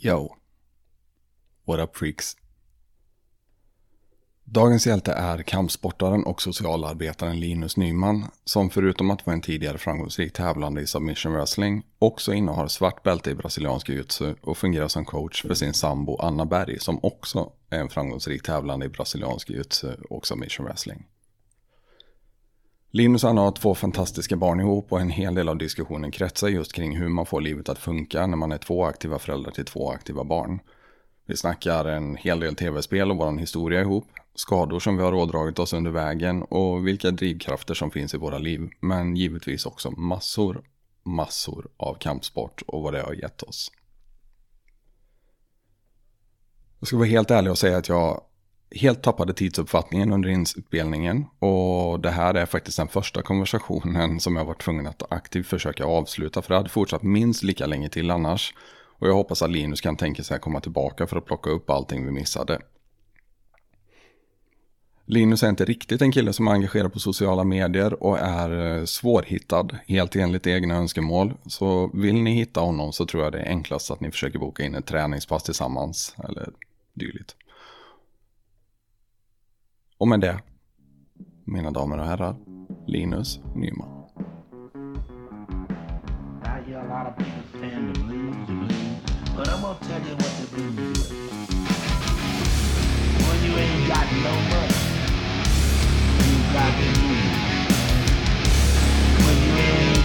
Yo. 0.00 0.36
What 1.64 1.80
up 1.80 1.96
freaks? 1.96 2.36
Dagens 4.44 4.86
hjälte 4.86 5.12
är 5.12 5.42
kampsportaren 5.42 6.24
och 6.24 6.42
socialarbetaren 6.42 7.40
Linus 7.40 7.76
Nyman, 7.76 8.24
som 8.44 8.70
förutom 8.70 9.10
att 9.10 9.26
vara 9.26 9.34
en 9.34 9.42
tidigare 9.42 9.78
framgångsrik 9.78 10.32
tävlande 10.32 10.80
i 10.80 10.86
submission 10.86 11.32
wrestling, 11.32 11.82
också 11.98 12.32
innehar 12.32 12.68
svart 12.68 13.02
bälte 13.02 13.30
i 13.30 13.34
brasiliansk 13.34 13.88
jiu 13.88 14.04
och 14.40 14.58
fungerar 14.58 14.88
som 14.88 15.04
coach 15.04 15.42
för 15.42 15.54
sin 15.54 15.74
sambo 15.74 16.16
Anna 16.16 16.46
Berg, 16.46 16.78
som 16.78 17.00
också 17.02 17.52
är 17.70 17.78
en 17.78 17.88
framgångsrik 17.88 18.42
tävlande 18.42 18.86
i 18.86 18.88
brasiliansk 18.88 19.50
jiu 19.50 19.64
och 20.10 20.26
submission 20.26 20.66
wrestling. 20.66 21.06
Linus 22.90 23.24
och 23.24 23.30
Anna 23.30 23.40
har 23.40 23.52
två 23.52 23.74
fantastiska 23.74 24.36
barn 24.36 24.60
ihop 24.60 24.92
och 24.92 25.00
en 25.00 25.10
hel 25.10 25.34
del 25.34 25.48
av 25.48 25.58
diskussionen 25.58 26.10
kretsar 26.10 26.48
just 26.48 26.72
kring 26.72 26.96
hur 26.96 27.08
man 27.08 27.26
får 27.26 27.40
livet 27.40 27.68
att 27.68 27.78
funka 27.78 28.26
när 28.26 28.36
man 28.36 28.52
är 28.52 28.58
två 28.58 28.84
aktiva 28.84 29.18
föräldrar 29.18 29.52
till 29.52 29.64
två 29.64 29.90
aktiva 29.90 30.24
barn. 30.24 30.60
Vi 31.26 31.36
snackar 31.36 31.84
en 31.84 32.16
hel 32.16 32.40
del 32.40 32.54
tv-spel 32.54 33.10
och 33.10 33.16
vår 33.16 33.38
historia 33.38 33.80
ihop, 33.80 34.06
skador 34.34 34.80
som 34.80 34.96
vi 34.96 35.02
har 35.02 35.14
ådragit 35.14 35.58
oss 35.58 35.72
under 35.72 35.90
vägen 35.90 36.42
och 36.42 36.86
vilka 36.86 37.10
drivkrafter 37.10 37.74
som 37.74 37.90
finns 37.90 38.14
i 38.14 38.18
våra 38.18 38.38
liv. 38.38 38.70
Men 38.80 39.16
givetvis 39.16 39.66
också 39.66 39.90
massor, 39.90 40.62
massor 41.02 41.68
av 41.76 41.94
kampsport 41.94 42.62
och 42.66 42.82
vad 42.82 42.94
det 42.94 43.02
har 43.02 43.12
gett 43.12 43.42
oss. 43.42 43.72
Jag 46.80 46.86
ska 46.86 46.96
vara 46.96 47.08
helt 47.08 47.30
ärlig 47.30 47.50
och 47.50 47.58
säga 47.58 47.76
att 47.76 47.88
jag 47.88 48.20
helt 48.70 49.02
tappade 49.02 49.34
tidsuppfattningen 49.34 50.12
under 50.12 50.28
inspelningen 50.28 51.24
och 51.38 52.00
det 52.00 52.10
här 52.10 52.34
är 52.34 52.46
faktiskt 52.46 52.76
den 52.76 52.88
första 52.88 53.22
konversationen 53.22 54.20
som 54.20 54.36
jag 54.36 54.44
varit 54.44 54.62
tvungen 54.62 54.86
att 54.86 55.12
aktivt 55.12 55.46
försöka 55.46 55.84
avsluta 55.84 56.42
för 56.42 56.48
det 56.48 56.56
hade 56.56 56.68
fortsatt 56.68 57.02
minst 57.02 57.42
lika 57.42 57.66
länge 57.66 57.88
till 57.88 58.10
annars. 58.10 58.54
Och 58.98 59.08
jag 59.08 59.14
hoppas 59.14 59.42
att 59.42 59.50
Linus 59.50 59.80
kan 59.80 59.96
tänka 59.96 60.22
sig 60.22 60.34
att 60.34 60.40
komma 60.40 60.60
tillbaka 60.60 61.06
för 61.06 61.16
att 61.16 61.24
plocka 61.24 61.50
upp 61.50 61.70
allting 61.70 62.06
vi 62.06 62.12
missade. 62.12 62.58
Linus 65.08 65.42
är 65.42 65.48
inte 65.48 65.64
riktigt 65.64 66.02
en 66.02 66.12
kille 66.12 66.32
som 66.32 66.48
är 66.48 66.52
engagerad 66.52 66.92
på 66.92 66.98
sociala 66.98 67.44
medier 67.44 68.02
och 68.02 68.18
är 68.18 68.78
eh, 68.78 68.84
svårhittad, 68.84 69.68
helt 69.86 70.16
enligt 70.16 70.46
egna 70.46 70.74
önskemål. 70.74 71.34
Så 71.46 71.90
vill 71.94 72.22
ni 72.22 72.34
hitta 72.34 72.60
honom 72.60 72.92
så 72.92 73.06
tror 73.06 73.22
jag 73.24 73.32
det 73.32 73.38
är 73.38 73.48
enklast 73.48 73.90
att 73.90 74.00
ni 74.00 74.10
försöker 74.10 74.38
boka 74.38 74.62
in 74.62 74.74
ett 74.74 74.86
träningspass 74.86 75.42
tillsammans 75.42 76.14
eller 76.28 76.48
dylikt. 76.94 77.36
Och 79.98 80.08
med 80.08 80.20
det, 80.20 80.38
mina 81.44 81.70
damer 81.70 81.98
och 81.98 82.06
herrar, 82.06 82.36
Linus 82.86 83.40
Nyman. 83.54 83.96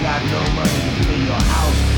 got 0.02 0.23
no 0.26 0.39
money 0.55 0.80
to 0.98 1.05
pay 1.05 1.20
your 1.26 1.42
house 1.53 1.91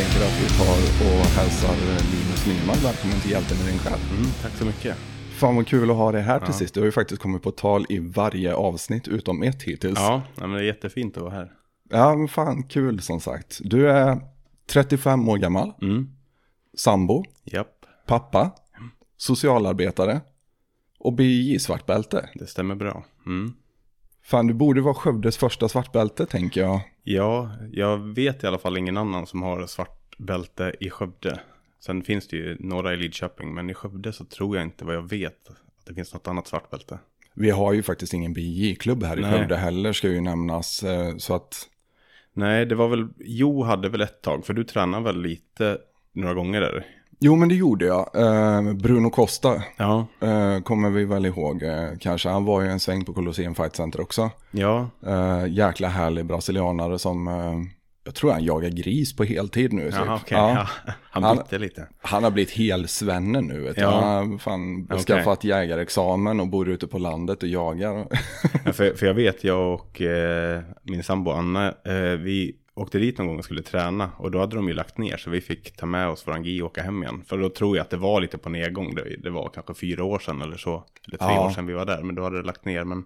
tänker 0.00 0.26
att 0.26 0.42
vi 0.42 0.48
tar 0.58 0.78
och 1.08 1.24
hälsar 1.26 1.74
Linus 2.12 2.46
Nyman 2.46 2.76
välkommen 2.82 3.20
till 3.20 3.30
Hjälten 3.30 3.56
i 3.58 3.70
din 3.70 3.78
själ. 3.78 4.00
Mm, 4.10 4.30
tack 4.42 4.52
så 4.52 4.64
mycket. 4.64 4.96
Fan 5.30 5.56
vad 5.56 5.66
kul 5.66 5.90
att 5.90 5.96
ha 5.96 6.12
dig 6.12 6.22
här 6.22 6.40
till 6.40 6.54
sist. 6.54 6.74
Du 6.74 6.80
har 6.80 6.84
ju 6.84 6.92
faktiskt 6.92 7.22
kommit 7.22 7.42
på 7.42 7.50
tal 7.50 7.86
i 7.88 7.98
varje 7.98 8.54
avsnitt 8.54 9.08
utom 9.08 9.42
ett 9.42 9.62
hittills. 9.62 9.98
Ja, 9.98 10.22
men 10.36 10.50
det 10.50 10.58
är 10.58 10.62
jättefint 10.62 11.16
att 11.16 11.22
vara 11.22 11.34
här. 11.34 11.52
Ja, 11.90 12.16
men 12.16 12.28
fan 12.28 12.62
kul 12.62 13.00
som 13.00 13.20
sagt. 13.20 13.58
Du 13.64 13.90
är 13.90 14.20
35 14.66 15.28
år 15.28 15.36
gammal, 15.36 15.72
Mm, 15.82 16.08
sambo, 16.76 17.24
japp, 17.44 17.86
pappa, 18.06 18.50
socialarbetare 19.16 20.20
och 20.98 21.12
BJ 21.12 21.58
svartbälte. 21.58 22.28
det 22.34 22.46
stämmer 22.46 22.74
bra. 22.74 23.04
Mm. 23.26 23.52
Fan, 24.22 24.46
du 24.46 24.54
borde 24.54 24.80
vara 24.80 24.94
Skövdes 24.94 25.36
första 25.36 25.68
svartbälte 25.68 26.26
tänker 26.26 26.60
jag. 26.60 26.80
Ja, 27.02 27.50
jag 27.72 27.98
vet 27.98 28.44
i 28.44 28.46
alla 28.46 28.58
fall 28.58 28.76
ingen 28.78 28.96
annan 28.96 29.26
som 29.26 29.42
har 29.42 29.66
svart 29.66 30.18
bälte 30.18 30.74
i 30.80 30.90
Skövde. 30.90 31.40
Sen 31.80 32.02
finns 32.02 32.28
det 32.28 32.36
ju 32.36 32.56
några 32.60 32.92
i 32.94 32.96
Lidköping, 32.96 33.54
men 33.54 33.70
i 33.70 33.74
Skövde 33.74 34.12
så 34.12 34.24
tror 34.24 34.56
jag 34.56 34.64
inte 34.66 34.84
vad 34.84 34.94
jag 34.94 35.08
vet 35.08 35.48
att 35.48 35.56
det 35.86 35.94
finns 35.94 36.14
något 36.14 36.28
annat 36.28 36.46
svart 36.46 36.70
bälte. 36.70 36.98
Vi 37.34 37.50
har 37.50 37.72
ju 37.72 37.82
faktiskt 37.82 38.14
ingen 38.14 38.32
BJ-klubb 38.32 39.02
här 39.04 39.18
i 39.18 39.20
Nej. 39.20 39.32
Skövde 39.38 39.56
heller, 39.56 39.92
ska 39.92 40.08
ju 40.08 40.20
nämnas. 40.20 40.82
eh, 40.82 41.16
Så 41.16 41.34
att, 41.34 41.68
Nej, 42.32 42.66
det 42.66 42.74
var 42.74 42.88
väl, 42.88 43.08
Jo 43.18 43.62
hade 43.62 43.88
väl 43.88 44.00
ett 44.00 44.22
tag, 44.22 44.46
för 44.46 44.54
du 44.54 44.64
tränar 44.64 45.00
väl 45.00 45.22
lite 45.22 45.78
några 46.12 46.34
gånger 46.34 46.60
där? 46.60 46.86
Jo 47.20 47.36
men 47.36 47.48
det 47.48 47.54
gjorde 47.54 47.84
jag. 47.86 48.10
Eh, 48.14 48.72
Bruno 48.74 49.10
Costa 49.10 49.62
Ja, 49.76 50.06
eh, 50.20 50.60
kommer 50.60 50.90
vi 50.90 51.04
väl 51.04 51.26
ihåg. 51.26 51.62
eh, 51.62 51.88
Kanske, 52.00 52.28
han 52.28 52.44
var 52.44 52.62
ju 52.62 52.68
en 52.68 52.80
sväng 52.80 53.04
på 53.04 53.12
Colosseum 53.12 53.54
Fight 53.54 53.76
Center 53.76 54.00
också. 54.00 54.30
ja, 54.50 54.88
Uh, 55.06 55.46
jäkla 55.48 55.88
härlig 55.88 56.26
brasilianare 56.26 56.98
som, 56.98 57.28
eh, 57.28 57.54
jag 58.04 58.14
tror 58.14 58.32
han 58.32 58.44
jagar 58.44 58.68
gris 58.70 59.16
på 59.16 59.24
heltid 59.24 59.72
nu. 59.72 59.84
typ. 59.90 59.94
Jaha, 59.94 60.20
okej. 60.22 60.38
Ja. 60.38 60.66
Ja. 60.86 60.92
Han 61.12 61.36
bytte 61.36 61.58
lite. 61.58 61.88
Han 62.02 62.24
har 62.24 62.30
blivit 62.30 62.50
helsvenne 62.50 63.40
nu. 63.40 63.60
Vet. 63.60 63.76
Ja. 63.78 63.90
Han 63.90 64.30
har 64.30 64.38
fan 64.38 64.86
Okej. 64.90 65.04
skaffat 65.04 65.44
jägarexamen 65.44 66.40
och 66.40 66.48
bor 66.48 66.68
ute 66.68 66.86
på 66.86 66.98
landet 66.98 67.42
och 67.42 67.48
jagar. 67.48 68.06
Ja, 68.64 68.72
för, 68.72 68.94
för 68.96 69.06
jag 69.06 69.14
vet, 69.14 69.44
jag 69.44 69.74
och 69.74 70.00
eh, 70.02 70.60
min 70.82 71.02
sambo 71.02 71.30
Anna, 71.30 71.66
eh, 71.68 72.18
vi 72.18 72.54
åkte 72.80 72.98
dit 72.98 73.18
någon 73.18 73.26
gång 73.26 73.38
och 73.38 73.44
skulle 73.44 73.62
träna. 73.62 74.10
Och 74.18 74.30
då 74.30 74.38
hade 74.38 74.56
de 74.56 74.68
ju 74.68 74.74
lagt 74.74 74.98
ner, 74.98 75.16
så 75.16 75.30
vi 75.30 75.40
fick 75.40 75.76
ta 75.76 75.86
med 75.86 76.08
oss 76.08 76.26
våran 76.28 76.44
GI 76.44 76.62
och 76.62 76.66
åka 76.66 76.82
hem 76.82 77.02
igen. 77.02 77.22
För 77.26 77.38
då 77.38 77.48
tror 77.48 77.76
jag 77.76 77.84
att 77.84 77.90
det 77.90 77.96
var 77.96 78.20
lite 78.20 78.38
på 78.38 78.48
nedgång. 78.48 78.94
Det, 78.94 79.16
det 79.22 79.30
var 79.30 79.48
kanske 79.54 79.74
fyra 79.74 80.04
år 80.04 80.18
sedan 80.18 80.42
eller 80.42 80.56
så. 80.56 80.84
Eller 81.08 81.18
tre 81.18 81.26
Ja. 81.30 81.46
år 81.46 81.50
sedan 81.50 81.66
vi 81.66 81.72
var 81.72 81.86
där, 81.86 82.02
men 82.02 82.14
då 82.14 82.22
hade 82.22 82.36
det 82.36 82.46
lagt 82.46 82.64
ner. 82.64 82.84
Men 82.84 83.04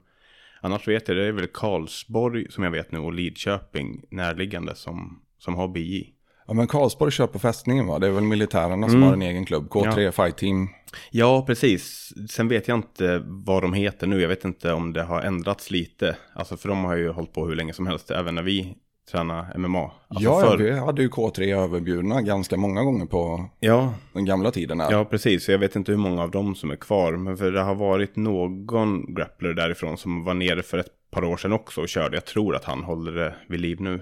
annars 0.61 0.89
vet 0.89 1.09
jag, 1.09 1.17
det 1.17 1.27
är 1.27 1.33
väl 1.33 1.47
Karlsborg 1.47 2.47
som 2.51 2.65
jag 2.65 2.71
vet 2.71 2.93
nu 2.93 2.99
och 2.99 3.13
Lidköping 3.13 4.03
närliggande 4.11 4.75
som, 4.75 5.21
som 5.39 5.55
har 5.55 5.69
BI. 5.69 6.11
ja, 6.47 6.55
men 6.55 6.67
Karlsborg 6.67 7.13
kör 7.13 7.27
på 7.27 7.39
fästningen 7.39 7.87
va? 7.87 7.99
Det 7.99 8.07
är 8.07 8.11
väl 8.11 8.25
militärerna 8.25 8.87
som 8.89 8.97
Mm. 8.97 9.07
har 9.09 9.13
en 9.15 9.23
egen 9.23 9.45
klubb. 9.47 9.69
K3 9.71 10.01
Ja. 10.01 10.13
Fight 10.13 10.37
Team. 10.37 10.69
Ja, 11.11 11.45
precis. 11.47 12.13
Sen 12.31 12.49
vet 12.49 12.69
jag 12.69 12.79
inte 12.79 13.23
vad 13.27 13.63
de 13.63 13.73
heter 13.73 14.07
nu. 14.07 14.21
Jag 14.21 14.29
vet 14.29 14.45
inte 14.45 14.73
om 14.73 14.93
det 14.93 15.03
har 15.03 15.23
ändrats 15.23 15.71
lite. 15.71 16.17
Alltså 16.35 16.57
för 16.57 16.69
de 16.69 16.85
har 16.85 16.97
ju 16.97 17.09
hållit 17.11 17.33
på 17.33 17.47
hur 17.47 17.55
länge 17.55 17.73
som 17.73 17.87
helst, 17.87 18.11
även 18.11 18.35
när 18.35 18.43
vi 18.43 18.75
tränar 19.11 19.59
MMA. 19.59 19.83
Alltså 20.09 20.25
ja, 20.25 20.41
förr- 20.41 20.57
vi 20.59 20.79
hade 20.79 21.03
ju 21.03 21.09
K3 21.09 21.57
överbjudna 21.63 22.23
ganska 22.23 22.57
många 22.57 22.83
gånger 22.83 23.07
på 23.07 23.45
ja, 23.61 23.95
den 24.13 24.25
gamla 24.25 24.51
tiden. 24.51 24.81
Här. 24.81 24.93
Ja, 24.93 25.05
precis. 25.05 25.49
Jag 25.49 25.59
vet 25.59 25.77
inte 25.77 25.93
hur 25.93 25.99
många 25.99 26.23
av 26.23 26.31
dem 26.31 26.55
som 26.55 26.71
är 26.71 26.77
kvar. 26.77 27.13
Men 27.13 27.37
för 27.37 27.53
det 27.53 27.61
har 27.63 27.75
varit 27.75 28.17
någon 28.17 29.15
grappler 29.15 29.55
därifrån 29.55 29.97
som 29.99 30.25
var 30.25 30.35
nere 30.35 30.63
för 30.63 30.79
ett 30.79 30.91
par 31.11 31.25
år 31.25 31.37
sedan 31.37 31.53
också 31.53 31.81
och 31.81 31.89
körde. 31.89 32.17
Jag 32.17 32.25
tror 32.25 32.57
att 32.57 32.65
han 32.65 32.85
håller 32.85 33.13
det 33.13 33.35
vid 33.49 33.61
liv 33.61 33.81
nu. 33.81 34.01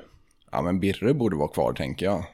ja, 0.53 0.62
men 0.62 0.81
Birre 0.81 1.15
borde 1.15 1.37
vara 1.37 1.49
kvar 1.49 1.73
tänker 1.73 2.07
jag. 2.07 2.25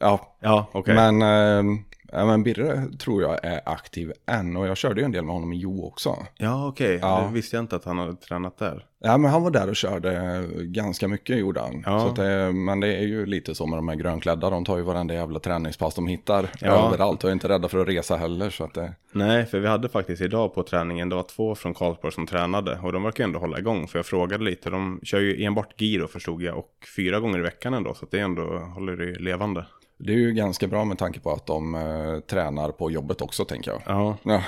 Ja, 0.00 0.36
Ja, 0.40 0.66
okej. 0.72 0.94
Men, 0.94 1.22
eh, 1.22 1.76
ja, 2.12 2.26
men 2.26 2.42
Birre 2.42 2.82
tror 2.98 3.22
jag 3.22 3.44
är 3.44 3.60
aktiv 3.64 4.12
än 4.26 4.56
och 4.56 4.66
jag 4.66 4.76
körde 4.76 5.00
ju 5.00 5.04
en 5.04 5.12
del 5.12 5.24
med 5.24 5.34
honom 5.34 5.52
i 5.52 5.56
Jo 5.56 5.84
också. 5.86 6.16
Ja, 6.36 6.68
okej. 6.68 6.98
Ja. 7.02 7.24
Det 7.28 7.34
visste 7.34 7.56
jag 7.56 7.62
inte 7.62 7.76
att 7.76 7.84
han 7.84 7.98
hade 7.98 8.16
tränat 8.16 8.58
där. 8.58 8.86
Ja 9.02 9.16
men 9.18 9.30
han 9.30 9.42
var 9.42 9.50
där 9.50 9.68
och 9.68 9.76
körde 9.76 10.44
ganska 10.56 11.08
mycket 11.08 11.38
gjorde 11.38 11.60
han. 11.60 11.82
Ja. 11.86 12.00
Så 12.00 12.22
det, 12.22 12.52
men 12.52 12.80
det 12.80 12.96
är 12.96 13.02
ju 13.02 13.26
lite 13.26 13.54
så 13.54 13.66
med 13.66 13.78
de 13.78 13.88
här 13.88 13.96
grönklädda, 13.96 14.50
de 14.50 14.64
tar 14.64 14.76
ju 14.76 14.82
varenda 14.82 15.14
jävla 15.14 15.38
träningspass 15.38 15.94
de 15.94 16.06
hittar 16.06 16.50
Ja. 16.60 16.86
överallt 16.86 17.24
och 17.24 17.30
är 17.30 17.34
inte 17.34 17.48
rädda 17.48 17.68
för 17.68 17.78
att 17.78 17.88
resa 17.88 18.16
heller. 18.16 18.50
Så 18.50 18.64
att 18.64 18.74
det, 18.74 18.94
Nej, 19.12 19.46
för 19.46 19.60
vi 19.60 19.66
hade 19.66 19.88
faktiskt 19.88 20.22
idag 20.22 20.54
på 20.54 20.62
träningen, 20.62 21.08
det 21.08 21.16
var 21.16 21.22
två 21.22 21.54
från 21.54 21.74
Karlsborg 21.74 22.12
som 22.14 22.26
tränade 22.26 22.78
och 22.82 22.92
de 22.92 23.02
verkar 23.02 23.24
ändå 23.24 23.38
hålla 23.38 23.58
igång. 23.58 23.88
För 23.88 23.98
jag 23.98 24.06
frågade 24.06 24.44
lite, 24.44 24.70
de 24.70 25.00
kör 25.02 25.20
ju 25.20 25.44
enbart 25.44 25.80
giro 25.80 26.06
förstod 26.08 26.42
jag 26.42 26.58
och 26.58 26.70
fyra 26.96 27.20
gånger 27.20 27.38
i 27.38 27.42
veckan 27.42 27.74
ändå. 27.74 27.94
Så 27.94 28.06
det 28.10 28.18
ändå 28.20 28.42
håller 28.58 28.96
det 28.96 29.18
levande. 29.18 29.66
Det 30.00 30.12
är 30.12 30.16
ju 30.16 30.32
ganska 30.32 30.66
bra 30.66 30.84
med 30.84 30.98
tanke 30.98 31.20
på 31.20 31.32
att 31.32 31.46
de 31.46 31.74
eh, 31.74 32.20
tränar 32.20 32.72
på 32.72 32.90
jobbet 32.90 33.22
också 33.22 33.44
tänker 33.44 33.70
jag. 33.70 33.82
Ja, 33.86 34.18
Ja, 34.22 34.42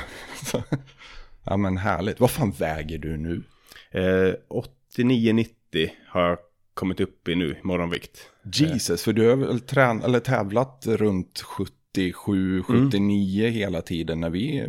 så, 0.45 0.63
ja 1.45 1.57
men 1.57 1.77
härligt. 1.77 2.21
Vad 2.21 2.31
fan 2.31 2.51
väger 2.51 2.99
du 2.99 3.17
nu? 3.17 3.43
eh, 3.91 4.35
89-90 4.97 5.47
har 6.09 6.23
jag 6.29 6.39
kommit 6.75 7.01
upp 7.01 7.29
i 7.29 7.35
nu, 7.35 7.57
morgonvikt. 7.63 8.29
Jesus, 8.55 9.03
för 9.03 9.13
du 9.13 9.29
har 9.29 9.37
väl 9.37 9.61
trän 9.61 10.03
eller 10.03 10.21
tävlat 10.21 10.87
runt 10.87 11.41
77, 11.41 12.63
79 12.63 13.49
hela 13.49 13.83
tiden 13.83 14.21
när 14.21 14.31
vi 14.31 14.67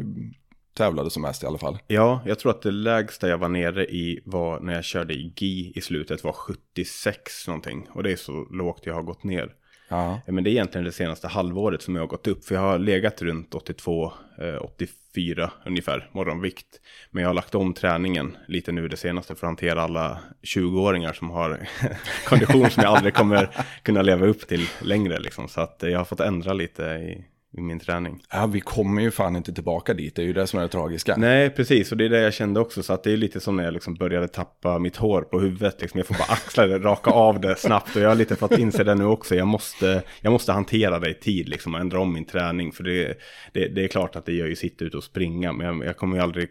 tävlade 0.78 1.10
som 1.10 1.22
mest 1.22 1.44
i 1.44 1.46
alla 1.46 1.58
fall. 1.58 1.78
Ja, 1.88 2.22
jag 2.26 2.40
tror 2.40 2.52
att 2.52 2.62
det 2.62 2.72
lägsta 2.72 3.30
jag 3.30 3.38
var 3.38 3.50
nere 3.50 3.86
i 3.86 4.22
var 4.26 4.60
när 4.60 4.74
jag 4.74 4.84
körde 4.84 5.14
i 5.14 5.34
GI 5.36 5.74
i 5.76 5.82
slutet 5.82 6.24
var 6.24 6.34
76 6.34 7.48
någonting. 7.48 7.88
Och 7.94 8.04
det 8.04 8.12
är 8.12 8.16
så 8.16 8.48
lågt 8.52 8.86
jag 8.86 8.94
har 8.94 9.04
gått 9.04 9.24
ner. 9.24 9.54
Ja. 9.94 10.22
Eh, 10.26 10.34
men 10.34 10.44
det 10.44 10.50
är 10.50 10.52
egentligen 10.52 10.86
det 10.86 10.92
senaste 10.92 11.28
halvåret 11.28 11.82
som 11.82 11.96
jag 11.96 12.02
har 12.02 12.08
gått 12.08 12.28
upp. 12.28 12.46
För 12.46 12.56
jag 12.56 12.62
har 12.62 12.80
legat 12.80 13.22
runt 13.22 13.52
82-84 13.54 15.42
eh, 15.42 15.50
ungefär 15.66 16.10
morgonvikt. 16.12 16.80
Men 17.12 17.22
jag 17.22 17.30
har 17.30 17.34
lagt 17.34 17.56
om 17.56 17.74
träningen 17.74 18.38
lite 18.48 18.72
nu 18.72 18.88
det 18.88 18.98
senaste 18.98 19.36
för 19.36 19.48
att 19.48 19.50
hantera 19.50 19.82
alla 19.82 20.20
20-åringar 20.56 21.14
som 21.14 21.30
har 21.30 21.68
kondition 22.26 22.70
som 22.70 22.84
jag 22.84 22.96
aldrig 22.96 23.14
kommer 23.14 23.50
kunna 23.84 24.02
leva 24.02 24.26
upp 24.26 24.48
till 24.48 24.68
längre. 24.82 25.20
Liksom. 25.20 25.48
Så 25.48 25.62
att 25.62 25.84
eh, 25.84 25.90
jag 25.90 26.00
har 26.00 26.06
fått 26.06 26.20
ändra 26.20 26.54
lite 26.54 26.84
i, 26.84 27.26
i 27.58 27.62
min 27.62 27.80
träning. 27.80 28.24
ja, 28.32 28.46
vi 28.46 28.60
kommer 28.60 29.02
ju 29.02 29.12
fan 29.12 29.36
inte 29.36 29.54
tillbaka 29.54 29.94
dit. 29.94 30.16
Det 30.16 30.22
är 30.22 30.26
ju 30.26 30.34
det 30.34 30.48
som 30.48 30.60
är 30.60 30.64
det 30.64 30.70
tragiska. 30.70 31.16
Nej, 31.18 31.50
precis. 31.50 31.92
Och 31.92 31.98
det 31.98 32.06
är 32.06 32.10
det 32.10 32.22
jag 32.22 32.34
kände 32.34 32.60
också. 32.60 32.84
Så 32.84 32.94
att 32.94 33.04
det 33.04 33.12
är 33.12 33.18
lite 33.18 33.40
som 33.40 33.56
när 33.56 33.64
jag 33.64 33.74
liksom 33.74 33.94
började 33.94 34.28
tappa 34.28 34.80
mitt 34.80 34.96
hår 34.96 35.22
på 35.22 35.40
huvudet. 35.40 35.82
Liksom. 35.82 35.98
Jag 35.98 36.08
får 36.08 36.14
bara 36.16 36.34
axla 36.34 36.68
det, 36.68 36.80
raka 36.80 37.12
av 37.12 37.42
det 37.42 37.56
snabbt. 37.56 37.96
Och 37.96 38.02
jag 38.02 38.10
har 38.10 38.16
lite 38.16 38.36
fått 38.36 38.58
inse 38.58 38.84
det 38.84 38.96
nu 38.96 39.06
också. 39.06 39.36
Jag 39.36 39.48
måste, 39.48 40.04
jag 40.22 40.32
måste 40.32 40.52
hantera 40.52 41.00
det 41.00 41.10
i 41.10 41.14
tid 41.14 41.50
liksom, 41.50 41.74
och 41.74 41.80
ändra 41.80 42.00
om 42.00 42.14
min 42.14 42.26
träning. 42.26 42.72
För 42.72 42.84
det, 42.84 43.18
det, 43.54 43.68
det 43.68 43.84
är 43.84 43.88
klart 43.88 44.16
att 44.16 44.26
det 44.26 44.34
gör 44.34 44.48
ju 44.48 44.56
sitta 44.56 44.86
ute 44.86 44.98
och 44.98 45.04
springa. 45.04 45.54
Men 45.54 45.68
jag, 45.68 45.86
jag 45.86 45.98
kommer 45.98 46.18
ju 46.18 46.24
aldrig 46.24 46.50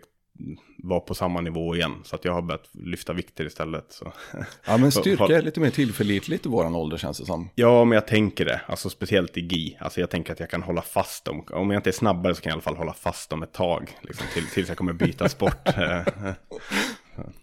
vara 0.79 1.01
på 1.01 1.15
samma 1.15 1.41
nivå 1.41 1.77
igen. 1.77 1.95
Så 2.05 2.17
att 2.17 2.25
jag 2.25 2.33
har 2.33 2.43
börjat 2.43 2.69
lyfta 2.73 3.13
vikter 3.13 3.45
istället. 3.45 3.87
Så. 3.89 4.13
Ja, 4.67 4.77
men 4.77 4.93
styrka 4.93 5.37
är 5.37 5.43
lite 5.43 5.61
mer 5.61 5.71
tillförlitligt 5.71 6.47
i 6.47 6.49
våran 6.49 6.75
ålder 6.75 6.97
känns 6.97 7.19
det 7.19 7.27
som. 7.27 7.51
Ja, 7.55 7.85
men 7.85 7.95
jag 7.97 8.07
tänker 8.07 8.45
det. 8.45 8.61
Alltså 8.67 8.91
speciellt 8.91 9.37
i 9.37 9.41
GI. 9.41 9.77
Alltså 9.81 10.01
jag 10.01 10.11
tänker 10.11 10.33
att 10.33 10.41
jag 10.41 10.51
kan 10.51 10.63
hålla 10.63 10.83
fast 10.83 11.25
dem. 11.25 11.45
Om 11.51 11.71
jag 11.71 11.79
inte 11.79 11.91
är 11.91 11.93
snabbare 11.93 12.35
så 12.35 12.43
kan 12.43 12.51
jag 12.51 12.55
i 12.55 12.57
alla 12.57 12.63
fall 12.63 12.77
hålla 12.77 12.93
fast 12.95 13.31
dem 13.31 13.43
ett 13.43 13.53
tag. 13.53 13.99
Liksom, 14.03 14.27
till, 14.35 14.47
tills 14.47 14.69
jag 14.69 14.79
kommer 14.79 14.93
byta 14.93 15.29
sport. 15.29 15.69
Eh, 15.79 16.33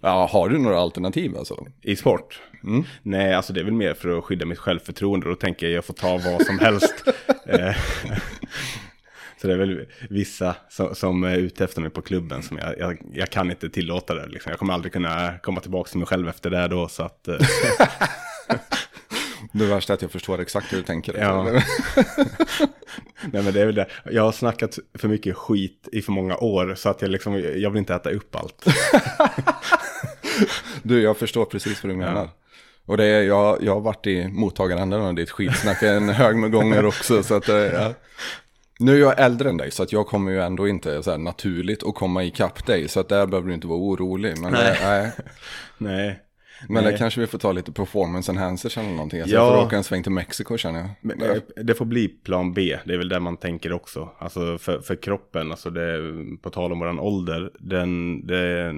Ja, 0.01 0.29
har 0.31 0.49
du 0.49 0.57
några 0.59 0.79
alternativ 0.79 1.37
alltså? 1.37 1.65
I 1.81 1.95
sport? 1.95 2.41
Nej, 3.03 3.33
alltså 3.33 3.53
det 3.53 3.59
är 3.59 3.63
väl 3.63 3.73
mer 3.73 3.93
för 3.93 4.17
att 4.17 4.23
skydda 4.23 4.45
mitt 4.45 4.57
självförtroende. 4.57 5.29
Då 5.29 5.35
tänker 5.35 5.65
jag 5.65 5.71
att 5.71 5.75
jag 5.75 5.85
får 5.85 5.93
ta 5.93 6.31
vad 6.31 6.45
som 6.45 6.59
helst. 6.59 7.03
Så 9.41 9.47
det 9.47 9.53
är 9.53 9.57
väl 9.57 9.86
vissa 10.09 10.56
som, 10.69 10.95
som 10.95 11.24
är 11.24 11.38
ute 11.38 11.63
efter 11.63 11.81
mig 11.81 11.89
på 11.89 12.01
klubben 12.01 12.44
som 12.44 12.57
jag, 12.57 12.80
jag, 12.80 12.97
jag 13.13 13.30
kan 13.30 13.51
inte 13.51 13.69
tillåta 13.69 14.15
det. 14.15 14.27
Liksom. 14.27 14.50
Jag 14.50 14.59
kommer 14.59 14.74
aldrig 14.74 14.94
kunna 14.94 15.38
komma 15.44 15.62
tillbaka 15.62 15.89
till 15.89 16.00
mig 16.00 16.07
själv 16.07 16.30
efter 16.30 16.50
det 16.50 16.68
då. 16.68 16.88
Så 16.88 17.03
att, 17.03 17.27
eh, 17.27 17.38
Det 19.51 19.65
värsta 19.65 19.94
är 19.94 19.95
att 19.95 20.01
jag 20.01 20.12
förstår 20.12 20.41
exakt 20.41 20.74
hur 20.74 20.77
du 20.77 20.83
tänker. 20.83 21.18
Ja. 21.18 21.44
nej 23.31 23.44
men 23.44 23.53
det 23.53 23.62
är 23.62 23.65
väl 23.65 23.75
det. 23.75 23.88
Jag 24.12 24.24
har 24.24 24.31
snackat 24.31 24.80
för 24.94 25.07
mycket 25.07 25.36
skit 25.36 25.89
i 25.92 26.01
för 26.01 26.12
många 26.12 26.38
år. 26.38 26.75
Så 26.75 26.89
att 26.89 27.01
jag 27.01 27.12
liksom, 27.12 27.33
jag 27.56 27.69
vill 27.69 27.80
inte 27.80 27.95
äta 27.95 28.09
upp 28.09 28.35
allt. 28.35 28.65
Du, 30.83 31.01
jag 31.01 31.18
förstår 31.18 31.45
precis 31.45 31.83
vad 31.83 31.92
du 31.92 31.97
menar. 31.97 32.30
Och 32.85 32.97
det 32.97 33.06
är, 33.06 33.24
jag, 33.24 33.63
jag 33.63 33.74
har 33.74 33.81
varit 33.81 34.07
i 34.07 34.27
mottagaränden 34.27 35.01
av 35.01 35.15
ditt 35.15 35.31
skitsnack 35.31 35.83
en 35.83 36.09
hög 36.09 36.35
med 36.35 36.51
gånger 36.51 36.85
också. 36.85 37.24
Så 37.24 37.35
att, 37.35 37.50
eh, 37.50 37.56
ja. 37.56 37.94
Nu 38.79 38.95
är 38.95 38.99
jag 38.99 39.19
äldre 39.19 39.49
än 39.49 39.57
dig 39.57 39.71
så 39.71 39.83
att 39.83 39.91
jag 39.91 40.07
kommer 40.07 40.31
ju 40.31 40.41
ändå 40.41 40.67
inte 40.67 41.03
så 41.03 41.11
här 41.11 41.17
naturligt 41.17 41.83
att 41.83 41.95
komma 41.95 42.23
ikapp 42.23 42.65
dig. 42.65 42.87
Så 42.87 42.99
att 42.99 43.09
där 43.09 43.25
behöver 43.27 43.47
du 43.47 43.53
inte 43.53 43.67
vara 43.67 43.79
orolig. 43.79 44.37
Men, 44.41 44.51
Nej. 44.51 44.77
nej. 44.81 45.01
nej. 45.01 45.11
nej. 45.77 46.19
men 46.69 46.83
Nej. 46.83 46.91
det 46.91 46.97
kanske 46.97 47.19
vi 47.19 47.27
får 47.27 47.37
ta 47.37 47.51
lite 47.51 47.71
performance 47.71 48.31
enhancers 48.31 48.77
eller 48.77 48.89
någonting. 48.89 49.23
Så 49.23 49.29
Ja. 49.29 49.35
jag 49.35 49.55
får 49.55 49.65
åka 49.65 49.77
en 49.77 49.83
sväng 49.83 50.03
till 50.03 50.11
Mexiko 50.11 50.57
känner 50.57 50.79
jag. 50.79 50.89
Men, 51.01 51.21
eh, 51.21 51.37
Det 51.63 51.73
får 51.75 51.85
bli 51.85 52.07
plan 52.07 52.53
B, 52.53 52.77
det 52.85 52.93
är 52.93 52.97
väl 52.97 53.09
det 53.09 53.19
man 53.19 53.37
tänker 53.37 53.73
också. 53.73 54.09
Alltså 54.19 54.57
för, 54.57 54.79
för 54.79 54.95
kroppen, 54.95 55.51
alltså 55.51 55.69
det, 55.69 55.99
på 56.41 56.49
tal 56.49 56.71
om 56.71 56.79
våran 56.79 56.99
ålder, 56.99 57.51
den, 57.59 58.21
det, 58.27 58.73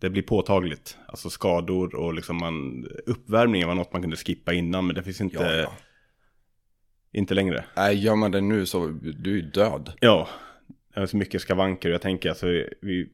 det 0.00 0.10
blir 0.10 0.22
påtagligt. 0.22 0.96
Alltså 1.06 1.30
skador 1.30 1.94
och 1.94 2.14
liksom 2.14 2.36
man, 2.36 2.86
uppvärmningen 3.06 3.68
var 3.68 3.74
något 3.74 3.92
man 3.92 4.02
kunde 4.02 4.16
skippa 4.16 4.52
innan, 4.52 4.86
men 4.86 4.94
det 4.96 5.02
finns 5.02 5.20
inte, 5.20 5.36
Ja, 5.36 5.52
ja. 5.52 5.72
Inte 7.12 7.34
längre. 7.34 7.64
Nej, 7.76 8.04
gör 8.04 8.16
man 8.16 8.30
det 8.30 8.40
nu 8.40 8.66
så 8.66 8.86
du 9.02 9.38
är 9.38 9.42
död. 9.42 9.92
Ja, 10.00 10.28
det 10.94 11.00
är 11.00 11.06
så 11.06 11.16
mycket 11.16 11.40
skavanker 11.40 11.88
och 11.88 11.94
jag 11.94 12.02
tänker 12.02 12.28
alltså, 12.28 12.46
vi, 12.80 13.08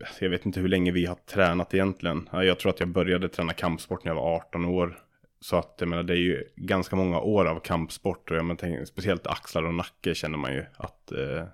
alltså, 0.00 0.24
jag 0.24 0.30
vet 0.30 0.46
inte 0.46 0.60
hur 0.60 0.68
länge 0.68 0.92
vi 0.92 1.06
har 1.06 1.14
tränat 1.14 1.74
egentligen. 1.74 2.28
Ja, 2.32 2.44
Jag 2.44 2.58
tror 2.58 2.70
att 2.70 2.80
jag 2.80 2.88
började 2.88 3.28
träna 3.28 3.52
kampsport 3.52 4.04
när 4.04 4.10
jag 4.10 4.16
var 4.16 4.36
18 4.36 4.64
år. 4.64 4.98
Så 5.40 5.56
att 5.56 5.76
jag 5.78 5.88
menar, 5.88 6.02
det 6.02 6.12
är 6.12 6.16
ju 6.16 6.44
ganska 6.56 6.96
många 6.96 7.20
år 7.20 7.44
av 7.46 7.60
kampsport 7.60 8.30
och 8.30 8.36
jag 8.36 8.44
menar, 8.44 8.84
speciellt 8.84 9.26
axlar 9.26 9.62
och 9.62 9.74
nacke 9.74 10.14
känner 10.14 10.38
man 10.38 10.52
ju 10.52 10.64
att 10.76 11.12
eh, 11.12 11.44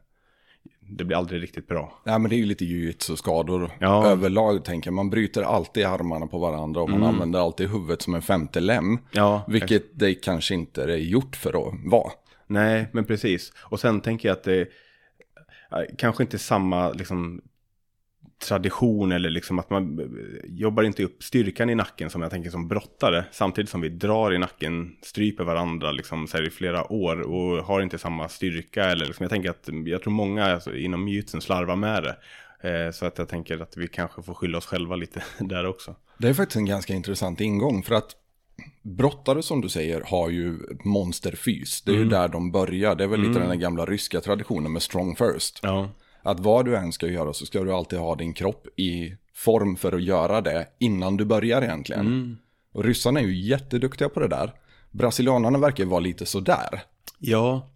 det 0.89 1.05
blir 1.05 1.17
aldrig 1.17 1.43
riktigt 1.43 1.67
bra. 1.69 2.01
Nej 2.05 2.19
men 2.19 2.29
det 2.31 2.37
är 2.37 2.39
ju 2.39 2.47
lite 2.47 2.65
jujutsu-skador 2.65 3.71
Ja. 3.79 3.99
Mm. 3.99 4.11
överlag 4.13 4.65
tänker 4.65 4.89
jag. 4.89 4.95
Man 4.95 5.11
bryter 5.11 5.43
alltid 5.43 5.85
armarna 5.87 6.27
på 6.27 6.39
varandra 6.39 6.81
och 6.83 6.91
man 6.91 7.03
använder 7.03 7.39
alltid 7.41 7.71
huvudet 7.71 8.03
som 8.03 8.15
en 8.15 8.23
femte 8.23 8.61
lem. 8.61 8.99
Ja, 9.11 9.43
Vilket 9.49 9.99
det 9.99 10.15
kanske 10.15 10.55
inte 10.55 10.83
är 10.83 10.89
gjort 10.97 11.37
för 11.37 11.69
att 11.69 11.75
vara. 11.85 12.11
Nej, 12.47 12.89
men 12.93 13.05
precis. 13.05 13.53
Och 13.59 13.81
sen 13.81 14.01
tänker 14.01 14.29
jag 14.29 14.37
att 14.37 14.45
det 14.45 14.61
eh, 14.61 14.67
kanske 15.99 16.23
inte 16.23 16.39
samma 16.39 16.93
liksom, 16.93 17.41
tradition 18.39 19.13
eller 19.13 19.31
liksom 19.31 19.59
att 19.59 19.71
man 19.71 20.01
jobbar 20.45 20.83
inte 20.83 21.05
upp 21.05 21.23
styrkan 21.23 21.71
i 21.71 21.75
nacken 21.75 22.11
som 22.11 22.23
jag 22.23 22.31
tänker 22.31 22.51
som 22.51 22.69
brottare. 22.69 23.25
Samtidigt 23.33 23.71
som 23.71 23.81
vi 23.81 23.89
drar 23.89 24.33
i 24.35 24.39
nacken, 24.39 24.97
stryper 25.03 25.45
varandra 25.45 25.93
liksom, 25.93 26.27
så 26.27 26.37
här, 26.37 26.47
i 26.47 26.51
flera 26.51 26.93
år 26.93 27.21
och 27.21 27.65
har 27.65 27.81
inte 27.81 27.99
samma 27.99 28.29
styrka. 28.29 28.85
Eller, 28.85 29.07
liksom, 29.07 29.25
jag 29.25 29.31
tänker 29.31 29.51
att 29.51 29.69
jag 29.87 30.03
tror 30.03 30.13
många 30.13 30.45
alltså, 30.45 30.77
inom 30.77 31.09
jujutsun 31.09 31.41
slarvar 31.41 31.77
med 31.77 32.03
det. 32.03 32.17
Eh, 32.71 32.91
så 32.93 33.07
att 33.07 33.19
jag 33.19 33.29
tänker 33.29 33.63
att 33.63 33.77
vi 33.77 33.89
kanske 33.89 34.23
får 34.23 34.35
skylla 34.35 34.59
oss 34.59 34.67
själva 34.67 34.97
lite 34.97 35.23
där 35.41 35.67
också. 35.67 35.95
Det 36.19 36.29
är 36.29 36.35
faktiskt 36.35 36.57
en 36.57 36.65
ganska 36.67 36.95
intressant 36.95 37.41
ingång 37.41 37.83
för 37.83 37.95
att 37.95 38.11
brottare 38.83 39.43
som 39.43 39.61
du 39.61 39.69
säger 39.69 40.01
har 40.07 40.31
ju 40.31 40.59
monsterfys. 40.85 41.83
Det 41.83 41.91
är 41.91 41.95
Mm. 41.95 42.05
ju 42.05 42.11
där 42.11 42.29
de 42.29 42.51
börjar. 42.53 42.95
Det 42.95 43.05
är 43.05 43.09
väl 43.09 43.21
lite 43.21 43.41
den 43.41 43.61
gamla 43.61 43.85
ryska 43.85 44.21
traditionen 44.21 44.73
med 44.73 44.83
strong 44.83 45.17
first. 45.17 45.61
Ja, 45.63 45.91
Att 46.27 46.41
vad 46.41 46.65
du 46.65 46.77
än 46.77 46.93
ska 46.93 47.07
göra 47.07 47.33
så 47.33 47.47
ska 47.47 47.65
du 47.65 47.73
alltid 47.73 47.99
ha 47.99 48.15
din 48.15 48.35
kropp 48.35 48.67
i 48.77 49.17
form 49.35 49.77
för 49.77 49.93
att 49.93 50.03
göra 50.03 50.41
det 50.41 50.67
innan 50.79 51.17
du 51.17 51.25
börjar 51.25 51.63
egentligen. 51.63 52.07
Mm. 52.07 52.37
Och 52.73 52.85
ryssarna 52.85 53.21
är 53.21 53.25
ju 53.25 53.37
jätteduktiga 53.37 54.09
på 54.09 54.21
det 54.21 54.29
där. 54.29 54.53
Brasilianarna 54.91 55.59
verkar 55.59 55.85
vara 55.85 56.01
lite 56.01 56.27
sådär. 56.27 56.83
Ja, 57.19 57.73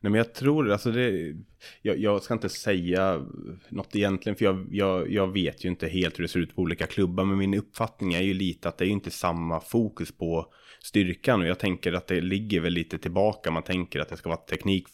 nej 0.00 0.10
men 0.10 0.14
jag 0.18 0.34
tror, 0.34 0.70
alltså 0.70 0.90
det, 0.90 1.36
jag, 1.82 1.98
jag 1.98 2.22
ska 2.22 2.34
inte 2.34 2.48
säga 2.48 3.26
något 3.68 3.96
egentligen, 3.96 4.36
för 4.36 4.44
jag, 4.44 4.66
jag, 4.70 5.12
jag 5.12 5.32
vet 5.32 5.64
ju 5.64 5.68
inte 5.68 5.88
helt 5.88 6.18
hur 6.18 6.22
det 6.22 6.28
ser 6.28 6.40
ut 6.40 6.56
på 6.56 6.62
olika 6.62 6.86
klubbar, 6.86 7.24
men 7.24 7.38
min 7.38 7.54
uppfattning 7.54 8.14
är 8.14 8.22
ju 8.22 8.34
lite 8.34 8.68
att 8.68 8.78
det 8.78 8.84
är 8.84 8.86
ju 8.86 8.92
inte 8.92 9.10
samma 9.10 9.60
fokus 9.60 10.12
på 10.12 10.46
styrkan, 10.82 11.40
och 11.40 11.46
jag 11.46 11.58
tänker 11.58 11.92
att 11.92 12.06
det 12.06 12.20
ligger 12.20 12.60
väl 12.60 12.72
lite 12.72 12.98
tillbaka, 12.98 13.50
man 13.50 13.62
tänker 13.62 14.00
att 14.00 14.08
det 14.08 14.16
ska 14.16 14.28
vara 14.28 14.40
teknik 14.40 14.88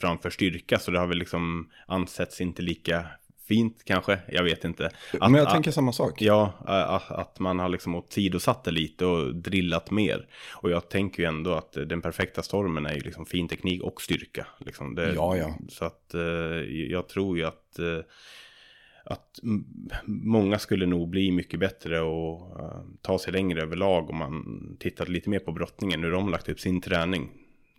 framför 0.00 0.30
styrka, 0.30 0.78
så 0.78 0.90
det 0.90 0.98
har 0.98 1.06
väl 1.06 1.18
liksom 1.18 1.70
ansetts 1.86 2.40
inte 2.40 2.62
lika 2.62 3.06
fint 3.48 3.82
kanske, 3.84 4.18
jag 4.28 4.44
vet 4.44 4.64
inte. 4.64 4.86
Att- 4.86 5.20
Men 5.20 5.34
jag 5.34 5.46
att- 5.46 5.52
tänker 5.52 5.70
samma 5.70 5.92
sak. 5.92 6.22
Ja, 6.22 6.52
att, 6.66 7.10
att 7.10 7.38
man 7.38 7.58
har 7.58 7.68
liksom 7.68 7.94
åsidosatt 7.94 8.64
det 8.64 8.70
lite 8.70 9.06
och 9.06 9.34
drillat 9.34 9.90
mer. 9.90 10.26
Och 10.54 10.70
jag 10.70 10.88
tänker 10.88 11.22
ju 11.22 11.28
ändå 11.28 11.52
att 11.54 11.72
den 11.72 12.00
perfekta 12.02 12.42
stormen 12.42 12.86
är 12.86 12.94
ju 12.94 13.00
liksom 13.00 13.26
fin 13.26 13.48
teknik 13.48 13.82
och 13.82 14.02
styrka. 14.02 14.46
Liksom 14.58 14.94
det, 14.94 15.14
Ja, 15.14 15.36
ja. 15.36 15.54
Så 15.68 15.84
att 15.84 16.14
eh, 16.14 16.20
jag 16.90 17.08
tror 17.08 17.38
ju 17.38 17.44
att, 17.44 17.78
eh, 17.78 17.98
att 19.04 19.38
många 20.06 20.58
skulle 20.58 20.86
nog 20.86 21.08
bli 21.08 21.30
mycket 21.32 21.60
bättre 21.60 22.00
och 22.00 22.60
eh, 22.60 22.80
ta 23.02 23.18
sig 23.18 23.32
längre 23.32 23.62
överlag 23.62 24.10
om 24.10 24.16
man 24.16 24.76
tittar 24.80 25.06
lite 25.06 25.30
mer 25.30 25.38
på 25.38 25.52
brottningen, 25.52 26.02
hur 26.04 26.10
de 26.10 26.28
lagt 26.30 26.48
upp 26.48 26.60
sin 26.60 26.80
träning. 26.80 27.30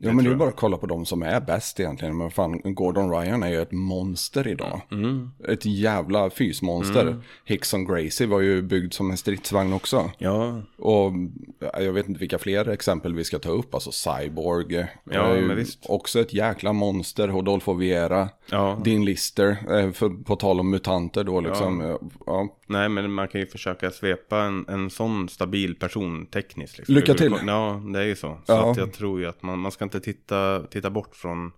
Ja, 0.01 0.13
men 0.13 0.25
det 0.25 0.32
är 0.32 0.36
bara 0.36 0.50
att 0.50 0.56
kolla 0.56 0.77
på 0.77 0.86
de 0.86 1.06
som 1.06 1.22
är 1.24 1.41
bäst 1.41 1.79
egentligen. 1.79 2.18
Men 2.18 2.32
fan, 2.32 2.62
Gordon 2.63 3.12
Ryan 3.12 3.44
är 3.44 3.50
ju 3.50 3.62
ett 3.62 3.72
monster 3.72 4.48
idag. 4.48 4.82
Mm. 4.91 5.32
Ett 5.48 5.65
jävla 5.65 6.29
fysmonster. 6.29 7.22
Hickson 7.46 7.86
Gracie 7.86 8.27
var 8.27 8.39
ju 8.39 8.62
byggd 8.62 8.94
som 8.94 9.12
en 9.12 9.18
stridsvagn 9.18 9.74
också. 9.74 10.12
Ja, 10.18 10.62
Och 10.77 11.12
ja, 11.60 11.82
jag 11.82 11.94
vet 11.94 12.08
inte 12.08 12.20
vilka 12.20 12.38
fler 12.38 12.70
exempel 12.70 13.13
vi 13.13 13.24
ska 13.24 13.39
ta 13.39 13.50
upp. 13.50 13.74
Alltså 13.74 13.91
Cyborg. 13.91 14.86
Ja, 15.03 15.22
är 15.24 15.36
ju 15.36 15.48
men 15.48 15.56
visst. 15.58 15.86
Också 15.89 16.20
ett 16.20 16.34
jäkla 16.34 16.74
monster. 16.74 17.27
Rodolfo 17.27 17.74
Viera. 17.74 18.29
ja. 18.51 18.82
Din 18.84 19.06
Lister. 19.06 19.58
eh, 19.79 19.91
För, 19.91 20.10
på 20.24 20.36
tal 20.36 20.60
om 20.60 20.70
mutanter 20.70 21.24
då 21.24 21.41
liksom. 21.41 21.79
Ja. 21.82 22.00
Ja. 22.25 22.56
Nej, 22.68 22.89
men 22.89 23.12
man 23.13 23.27
kan 23.27 23.41
ju 23.41 23.48
försöka 23.48 23.91
svepa 23.91 24.41
en, 24.44 24.65
en 24.70 24.89
sån 24.89 25.29
stabil 25.29 25.75
person 25.75 26.25
tekniskt. 26.25 26.77
Liksom. 26.77 26.96
Lycka 26.96 27.13
till. 27.13 27.36
Ja, 27.48 27.82
det 27.94 28.00
är 28.00 28.06
ju 28.06 28.15
så. 28.15 28.27
Så 28.46 28.51
Ja. 28.53 28.72
att 28.72 28.77
jag 28.77 28.94
tror 28.94 29.20
ju 29.20 29.25
att 29.25 29.44
man, 29.44 29.60
man 29.60 29.72
ska 29.72 29.88
inte 29.96 30.00
titta, 30.13 30.63
titta 30.63 30.89
bort 30.89 31.15
från 31.15 31.51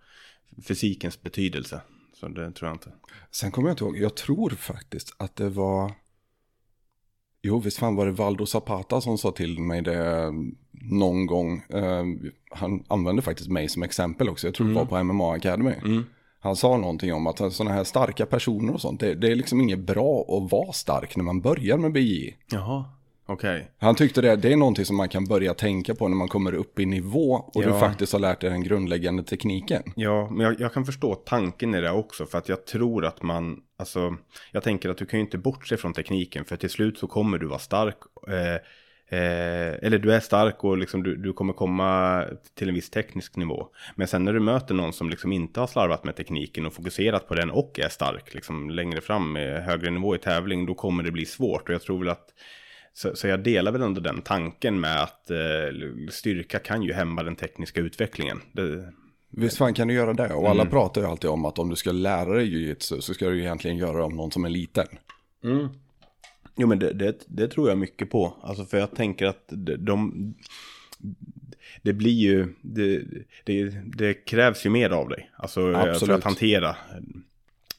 fysikens 0.68 1.22
betydelse. 1.22 1.82
Så 2.14 2.28
det 2.28 2.52
tror 2.52 2.70
jag 2.70 2.76
inte. 2.76 2.92
Sen 3.32 3.52
kommer 3.52 3.70
jag 3.70 3.74
inte 3.74 3.84
ihåg. 3.84 3.98
Jag 3.98 4.16
tror 4.16 4.50
faktiskt 4.50 5.16
att 5.18 5.36
det 5.36 5.50
var. 5.50 5.92
Jo, 7.42 7.60
visst 7.60 7.78
fan 7.78 7.96
var 7.96 8.06
det 8.06 8.12
Valdo 8.12 8.46
Zapata 8.46 9.02
som 9.02 9.18
sa 9.18 9.32
till 9.32 9.60
mig 9.60 9.82
det 9.82 10.32
någon 10.72 11.26
gång. 11.26 11.64
Eh, 11.70 12.04
han 12.52 12.84
använde 12.88 13.22
faktiskt 13.22 13.50
mig 13.50 13.70
som 13.70 13.84
exempel 13.84 14.30
också. 14.30 14.48
Jag 14.48 14.54
tror 14.54 14.68
det 14.68 14.74
var 14.74 14.86
på 14.86 15.04
MMA 15.04 15.34
Academy. 15.34 15.74
Mm. 15.86 16.04
Han 16.40 16.56
sa 16.56 16.78
någonting 16.78 17.14
om 17.14 17.28
att 17.28 17.54
sådana 17.54 17.76
här 17.76 17.84
starka 17.84 18.26
personer 18.26 18.74
och 18.74 18.82
sånt, 18.82 19.00
det, 19.00 19.16
det 19.16 19.32
är 19.32 19.36
liksom 19.36 19.62
inget 19.62 19.80
bra 19.80 20.22
att 20.22 20.52
vara 20.52 20.72
stark 20.72 21.16
när 21.16 21.24
man 21.24 21.42
börjar 21.42 21.78
med 21.78 21.92
BJ. 21.92 22.38
Jaha, 22.52 22.86
okej. 23.32 23.72
Han 23.80 23.96
tyckte 23.96 24.22
det, 24.22 24.36
det 24.36 24.54
är 24.54 24.58
någonting 24.58 24.86
som 24.86 24.96
man 24.98 25.10
kan 25.10 25.26
börja 25.26 25.54
tänka 25.54 25.96
på 25.96 26.08
när 26.08 26.16
man 26.16 26.28
kommer 26.28 26.54
upp 26.54 26.80
i 26.80 26.86
nivå 26.86 27.32
och 27.54 27.64
du 27.64 27.70
Ja. 27.70 27.80
faktiskt 27.80 28.14
har 28.14 28.20
lärt 28.20 28.42
dig 28.42 28.50
den 28.50 28.64
grundläggande 28.64 29.24
tekniken. 29.24 29.84
Ja, 29.96 30.30
men 30.32 30.46
jag, 30.46 30.60
jag 30.60 30.74
kan 30.74 30.86
förstå 30.86 31.16
tanken 31.16 31.76
i 31.76 31.82
det 31.82 31.92
också 31.92 32.26
för 32.26 32.38
att 32.38 32.50
jag 32.50 32.66
tror 32.66 33.06
att 33.06 33.22
man, 33.24 33.60
alltså, 33.78 34.16
jag 34.52 34.64
tänker 34.64 34.90
att 34.90 34.98
du 34.98 35.06
kan 35.06 35.20
ju 35.20 35.26
inte 35.26 35.38
bortse 35.38 35.78
från 35.78 35.94
tekniken 35.94 36.46
för 36.46 36.56
till 36.56 36.70
slut 36.70 36.98
så 36.98 37.08
kommer 37.08 37.38
du 37.38 37.48
vara 37.48 37.60
stark. 37.60 37.98
Eh, 38.28 38.56
eh, 39.20 39.74
eller 39.82 39.98
du 40.00 40.14
är 40.14 40.20
stark 40.20 40.64
och 40.64 40.78
liksom 40.78 41.04
du, 41.04 41.16
du 41.16 41.34
kommer 41.34 41.54
komma 41.54 42.24
till 42.58 42.70
en 42.70 42.76
viss 42.76 42.90
teknisk 42.90 43.36
nivå. 43.36 43.68
Men 43.96 44.08
sen 44.08 44.24
när 44.24 44.34
du 44.34 44.40
möter 44.40 44.74
någon 44.76 44.94
som 44.94 45.10
liksom 45.10 45.32
inte 45.32 45.60
har 45.60 45.68
slarvat 45.68 46.04
med 46.04 46.16
tekniken 46.16 46.66
och 46.66 46.74
fokuserat 46.74 47.28
på 47.28 47.36
den 47.36 47.52
och 47.52 47.80
är 47.80 47.90
stark 47.90 48.34
liksom 48.34 48.70
längre 48.70 49.02
fram 49.02 49.32
med 49.34 49.64
högre 49.64 49.92
nivå 49.92 50.16
i 50.16 50.18
tävling, 50.20 50.66
då 50.66 50.74
kommer 50.74 51.04
det 51.04 51.12
bli 51.12 51.26
svårt. 51.26 51.70
Och 51.70 51.76
jag 51.76 51.82
tror 51.82 52.00
väl 52.00 52.10
att 52.10 52.28
så, 52.94 53.16
så 53.16 53.28
jag 53.28 53.44
delar 53.44 53.72
väl 53.72 53.82
ändå 53.82 54.02
den 54.02 54.22
tanken 54.22 54.80
med 54.80 55.04
att 55.04 55.32
eh, 55.32 55.38
styrka 56.10 56.60
kan 56.60 56.84
ju 56.84 56.94
hämma 56.94 57.24
den 57.24 57.36
tekniska 57.36 57.82
utvecklingen. 57.82 58.42
Det, 58.52 58.94
Visst 59.30 59.58
fan 59.58 59.74
kan 59.74 59.88
du 59.88 59.94
göra 59.94 60.14
det? 60.14 60.34
Och 60.34 60.50
alla 60.50 60.62
Mm. 60.62 60.72
pratar 60.72 61.02
ju 61.02 61.08
alltid 61.08 61.30
om 61.30 61.46
att 61.46 61.60
om 61.60 61.70
du 61.70 61.76
ska 61.76 61.92
lära 61.92 62.34
dig 62.34 62.46
jujutsu 62.46 63.02
så 63.02 63.14
ska 63.14 63.30
du 63.30 63.40
egentligen 63.40 63.78
göra 63.78 63.98
det 63.98 64.04
om 64.04 64.16
någon 64.16 64.32
som 64.32 64.46
är 64.46 64.50
liten. 64.50 64.88
Jo 66.58 66.68
men 66.68 66.80
det, 66.80 66.94
det, 66.94 67.26
det 67.28 67.48
tror 67.48 67.70
jag 67.70 67.78
mycket 67.78 68.10
på. 68.10 68.34
Alltså 68.44 68.66
för 68.66 68.78
jag 68.78 68.96
tänker 68.96 69.26
att 69.26 69.44
de, 69.48 69.76
de 69.76 70.34
det 71.82 71.94
blir 71.94 72.12
ju, 72.12 72.48
det, 72.62 73.04
det, 73.86 74.14
krävs 74.14 74.66
ju 74.66 74.70
mer 74.70 74.90
av 74.90 75.10
dig. 75.10 75.32
Alltså 75.38 75.72
eh, 75.72 75.82
för 75.82 75.90
Absolut. 75.90 76.16
att 76.18 76.24
hantera 76.24 76.76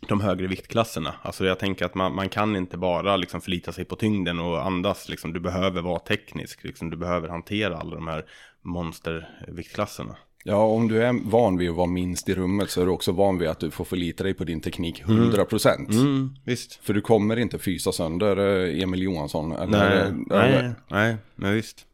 de 0.09 0.21
högre 0.21 0.47
viktklasserna. 0.47 1.15
Alltså 1.23 1.45
jag 1.45 1.59
tänker 1.59 1.85
att 1.85 1.95
man, 1.95 2.15
man 2.15 2.29
kan 2.29 2.57
inte 2.57 2.79
bara 2.79 3.17
liksom 3.17 3.41
förlita 3.41 3.73
sig 3.73 3.85
på 3.85 3.97
tyngden 3.97 4.39
och 4.39 4.67
andas. 4.67 5.09
Liksom. 5.09 5.33
Du 5.33 5.41
behöver 5.41 5.83
vara 5.83 5.99
teknisk. 5.99 6.65
Liksom. 6.65 6.91
Du 6.91 6.97
behöver 6.97 7.29
hantera 7.29 7.77
alla 7.77 7.95
de 7.95 8.07
här 8.07 8.25
monsterviktklasserna. 8.63 10.17
Ja, 10.45 10.65
om 10.65 10.89
du 10.89 11.03
är 11.03 11.31
van 11.31 11.57
vid 11.57 11.71
att 11.71 11.77
vara 11.77 11.87
minst 11.87 12.29
i 12.29 12.35
rummet 12.35 12.71
så 12.71 12.81
är 12.81 12.87
du 12.87 12.91
också 12.91 13.13
van 13.13 13.39
vid 13.39 13.49
att 13.49 13.61
du 13.61 13.71
får 13.71 13.85
förlita 13.85 14.25
dig 14.25 14.35
på 14.35 14.45
din 14.45 14.61
teknik 14.61 15.03
100%. 15.05 15.91
Mm, 15.93 16.35
visst. 16.45 16.75
För 16.75 16.95
du 16.95 17.01
kommer 17.01 17.37
inte 17.37 17.59
fysa 17.59 17.93
sönder 17.93 18.37
eh, 18.37 18.83
Emil 18.83 19.03
Johansson. 19.03 19.53
Eller, 19.53 19.67
Nej, 19.67 19.99
eller, 19.99 20.13
nej, 20.27 20.75
nej, 20.89 21.17
men 21.35 21.55
visst. 21.55 21.87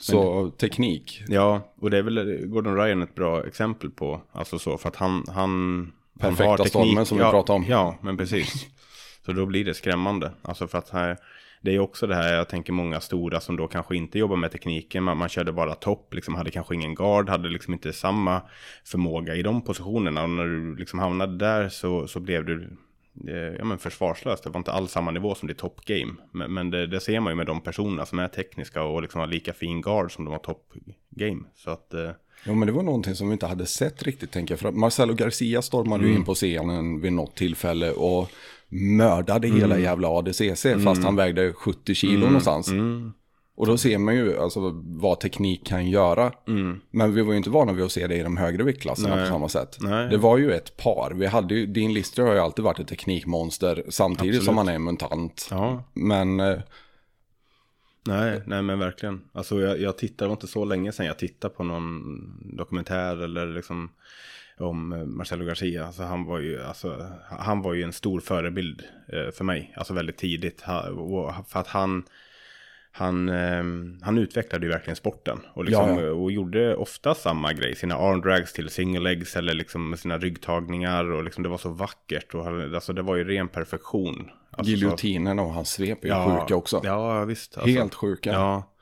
Så 0.00 0.50
teknik. 0.50 1.22
Ja, 1.28 1.72
och 1.80 1.90
det 1.90 1.98
är 1.98 2.02
väl 2.02 2.46
Gordon 2.46 2.76
Ryan 2.76 3.02
ett 3.02 3.14
bra 3.14 3.46
exempel 3.46 3.90
på. 3.90 4.22
Alltså 4.32 4.58
så, 4.58 4.78
för 4.78 4.88
att 4.88 4.96
han... 4.96 5.24
han 5.28 5.92
Perfekta 6.18 6.64
stormen 6.64 7.06
som 7.06 7.18
vi 7.18 7.24
ja, 7.24 7.30
pratade 7.30 7.56
om. 7.56 7.64
Ja, 7.68 7.98
men 8.02 8.16
precis. 8.16 8.66
Så 9.26 9.32
då 9.32 9.46
blir 9.46 9.64
det 9.64 9.74
skrämmande. 9.74 10.32
Alltså 10.42 10.66
för 10.66 10.78
att 10.78 10.90
här, 10.90 11.16
det 11.60 11.74
är 11.74 11.78
också 11.78 12.06
det 12.06 12.14
här, 12.14 12.34
jag 12.34 12.48
tänker 12.48 12.72
många 12.72 13.00
stora 13.00 13.40
som 13.40 13.56
då 13.56 13.68
kanske 13.68 13.96
inte 13.96 14.18
jobbar 14.18 14.36
med 14.36 14.52
tekniken. 14.52 15.04
Man, 15.04 15.16
man 15.16 15.28
körde 15.28 15.52
bara 15.52 15.74
topp, 15.74 16.14
liksom 16.14 16.34
hade 16.34 16.50
kanske 16.50 16.74
ingen 16.74 16.94
guard, 16.94 17.28
hade 17.28 17.48
liksom 17.48 17.72
inte 17.74 17.92
samma 17.92 18.42
förmåga 18.84 19.34
i 19.34 19.42
de 19.42 19.62
positionerna. 19.62 20.22
Och 20.22 20.30
när 20.30 20.44
du 20.44 20.76
liksom 20.76 20.98
hamnade 20.98 21.36
där 21.36 21.68
så, 21.68 22.06
så 22.08 22.20
blev 22.20 22.44
du 22.44 22.76
eh, 23.28 23.56
ja, 23.58 23.64
men 23.64 23.78
försvarslös. 23.78 24.40
Det 24.40 24.50
var 24.50 24.58
inte 24.58 24.72
alls 24.72 24.92
samma 24.92 25.10
nivå 25.10 25.34
som 25.34 25.48
det 25.48 25.54
top 25.54 25.84
game. 25.84 26.12
Men, 26.32 26.54
men 26.54 26.70
det, 26.70 26.86
det 26.86 27.00
ser 27.00 27.20
man 27.20 27.32
ju 27.32 27.36
med 27.36 27.46
de 27.46 27.60
personerna 27.60 28.06
som 28.06 28.18
är 28.18 28.28
tekniska 28.28 28.82
och 28.82 29.02
liksom 29.02 29.20
har 29.20 29.26
lika 29.26 29.52
fin 29.52 29.80
guard 29.80 30.12
som 30.12 30.24
de 30.24 30.30
har 30.30 30.38
top 30.38 30.72
game. 31.10 31.42
Så 31.54 31.70
att... 31.70 31.94
Ja, 32.44 32.54
men 32.54 32.66
det 32.66 32.72
var 32.72 32.82
någonting 32.82 33.14
som 33.14 33.28
vi 33.28 33.32
inte 33.32 33.46
hade 33.46 33.66
sett 33.66 34.02
riktigt, 34.02 34.30
tänker 34.30 34.52
jag. 34.52 34.58
För 34.60 34.70
Marcelo 34.72 35.14
Garcia 35.14 35.62
stormade 35.62 36.00
Mm. 36.00 36.10
ju 36.12 36.18
in 36.18 36.24
på 36.24 36.34
scenen 36.34 37.00
vid 37.00 37.12
något 37.12 37.34
tillfälle 37.36 37.90
och 37.90 38.30
mördade 38.68 39.48
hela 39.48 39.74
Mm. 39.74 39.82
jävla 39.82 40.08
ADCC, 40.08 40.66
fast 40.84 41.02
han 41.04 41.16
vägde 41.16 41.52
70 41.52 41.94
kilo 41.94 42.26
någonstans. 42.26 42.68
mm. 42.68 43.12
Och 43.56 43.66
då 43.66 43.76
ser 43.78 43.98
man 43.98 44.14
ju 44.14 44.38
alltså, 44.38 44.82
vad 44.84 45.20
teknik 45.20 45.66
kan 45.66 45.90
göra. 45.90 46.32
Men 46.90 47.14
vi 47.14 47.22
var 47.22 47.32
ju 47.32 47.36
inte 47.36 47.50
vana 47.50 47.72
vid 47.72 47.84
att 47.84 47.92
se 47.92 48.06
det 48.06 48.16
i 48.16 48.22
de 48.22 48.36
högre 48.36 48.62
viktklasserna 48.62 49.08
Mm. 49.08 49.18
Nej. 49.18 49.28
på 49.28 49.34
samma 49.34 49.48
sätt. 49.48 49.76
Nej. 49.80 50.08
Det 50.10 50.16
var 50.16 50.38
ju 50.38 50.52
ett 50.52 50.76
par. 50.76 51.12
Vi 51.14 51.26
hade 51.26 51.54
ju, 51.54 51.66
Dean 51.66 51.92
Lister 51.92 52.22
har 52.22 52.32
ju 52.34 52.38
alltid 52.40 52.64
varit 52.64 52.78
ett 52.78 52.88
teknikmonster 52.88 53.84
samtidigt 53.88 54.28
Absolut. 54.30 54.44
som 54.44 54.56
han 54.58 54.68
är 54.68 54.74
en 54.74 54.84
mutant. 54.84 55.48
Ja, 55.50 55.82
Men 55.94 56.40
eh, 56.40 56.58
nej, 58.06 58.42
nej 58.46 58.62
men 58.62 58.78
verkligen. 58.78 59.20
Alltså 59.32 59.60
jag, 59.60 59.80
jag 59.80 59.98
tittade, 59.98 60.24
det 60.24 60.28
var 60.28 60.32
inte 60.36 60.46
så 60.46 60.64
länge 60.64 60.92
sedan 60.92 61.06
jag 61.06 61.18
tittade 61.18 61.54
på 61.54 61.64
någon 61.64 62.56
dokumentär 62.56 63.16
eller 63.16 63.46
liksom 63.46 63.90
om 64.58 64.92
eh, 64.92 65.04
Marcelo 65.04 65.44
Garcia. 65.44 65.86
Alltså 65.86 66.02
han 66.02 66.24
var 66.24 66.38
ju, 66.38 66.62
alltså, 66.62 67.06
han 67.30 67.62
var 67.62 67.74
ju 67.74 67.82
en 67.82 67.92
stor 67.92 68.20
förebild 68.20 68.82
eh, 69.12 69.30
för 69.32 69.44
mig. 69.44 69.72
Alltså 69.76 69.94
väldigt 69.94 70.16
tidigt. 70.18 70.60
För 71.48 71.60
att 71.60 71.66
han, 71.66 72.04
han, 72.92 73.28
eh, 73.28 73.64
han 74.02 74.18
utvecklade 74.18 74.66
ju 74.66 74.72
verkligen 74.72 74.96
sporten. 74.96 75.38
Och, 75.54 75.64
liksom, 75.64 75.88
Ja, 75.88 76.00
ja. 76.02 76.10
och 76.12 76.32
gjorde 76.32 76.76
ofta 76.76 77.14
samma 77.14 77.52
grej. 77.52 77.74
Sina 77.76 77.94
arm 77.94 78.20
drags 78.20 78.52
till 78.52 78.68
single 78.68 79.00
legs 79.00 79.36
eller 79.36 79.54
liksom 79.54 79.96
sina 79.96 80.18
ryggtagningar. 80.18 81.10
Och 81.10 81.24
liksom 81.24 81.42
det 81.42 81.48
var 81.48 81.58
så 81.58 81.68
vackert. 81.70 82.34
Och, 82.34 82.44
han- 82.44 82.74
alltså 82.74 82.92
det 82.92 83.02
var 83.02 83.16
ju 83.16 83.24
ren 83.24 83.48
perfektion. 83.48 84.30
Alltså, 84.58 84.64
så- 84.64 84.70
giljotinen 84.70 85.38
och 85.38 85.54
hans 85.54 85.70
svep 85.70 86.04
är 86.04 86.08
ju 86.08 86.38
sjuka 86.40 86.56
också. 86.56 86.80
Ja, 86.84 87.24
visst. 87.24 87.58
alltså. 87.58 87.70
Helt 87.70 87.94
sjuka. 87.94 88.32
Ja. 88.32 88.72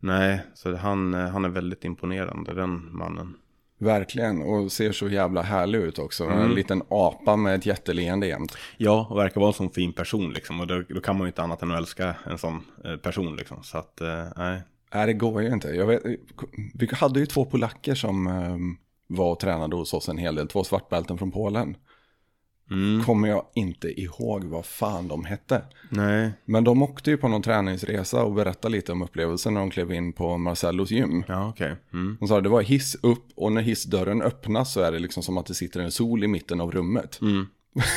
Nej, 0.00 0.40
så 0.54 0.76
han, 0.76 1.14
eh, 1.14 1.28
han 1.28 1.44
är 1.44 1.48
väldigt 1.48 1.84
imponerande, 1.84 2.54
den 2.54 2.96
mannen. 2.96 3.34
Verkligen, 3.80 4.42
och 4.42 4.72
ser 4.72 4.92
så 4.92 5.08
jävla 5.08 5.42
härlig 5.42 5.78
ut 5.78 5.98
också. 5.98 6.24
Mm. 6.24 6.38
En 6.38 6.50
liten 6.54 6.82
apa 6.88 7.36
med 7.36 7.54
ett 7.54 7.66
jätteleende 7.66 8.26
jämt. 8.26 8.56
Ja, 8.76 9.06
och 9.10 9.18
verkar 9.18 9.40
vara 9.40 9.48
en 9.48 9.54
sån 9.54 9.70
fin 9.70 9.92
person 9.92 10.32
liksom. 10.32 10.60
Och 10.60 10.66
då, 10.66 10.82
då 10.88 11.00
kan 11.00 11.16
man 11.16 11.24
ju 11.24 11.28
inte 11.28 11.42
annat 11.42 11.62
än 11.62 11.70
att 11.70 11.78
älska 11.78 12.14
en 12.26 12.38
sån 12.38 12.64
eh, 12.84 12.96
person 12.96 13.36
liksom. 13.36 13.62
Så 13.62 13.78
att, 13.78 14.00
eh, 14.00 14.24
nej. 14.36 14.62
Nej, 14.94 15.06
det 15.06 15.12
går 15.12 15.42
ju 15.42 15.52
inte. 15.52 15.68
Jag 15.68 15.86
vet, 15.86 16.02
vi 16.74 16.88
hade 16.94 17.20
ju 17.20 17.26
två 17.26 17.44
polacker 17.44 17.94
som 17.94 18.26
eh, 18.26 18.56
var 19.16 19.32
och 19.32 19.40
tränade 19.40 19.76
hos 19.76 19.94
oss 19.94 20.08
en 20.08 20.18
hel 20.18 20.34
del. 20.34 20.48
Två 20.48 20.64
svartbälten 20.64 21.18
från 21.18 21.30
Polen. 21.32 21.76
Mm. 22.70 23.04
Kommer 23.04 23.28
jag 23.28 23.44
inte 23.54 24.00
ihåg 24.00 24.44
vad 24.44 24.66
fan 24.66 25.08
de 25.08 25.24
hette. 25.24 25.62
Nej, 25.88 26.32
Men 26.44 26.64
de 26.64 26.82
åkte 26.82 27.10
ju 27.10 27.16
på 27.16 27.28
någon 27.28 27.42
träningsresa 27.42 28.22
och 28.22 28.32
berättade 28.32 28.72
lite 28.72 28.92
om 28.92 29.02
upplevelsen 29.02 29.54
när 29.54 29.60
de 29.60 29.70
klev 29.70 29.92
in 29.92 30.12
på 30.12 30.38
Marcellos 30.38 30.90
gym. 30.90 31.24
ja 31.28 31.48
okej. 31.48 31.76
Mm. 31.92 32.16
De 32.20 32.28
sa 32.28 32.36
att 32.36 32.42
det 32.42 32.48
var 32.48 32.62
hiss 32.62 32.96
upp 33.02 33.26
och 33.36 33.52
när 33.52 33.62
hissdörren 33.62 34.22
öppnas 34.22 34.72
så 34.72 34.80
är 34.80 34.92
det 34.92 34.98
liksom 34.98 35.22
som 35.22 35.38
att 35.38 35.46
det 35.46 35.54
sitter 35.54 35.80
en 35.80 35.90
sol 35.90 36.24
i 36.24 36.28
mitten 36.28 36.60
av 36.60 36.72
rummet. 36.72 37.20
Mm. 37.20 37.46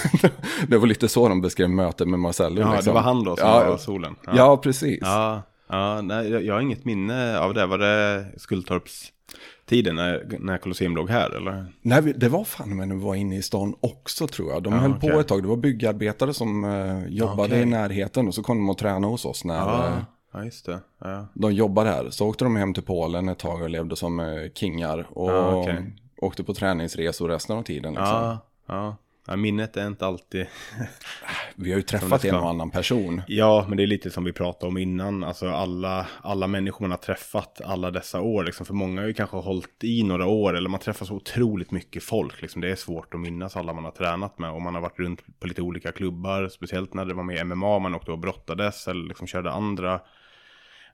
det 0.68 0.78
var 0.78 0.88
lite 0.88 1.08
så 1.08 1.30
de 1.30 1.42
beskrev 1.42 1.70
mötet 1.70 2.08
med 2.08 2.20
Marcello. 2.20 2.62
Ja, 2.62 2.74
liksom. 2.74 2.94
det 2.94 2.94
var 2.94 3.02
han 3.02 3.24
då 3.24 3.36
som 3.36 3.48
ja, 3.48 3.70
var 3.70 3.78
solen. 3.78 4.16
Ja, 4.34 4.58
precis. 4.58 5.00
Ja, 5.02 5.42
ja 5.68 6.02
nej, 6.02 6.30
jag, 6.30 6.46
jag 6.46 6.54
har 6.54 6.62
inget 6.62 6.86
minne 6.86 7.40
av 7.40 7.54
det. 7.54 7.66
Var 7.66 7.78
det 7.78 8.26
Skultorps 8.38 9.12
tiden 9.72 9.96
när, 9.96 10.38
när 10.40 10.58
Colosseum 10.58 10.96
låg 10.96 11.10
här 11.10 11.30
eller? 11.36 11.66
Nej, 11.82 12.02
vi- 12.02 12.14
det 12.14 12.30
var 12.30 12.44
fan 12.44 12.76
men 12.78 12.90
det 12.90 12.96
var 12.96 13.16
inne 13.16 13.38
i 13.38 13.42
stan 13.42 13.76
också 13.80 14.28
tror 14.28 14.52
jag. 14.52 14.64
De 14.64 14.74
Ja, 14.74 14.80
höll 14.80 14.92
okej. 14.92 15.12
på 15.12 15.20
ett 15.20 15.28
tag. 15.28 15.42
Det 15.44 15.48
var 15.48 15.56
byggarbetare 15.56 16.34
som 16.34 16.64
eh, 16.66 17.08
jobbade 17.08 17.50
Okej. 17.50 17.62
i 17.62 17.66
närheten 17.66 18.28
och 18.28 18.36
så 18.36 18.44
kom 18.44 18.58
de 18.58 18.70
och 18.70 18.78
träna 18.78 19.08
hos 19.08 19.26
oss 19.26 19.46
när 19.46 19.56
eh, 19.56 19.62
Ja, 19.94 20.06
ja 20.34 20.44
just 20.46 20.66
det. 20.66 20.80
Ja. 21.00 21.26
de 21.34 21.54
jobbade 21.54 21.90
här. 21.90 22.10
Så 22.10 22.28
åkte 22.28 22.44
de 22.44 22.56
hem 22.56 22.74
till 22.74 22.84
Polen 22.84 23.30
ett 23.30 23.40
tag 23.40 23.62
och 23.62 23.70
levde 23.70 23.96
som 23.96 24.20
eh, 24.20 24.28
kingar. 24.56 25.08
Och 25.10 25.32
Ja, 25.32 25.56
okej. 25.62 25.94
åkte 26.22 26.44
på 26.44 26.54
träningsresor 26.54 27.28
resten 27.30 27.58
av 27.58 27.64
tiden. 27.64 27.92
Liksom. 27.94 28.08
Ja, 28.08 28.38
ja. 28.68 28.96
Ja, 29.28 29.36
minnet 29.36 29.78
är 29.78 29.88
inte 29.88 30.06
alltid... 30.06 30.48
Vi 31.56 31.72
har 31.72 31.78
ju 31.78 31.84
träffat 31.84 32.26
en 32.26 32.36
och 32.36 32.50
annan 32.50 32.72
person. 32.72 33.22
Ja, 33.28 33.66
men 33.68 33.78
det 33.78 33.84
är 33.84 33.88
lite 33.88 34.10
som 34.12 34.24
vi 34.24 34.34
pratade 34.34 34.68
om 34.68 34.78
innan. 34.78 35.24
Alltså 35.24 35.50
alla, 35.50 36.08
alla 36.22 36.48
människor 36.48 36.82
man 36.82 36.92
har 36.92 36.98
träffat 36.98 37.62
alla 37.66 37.92
dessa 37.92 38.22
år. 38.22 38.44
Liksom, 38.44 38.66
för 38.66 38.74
många 38.74 39.02
har 39.02 39.08
ju 39.08 39.14
kanske 39.14 39.38
hållit 39.38 39.84
i 39.84 40.04
några 40.04 40.26
år. 40.26 40.58
Eller 40.58 40.70
man 40.70 40.80
träffar 40.80 41.06
så 41.06 41.16
otroligt 41.16 41.72
mycket 41.72 42.04
folk. 42.04 42.42
Liksom, 42.42 42.62
det 42.62 42.72
är 42.72 42.76
svårt 42.76 43.14
att 43.14 43.20
minnas 43.20 43.58
alla 43.58 43.74
man 43.74 43.84
har 43.84 43.92
tränat 43.92 44.40
med. 44.40 44.52
Och 44.52 44.62
man 44.62 44.76
har 44.76 44.82
varit 44.82 45.00
runt 45.00 45.40
på 45.40 45.48
lite 45.48 45.62
olika 45.62 45.92
klubbar. 45.92 46.50
Speciellt 46.50 46.94
när 46.94 47.06
det 47.06 47.14
var 47.14 47.24
med 47.24 47.48
MMA. 47.48 47.80
Man 47.80 47.96
åkte 47.96 48.12
och 48.12 48.20
brottades. 48.20 48.88
Eller 48.88 49.08
liksom 49.08 49.28
körde 49.28 49.52
andra 49.52 50.02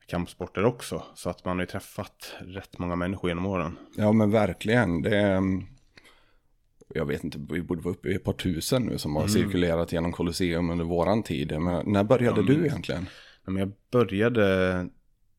kampsporter 0.08 0.66
också. 0.66 1.04
Så 1.16 1.30
att 1.30 1.46
man 1.46 1.58
har 1.58 1.64
ju 1.64 1.68
träffat 1.68 2.36
rätt 2.40 2.80
många 2.80 2.96
människor 2.96 3.30
genom 3.30 3.46
åren. 3.46 3.78
Ja 3.96 4.12
men 4.12 4.32
verkligen. 4.32 5.02
Det 5.02 5.18
är, 5.18 5.38
mm, 5.38 5.66
jag 6.94 7.06
vet 7.06 7.24
inte, 7.24 7.40
vi 7.50 7.62
borde 7.62 7.82
vara 7.82 7.94
uppe 7.94 8.10
i 8.10 8.16
ett 8.16 8.24
par 8.24 8.34
tusen 8.34 8.84
nu 8.84 8.98
som 8.98 9.16
har 9.16 9.22
Mm. 9.24 9.30
cirkulerat 9.34 9.92
genom 9.92 10.12
Colosseum 10.12 10.70
under 10.70 10.86
våran 10.86 11.24
tid. 11.24 11.60
Men 11.62 11.92
när 11.92 12.04
började 12.04 12.44
du 12.44 12.66
egentligen? 12.66 13.06
Ja, 13.46 13.52
Men 13.52 13.58
jag 13.60 13.72
började 13.92 14.44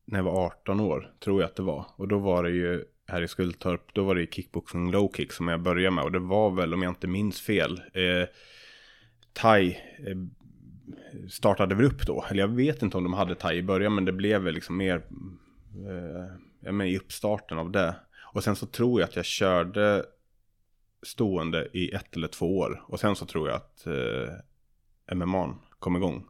när 0.05 0.19
jag 0.19 0.23
var 0.23 0.45
18 0.45 0.79
år, 0.79 1.13
tror 1.23 1.41
jag 1.41 1.47
att 1.49 1.55
det 1.55 1.63
var. 1.63 1.85
Och 1.95 2.07
då 2.07 2.19
var 2.19 2.43
det 2.43 2.49
ju 2.49 2.83
här 3.07 3.21
i 3.21 3.27
Skultorp, 3.27 3.93
då 3.93 4.03
var 4.03 4.15
det 4.15 4.33
kickboxing 4.33 4.91
low 4.91 5.11
kick 5.15 5.31
som 5.31 5.47
jag 5.47 5.61
började 5.61 5.95
med. 5.95 6.03
Och 6.03 6.11
det 6.11 6.19
var 6.19 6.51
väl, 6.51 6.73
om 6.73 6.81
jag 6.81 6.91
inte 6.91 7.07
minns 7.07 7.41
fel, 7.41 7.81
eh, 7.93 8.27
thai 9.33 9.67
eh, 10.07 10.17
startade 11.29 11.75
väl 11.75 11.85
upp 11.85 12.05
då. 12.07 12.25
Eller 12.29 12.39
jag 12.39 12.47
vet 12.47 12.81
inte 12.83 12.97
om 12.97 13.03
de 13.03 13.13
hade 13.13 13.35
thai 13.35 13.57
i 13.57 13.63
början, 13.63 13.95
men 13.95 14.05
det 14.05 14.11
blev 14.11 14.41
väl 14.41 14.53
liksom 14.53 14.77
mer 14.77 14.95
eh, 14.95 16.25
ja, 16.59 16.83
i 16.85 16.97
uppstarten 16.97 17.57
av 17.57 17.71
det. 17.71 17.95
Och 18.33 18.43
sen 18.43 18.55
så 18.55 18.65
tror 18.65 19.01
jag 19.01 19.07
att 19.09 19.15
jag 19.15 19.25
körde 19.25 20.05
stående 21.01 21.67
i 21.73 21.91
ett 21.91 22.15
eller 22.15 22.27
två 22.27 22.57
år. 22.57 22.83
Och 22.87 22.99
sen 22.99 23.15
så 23.15 23.25
tror 23.25 23.49
jag 23.49 23.55
att 23.55 23.87
eh, 23.87 25.15
MMA 25.15 25.55
kom 25.79 25.95
igång. 25.95 26.25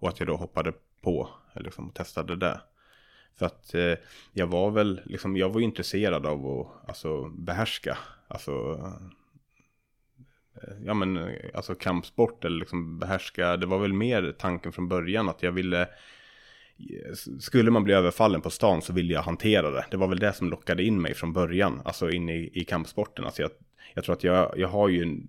Och 0.00 0.08
att 0.08 0.20
jag 0.20 0.26
då 0.26 0.36
hoppade 0.36 0.72
på 1.00 1.28
eh, 1.54 1.62
liksom, 1.62 1.88
och 1.88 1.94
testade 1.94 2.36
det. 2.36 2.60
För 3.38 3.46
att 3.46 3.74
eh, 3.74 3.94
jag 4.32 4.46
var 4.46 4.70
väl, 4.70 5.00
liksom, 5.04 5.36
jag 5.36 5.50
var 5.50 5.60
intresserad 5.60 6.26
av 6.26 6.46
att 6.46 6.88
alltså, 6.88 7.28
behärska. 7.28 7.98
Alltså, 8.28 8.80
eh, 10.54 10.74
ja 10.84 10.94
men, 10.94 11.16
eh, 11.16 11.34
alltså 11.54 11.74
kampsport 11.74 12.44
eller 12.44 12.58
liksom 12.58 12.98
behärska. 12.98 13.56
Det 13.56 13.66
var 13.66 13.78
väl 13.78 13.92
mer 13.92 14.34
tanken 14.38 14.72
från 14.72 14.88
början 14.88 15.28
att 15.28 15.42
jag 15.42 15.52
ville 15.52 15.88
skulle 17.40 17.70
man 17.70 17.84
bli 17.84 17.94
överfallen 17.94 18.40
på 18.40 18.50
stan 18.50 18.82
så 18.82 18.92
ville 18.92 19.14
jag 19.14 19.22
hantera 19.22 19.70
det. 19.70 19.84
Det 19.90 19.96
var 19.96 20.08
väl 20.08 20.18
det 20.18 20.32
som 20.32 20.50
lockade 20.50 20.82
in 20.82 21.02
mig 21.02 21.14
från 21.14 21.32
början, 21.32 21.82
alltså 21.84 22.10
in 22.10 22.28
i, 22.28 22.50
i 22.54 22.64
kampsporten. 22.64 23.24
Alltså 23.24 23.42
jag, 23.42 23.50
jag 23.94 24.04
tror 24.04 24.14
att 24.14 24.24
jag, 24.24 24.54
jag 24.56 24.68
har 24.68 24.88
ju 24.88 25.02
en, 25.02 25.28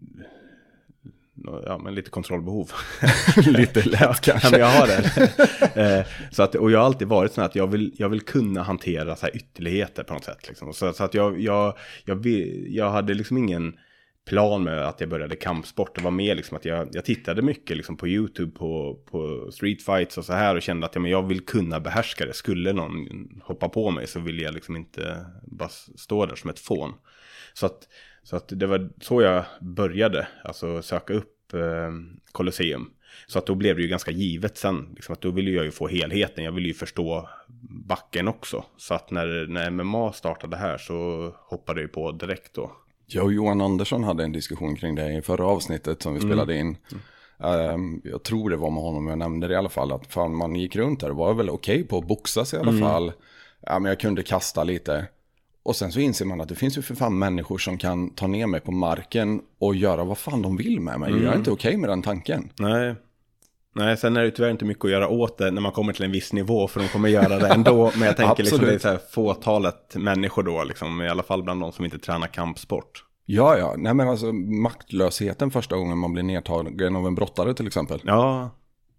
ja, 1.66 1.78
men 1.78 1.96
lite 1.96 2.10
kontrollbehov. 2.10 2.72
Lite 3.46 3.90
lätt 3.90 4.22
kanske. 4.22 4.48
Ja, 4.48 4.52
men 4.52 4.60
jag 4.60 4.68
har 4.68 4.88
det. 4.88 5.32
Eh, 5.76 6.06
så 6.32 6.44
att, 6.44 6.56
och 6.56 6.72
jag 6.72 6.80
har 6.80 6.86
alltid 6.86 7.08
varit 7.08 7.34
sån 7.34 7.44
att 7.44 7.56
jag 7.56 7.68
vill, 7.68 7.94
jag 7.98 8.10
vill 8.10 8.22
kunna 8.22 8.64
hantera 8.64 9.16
så 9.16 9.26
här 9.26 9.36
ytterligheter 9.36 10.04
på 10.04 10.14
något 10.14 10.24
sätt. 10.24 10.48
Liksom. 10.48 10.74
Så, 10.74 10.94
så 10.94 11.04
att 11.04 11.14
jag, 11.14 11.40
jag, 11.40 11.78
jag, 12.06 12.28
jag 12.68 12.90
hade 12.90 13.14
liksom 13.14 13.38
ingen 13.38 13.74
plan 14.26 14.64
med 14.64 14.88
att 14.88 15.00
jag 15.00 15.10
började 15.10 15.36
kampsport. 15.36 15.96
Det 15.96 16.02
var 16.02 16.12
mer 16.12 16.36
liksom 16.36 16.58
att 16.58 16.66
jag, 16.66 16.90
jag 16.92 17.06
tittade 17.06 17.42
mycket 17.42 17.78
liksom 17.78 17.98
på 17.98 18.08
YouTube 18.08 18.52
på, 18.52 19.00
på 19.12 19.52
streetfights 19.52 20.18
och 20.18 20.26
så 20.26 20.34
här 20.34 20.56
och 20.56 20.62
kände 20.62 20.86
att 20.86 20.96
ja, 20.96 21.02
men 21.02 21.12
jag 21.12 21.28
vill 21.28 21.46
kunna 21.46 21.80
behärska 21.80 22.26
det. 22.26 22.34
Skulle 22.34 22.74
någon 22.74 23.08
hoppa 23.44 23.70
på 23.70 23.92
mig 23.92 24.08
så 24.08 24.20
vill 24.20 24.40
jag 24.40 24.54
liksom 24.54 24.76
inte 24.76 25.26
bara 25.44 25.70
stå 25.96 26.26
där 26.26 26.36
som 26.36 26.50
ett 26.50 26.60
fån. 26.60 26.94
Så 27.54 27.66
att, 27.66 27.88
så 28.24 28.36
att 28.36 28.48
det 28.48 28.68
var 28.68 28.90
så 29.02 29.22
jag 29.22 29.44
började, 29.62 30.28
alltså 30.44 30.82
söka 30.82 31.14
upp 31.14 31.54
eh, 31.54 31.92
Colosseum. 32.32 32.92
Så 33.28 33.40
att 33.40 33.46
då 33.46 33.56
blev 33.56 33.76
det 33.76 33.82
ju 33.82 33.88
ganska 33.88 34.12
givet 34.12 34.58
sen, 34.58 34.90
liksom 34.96 35.14
att 35.14 35.22
då 35.22 35.32
ville 35.32 35.52
jag 35.52 35.66
ju 35.66 35.72
få 35.72 35.88
helheten, 35.88 36.44
jag 36.44 36.52
ville 36.52 36.68
ju 36.68 36.74
förstå 36.74 37.30
backen 37.88 38.28
också. 38.28 38.66
Så 38.78 38.94
att 38.94 39.12
när, 39.12 39.48
när 39.48 39.70
MMA 39.70 40.14
startade 40.14 40.58
här 40.58 40.78
så 40.78 41.30
hoppade 41.38 41.80
jag 41.80 41.88
ju 41.88 41.94
på 41.94 42.12
direkt 42.12 42.54
då. 42.54 42.72
Jag 43.06 43.26
och 43.26 43.34
Johan 43.34 43.62
Andersson 43.62 44.04
hade 44.04 44.24
en 44.24 44.32
diskussion 44.32 44.76
kring 44.76 44.96
det 44.96 45.14
i 45.14 45.22
förra 45.22 45.46
avsnittet 45.46 46.02
som 46.02 46.14
vi 46.14 46.20
spelade 46.20 46.58
in. 46.58 46.78
Um, 47.38 48.02
jag 48.04 48.24
tror 48.24 48.50
det 48.50 48.58
var 48.58 48.72
med 48.72 48.84
honom 48.84 49.08
jag 49.08 49.18
nämnde 49.18 49.48
det 49.48 49.54
i 49.54 49.58
alla 49.58 49.70
fall. 49.70 49.92
Att 49.92 50.14
fan 50.14 50.36
man 50.36 50.56
gick 50.56 50.76
runt 50.76 51.00
där 51.00 51.10
och 51.10 51.16
var 51.16 51.34
väl 51.34 51.50
okej 51.50 51.76
okay 51.76 51.88
på 51.88 51.98
att 51.98 52.08
boxas 52.08 52.54
i 52.54 52.58
alla 52.58 52.80
fall. 52.80 53.12
Ja, 53.62 53.80
men 53.80 53.90
jag 53.90 54.00
kunde 54.00 54.24
kasta 54.24 54.64
lite. 54.64 55.08
Och 55.64 55.76
sen 55.76 55.92
så 55.92 56.00
inser 56.00 56.26
man 56.26 56.42
att 56.42 56.50
det 56.50 56.56
finns 56.56 56.78
ju 56.78 56.82
för 56.82 56.96
fan 56.96 57.20
människor 57.20 57.58
som 57.58 57.78
kan 57.78 58.10
ta 58.10 58.28
ner 58.28 58.48
mig 58.48 58.62
på 58.62 58.72
marken 58.72 59.42
och 59.60 59.76
göra 59.76 60.04
vad 60.04 60.18
fan 60.18 60.42
de 60.42 60.58
vill 60.58 60.80
med 60.80 61.00
mig. 61.00 61.12
Jag 61.12 61.34
är 61.34 61.38
inte 61.38 61.52
okej 61.52 61.70
okay 61.70 61.78
med 61.78 61.90
den 61.90 62.02
tanken. 62.02 62.50
Nej. 62.60 62.96
Nej, 63.76 63.98
sen 63.98 64.18
är 64.18 64.24
det 64.24 64.32
tyvärr 64.32 64.50
inte 64.50 64.66
mycket 64.66 64.86
att 64.86 64.92
göra 64.92 65.08
åt 65.08 65.38
det 65.38 65.52
när 65.52 65.62
man 65.62 65.72
kommer 65.72 65.94
till 65.94 66.06
en 66.06 66.12
viss 66.12 66.34
nivå, 66.34 66.68
för 66.68 66.80
de 66.80 66.88
kommer 66.88 67.10
göra 67.10 67.40
det 67.40 67.48
ändå. 67.48 67.92
Men 67.98 68.08
jag 68.08 68.18
tänker 68.18 68.44
liksom 68.44 68.60
det 68.60 68.74
är 68.74 68.80
så 68.80 68.88
här 68.88 69.00
fåtalet 69.12 69.96
människor 69.96 70.44
då, 70.44 70.64
liksom, 70.64 71.02
i 71.02 71.10
alla 71.10 71.24
fall 71.24 71.44
bland 71.44 71.62
de 71.62 71.72
som 71.72 71.86
inte 71.86 72.00
tränar 72.00 72.28
kampsport. 72.28 73.06
Ja, 73.26 73.58
ja, 73.58 73.76
nej 73.78 73.94
men 73.94 74.10
alltså 74.10 74.32
maktlösheten 74.34 75.52
första 75.52 75.76
gången 75.76 75.98
man 75.98 76.14
blir 76.14 76.24
nedtagen 76.24 76.96
av 76.96 77.08
en 77.08 77.16
brottare 77.16 77.54
till 77.54 77.68
exempel. 77.68 78.02
Ja. 78.04 78.50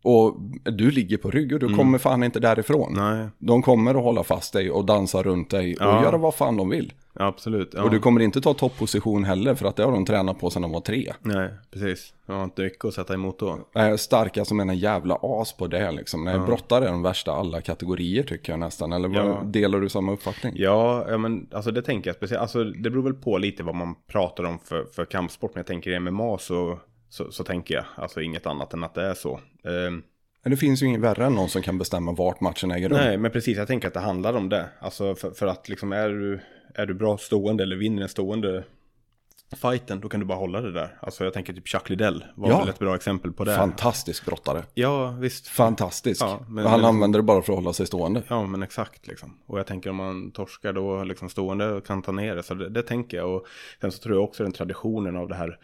Och 0.02 0.36
du 0.64 0.90
ligger 0.90 1.16
på 1.16 1.30
rygg 1.30 1.52
och 1.52 1.58
du 1.58 1.74
kommer 1.74 1.98
fan 1.98 2.22
inte 2.24 2.40
därifrån. 2.40 2.92
Nej. 2.96 3.26
De 3.38 3.62
kommer 3.62 3.94
att 3.94 4.02
hålla 4.02 4.24
fast 4.24 4.52
dig 4.52 4.70
och 4.70 4.84
dansa 4.84 5.22
runt 5.22 5.50
dig 5.50 5.76
och 5.76 5.82
Ja. 5.86 6.02
göra 6.02 6.16
vad 6.16 6.34
fan 6.34 6.56
de 6.56 6.68
vill. 6.68 6.92
Ja, 7.18 7.24
absolut. 7.26 7.70
Ja. 7.76 7.82
Och 7.82 7.90
du 7.90 7.98
kommer 7.98 8.20
inte 8.20 8.40
ta 8.40 8.54
topposition 8.54 9.24
heller 9.24 9.54
för 9.54 9.66
att 9.66 9.76
det 9.76 9.84
har 9.84 9.92
de 9.92 10.04
tränat 10.04 10.38
på 10.40 10.50
sedan 10.50 10.62
de 10.62 10.72
var 10.72 10.80
tre. 10.80 11.12
Nej, 11.20 11.48
precis. 11.70 12.14
Jag 12.26 12.34
har 12.34 12.44
inte 12.44 12.62
mycket 12.62 12.84
att 12.84 12.94
sätta 12.94 13.14
emot 13.14 13.38
då. 13.38 13.58
Är 13.74 13.96
starka 13.96 14.44
som 14.44 14.60
en 14.60 14.78
jävla 14.78 15.18
as 15.22 15.52
på 15.56 15.66
det 15.66 15.90
liksom. 15.92 16.24
Nej, 16.24 16.38
brottare 16.38 16.84
är 16.86 16.90
de 16.90 17.02
värsta 17.02 17.32
alla 17.32 17.60
kategorier 17.60 18.22
tycker 18.22 18.52
jag 18.52 18.60
nästan. 18.60 18.92
Eller 18.92 19.08
Ja. 19.08 19.42
delar 19.44 19.80
du 19.80 19.88
samma 19.88 20.12
uppfattning? 20.12 20.52
Ja, 20.56 21.04
ja, 21.08 21.18
men 21.18 21.46
alltså 21.52 21.70
det 21.70 21.82
tänker 21.82 22.08
jag 22.10 22.16
speciellt. 22.16 22.42
Alltså 22.42 22.64
det 22.64 22.90
beror 22.90 23.02
väl 23.02 23.14
på 23.14 23.38
lite 23.38 23.62
vad 23.62 23.74
man 23.74 23.94
pratar 24.06 24.44
om 24.44 24.58
för, 24.64 24.84
för 24.84 25.04
kampsport. 25.04 25.50
Men 25.54 25.58
jag 25.60 25.66
tänker 25.66 26.00
MMA 26.00 26.38
så, 26.38 26.78
så, 27.12 27.32
så 27.32 27.44
tänker 27.44 27.74
jag 27.74 27.84
alltså 27.96 28.20
inget 28.20 28.46
annat 28.46 28.74
än 28.74 28.84
att 28.84 28.94
det 28.94 29.02
är 29.02 29.14
så. 29.14 29.40
Ehm, 29.64 30.02
Men 30.42 30.50
det 30.50 30.56
finns 30.56 30.82
ju 30.82 30.86
inget 30.86 31.00
värre 31.00 31.26
än 31.26 31.32
någon 31.34 31.48
som 31.48 31.62
kan 31.62 31.78
bestämma 31.78 32.12
vart 32.12 32.40
matchen 32.40 32.70
äger 32.70 32.88
rum. 32.88 32.98
Nej, 32.98 33.18
men 33.18 33.30
precis. 33.30 33.58
Jag 33.58 33.66
tänker 33.66 33.88
att 33.88 33.94
det 33.94 34.00
handlar 34.00 34.34
om 34.34 34.48
det. 34.48 34.68
Alltså 34.80 35.14
för, 35.14 35.30
för 35.30 35.46
att 35.46 35.68
liksom 35.68 35.92
är 35.92 36.08
du, 36.08 36.40
är 36.74 36.86
du 36.86 36.94
bra 36.94 37.18
stående 37.18 37.62
eller 37.62 37.76
vinner 37.76 38.02
en 38.02 38.08
stående 38.08 38.64
fighten, 39.56 40.00
då 40.00 40.08
kan 40.08 40.20
du 40.20 40.26
bara 40.26 40.38
hålla 40.38 40.60
det 40.60 40.72
där. 40.72 40.98
Alltså 41.00 41.24
jag 41.24 41.32
tänker 41.32 41.52
typ 41.52 41.68
Chuck 41.68 41.90
Liddell 41.90 42.24
var 42.34 42.48
Ja. 42.50 42.58
väl 42.58 42.68
ett 42.68 42.78
bra 42.78 42.94
exempel 42.94 43.32
på 43.32 43.44
det. 43.44 43.56
Fantastisk 43.56 44.24
brottare. 44.26 44.62
Ja, 44.74 45.10
visst. 45.10 45.48
Fantastisk. 45.48 46.22
Ja, 46.22 46.40
men- 46.48 46.66
han 46.66 46.80
men- 46.80 46.88
använder 46.88 47.18
det 47.18 47.22
bara 47.22 47.42
för 47.42 47.52
att 47.52 47.58
hålla 47.58 47.72
sig 47.72 47.86
stående. 47.86 48.22
Ja, 48.28 48.46
men 48.46 48.62
exakt 48.62 49.06
liksom. 49.06 49.36
Och 49.46 49.58
jag 49.58 49.66
tänker 49.66 49.90
om 49.90 49.96
man 49.96 50.30
torskar 50.30 50.72
då 50.72 51.04
liksom 51.04 51.28
stående 51.28 51.72
och 51.72 51.86
kan 51.86 52.02
ta 52.02 52.12
ner 52.12 52.36
det. 52.36 52.42
Så 52.42 52.54
det, 52.54 52.68
det 52.68 52.82
tänker 52.82 53.16
jag. 53.16 53.30
Och 53.34 53.46
sen 53.80 53.92
så 53.92 53.98
tror 54.02 54.14
jag 54.16 54.24
också 54.24 54.42
den 54.42 54.52
traditionen 54.52 55.16
av 55.16 55.28
det 55.28 55.34
här 55.34 55.58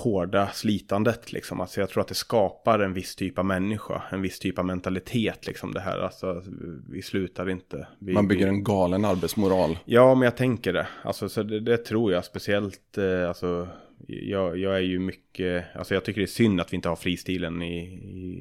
hårda 0.00 0.48
slitandet 0.52 1.32
liksom. 1.32 1.60
Alltså 1.60 1.80
jag 1.80 1.90
tror 1.90 2.00
att 2.00 2.08
det 2.08 2.14
skapar 2.14 2.78
en 2.78 2.92
viss 2.92 3.16
typ 3.16 3.38
av 3.38 3.44
människa. 3.44 4.02
En 4.10 4.22
viss 4.22 4.38
typ 4.38 4.58
av 4.58 4.64
mentalitet 4.64 5.46
liksom 5.46 5.72
det 5.72 5.80
här. 5.80 5.98
Alltså 5.98 6.42
vi 6.88 7.02
slutar 7.02 7.50
inte. 7.50 7.86
Vi, 7.98 8.12
Man 8.12 8.28
bygger 8.28 8.46
en 8.46 8.64
galen 8.64 9.04
arbetsmoral. 9.04 9.78
Ja, 9.84 10.14
men 10.14 10.24
jag 10.24 10.36
tänker 10.36 10.72
det. 10.72 10.86
Alltså, 11.02 11.28
så 11.28 11.42
det, 11.42 11.60
det 11.60 11.76
tror 11.76 12.12
jag 12.12 12.24
speciellt. 12.24 12.98
Eh, 12.98 13.28
alltså, 13.28 13.68
jag, 14.06 14.58
jag 14.58 14.76
är 14.76 14.80
ju 14.80 14.98
mycket, 14.98 15.64
alltså 15.76 15.94
jag 15.94 16.04
tycker 16.04 16.20
det 16.20 16.24
är 16.24 16.26
synd 16.26 16.60
att 16.60 16.72
vi 16.72 16.76
inte 16.76 16.88
har 16.88 16.96
fristilen 16.96 17.62
i, 17.62 17.78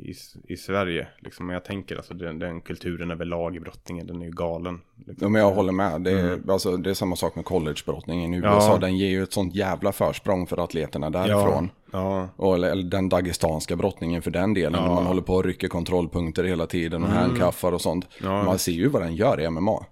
i, 0.06 0.15
i, 0.48 0.58
Sverige. 0.58 1.08
Liksom, 1.19 1.45
men 1.45 1.54
jag 1.54 1.65
tänker 1.65 1.95
alltså 1.95 2.13
den, 2.13 2.39
den 2.39 2.62
kulturen 2.62 3.12
överlag 3.12 3.56
i 3.56 3.60
brottningen, 3.60 4.08
den 4.08 4.22
är 4.22 4.26
ju 4.26 4.32
galen. 4.32 4.82
Liksom. 4.95 5.15
Ja, 5.22 5.30
men 5.30 5.41
jag 5.41 5.52
håller 5.52 5.72
med. 5.72 6.02
Det 6.02 6.12
är, 6.12 6.52
alltså, 6.52 6.78
det 6.78 6.89
är 6.89 6.93
samma 6.93 7.15
sak 7.15 7.36
med 7.36 7.45
collegebrottningen 7.45 8.34
i 8.34 8.38
USA. 8.38 8.78
Den 8.78 8.98
ger 8.98 9.10
ju 9.10 9.24
ett 9.24 9.34
sånt 9.34 9.56
jävla 9.56 9.91
försprång 9.91 10.48
för 10.48 10.63
atleterna 10.63 11.10
därifrån. 11.10 11.69
Ja, 11.91 12.30
Och, 12.36 12.56
eller, 12.56 12.72
eller 12.72 12.84
den 12.84 13.10
dagestanska 13.10 13.76
brottningen 13.76 14.22
för 14.22 14.32
den 14.32 14.54
delen. 14.54 14.84
När 14.84 14.89
man 14.89 15.06
håller 15.06 15.22
på 15.22 15.34
och 15.34 15.45
rycker 15.45 15.67
kontrollpunkter 15.67 16.43
hela 16.43 16.65
tiden 16.65 17.04
och 17.04 17.10
handcuffar 17.10 17.72
och 17.72 17.82
sånt. 17.82 18.08
Ja. 18.24 18.43
Man 18.43 18.60
ser 18.60 18.72
ju 18.72 18.88
vad 18.88 19.02
den 19.02 19.15
gör 19.15 19.41
i 19.41 19.50
MMA. 19.50 19.86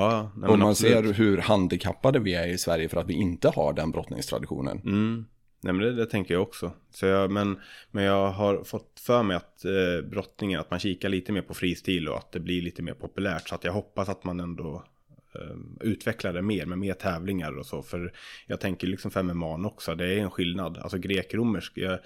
Ja. 0.00 0.32
nej, 0.36 0.50
och 0.50 0.58
man 0.58 0.68
absolut. 0.68 1.06
ser 1.06 1.12
hur 1.12 1.38
handikappade 1.38 2.18
vi 2.18 2.34
är 2.34 2.46
i 2.46 2.58
Sverige 2.58 2.88
för 2.88 3.00
att 3.00 3.08
vi 3.08 3.14
inte 3.14 3.48
har 3.48 3.72
den 3.72 3.90
brottningstraditionen. 3.90 4.80
Mm. 4.84 5.24
Nej 5.64 5.72
men 5.72 5.82
det, 5.82 5.94
det 5.94 6.06
tänker 6.06 6.34
jag 6.34 6.42
också. 6.42 6.72
Så 6.90 7.06
jag, 7.06 7.30
men, 7.30 7.60
men 7.90 8.04
jag 8.04 8.30
har 8.30 8.64
fått 8.64 9.00
för 9.00 9.22
mig 9.22 9.36
att 9.36 9.64
eh, 9.64 10.08
brottningen, 10.10 10.60
att 10.60 10.70
man 10.70 10.80
kikar 10.80 11.08
lite 11.08 11.32
mer 11.32 11.42
på 11.42 11.54
fristil 11.54 12.08
och 12.08 12.18
att 12.18 12.32
det 12.32 12.40
blir 12.40 12.62
lite 12.62 12.82
mer 12.82 12.94
populärt. 12.94 13.48
Så 13.48 13.54
att 13.54 13.64
jag 13.64 13.72
hoppas 13.72 14.08
att 14.08 14.24
man 14.24 14.40
ändå 14.40 14.84
eh, 15.34 15.56
utvecklar 15.80 16.32
det 16.32 16.42
mer 16.42 16.66
med 16.66 16.78
mer 16.78 16.94
tävlingar 16.94 17.58
och 17.58 17.66
så. 17.66 17.82
För 17.82 18.12
jag 18.46 18.60
tänker 18.60 18.86
liksom 18.86 19.10
för 19.10 19.22
MMA 19.22 19.66
också, 19.66 19.94
det 19.94 20.14
är 20.14 20.18
en 20.18 20.30
skillnad. 20.30 20.78
Alltså 20.78 20.98
grek-romersk, 20.98 21.72
jag, 21.74 21.98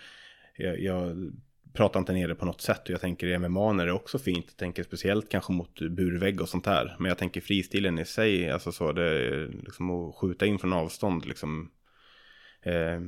jag, 0.56 0.80
jag 0.80 1.30
pratar 1.78 2.00
inte 2.00 2.12
ner 2.12 2.28
det 2.28 2.34
på 2.34 2.44
något 2.46 2.60
sätt. 2.60 2.82
Och 2.84 2.90
jag 2.90 3.00
tänker 3.00 3.38
MMA 3.38 3.82
är 3.82 3.86
det 3.86 3.92
också 3.92 4.18
fint. 4.18 4.44
Jag 4.48 4.56
tänker 4.56 4.82
speciellt 4.82 5.28
kanske 5.28 5.52
mot 5.52 5.80
burvägg 5.80 6.40
och 6.40 6.48
sånt 6.48 6.64
där. 6.64 6.96
Men 6.98 7.08
jag 7.08 7.18
tänker 7.18 7.40
fristilen 7.40 7.98
i 7.98 8.04
sig, 8.04 8.50
alltså 8.50 8.72
så, 8.72 8.92
det 8.92 9.02
är 9.04 9.48
liksom 9.64 9.90
att 9.90 10.14
skjuta 10.14 10.46
in 10.46 10.58
från 10.58 10.72
avstånd 10.72 11.26
liksom. 11.26 11.70
Eh, 12.62 13.00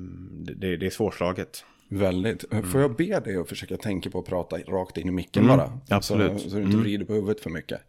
det, 0.57 0.77
det 0.77 0.87
är 0.87 0.91
svårslaget. 0.91 1.65
Väldigt. 1.89 2.45
Får 2.73 2.81
jag 2.81 2.97
be 2.97 3.21
dig 3.21 3.37
att 3.37 3.49
försöka 3.49 3.77
tänka 3.77 4.11
på 4.11 4.19
att 4.19 4.27
prata 4.27 4.57
rakt 4.57 4.99
in 4.99 5.09
i 5.09 5.11
micken 5.11 5.45
Mm, 5.45 5.57
bara? 5.57 5.73
absolut. 5.89 6.41
Så, 6.41 6.51
så 6.51 6.57
du 6.57 6.63
inte 6.63 6.77
vrider 6.77 7.05
på 7.05 7.13
huvudet 7.15 7.41
för 7.41 7.51
mycket. 7.51 7.81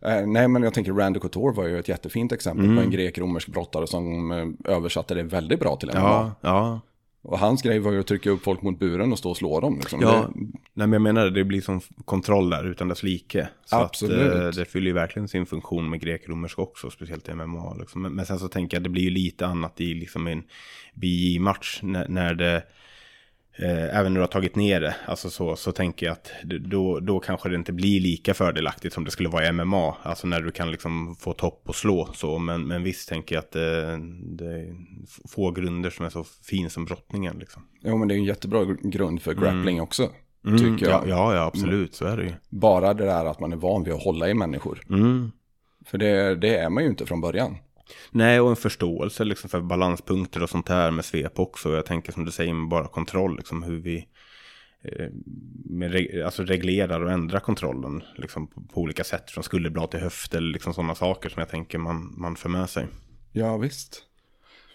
Eh, 0.00 0.26
nej, 0.26 0.48
men 0.48 0.62
jag 0.62 0.74
tänker 0.74 0.92
Randy 0.92 1.20
Couture 1.20 1.52
var 1.52 1.66
ju 1.66 1.78
ett 1.78 1.88
jättefint 1.88 2.32
exempel 2.32 2.76
på 2.76 2.82
en 2.82 2.90
grek-romersk 2.90 3.48
brottare 3.48 3.86
som 3.86 4.32
eh, 4.32 4.72
översatte 4.76 5.14
det 5.14 5.22
väldigt 5.22 5.60
bra 5.60 5.76
till 5.76 5.88
MMA. 5.88 5.98
Ja, 6.00 6.34
ja. 6.40 6.80
Och 7.24 7.38
hans 7.38 7.62
grej 7.62 7.78
var 7.78 7.92
ju 7.92 8.00
att 8.00 8.06
trycka 8.06 8.30
upp 8.30 8.42
folk 8.42 8.62
mot 8.62 8.78
buren 8.78 9.12
och 9.12 9.18
stå 9.18 9.30
och 9.30 9.36
slå 9.36 9.60
dem. 9.60 9.76
Liksom. 9.76 10.00
Ja, 10.00 10.30
Det, 10.34 10.40
nej 10.74 10.86
men 10.86 10.92
jag 10.92 11.02
menar 11.02 11.30
det 11.30 11.44
blir 11.44 11.60
som 11.60 11.80
kontroll 12.04 12.50
där 12.50 12.64
utan 12.70 12.88
dess 12.88 13.02
like. 13.02 13.48
Så 13.64 13.76
Absolut. 13.76 14.32
Att, 14.32 14.42
eh, 14.42 14.50
det 14.50 14.64
fyller 14.64 14.86
ju 14.86 14.92
verkligen 14.92 15.28
sin 15.28 15.46
funktion 15.46 15.90
med 15.90 16.00
grek-romersk 16.00 16.58
också, 16.58 16.90
speciellt 16.90 17.28
i 17.28 17.34
MMA. 17.34 17.74
Liksom. 17.74 18.02
Men, 18.02 18.12
men 18.12 18.26
sen 18.26 18.38
så 18.38 18.48
tänker 18.48 18.76
jag 18.76 18.82
det 18.82 18.88
blir 18.88 19.02
ju 19.02 19.10
lite 19.10 19.46
annat 19.46 19.80
i 19.80 19.94
liksom 19.94 20.26
en 20.26 20.42
BJ-match 20.94 21.80
när, 21.82 22.08
när 22.08 22.34
det, 22.34 22.62
eh, 23.58 23.98
även 23.98 24.12
när 24.12 24.20
du 24.20 24.22
har 24.22 24.26
tagit 24.28 24.56
ner 24.56 24.80
det, 24.80 24.94
alltså 25.06 25.30
så, 25.30 25.56
så 25.56 25.72
tänker 25.72 26.06
jag 26.06 26.12
att 26.12 26.30
då, 26.60 27.00
då 27.00 27.20
kanske 27.20 27.48
det 27.48 27.54
inte 27.54 27.72
blir 27.72 28.00
lika 28.00 28.34
fördelaktigt 28.34 28.94
som 28.94 29.04
det 29.04 29.10
skulle 29.10 29.28
vara 29.28 29.46
i 29.46 29.52
MMA. 29.52 29.96
Alltså 30.02 30.26
när 30.26 30.40
du 30.40 30.50
kan 30.50 30.70
liksom 30.70 31.16
få 31.16 31.32
topp 31.32 31.62
och 31.66 31.76
slå 31.76 32.08
så. 32.14 32.38
Men, 32.38 32.66
men 32.66 32.82
visst 32.82 33.08
tänker 33.08 33.34
jag 33.34 33.42
att 33.42 33.52
det, 33.52 33.98
det 34.36 34.52
är 34.52 34.74
få 35.28 35.50
grunder 35.50 35.90
som 35.90 36.06
är 36.06 36.10
så 36.10 36.24
fin 36.24 36.70
som 36.70 36.84
brottningen 36.84 37.36
liksom. 37.38 37.62
jo, 37.82 37.96
men 37.96 38.08
det 38.08 38.14
är 38.14 38.16
en 38.16 38.24
jättebra 38.24 38.64
grund 38.82 39.22
för 39.22 39.34
grappling 39.34 39.80
också. 39.80 40.10
Tycker 40.58 40.86
jag. 40.86 41.02
Ja, 41.02 41.08
ja, 41.08 41.34
ja, 41.34 41.42
absolut, 41.42 41.94
så 41.94 42.04
är 42.04 42.16
det 42.16 42.22
ju. 42.22 42.32
Bara 42.48 42.94
det 42.94 43.04
där 43.04 43.24
att 43.24 43.40
man 43.40 43.52
är 43.52 43.56
van 43.56 43.84
vid 43.84 43.94
att 43.94 44.02
hålla 44.02 44.28
i 44.28 44.34
människor. 44.34 44.80
Mm. 44.90 45.32
För 45.86 45.98
det, 45.98 46.34
det 46.34 46.56
är 46.56 46.70
man 46.70 46.82
ju 46.82 46.88
inte 46.88 47.06
från 47.06 47.20
början. 47.20 47.56
Nej, 48.10 48.40
och 48.40 48.50
en 48.50 48.56
förståelse 48.56 49.24
liksom 49.24 49.50
för 49.50 49.60
balanspunkter 49.60 50.42
och 50.42 50.50
sånt 50.50 50.68
här 50.68 50.90
med 50.90 51.04
svep 51.04 51.38
också. 51.38 51.74
Jag 51.74 51.86
tänker 51.86 52.12
som 52.12 52.24
du 52.24 52.30
säger 52.30 52.54
med 52.54 52.68
bara 52.68 52.88
kontroll, 52.88 53.36
liksom 53.36 53.62
hur 53.62 53.78
vi 53.78 54.08
eh, 54.82 55.08
med 55.64 56.22
alltså 56.24 56.44
reglerar 56.44 57.00
och 57.00 57.12
ändrar 57.12 57.40
kontrollen 57.40 58.02
liksom 58.16 58.46
på, 58.46 58.80
olika 58.80 59.04
sätt. 59.04 59.30
Från 59.30 59.44
skulderblad 59.44 59.90
till 59.90 60.00
höft 60.00 60.34
eller 60.34 60.52
liksom 60.52 60.74
sådana 60.74 60.94
saker 60.94 61.28
som 61.28 61.40
jag 61.40 61.48
tänker 61.48 61.78
man, 61.78 62.14
man 62.16 62.36
för 62.36 62.48
med 62.48 62.70
sig. 62.70 62.86
Ja, 63.32 63.56
visst. 63.56 64.02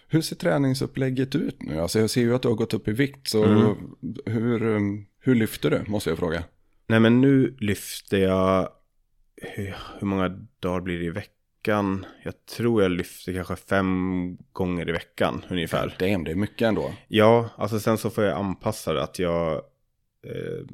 Hur 0.08 0.20
ser 0.20 0.36
träningsupplägget 0.36 1.34
ut 1.34 1.62
nu? 1.62 1.80
Alltså 1.80 1.98
jag 1.98 2.10
ser 2.10 2.20
ju 2.20 2.34
att 2.34 2.42
du 2.42 2.48
har 2.48 2.54
gått 2.54 2.74
upp 2.74 2.88
i 2.88 2.92
vikt, 2.92 3.28
så 3.28 3.44
mm. 3.44 3.76
hur, 4.26 4.62
um, 4.62 5.06
hur 5.20 5.34
lyfter 5.34 5.70
du, 5.70 5.84
måste 5.90 6.10
jag 6.10 6.18
fråga? 6.18 6.44
Nej, 6.86 7.00
men 7.00 7.20
nu 7.20 7.56
lyfter 7.60 8.18
jag, 8.18 8.68
hur 9.98 10.06
många 10.06 10.28
dagar 10.60 10.80
blir 10.80 10.98
det 10.98 11.04
i 11.04 11.10
veckan? 11.10 11.37
Jag 12.24 12.46
tror 12.56 12.82
jag 12.82 12.90
lyfter 12.90 13.32
kanske 13.32 13.56
fem 13.56 14.36
gånger 14.52 14.88
i 14.88 14.92
veckan 14.92 15.44
ungefär. 15.50 15.96
Damn, 15.98 16.24
det 16.24 16.30
är 16.30 16.34
mycket 16.34 16.68
ändå. 16.68 16.92
Ja, 17.08 17.50
alltså 17.56 17.80
sen 17.80 17.98
så 17.98 18.10
får 18.10 18.24
jag 18.24 18.38
anpassa 18.38 18.92
det 18.92 19.02
att 19.02 19.18
jag 19.18 19.52
eh, 20.24 20.66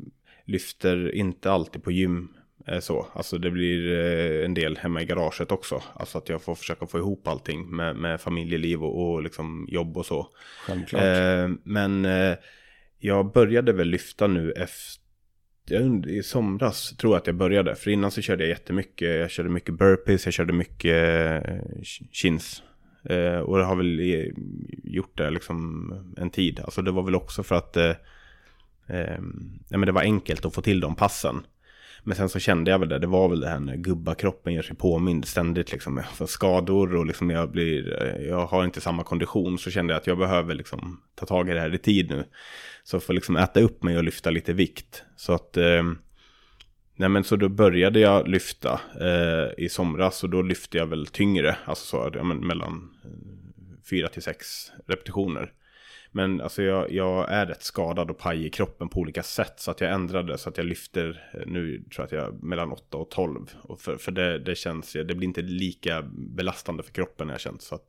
lyfter 0.45 1.15
inte 1.15 1.53
alltid 1.53 1.83
på 1.83 1.91
gym 1.91 2.29
Eh, 2.67 2.81
så, 2.81 3.07
alltså 3.13 3.39
det 3.39 3.51
blir 3.51 3.93
eh, 3.93 4.45
en 4.45 4.55
del 4.55 4.77
hemma 4.77 5.03
i 5.03 5.05
garaget 5.05 5.53
också. 5.53 5.83
Alltså 5.95 6.19
att 6.19 6.29
jag 6.29 6.43
får 6.43 6.55
försöka 6.55 6.87
få 6.87 6.99
ihop 6.99 7.29
allting 7.29 7.77
med, 7.77 7.97
med 7.97 8.21
familjeliv 8.21 8.85
och, 8.85 9.13
och 9.13 9.23
liksom 9.23 9.67
jobb 9.71 9.97
och 9.97 10.07
så. 10.07 10.29
Självklart. 10.67 11.03
Eh, 11.03 11.49
men 11.63 12.05
eh, 12.05 12.37
jag 12.99 13.33
började 13.33 13.73
väl 13.73 13.89
lyfta 13.89 14.27
nu 14.27 14.53
efter 14.53 15.04
i 16.07 16.22
somras 16.22 16.96
tror 16.96 17.12
jag 17.12 17.20
att 17.20 17.27
jag 17.27 17.37
började. 17.37 17.74
För 17.74 17.90
innan 17.90 18.11
så 18.11 18.22
körde 18.22 18.42
jag 18.42 18.48
jättemycket. 18.48 19.20
Jag 19.20 19.31
körde 19.31 19.48
mycket 19.48 19.74
burpees, 19.74 20.24
jag 20.24 20.35
körde 20.35 20.53
mycket 20.53 21.46
eh, 21.48 21.62
chins. 22.12 22.62
Eh, 23.05 23.38
och 23.38 23.59
det 23.59 23.64
har 23.64 23.77
väl 23.77 24.00
gjort 24.85 25.18
det 25.18 25.31
liksom 25.31 25.92
en 26.16 26.31
tid. 26.31 26.61
Alltså 26.61 26.83
det 26.83 26.90
var 26.90 27.03
väl 27.03 27.14
också 27.14 27.42
för 27.42 27.55
att 27.55 27.77
eh, 27.77 27.92
eh, 28.88 29.18
ja, 29.68 29.79
men 29.79 29.87
det 29.87 29.92
var 29.92 30.03
enkelt 30.03 30.44
att 30.44 30.55
få 30.55 30.62
till 30.62 30.81
de 30.81 30.96
passen. 30.96 31.46
Men 32.07 32.17
sen 32.17 32.29
så 32.29 32.38
kände 32.38 32.71
jag 32.71 32.79
väl 32.79 32.88
det, 32.88 32.99
det 32.99 33.07
var 33.07 33.29
väl 33.29 33.40
det 33.40 33.49
här 33.49 33.61
när 33.61 33.77
gubbakroppen 33.77 34.55
gör 34.55 34.62
sig 34.62 34.77
påmind 34.77 35.25
ständigt 35.25 35.73
liksom. 35.73 35.99
Alltså 35.99 36.27
skador 36.27 36.97
och 36.97 37.07
liksom 37.07 37.31
jag 37.31 37.51
blir, 37.51 38.03
jag 38.29 38.47
har 38.47 38.64
inte 38.64 38.81
samma 38.81 39.03
kondition. 39.05 39.59
Så 39.59 39.71
kände 39.71 39.93
jag 39.93 40.01
att 40.01 40.07
jag 40.07 40.19
behöver 40.19 40.55
liksom 40.55 41.01
ta 41.14 41.27
tag 41.27 41.51
i 41.51 41.53
det 41.53 41.61
här 41.61 41.75
i 41.75 41.79
tid 41.79 42.11
nu. 42.11 42.25
Så 42.85 43.01
för 43.01 43.12
liksom 43.14 43.37
äta 43.37 43.61
upp 43.61 43.83
mig 43.83 43.97
och 43.97 44.05
lyfta 44.05 44.31
lite 44.31 44.53
vikt. 44.53 45.03
Så 45.17 45.33
att, 45.33 45.57
eh, 45.57 45.83
nej 46.97 47.09
men 47.09 47.25
så 47.25 47.37
då 47.37 47.49
började 47.49 48.01
jag 48.01 48.29
lyfta 48.29 48.81
eh, 49.01 49.64
i 49.64 49.69
somras 49.69 50.25
och 50.25 50.31
då 50.31 50.43
lyfte 50.43 50.79
jag 50.79 50.87
väl 50.87 51.07
tyngre. 51.07 51.57
Alltså 51.64 51.87
så, 51.87 52.11
ja, 52.14 52.25
men 52.25 52.47
mellan 52.47 52.90
eh, 53.05 53.11
fyra 53.90 54.09
till 54.09 54.23
sex 54.23 54.47
repetitioner. 54.87 55.53
Men 56.16 56.40
alltså 56.40 56.62
jag, 56.62 56.92
jag, 56.92 57.33
är 57.33 57.46
rätt 57.46 57.62
skadad 57.62 58.11
och 58.11 58.18
paj 58.18 58.46
i 58.46 58.50
kroppen 58.50 58.88
på 58.88 59.00
olika 59.00 59.22
sätt. 59.22 59.55
Så 59.57 59.70
att 59.70 59.81
jag 59.81 59.92
ändrade 59.92 60.38
så 60.38 60.48
att 60.48 60.57
jag 60.57 60.66
lyfter 60.66 61.31
eh, 61.35 61.40
nu 61.46 61.79
tror 61.79 61.92
jag 61.96 62.05
att 62.05 62.24
jag 62.24 62.42
mellan 62.42 62.72
8 62.72 62.96
och 62.96 63.11
12. 63.11 63.50
Och 63.62 63.81
för, 63.81 63.96
för 63.96 64.12
det, 64.12 64.38
det 64.38 64.55
känns, 64.55 64.92
det 64.92 65.14
blir 65.14 65.24
inte 65.24 65.42
lika 65.42 66.03
belastande 66.12 66.83
för 66.83 66.92
kroppen 66.92 67.29
har 67.29 67.35
jag 67.35 67.40
känt. 67.40 67.62
Så 67.62 67.74
att 67.74 67.88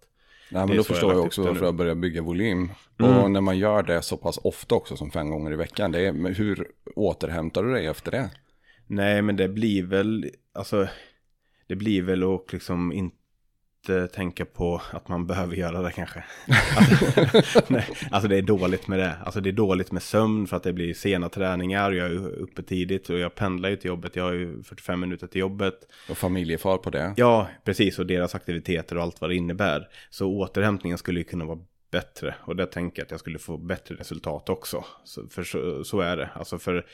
Nej 0.49 0.67
men 0.67 0.77
då 0.77 0.83
förstår 0.83 1.11
jag, 1.11 1.19
jag 1.19 1.25
också 1.25 1.43
varför 1.43 1.65
jag 1.65 1.75
börjar 1.75 1.95
bygga 1.95 2.21
volym. 2.21 2.71
Mm. 2.99 3.17
Och 3.17 3.31
när 3.31 3.41
man 3.41 3.57
gör 3.57 3.83
det 3.83 4.01
så 4.01 4.17
pass 4.17 4.39
ofta 4.43 4.75
också 4.75 4.97
som 4.97 5.11
fem 5.11 5.29
gånger 5.29 5.53
i 5.53 5.55
veckan. 5.55 5.91
Det 5.91 6.05
är, 6.05 6.33
hur 6.33 6.67
återhämtar 6.95 7.63
du 7.63 7.73
dig 7.73 7.85
efter 7.85 8.11
det? 8.11 8.29
Nej 8.88 9.21
men 9.21 9.35
det 9.35 9.47
blir 9.47 9.83
väl, 9.83 10.29
alltså 10.53 10.88
det 11.67 11.75
blir 11.75 12.01
väl 12.01 12.23
att 12.23 12.53
liksom 12.53 12.91
inte 12.91 13.17
tänka 14.13 14.45
på 14.45 14.82
att 14.91 15.08
man 15.08 15.28
behöver 15.28 15.56
göra 15.56 15.82
det 15.82 15.91
kanske. 15.91 16.24
Alltså, 16.78 17.62
nej, 17.67 17.88
alltså 18.12 18.28
det 18.28 18.38
är 18.38 18.41
dåligt 18.41 18.88
med 18.88 19.00
det. 19.00 19.13
Alltså 19.26 19.41
det 19.41 19.50
är 19.50 19.54
dåligt 19.54 19.91
med 19.91 20.04
sömn 20.04 20.48
för 20.48 20.58
att 20.58 20.63
det 20.63 20.74
blir 20.74 20.93
sena 20.93 21.30
träningar. 21.30 21.91
Jag 21.91 22.08
är 22.08 22.28
uppe 22.28 22.63
tidigt 22.63 23.10
och 23.10 23.19
jag 23.19 23.36
pendlar 23.36 23.69
ju 23.69 23.76
till 23.76 23.88
jobbet. 23.88 24.15
Jag 24.15 24.24
har 24.24 24.34
ju 24.34 24.63
45 24.63 25.00
minuter 25.00 25.28
till 25.28 25.41
jobbet. 25.41 25.76
Och 26.10 26.17
familjefar 26.17 26.78
på 26.78 26.89
det. 26.89 27.13
Ja, 27.17 27.48
precis. 27.63 28.00
Och 28.00 28.06
deras 28.06 28.36
aktiviteter 28.36 28.98
och 28.98 29.04
allt 29.04 29.21
vad 29.21 29.30
det 29.30 29.36
innebär. 29.36 29.88
Så 30.10 30.28
återhämtningen 30.28 30.98
skulle 30.98 31.19
ju 31.19 31.24
kunna 31.24 31.45
vara 31.45 31.60
bättre. 31.91 32.36
Och 32.39 32.56
det 32.56 32.65
tänker 32.65 33.02
jag 33.02 33.06
att 33.06 33.12
jag 33.12 33.19
skulle 33.19 33.39
få 33.39 33.58
bättre 33.58 33.95
resultat 33.95 34.50
också. 34.50 34.86
Så, 35.04 35.28
för 35.28 35.43
så, 35.43 35.84
så 35.84 36.00
är 36.00 36.17
det. 36.17 36.30
Alltså 36.34 36.60
för 36.60 36.86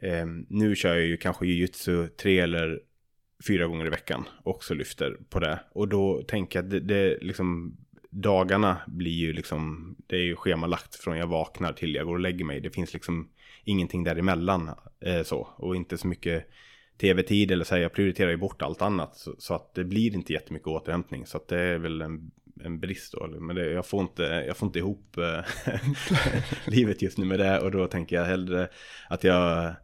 eh, 0.00 0.26
nu 0.48 0.76
kör 0.76 0.94
jag 0.94 1.06
ju 1.06 1.16
kanske 1.16 1.46
jujutsu 1.46 2.08
tre 2.08 2.38
eller 2.38 2.80
fyra 3.46 3.66
gånger 3.66 3.86
i 3.86 3.90
veckan 3.90 4.24
också 4.42 4.74
lyfter 4.74 5.16
på 5.30 5.40
det. 5.40 5.60
Och 5.72 5.88
då 5.88 6.22
tänker 6.22 6.58
jag 6.58 6.64
att 6.64 6.70
det, 6.70 6.80
det 6.80 7.18
liksom 7.20 7.76
dagarna 8.10 8.76
blir 8.86 9.12
ju 9.12 9.32
liksom, 9.32 9.94
det 10.06 10.16
är 10.16 10.20
ju 10.20 10.36
schemalagt 10.36 10.94
från 10.94 11.18
jag 11.18 11.26
vaknar 11.26 11.72
till 11.72 11.94
jag 11.94 12.06
går 12.06 12.14
och 12.14 12.20
lägger 12.20 12.44
mig. 12.44 12.60
Det 12.60 12.70
finns 12.70 12.92
liksom 12.92 13.28
ingenting 13.64 14.04
däremellan 14.04 14.70
eh, 15.00 15.22
så. 15.22 15.48
Och 15.56 15.76
inte 15.76 15.98
så 15.98 16.06
mycket 16.06 16.50
tv-tid 17.00 17.50
eller 17.50 17.64
så 17.64 17.74
här, 17.74 17.82
jag 17.82 17.92
prioriterar 17.92 18.30
ju 18.30 18.36
bort 18.36 18.62
allt 18.62 18.82
annat. 18.82 19.16
Så, 19.16 19.34
så, 19.38 19.54
att 19.54 19.74
det 19.74 19.84
blir 19.84 20.14
inte 20.14 20.32
jättemycket 20.32 20.68
återhämtning. 20.68 21.26
Så 21.26 21.36
att 21.36 21.48
det 21.48 21.60
är 21.60 21.78
väl 21.78 22.02
en, 22.02 22.30
en 22.64 22.80
brist 22.80 23.12
då. 23.12 23.26
Men 23.26 23.56
det, 23.56 23.70
jag, 23.70 23.86
får 23.86 24.00
inte, 24.00 24.22
jag 24.22 24.56
får 24.56 24.66
inte 24.66 24.78
ihop 24.78 25.16
eh, 25.16 25.44
livet 26.72 27.02
just 27.02 27.18
nu 27.18 27.24
med 27.24 27.38
det. 27.38 27.60
Och 27.60 27.70
då 27.70 27.86
tänker 27.86 28.16
jag 28.16 28.24
hellre 28.24 28.68
att 29.08 29.24
jag 29.24 29.74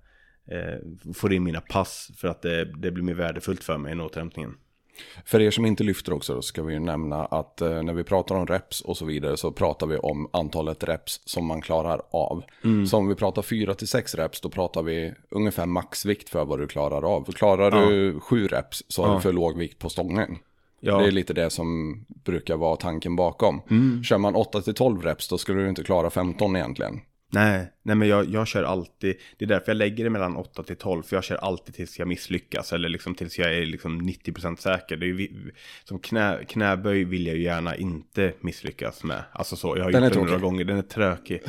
eh, 0.51 1.13
får 1.15 1.33
in 1.33 1.45
mina 1.45 1.61
pass 1.61 2.11
för 2.17 2.29
att 2.29 2.43
det, 2.43 2.65
det 2.65 2.91
blir 2.91 3.05
mer 3.05 3.15
värdefullt 3.15 3.65
för 3.65 3.79
mig 3.79 3.93
än 3.93 4.01
återhämtningen. 4.01 4.55
För 5.25 5.41
er 5.41 5.51
som 5.51 5.67
inte 5.67 5.85
lyfter 5.85 6.13
också 6.13 6.35
då 6.35 6.43
ska 6.43 6.63
vi 6.63 6.73
ju 6.73 6.81
nämna 6.81 7.25
att 7.25 7.61
eh, 7.61 7.83
när 7.83 7.93
vi 7.93 8.05
pratar 8.05 8.35
om 8.35 8.47
reps 8.47 8.81
och 8.81 8.97
så 8.97 9.05
vidare 9.05 9.37
så 9.37 9.53
pratar 9.53 9.87
vi 9.87 9.97
om 9.97 10.29
antalet 10.33 10.85
reps 10.85 11.21
som 11.25 11.47
man 11.47 11.61
klarar 11.61 12.03
av. 12.11 12.45
Mm. 12.65 12.87
Så 12.87 12.97
om 12.97 13.09
vi 13.09 13.15
pratar 13.15 13.43
4-6 13.43 14.17
reps 14.17 14.41
då 14.41 14.49
pratar 14.49 14.83
vi 14.83 15.15
ungefär 15.31 15.67
maxvikt 15.67 16.29
för 16.29 16.45
vad 16.45 16.59
du 16.59 16.67
klarar 16.67 17.15
av. 17.15 17.25
För 17.25 17.33
klarar 17.33 17.77
ja. 17.77 17.91
du 17.91 18.21
7 18.21 18.49
reps 18.49 18.85
så 18.89 19.03
har 19.03 19.09
ja. 19.09 19.15
du 19.15 19.21
för 19.21 19.33
låg 19.33 19.59
vikt 19.59 19.79
på 19.79 19.89
stången. 19.89 20.39
Ja. 20.81 20.99
Det 20.99 21.07
är 21.07 21.11
lite 21.11 21.33
det 21.33 21.51
som 21.51 22.01
brukar 22.09 22.57
vara 22.57 22.77
tanken 22.77 23.17
bakom. 23.17 23.63
Mm. 23.71 24.05
Kör 24.05 24.19
man 24.19 24.37
8-12 24.37 25.03
reps 25.03 25.29
då 25.29 25.39
skulle 25.39 25.63
du 25.63 25.69
inte 25.69 25.85
klara 25.85 26.11
15 26.11 26.57
egentligen. 26.57 27.01
Nej, 27.31 27.73
nej 27.83 27.97
men 27.97 28.09
jag, 28.09 28.29
jag 28.31 28.47
kör 28.47 28.65
alltid, 28.65 29.17
det 29.39 29.45
är 29.45 29.49
därför 29.49 29.67
jag 29.67 29.77
lägger 29.77 30.05
det 30.05 30.11
mellan 30.11 30.37
8 30.37 30.63
till 30.63 30.77
12, 30.77 31.03
för 31.03 31.17
jag 31.17 31.25
kör 31.25 31.37
alltid 31.37 31.75
tills 31.75 31.99
jag 31.99 32.09
misslyckas, 32.09 32.73
eller 32.73 32.89
liksom 32.89 33.15
tills 33.15 33.39
jag 33.39 33.55
är 33.55 33.67
liksom 33.67 34.03
90% 34.03 34.57
säker. 34.57 34.97
Det 34.97 35.07
är 35.07 35.09
ju, 35.09 35.53
som 35.85 35.99
knä, 35.99 36.45
knäböj 36.49 37.05
vill 37.05 37.27
jag 37.27 37.37
ju 37.37 37.43
gärna 37.43 37.77
inte 37.77 38.33
misslyckas 38.41 39.05
med. 39.05 39.23
Alltså 39.33 39.57
så, 39.57 39.77
jag 39.77 39.85
har 39.85 39.93
den 39.93 40.05
gjort 40.05 40.13
det 40.13 40.21
några 40.21 40.39
gånger, 40.39 40.65
den 40.65 40.79
är 40.79 40.83
trökig. 40.83 41.41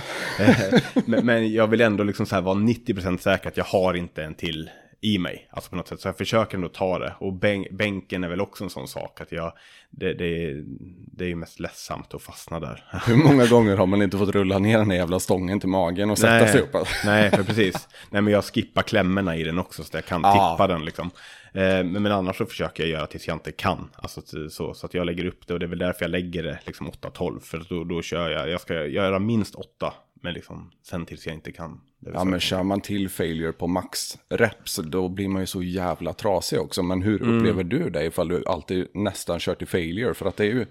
men, 1.06 1.26
men, 1.26 1.54
jag 1.54 1.68
vill 1.68 1.82
ändå 1.82 2.04
liksom 2.04 2.26
så 2.26 2.36
här 2.36 2.42
vara 2.42 2.56
90% 2.56 3.18
säker 3.18 3.48
att 3.48 3.58
jag 3.58 3.66
har 3.66 3.94
inte 3.94 4.24
en 4.24 4.36
till 4.36 4.70
i 5.02 5.18
mig. 5.18 5.50
Alltså 5.52 5.70
på 5.70 5.76
något 5.76 5.88
sätt. 5.88 6.00
Så 6.00 6.08
jag 6.08 6.18
försöker 6.18 6.56
ändå 6.56 6.70
ta 6.70 7.00
det. 7.00 7.16
Och 7.20 7.34
bänk, 7.34 7.72
bänken 7.72 8.24
är 8.24 8.30
väl 8.30 8.42
också 8.42 8.64
en 8.64 8.70
sån 8.70 8.88
sak. 8.88 9.22
Att 9.22 9.32
jag, 9.32 9.54
det, 9.90 10.14
det, 10.14 10.64
det 11.12 11.24
är 11.24 11.28
ju 11.28 11.36
mest 11.36 11.60
ledsamt 11.60 12.14
att 12.14 12.22
fastna 12.22 12.60
där. 12.60 12.84
Hur 13.08 13.16
många 13.16 13.46
gånger 13.46 13.78
har 13.78 13.86
man 13.86 14.02
inte 14.02 14.18
fått 14.18 14.30
rulla 14.30 14.60
ner 14.60 14.78
den 14.78 14.90
jävla 14.90 15.20
stången 15.20 15.60
till 15.60 15.70
magen 15.70 16.10
och 16.10 16.18
sätta 16.18 16.34
nej, 16.34 16.48
sig 16.48 16.62
upp? 16.62 16.76
Nej, 17.06 17.32
för 17.32 17.44
precis. 17.44 17.88
Nej, 18.10 18.22
men 18.22 18.34
jag 18.34 18.44
skippar 18.44 18.82
klämmorna 18.82 19.36
i 19.36 19.44
den 19.44 19.60
också. 19.60 19.84
Så 19.84 19.98
jag 19.98 20.06
kan 20.06 20.26
ah. 20.26 20.54
tippa 20.54 20.68
den 20.68 20.86
liksom. 20.86 21.12
Eh, 21.54 21.62
men, 21.62 22.04
men 22.04 22.12
annars 22.12 22.38
så 22.38 22.46
försöker 22.46 22.84
jag 22.84 22.90
göra 22.90 23.08
tills 23.08 23.28
jag 23.28 23.36
inte 23.36 23.52
kan. 23.52 23.90
Alltså, 23.96 24.22
så, 24.50 24.74
så 24.74 24.86
att 24.86 24.94
jag 24.94 25.06
lägger 25.06 25.26
upp 25.26 25.48
det. 25.48 25.54
Och 25.54 25.60
det 25.60 25.66
är 25.66 25.68
väl 25.68 25.80
därför 25.80 26.06
jag 26.06 26.12
lägger 26.12 26.44
det 26.44 26.60
liksom 26.66 26.92
8-12. 26.92 27.40
För 27.40 27.62
då, 27.70 27.84
då 27.84 28.02
kör 28.02 28.30
jag. 28.30 28.50
Jag 28.50 28.62
ska 28.62 28.86
göra 28.86 29.20
minst 29.20 29.56
8 29.56 29.94
men 30.22 30.34
liksom, 30.34 30.72
sen 30.84 31.06
tills 31.06 31.26
jag 31.26 31.36
inte 31.36 31.52
kan. 31.52 31.82
Ja, 32.00 32.24
men 32.24 32.40
kör 32.40 32.64
man 32.64 32.82
till 32.82 33.10
failure 33.10 33.52
på 33.52 33.68
max 33.68 34.18
reps, 34.30 34.76
då 34.76 35.10
blir 35.10 35.28
man 35.28 35.42
ju 35.42 35.46
så 35.46 35.64
jävla 35.64 36.14
trasig 36.14 36.60
också. 36.60 36.84
Men 36.84 37.02
hur 37.02 37.22
mm. 37.22 37.38
upplever 37.38 37.64
du 37.64 37.90
det 37.90 38.06
ifall 38.06 38.28
du 38.28 38.44
alltid 38.46 38.88
nästan 38.94 39.40
kör 39.40 39.56
till 39.56 39.68
failure? 39.68 40.14
För 40.14 40.26
att 40.26 40.38
det 40.38 40.44
är 40.44 40.52
ju 40.54 40.66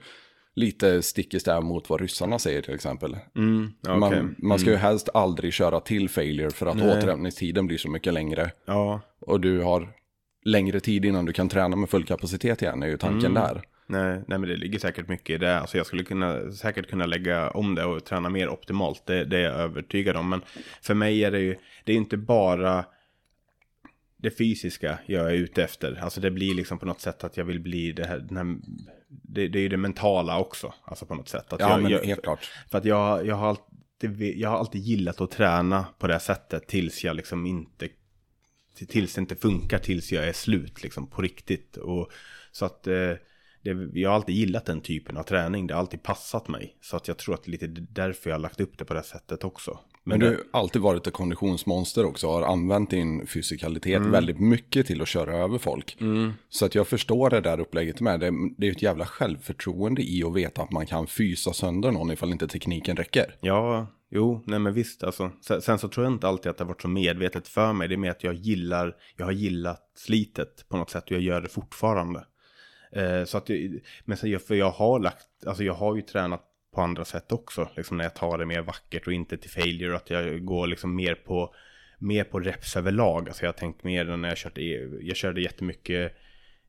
lite 0.54 1.02
stick 1.02 1.34
i 1.34 1.40
stäv 1.40 1.62
mot 1.62 1.90
vad 1.90 2.00
ryssarna 2.00 2.38
säger 2.38 2.62
till 2.62 2.74
exempel. 2.74 3.16
Mm, 3.37 3.72
okay. 3.82 3.98
man, 3.98 4.34
man, 4.38 4.58
ska 4.58 4.70
ju 4.70 4.76
mm. 4.76 4.82
helst 4.82 5.08
aldrig 5.14 5.52
köra 5.52 5.80
till 5.80 6.08
failure 6.08 6.50
för 6.50 6.66
att 6.66 6.76
Nej. 6.76 6.98
återhämtningstiden 6.98 7.66
blir 7.66 7.78
så 7.78 7.90
mycket 7.90 8.14
längre. 8.14 8.50
Ja. 8.64 9.00
Och 9.20 9.40
du 9.40 9.61
har 9.61 9.92
längre 10.44 10.80
tid 10.80 11.04
innan 11.04 11.24
du 11.24 11.32
kan 11.32 11.48
träna 11.48 11.76
med 11.76 11.90
full 11.90 12.04
kapacitet 12.04 12.62
igen, 12.62 12.82
är 12.82 12.87
ju 12.87 12.96
tanken 12.96 13.30
mm. 13.30 13.42
där. 13.42 13.62
Nej, 13.90 14.22
nej, 14.27 14.38
men 14.38 14.48
det 14.48 14.57
ligger 14.57 14.79
säkert 14.79 15.09
mycket 15.09 15.35
i 15.35 15.38
det. 15.38 15.59
Alltså 15.59 15.77
jag 15.77 15.87
skulle 15.87 16.05
kunna, 16.05 16.53
säkert 16.53 16.90
kunna 16.90 17.07
lägga 17.07 17.51
om 17.51 17.74
det 17.74 17.85
och 17.85 18.05
träna 18.05 18.29
mer 18.29 18.48
optimalt. 18.48 19.07
Det, 19.07 19.24
det 19.24 19.38
är 19.38 19.42
jag 19.42 19.55
övertygad 19.55 20.16
om. 20.16 20.31
Men 20.31 20.40
för 20.83 20.94
mig 20.94 21.24
är 21.24 21.31
det 21.31 21.40
ju, 21.40 21.57
det 21.85 21.92
är 21.92 21.96
inte 21.96 22.16
bara 22.16 22.85
det 24.16 24.31
fysiska 24.31 24.98
jag 25.07 25.31
är 25.31 25.35
ute 25.35 25.64
efter. 25.64 26.01
Alltså 26.03 26.20
det 26.20 26.31
blir 26.31 26.55
liksom 26.55 26.79
på 26.79 26.87
något 26.87 27.01
sätt 27.01 27.24
att 27.24 27.37
jag 27.37 27.44
vill 27.44 27.61
bli 27.61 27.92
det 27.92 28.07
här, 28.07 28.27
här 28.31 28.57
det, 29.09 29.48
det, 29.48 29.59
är 29.59 29.62
ju 29.62 29.68
det 29.68 29.77
mentala 29.77 30.38
också. 30.38 30.74
Alltså 30.85 31.07
på 31.07 31.14
något 31.14 31.29
sätt. 31.29 31.53
Att 31.53 31.61
ja, 31.61 31.70
jag, 31.70 31.83
men 31.83 31.92
jag, 31.92 32.05
helt 32.05 32.22
klart. 32.22 32.51
För 32.70 32.79
att 32.79 32.85
jag, 32.85 33.27
jag, 33.27 33.37
har 33.37 33.48
alltid, 33.48 34.38
jag 34.38 34.51
har 34.51 34.59
alltid 34.59 34.81
gillat 34.81 35.20
att 35.20 35.31
träna 35.31 35.87
på 35.98 36.07
det 36.07 36.20
sättet 36.20 36.66
tills 36.66 37.05
jag 37.05 37.16
liksom 37.16 37.46
inte, 37.46 37.88
tills 38.88 39.14
det 39.14 39.20
inte 39.20 39.37
funkar, 39.37 39.79
tills 39.79 40.12
jag 40.12 40.29
är 40.29 40.33
slut 40.33 40.83
liksom 40.83 41.07
på 41.07 41.22
riktigt. 41.22 41.77
Och 41.77 42.12
så 42.53 42.64
att 42.64 42.87
eh, 42.87 43.12
det, 43.62 44.00
jag 44.00 44.10
har 44.10 44.14
alltid 44.16 44.34
gillat 44.34 44.66
den 44.66 44.80
typen 44.80 45.16
av 45.16 45.22
träning. 45.22 45.66
Det 45.66 45.74
har 45.74 45.80
alltid 45.80 46.02
passat 46.02 46.48
mig. 46.48 46.76
Så 46.80 46.96
att 46.96 47.08
jag 47.08 47.18
tror 47.18 47.34
att 47.34 47.44
det 47.44 47.48
är 47.48 47.52
lite 47.52 47.66
därför 47.90 48.30
jag 48.30 48.34
har 48.34 48.40
lagt 48.40 48.60
upp 48.60 48.78
det 48.78 48.84
på 48.84 48.94
det 48.94 49.02
sättet 49.02 49.44
också. 49.44 49.78
Men, 50.04 50.20
det, 50.20 50.30
du 50.30 50.48
har 50.52 50.60
alltid 50.60 50.82
varit 50.82 51.06
ett 51.06 51.12
konditionsmonster 51.12 52.04
också. 52.04 52.26
Har 52.26 52.42
använt 52.42 52.90
din 52.90 53.26
fysikalitet 53.26 53.96
Mm. 53.98 54.10
väldigt 54.10 54.40
mycket 54.40 54.86
till 54.86 55.02
att 55.02 55.08
köra 55.08 55.36
över 55.36 55.58
folk. 55.58 55.96
Så 56.48 56.64
att 56.66 56.74
jag 56.74 56.88
förstår 56.88 57.30
det 57.30 57.40
där 57.40 57.60
upplägget 57.60 58.00
med. 58.00 58.20
Det, 58.20 58.32
det 58.58 58.66
är 58.68 58.72
ett 58.72 58.82
jävla 58.82 59.06
självförtroende 59.06 60.02
i 60.02 60.22
att 60.24 60.34
veta 60.36 60.62
att 60.62 60.70
man 60.72 60.86
kan 60.86 61.06
fysa 61.06 61.52
sönder 61.52 61.90
någon 61.90 62.10
ifall 62.10 62.32
inte 62.32 62.48
tekniken 62.48 62.96
räcker. 62.96 63.36
Ja, 63.40 63.86
jo, 64.10 64.42
nej 64.46 64.58
men 64.58 64.74
visst 64.74 65.04
alltså. 65.04 65.30
Sen, 65.40 65.62
sen 65.62 65.78
så 65.78 65.88
tror 65.88 66.06
jag 66.06 66.12
inte 66.12 66.28
alltid 66.28 66.50
att 66.50 66.58
det 66.58 66.64
har 66.64 66.68
varit 66.68 66.82
så 66.82 66.88
medvetet 66.88 67.48
för 67.48 67.72
mig. 67.72 67.88
Det 67.88 67.94
är 67.94 67.96
mer 67.96 68.10
att 68.10 68.24
jag 68.24 68.34
gillar, 68.34 68.96
jag 69.16 69.24
har 69.24 69.32
gillat 69.32 69.80
slitet 69.96 70.64
på 70.68 70.76
något 70.76 70.90
sätt 70.90 71.04
och 71.04 71.12
jag 71.12 71.20
gör 71.20 71.40
det 71.40 71.48
fortfarande. 71.48 72.24
Eh, 72.92 73.24
så 73.24 73.38
att, 73.38 73.48
jag, 73.48 73.81
men 74.05 74.16
sen, 74.16 74.31
jag- 74.31 74.42
för 74.42 74.55
jag 74.55 74.70
har 74.70 74.98
lagt, 75.01 75.27
alltså 75.46 75.64
jag 75.64 75.74
har 75.74 75.96
ju 75.96 76.03
tränat 76.03 76.44
på 76.74 76.81
andra 76.81 77.05
sätt 77.05 77.33
också. 77.33 77.68
Liksom 77.77 77.96
när 77.96 78.05
jag 78.05 78.14
tar 78.14 78.38
det 78.38 78.46
mer 78.46 78.61
vackert 78.62 79.07
och 79.07 79.12
inte 79.12 79.37
till 79.37 79.51
failure. 79.51 79.96
Att 79.96 80.11
jag 80.11 80.44
går 80.44 80.66
liksom 80.66 80.94
mer 80.94 81.14
på, 81.14 81.55
mer 81.98 82.24
på 82.24 82.40
reps 82.40 82.77
överlag. 82.77 83.29
Alltså 83.29 83.42
jag 83.42 83.48
har 83.48 83.59
tänkt 83.59 83.85
mer 83.85 84.05
när 84.16 84.29
jag 84.29 84.38
körde, 84.38 84.62
jag 85.01 85.16
körde 85.16 85.40
jättemycket, 85.40 86.12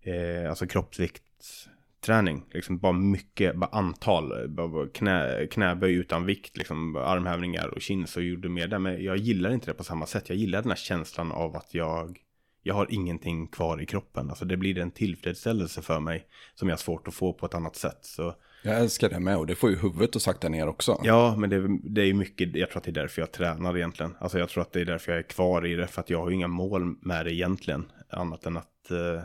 eh, 0.01 0.49
alltså 0.49 0.67
kroppsviktsträning. 0.67 2.45
Liksom 2.53 2.77
bara 2.79 2.91
mycket, 2.93 3.55
bara 3.55 3.69
antal, 3.69 4.47
bara 4.49 4.67
bara 4.67 4.87
knä, 4.87 5.47
knäböj 5.51 5.93
utan 5.93 6.25
vikt, 6.25 6.57
liksom 6.57 6.95
armhävningar 6.95 7.67
och 7.67 7.81
chins 7.81 8.17
och 8.17 8.23
gjorde 8.23 8.49
mer 8.49 8.67
där. 8.67 8.79
Men 8.79 9.03
jag 9.03 9.17
gillar 9.17 9.51
inte 9.51 9.65
det 9.67 9.73
på 9.73 9.83
samma 9.83 10.05
sätt. 10.05 10.29
Jag 10.29 10.37
gillar 10.37 10.61
den 10.61 10.71
här 10.71 10.75
känslan 10.77 11.31
av 11.31 11.55
att 11.55 11.73
jag, 11.73 12.17
jag 12.63 12.75
har 12.75 12.87
ingenting 12.89 13.47
kvar 13.47 13.81
i 13.81 13.85
kroppen. 13.85 14.29
Alltså 14.29 14.45
det 14.45 14.57
blir 14.57 14.77
en 14.77 14.91
tillfredsställelse 14.91 15.81
för 15.81 15.99
mig 15.99 16.25
som 16.55 16.67
jag 16.69 16.73
har 16.75 16.79
svårt 16.79 17.07
att 17.07 17.13
få 17.13 17.33
på 17.33 17.45
ett 17.45 17.53
annat 17.55 17.75
sätt. 17.75 17.97
Så 18.01 18.35
Jag 18.63 18.79
älskar 18.79 19.09
det 19.09 19.19
med 19.19 19.37
och 19.37 19.47
det 19.47 19.55
får 19.55 19.69
ju 19.69 19.75
huvudet 19.75 20.15
att 20.15 20.21
sakta 20.21 20.49
ner 20.49 20.67
också. 20.67 21.01
Ja, 21.03 21.35
men 21.37 21.49
det, 21.49 21.79
det 21.83 22.01
är 22.01 22.13
mycket, 22.13 22.55
jag 22.55 22.69
tror 22.69 22.77
att 22.77 22.83
det 22.83 22.91
är 22.91 23.01
därför 23.01 23.21
jag 23.21 23.31
tränar 23.31 23.77
egentligen. 23.77 24.15
Alltså 24.19 24.39
jag 24.39 24.49
tror 24.49 24.61
att 24.61 24.71
det 24.71 24.81
är 24.81 24.85
därför 24.85 25.11
jag 25.11 25.19
är 25.19 25.23
kvar 25.23 25.65
i 25.65 25.75
det, 25.75 25.87
för 25.87 26.01
att 26.01 26.09
jag 26.09 26.19
har 26.19 26.29
ju 26.29 26.35
inga 26.35 26.47
mål 26.47 26.95
med 27.01 27.25
det 27.25 27.33
egentligen. 27.33 27.91
Annat 28.09 28.45
än 28.45 28.57
att, 28.57 28.91
eh, 28.91 29.23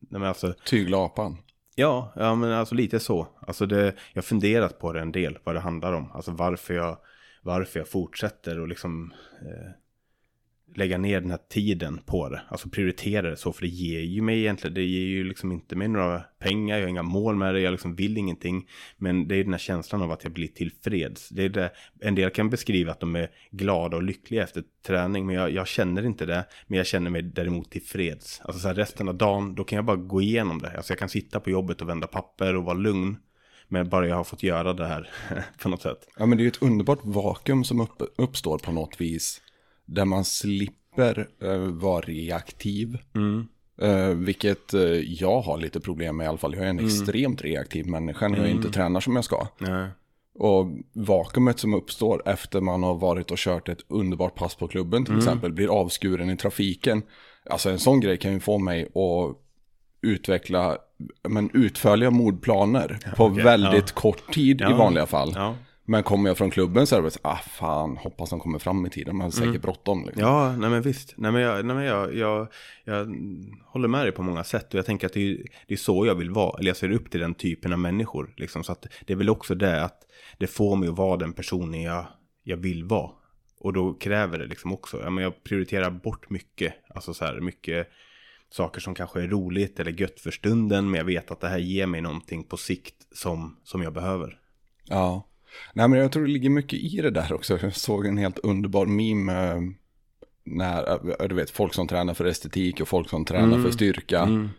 nej 0.00 0.20
men 0.20 0.24
alltså, 0.24 0.54
Tygla 0.66 1.04
apan. 1.04 1.36
ja, 1.74 2.12
ja 2.16 2.34
men 2.34 2.52
alltså 2.52 2.74
lite 2.74 3.00
så. 3.00 3.28
Alltså 3.40 3.66
det, 3.66 3.84
jag 3.84 3.94
har 4.14 4.22
funderat 4.22 4.78
på 4.78 4.92
det 4.92 5.00
en 5.00 5.12
del, 5.12 5.38
vad 5.44 5.54
det 5.54 5.60
handlar 5.60 5.92
om. 5.92 6.12
Alltså 6.12 6.30
varför 6.30 6.74
jag, 6.74 6.98
varför 7.42 7.80
jag 7.80 7.88
fortsätter 7.88 8.60
och 8.60 8.68
liksom 8.68 9.12
eh, 9.42 9.70
lägga 10.74 10.98
ner 10.98 11.20
den 11.20 11.30
här 11.30 11.40
tiden 11.48 12.00
på 12.06 12.28
det. 12.28 12.40
Alltså 12.48 12.68
prioritera 12.68 13.30
det 13.30 13.36
så, 13.36 13.52
för 13.52 13.62
det 13.62 13.68
ger 13.68 14.00
ju 14.00 14.22
mig 14.22 14.38
egentligen, 14.38 14.74
det 14.74 14.82
ger 14.82 15.06
ju 15.06 15.24
liksom 15.24 15.52
inte 15.52 15.76
mig 15.76 15.88
några 15.88 16.20
pengar, 16.38 16.76
jag 16.76 16.84
har 16.84 16.88
inga 16.88 17.02
mål 17.02 17.36
med 17.36 17.54
det, 17.54 17.60
jag 17.60 17.70
liksom 17.70 17.94
vill 17.94 18.18
ingenting. 18.18 18.68
Men 18.96 19.28
det 19.28 19.36
är 19.36 19.44
den 19.44 19.52
här 19.52 19.58
känslan 19.58 20.02
av 20.02 20.12
att 20.12 20.24
jag 20.24 20.32
blir 20.32 20.48
tillfreds. 20.48 21.28
Det 21.28 21.44
är 21.44 21.48
det, 21.48 21.70
en 22.00 22.14
del 22.14 22.30
kan 22.30 22.50
beskriva 22.50 22.92
att 22.92 23.00
de 23.00 23.16
är 23.16 23.30
glada 23.50 23.96
och 23.96 24.02
lyckliga 24.02 24.42
efter 24.42 24.62
träning, 24.86 25.26
men 25.26 25.34
jag, 25.34 25.50
jag 25.50 25.68
känner 25.68 26.06
inte 26.06 26.26
det. 26.26 26.44
Men 26.66 26.76
jag 26.76 26.86
känner 26.86 27.10
mig 27.10 27.22
däremot 27.22 27.70
tillfreds. 27.70 28.40
Alltså 28.44 28.60
så 28.60 28.68
här, 28.68 28.74
resten 28.74 29.08
av 29.08 29.14
dagen, 29.14 29.54
då 29.54 29.64
kan 29.64 29.76
jag 29.76 29.84
bara 29.84 29.96
gå 29.96 30.22
igenom 30.22 30.58
det. 30.58 30.76
Alltså 30.76 30.92
jag 30.92 30.98
kan 30.98 31.08
sitta 31.08 31.40
på 31.40 31.50
jobbet 31.50 31.82
och 31.82 31.88
vända 31.88 32.06
papper 32.06 32.56
och 32.56 32.64
vara 32.64 32.76
lugn. 32.76 33.16
Men 33.68 33.88
bara 33.88 34.08
jag 34.08 34.16
har 34.16 34.24
fått 34.24 34.42
göra 34.42 34.72
det 34.72 34.86
här 34.86 35.10
på 35.62 35.68
något 35.68 35.82
sätt. 35.82 36.08
Ja 36.18 36.26
men 36.26 36.38
det 36.38 36.42
är 36.42 36.44
ju 36.44 36.48
ett 36.48 36.62
underbart 36.62 36.98
vakuum 37.02 37.64
som 37.64 37.80
upp, 37.80 38.02
uppstår 38.16 38.58
på 38.58 38.72
något 38.72 39.00
vis. 39.00 39.40
Där 39.88 40.04
man 40.04 40.24
slipper 40.24 41.28
eh, 41.42 41.58
vara 41.58 42.00
reaktiv. 42.00 42.98
Eh, 43.80 44.08
vilket 44.08 44.74
eh, 44.74 44.80
jag 45.20 45.40
har 45.40 45.58
lite 45.58 45.80
problem 45.80 46.16
med 46.16 46.24
i 46.24 46.28
alla 46.28 46.38
fall. 46.38 46.54
Jag 46.54 46.64
är 46.64 46.68
en 46.68 46.84
extremt 46.84 47.42
reaktiv 47.42 47.86
människa 47.86 48.28
när 48.28 48.38
jag 48.38 48.50
inte 48.50 48.70
tränar 48.70 49.00
som 49.00 49.16
jag 49.16 49.24
ska. 49.24 49.46
Nej. 49.58 49.88
Och 50.38 50.66
vakuumet 50.92 51.58
som 51.58 51.74
uppstår 51.74 52.22
efter 52.28 52.60
man 52.60 52.82
har 52.82 52.94
varit 52.94 53.30
och 53.30 53.38
kört 53.38 53.68
ett 53.68 53.84
underbart 53.88 54.34
pass 54.34 54.54
på 54.54 54.68
klubben 54.68 55.04
till 55.04 55.16
exempel, 55.18 55.52
blir 55.52 55.68
avskuren 55.80 56.30
i 56.30 56.36
trafiken. 56.36 57.02
Alltså 57.50 57.70
en 57.70 57.78
sån 57.78 58.00
grej 58.00 58.16
kan 58.16 58.32
ju 58.32 58.40
få 58.40 58.58
mig 58.58 58.82
att 58.82 59.36
utveckla 60.02 60.78
men, 61.28 61.50
utförliga 61.54 62.10
mordplaner 62.10 62.98
på 63.16 63.24
okej, 63.24 63.44
väldigt 63.44 63.92
ja. 63.94 64.00
kort 64.00 64.34
tid 64.34 64.60
i 64.60 64.64
Ja. 64.64 64.76
vanliga 64.76 65.06
fall. 65.06 65.34
Men 65.90 66.02
kommer 66.02 66.30
jag 66.30 66.38
från 66.38 66.50
klubben 66.50 66.86
så 66.86 66.96
är 66.96 67.02
det 67.02 67.18
ah 67.22 67.36
fan, 67.36 67.96
hoppas 67.96 68.30
de 68.30 68.40
kommer 68.40 68.58
fram 68.58 68.86
i 68.86 68.90
tiden, 68.90 69.16
man 69.16 69.24
har 69.24 69.30
säkert 69.30 69.62
bråttom. 69.62 70.04
Liksom. 70.04 70.22
Ja, 70.22 70.56
nej 70.56 70.70
men 70.70 70.82
visst. 70.82 71.14
Nej 71.16 71.32
men, 71.32 71.42
jag, 71.42 71.64
nej 71.66 71.76
men 71.76 71.84
jag, 71.84 72.14
jag, 72.14 72.48
jag 72.84 73.06
håller 73.64 73.88
med 73.88 74.04
dig 74.04 74.12
på 74.12 74.22
många 74.22 74.44
sätt. 74.44 74.74
Och 74.74 74.78
jag 74.78 74.86
tänker 74.86 75.06
att 75.06 75.12
det 75.12 75.30
är, 75.30 75.38
det 75.66 75.74
är 75.74 75.78
så 75.78 76.06
jag 76.06 76.14
vill 76.14 76.30
vara. 76.30 76.58
Eller 76.58 76.70
jag 76.70 76.76
ser 76.76 76.92
upp 76.92 77.10
till 77.10 77.20
den 77.20 77.34
typen 77.34 77.72
av 77.72 77.78
människor. 77.78 78.34
Liksom. 78.36 78.64
Så 78.64 78.72
att 78.72 78.86
det 79.06 79.12
är 79.12 79.16
väl 79.16 79.30
också 79.30 79.54
det 79.54 79.84
att 79.84 80.02
det 80.38 80.46
får 80.46 80.76
mig 80.76 80.88
att 80.88 80.96
vara 80.96 81.16
den 81.16 81.32
personen 81.32 81.82
jag, 81.82 82.06
jag 82.42 82.56
vill 82.56 82.84
vara. 82.84 83.10
Och 83.60 83.72
då 83.72 83.94
kräver 83.94 84.38
det 84.38 84.46
liksom 84.46 84.72
också. 84.72 85.00
Ja, 85.02 85.10
men 85.10 85.24
jag 85.24 85.44
prioriterar 85.44 85.90
bort 85.90 86.30
mycket. 86.30 86.74
Alltså 86.94 87.14
så 87.14 87.24
här 87.24 87.40
mycket 87.40 87.88
saker 88.50 88.80
som 88.80 88.94
kanske 88.94 89.22
är 89.22 89.28
roligt 89.28 89.80
eller 89.80 90.00
gött 90.00 90.20
för 90.20 90.30
stunden. 90.30 90.90
Men 90.90 90.98
jag 90.98 91.04
vet 91.04 91.30
att 91.30 91.40
det 91.40 91.48
här 91.48 91.58
ger 91.58 91.86
mig 91.86 92.00
någonting 92.00 92.44
på 92.44 92.56
sikt 92.56 93.06
som, 93.12 93.56
som 93.64 93.82
jag 93.82 93.92
behöver. 93.92 94.38
Ja. 94.84 95.27
Nej 95.72 95.88
men 95.88 95.98
jag 95.98 96.12
tror 96.12 96.22
det 96.24 96.30
ligger 96.32 96.50
mycket 96.50 96.78
i 96.78 97.00
det 97.02 97.10
där 97.10 97.32
också. 97.32 97.58
Jag 97.62 97.76
såg 97.76 98.06
en 98.06 98.18
helt 98.18 98.38
underbar 98.38 98.86
meme. 98.86 99.52
eh, 99.52 99.60
När, 100.44 100.92
eh, 101.22 101.28
du 101.28 101.34
vet, 101.34 101.50
folk 101.50 101.74
som 101.74 101.88
tränar 101.88 102.14
för 102.14 102.24
estetik 102.24 102.80
och 102.80 102.88
folk 102.88 103.08
som 103.10 103.24
tränar 103.24 103.62
för 103.62 103.70
styrka. 103.70 104.50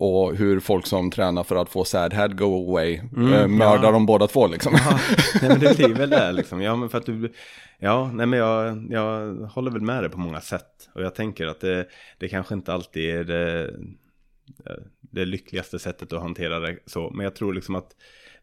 Och 0.00 0.36
hur 0.36 0.60
folk 0.60 0.86
som 0.86 1.10
tränar 1.10 1.44
för 1.44 1.56
att 1.56 1.68
få 1.68 1.84
sad 1.84 2.12
head 2.12 2.28
go 2.28 2.68
away 2.70 2.94
eh, 2.94 3.48
mördar 3.48 3.84
ja. 3.84 3.90
dem 3.90 4.06
båda 4.06 4.26
två 4.26 4.46
liksom. 4.46 4.72
nej 5.42 5.50
men 5.50 5.60
det 5.60 5.76
blir 5.76 5.94
väl 5.94 6.10
det 6.10 6.32
liksom. 6.32 6.62
Ja 6.62 6.76
men 6.76 6.88
för 6.88 6.98
att 6.98 7.06
du, 7.06 7.32
ja 7.78 8.10
nej 8.14 8.26
men 8.26 8.38
jag, 8.38 8.86
jag 8.90 9.34
håller 9.34 9.70
väl 9.70 9.80
med 9.82 10.02
dig 10.02 10.10
på 10.10 10.18
många 10.18 10.40
sätt. 10.40 10.88
Och 10.94 11.02
jag 11.02 11.14
tänker 11.14 11.46
att 11.46 11.60
det, 11.60 11.86
det 12.18 12.28
kanske 12.28 12.54
inte 12.54 12.72
alltid 12.72 13.10
är 13.14 13.24
det, 13.24 13.74
det 15.00 15.24
lyckligaste 15.24 15.78
sättet 15.78 16.12
att 16.12 16.22
hantera 16.22 16.60
det 16.60 16.78
så. 16.86 17.10
Men 17.10 17.24
jag 17.24 17.34
tror 17.34 17.54
liksom 17.54 17.74
att 17.74 17.90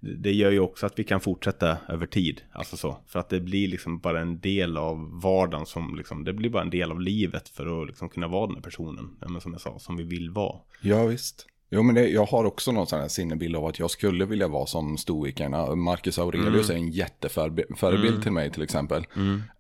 det 0.05 0.33
gör 0.33 0.51
ju 0.51 0.59
också 0.59 0.85
att 0.85 0.99
vi 0.99 1.03
kan 1.03 1.21
fortsätta 1.21 1.77
över 1.89 2.05
tid. 2.05 2.41
Alltså 2.51 2.77
så. 2.77 2.97
För 3.07 3.19
att 3.19 3.29
det 3.29 3.39
blir 3.39 3.67
liksom 3.67 3.99
bara 3.99 4.21
en 4.21 4.39
del 4.39 4.77
av 4.77 5.21
vardagen 5.21 5.65
som 5.65 5.95
liksom, 5.97 6.23
det 6.23 6.33
blir 6.33 6.49
bara 6.49 6.63
en 6.63 6.69
del 6.69 6.91
av 6.91 7.01
livet 7.01 7.49
för 7.49 7.81
att 7.81 7.87
liksom 7.87 8.09
kunna 8.09 8.27
vara 8.27 8.47
den 8.47 8.55
här 8.55 8.63
personen. 8.63 9.17
Ja, 9.21 9.27
men 9.27 9.41
som 9.41 9.51
jag 9.51 9.61
sa, 9.61 9.79
som 9.79 9.97
vi 9.97 10.03
vill 10.03 10.29
vara. 10.29 10.59
Ja 10.81 11.05
visst. 11.05 11.47
Jo 11.69 11.84
men 11.84 11.95
det, 11.95 12.10
jag 12.10 12.25
har 12.25 12.45
också 12.45 12.71
någon 12.71 12.88
sån 12.88 12.99
här 12.99 13.08
sinnebild 13.08 13.56
av 13.56 13.65
att 13.65 13.80
jag 13.80 13.91
skulle 13.91 14.25
vilja 14.25 14.47
vara 14.47 14.65
som 14.65 14.97
stoikerna. 14.97 15.75
Marcus 15.75 16.19
Aurelius 16.19 16.69
är 16.69 16.73
en 16.73 16.91
jätteförebild 16.91 18.23
till 18.23 18.32
mig 18.32 18.51
till 18.51 18.62
exempel. 18.62 19.06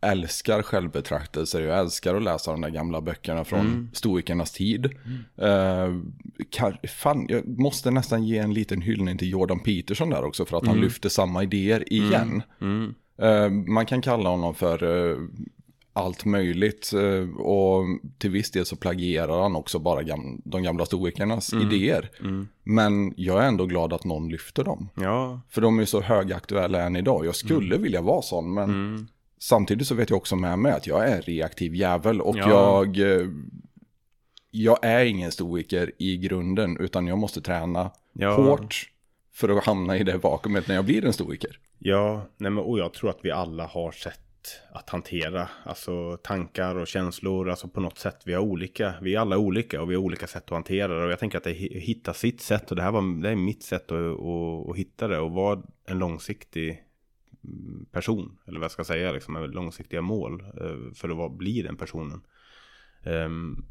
Älskar 0.01 0.61
självbetraktelser, 0.61 1.61
jag 1.61 1.79
älskar 1.79 2.15
att 2.15 2.23
läsa 2.23 2.51
de 2.51 2.61
där 2.61 2.69
gamla 2.69 3.01
böckerna 3.01 3.43
från 3.43 3.89
stoikernas 3.93 4.51
tid. 4.51 4.85
Uh, 4.85 6.01
kan, 6.49 6.77
fan, 6.87 7.25
jag 7.29 7.59
måste 7.59 7.91
nästan 7.91 8.23
ge 8.23 8.37
en 8.37 8.53
liten 8.53 8.81
hyllning 8.81 9.17
till 9.17 9.29
Jordan 9.29 9.59
Peterson 9.59 10.09
där 10.09 10.23
också 10.23 10.45
för 10.45 10.57
att 10.57 10.67
han 10.67 10.81
lyfter 10.81 11.09
samma 11.09 11.43
idéer 11.43 11.93
igen. 11.93 12.43
Eh, 13.21 13.49
man 13.49 13.85
kan 13.85 14.01
kalla 14.01 14.29
honom 14.29 14.55
för 14.55 14.83
eh, 14.83 15.17
allt 15.97 16.25
möjligt 16.25 16.93
eh, 16.93 17.39
och 17.39 17.85
till 18.17 18.29
viss 18.31 18.51
del 18.51 18.65
så 18.65 18.75
plagierar 18.75 19.41
han 19.41 19.55
också 19.55 19.79
bara 19.79 20.03
gam 20.03 20.41
de 20.45 20.63
gamla 20.63 20.85
stoikernas 20.85 21.53
idéer. 21.53 22.11
Men 22.63 23.13
jag 23.17 23.43
är 23.43 23.47
ändå 23.47 23.65
glad 23.65 23.93
att 23.93 24.03
någon 24.05 24.29
lyfter 24.29 24.63
dem. 24.63 24.89
Ja, 24.95 25.41
För 25.49 25.61
de 25.61 25.79
är 25.79 25.85
så 25.85 26.01
högaktuella 26.01 26.81
än 26.81 26.95
idag. 26.95 27.25
Jag 27.25 27.35
skulle 27.35 27.77
vilja 27.77 28.01
vara 28.01 28.21
sån 28.21 28.53
men 28.53 29.07
samtidigt 29.39 29.87
så 29.87 29.95
vet 29.95 30.09
jag 30.09 30.17
också 30.17 30.35
med 30.35 30.59
mig 30.59 30.71
att 30.71 30.87
jag 30.87 31.09
är 31.09 31.15
en 31.15 31.21
reaktiv 31.21 31.75
jävel 31.75 32.21
och 32.21 32.37
Ja. 32.37 32.49
jag 32.49 32.97
eh, 33.21 33.27
jag 34.51 34.77
är 34.81 35.05
ingen 35.05 35.31
stoiker 35.31 35.91
i 35.97 36.17
grunden 36.17 36.77
utan 36.79 37.07
jag 37.07 37.17
måste 37.17 37.41
träna 37.41 37.91
Ja. 38.13 38.35
hårt 38.35 38.89
för 39.33 39.49
att 39.57 39.65
hamna 39.65 39.97
i 39.97 40.03
det 40.03 40.17
vakuumet 40.17 40.67
när 40.67 40.75
jag 40.75 40.85
blir 40.85 41.05
en 41.05 41.13
stoiker. 41.13 41.59
Ja, 41.79 42.27
nej 42.37 42.51
men, 42.51 42.63
och 42.63 42.79
jag 42.79 42.93
tror 42.93 43.09
att 43.09 43.19
vi 43.23 43.31
alla 43.31 43.65
har 43.67 43.91
sätt 43.91 44.19
att 44.71 44.89
hantera 44.89 45.49
alltså 45.63 46.17
tankar 46.17 46.75
och 46.75 46.87
känslor, 46.87 47.49
alltså 47.49 47.67
på 47.67 47.79
något 47.79 47.97
sätt. 47.97 48.21
Vi 48.25 48.33
är 48.33 48.39
olika, 48.39 48.93
vi 49.01 49.15
är 49.15 49.19
alla 49.19 49.37
olika 49.37 49.81
och 49.81 49.91
vi 49.91 49.95
har 49.95 50.01
olika 50.01 50.27
sätt 50.27 50.43
att 50.43 50.49
hantera 50.49 50.99
det. 50.99 51.05
Och 51.05 51.11
jag 51.11 51.19
tänker 51.19 51.37
att 51.37 51.43
det 51.43 51.51
är 51.51 51.79
hitta 51.79 52.13
sitt 52.13 52.41
sätt 52.41 52.69
och 52.69 52.75
det 52.75 52.83
här 52.83 52.91
var, 52.91 53.21
det 53.21 53.29
är 53.29 53.35
mitt 53.35 53.63
sätt 53.63 53.91
att, 53.91 54.19
att, 54.19 54.69
att 54.69 54.77
hitta 54.77 55.07
det 55.07 55.19
och 55.19 55.31
vara 55.31 55.63
en 55.85 55.99
långsiktig 55.99 56.83
mm, 57.43 57.85
person, 57.91 58.37
eller 58.47 58.59
vad 58.59 58.63
jag 58.63 58.71
ska 58.71 58.83
säga, 58.83 59.11
liksom, 59.11 59.51
långsiktiga 59.51 60.01
mål 60.01 60.41
eh, 60.41 60.93
för 60.95 61.09
att 61.09 61.17
vara, 61.17 61.29
bli 61.29 61.61
den 61.61 61.77
personen. 61.77 62.21
Um, 63.03 63.65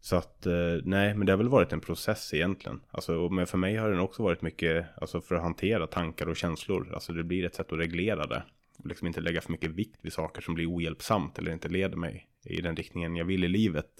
så 0.00 0.16
att 0.16 0.46
eh, 0.46 0.78
nej, 0.84 1.14
men 1.14 1.26
det 1.26 1.32
har 1.32 1.36
väl 1.36 1.48
varit 1.48 1.72
en 1.72 1.80
process 1.80 2.34
egentligen. 2.34 2.80
Alltså, 2.90 3.28
men 3.28 3.46
för 3.46 3.58
mig 3.58 3.76
har 3.76 3.90
den 3.90 4.00
också 4.00 4.22
varit 4.22 4.42
mycket 4.42 4.86
alltså, 4.96 5.20
för 5.20 5.34
att 5.34 5.42
hantera 5.42 5.86
tankar 5.86 6.26
och 6.26 6.36
känslor. 6.36 6.94
Alltså 6.94 7.12
det 7.12 7.24
blir 7.24 7.44
ett 7.44 7.54
sätt 7.54 7.72
att 7.72 7.78
reglera 7.78 8.26
det. 8.26 8.42
Liksom 8.84 9.06
inte 9.06 9.20
lägga 9.20 9.40
för 9.40 9.52
mycket 9.52 9.70
vikt 9.70 9.98
vid 10.02 10.12
saker 10.12 10.42
som 10.42 10.54
blir 10.54 10.74
ohjälpsamt 10.74 11.38
eller 11.38 11.52
inte 11.52 11.68
leder 11.68 11.96
mig 11.96 12.26
i 12.44 12.60
den 12.60 12.76
riktningen 12.76 13.16
jag 13.16 13.24
vill 13.24 13.44
i 13.44 13.48
livet. 13.48 13.90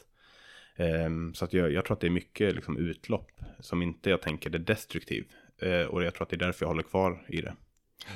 Ehm, 0.77 1.35
så 1.35 1.45
att 1.45 1.53
jag, 1.53 1.73
jag 1.73 1.85
tror 1.85 1.95
att 1.95 2.01
det 2.01 2.07
är 2.07 2.11
mycket 2.11 2.55
liksom 2.55 2.77
utlopp 2.77 3.31
som 3.61 3.83
inte 3.83 4.11
jag 4.11 4.23
tänker 4.23 4.55
är 4.55 4.59
destruktiv. 4.59 5.25
Eh, 5.63 5.87
och 5.87 6.03
jag 6.05 6.15
tror 6.15 6.23
att 6.23 6.31
det 6.31 6.37
är 6.37 6.47
därför 6.47 6.65
jag 6.65 6.69
håller 6.71 6.83
kvar 6.83 7.27
i 7.29 7.41
det. 7.41 7.55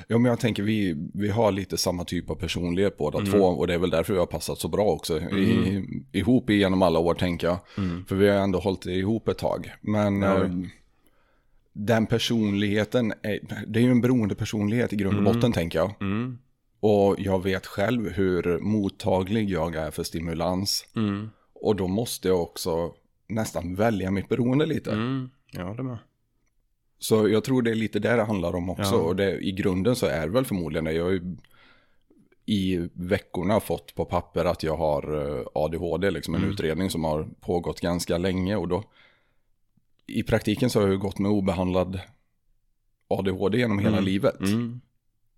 Ja, 0.07 0.17
men 0.17 0.29
jag 0.29 0.39
tänker 0.39 0.63
vi, 0.63 0.95
vi 1.13 1.29
har 1.29 1.51
lite 1.51 1.77
samma 1.77 2.03
typ 2.03 2.29
av 2.29 2.35
personlighet 2.35 2.97
båda 2.97 3.19
Mm. 3.19 3.31
två. 3.31 3.37
Och 3.45 3.67
det 3.67 3.73
är 3.73 3.77
väl 3.77 3.89
därför 3.89 4.13
vi 4.13 4.19
har 4.19 4.25
passat 4.25 4.57
så 4.57 4.67
bra 4.67 4.85
också. 4.85 5.19
I, 5.19 5.83
ihop 6.11 6.49
genom 6.49 6.81
alla 6.81 6.99
år 6.99 7.13
tänker 7.13 7.47
jag. 7.47 7.57
Mm. 7.77 8.05
För 8.05 8.15
vi 8.15 8.29
har 8.29 8.37
ändå 8.37 8.59
hållit 8.59 8.85
ihop 8.85 9.27
ett 9.27 9.37
tag. 9.37 9.71
Men 9.81 10.21
Ja. 10.21 10.43
eh, 10.43 10.51
den 11.73 12.05
personligheten, 12.07 13.13
är, 13.21 13.39
det 13.67 13.79
är 13.79 13.83
ju 13.83 13.91
en 13.91 14.01
beroende 14.01 14.35
personlighet 14.35 14.93
i 14.93 14.95
grund 14.95 15.17
och 15.17 15.23
botten 15.33 15.51
tänker 15.53 15.79
jag. 15.79 15.93
Och 16.87 17.15
jag 17.19 17.43
vet 17.43 17.65
själv 17.65 18.09
hur 18.09 18.59
mottaglig 18.59 19.49
jag 19.49 19.75
är 19.75 19.91
för 19.91 20.03
stimulans. 20.03 20.85
Mm. 20.95 21.29
Och 21.53 21.75
då 21.75 21.87
måste 21.87 22.27
jag 22.27 22.41
också 22.41 22.93
nästan 23.27 23.75
välja 23.75 24.11
mitt 24.11 24.29
beroende 24.29 24.65
lite. 24.65 24.91
Mm. 24.91 25.29
Ja, 25.51 25.73
det 25.73 25.83
med. 25.83 25.97
Så 26.99 27.29
jag 27.29 27.43
tror 27.43 27.61
det 27.61 27.71
är 27.71 27.75
lite 27.75 27.99
där 27.99 28.17
det 28.17 28.23
handlar 28.23 28.55
om 28.55 28.69
också. 28.69 28.95
Ja. 28.95 29.01
Och 29.01 29.15
det, 29.15 29.37
i 29.39 29.51
grunden 29.51 29.95
så 29.95 30.05
är 30.05 30.27
det 30.27 30.33
väl 30.33 30.45
förmodligen 30.45 30.85
det. 30.85 30.91
Jag 30.93 31.03
har 31.03 31.11
ju 31.11 31.37
i 32.45 32.89
veckorna 32.93 33.59
fått 33.59 33.95
på 33.95 34.05
papper 34.05 34.45
att 34.45 34.63
jag 34.63 34.77
har 34.77 35.37
eh, 35.39 35.45
ADHD, 35.53 36.11
liksom 36.11 36.35
en 36.35 36.41
Mm. 36.41 36.53
utredning 36.53 36.89
som 36.89 37.03
har 37.03 37.27
pågått 37.41 37.79
ganska 37.81 38.17
länge. 38.17 38.55
Och 38.55 38.67
då 38.67 38.83
i 40.07 40.23
praktiken 40.23 40.69
så 40.69 40.79
har 40.79 40.83
jag 40.87 40.93
ju 40.93 40.99
gått 40.99 41.19
med 41.19 41.31
obehandlad 41.31 41.99
ADHD 43.07 43.57
genom 43.57 43.79
hela 43.79 43.97
Mm. 43.97 44.05
livet. 44.05 44.39
Mm. 44.39 44.81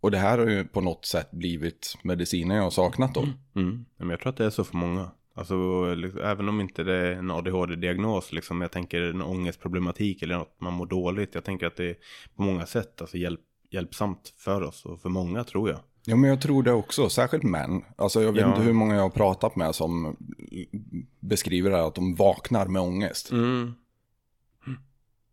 Och 0.01 0.12
det 0.12 0.17
här 0.17 0.38
har 0.38 0.47
ju 0.47 0.63
på 0.63 0.81
något 0.81 1.05
sätt 1.05 1.31
blivit 1.31 1.95
medicinen 2.03 2.57
jag 2.57 2.63
har 2.63 2.69
saknat 2.69 3.13
då. 3.13 3.27
Mm. 3.55 3.86
Men 3.97 4.10
jag 4.10 4.19
tror 4.19 4.29
att 4.29 4.38
det 4.38 4.45
är 4.45 4.49
så 4.49 4.63
för 4.63 4.77
många. 4.77 5.12
Alltså, 5.33 5.86
liksom, 5.95 6.21
även 6.21 6.49
om 6.49 6.62
inte 6.62 6.83
det 6.83 6.93
är 6.93 7.12
en 7.12 7.31
ADHD-diagnos, 7.31 8.31
liksom, 8.31 8.62
jag 8.62 8.71
tänker 8.71 9.01
en 9.01 9.21
ångestproblematik 9.21 10.21
eller 10.21 10.38
något 10.38 10.55
man 10.62 10.73
mår 10.73 10.86
dåligt. 10.86 11.36
Jag 11.36 11.43
tänker 11.43 11.67
att 11.67 11.75
det 11.75 11.89
är 11.89 11.95
på 12.36 12.41
många 12.41 12.65
sätt 12.65 13.01
alltså, 13.01 13.17
hjälp, 13.17 13.41
hjälpsamt 13.69 14.33
för 14.38 14.62
oss 14.62 14.86
och 14.86 15.01
för 15.01 15.10
många 15.10 15.43
tror 15.43 15.69
jag. 15.69 15.79
Ja 16.05 16.15
men 16.15 16.29
jag 16.29 16.41
tror 16.41 16.63
det 16.63 16.71
också, 16.71 17.10
särskilt 17.10 17.43
män. 17.43 17.83
Alltså 17.95 18.21
jag 18.21 18.31
vet 18.31 18.41
Ja. 18.41 18.49
inte 18.49 18.62
hur 18.62 18.73
många 18.73 18.95
jag 18.95 19.01
har 19.01 19.10
pratat 19.10 19.55
med 19.55 19.75
som 19.75 20.17
beskriver 21.19 21.69
det 21.69 21.75
här 21.75 21.88
att 21.88 21.95
de 21.95 22.15
vaknar 22.15 22.67
med 22.67 22.81
ångest. 22.81 23.31
Mm. 23.31 23.73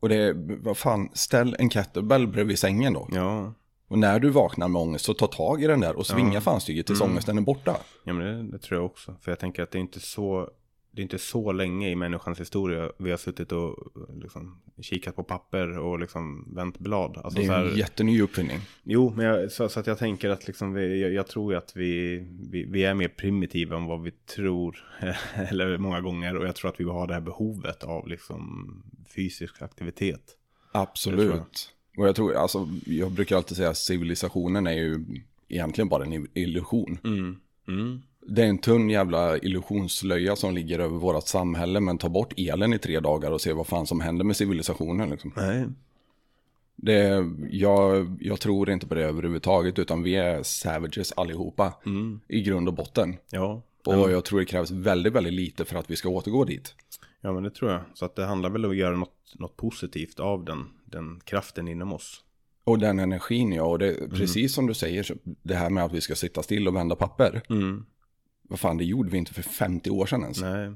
Och 0.01 0.09
det 0.09 0.17
är, 0.17 0.59
vad 0.63 0.77
fan, 0.77 1.09
ställ 1.13 1.57
en 1.59 1.71
kettlebell 1.71 2.27
bredvid 2.27 2.59
sängen 2.59 2.93
då. 2.93 3.09
Ja, 3.13 3.55
Och 3.95 3.99
när 4.01 4.19
du 4.21 4.31
vaknar 4.31 4.69
med 4.69 4.83
ångest 4.83 5.05
så 5.05 5.15
ta 5.15 5.27
tag 5.27 5.63
i 5.63 5.67
den 5.67 5.81
där 5.81 5.97
och 5.97 6.07
svinga 6.07 6.35
Ja. 6.35 6.41
fanstyget 6.41 6.87
tills 6.87 7.01
Mm. 7.01 7.13
ångesten 7.13 7.39
är 7.39 7.43
borta. 7.43 7.77
ja 8.05 8.13
men 8.13 8.27
det, 8.47 8.53
det 8.53 8.59
tror 8.59 8.79
jag 8.81 8.87
också. 8.87 9.17
För 9.23 9.31
jag 9.31 9.39
tänker 9.39 9.63
att 9.63 9.71
det 9.71 9.79
är 9.79 9.81
inte 9.81 10.01
så, 10.01 10.51
det 10.91 11.01
är 11.01 11.03
inte 11.03 11.19
så 11.19 11.53
länge 11.53 11.91
i 11.91 11.97
människans 11.97 12.41
historia 12.41 12.91
vi 12.99 13.11
har 13.11 13.17
suttit 13.17 13.53
och 13.53 13.77
liksom, 14.23 14.61
kikat 14.83 15.17
på 15.17 15.23
papper 15.23 15.79
och 15.79 15.99
liksom 15.99 16.55
vänt 16.55 16.79
blad. 16.79 17.21
Alltså, 17.25 17.41
Det 17.41 17.47
är 17.47 17.51
här, 17.51 17.65
en 17.71 17.77
jätteny 17.77 18.23
uppfinning. 18.23 18.59
Jo, 18.83 19.13
men 19.17 19.27
jag, 19.27 19.53
så, 19.53 19.69
så 19.69 19.81
att 19.81 19.87
jag 19.87 19.99
tänker 19.99 20.31
att 20.31 20.47
liksom 20.47 20.73
vi, 20.73 21.03
jag, 21.03 21.13
jag 21.13 21.27
tror 21.27 21.55
att 21.55 21.77
vi, 21.77 22.19
vi, 22.51 22.65
vi 22.65 22.85
är 22.85 22.95
mer 22.95 23.09
primitiva 23.09 23.77
än 23.77 23.85
vad 23.85 24.03
vi 24.03 24.11
tror. 24.11 24.85
eller 25.35 25.79
många 25.79 26.01
gånger. 26.01 26.37
Och 26.37 26.47
jag 26.47 26.55
tror 26.57 26.71
att 26.71 26.81
vi 26.81 26.85
har 26.85 27.07
det 27.07 27.15
här 27.15 27.21
behovet 27.21 27.85
av 27.85 28.09
liksom 28.09 28.43
fysisk 29.15 29.63
aktivitet. 29.63 30.23
Absolut. 30.73 31.71
Och 31.97 32.09
jag 32.09 32.17
tror, 32.17 32.35
alltså, 32.35 32.69
jag 32.87 33.11
brukar 33.13 33.37
alltid 33.37 33.57
säga 33.57 33.69
att 33.71 33.77
civilisationen 33.77 34.67
är 34.67 34.73
ju 34.73 35.05
egentligen 35.49 35.89
bara 35.89 36.05
en 36.05 36.27
illusion. 36.35 36.99
Mm. 37.05 37.37
Mm. 37.69 38.03
Det 38.27 38.43
är 38.43 38.47
en 38.47 38.59
tunn 38.59 38.91
jävla 38.91 39.39
illusionslöja 39.39 40.37
som 40.37 40.55
ligger 40.55 40.79
över 40.79 40.97
vårt 40.99 41.29
samhälle, 41.29 41.81
men 41.81 41.99
ta 41.99 42.09
bort 42.09 42.33
elen 42.37 42.73
i 42.73 42.79
tre 42.79 43.01
dagar 43.01 43.31
och 43.31 43.41
se 43.41 43.53
vad 43.53 43.67
fan 43.67 43.87
som 43.87 44.01
händer 44.01 44.25
med 44.25 44.37
civilisationen. 44.37 45.11
Liksom. 45.11 45.33
Nej. 45.37 45.65
Det, 46.77 47.25
jag, 47.51 48.17
jag 48.21 48.41
tror 48.41 48.71
inte 48.71 48.87
på 48.87 48.95
det 48.95 49.05
överhuvudtaget, 49.05 49.79
utan 49.79 50.03
vi 50.03 50.17
är 50.17 50.43
savages 50.43 51.13
allihopa 51.13 51.73
Mm. 51.87 52.21
i 52.29 52.43
grund 52.43 52.69
och 52.69 52.75
botten. 52.75 53.17
Ja. 53.31 53.63
Och 53.85 54.11
jag 54.11 54.25
tror 54.25 54.39
det 54.41 54.47
krävs 54.47 54.71
väldigt, 54.71 55.13
väldigt 55.13 55.33
lite 55.33 55.65
för 55.65 55.77
att 55.77 55.91
vi 55.91 55.97
ska 55.97 56.09
återgå 56.09 56.45
dit. 56.45 56.75
ja, 57.21 57.33
men 57.33 57.43
det 57.43 57.51
tror 57.51 57.71
jag. 57.71 57.81
Så 57.95 58.05
att 58.05 58.17
det 58.17 58.25
handlar 58.25 58.51
väl 58.51 58.65
om 58.65 58.71
att 58.71 58.77
göra 58.77 58.97
något, 58.97 59.35
något 59.35 59.57
positivt 59.57 60.21
av 60.21 60.45
den, 60.45 60.67
den 60.95 61.21
kraften 61.25 61.69
inom 61.69 61.93
oss. 61.93 62.25
Och 62.65 62.79
den 62.79 62.99
energin, 62.99 63.53
ja. 63.53 63.63
Och 63.63 63.79
det, 63.79 64.11
precis 64.11 64.55
som 64.55 64.67
du 64.67 64.75
säger, 64.75 65.07
det 65.43 65.55
här 65.55 65.71
med 65.71 65.85
att 65.85 65.93
vi 65.93 66.01
ska 66.01 66.15
sitta 66.15 66.43
still 66.43 66.69
och 66.69 66.77
vända 66.77 66.97
papper. 66.97 67.43
Mm. 67.51 67.87
Vad 68.43 68.61
fan, 68.61 68.77
det 68.77 68.85
gjorde 68.85 69.11
vi 69.11 69.19
inte 69.19 69.35
för 69.35 69.43
50 69.43 69.91
år 69.91 70.07
sedan 70.07 70.23
ens. 70.23 70.41
Nej. 70.41 70.73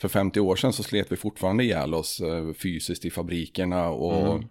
För 0.00 0.08
50 0.08 0.40
år 0.40 0.56
sedan 0.56 0.72
så 0.72 0.82
slet 0.82 1.12
vi 1.12 1.16
fortfarande 1.16 1.64
ihjäl 1.64 1.94
oss 1.94 2.20
eh, 2.20 2.52
fysiskt 2.52 3.04
i 3.04 3.10
fabrikerna 3.10 3.88
och 3.88 4.34
Mm. 4.36 4.48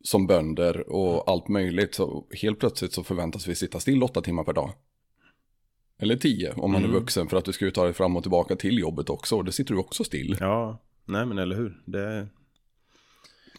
som 0.00 0.26
bönder 0.26 0.88
och 0.92 1.30
allt 1.30 1.48
möjligt. 1.48 1.94
Så 1.94 2.26
helt 2.42 2.58
plötsligt 2.58 2.92
så 2.92 3.04
förväntas 3.04 3.46
vi 3.48 3.54
sitta 3.54 3.80
still 3.80 4.02
åtta 4.02 4.20
timmar 4.20 4.44
per 4.44 4.52
dag. 4.52 4.72
Eller 5.98 6.16
tio 6.16 6.52
om 6.52 6.72
man 6.72 6.82
är 6.82 6.88
Mm. 6.88 7.00
vuxen 7.00 7.28
för 7.28 7.36
att 7.36 7.44
du 7.44 7.52
ska 7.52 7.64
ju 7.64 7.70
ta 7.70 7.84
dig 7.84 7.92
fram 7.92 8.16
och 8.16 8.22
tillbaka 8.22 8.56
till 8.56 8.78
jobbet 8.78 9.10
också. 9.10 9.36
Och 9.36 9.44
det 9.44 9.52
sitter 9.52 9.74
du 9.74 9.80
också 9.80 10.04
still. 10.04 10.36
Ja, 10.40 10.78
nej 11.04 11.26
men 11.26 11.38
eller 11.38 11.56
hur. 11.56 11.82
Det... 11.84 12.28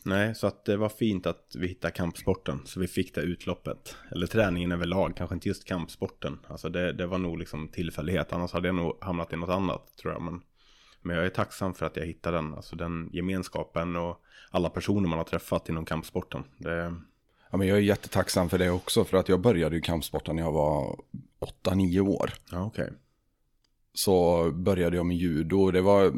Nej, 0.07 0.35
så 0.35 0.47
att 0.47 0.65
det 0.65 0.77
var 0.77 0.89
fint 0.89 1.25
att 1.25 1.55
vi 1.55 1.67
hittade 1.67 1.93
kampsporten. 1.93 2.61
Så 2.65 2.79
vi 2.79 2.87
fick 2.87 3.15
det 3.15 3.21
utloppet. 3.21 3.95
Eller 4.11 4.27
träningen 4.27 4.71
överlag, 4.71 5.13
kanske 5.17 5.33
inte 5.35 5.47
just 5.47 5.65
kampsporten. 5.65 6.39
Alltså 6.47 6.69
det, 6.69 6.93
det 6.93 7.07
var 7.07 7.17
nog 7.17 7.39
liksom 7.39 7.67
tillfällighet. 7.67 8.33
Annars 8.33 8.53
hade 8.53 8.67
jag 8.67 8.75
nog 8.75 8.97
hamnat 9.01 9.33
i 9.33 9.35
något 9.35 9.49
annat 9.49 9.97
tror 9.97 10.13
jag. 10.13 10.21
Men, 10.21 10.41
men 11.01 11.15
jag 11.15 11.25
är 11.25 11.29
tacksam 11.29 11.73
för 11.73 11.85
att 11.85 11.97
jag 11.97 12.05
hittade 12.05 12.37
den. 12.37 12.53
Alltså 12.53 12.75
den 12.75 13.09
gemenskapen 13.13 13.95
och 13.95 14.21
alla 14.51 14.69
personer 14.69 15.09
man 15.09 15.17
har 15.17 15.25
träffat 15.25 15.69
inom 15.69 15.85
kampsporten. 15.85 16.43
Det, 16.57 16.95
Ja, 17.51 17.57
men 17.57 17.67
jag 17.67 17.77
är 17.77 17.81
jättetacksam 17.81 18.49
för 18.49 18.57
det 18.57 18.69
också. 18.69 19.03
För 19.03 19.17
att 19.17 19.29
jag 19.29 19.41
började 19.41 19.75
ju 19.75 19.81
kampsporten 19.81 20.35
när 20.35 20.43
jag 20.43 20.51
var 20.51 20.99
8-9 21.63 21.99
år. 21.99 22.33
ja, 22.51 22.65
okej. 22.65 22.93
så 23.93 24.51
började 24.51 24.95
jag 24.95 25.05
med 25.05 25.17
judo. 25.17 25.71
Det 25.71 25.81
var, 25.81 26.13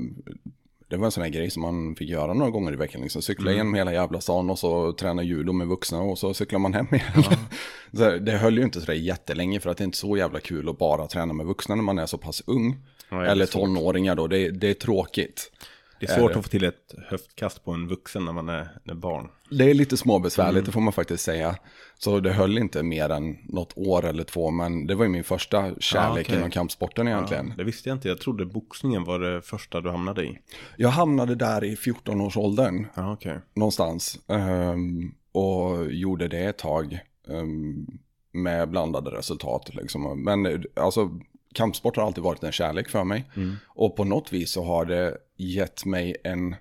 det 0.89 0.97
var 0.97 1.05
en 1.05 1.11
sån 1.11 1.23
här 1.23 1.29
grej 1.29 1.49
som 1.49 1.61
man 1.61 1.95
fick 1.95 2.09
göra 2.09 2.33
några 2.33 2.51
gånger 2.51 2.73
i 2.73 2.75
veckan. 2.75 3.01
Liksom. 3.01 3.21
Cykla 3.21 3.45
Mm. 3.45 3.53
igenom 3.55 3.73
hela 3.73 3.93
jävla 3.93 4.21
stan 4.21 4.49
och 4.49 4.59
så 4.59 4.93
träna 4.93 5.23
judo 5.23 5.53
med 5.53 5.67
vuxna 5.67 6.01
och 6.01 6.17
så 6.19 6.33
cyklar 6.33 6.59
man 6.59 6.73
hem 6.73 6.87
igen. 6.91 7.23
så 7.93 8.17
det 8.17 8.31
höll 8.31 8.57
ju 8.57 8.63
inte 8.63 8.79
sådär 8.81 8.93
jättelänge 8.93 9.59
för 9.59 9.69
att 9.69 9.77
det 9.77 9.81
är 9.81 9.85
inte 9.85 9.97
så 9.97 10.17
jävla 10.17 10.39
kul 10.39 10.69
att 10.69 10.77
bara 10.77 11.07
träna 11.07 11.33
med 11.33 11.45
vuxna 11.45 11.75
när 11.75 11.83
man 11.83 11.99
är 11.99 12.05
så 12.05 12.17
pass 12.17 12.43
ung. 12.45 12.77
Ja, 13.09 13.25
Eller 13.25 13.45
tonåringar 13.45 14.15
då, 14.15 14.27
det, 14.27 14.49
det 14.49 14.69
är 14.69 14.73
tråkigt. 14.73 15.51
Det 15.99 16.09
är 16.09 16.19
svårt 16.19 16.31
Är 16.31 16.37
att 16.37 16.43
få 16.45 16.49
till 16.49 16.63
ett 16.63 16.93
höftkast 17.09 17.65
på 17.65 17.71
en 17.71 17.87
vuxen 17.87 18.25
när 18.25 18.33
man 18.33 18.49
är, 18.49 18.67
är 18.85 18.93
barn. 18.93 19.29
Det 19.49 19.69
är 19.69 19.73
lite 19.73 19.97
småbesvärligt, 19.97 20.55
Mm. 20.57 20.65
det 20.65 20.71
får 20.71 20.81
man 20.81 20.93
faktiskt 20.93 21.23
säga. 21.23 21.55
Så 21.97 22.19
det 22.19 22.31
höll 22.33 22.57
inte 22.57 22.83
mer 22.83 23.09
än 23.09 23.37
något 23.43 23.73
år 23.75 24.05
eller 24.05 24.23
två, 24.23 24.51
men 24.51 24.87
det 24.87 24.95
var 24.95 25.03
ju 25.05 25.09
min 25.09 25.23
första 25.23 25.75
kärlek 25.79 26.25
okej. 26.27 26.37
inom 26.37 26.51
kampsporten 26.51 27.07
egentligen. 27.07 27.47
Ja, 27.47 27.53
det 27.57 27.63
visste 27.63 27.89
jag 27.89 27.95
inte. 27.95 28.07
Jag 28.07 28.19
trodde 28.21 28.45
boxningen 28.45 29.03
var 29.03 29.19
det 29.19 29.41
första 29.41 29.81
du 29.81 29.89
hamnade 29.89 30.23
i. 30.25 30.39
Jag 30.77 30.89
hamnade 30.89 31.35
där 31.35 31.63
i 31.63 31.75
14-årsåldern. 31.75 32.85
Ja, 32.95 33.13
okej. 33.13 33.39
någonstans. 33.53 34.19
ehm, 34.27 35.11
och 35.31 35.91
gjorde 35.93 36.27
det 36.27 36.39
ett 36.45 36.57
tag 36.57 36.99
ehm, 37.29 37.87
med 38.31 38.69
blandade 38.69 39.09
resultat. 39.11 39.69
Liksom. 39.75 40.23
Men 40.23 40.63
alltså, 40.75 41.09
kampsport 41.53 41.95
har 41.95 42.03
alltid 42.03 42.23
varit 42.23 42.43
en 42.43 42.51
kärlek 42.51 42.89
för 42.89 43.03
mig. 43.03 43.31
Mm. 43.35 43.55
Och 43.67 43.95
på 43.95 44.03
något 44.03 44.33
vis 44.33 44.51
så 44.51 44.63
har 44.63 44.85
det 44.85 45.17
gett 45.37 45.85
mig 45.85 46.15
en, 46.23 46.55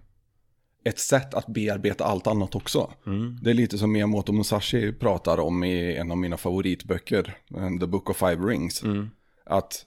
ett 0.84 0.98
sätt 0.98 1.34
att 1.34 1.46
bearbeta 1.46 2.04
allt 2.04 2.26
annat 2.26 2.54
också. 2.54 2.92
Mm. 3.06 3.38
Det 3.42 3.50
är 3.50 3.54
lite 3.54 3.78
som 3.78 3.92
Miyamoto 3.92 4.32
Musashi 4.32 4.92
pratar 4.92 5.40
om 5.40 5.64
i 5.64 5.96
en 5.96 6.10
av 6.10 6.18
mina 6.18 6.36
favoritböcker, 6.36 7.36
eh, 7.56 7.78
The 7.80 7.86
Book 7.86 8.10
of 8.10 8.16
Five 8.16 8.46
Rings. 8.46 8.82
Mm. 8.82 9.10
Att 9.44 9.86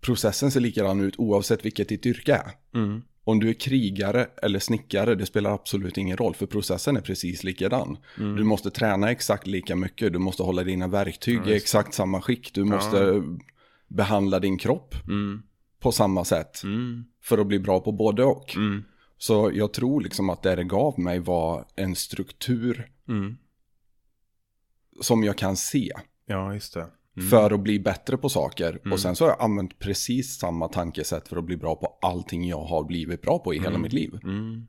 processen 0.00 0.50
ser 0.50 0.60
likadan 0.60 1.00
ut 1.00 1.14
oavsett 1.18 1.64
vilket 1.64 1.88
ditt 1.88 2.06
yrke 2.06 2.34
är. 2.34 2.78
Mm. 2.78 3.02
Om 3.24 3.40
du 3.40 3.48
är 3.48 3.52
krigare 3.52 4.26
eller 4.42 4.58
snickare, 4.58 5.14
det 5.14 5.26
spelar 5.26 5.54
absolut 5.54 5.98
ingen 5.98 6.16
roll, 6.16 6.34
för 6.34 6.46
processen 6.46 6.96
är 6.96 7.00
precis 7.00 7.44
likadan. 7.44 7.96
Mm. 8.18 8.36
Du 8.36 8.44
måste 8.44 8.70
träna 8.70 9.10
exakt 9.10 9.46
lika 9.46 9.76
mycket, 9.76 10.12
du 10.12 10.18
måste 10.18 10.42
hålla 10.42 10.62
dina 10.64 10.88
verktyg 10.88 11.40
Ja, 11.44 11.50
i 11.50 11.56
exakt 11.56 11.94
samma 11.94 12.22
skick, 12.22 12.54
du 12.54 12.64
måste 12.64 13.22
behandla 13.96 14.38
din 14.38 14.58
kropp 14.58 14.94
Mm. 15.08 15.42
på 15.80 15.92
samma 15.92 16.24
sätt 16.24 16.62
Mm. 16.64 17.04
för 17.22 17.38
att 17.38 17.46
bli 17.46 17.58
bra 17.58 17.80
på 17.80 17.92
både 17.92 18.24
och. 18.24 18.56
Mm. 18.56 18.84
Så 19.18 19.50
jag 19.54 19.72
tror 19.72 20.00
liksom 20.00 20.30
att 20.30 20.42
det 20.42 20.56
det 20.56 20.64
gav 20.64 21.00
mig 21.00 21.18
var 21.20 21.64
en 21.76 21.96
struktur 21.96 22.90
Mm. 23.08 23.36
som 25.00 25.24
jag 25.24 25.38
kan 25.38 25.56
se 25.56 25.92
Ja, 26.26 26.54
just 26.54 26.74
det. 26.74 26.86
Mm. 27.16 27.28
för 27.30 27.50
att 27.50 27.60
bli 27.60 27.80
bättre 27.80 28.16
på 28.16 28.28
saker. 28.28 28.78
Mm. 28.82 28.92
Och 28.92 29.00
sen 29.00 29.16
så 29.16 29.24
har 29.24 29.30
jag 29.30 29.40
använt 29.42 29.78
precis 29.78 30.38
samma 30.38 30.68
tankesätt 30.68 31.28
för 31.28 31.36
att 31.36 31.44
bli 31.44 31.56
bra 31.56 31.76
på 31.76 31.98
allting 32.02 32.48
jag 32.48 32.64
har 32.64 32.84
blivit 32.84 33.22
bra 33.22 33.38
på 33.38 33.54
i 33.54 33.58
hela 33.58 33.68
Mm. 33.70 33.82
mitt 33.82 33.92
liv. 33.92 34.18
Mm. 34.24 34.66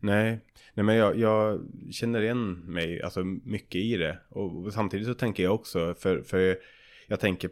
Nej, 0.00 0.40
nej 0.74 0.84
men 0.84 0.96
jag, 0.96 1.18
jag 1.18 1.60
känner 1.90 2.22
igen 2.22 2.52
mig 2.52 3.02
alltså 3.02 3.24
mycket 3.24 3.74
i 3.80 3.96
det. 3.96 4.18
Och 4.28 4.72
samtidigt 4.72 5.06
så 5.06 5.14
tänker 5.14 5.42
jag 5.42 5.54
också, 5.54 5.94
för, 5.94 6.22
för 6.22 6.58
jag 7.08 7.20
tänker 7.20 7.50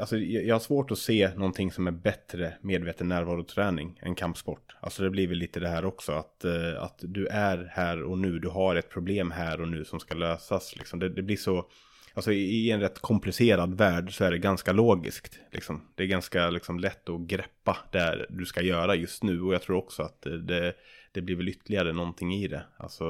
Alltså 0.00 0.16
jag 0.18 0.54
har 0.54 0.60
svårt 0.60 0.90
att 0.90 0.98
se 0.98 1.30
någonting 1.36 1.72
som 1.72 1.86
är 1.86 1.90
bättre 1.90 2.54
medveten 2.60 3.08
närvaroträning 3.08 4.00
än 4.02 4.14
kampsport. 4.14 4.76
Alltså 4.80 5.02
det 5.02 5.10
blir 5.10 5.28
väl 5.28 5.38
lite 5.38 5.60
det 5.60 5.68
här 5.68 5.84
också 5.84 6.12
att, 6.12 6.44
eh, 6.44 6.82
att 6.82 6.98
du 7.02 7.26
är 7.26 7.70
här 7.72 8.02
och 8.02 8.18
nu, 8.18 8.38
du 8.38 8.48
har 8.48 8.76
ett 8.76 8.90
problem 8.90 9.30
här 9.30 9.60
och 9.60 9.68
nu 9.68 9.84
som 9.84 10.00
ska 10.00 10.14
lösas. 10.14 10.76
Liksom. 10.76 10.98
Det, 10.98 11.08
det 11.08 11.22
blir 11.22 11.36
så, 11.36 11.66
alltså 12.14 12.32
i 12.32 12.70
en 12.70 12.80
rätt 12.80 12.98
komplicerad 12.98 13.74
värld 13.74 14.16
så 14.16 14.24
är 14.24 14.30
det 14.30 14.38
ganska 14.38 14.72
logiskt. 14.72 15.38
Liksom. 15.52 15.88
Det 15.94 16.02
är 16.02 16.06
ganska 16.06 16.50
liksom, 16.50 16.80
lätt 16.80 17.08
att 17.08 17.20
greppa 17.20 17.76
det 17.92 18.26
du 18.28 18.44
ska 18.44 18.62
göra 18.62 18.94
just 18.94 19.22
nu 19.22 19.40
och 19.40 19.54
jag 19.54 19.62
tror 19.62 19.76
också 19.76 20.02
att 20.02 20.26
eh, 20.26 20.32
det, 20.32 20.74
det, 21.14 21.22
blir 21.22 21.36
väl 21.36 21.48
ytterligare 21.48 21.92
någonting 21.92 22.34
i 22.34 22.48
det. 22.48 22.64
Alltså, 22.76 23.04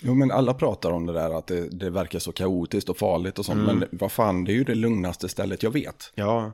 Jo 0.00 0.14
men 0.14 0.30
alla 0.30 0.54
pratar 0.54 0.90
om 0.90 1.06
det 1.06 1.12
där 1.12 1.38
att 1.38 1.46
det, 1.46 1.68
det 1.68 1.90
verkar 1.90 2.18
så 2.18 2.32
kaotiskt 2.32 2.88
och 2.88 2.96
farligt 2.98 3.38
och 3.38 3.44
sånt. 3.46 3.60
Mm. 3.60 3.78
Men 3.78 3.88
vad 3.92 4.12
fan, 4.12 4.44
det 4.44 4.52
är 4.52 4.54
ju 4.54 4.64
det 4.64 4.74
lugnaste 4.74 5.28
stället 5.28 5.62
jag 5.62 5.70
vet. 5.70 6.12
ja, 6.14 6.52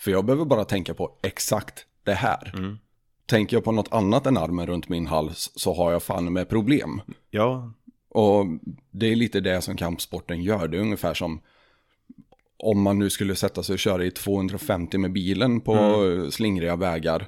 För 0.00 0.10
jag 0.10 0.24
behöver 0.24 0.44
bara 0.44 0.64
tänka 0.64 0.94
på 0.94 1.18
exakt 1.22 1.86
det 2.04 2.14
här. 2.14 2.52
Mm. 2.58 2.78
Tänker 3.26 3.56
jag 3.56 3.64
på 3.64 3.72
något 3.72 3.92
annat 3.92 4.26
än 4.26 4.36
armen 4.36 4.66
runt 4.66 4.88
min 4.88 5.06
hals 5.06 5.52
så 5.54 5.74
har 5.74 5.92
jag 5.92 6.02
fan 6.02 6.32
med 6.32 6.48
problem. 6.48 7.00
ja, 7.30 7.72
Och 8.08 8.46
det 8.90 9.06
är 9.12 9.16
lite 9.16 9.40
det 9.40 9.62
som 9.62 9.76
kampsporten 9.76 10.42
gör. 10.42 10.68
Det 10.68 10.76
är 10.76 10.80
ungefär 10.80 11.14
som 11.14 11.40
om 12.56 12.82
man 12.82 12.98
nu 12.98 13.10
skulle 13.10 13.34
sätta 13.34 13.62
sig 13.62 13.72
och 13.72 13.78
köra 13.78 14.04
i 14.04 14.10
250 14.10 14.98
med 14.98 15.12
bilen 15.12 15.60
på 15.60 15.72
Mm. 15.74 16.30
slingriga 16.30 16.76
vägar. 16.76 17.26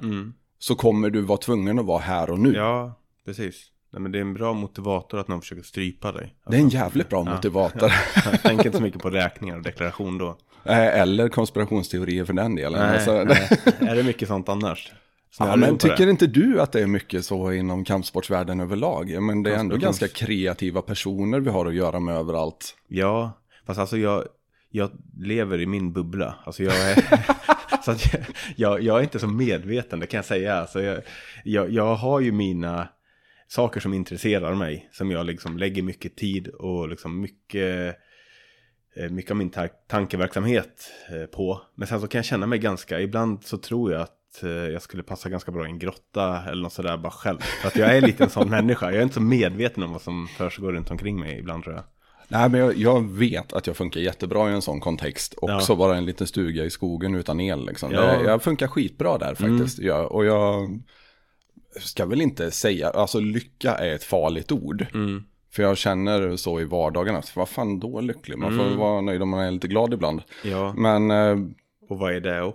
Så 0.61 0.75
kommer 0.75 1.09
du 1.09 1.21
vara 1.21 1.37
tvungen 1.37 1.79
att 1.79 1.85
vara 1.85 1.99
här 1.99 2.29
och 2.29 2.39
nu. 2.39 2.53
ja, 2.53 2.93
precis. 3.25 3.67
Nej, 3.93 4.01
men 4.01 4.11
det 4.11 4.17
är 4.17 4.21
en 4.21 4.33
bra 4.33 4.53
motivator 4.53 5.19
att 5.19 5.27
någon 5.27 5.41
försöker 5.41 5.63
strypa 5.63 6.11
dig. 6.11 6.35
Det 6.47 6.55
är 6.55 6.59
en 6.59 6.69
jävligt 6.69 7.09
bra 7.09 7.23
motivator. 7.23 7.91
Jag 8.31 8.41
tänker 8.41 8.65
inte 8.65 8.77
så 8.77 8.83
mycket 8.83 9.01
på 9.01 9.09
räkningar 9.09 9.57
och 9.57 9.63
deklaration 9.63 10.17
då. 10.17 10.37
Eller 10.63 11.29
konspirationsteorier 11.29 12.25
för 12.25 12.33
den 12.33 12.55
delen. 12.55 12.79
Nej, 12.79 12.95
Alltså, 12.95 13.23
nej. 13.23 13.49
Är 13.91 13.95
det 13.95 14.03
mycket 14.03 14.27
sånt 14.27 14.49
annars? 14.49 14.91
Ja, 15.39 15.55
men 15.55 15.77
tycker 15.77 16.05
det? 16.05 16.11
inte 16.11 16.27
du 16.27 16.61
att 16.61 16.71
det 16.71 16.81
är 16.81 16.87
mycket 16.87 17.25
så 17.25 17.51
inom 17.53 17.85
kampsportsvärlden 17.85 18.59
överlag? 18.59 19.09
Ja, 19.09 19.21
Men 19.21 19.43
det 19.43 19.51
är 19.51 19.57
ändå 19.59 19.77
ganska 19.77 20.07
kreativa 20.07 20.81
personer 20.81 21.39
vi 21.39 21.49
har 21.49 21.65
att 21.65 21.73
göra 21.73 21.99
med 21.99 22.15
överallt. 22.15 22.75
Ja, 22.87 23.31
fast 23.65 23.79
alltså 23.79 23.97
jag, 23.97 24.23
jag 24.69 24.91
lever 25.17 25.61
i 25.61 25.65
min 25.65 25.93
bubbla. 25.93 26.35
Alltså 26.45 26.63
jag 26.63 26.73
är... 26.91 27.03
så 27.83 27.91
att 27.91 28.13
jag, 28.13 28.21
jag, 28.55 28.81
jag 28.81 28.99
är 28.99 29.03
inte 29.03 29.19
så 29.19 29.27
medveten, 29.27 29.99
det 29.99 30.07
kan 30.07 30.17
jag 30.17 30.25
säga. 30.25 30.55
Alltså 30.55 30.81
jag, 30.81 31.01
jag, 31.43 31.69
jag 31.69 31.95
har 31.95 32.19
ju 32.19 32.31
mina 32.31 32.87
saker 33.47 33.79
som 33.79 33.93
intresserar 33.93 34.55
mig. 34.55 34.89
Som 34.91 35.11
jag 35.11 35.25
liksom 35.25 35.57
lägger 35.57 35.83
mycket 35.83 36.15
tid 36.15 36.47
och 36.47 36.89
liksom 36.89 37.21
mycket, 37.21 37.95
eh, 38.95 39.09
mycket 39.09 39.31
av 39.31 39.37
min 39.37 39.49
ta- 39.49 39.67
tankeverksamhet 39.67 40.91
eh, 41.09 41.25
på. 41.25 41.61
Men 41.75 41.87
sen 41.87 42.01
så 42.01 42.07
kan 42.07 42.19
jag 42.19 42.25
känna 42.25 42.45
mig 42.47 42.59
ganska, 42.59 42.99
ibland 43.01 43.43
så 43.43 43.57
tror 43.57 43.91
jag 43.91 44.01
att 44.01 44.43
eh, 44.43 44.49
jag 44.49 44.81
skulle 44.81 45.03
passa 45.03 45.29
ganska 45.29 45.51
bra 45.51 45.65
i 45.65 45.69
en 45.69 45.79
grotta 45.79 46.43
eller 46.49 46.63
något 46.63 46.73
sådär 46.73 46.97
bara 46.97 47.11
själv. 47.11 47.39
För 47.39 47.67
att 47.67 47.75
jag 47.75 47.95
är 47.97 48.01
lite 48.01 48.23
en 48.23 48.29
sån 48.29 48.49
människa. 48.57 48.85
Jag 48.85 48.95
är 48.99 49.03
inte 49.03 49.15
så 49.15 49.21
medveten 49.21 49.83
om 49.83 49.91
vad 49.91 50.01
som 50.01 50.27
försiggår 50.27 50.73
runt 50.73 50.91
omkring 50.91 51.19
mig 51.19 51.39
ibland 51.39 51.63
tror 51.63 51.75
jag. 51.75 51.83
Nej, 52.31 52.49
men 52.49 52.59
jag, 52.59 52.77
jag 52.77 53.09
vet 53.11 53.53
att 53.53 53.67
jag 53.67 53.77
funkar 53.77 53.99
jättebra 54.01 54.49
i 54.51 54.53
en 54.53 54.61
sån 54.61 54.79
kontext. 54.79 55.33
Också 55.37 55.71
Ja. 55.71 55.75
bara 55.75 55.97
en 55.97 56.05
liten 56.05 56.27
stuga 56.27 56.65
i 56.65 56.69
skogen 56.69 57.15
utan 57.15 57.39
el. 57.39 57.65
Liksom. 57.65 57.91
Ja. 57.91 58.03
Mm. 58.09 58.23
Det, 58.23 58.29
jag 58.29 58.43
funkar 58.43 58.67
skitbra 58.67 59.17
där 59.17 59.35
faktiskt. 59.35 59.79
Jag, 59.79 60.11
och 60.11 60.25
jag 60.25 60.79
ska 61.79 62.05
väl 62.05 62.21
inte 62.21 62.51
säga, 62.51 62.89
alltså 62.89 63.19
lycka 63.19 63.75
är 63.75 63.95
ett 63.95 64.03
farligt 64.03 64.51
ord. 64.51 64.85
Mm. 64.93 65.23
För 65.51 65.63
jag 65.63 65.77
känner 65.77 66.35
så 66.35 66.59
i 66.61 66.65
vardagen 66.65 67.15
att 67.15 67.35
vad 67.35 67.49
fan 67.49 67.79
då 67.79 68.01
lycklig? 68.01 68.37
Man 68.37 68.57
får 68.57 68.75
vara 68.77 69.01
nöjd 69.01 69.21
om 69.21 69.29
man 69.29 69.39
är 69.39 69.51
lite 69.51 69.67
glad 69.67 69.93
ibland. 69.93 70.21
Ja, 70.43 70.73
Men, 70.77 71.11
eh, 71.11 71.37
och 71.89 71.97
vad 71.99 72.15
är 72.15 72.19
det? 72.19 72.53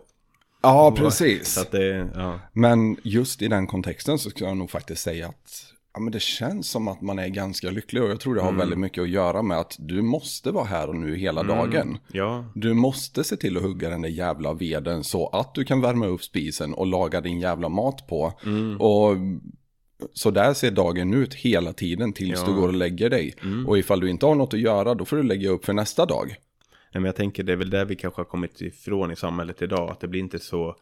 Ja 0.62 0.94
precis. 0.96 1.66
det, 1.70 2.08
ja. 2.14 2.40
Men 2.52 2.96
just 3.02 3.42
i 3.42 3.48
den 3.48 3.66
kontexten 3.66 4.18
så 4.18 4.30
ska 4.30 4.44
jag 4.44 4.56
nog 4.56 4.70
faktiskt 4.70 5.02
säga 5.02 5.26
att 5.28 5.72
ja, 5.96 6.00
men 6.00 6.12
det 6.12 6.20
känns 6.22 6.70
som 6.70 6.88
att 6.88 7.00
man 7.00 7.18
är 7.18 7.28
ganska 7.28 7.70
lycklig. 7.70 8.02
Och 8.02 8.10
jag 8.10 8.20
tror 8.20 8.34
det 8.34 8.40
har 8.42 8.52
väldigt 8.52 8.78
mycket 8.78 9.02
att 9.02 9.08
göra 9.08 9.42
med 9.42 9.58
att 9.58 9.76
du 9.78 10.02
måste 10.02 10.50
vara 10.50 10.64
här 10.64 10.88
och 10.88 10.96
nu 10.96 11.16
hela 11.16 11.42
dagen. 11.42 11.98
Ja, 12.12 12.44
Du 12.54 12.74
måste 12.74 13.24
se 13.24 13.36
till 13.36 13.56
att 13.56 13.62
hugga 13.62 13.88
den 13.88 14.02
där 14.02 14.08
jävla 14.08 14.52
veden 14.54 15.04
så 15.04 15.28
att 15.28 15.54
du 15.54 15.64
kan 15.64 15.80
värma 15.80 16.06
upp 16.06 16.22
spisen 16.24 16.74
och 16.74 16.86
laga 16.86 17.20
din 17.20 17.40
jävla 17.40 17.68
mat 17.68 18.06
på. 18.06 18.32
Och 18.78 19.16
så 20.12 20.30
där 20.30 20.54
ser 20.54 20.70
dagen 20.70 21.14
ut 21.14 21.34
hela 21.34 21.72
tiden 21.72 22.12
tills 22.12 22.40
Ja. 22.40 22.46
du 22.46 22.54
går 22.54 22.68
och 22.68 22.74
lägger 22.74 23.10
dig. 23.10 23.34
Och 23.66 23.78
ifall 23.78 24.00
du 24.00 24.10
inte 24.10 24.26
har 24.26 24.34
något 24.34 24.54
att 24.54 24.60
göra 24.60 24.94
då 24.94 25.04
får 25.04 25.16
du 25.16 25.22
lägga 25.22 25.50
upp 25.50 25.64
för 25.64 25.72
nästa 25.72 26.06
dag. 26.06 26.26
Nej, 26.28 27.00
men 27.00 27.04
jag 27.04 27.16
tänker 27.16 27.42
det 27.42 27.52
är 27.52 27.56
väl 27.56 27.70
där 27.70 27.84
vi 27.84 27.96
kanske 27.96 28.20
har 28.20 28.24
kommit 28.26 28.60
ifrån 28.60 29.12
i 29.12 29.16
samhället 29.16 29.62
idag. 29.62 29.90
Att 29.90 30.00
det 30.00 30.08
blir 30.08 30.20
inte 30.20 30.38
så, 30.38 30.76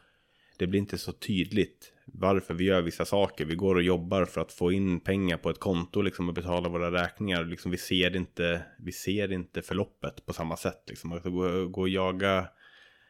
det 0.58 0.66
blir 0.66 0.80
inte 0.80 0.98
så 0.98 1.12
tydligt 1.12 1.90
varför 2.06 2.54
vi 2.54 2.64
gör 2.64 2.82
vissa 2.82 3.04
saker. 3.04 3.44
Vi 3.44 3.54
går 3.54 3.74
och 3.74 3.82
jobbar 3.82 4.24
för 4.24 4.40
att 4.40 4.52
få 4.52 4.72
in 4.72 5.00
pengar 5.00 5.36
på 5.36 5.50
ett 5.50 5.60
konto 5.60 6.02
liksom, 6.02 6.28
och 6.28 6.34
betala 6.34 6.68
våra 6.68 6.92
räkningar. 6.92 7.44
Liksom, 7.44 7.70
vi, 7.70 7.76
ser 7.76 8.16
inte, 8.16 8.62
vi 8.78 8.92
ser 8.92 9.32
inte 9.32 9.62
förloppet 9.62 10.26
på 10.26 10.32
samma 10.32 10.56
sätt. 10.56 10.82
Liksom. 10.88 11.12
Att 11.12 11.22
gå, 11.22 11.68
gå 11.68 11.80
och 11.80 11.88
jaga 11.88 12.48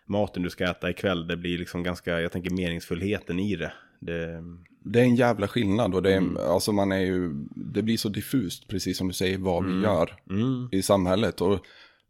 maten 0.07 0.42
du 0.42 0.51
ska 0.51 0.64
äta 0.64 0.90
ikväll. 0.90 1.26
Det 1.26 1.36
blir 1.36 1.59
liksom 1.59 1.82
ganska, 1.82 2.20
jag 2.20 2.32
tänker 2.32 2.51
meningsfullheten 2.51 3.38
i 3.38 3.57
det. 3.57 3.72
det 4.01 4.42
Det 4.84 5.01
är 5.01 5.05
en 5.05 5.16
jävla 5.16 5.49
skillnad 5.49 5.95
och 5.95 6.03
det, 6.03 6.12
är, 6.12 6.18
Mm. 6.18 6.36
alltså 6.36 6.72
man 6.72 6.92
är 6.92 7.01
ju, 7.01 7.30
det 7.74 7.82
blir 7.82 7.97
så 7.97 8.09
diffust, 8.09 8.68
precis 8.68 8.99
som 8.99 9.09
du 9.09 9.14
säger, 9.14 9.38
vad 9.38 9.66
vi 9.66 9.82
gör 9.82 10.16
mm, 10.30 10.68
i 10.72 10.82
samhället. 10.82 11.40
Och 11.40 11.66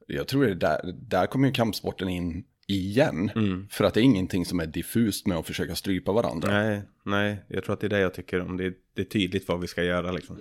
jag 0.07 0.28
tror 0.28 0.45
det 0.45 0.51
är 0.51 0.55
där, 0.55 0.95
där 1.09 1.26
kommer 1.26 1.47
ju 1.49 1.53
kampsporten 1.55 2.09
in 2.09 2.45
igen. 2.66 3.30
mm. 3.36 3.66
För 3.70 3.84
att 3.84 3.94
det 3.94 4.00
är 4.00 4.02
ingenting 4.02 4.44
som 4.46 4.60
är 4.60 4.66
diffust 4.66 5.26
med 5.26 5.38
att 5.38 5.46
försöka 5.46 5.74
strypa 5.74 6.12
varandra. 6.12 6.52
Nej, 6.52 6.82
nej, 7.04 7.44
jag 7.48 7.64
tror 7.64 7.74
att 7.74 7.80
det 7.80 7.86
är 7.86 7.88
det 7.88 7.98
jag 8.00 8.14
tycker 8.14 8.40
om. 8.40 8.56
Det, 8.56 8.72
det 8.94 9.02
är 9.02 9.06
tydligt 9.06 9.48
vad 9.48 9.60
vi 9.60 9.66
ska 9.66 9.82
göra 9.84 10.12
liksom. 10.12 10.38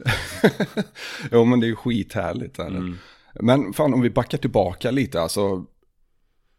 Jo 1.32 1.46
men 1.46 1.60
det 1.60 1.66
är 1.66 1.70
ju 1.70 1.76
skithärligt. 1.76 2.60
Är 2.60 2.70
det. 2.70 2.78
Mm. 2.78 2.96
Men 3.42 3.74
fan 3.74 3.94
om 3.94 4.02
vi 4.02 4.10
backar 4.10 4.38
tillbaka 4.38 4.92
lite, 4.92 5.22
alltså. 5.22 5.66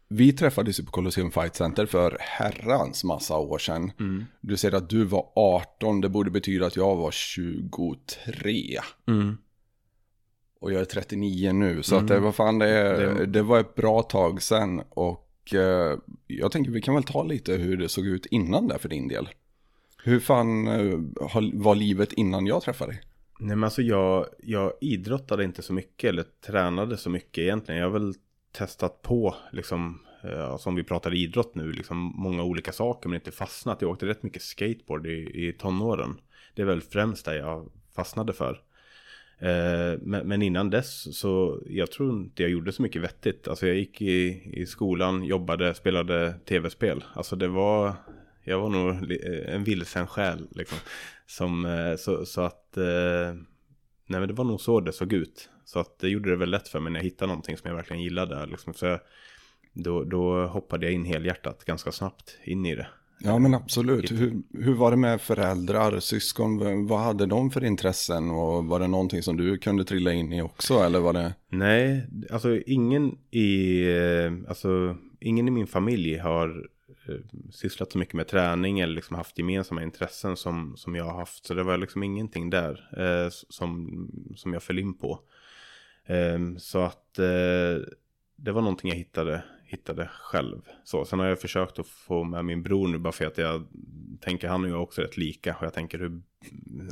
Vi 0.07 0.33
träffades 0.33 0.79
ju 0.79 0.83
på 0.83 0.91
Colosseum 0.91 1.31
Fight 1.31 1.55
Center 1.55 1.85
för 1.85 2.17
herrans 2.19 3.03
massa 3.03 3.37
år 3.37 3.57
sedan. 3.57 3.91
Mm. 3.99 4.25
Du 4.41 4.57
säger 4.57 4.75
att 4.75 4.89
du 4.89 5.03
var 5.03 5.25
18, 5.35 6.01
det 6.01 6.09
borde 6.09 6.31
betyda 6.31 6.65
att 6.65 6.75
jag 6.75 6.95
var 6.95 7.11
23. 7.11 8.79
Mm. 9.07 9.37
Och 10.61 10.71
jag 10.73 10.81
är 10.81 10.85
39 10.85 11.51
nu, 11.53 11.83
så 11.83 11.95
att 11.95 12.07
det 12.07 12.19
var 12.19 12.31
fan 12.31 12.59
det, 12.59 12.67
Det- 12.97 13.25
det 13.25 13.41
var 13.41 13.59
ett 13.59 13.75
bra 13.75 14.01
tag 14.01 14.41
sedan. 14.41 14.81
Och 14.89 15.24
Eh, 15.53 15.99
jag 16.27 16.51
tänker 16.51 16.71
vi 16.71 16.81
kan 16.81 16.95
väl 16.95 17.03
ta 17.03 17.23
lite 17.23 17.53
hur 17.53 17.77
det 17.77 17.89
såg 17.89 18.07
ut 18.07 18.25
innan 18.25 18.67
där 18.67 18.77
för 18.77 18.89
din 18.89 19.07
del. 19.07 19.29
Hur 20.03 20.19
fan 20.19 20.67
eh, 20.67 20.99
var 21.53 21.75
livet 21.75 22.13
innan 22.13 22.45
jag 22.45 22.61
träffade 22.61 22.91
dig? 22.91 23.01
Nej 23.39 23.55
men 23.55 23.63
alltså 23.63 23.81
jag, 23.81 24.25
jag 24.43 24.73
idrottade 24.81 25.43
inte 25.43 25.61
så 25.61 25.73
mycket 25.73 26.09
eller 26.09 26.25
tränade 26.45 26.97
så 26.97 27.09
mycket 27.09 27.37
egentligen. 27.37 27.81
Jag 27.81 27.87
har 27.87 27.99
väl 27.99 28.13
testat 28.51 29.01
på 29.01 29.35
liksom, 29.51 30.01
eh, 30.23 30.57
som 30.57 30.75
vi 30.75 30.83
pratar 30.83 31.13
idrott 31.13 31.55
nu, 31.55 31.71
liksom 31.71 31.97
många 31.97 32.43
olika 32.43 32.71
saker 32.71 33.09
men 33.09 33.15
inte 33.15 33.31
fastnat. 33.31 33.81
Jag 33.81 33.91
åkte 33.91 34.05
rätt 34.05 34.23
mycket 34.23 34.41
skateboard 34.41 35.07
i, 35.07 35.47
i 35.47 35.53
tonåren. 35.53 36.19
Det 36.53 36.61
är 36.61 36.65
väl 36.65 36.81
främst 36.81 37.25
det 37.25 37.37
jag 37.37 37.71
fastnade 37.95 38.33
för. 38.33 38.61
Eh, 39.39 39.99
men, 40.01 40.41
innan 40.41 40.69
dess 40.69 41.19
så 41.19 41.61
jag 41.65 41.91
tror 41.91 42.11
inte 42.11 42.43
jag 42.43 42.51
gjorde 42.51 42.71
så 42.71 42.81
mycket 42.81 43.01
vettigt. 43.01 43.47
Alltså 43.47 43.67
jag 43.67 43.75
gick 43.75 44.01
i, 44.01 44.41
i 44.53 44.65
skolan, 44.65 45.23
jobbade, 45.23 45.73
spelade 45.73 46.33
tv-spel. 46.45 47.03
Alltså 47.13 47.35
det 47.35 47.47
var, 47.47 47.93
jag 48.43 48.59
var 48.59 48.69
nog 48.69 49.11
eh, 49.11 49.55
en 49.55 49.63
vilsen 49.63 50.07
själ 50.07 50.47
liksom. 50.51 50.77
Som, 51.27 51.65
eh, 51.65 51.95
så, 51.95 52.25
så 52.25 52.41
att, 52.41 52.77
nej 54.07 54.19
men 54.19 54.27
det 54.27 54.33
var 54.33 54.45
nog 54.45 54.61
så 54.61 54.79
det 54.79 54.93
såg 54.93 55.13
ut. 55.13 55.49
Så 55.65 55.79
att 55.79 55.99
det 55.99 56.09
gjorde 56.09 56.29
det 56.29 56.35
väl 56.35 56.49
lätt 56.49 56.67
för 56.67 56.79
mig 56.79 56.91
när 56.91 56.99
jag 56.99 57.03
hittade 57.03 57.27
någonting 57.27 57.57
som 57.57 57.69
jag 57.69 57.75
verkligen 57.75 58.03
gillade. 58.03 58.45
Liksom. 58.45 58.73
Så 58.73 58.85
jag, 58.85 58.99
då, 59.73 60.03
då 60.03 60.47
hoppade 60.47 60.85
jag 60.85 60.93
in 60.93 61.05
helhjärtat 61.05 61.65
ganska 61.65 61.91
snabbt 61.91 62.37
in 62.43 62.65
i 62.65 62.75
det. 62.75 62.87
Ja 63.19 63.39
men 63.39 63.53
absolut. 63.53 64.11
Hur, 64.11 64.41
hur 64.53 64.73
var 64.73 64.91
det 64.91 64.97
med 64.97 65.21
föräldrar, 65.21 65.99
syskon? 65.99 66.87
Vad 66.87 66.99
hade 66.99 67.25
de 67.25 67.51
för 67.51 67.63
intressen? 67.63 68.31
Och 68.31 68.65
var 68.65 68.79
det 68.79 68.87
någonting 68.87 69.23
som 69.23 69.37
du 69.37 69.57
kunde 69.57 69.85
trilla 69.85 70.13
in 70.13 70.33
i 70.33 70.41
också? 70.41 70.73
Eller 70.73 70.99
var 70.99 71.13
det... 71.13 71.33
Nej, 71.49 72.07
alltså 72.31 72.59
ingen 72.65 73.17
i, 73.31 73.81
eh, 73.87 74.49
alltså, 74.49 74.97
ingen 75.19 75.47
i 75.47 75.51
min 75.51 75.67
familj 75.67 76.17
har 76.17 76.69
eh, 77.07 77.15
sysslat 77.51 77.91
så 77.91 77.97
mycket 77.97 78.13
med 78.13 78.27
träning 78.27 78.79
eller 78.79 78.95
liksom 78.95 79.15
haft 79.15 79.37
gemensamma 79.37 79.83
intressen 79.83 80.37
som, 80.37 80.77
som 80.77 80.95
jag 80.95 81.05
har 81.05 81.19
haft. 81.19 81.45
Så 81.45 81.53
det 81.53 81.63
var 81.63 81.77
liksom 81.77 82.03
ingenting 82.03 82.49
där 82.49 82.89
eh, 82.97 83.29
som, 83.49 84.07
som 84.35 84.53
jag 84.53 84.63
föll 84.63 84.79
in 84.79 84.97
på. 84.97 85.19
Eh, 86.05 86.57
så 86.57 86.79
att 86.79 87.19
eh, 87.19 87.83
det 88.35 88.51
var 88.51 88.61
någonting 88.61 88.89
jag 88.89 88.97
hittade 88.97 89.43
hittade 89.75 90.09
själv. 90.21 90.61
Så, 90.83 91.05
sen 91.05 91.19
har 91.19 91.25
jag 91.25 91.41
försökt 91.41 91.79
att 91.79 91.87
få 91.87 92.23
med 92.23 92.45
min 92.45 92.63
bror 92.63 92.87
nu 92.87 92.97
bara 92.97 93.13
för 93.13 93.25
att 93.25 93.37
jag 93.37 93.67
tänker 94.21 94.47
han 94.47 94.63
och 94.63 94.69
jag 94.69 94.75
är 94.75 94.81
också 94.81 95.01
rätt 95.01 95.17
lika. 95.17 95.55
Och 95.59 95.65
jag 95.65 95.73
tänker 95.73 95.99
hur 95.99 96.21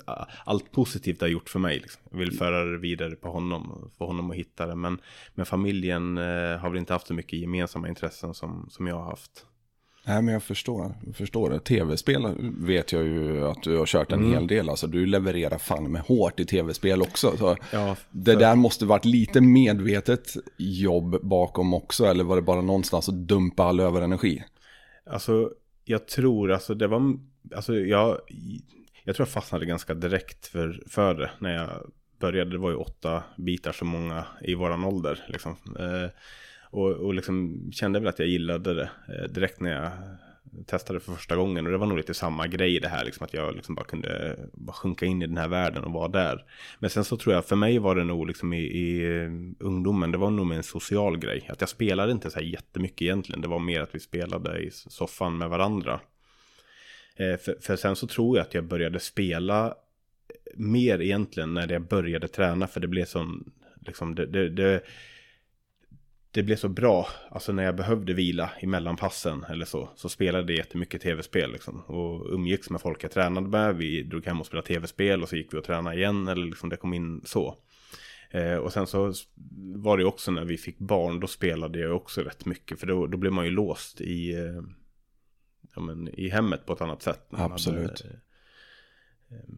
äh, 0.08 0.26
allt 0.46 0.72
positivt 0.72 1.22
har 1.22 1.28
gjort 1.28 1.50
för 1.50 1.60
mig. 1.60 1.80
Liksom. 1.80 2.02
Jag 2.12 2.18
vill 2.18 2.32
föra 2.32 2.66
det 2.66 2.78
vidare 2.78 3.16
på 3.16 3.32
honom 3.32 3.72
och 3.72 3.94
få 3.98 4.06
honom 4.06 4.32
att 4.32 4.38
hitta 4.38 4.68
det. 4.68 4.76
Men, 4.76 5.02
men 5.36 5.46
familjen 5.46 6.18
eh, 6.18 6.58
har 6.58 6.70
väl 6.70 6.80
inte 6.80 6.94
haft 6.94 7.08
så 7.08 7.14
mycket 7.14 7.40
gemensamma 7.40 7.90
intressen 7.90 8.34
som, 8.34 8.68
som 8.70 8.88
jag 8.88 8.96
har 8.96 9.06
haft. 9.06 9.46
Nej, 10.06 10.22
men 10.22 10.34
jag 10.34 10.44
förstår, 10.44 10.96
jag 11.06 11.16
förstår 11.16 11.50
det. 11.50 11.60
Tv-spel 11.60 12.22
vet 12.60 12.92
jag 12.92 13.04
ju 13.04 13.48
att 13.48 13.64
du 13.64 13.78
har 13.78 13.86
kört 13.86 14.12
en 14.12 14.20
Mm. 14.20 14.32
hel 14.34 14.48
del. 14.48 14.70
Alltså 14.70 14.88
du 14.88 15.06
levererar 15.06 15.58
fan 15.58 15.92
med 15.92 16.02
hårt 16.02 16.40
i 16.40 16.46
tv-spel 16.46 17.02
också. 17.02 17.38
Så 17.38 17.58
Ja, 17.72 17.96
det 18.12 18.32
för- 18.34 18.40
där 18.40 18.56
måste 18.56 18.86
varit 18.86 19.06
lite 19.06 19.42
medvetet 19.42 20.34
jobb 20.58 21.18
bakom 21.22 21.74
också. 21.74 22.06
Eller 22.06 22.24
var 22.24 22.36
det 22.36 22.42
bara 22.42 22.62
någonstans 22.62 23.10
att 23.10 23.16
dumpa 23.28 23.64
all 23.64 23.80
överenergi? 23.80 24.44
Alltså, 25.06 25.52
jag 25.86 26.08
tror, 26.08 26.52
alltså 26.52 26.74
det 26.76 26.88
var, 26.88 27.02
alltså 27.56 27.76
jag, 27.76 28.18
jag 29.04 29.16
tror 29.16 29.26
jag 29.28 29.34
fastnade 29.34 29.66
ganska 29.66 29.94
direkt 29.94 30.48
för, 30.48 30.84
för 30.88 31.14
det 31.14 31.32
när 31.40 31.54
jag 31.56 31.70
började. 32.20 32.52
Det 32.52 32.58
var 32.58 32.70
ju 32.70 32.76
åtta 32.76 33.24
bitar 33.38 33.72
så 33.72 33.86
många 33.86 34.26
i 34.42 34.56
våran 34.56 34.84
ålder 34.84 35.24
liksom. 35.28 35.56
Eh, 35.80 36.10
och, 36.74 36.92
och 36.92 37.14
liksom 37.14 37.68
kände 37.72 38.00
väl 38.00 38.08
att 38.08 38.20
jag 38.20 38.28
gillade 38.28 38.74
det 38.74 38.90
eh, 39.08 39.24
direkt 39.30 39.60
när 39.60 39.72
jag 39.72 39.92
testade 40.66 41.00
för 41.00 41.14
första 41.14 41.36
gången. 41.36 41.66
Och 41.66 41.72
det 41.72 41.78
var 41.78 41.88
nog 41.88 41.98
lite 41.98 42.14
samma 42.14 42.48
grej 42.48 42.80
det 42.80 42.88
här, 42.88 43.06
liksom 43.06 43.26
att 43.26 43.34
jag 43.34 43.56
liksom 43.56 43.76
bara 43.76 43.86
kunde 43.86 44.40
bara 44.54 44.74
sjunka 44.74 45.06
in 45.06 45.22
i 45.22 45.28
den 45.28 45.38
här 45.38 45.48
världen 45.48 45.84
och 45.84 45.92
vara 45.92 46.08
där. 46.08 46.46
Men 46.80 46.90
sen 46.90 47.04
så 47.04 47.18
tror 47.18 47.36
jag, 47.36 47.46
för 47.46 47.56
mig 47.56 47.80
var 47.80 47.96
det 47.96 48.04
nog 48.04 48.28
liksom 48.28 48.54
i, 48.54 48.62
i 48.62 49.18
eh, 49.18 49.30
ungdomen, 49.60 50.12
det 50.12 50.18
var 50.18 50.32
nog 50.32 50.48
med 50.48 50.58
en 50.58 50.64
social 50.64 51.18
grej. 51.18 51.48
Att 51.50 51.62
jag 51.62 51.70
spelade 51.70 52.12
inte 52.12 52.32
så 52.32 52.40
här 52.40 52.46
jättemycket 52.46 53.02
egentligen, 53.02 53.42
det 53.42 53.48
var 53.48 53.60
mer 53.60 53.82
att 53.82 53.96
vi 53.96 54.00
spelade 54.00 54.60
i 54.60 54.72
soffan 54.72 55.38
med 55.38 55.50
varandra. 55.50 56.00
Eh, 57.16 57.38
för, 57.38 57.56
för 57.62 57.76
sen 57.76 57.96
så 57.96 58.08
tror 58.08 58.38
jag 58.38 58.46
att 58.46 58.54
jag 58.54 58.64
började 58.64 59.00
spela 59.00 59.68
eh, 59.68 59.74
mer 60.56 61.02
egentligen 61.02 61.54
när 61.54 61.72
jag 61.72 61.88
började 61.88 62.28
träna, 62.28 62.68
för 62.68 62.80
det 62.80 62.88
blev 62.88 63.06
sån, 63.06 63.52
liksom, 63.86 64.16
det, 64.16 64.26
det, 64.26 64.50
det, 64.50 64.82
det 66.34 66.44
blev 66.44 66.56
så 66.56 66.70
bra, 66.70 67.08
alltså 67.30 67.52
när 67.52 67.64
jag 67.64 67.76
behövde 67.76 68.14
vila 68.14 68.52
i 68.60 68.68
mellanpassen 68.68 69.44
eller 69.44 69.66
så, 69.66 69.90
så 69.96 70.10
spelade 70.10 70.54
jag 70.54 70.58
jättemycket 70.58 71.02
tv-spel 71.02 71.52
liksom. 71.52 71.82
Och 71.82 72.34
umgicks 72.34 72.70
med 72.70 72.82
folk 72.82 73.04
jag 73.04 73.12
tränade 73.12 73.48
med, 73.48 73.76
vi 73.76 74.04
drog 74.04 74.26
hem 74.26 74.40
och 74.40 74.46
spelade 74.46 74.68
tv-spel 74.68 75.24
och 75.24 75.30
så 75.30 75.36
gick 75.36 75.54
vi 75.54 75.58
och 75.58 75.64
tränade 75.64 75.96
igen, 75.96 76.28
eller 76.28 76.46
liksom 76.46 76.70
det 76.70 76.78
kom 76.78 76.94
in 76.94 77.22
så. 77.26 77.58
Eh, 78.30 78.56
och 78.56 78.74
sen 78.74 78.88
så 78.88 79.14
var 79.76 79.98
det 79.98 80.06
också 80.06 80.32
när 80.32 80.46
vi 80.46 80.58
fick 80.58 80.80
barn, 80.80 81.20
då 81.20 81.28
spelade 81.28 81.80
jag 81.80 81.96
också 81.96 82.22
rätt 82.22 82.46
mycket, 82.46 82.80
för 82.80 82.88
då, 82.88 83.08
då 83.08 83.18
blev 83.18 83.34
man 83.34 83.46
ju 83.46 83.52
låst 83.52 84.02
i, 84.02 84.34
eh, 84.34 84.62
ja, 85.76 85.82
men, 85.82 86.08
i 86.08 86.30
hemmet 86.30 86.66
på 86.66 86.74
ett 86.74 86.82
annat 86.82 87.02
sätt. 87.02 87.28
Absolut. 87.30 88.02
Hade, 88.02 88.14
eh, 89.32 89.50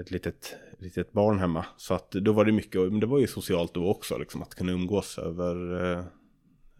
ett 0.00 0.10
litet, 0.10 0.54
litet 0.78 1.12
barn 1.12 1.38
hemma. 1.38 1.64
Så 1.76 1.94
att 1.94 2.10
då 2.10 2.32
var 2.32 2.44
det 2.44 2.52
mycket, 2.52 2.80
men 2.80 3.00
det 3.00 3.06
var 3.06 3.18
ju 3.18 3.26
socialt 3.26 3.74
då 3.74 3.88
också, 3.90 4.18
liksom, 4.18 4.42
att 4.42 4.54
kunna 4.54 4.72
umgås 4.72 5.18
över, 5.18 5.82
eh, 5.92 6.04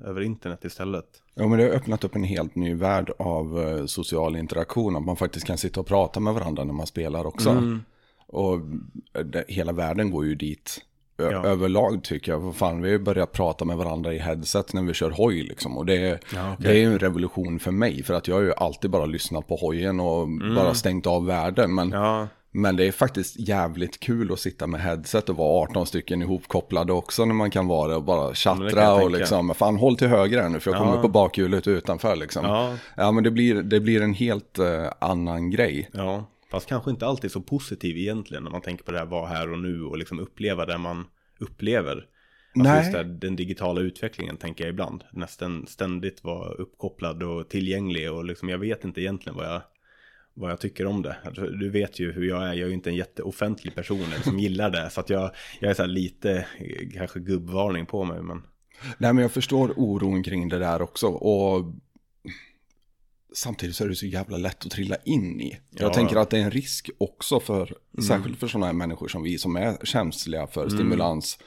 över 0.09 0.21
internet 0.21 0.65
istället. 0.65 1.07
Ja, 1.35 1.49
men 1.49 1.59
det 1.59 1.65
har 1.65 1.71
öppnat 1.73 2.05
upp 2.05 2.15
en 2.17 2.25
helt 2.25 2.55
ny 2.55 2.75
värld 2.75 3.11
av 3.19 3.61
eh, 3.63 3.87
social 3.87 4.37
interaktion. 4.37 4.97
Att 4.97 5.05
man 5.05 5.17
faktiskt 5.17 5.47
kan 5.47 5.59
sitta 5.59 5.81
och 5.81 5.87
prata 5.87 6.21
med 6.21 6.35
varandra 6.35 6.65
när 6.65 6.73
man 6.75 6.87
spelar 6.87 7.27
också. 7.27 7.51
Mm. 7.51 7.81
Och 8.29 8.61
det, 9.25 9.45
hela 9.49 9.73
världen 9.73 10.11
går 10.11 10.25
ju 10.27 10.35
dit. 10.35 10.79
Ö- 11.19 11.31
Ja. 11.33 11.45
Överlag 11.47 12.05
tycker 12.05 12.33
jag. 12.33 12.55
Fan, 12.57 12.83
vi 12.83 12.89
har 12.89 12.93
ju 12.99 13.05
börjat 13.05 13.33
prata 13.33 13.65
med 13.65 13.77
varandra 13.77 14.15
i 14.15 14.19
headset 14.19 14.73
när 14.73 14.83
vi 14.83 14.95
kör 14.95 15.11
hoj 15.11 15.43
liksom. 15.43 15.79
Och 15.79 15.87
det, 15.87 15.97
är- 15.97 16.21
Ja, 16.35 16.53
okej. 16.53 16.67
det 16.67 16.71
är 16.71 16.81
ju 16.81 16.93
en 16.93 16.99
revolution 16.99 17.59
för 17.59 17.71
mig. 17.71 18.03
För 18.03 18.15
att 18.15 18.29
jag 18.29 18.35
har 18.35 18.43
ju 18.43 18.53
alltid 18.53 18.91
bara 18.91 19.07
lyssnat 19.07 19.49
på 19.49 19.57
hojen 19.57 20.01
och 20.01 20.29
bara 20.57 20.75
stängt 20.75 21.07
av 21.07 21.27
världen. 21.27 21.75
Men, 21.75 21.87
Mm. 21.93 22.01
Ja, 22.03 22.29
men 22.57 22.77
det 22.77 22.85
är 22.85 22.93
faktiskt 22.93 23.39
jävligt 23.49 24.01
kul 24.01 24.33
att 24.33 24.41
sitta 24.41 24.67
med 24.67 24.81
headset 24.81 25.29
och 25.29 25.37
vara 25.37 25.63
18 25.63 25.87
stycken 25.87 26.23
ihopkopplade 26.23 26.93
också 26.93 27.25
när 27.25 27.35
man 27.35 27.51
kan 27.51 27.67
vara 27.67 27.89
det 27.89 27.97
och 27.97 28.03
bara 28.05 28.35
kan 28.35 28.69
jag 28.75 29.03
och 29.03 29.11
liksom, 29.11 29.55
fan 29.55 29.77
håll 29.77 29.97
till 29.97 30.09
höger 30.09 30.43
här 30.43 30.49
nu 30.49 30.61
för 30.61 30.71
jag 30.71 30.81
kommer 30.81 30.97
Ja. 30.97 31.03
på 31.03 31.09
bakhjulet 31.09 31.67
utanför 31.69 32.17
liksom. 32.17 32.45
ja, 32.45 32.77
Ja 32.97 33.13
men 33.13 33.25
det 33.25 33.31
blir, 33.31 33.63
det 33.63 33.81
blir 33.81 34.03
en 34.03 34.15
helt 34.15 34.59
eh, 34.59 34.87
annan 34.99 35.51
grej. 35.51 35.91
ja. 35.93 36.27
Fast 36.51 36.69
kanske 36.69 36.91
inte 36.91 37.07
alltid 37.07 37.33
så 37.33 37.41
positiv 37.41 37.97
egentligen 37.97 38.45
när 38.45 38.51
man 38.51 38.61
tänker 38.61 38.85
på 38.85 38.93
det 38.93 38.99
här 38.99 39.07
vara 39.07 39.27
här 39.27 39.53
och 39.53 39.59
nu 39.59 39.83
och 39.83 39.99
liksom 39.99 40.19
uppleva 40.21 40.67
det 40.67 40.79
man 40.79 41.05
upplever. 41.41 41.93
Alltså 41.93 42.73
Nej. 42.73 42.79
just 42.79 42.93
det, 42.93 42.99
här, 42.99 43.05
den 43.05 43.37
digitala 43.37 43.81
utvecklingen 43.81 44.37
tänker 44.37 44.65
jag 44.65 44.71
ibland. 44.71 45.05
Nästan 45.13 45.67
ständigt 45.67 46.25
vara 46.25 46.49
uppkopplad 46.53 47.23
och 47.23 47.49
tillgänglig 47.49 48.13
och 48.13 48.25
liksom 48.25 48.49
jag 48.49 48.59
vet 48.59 48.85
inte 48.85 49.01
egentligen 49.01 49.37
vad 49.37 49.47
jag, 49.47 49.63
vad 50.37 50.51
jag 50.51 50.61
tycker 50.61 50.87
om 50.87 51.03
det. 51.03 51.17
Alltså, 51.25 51.47
Du 51.47 51.71
vet 51.71 52.01
ju 52.01 52.13
hur 52.13 52.29
jag 52.29 52.43
är, 52.43 52.47
jag 52.47 52.59
är 52.59 52.67
ju 52.67 52.75
inte 52.75 52.91
en 52.91 52.97
jätteoffentlig 52.97 53.75
person 53.75 54.05
som 54.25 54.39
gillar 54.39 54.71
det. 54.71 54.91
Så 54.91 55.01
att 55.01 55.11
jag, 55.11 55.31
jag 55.61 55.71
är 55.71 55.75
så 55.75 55.83
här 55.83 55.89
lite, 55.89 56.33
eh, 56.59 56.89
kanske 56.95 57.21
gubbvarning 57.21 57.87
på 57.87 58.05
mig 58.05 58.23
men. 58.23 58.43
Nej 58.99 59.13
men 59.13 59.23
jag 59.23 59.33
förstår 59.33 59.73
oron 59.77 60.23
kring 60.23 60.49
det 60.49 60.59
där 60.59 60.83
också. 60.83 61.07
Och 61.07 61.75
samtidigt 63.37 63.77
så 63.77 63.85
är 63.85 63.89
det 63.89 63.95
så 63.95 64.07
jävla 64.07 64.37
lätt 64.37 64.67
att 64.67 64.71
trilla 64.73 64.97
in 65.05 65.41
i. 65.41 65.59
Jag 65.71 65.91
Ja. 65.91 65.95
tänker 65.95 66.17
att 66.17 66.31
det 66.31 66.39
är 66.39 66.43
en 66.43 66.51
risk 66.51 66.91
också 66.99 67.41
för, 67.41 67.75
särskilt 68.09 68.39
för 68.39 68.49
sådana 68.49 68.67
här 68.67 68.73
människor 68.73 69.09
som 69.09 69.23
vi 69.23 69.39
som 69.39 69.57
är 69.57 69.77
känsliga 69.85 70.47
för 70.47 70.69
stimulans 70.69 71.39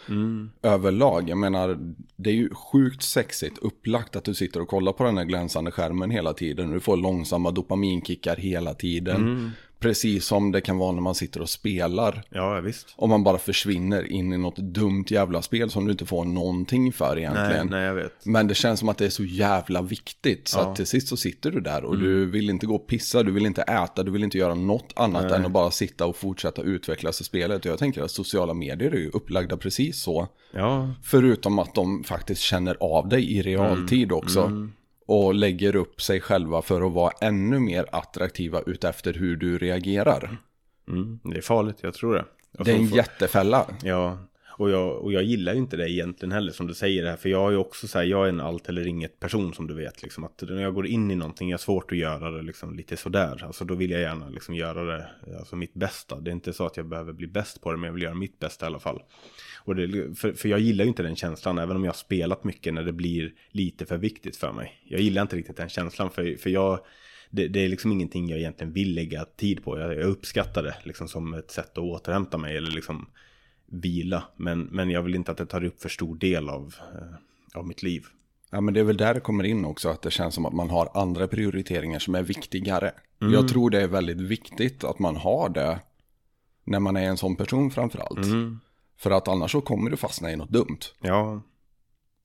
överlag. 0.62 1.30
Jag 1.30 1.38
menar, 1.38 1.78
det 2.16 2.30
är 2.30 2.34
ju 2.34 2.50
sjukt 2.54 3.04
sexigt 3.04 3.58
upplagt 3.58 4.16
att 4.16 4.24
du 4.24 4.34
sitter 4.34 4.62
och 4.62 4.68
kollar 4.68 4.92
på 4.92 5.04
den 5.04 5.18
här 5.18 5.26
glänsande 5.26 5.72
skärmen 5.72 6.12
hela 6.12 6.34
tiden. 6.34 6.72
Du 6.72 6.80
får 6.80 6.98
långsamma 6.98 7.52
dopaminkickar 7.52 8.36
hela 8.36 8.74
tiden. 8.74 9.52
Precis 9.80 10.25
som 10.25 10.51
det 10.51 10.61
kan 10.61 10.77
vara 10.77 10.91
när 10.91 11.01
man 11.01 11.15
sitter 11.15 11.41
och 11.41 11.49
spelar. 11.49 12.23
Ja, 12.30 12.61
visst. 12.61 12.93
Om 12.97 13.09
man 13.09 13.23
bara 13.23 13.38
försvinner 13.38 14.11
in 14.11 14.34
i 14.34 14.38
något 14.38 14.57
dumt 14.57 15.05
jävla 15.07 15.41
spel 15.41 15.69
som 15.69 15.86
du 15.86 15.91
inte 15.91 16.05
får 16.05 16.25
någonting 16.25 16.93
för 16.93 17.15
Nej, 17.15 17.23
egentligen. 17.23 17.67
nej, 17.67 17.84
jag 17.84 17.93
vet. 17.95 18.25
Men 18.25 18.47
det 18.47 18.55
känns 18.55 18.80
som 18.80 18.89
att 18.89 18.97
det 18.97 19.05
är 19.05 19.09
så 19.09 19.23
jävla 19.23 19.82
viktigt. 19.82 20.47
Så 20.47 20.57
Ja. 20.57 20.61
Mm. 20.61 20.71
att 20.71 20.75
till 20.75 20.88
sist 20.88 21.07
så 21.07 21.17
sitter 21.17 21.51
du 21.51 21.59
där 21.61 21.84
och 21.84 21.97
du 21.99 22.25
vill 22.25 22.49
inte 22.49 22.65
gå 22.65 22.75
och 22.75 22.88
pissa, 22.88 23.23
du 23.23 23.32
vill 23.32 23.45
inte 23.45 23.61
äta, 23.61 24.03
du 24.03 24.11
vill 24.11 24.23
inte 24.23 24.38
göra 24.38 24.53
något 24.55 24.93
annat 24.95 25.32
än 25.32 25.45
att 25.45 25.51
bara 25.51 25.71
sitta 25.71 26.05
och 26.05 26.15
fortsätta 26.15 26.61
utvecklas 26.61 27.21
i 27.21 27.23
spelet. 27.23 27.65
Och 27.65 27.71
jag 27.71 27.80
tänker 27.80 28.01
att 28.01 28.11
sociala 28.11 28.53
medier 28.53 28.91
är 28.91 28.99
ju 28.99 29.09
upplagda 29.09 29.57
precis 29.57 30.01
så. 30.01 30.27
Ja, 30.53 30.93
Förutom 31.03 31.59
att 31.59 31.75
de 31.75 32.03
faktiskt 32.03 32.41
känner 32.41 32.77
av 32.80 33.09
dig 33.09 33.32
i 33.38 33.41
realtid 33.41 34.11
också. 34.11 34.67
Och 35.12 35.34
lägger 35.34 35.76
upp 35.76 36.01
sig 36.01 36.22
själva 36.22 36.62
för 36.62 36.82
att 36.88 36.91
vara 36.93 37.12
ännu 37.22 37.60
mer 37.60 37.86
attraktiva 37.91 38.62
utefter 38.66 39.14
hur 39.14 39.36
du 39.36 39.57
reagerar. 39.57 40.38
mm, 40.88 41.20
det 41.24 41.38
är 41.38 41.41
farligt, 41.41 41.78
jag 41.82 41.93
tror 41.93 42.16
det. 42.16 42.26
Och 42.57 42.66
Det 42.66 42.72
är 42.72 42.76
en 42.76 42.88
får- 42.88 42.97
jättefälla. 42.97 43.66
Ja, 43.84 44.18
och 44.57 44.70
jag, 44.70 44.97
och 45.03 45.14
jag 45.14 45.24
gillar 45.24 45.53
ju 45.53 45.60
inte 45.60 45.78
det 45.78 45.91
egentligen 45.91 46.32
heller 46.32 46.51
som 46.51 46.68
du 46.68 46.74
säger 46.74 47.03
det 47.03 47.10
här. 47.10 47.18
För 47.18 47.30
jag 47.30 47.47
är 47.47 47.51
ju 47.51 47.57
också 47.57 47.88
så 47.88 47.97
här, 47.97 48.05
jag 48.05 48.26
är 48.26 48.30
en 48.30 48.39
allt 48.39 48.70
eller 48.70 48.88
inget 48.88 49.20
person 49.20 49.53
som 49.53 49.68
du 49.68 49.74
vet. 49.74 50.03
Liksom, 50.03 50.24
att 50.24 50.41
när 50.41 50.62
jag 50.62 50.74
går 50.74 50.88
in 50.88 51.12
i 51.12 51.16
någonting, 51.16 51.49
jag 51.49 51.53
har 51.57 51.60
svårt 51.60 51.91
att 51.91 51.97
göra 51.97 52.32
det 52.32 52.41
liksom, 52.41 52.76
lite 52.76 52.97
sådär. 52.97 53.43
Alltså 53.45 53.66
då 53.66 53.76
vill 53.76 53.91
jag 53.91 54.01
gärna 54.01 54.30
liksom, 54.30 54.55
göra 54.55 54.84
det, 54.84 55.10
alltså 55.39 55.55
mitt 55.55 55.74
bästa. 55.74 56.20
Det 56.20 56.32
är 56.32 56.34
inte 56.34 56.53
så 56.53 56.66
att 56.66 56.78
jag 56.78 56.86
behöver 56.86 57.14
bli 57.14 57.28
bäst 57.28 57.62
på 57.62 57.72
det, 57.72 57.78
men 57.78 57.88
jag 57.88 57.93
vill 57.93 58.03
göra 58.03 58.14
mitt 58.16 58.39
bästa 58.39 58.66
i 58.66 58.68
alla 58.68 58.80
fall. 58.80 59.01
Och 59.70 59.76
det, 59.76 60.17
för, 60.20 60.34
för 60.34 60.49
jag 60.49 60.59
gillar 60.59 60.84
ju 60.84 60.89
inte 60.89 61.03
den 61.03 61.15
känslan, 61.15 61.57
även 61.57 61.76
om 61.76 61.84
jag 61.84 61.91
har 61.91 61.97
spelat 61.97 62.43
mycket 62.43 62.74
när 62.74 62.84
det 62.84 62.93
blir 62.93 63.34
lite 63.51 63.86
för 63.86 63.97
viktigt 63.97 64.38
för 64.38 64.51
mig. 64.51 64.82
Jag 64.84 65.01
gillar 65.01 65.22
inte 65.22 65.36
riktigt 65.36 65.57
den 65.57 65.70
känslan, 65.70 66.11
för, 66.11 66.36
för 66.36 66.49
jag... 66.49 66.80
Det, 67.32 67.47
det 67.47 67.59
är 67.59 67.70
liksom 67.70 67.91
ingenting 67.91 68.30
jag 68.30 68.39
egentligen 68.39 68.74
vill 68.74 68.95
lägga 68.95 69.26
tid 69.26 69.63
på. 69.63 69.80
Jag, 69.80 69.93
jag 69.93 70.03
uppskattar 70.03 70.63
det 70.63 70.76
liksom 70.84 71.07
som 71.07 71.34
ett 71.34 71.51
sätt 71.51 71.72
att 71.72 71.78
återhämta 71.78 72.38
mig 72.38 72.57
eller 72.57 72.72
liksom 72.72 73.09
vila. 73.65 74.24
Men, 74.36 74.61
men 74.61 74.89
jag 74.89 75.03
vill 75.03 75.15
inte 75.15 75.32
att 75.32 75.38
det 75.38 75.45
tar 75.45 75.63
upp 75.63 75.82
för 75.82 75.89
stor 75.89 76.15
del 76.15 76.49
av, 76.49 76.76
eh, 76.95 77.59
av 77.59 77.67
mitt 77.67 77.84
liv. 77.84 78.05
Ja, 78.51 78.61
men 78.61 78.74
det 78.74 78.80
är 78.80 78.84
väl 78.84 78.97
där 78.97 79.13
det 79.13 79.20
kommer 79.20 79.43
in 79.43 79.65
också, 79.65 79.89
att 79.89 80.01
det 80.01 80.11
känns 80.11 80.36
som 80.36 80.45
att 80.45 80.53
man 80.53 80.70
har 80.70 80.89
andra 80.93 81.28
prioriteringar 81.28 81.99
som 81.99 82.15
är 82.15 82.24
viktigare. 82.24 82.91
Mm. 83.22 83.34
Jag 83.34 83.47
tror 83.47 83.70
det 83.70 83.82
är 83.82 83.88
väldigt 83.88 84.22
viktigt 84.22 84.84
att 84.84 84.99
man 84.99 85.15
har 85.15 85.49
det 85.49 85.80
när 86.63 86.80
man 86.80 86.97
är 86.97 87.07
en 87.07 87.17
sån 87.17 87.36
person 87.36 87.72
framförallt. 87.72 88.26
Mm. 88.26 88.59
För 89.00 89.12
att 89.12 89.28
annars 89.28 89.52
så 89.52 89.62
kommer 89.62 89.89
du 89.89 89.97
fastna 89.97 90.32
i 90.32 90.36
något 90.36 90.50
dumt. 90.50 90.80
Ja. 91.00 91.41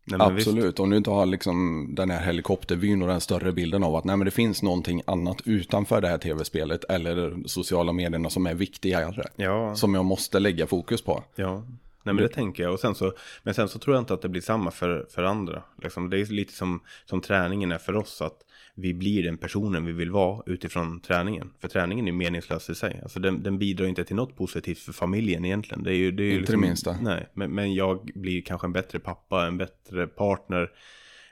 Nej, 0.07 0.19
men 0.19 0.35
visst. 0.35 0.49
Absolut, 0.49 0.81
om 0.81 0.91
du 0.91 0.97
inte 0.97 1.11
har 1.11 1.27
liksom 1.27 1.89
den 1.95 2.11
här 2.11 2.27
helikoptervyn 2.27 3.03
och 3.03 3.09
den 3.09 3.21
större 3.21 3.53
bilden 3.53 3.85
av 3.85 3.97
att 3.97 4.05
nej, 4.05 4.17
men 4.17 4.25
det 4.25 4.31
finns 4.31 4.63
någonting 4.63 5.03
annat 5.07 5.43
utanför 5.45 6.01
det 6.01 6.09
här 6.09 6.19
tv-spelet 6.19 6.85
eller 6.85 7.49
sociala 7.49 7.93
medierna 7.93 8.31
som 8.31 8.47
är 8.47 8.55
viktigare. 8.55 9.25
Ja. 9.37 9.75
Som 9.75 9.95
jag 9.95 10.05
måste 10.05 10.39
lägga 10.39 10.67
fokus 10.67 11.03
på. 11.03 11.25
Ja, 11.35 11.55
nej 12.03 12.15
men 12.15 12.17
det 12.17 12.29
tänker 12.29 12.63
jag. 12.63 12.73
Och 12.73 12.81
sen 12.81 12.95
så, 12.95 13.13
men 13.43 13.55
sen 13.55 13.69
så 13.69 13.79
tror 13.79 13.97
jag 13.97 14.03
inte 14.03 14.15
att 14.15 14.23
det 14.23 14.29
blir 14.29 14.43
samma 14.43 14.71
för, 14.71 15.07
för 15.11 15.23
andra. 15.23 15.63
Liksom, 15.83 16.11
det 16.11 16.21
är 16.21 16.27
lite 16.27 16.53
som, 16.53 16.81
som 17.05 17.21
träningen 17.21 17.73
är 17.73 17.79
för 17.79 17.97
oss. 17.97 18.23
Att 18.23 18.39
vi 18.77 18.95
blir 18.95 19.23
den 19.23 19.37
personen 19.37 19.85
vi 19.85 19.93
vill 19.93 20.11
vara 20.11 20.43
utifrån 20.47 21.01
träningen. 21.01 21.51
För 21.61 21.69
träningen 21.69 22.09
är 22.09 22.13
meningslös 22.13 22.71
i 22.71 22.75
sig. 22.75 23.01
Alltså 23.03 23.21
den, 23.21 23.43
den 23.43 23.59
bidrar 23.59 23.87
inte 23.87 24.05
till 24.05 24.17
något 24.17 24.37
positivt 24.37 24.79
för 24.79 24.93
familjen 24.93 25.45
egentligen. 25.45 25.83
Det 25.83 25.91
är 25.91 25.97
ju, 25.97 26.13
det 26.13 26.23
är 26.23 26.25
ju 26.25 26.31
Inte 26.31 26.41
liksom, 26.41 26.61
det 26.61 26.67
minsta. 26.67 26.97
Nej, 27.01 27.29
men, 27.35 27.51
men 27.51 27.75
jag 27.75 28.11
blir 28.15 28.43
kanske 28.43 28.67
en 28.67 28.73
bättre 28.73 28.99
pappa, 28.99 29.47
en 29.47 29.59
bättre 29.59 30.07
partner. 30.07 30.71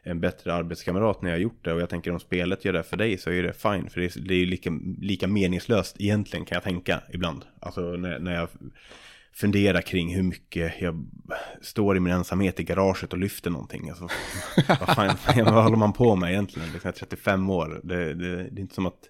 en 0.04 0.20
bättre 0.20 0.54
arbetskamrat 0.54 1.22
när 1.22 1.30
jag 1.30 1.36
har 1.36 1.42
gjort 1.42 1.64
det. 1.64 1.72
Och 1.72 1.80
jag 1.80 1.88
tänker 1.88 2.12
om 2.12 2.20
spelet 2.20 2.64
gör 2.64 2.72
det 2.72 2.82
för 2.82 2.96
dig 2.96 3.18
så 3.18 3.30
är 3.30 3.42
det 3.42 3.52
fine. 3.52 3.90
För 3.90 4.00
det 4.00 4.16
är, 4.16 4.20
det 4.20 4.34
är 4.34 4.38
ju 4.38 4.46
lika, 4.46 4.70
lika 5.00 5.28
meningslöst 5.28 5.96
egentligen 5.98 6.44
kan 6.46 6.56
jag 6.56 6.62
tänka 6.62 7.02
ibland. 7.12 7.44
Alltså 7.60 7.80
när, 7.80 8.18
när 8.18 8.34
jag 8.34 8.48
funderar 9.34 9.80
kring 9.80 10.14
hur 10.14 10.22
mycket 10.22 10.72
jag 10.80 11.06
står 11.62 11.96
i 11.96 12.00
min 12.00 12.12
ensamhet 12.12 12.60
i 12.60 12.64
garaget 12.64 13.12
och 13.12 13.18
lyfter 13.18 13.50
någonting. 13.50 13.90
Alltså, 13.90 14.08
vad, 14.68 14.96
fan, 14.96 15.16
vad 15.44 15.64
håller 15.64 15.76
man 15.76 15.92
på 15.92 16.16
med 16.16 16.30
egentligen? 16.30 16.72
Liksom, 16.72 16.88
jag 16.88 16.94
är 16.94 16.98
35 16.98 17.50
år. 17.50 17.80
Det, 17.84 18.14
det, 18.14 18.36
det 18.36 18.60
är 18.60 18.60
inte 18.60 18.74
som 18.74 18.86
att 18.86 19.00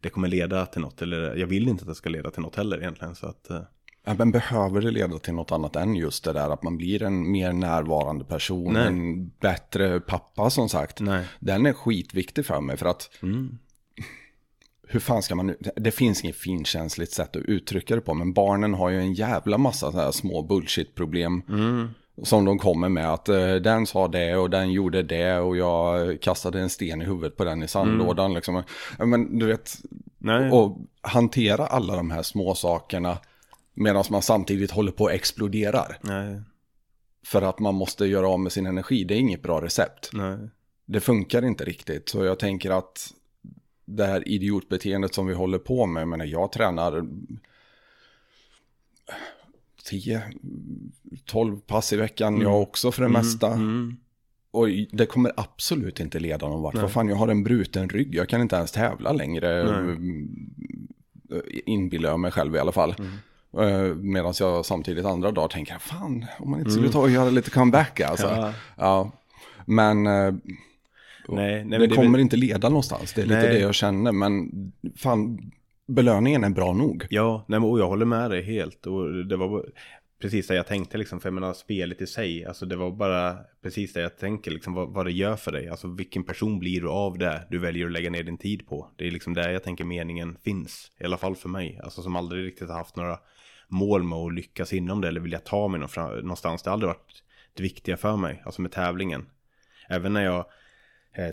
det 0.00 0.08
kommer 0.08 0.28
leda 0.28 0.66
till 0.66 0.80
något. 0.80 1.02
Eller 1.02 1.36
jag 1.36 1.46
vill 1.46 1.68
inte 1.68 1.82
att 1.82 1.88
det 1.88 1.94
ska 1.94 2.10
leda 2.10 2.30
till 2.30 2.42
något 2.42 2.56
heller 2.56 2.78
egentligen. 2.78 3.14
Så 3.14 3.26
att, 3.26 3.50
eh, 3.50 3.62
Ja, 4.04 4.14
men 4.18 4.30
behöver 4.30 4.80
det 4.80 4.90
leda 4.90 5.18
till 5.18 5.34
något 5.34 5.52
annat 5.52 5.76
än 5.76 5.94
just 5.94 6.24
det 6.24 6.32
där 6.32 6.50
att 6.50 6.62
man 6.62 6.76
blir 6.76 7.02
en 7.02 7.30
mer 7.30 7.52
närvarande 7.52 8.24
person, 8.24 8.72
Nej. 8.72 8.86
en 8.86 9.28
bättre 9.28 10.00
pappa 10.00 10.50
som 10.50 10.68
sagt. 10.68 11.00
Nej. 11.00 11.24
Den 11.40 11.66
är 11.66 11.72
skitviktig 11.72 12.46
för 12.46 12.60
mig 12.60 12.76
för 12.76 12.86
att 12.86 13.10
hur 14.88 15.00
fan 15.00 15.22
ska 15.22 15.34
man 15.34 15.46
nu, 15.46 15.56
det 15.76 15.90
finns 15.90 16.24
inget 16.24 16.36
finkänsligt 16.36 17.12
sätt 17.12 17.36
att 17.36 17.42
uttrycka 17.42 17.94
det 17.94 18.00
på, 18.00 18.14
men 18.14 18.32
barnen 18.32 18.74
har 18.74 18.90
ju 18.90 18.98
en 18.98 19.12
jävla 19.14 19.58
massa 19.58 19.92
så 19.92 19.98
här 19.98 20.10
små 20.12 20.42
bullshit-problem. 20.42 21.42
Som 22.22 22.44
de 22.44 22.58
kommer 22.58 22.88
med 22.88 23.12
att 23.12 23.28
eh, 23.28 23.54
den 23.54 23.86
sa 23.86 24.08
det 24.08 24.36
och 24.36 24.50
den 24.50 24.72
gjorde 24.72 25.02
det 25.02 25.38
och 25.38 25.56
jag 25.56 26.20
kastade 26.20 26.60
en 26.60 26.70
sten 26.70 27.02
i 27.02 27.04
huvudet 27.04 27.36
på 27.36 27.44
den 27.44 27.62
i 27.62 27.68
sandlådan. 27.68 28.34
Liksom. 28.34 28.62
Ja, 28.98 29.06
Men 29.06 29.38
du 29.38 29.46
vet, 29.46 29.72
Nej. 30.18 30.50
och 30.50 30.78
hantera 31.00 31.66
alla 31.66 31.96
de 31.96 32.10
här 32.10 32.22
små 32.22 32.54
sakerna 32.54 33.18
medan 33.74 34.04
man 34.10 34.22
samtidigt 34.22 34.70
håller 34.70 34.92
på 34.92 35.06
att 35.06 35.12
exploderar. 35.12 35.98
Nej, 36.00 36.40
För 37.26 37.42
att 37.42 37.58
man 37.58 37.74
måste 37.74 38.06
göra 38.06 38.28
av 38.28 38.40
med 38.40 38.52
sin 38.52 38.66
energi, 38.66 39.04
det 39.04 39.14
är 39.14 39.18
inget 39.18 39.42
bra 39.42 39.60
recept. 39.64 40.10
nej. 40.12 40.38
Det 40.86 41.00
funkar 41.00 41.44
inte 41.44 41.64
riktigt, 41.64 42.08
så 42.08 42.24
jag 42.24 42.38
tänker 42.38 42.70
att 42.70 43.12
det 43.84 44.06
här 44.06 44.28
idiotbeteendet 44.28 45.14
som 45.14 45.26
vi 45.26 45.34
håller 45.34 45.58
på 45.58 45.86
med, 45.86 46.08
men 46.08 46.28
jag 46.28 46.52
tränar 46.52 47.06
10, 49.84 50.22
12 51.24 51.60
pass 51.60 51.92
i 51.92 51.96
veckan, 51.96 52.40
jag 52.40 52.62
också 52.62 52.92
för 52.92 53.02
det 53.02 53.08
mesta. 53.08 53.52
Mm. 53.52 53.96
Och 54.50 54.68
det 54.92 55.06
kommer 55.06 55.32
absolut 55.36 56.00
inte 56.00 56.18
leda 56.18 56.48
någon 56.48 56.62
vart. 56.62 56.74
Vad 56.74 56.92
fan, 56.92 57.08
jag 57.08 57.16
har 57.16 57.28
en 57.28 57.44
bruten 57.44 57.88
rygg, 57.88 58.14
jag 58.14 58.28
kan 58.28 58.40
inte 58.40 58.56
ens 58.56 58.72
tävla 58.72 59.12
längre. 59.12 59.76
Inbillar 61.66 62.10
jag 62.10 62.20
mig 62.20 62.30
själv 62.30 62.56
i 62.56 62.58
alla 62.58 62.72
fall. 62.72 62.94
Medan 63.96 64.34
jag 64.40 64.66
samtidigt 64.66 65.04
andra 65.04 65.30
dagar 65.30 65.48
tänker, 65.48 65.78
fan, 65.78 66.26
om 66.38 66.50
man 66.50 66.60
inte 66.60 66.72
skulle 66.72 66.92
ta 66.92 67.00
och 67.00 67.10
göra 67.10 67.30
lite 67.30 67.50
comeback 67.50 68.00
alltså. 68.00 68.26
Ja. 68.26 68.52
Ja. 68.76 69.10
Men 69.66 70.06
eh, 70.06 70.34
Nej, 71.28 71.52
nej, 71.52 71.64
det, 71.64 71.78
men 71.78 71.80
det 71.80 71.94
kommer 71.94 72.10
väl- 72.10 72.20
inte 72.20 72.36
leda 72.36 72.68
någonstans, 72.68 73.12
det 73.12 73.20
är 73.20 73.26
lite 73.26 73.40
Nej. 73.40 73.48
det 73.48 73.58
jag 73.58 73.74
känner. 73.74 74.12
Men 74.12 74.50
fan, 74.96 75.52
belöningen 75.86 76.44
är 76.44 76.50
bra 76.50 76.72
nog. 76.72 77.06
Ja, 77.10 77.44
nej 77.48 77.58
och 77.58 77.78
jag 77.78 77.88
håller 77.88 78.06
med 78.06 78.30
dig 78.30 78.42
helt. 78.42 78.86
Och 78.86 79.24
det 79.26 79.36
var 79.36 79.64
precis 80.22 80.46
det 80.46 80.54
jag 80.54 80.66
tänkte 80.66 80.98
liksom. 80.98 81.20
För 81.20 81.28
jag 81.28 81.34
menar 81.34 81.52
spelet 81.52 82.02
i 82.02 82.06
sig. 82.06 82.44
Alltså 82.44 82.66
det 82.66 82.76
var 82.76 82.90
bara 82.90 83.36
precis 83.62 83.92
det 83.92 84.00
jag 84.00 84.18
tänker 84.18 84.50
liksom. 84.50 84.74
Vad, 84.74 84.88
vad 84.88 85.06
det 85.06 85.12
gör 85.12 85.36
för 85.36 85.52
dig. 85.52 85.68
Alltså 85.68 85.88
vilken 85.88 86.24
person 86.24 86.58
blir 86.58 86.80
du 86.80 86.88
av 86.88 87.18
det 87.18 87.46
du 87.50 87.58
väljer 87.58 87.86
att 87.86 87.92
lägga 87.92 88.10
ner 88.10 88.22
din 88.22 88.38
tid 88.38 88.66
på. 88.66 88.88
Det 88.96 89.06
är 89.06 89.10
liksom 89.10 89.34
där 89.34 89.50
jag 89.50 89.62
tänker 89.62 89.84
meningen 89.84 90.36
finns. 90.44 90.90
I 91.00 91.04
alla 91.04 91.16
fall 91.16 91.36
för 91.36 91.48
mig. 91.48 91.80
Alltså 91.84 92.02
som 92.02 92.16
aldrig 92.16 92.44
riktigt 92.46 92.68
har 92.68 92.76
haft 92.76 92.96
några 92.96 93.18
mål 93.68 94.02
med 94.02 94.18
att 94.18 94.34
lyckas 94.34 94.72
inom 94.72 95.00
det. 95.00 95.08
Eller 95.08 95.20
vilja 95.20 95.38
ta 95.38 95.68
mig 95.68 95.80
någonstans. 95.80 96.62
Det 96.62 96.70
har 96.70 96.72
aldrig 96.72 96.88
varit 96.88 97.22
det 97.54 97.62
viktiga 97.62 97.96
för 97.96 98.16
mig. 98.16 98.42
Alltså 98.44 98.62
med 98.62 98.72
tävlingen. 98.72 99.26
Även 99.88 100.12
när 100.12 100.24
jag 100.24 100.46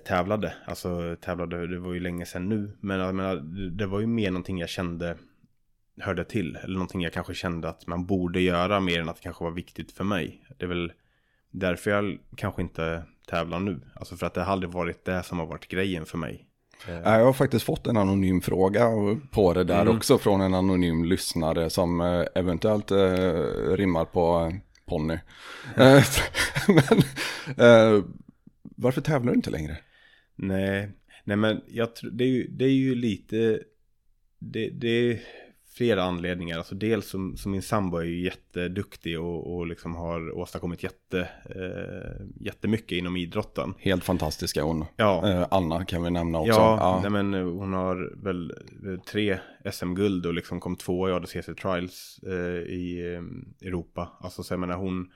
tävlade. 0.05 0.53
Alltså 0.65 1.15
tävlade, 1.21 1.67
det 1.67 1.80
var 1.80 1.93
ju 1.93 1.99
länge 1.99 2.25
sedan 2.25 2.49
nu. 2.49 2.77
Men 2.80 2.99
jag 2.99 3.15
menar, 3.15 3.36
det- 3.69 3.86
var 3.88 3.99
ju 3.99 4.07
mer 4.07 4.32
någonting 4.32 4.57
jag 4.59 4.69
kände 4.69 5.17
hörde 6.01 6.23
till. 6.23 6.55
Eller 6.55 6.73
någonting 6.73 7.01
jag 7.01 7.13
kanske 7.13 7.34
kände 7.34 7.69
att 7.69 7.88
man 7.88 8.05
borde 8.05 8.41
göra 8.41 8.80
mer 8.80 8.99
än 9.01 9.09
att 9.09 9.15
det 9.15 9.21
kanske 9.21 9.43
var 9.43 9.51
viktigt 9.51 9.91
för 9.91 10.03
mig. 10.03 10.43
Det 10.57 10.65
är 10.65 10.69
väl 10.69 10.91
därför 11.51 11.91
jag 11.91 12.17
kanske 12.36 12.61
inte 12.61 13.03
tävlar 13.30 13.59
nu. 13.59 13.82
Alltså 13.95 14.15
för 14.15 14.25
att 14.25 14.34
det 14.34 14.43
har 14.43 14.51
aldrig 14.53 14.71
varit 14.71 15.05
det 15.05 15.23
som 15.23 15.39
har 15.39 15.45
varit 15.45 15.67
grejen 15.67 16.05
för 16.05 16.17
mig. 16.17 16.45
Jag 17.03 17.25
har 17.25 17.34
faktiskt 17.34 17.65
fått 17.65 17.88
en 17.88 17.97
anonym 17.97 18.41
fråga 18.41 18.86
på 19.32 19.53
det 19.53 19.63
där 19.63 19.88
också 19.89 20.17
från 20.17 20.41
en 20.41 20.53
anonym 20.53 21.05
lyssnare 21.05 21.69
som 21.69 22.01
eh, 22.01 22.25
eventuellt 22.36 22.91
eh, 22.91 22.97
rimmar 23.75 24.05
på 24.05 24.49
eh, 24.51 24.55
ponny. 24.86 25.13
Eh, 25.77 26.03
Men 26.67 26.99
eh, 27.57 28.03
varför 28.82 29.01
tävlar 29.01 29.32
du 29.32 29.36
inte 29.36 29.49
längre? 29.49 29.77
Nej, 30.36 30.91
nej 31.23 31.38
men 31.38 31.61
jag 31.67 31.95
tror, 31.95 32.11
det 32.11 32.23
är 32.23 32.27
ju, 32.27 32.47
det 32.47 32.65
är 32.65 32.69
ju 32.69 32.95
lite, 32.95 33.59
det, 34.39 34.69
det 34.69 34.88
är 34.88 35.19
flera 35.80 36.03
anledningar. 36.03 36.57
Alltså 36.57 36.75
dels 36.75 37.09
som, 37.09 37.38
som 37.38 37.51
min 37.51 37.61
sambo 37.61 37.97
är 37.97 38.03
ju 38.03 38.23
jätteduktig 38.23 39.19
och, 39.19 39.55
och 39.55 39.67
liksom 39.67 39.95
har 39.95 40.38
åstadkommit 40.38 40.84
jätte, 40.84 41.19
eh, 41.45 42.25
jättemycket 42.39 42.91
inom 42.91 43.17
idrotten. 43.17 43.73
Helt 43.80 44.03
fantastiska 44.03 44.63
hon. 44.63 44.86
Ja. 44.95 45.30
Eh, 45.30 45.47
Anna 45.51 45.86
kan 45.86 46.03
vi 46.03 46.09
nämna 46.09 46.39
också. 46.39 46.51
Ja, 46.51 46.77
Ja, 46.80 46.99
Nej, 47.01 47.23
men 47.23 47.34
eh, 47.34 47.53
hon 47.53 47.73
har 47.73 48.23
väl 48.23 48.51
eh, 48.86 49.01
tre 49.11 49.39
SM-guld 49.71 50.25
och 50.25 50.34
liksom 50.34 50.59
kom 50.59 50.75
tvåa 50.75 51.09
i 51.09 51.13
ADCC 51.13 51.49
Trials 51.61 52.19
eh, 52.27 52.73
i 52.73 53.13
eh, 53.13 53.67
Europa. 53.67 54.09
Alltså 54.21 54.43
så 54.43 54.53
jag 54.53 54.59
menar 54.59 54.75
hon, 54.75 55.07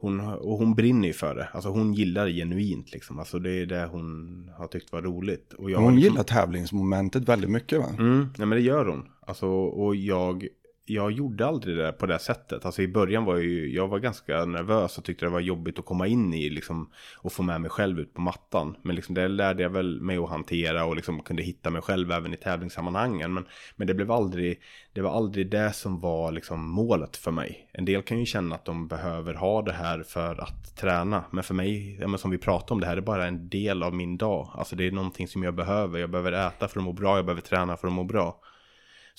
hon, 0.00 0.20
och 0.20 0.58
hon 0.58 0.74
brinner 0.74 1.08
ju 1.08 1.14
för 1.14 1.34
det. 1.34 1.48
Alltså 1.52 1.68
hon 1.68 1.94
gillar 1.94 2.26
det 2.26 2.32
genuint 2.32 2.92
liksom. 2.92 3.18
Alltså 3.18 3.38
det 3.38 3.50
är 3.50 3.66
det 3.66 3.86
hon 3.86 4.50
har 4.56 4.66
tyckt 4.66 4.92
var 4.92 5.02
roligt. 5.02 5.52
Och 5.52 5.70
jag 5.70 5.78
hon 5.78 5.94
liksom, 5.94 6.10
gillar 6.10 6.24
tävlingsmomentet 6.24 7.28
väldigt 7.28 7.50
mycket 7.50 7.78
va? 7.78 7.88
Mm, 7.98 8.18
nej 8.38 8.46
men 8.46 8.50
det 8.50 8.60
gör 8.60 8.86
hon. 8.86 9.08
Alltså, 9.20 9.46
och 9.46 9.96
jag, 9.96 10.46
jag 10.90 11.12
gjorde 11.12 11.46
aldrig 11.46 11.76
det 11.76 11.92
på 11.92 12.06
det 12.06 12.18
sättet. 12.18 12.64
Alltså 12.64 12.82
i 12.82 12.88
början 12.88 13.24
var 13.24 13.34
jag 13.34 13.44
ju, 13.44 13.74
jag 13.74 13.88
var 13.88 13.98
ganska 13.98 14.44
nervös 14.44 14.98
och 14.98 15.04
tyckte 15.04 15.24
det 15.24 15.30
var 15.30 15.40
jobbigt 15.40 15.78
att 15.78 15.84
komma 15.84 16.06
in 16.06 16.34
i 16.34 16.50
liksom 16.50 16.90
och 17.16 17.32
få 17.32 17.42
med 17.42 17.60
mig 17.60 17.70
själv 17.70 18.00
ut 18.00 18.14
på 18.14 18.20
mattan. 18.20 18.76
Men 18.82 18.96
liksom 18.96 19.14
det 19.14 19.28
lärde 19.28 19.62
jag 19.62 19.70
väl 19.70 20.00
mig 20.00 20.16
att 20.16 20.28
hantera 20.28 20.84
och 20.84 20.96
liksom 20.96 21.20
kunde 21.20 21.42
hitta 21.42 21.70
mig 21.70 21.82
själv 21.82 22.12
även 22.12 22.34
i 22.34 22.36
tävlingssammanhangen. 22.36 23.34
Men, 23.34 23.46
men 23.76 23.86
det 23.86 23.94
blev 23.94 24.10
aldrig, 24.10 24.60
det 24.92 25.00
var 25.00 25.10
aldrig 25.10 25.50
det 25.50 25.72
som 25.72 26.00
var 26.00 26.32
liksom 26.32 26.70
målet 26.70 27.16
för 27.16 27.30
mig. 27.30 27.68
En 27.72 27.84
del 27.84 28.02
kan 28.02 28.18
ju 28.18 28.26
känna 28.26 28.54
att 28.54 28.64
de 28.64 28.88
behöver 28.88 29.34
ha 29.34 29.62
det 29.62 29.72
här 29.72 30.02
för 30.02 30.42
att 30.42 30.76
träna. 30.76 31.24
Men 31.30 31.44
för 31.44 31.54
mig, 31.54 31.98
ja, 32.00 32.08
men 32.08 32.18
som 32.18 32.30
vi 32.30 32.38
pratade 32.38 32.74
om, 32.74 32.80
det 32.80 32.86
här 32.86 32.96
är 32.96 33.00
bara 33.00 33.26
en 33.26 33.48
del 33.48 33.82
av 33.82 33.94
min 33.94 34.16
dag. 34.16 34.50
Alltså 34.54 34.76
det 34.76 34.86
är 34.86 34.90
någonting 34.90 35.28
som 35.28 35.42
jag 35.42 35.54
behöver. 35.54 35.98
Jag 35.98 36.10
behöver 36.10 36.32
äta 36.32 36.68
för 36.68 36.80
att 36.80 36.84
må 36.84 36.92
bra, 36.92 37.16
jag 37.16 37.24
behöver 37.24 37.42
träna 37.42 37.76
för 37.76 37.88
att 37.88 37.94
må 37.94 38.04
bra. 38.04 38.40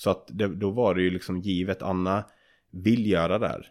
Så 0.00 0.10
att 0.10 0.24
det, 0.28 0.48
då 0.48 0.70
var 0.70 0.94
det 0.94 1.02
ju 1.02 1.10
liksom 1.10 1.40
givet, 1.40 1.82
Anna 1.82 2.24
vill 2.70 3.06
göra 3.06 3.38
det 3.38 3.48
här. 3.48 3.66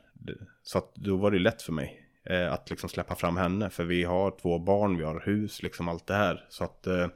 Så 0.64 0.78
att 0.78 0.96
då 0.96 1.18
var 1.18 1.32
det 1.32 1.40
lätt 1.40 1.62
för 1.62 1.74
mig 1.74 2.08
eh, 2.26 2.54
att 2.54 2.70
liksom 2.70 2.90
släppa 2.90 3.16
fram 3.16 3.38
henne. 3.38 3.70
För 3.70 3.84
vi 3.84 4.04
har 4.04 4.32
två 4.42 4.60
barn, 4.60 4.98
vi 4.98 5.04
har 5.04 5.20
hus, 5.26 5.64
liksom 5.64 5.88
allt 5.88 6.08
det 6.08 6.14
här. 6.14 6.46
Så 6.50 6.64
att 6.64 6.88
eh, 6.88 7.08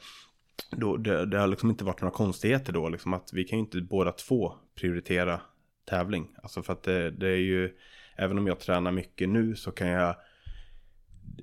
då, 0.71 0.97
det, 0.97 1.25
det 1.25 1.39
har 1.39 1.47
liksom 1.47 1.69
inte 1.69 1.83
varit 1.83 2.01
några 2.01 2.13
konstigheter 2.13 2.73
då. 2.73 2.89
Liksom 2.89 3.13
att 3.13 3.33
vi 3.33 3.43
kan 3.43 3.59
ju 3.59 3.65
inte 3.65 3.81
båda 3.81 4.11
två 4.11 4.53
prioritera 4.75 5.41
tävling. 5.85 6.35
Alltså 6.43 6.63
för 6.63 6.73
att 6.73 6.83
det, 6.83 7.11
det 7.11 7.27
är 7.27 7.41
ju, 7.41 7.77
även 8.15 8.37
om 8.37 8.47
jag 8.47 8.59
tränar 8.59 8.91
mycket 8.91 9.29
nu 9.29 9.55
så 9.55 9.71
kan 9.71 9.87
jag 9.87 10.15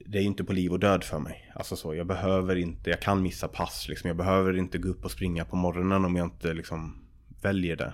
det 0.07 0.19
är 0.19 0.23
ju 0.23 0.29
inte 0.29 0.45
på 0.45 0.53
liv 0.53 0.73
och 0.73 0.81
död 0.81 1.05
för 1.05 1.19
mig. 1.19 1.53
Alltså 1.55 1.77
så, 1.77 1.95
jag 1.95 2.07
behöver 2.07 2.57
inte, 2.57 2.91
jag 2.91 3.01
kan 3.01 3.23
missa 3.23 3.49
pass 3.49 3.89
liksom. 3.89 4.09
Jag 4.09 4.17
behöver 4.17 4.57
inte 4.57 4.79
gå 4.79 4.89
upp 4.89 5.05
och 5.05 5.11
springa 5.11 5.45
på 5.45 5.57
morgonen 5.57 6.05
om 6.05 6.17
jag 6.17 6.27
inte 6.27 6.55
liksom 6.55 7.10
väljer 7.43 7.77
det. 7.77 7.93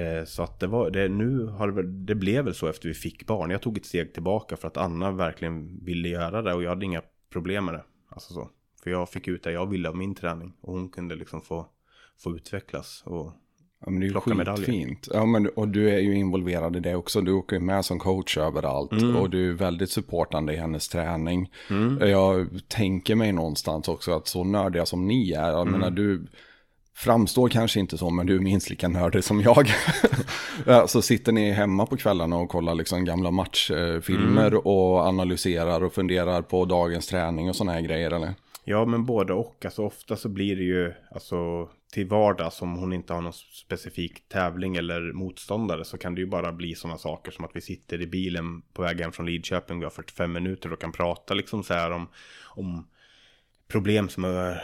Eh, 0.00 0.24
så 0.24 0.42
att 0.42 0.60
det 0.60 0.66
var, 0.66 0.90
det, 0.90 1.08
nu 1.08 1.46
har 1.46 1.68
det, 1.72 1.82
det 1.82 2.14
blev 2.14 2.44
väl 2.44 2.54
så 2.54 2.66
efter 2.66 2.88
vi 2.88 2.94
fick 2.94 3.26
barn. 3.26 3.50
Jag 3.50 3.62
tog 3.62 3.76
ett 3.76 3.86
steg 3.86 4.12
tillbaka 4.14 4.56
för 4.56 4.68
att 4.68 4.76
Anna 4.76 5.10
verkligen 5.10 5.84
ville 5.84 6.08
göra 6.08 6.42
det 6.42 6.54
och 6.54 6.62
jag 6.62 6.68
hade 6.70 6.84
inga 6.86 7.02
problem 7.32 7.64
med 7.64 7.74
det. 7.74 7.84
Alltså 8.08 8.32
så. 8.34 8.50
För 8.82 8.90
jag 8.90 9.08
fick 9.08 9.28
ut 9.28 9.42
det 9.42 9.52
jag 9.52 9.66
ville 9.70 9.88
av 9.88 9.96
min 9.96 10.14
träning 10.14 10.52
och 10.60 10.72
hon 10.72 10.88
kunde 10.88 11.14
liksom 11.14 11.42
få, 11.42 11.66
få 12.18 12.36
utvecklas. 12.36 13.02
Och, 13.06 13.32
Ja, 13.84 13.90
men 13.90 14.00
det 14.00 14.06
är 14.06 14.10
Plocka 14.10 14.34
medaljer. 14.34 14.66
skitfint. 14.66 15.08
Ja, 15.12 15.26
men, 15.26 15.48
och 15.48 15.68
du 15.68 15.90
är 15.90 15.98
ju 15.98 16.14
involverad 16.14 16.76
i 16.76 16.80
det 16.80 16.94
också. 16.94 17.20
Du 17.20 17.32
åker 17.32 17.56
ju 17.56 17.62
med 17.62 17.84
som 17.84 17.98
coach 17.98 18.38
överallt. 18.38 18.92
Mm. 18.92 19.16
Och 19.16 19.30
du 19.30 19.50
är 19.50 19.54
väldigt 19.54 19.90
supportande 19.90 20.52
i 20.52 20.56
hennes 20.56 20.88
träning. 20.88 21.52
Jag 22.00 22.48
tänker 22.68 23.14
mig 23.14 23.32
någonstans 23.32 23.88
också 23.88 24.12
att 24.12 24.26
så 24.28 24.44
nördiga 24.44 24.86
som 24.86 25.06
ni 25.08 25.32
är. 25.32 25.48
Jag 25.50 25.60
Mm. 25.68 25.72
menar, 25.72 25.90
du 25.90 26.26
framstår 27.04 27.48
kanske 27.48 27.80
inte 27.80 27.98
så, 27.98 28.10
men 28.10 28.26
du 28.26 28.36
är 28.36 28.40
minst 28.40 28.70
lika 28.70 28.88
nördig 28.88 29.24
som 29.24 29.40
jag. 29.40 29.68
Ja, 30.66 30.86
så 30.86 31.02
sitter 31.02 31.32
ni 31.32 31.50
hemma 31.50 31.86
på 31.86 31.96
kvällarna 31.96 32.36
och 32.36 32.48
kollar 32.48 32.74
liksom 32.74 33.04
gamla 33.04 33.30
matchfilmer 33.30 34.46
Mm. 34.46 34.58
och 34.64 34.98
analyserar 34.98 35.84
och 35.84 35.92
funderar 35.94 36.42
på 36.42 36.64
dagens 36.64 37.06
träning 37.06 37.48
och 37.48 37.56
sådana 37.56 37.72
här 37.72 37.80
grejer, 37.80 38.10
eller? 38.10 38.34
Ja, 38.64 38.84
men 38.84 39.06
både 39.06 39.32
och. 39.32 39.64
Alltså 39.64 39.82
ofta 39.84 40.16
så 40.16 40.28
blir 40.28 40.56
det 40.56 40.62
ju 40.62 40.92
alltså 41.14 41.68
till 41.92 42.06
vardags 42.06 42.62
om 42.62 42.76
hon 42.76 42.92
inte 42.92 43.12
har 43.12 43.20
någon 43.20 43.32
specifik 43.32 44.28
tävling 44.28 44.76
eller 44.76 45.12
motståndare 45.12 45.84
så 45.84 45.98
kan 45.98 46.14
det 46.14 46.20
ju 46.20 46.26
bara 46.26 46.52
bli 46.52 46.74
sådana 46.74 46.98
saker 46.98 47.30
som 47.32 47.44
att 47.44 47.50
vi 47.54 47.60
sitter 47.60 48.02
i 48.02 48.06
bilen 48.06 48.62
på 48.72 48.82
väg 48.82 49.00
hem 49.00 49.12
från 49.12 49.26
Lidköping, 49.26 49.78
vi 49.78 49.84
har 49.84 49.90
45 49.90 50.32
minuter 50.32 50.72
och 50.72 50.80
kan 50.80 50.92
prata 50.92 51.34
liksom 51.34 51.62
så 51.62 51.74
här 51.74 51.90
om, 51.90 52.08
om 52.46 52.86
problem 53.68 54.08
som 54.08 54.24
har 54.24 54.62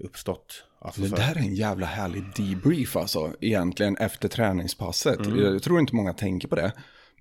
uppstått. 0.00 0.64
Alltså 0.82 1.02
Det 1.02 1.08
där 1.08 1.36
är 1.36 1.40
en 1.40 1.54
jävla 1.54 1.86
härlig 1.86 2.24
debrief 2.36 2.96
alltså, 2.96 3.32
egentligen 3.40 3.96
efter 3.96 4.28
träningspasset. 4.28 5.18
Jag 5.36 5.62
tror 5.62 5.80
inte 5.80 5.94
många 5.94 6.12
tänker 6.12 6.48
på 6.48 6.56
det. 6.56 6.72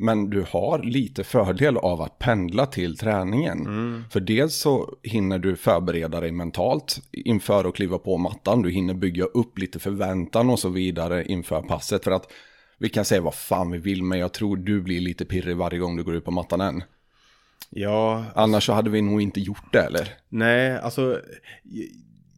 Men 0.01 0.29
du 0.29 0.45
har 0.49 0.83
lite 0.83 1.23
fördel 1.23 1.77
av 1.77 2.01
att 2.01 2.19
pendla 2.19 2.65
till 2.65 2.97
träningen. 2.97 3.65
För 4.09 4.19
dels 4.19 4.55
så 4.55 4.95
hinner 5.03 5.39
du 5.39 5.55
förbereda 5.55 6.19
dig 6.19 6.31
mentalt 6.31 7.01
inför 7.11 7.65
att 7.65 7.75
kliva 7.75 7.97
på 7.97 8.17
mattan. 8.17 8.61
Du 8.61 8.71
hinner 8.71 8.93
bygga 8.93 9.23
upp 9.23 9.57
lite 9.57 9.79
förväntan 9.79 10.49
och 10.49 10.59
så 10.59 10.69
vidare 10.69 11.25
inför 11.25 11.61
passet. 11.61 12.03
För 12.03 12.11
att 12.11 12.31
vi 12.77 12.89
kan 12.89 13.05
säga 13.05 13.21
vad 13.21 13.35
fan 13.35 13.71
vi 13.71 13.77
vill, 13.77 14.03
men 14.03 14.19
jag 14.19 14.33
tror 14.33 14.57
du 14.57 14.81
blir 14.81 15.01
lite 15.01 15.25
pirrig 15.25 15.57
varje 15.57 15.79
gång 15.79 15.97
du 15.97 16.03
går 16.03 16.15
ut 16.15 16.25
på 16.25 16.31
mattan 16.31 16.61
än. 16.61 16.83
Ja, 17.69 18.25
Annars 18.35 18.65
så 18.65 18.73
hade 18.73 18.89
vi 18.89 19.01
nog 19.01 19.21
inte 19.21 19.39
gjort 19.39 19.73
det, 19.73 19.81
eller? 19.81 20.13
Nej, 20.29 20.77
alltså 20.77 21.21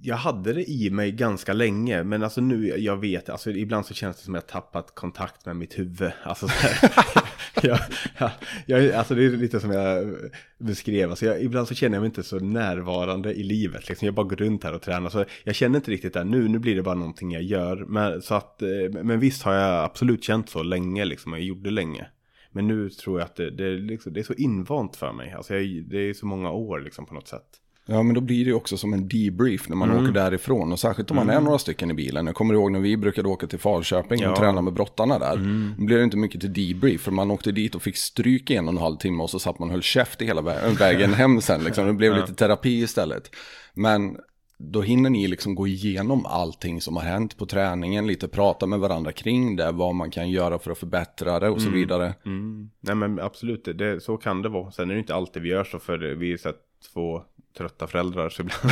jag 0.04 0.16
hade 0.16 0.54
det 0.54 0.70
i 0.70 0.90
mig 0.90 1.12
ganska 1.12 1.54
länge, 1.54 2.04
men 2.04 2.24
alltså 2.24 2.42
nu, 2.42 2.68
jag 2.78 2.98
vet, 2.98 3.30
alltså 3.30 3.52
ibland 3.52 3.86
så 3.86 3.94
känns 3.94 4.18
det 4.18 4.24
som 4.24 4.36
att 4.36 4.44
jag 4.44 4.48
tappat 4.48 4.96
kontakt 4.96 5.46
med 5.46 5.56
mitt 5.56 5.80
huvud. 5.80 6.12
Alltså, 6.24 6.48
så 6.48 6.54
här, 6.54 7.24
jag, 7.62 7.80
jag, 8.18 8.32
jag, 8.66 8.92
alltså 8.92 9.16
det 9.16 9.26
är 9.26 9.30
lite 9.30 9.60
som 9.60 9.72
jag 9.72 10.16
beskrev, 10.58 11.10
alltså 11.10 11.26
jag, 11.26 11.42
ibland 11.44 11.68
så 11.68 11.76
känner 11.76 11.96
jag 11.96 12.02
mig 12.02 12.08
inte 12.08 12.24
så 12.24 12.40
närvarande 12.40 13.34
i 13.34 13.44
livet. 13.44 13.90
Liksom. 13.90 14.06
Jag 14.06 14.16
bara 14.16 14.26
går 14.26 14.36
runt 14.36 14.64
här 14.64 14.74
och 14.74 14.82
tränar, 14.82 15.10
så 15.10 15.26
jag 15.44 15.56
känner 15.56 15.76
inte 15.76 15.92
riktigt 15.92 16.14
det 16.14 16.24
nu, 16.24 16.48
nu 16.48 16.60
blir 16.60 16.76
det 16.76 16.84
bara 16.84 16.96
någonting 16.96 17.32
jag 17.32 17.44
gör. 17.44 17.86
Men, 17.88 18.22
så 18.22 18.36
att, 18.36 18.62
eh, 18.62 19.04
men 19.04 19.20
visst 19.20 19.44
har 19.44 19.54
jag 19.54 19.84
absolut 19.84 20.24
känt 20.24 20.50
så 20.50 20.64
länge, 20.64 21.06
liksom, 21.06 21.34
och 21.34 21.40
jag 21.40 21.46
gjorde 21.46 21.72
länge. 21.72 22.08
Men 22.52 22.68
nu 22.68 22.90
tror 22.90 23.20
jag 23.20 23.26
att 23.26 23.36
det, 23.36 23.52
det, 23.52 23.66
är 23.66 23.78
liksom, 23.78 24.14
det 24.14 24.20
är 24.20 24.24
så 24.24 24.34
invant 24.34 24.96
för 24.96 25.14
mig, 25.14 25.32
alltså 25.32 25.56
jag, 25.56 25.84
det 25.90 25.98
är 25.98 26.14
så 26.14 26.26
många 26.26 26.52
år 26.52 26.80
liksom 26.80 27.06
på 27.06 27.14
något 27.14 27.28
sätt. 27.28 27.62
Ja, 27.92 28.04
men 28.04 28.14
då 28.16 28.22
blir 28.22 28.46
det 28.46 28.54
också 28.54 28.78
som 28.78 28.94
en 28.94 29.08
debrief 29.08 29.70
när 29.70 29.76
man 29.76 29.92
åker 29.92 30.12
därifrån. 30.14 30.72
Och 30.72 30.80
särskilt 30.80 31.12
om 31.12 31.16
man 31.18 31.30
är 31.30 31.42
några 31.42 31.58
stycken 31.58 31.92
i 31.92 31.94
bilen. 31.94 32.26
Jag 32.26 32.36
kommer 32.36 32.54
ihåg 32.54 32.72
när 32.72 32.80
vi 32.80 32.98
brukade 32.98 33.28
åka 33.30 33.48
till 33.48 33.60
Falköping 33.60 34.20
och 34.26 34.32
Ja. 34.32 34.36
träna 34.36 34.62
med 34.62 34.74
brottarna 34.74 35.20
där. 35.20 35.36
Då 35.78 35.84
blev 35.86 35.98
det 35.98 36.04
inte 36.04 36.18
mycket 36.18 36.42
till 36.42 36.54
debrief. 36.54 37.02
För 37.02 37.12
man 37.12 37.32
åkte 37.32 37.52
dit 37.52 37.76
och 37.76 37.82
fick 37.82 37.98
stryk 37.98 38.52
i 38.52 38.56
en 38.56 38.68
och 38.68 38.74
en 38.74 38.78
halv 38.80 38.98
timme 38.98 39.24
och 39.24 39.30
så 39.30 39.40
satt 39.40 39.60
man 39.60 39.68
och 39.70 39.72
höll 39.72 39.82
käft 39.82 40.22
i 40.22 40.26
hela 40.26 40.42
vä- 40.42 40.70
vägen 40.80 41.14
hem 41.14 41.42
sen. 41.42 41.64
Liksom. 41.64 41.86
Det 41.88 41.94
blev 41.94 42.16
lite 42.16 42.34
terapi 42.34 42.82
istället. 42.82 43.30
Men 43.74 44.18
då 44.58 44.82
hinner 44.82 45.10
ni 45.10 45.28
liksom 45.28 45.56
gå 45.56 45.68
igenom 45.68 46.26
allting 46.26 46.82
som 46.82 46.96
har 46.96 47.04
hänt 47.04 47.38
på 47.38 47.46
träningen. 47.46 48.08
Lite 48.08 48.28
prata 48.28 48.66
med 48.66 48.80
varandra 48.80 49.12
kring 49.12 49.56
det. 49.56 49.72
Vad 49.72 49.96
man 49.96 50.12
kan 50.12 50.30
göra 50.30 50.60
för 50.60 50.72
att 50.72 50.78
förbättra 50.78 51.40
det 51.40 51.50
och 51.50 51.62
så 51.62 51.70
vidare. 51.70 52.14
Mm. 52.26 52.70
Nej 52.80 52.96
men 52.96 53.20
absolut, 53.20 53.66
det, 53.76 54.04
så 54.04 54.18
kan 54.18 54.42
det 54.42 54.50
vara. 54.50 54.72
Sen 54.72 54.90
är 54.90 54.94
det 54.94 55.00
inte 55.00 55.16
alltid 55.16 55.44
vi 55.44 55.50
gör 55.50 55.64
så 55.64 55.80
för 55.80 55.98
vi 56.16 56.34
är 56.34 56.38
så 56.38 56.52
två 56.94 57.22
trötta 57.58 57.88
föräldrar 57.88 58.30
så 58.30 58.42
ibland 58.42 58.72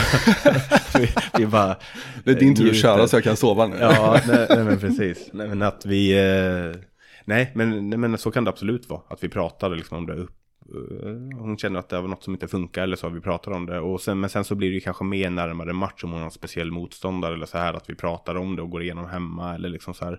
vi, 0.98 1.10
vi 1.38 1.48
bara 1.48 1.76
Det 2.24 2.32
är 2.32 2.36
din 2.36 2.56
tur 2.56 2.70
att 2.70 2.76
köra 2.78 3.08
så 3.08 3.16
jag 3.16 3.24
kan 3.24 3.38
sova 3.38 3.68
nu. 3.68 3.78
Ja, 3.80 4.22
nej, 4.28 4.48
nej 4.50 4.64
men 4.64 4.80
precis. 4.80 5.30
Nej 5.34 5.48
men 5.48 5.62
att 5.62 5.86
vi, 5.86 6.12
eh, 6.20 6.82
nej 7.26 7.52
men, 7.56 7.90
nej 7.90 8.00
men 8.00 8.18
så 8.18 8.32
kan 8.32 8.44
det 8.44 8.50
absolut 8.50 8.90
vara. 8.90 9.02
Att 9.10 9.24
vi 9.24 9.30
pratar 9.30 9.70
liksom 9.70 9.98
om 9.98 10.06
det 10.06 10.14
upp. 10.14 10.36
eh, 10.76 11.40
Hon 11.40 11.58
känner 11.58 11.80
att 11.80 11.90
det 11.90 12.02
var 12.02 12.08
något 12.08 12.24
som 12.24 12.34
inte 12.34 12.48
funkar 12.48 12.84
eller 12.84 12.96
så 12.96 13.08
har 13.08 13.12
vi 13.14 13.22
pratat 13.22 13.54
om 13.54 13.66
det. 13.66 13.80
Och 13.80 14.02
sen, 14.02 14.20
men 14.20 14.30
sen 14.30 14.44
så 14.44 14.56
blir 14.56 14.72
det 14.72 14.80
kanske 14.80 15.04
mer 15.04 15.30
närmare 15.30 15.74
match 15.74 16.04
om 16.04 16.12
hon 16.12 16.20
har 16.20 16.26
en 16.26 16.32
speciell 16.32 16.72
motståndare 16.72 17.34
eller 17.34 17.46
så 17.46 17.58
här. 17.58 17.74
Att 17.74 17.90
vi 17.90 17.96
pratar 17.96 18.36
om 18.36 18.56
det 18.56 18.62
och 18.62 18.70
går 18.70 18.84
igenom 18.84 19.10
hemma 19.10 19.56
eller 19.56 19.70
liksom 19.70 19.94
så 19.94 20.06
här. 20.06 20.18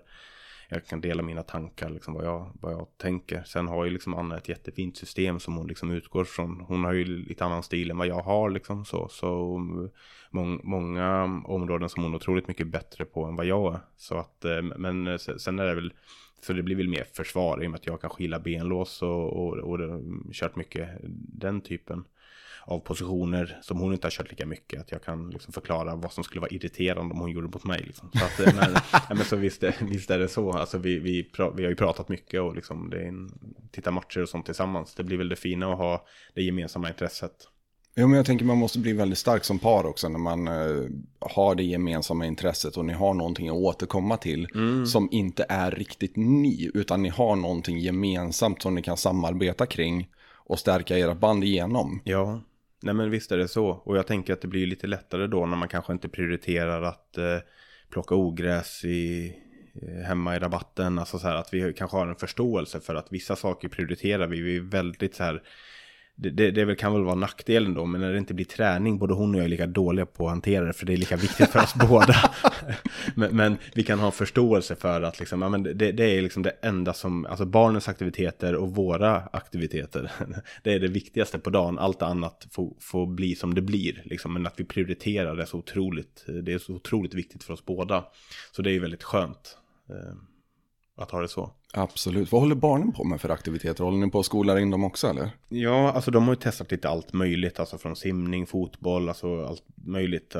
Jag 0.73 0.85
kan 0.85 1.01
dela 1.01 1.23
mina 1.23 1.43
tankar, 1.43 1.89
liksom 1.89 2.13
vad 2.13 2.25
jag, 2.25 2.51
vad 2.61 2.73
jag 2.73 2.87
tänker. 2.97 3.43
Sen 3.43 3.67
har 3.67 3.85
ju 3.85 3.91
liksom 3.91 4.13
Anna 4.13 4.37
ett 4.37 4.49
jättefint 4.49 4.97
system 4.97 5.39
som 5.39 5.55
hon 5.55 5.67
liksom 5.67 5.91
utgår 5.91 6.23
från. 6.23 6.61
Hon 6.67 6.83
har 6.83 6.93
ju 6.93 7.05
lite 7.05 7.45
annan 7.45 7.63
stil 7.63 7.91
än 7.91 7.97
vad 7.97 8.07
jag 8.07 8.21
har 8.21 8.49
liksom 8.49 8.85
så. 8.85 9.07
Så 9.09 9.59
många 10.63 11.23
områden 11.45 11.89
som 11.89 12.03
hon 12.03 12.13
är 12.13 12.17
otroligt 12.17 12.47
mycket 12.47 12.67
bättre 12.67 13.05
på 13.05 13.25
än 13.25 13.35
vad 13.35 13.45
jag 13.45 13.73
är. 13.73 13.79
Så 13.97 14.17
att, 14.17 14.45
eh, 14.45 14.61
men 14.61 15.07
eh, 15.07 15.17
sen 15.17 15.39
sen 15.39 15.59
är 15.59 15.65
det 15.65 15.75
väl, 15.75 15.93
så 16.41 16.53
det 16.53 16.63
blir 16.63 16.75
väl 16.75 16.89
mer 16.89 17.03
försvar 17.13 17.63
i 17.63 17.67
och 17.67 17.71
med 17.71 17.77
att 17.77 17.87
jag 17.87 18.01
kanske 18.01 18.23
gillar 18.23 18.39
benlås 18.39 19.01
och, 19.01 19.45
och, 19.45 19.57
och 19.57 19.77
det, 19.77 20.01
kört 20.33 20.55
mycket 20.55 20.89
den 21.33 21.61
typen 21.61 22.03
av 22.71 22.79
positioner 22.79 23.59
som 23.61 23.79
hon 23.79 23.93
inte 23.93 24.05
har 24.05 24.11
kört 24.11 24.29
lika 24.29 24.45
mycket. 24.45 24.81
Att 24.81 24.91
jag 24.91 25.03
kan 25.03 25.29
liksom 25.29 25.53
förklara 25.53 25.95
vad 25.95 26.11
som 26.11 26.23
skulle 26.23 26.41
vara 26.41 26.51
irriterande 26.51 27.13
om 27.13 27.19
hon 27.19 27.31
gjorde 27.31 27.47
mot 27.47 27.63
mig. 27.65 27.83
Liksom. 27.87 28.11
Så, 28.13 28.25
att, 28.25 28.39
eh, 28.47 28.55
men, 28.55 28.73
ja, 28.93 29.15
men 29.15 29.25
så 29.25 29.35
visst, 29.35 29.63
är- 29.63 29.75
visst 29.79 30.09
är 30.11 30.19
det 30.19 30.27
så. 30.27 30.51
Alltså, 30.51 30.77
vi, 30.77 30.99
vi, 30.99 31.29
vi 31.55 31.63
har 31.63 31.69
ju 31.69 31.75
pratat 31.75 32.09
mycket 32.09 32.41
och 32.41 32.55
liksom, 32.55 32.89
det 32.89 32.97
är 32.97 33.07
en, 33.07 33.29
titta 33.71 33.91
matcher 33.91 34.21
och 34.21 34.29
sånt 34.29 34.45
tillsammans. 34.45 34.95
Det 34.95 35.03
blir 35.03 35.17
väl 35.17 35.29
det 35.29 35.35
fina 35.35 35.71
att 35.71 35.77
ha 35.77 36.05
det 36.35 36.41
gemensamma 36.41 36.89
intresset. 36.89 37.33
Jo, 37.95 38.07
men 38.07 38.17
jag 38.17 38.25
tänker 38.25 38.45
man 38.45 38.57
måste 38.57 38.79
bli 38.79 38.93
väldigt 38.93 39.17
stark 39.17 39.43
som 39.43 39.59
par 39.59 39.85
också 39.85 40.09
när 40.09 40.19
man 40.19 40.47
eh, 40.47 40.85
har 41.19 41.55
det 41.55 41.63
gemensamma 41.63 42.25
intresset 42.25 42.77
och 42.77 42.85
ni 42.85 42.93
har 42.93 43.13
någonting 43.13 43.49
att 43.49 43.55
återkomma 43.55 44.17
till 44.17 44.47
som 44.87 45.09
inte 45.11 45.45
är 45.49 45.71
riktigt 45.71 46.15
ni, 46.15 46.71
utan 46.73 47.03
ni 47.03 47.09
har 47.09 47.35
någonting 47.35 47.79
gemensamt 47.79 48.61
som 48.61 48.75
ni 48.75 48.81
kan 48.81 48.97
samarbeta 48.97 49.65
kring 49.65 50.09
och 50.45 50.59
stärka 50.59 50.97
era 50.97 51.15
band 51.15 51.43
igenom. 51.43 52.01
Ja, 52.03 52.41
nej 52.83 52.93
men 52.93 53.09
visst 53.09 53.31
är 53.31 53.37
det 53.37 53.47
så. 53.47 53.67
Och 53.67 53.97
jag 53.97 54.07
tänker 54.07 54.33
att 54.33 54.41
det 54.41 54.47
blir 54.47 54.67
lite 54.67 54.87
lättare 54.87 55.27
då 55.27 55.45
när 55.45 55.57
man 55.57 55.67
kanske 55.67 55.93
inte 55.93 56.09
prioriterar 56.09 56.81
att 56.81 57.17
eh, 57.17 57.37
plocka 57.89 58.15
ogräs 58.15 58.85
i, 58.85 59.33
eh, 59.81 60.03
hemma 60.07 60.35
i 60.35 60.39
rabatten. 60.39 60.99
Alltså 60.99 61.19
så 61.19 61.27
här 61.27 61.35
att 61.35 61.53
vi 61.53 61.73
kanske 61.73 61.97
har 61.97 62.07
en 62.07 62.15
förståelse 62.15 62.79
för 62.79 62.95
att 62.95 63.11
vissa 63.11 63.35
saker 63.35 63.67
prioriterar 63.67 64.27
vi. 64.27 64.41
Vi 64.41 64.55
är 64.55 64.61
väldigt 64.61 65.15
så 65.15 65.23
här 65.23 65.43
det, 66.15 66.29
det, 66.29 66.51
det 66.51 66.75
kan 66.75 66.93
väl 66.93 67.03
vara 67.03 67.15
nackdelen 67.15 67.73
då, 67.73 67.85
men 67.85 68.01
när 68.01 68.11
det 68.11 68.17
inte 68.17 68.33
blir 68.33 68.45
träning, 68.45 68.99
både 68.99 69.13
hon 69.13 69.35
och 69.35 69.39
jag 69.39 69.45
är 69.45 69.49
lika 69.49 69.67
dåliga 69.67 70.05
på 70.05 70.25
att 70.25 70.31
hantera 70.31 70.65
det, 70.65 70.73
för 70.73 70.85
det 70.85 70.93
är 70.93 70.97
lika 70.97 71.15
viktigt 71.15 71.49
för 71.49 71.63
oss 71.63 71.73
båda. 71.89 72.15
men, 73.15 73.35
men 73.35 73.57
vi 73.73 73.83
kan 73.83 73.99
ha 73.99 74.11
förståelse 74.11 74.75
för 74.75 75.01
att 75.01 75.19
liksom, 75.19 75.41
ja, 75.41 75.49
men 75.49 75.63
det, 75.63 75.91
det 75.91 76.17
är 76.17 76.21
liksom 76.21 76.43
det 76.43 76.49
enda 76.61 76.93
som, 76.93 77.25
alltså 77.25 77.45
barnens 77.45 77.89
aktiviteter 77.89 78.55
och 78.55 78.75
våra 78.75 79.15
aktiviteter, 79.15 80.11
det 80.63 80.73
är 80.73 80.79
det 80.79 80.87
viktigaste 80.87 81.39
på 81.39 81.49
dagen, 81.49 81.79
allt 81.79 82.01
annat 82.01 82.47
får, 82.51 82.73
får 82.79 83.07
bli 83.07 83.35
som 83.35 83.55
det 83.55 83.61
blir, 83.61 84.01
liksom, 84.05 84.33
men 84.33 84.47
att 84.47 84.59
vi 84.59 84.63
prioriterar 84.63 85.35
det 85.35 85.45
så 85.45 85.57
otroligt, 85.57 86.25
det 86.43 86.53
är 86.53 86.57
så 86.57 86.73
otroligt 86.73 87.13
viktigt 87.13 87.43
för 87.43 87.53
oss 87.53 87.65
båda. 87.65 88.05
Så 88.51 88.61
det 88.61 88.69
är 88.69 88.73
ju 88.73 88.79
väldigt 88.79 89.03
skönt 89.03 89.57
eh, 89.89 90.15
att 90.97 91.11
ha 91.11 91.21
det 91.21 91.27
så. 91.27 91.51
Absolut. 91.73 92.31
Vad 92.31 92.41
håller 92.41 92.55
barnen 92.55 92.91
på 92.91 93.03
med 93.03 93.21
för 93.21 93.29
aktiviteter? 93.29 93.83
Håller 93.83 93.97
ni 93.97 94.11
på 94.11 94.19
att 94.19 94.25
skola 94.25 94.59
in 94.59 94.71
dem 94.71 94.83
också 94.83 95.07
eller? 95.07 95.29
Ja, 95.49 95.91
alltså 95.91 96.11
de 96.11 96.23
har 96.23 96.31
ju 96.31 96.39
testat 96.39 96.71
lite 96.71 96.89
allt 96.89 97.13
möjligt, 97.13 97.59
alltså 97.59 97.77
från 97.77 97.95
simning, 97.95 98.47
fotboll, 98.47 99.09
alltså 99.09 99.45
allt 99.45 99.63
möjligt. 99.75 100.35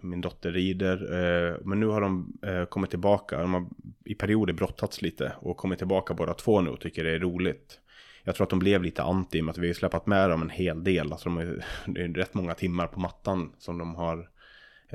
Min 0.00 0.20
dotter 0.20 0.52
rider, 0.52 0.96
eh, 1.12 1.56
men 1.64 1.80
nu 1.80 1.86
har 1.86 2.00
de 2.00 2.38
eh, 2.46 2.64
kommit 2.64 2.90
tillbaka, 2.90 3.40
de 3.40 3.54
har 3.54 3.66
i 4.04 4.14
perioder 4.14 4.52
brottats 4.52 5.02
lite 5.02 5.32
och 5.40 5.56
kommit 5.56 5.78
tillbaka 5.78 6.14
båda 6.14 6.34
två 6.34 6.60
nu 6.60 6.70
och 6.70 6.80
tycker 6.80 7.04
det 7.04 7.14
är 7.14 7.18
roligt. 7.18 7.80
Jag 8.24 8.34
tror 8.34 8.44
att 8.44 8.50
de 8.50 8.58
blev 8.58 8.82
lite 8.82 9.02
anti 9.02 9.42
med 9.42 9.52
att 9.52 9.58
vi 9.58 9.66
har 9.66 9.74
släpat 9.74 10.06
med 10.06 10.30
dem 10.30 10.42
en 10.42 10.50
hel 10.50 10.84
del, 10.84 11.12
alltså 11.12 11.28
de 11.28 11.36
har, 11.36 11.64
det 11.86 12.02
är 12.02 12.08
rätt 12.08 12.34
många 12.34 12.54
timmar 12.54 12.86
på 12.86 13.00
mattan 13.00 13.52
som 13.58 13.78
de 13.78 13.94
har 13.94 14.28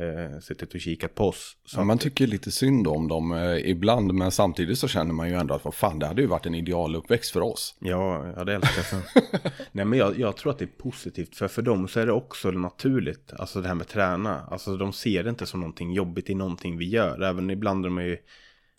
eh, 0.02 0.40
suttit 0.40 0.74
och 0.74 0.80
kikat 0.80 1.16
på 1.16 1.28
oss. 1.28 1.58
Så 1.66 1.80
Ja, 1.80 1.84
man 1.84 1.98
tycker 1.98 2.28
lite 2.28 2.52
synd 2.52 2.88
om 2.88 3.08
dem 3.08 3.32
eh, 3.32 3.70
ibland, 3.70 4.14
men 4.14 4.32
samtidigt 4.32 4.78
så 4.78 4.88
känner 4.88 5.14
man 5.14 5.30
ju 5.30 5.36
ändå 5.36 5.54
att 5.54 5.66
vad 5.66 5.76
fan, 5.76 6.00
det 6.00 6.08
hade 6.08 6.22
ju 6.22 6.28
varit 6.28 6.46
en 6.46 6.56
idealuppväxt 6.56 7.32
för 7.32 7.42
oss. 7.42 7.76
Ja, 7.80 8.34
ja 8.36 8.44
det 8.44 8.56
älskar 8.56 8.86
jag. 8.92 9.52
Nej 9.72 9.86
men 9.86 10.00
jag, 10.00 10.20
jag 10.20 10.38
tror 10.38 10.52
att 10.52 10.60
det 10.60 10.66
är 10.66 10.84
positivt. 10.84 11.36
För 11.36 11.48
för 11.48 11.62
dem 11.62 11.88
så 11.88 12.00
är 12.00 12.06
det 12.06 12.12
också 12.12 12.52
naturligt. 12.52 13.34
Alltså 13.34 13.62
det 13.62 13.68
här 13.68 13.76
med 13.76 13.88
träna. 13.88 14.42
Alltså 14.52 14.78
de 14.78 14.94
ser 14.94 15.24
det 15.24 15.30
inte 15.30 15.46
som 15.46 15.60
någonting 15.60 15.94
jobbigt 15.94 16.30
i 16.30 16.36
någonting 16.36 16.78
vi 16.78 16.90
gör. 16.90 17.22
Även 17.22 17.50
ibland 17.50 17.84
de 17.84 17.98
är 17.98 18.04
ju 18.04 18.18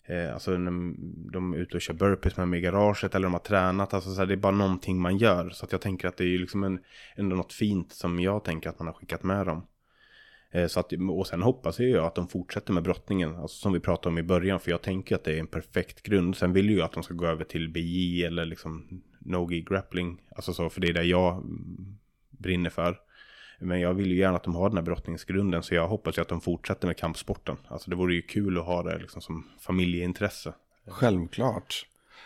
eh, 0.07 0.33
Alltså 0.33 0.51
när 0.51 0.71
de 1.31 1.53
är 1.53 1.57
ute 1.57 1.75
och 1.75 1.81
kör 1.81 1.93
burpees 1.93 2.37
med 2.37 2.47
mig 2.47 2.59
i 2.59 2.61
garaget 2.61 3.15
eller 3.15 3.23
de 3.23 3.33
har 3.33 3.39
tränat. 3.39 3.93
Alltså 3.93 4.13
så 4.13 4.19
här, 4.19 4.25
det 4.25 4.33
är 4.33 4.37
bara 4.37 4.51
någonting 4.51 5.01
man 5.01 5.17
gör. 5.17 5.49
Så 5.49 5.65
att 5.65 5.71
jag 5.71 5.81
tänker 5.81 6.07
att 6.07 6.17
det 6.17 6.23
är 6.23 6.27
ju 6.27 6.37
liksom 6.37 6.63
en, 6.63 6.79
ändå 7.15 7.35
något 7.35 7.53
fint 7.53 7.93
som 7.93 8.19
jag 8.19 8.43
tänker 8.43 8.69
att 8.69 8.79
man 8.79 8.87
har 8.87 8.93
skickat 8.93 9.23
med 9.23 9.45
dem. 9.45 9.67
Eh, 10.51 10.67
så 10.67 10.79
att, 10.79 10.93
och 11.09 11.27
sen 11.27 11.41
hoppas 11.41 11.79
jag 11.79 11.89
ju 11.89 11.99
att 11.99 12.15
de 12.15 12.27
fortsätter 12.27 12.73
med 12.73 12.83
brottningen, 12.83 13.35
alltså 13.35 13.57
som 13.57 13.73
vi 13.73 13.79
pratade 13.79 14.09
om 14.09 14.17
i 14.17 14.23
början, 14.23 14.59
för 14.59 14.71
jag 14.71 14.81
tänker 14.81 15.15
att 15.15 15.23
det 15.23 15.33
är 15.33 15.39
en 15.39 15.47
perfekt 15.47 16.03
grund. 16.03 16.35
Sen 16.35 16.53
vill 16.53 16.65
jag 16.65 16.75
ju 16.75 16.81
att 16.81 16.91
de 16.91 17.03
ska 17.03 17.13
gå 17.13 17.25
över 17.25 17.43
till 17.43 17.69
BJ 17.69 18.23
eller 18.25 18.45
liksom 18.45 19.01
Nogi 19.19 19.61
grappling, 19.61 20.21
alltså 20.35 20.53
så, 20.53 20.69
för 20.69 20.81
det 20.81 20.87
är 20.87 20.93
det 20.93 21.03
jag 21.03 21.37
mm, 21.37 21.97
brinner 22.29 22.69
för. 22.69 22.99
Men 23.59 23.79
jag 23.79 23.93
vill 23.93 24.11
ju 24.11 24.17
gärna 24.17 24.37
att 24.37 24.43
de 24.43 24.55
har 24.55 24.69
den 24.69 24.77
här 24.77 24.83
brottningsgrunden, 24.83 25.63
så 25.63 25.75
jag 25.75 25.87
hoppas 25.87 26.17
ju 26.17 26.21
att 26.21 26.27
de 26.27 26.41
fortsätter 26.41 26.87
med 26.87 26.97
kampsporten. 26.97 27.57
Alltså 27.67 27.89
det 27.89 27.95
vore 27.95 28.13
ju 28.13 28.21
kul 28.21 28.57
att 28.57 28.65
ha 28.65 28.83
det 28.83 28.97
liksom 28.97 29.21
som 29.21 29.47
familjeintresse. 29.59 30.53
Självklart. 30.87 31.85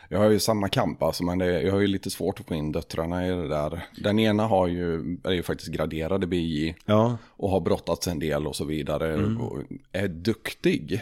Jag 0.10 0.20
har 0.20 0.30
ju 0.30 0.39
samma 0.39 0.70
kamp 0.70 1.03
alltså, 1.03 1.24
men 1.24 1.38
det, 1.38 1.62
jag 1.62 1.72
har 1.72 1.80
ju 1.80 1.88
lite 1.88 2.10
svårt 2.10 2.39
att 2.39 2.45
få 2.47 2.53
in 2.56 2.72
döttrarna 2.72 3.28
i 3.28 3.30
det 3.30 3.47
där. 3.47 3.86
Den 4.03 4.20
ena 4.20 4.47
har 4.47 4.68
ju, 4.68 5.18
är 5.24 5.32
ju 5.32 5.43
faktiskt 5.43 5.72
graderade 5.72 6.28
BJ 6.28 6.76
Ja, 6.86 7.18
och 7.30 7.49
har 7.49 7.60
brottats 7.60 8.08
en 8.08 8.20
del 8.20 8.47
och 8.47 8.56
så 8.56 8.66
vidare. 8.66 9.16
Och 9.39 9.62
är 9.91 10.08
duktig. 10.08 11.01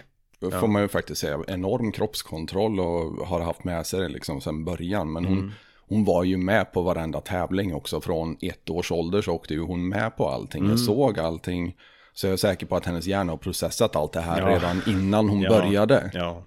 får 0.59 0.67
man 0.67 0.81
ju 0.81 0.87
faktiskt 0.87 1.21
säga, 1.21 1.39
enorm 1.47 1.91
kroppskontroll 1.91 2.79
och 2.79 3.27
har 3.27 3.39
haft 3.39 3.63
med 3.63 3.85
sig 3.85 3.99
det 3.99 4.09
liksom 4.09 4.41
sedan 4.41 4.65
början. 4.65 5.11
Men 5.13 5.25
hon, 5.25 5.51
hon 5.87 6.03
var 6.05 6.23
ju 6.23 6.37
med 6.37 6.71
på 6.73 6.81
varenda 6.81 7.21
tävling 7.21 7.73
också. 7.73 8.01
Från 8.01 8.37
ett 8.41 8.69
års 8.69 8.91
ålder 8.91 9.21
så 9.21 9.31
åkte 9.33 9.53
ju 9.53 9.61
hon 9.61 9.87
med 9.89 10.17
på 10.17 10.29
allting. 10.29 10.69
Jag 10.69 10.79
såg 10.79 11.19
allting. 11.19 11.75
Så 12.13 12.27
jag 12.27 12.33
är 12.33 12.37
säker 12.37 12.65
på 12.65 12.75
att 12.75 12.85
hennes 12.85 13.05
hjärna 13.07 13.31
har 13.31 13.37
processat 13.37 13.95
allt 13.95 14.13
det 14.13 14.21
här 14.21 14.41
Ja. 14.41 14.55
redan 14.55 14.81
innan 14.87 15.29
hon 15.29 15.41
Ja. 15.41 15.49
började. 15.49 16.11
Ja. 16.13 16.43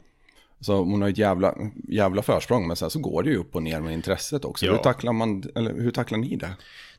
Så 0.61 0.85
hon 0.85 1.03
har 1.03 1.09
ett 1.09 1.19
jävla, 1.19 1.55
jävla 1.89 2.23
försprång. 2.23 2.67
Men 2.67 2.77
sen 2.77 2.91
så 2.91 2.99
går 2.99 3.23
det 3.23 3.31
ju 3.31 3.37
upp 3.37 3.55
och 3.55 3.63
ner 3.63 3.81
med 3.81 3.95
intresset 3.95 4.45
också. 4.45 4.67
Ja. 4.67 4.73
Hur 4.73 4.79
tacklar 4.79 5.13
man, 5.13 5.45
eller 5.55 5.75
hur 5.75 5.91
tacklar 5.91 6.19
ni 6.19 6.37
det? 6.37 6.51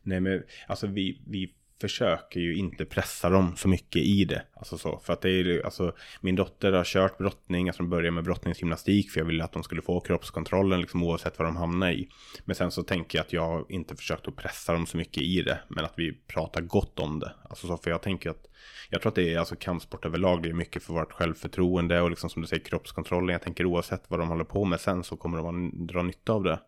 Nej 0.04 0.20
men 0.20 0.44
alltså 0.68 0.88
vi, 0.88 1.22
vi 1.28 1.54
försöker 1.82 2.40
ju 2.40 2.56
inte 2.56 2.86
pressa 2.86 3.30
dem 3.30 3.56
så 3.56 3.68
mycket 3.68 4.02
i 4.02 4.26
det. 4.26 4.44
Alltså 4.54 4.78
så, 4.78 5.00
för 5.00 5.14
att 5.14 5.22
det 5.22 5.30
är 5.30 5.44
ju, 5.44 5.64
alltså 5.64 5.92
min 6.22 6.36
dotter 6.36 6.74
har 6.74 6.84
kört 6.84 7.18
brottning, 7.18 7.68
alltså 7.70 7.84
de 7.84 7.90
började 7.90 8.12
med 8.12 8.24
brottningsgymnastik 8.24 9.12
för 9.12 9.20
jag 9.20 9.26
ville 9.26 9.44
att 9.44 9.52
de 9.52 9.64
skulle 9.64 9.82
få 9.82 10.00
kroppskontrollen 10.00 10.82
liksom 10.82 11.04
oavsett 11.04 11.40
vad 11.40 11.48
de 11.48 11.56
hamnar 11.56 11.92
i. 11.92 12.10
Men 12.46 12.56
sen 12.56 12.72
så 12.72 12.84
tänker 12.84 13.18
jag 13.18 13.26
att 13.26 13.34
jag 13.34 13.66
inte 13.70 13.96
försökt 13.96 14.28
att 14.28 14.36
pressa 14.36 14.74
dem 14.74 14.86
så 14.86 14.98
mycket 14.98 15.24
i 15.24 15.42
det, 15.42 15.60
men 15.68 15.86
att 15.86 15.94
vi 15.96 16.14
pratar 16.14 16.62
gott 16.62 17.00
om 17.00 17.20
det. 17.20 17.32
Alltså 17.50 17.68
så, 17.68 17.78
för 17.78 17.90
jag 17.90 18.02
tänker 18.02 18.30
att 18.30 18.48
jag 18.90 19.02
tror 19.02 19.10
att 19.10 19.16
det 19.16 19.34
är 19.34 19.40
alltså 19.40 19.56
kampsport 19.56 20.06
överlag, 20.06 20.44
det 20.44 20.50
är 20.50 20.54
mycket 20.54 20.84
för 20.84 20.94
vårt 20.94 21.12
självförtroende 21.12 22.02
och 22.02 22.10
liksom 22.10 22.30
som 22.30 22.42
du 22.42 22.48
säger 22.48 22.64
kroppskontrollen. 22.64 23.34
Jag 23.34 23.42
tänker 23.42 23.66
oavsett 23.66 24.04
vad 24.08 24.20
de 24.20 24.30
håller 24.30 24.44
på 24.44 24.66
med 24.66 24.80
sen 24.80 25.04
så 25.04 25.18
kommer 25.18 25.38
de 25.38 25.68
att 25.68 25.88
dra 25.88 26.04
nytta 26.04 26.34
av 26.34 26.44
det. 26.44 26.60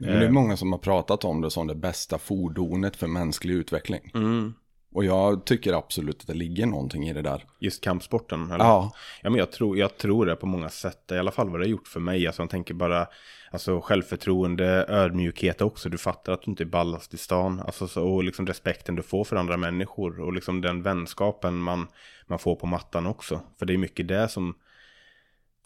Men 0.00 0.20
det 0.20 0.26
är 0.26 0.30
många 0.30 0.56
som 0.56 0.72
har 0.72 0.78
pratat 0.78 1.24
om 1.24 1.40
det 1.40 1.50
som 1.50 1.66
det 1.66 1.74
bästa 1.74 2.18
fordonet 2.18 2.96
för 2.96 3.06
mänsklig 3.06 3.54
utveckling. 3.54 4.10
Mm. 4.14 4.54
Och 4.92 5.04
jag 5.04 5.44
tycker 5.44 5.72
absolut 5.72 6.20
att 6.20 6.26
det 6.26 6.34
ligger 6.34 6.66
någonting 6.66 7.08
i 7.08 7.12
det 7.12 7.22
där. 7.22 7.44
Just 7.58 7.84
kampsporten? 7.84 8.50
Eller? 8.50 8.64
Ja, 8.64 8.92
Ja, 9.22 9.30
men 9.30 9.38
jag 9.38 9.52
tror, 9.52 9.78
jag 9.78 9.96
tror 9.96 10.26
det 10.26 10.36
på 10.36 10.46
många 10.46 10.68
sätt. 10.68 11.12
I 11.12 11.18
alla 11.18 11.30
fall 11.30 11.50
vad 11.50 11.60
det 11.60 11.64
har 11.64 11.70
gjort 11.70 11.88
för 11.88 12.00
mig. 12.00 12.26
Alltså, 12.26 12.42
jag 12.42 12.50
tänker 12.50 12.74
bara 12.74 13.06
alltså, 13.50 13.80
självförtroende, 13.80 14.84
ödmjukhet 14.88 15.60
också. 15.60 15.88
Du 15.88 15.98
fattar 15.98 16.32
att 16.32 16.42
du 16.42 16.50
inte 16.50 16.62
är 16.62 16.66
ballast 16.66 17.14
i 17.14 17.16
stan. 17.16 17.60
Alltså, 17.60 17.88
så, 17.88 18.08
och 18.08 18.24
liksom 18.24 18.46
respekten 18.46 18.94
du 18.94 19.02
får 19.02 19.24
för 19.24 19.36
andra 19.36 19.56
människor. 19.56 20.20
Och 20.20 20.32
liksom 20.32 20.60
den 20.60 20.82
vänskapen 20.82 21.56
man, 21.56 21.86
man 22.26 22.38
får 22.38 22.56
på 22.56 22.66
mattan 22.66 23.06
också. 23.06 23.40
För 23.58 23.66
det 23.66 23.72
är 23.72 23.78
mycket 23.78 24.08
det 24.08 24.28
som, 24.28 24.54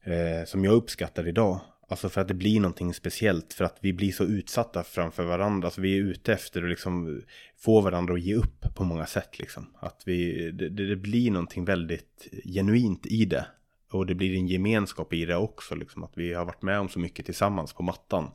eh, 0.05 0.47
som 0.47 0.65
jag 0.65 0.75
uppskattar 0.75 1.29
idag. 1.29 1.61
Alltså 1.89 2.09
för 2.09 2.21
att 2.21 2.29
det 2.29 2.35
blir 2.35 2.61
någonting 2.61 2.95
speciellt. 2.95 3.53
För 3.53 3.65
att 3.65 3.79
vi 3.81 3.93
blir 3.93 4.13
så 4.13 4.25
utsatta 4.25 4.85
framför 4.85 5.25
varandra. 5.25 5.67
Alltså 5.67 5.81
vi 5.81 5.99
är 5.99 6.03
ute 6.03 6.33
efter 6.33 6.63
att 6.63 6.69
liksom 6.69 7.23
få 7.59 7.81
varandra 7.81 8.15
att 8.15 8.21
ge 8.21 8.35
upp 8.35 8.75
på 8.75 8.85
många 8.85 9.07
sätt. 9.07 9.39
Liksom. 9.39 9.67
Att 9.79 10.03
vi, 10.07 10.51
det, 10.51 10.69
det 10.69 10.97
blir 10.97 11.31
någonting 11.31 11.65
väldigt 11.65 12.29
genuint 12.45 13.07
i 13.07 13.25
det. 13.25 13.47
Och 13.91 14.07
det 14.07 14.15
blir 14.15 14.35
en 14.35 14.47
gemenskap 14.47 15.13
i 15.13 15.25
det 15.25 15.37
också. 15.37 15.75
Liksom. 15.75 16.05
Att 16.05 16.13
vi 16.15 16.33
har 16.33 16.45
varit 16.45 16.63
med 16.63 16.81
om 16.81 16.89
så 16.89 16.99
mycket 16.99 17.27
tillsammans 17.27 17.73
på 17.73 17.83
mattan. 17.83 18.31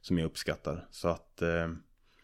Som 0.00 0.18
jag 0.18 0.26
uppskattar. 0.26 0.86
Så 0.90 1.08
att... 1.08 1.42
Eh, 1.42 1.68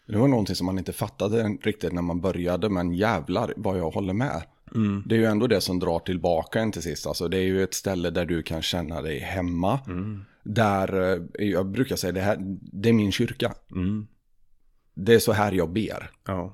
det 0.07 0.17
var 0.17 0.27
någonting 0.27 0.55
som 0.55 0.65
man 0.65 0.77
inte 0.77 0.93
fattade 0.93 1.43
riktigt 1.43 1.93
när 1.93 2.01
man 2.01 2.21
började. 2.21 2.69
Men 2.69 2.93
jävlar 2.93 3.53
vad 3.57 3.79
jag 3.79 3.91
håller 3.91 4.13
med. 4.13 4.41
Det 5.05 5.15
är 5.15 5.19
ju 5.19 5.25
ändå 5.25 5.47
det 5.47 5.61
som 5.61 5.79
drar 5.79 5.99
tillbaka 5.99 6.59
en 6.59 6.71
till 6.71 6.81
sist. 6.81 7.07
Alltså 7.07 7.27
det 7.27 7.37
är 7.37 7.41
ju 7.43 7.63
ett 7.63 7.73
ställe 7.73 8.09
där 8.09 8.25
du 8.25 8.43
kan 8.43 8.61
känna 8.61 9.01
dig 9.01 9.19
hemma. 9.19 9.79
Där, 10.47 11.13
eh, 11.39 11.45
jag 11.47 11.65
brukar 11.65 11.95
säga 11.95 12.11
det 12.11 12.21
här, 12.21 12.37
det 12.61 12.89
är 12.89 12.93
min 12.93 13.11
kyrka. 13.11 13.53
mm, 13.71 14.07
Det 14.93 15.13
är 15.13 15.19
så 15.19 15.31
här 15.31 15.51
jag 15.51 15.69
ber. 15.69 16.09
ja. 16.27 16.53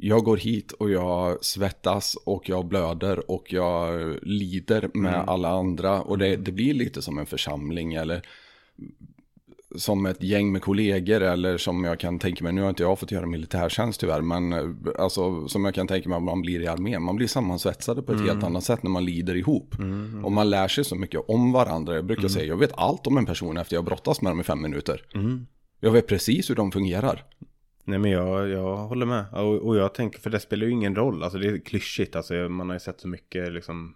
Jag 0.00 0.24
går 0.24 0.36
hit 0.36 0.72
och 0.72 0.90
jag 0.90 1.44
svettas 1.44 2.16
och 2.26 2.48
jag 2.48 2.66
blöder 2.66 3.30
och 3.30 3.52
jag 3.52 4.14
lider 4.22 4.90
med 4.94 5.14
alla 5.26 5.48
andra. 5.48 6.02
Och 6.02 6.18
det, 6.18 6.36
det 6.36 6.52
blir 6.52 6.74
lite 6.74 7.02
som 7.02 7.18
en 7.18 7.26
församling 7.26 7.94
eller 7.94 8.26
som 9.76 10.06
ett 10.06 10.22
gäng 10.22 10.52
med 10.52 10.62
kollegor 10.62 11.20
eller 11.20 11.58
som 11.58 11.84
jag 11.84 12.00
kan 12.00 12.18
tänka 12.18 12.44
mig, 12.44 12.52
nu 12.52 12.62
har 12.62 12.68
inte 12.68 12.82
jag 12.82 12.98
fått 12.98 13.10
göra 13.10 13.26
militärtjänst 13.26 14.00
tyvärr, 14.00 14.20
men 14.20 14.52
eh, 14.52 14.64
alltså 14.98 15.48
som 15.48 15.64
jag 15.64 15.74
kan 15.74 15.86
tänka 15.86 16.08
mig 16.08 16.16
att 16.16 16.22
man 16.22 16.42
blir 16.42 16.60
i 16.60 16.66
armén. 16.66 17.02
Man 17.02 17.16
blir 17.16 17.26
sammansvetsade 17.26 18.02
på 18.02 18.12
ett 18.12 18.20
helt 18.20 18.44
annat 18.44 18.64
sätt 18.64 18.82
när 18.82 18.90
man 18.90 19.04
lider 19.04 19.34
ihop. 19.36 19.74
Och 20.24 20.32
man 20.32 20.50
lär 20.50 20.68
sig 20.68 20.84
så 20.84 20.94
mycket 20.96 21.20
om 21.28 21.52
varandra. 21.52 21.94
Jag 21.94 22.04
brukar 22.06 22.28
säga, 22.28 22.44
jag 22.44 22.56
vet 22.56 22.72
allt 22.74 23.06
om 23.06 23.16
en 23.18 23.26
person 23.26 23.56
efter 23.56 23.76
jag 23.76 23.84
brottas 23.84 24.22
med 24.22 24.32
dem 24.32 24.40
i 24.40 24.44
fem 24.44 24.62
minuter. 24.62 25.02
Jag 25.80 25.90
vet 25.90 26.06
precis 26.06 26.50
hur 26.50 26.54
de 26.54 26.72
fungerar. 26.72 27.24
Nej 27.84 27.98
men 27.98 28.10
jag, 28.10 28.48
jag 28.48 28.76
håller 28.76 29.06
med. 29.06 29.24
Och, 29.32 29.54
och 29.54 29.76
jag 29.76 29.94
tänker, 29.94 30.20
för 30.20 30.30
det 30.30 30.40
spelar 30.40 30.66
ju 30.66 30.72
ingen 30.72 30.96
roll. 30.96 31.22
Alltså 31.22 31.38
det 31.38 31.46
är 31.46 31.58
klyschigt. 31.58 32.16
Alltså 32.16 32.34
man 32.34 32.68
har 32.68 32.76
ju 32.76 32.80
sett 32.80 33.00
så 33.00 33.08
mycket 33.08 33.52
liksom 33.52 33.94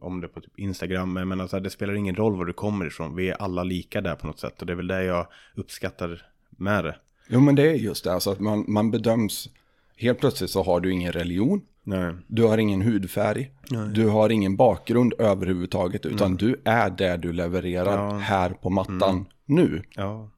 om 0.00 0.20
det 0.20 0.28
på 0.28 0.40
typ 0.40 0.58
Instagram. 0.58 1.12
Men 1.12 1.40
alltså 1.40 1.60
det 1.60 1.70
spelar 1.70 1.94
ingen 1.94 2.16
roll 2.16 2.36
var 2.36 2.44
du 2.44 2.52
kommer 2.52 2.86
ifrån. 2.86 3.16
Vi 3.16 3.28
är 3.28 3.42
alla 3.42 3.62
lika 3.64 4.00
där 4.00 4.14
på 4.14 4.26
något 4.26 4.38
sätt. 4.38 4.60
Och 4.60 4.66
det 4.66 4.72
är 4.72 4.76
väl 4.76 4.86
det 4.86 5.04
jag 5.04 5.26
uppskattar 5.54 6.26
med 6.50 6.84
det. 6.84 6.96
Jo 7.28 7.40
men 7.40 7.54
det 7.54 7.70
är 7.70 7.74
just 7.74 8.04
det, 8.04 8.12
alltså 8.12 8.30
att 8.30 8.40
man, 8.40 8.64
man 8.68 8.90
bedöms, 8.90 9.48
helt 9.96 10.18
plötsligt 10.20 10.50
så 10.50 10.62
har 10.62 10.80
du 10.80 10.92
ingen 10.92 11.12
religion, 11.12 11.62
Nej. 11.82 12.14
du 12.26 12.42
har 12.42 12.58
ingen 12.58 12.82
hudfärg, 12.82 13.50
du 13.94 14.08
har 14.08 14.30
ingen 14.30 14.56
bakgrund 14.56 15.14
överhuvudtaget, 15.18 16.06
utan 16.06 16.36
du 16.36 16.60
är 16.64 16.90
det 16.90 17.16
du 17.16 17.32
levererar 17.32 17.96
Ja. 17.96 18.18
här 18.18 18.50
på 18.50 18.70
mattan 18.70 19.26
nu. 19.44 19.82
Ja. 19.94 20.30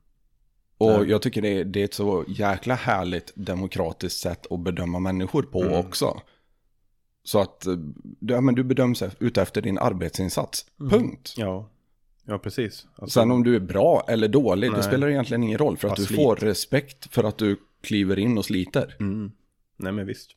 Och 0.78 1.06
jag 1.06 1.22
tycker 1.22 1.42
det 1.42 1.48
är, 1.48 1.64
det 1.64 1.80
är 1.80 1.84
ett 1.84 1.94
så 1.94 2.24
jäkla 2.28 2.74
härligt 2.74 3.32
demokratiskt 3.34 4.20
sätt 4.20 4.46
att 4.52 4.60
bedöma 4.60 4.98
människor 4.98 5.42
på 5.42 5.60
också. 5.60 6.20
Så 7.24 7.40
att 7.40 7.66
eh, 7.66 7.74
ja, 8.20 8.40
men 8.40 8.54
du 8.54 8.64
bedöms 8.64 9.02
utefter 9.18 9.62
din 9.62 9.78
arbetsinsats, 9.78 10.66
punkt. 10.90 11.34
Ja. 11.36 11.68
Ja 12.24 12.38
precis. 12.38 12.86
Alltså, 12.96 13.20
Sen 13.20 13.30
om 13.30 13.42
du 13.44 13.56
är 13.56 13.60
bra 13.60 14.04
eller 14.08 14.28
dålig, 14.28 14.70
det 14.70 14.74
Nej. 14.76 14.82
spelar 14.82 15.08
egentligen 15.08 15.42
ingen 15.42 15.58
roll. 15.58 15.76
För 15.76 15.88
att 15.88 15.92
Bara 15.92 15.96
du 16.02 16.06
slit. 16.06 16.16
får 16.16 16.36
respekt 16.36 17.14
för 17.14 17.24
att 17.24 17.38
du 17.38 17.56
kliver 17.82 18.18
in 18.18 18.38
och 18.38 18.44
sliter. 18.44 18.96
mm. 19.00 19.32
Nej 19.76 19.92
men 19.92 20.06
visst. 20.06 20.30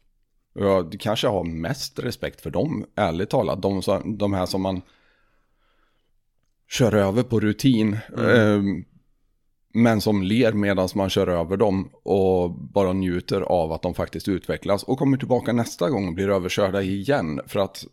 Jag 0.53 0.95
kanske 0.99 1.27
har 1.27 1.43
mest 1.43 1.99
respekt 1.99 2.41
för 2.41 2.49
dem, 2.49 2.85
ärligt 2.95 3.29
talat. 3.29 3.61
De, 3.61 3.81
de 4.17 4.33
här 4.33 4.45
som 4.45 4.61
man 4.61 4.81
kör 6.69 6.95
över 6.95 7.23
på 7.23 7.39
rutin. 7.39 7.93
Eh, 8.17 8.61
men 9.75 10.01
som 10.01 10.23
ler 10.23 10.53
medan 10.53 10.89
man 10.95 11.09
kör 11.09 11.27
över 11.27 11.57
dem 11.57 11.89
och 12.03 12.51
bara 12.51 12.93
njuter 12.93 13.41
av 13.41 13.71
att 13.71 13.81
de 13.81 13.93
faktiskt 13.93 14.27
utvecklas. 14.27 14.83
Och 14.83 14.99
kommer 14.99 15.17
tillbaka 15.17 15.53
nästa 15.53 15.89
gång 15.89 16.07
och 16.07 16.13
blir 16.13 16.29
överkörda 16.29 16.81
igen. 16.81 17.41
För 17.47 17.59
att, 17.59 17.85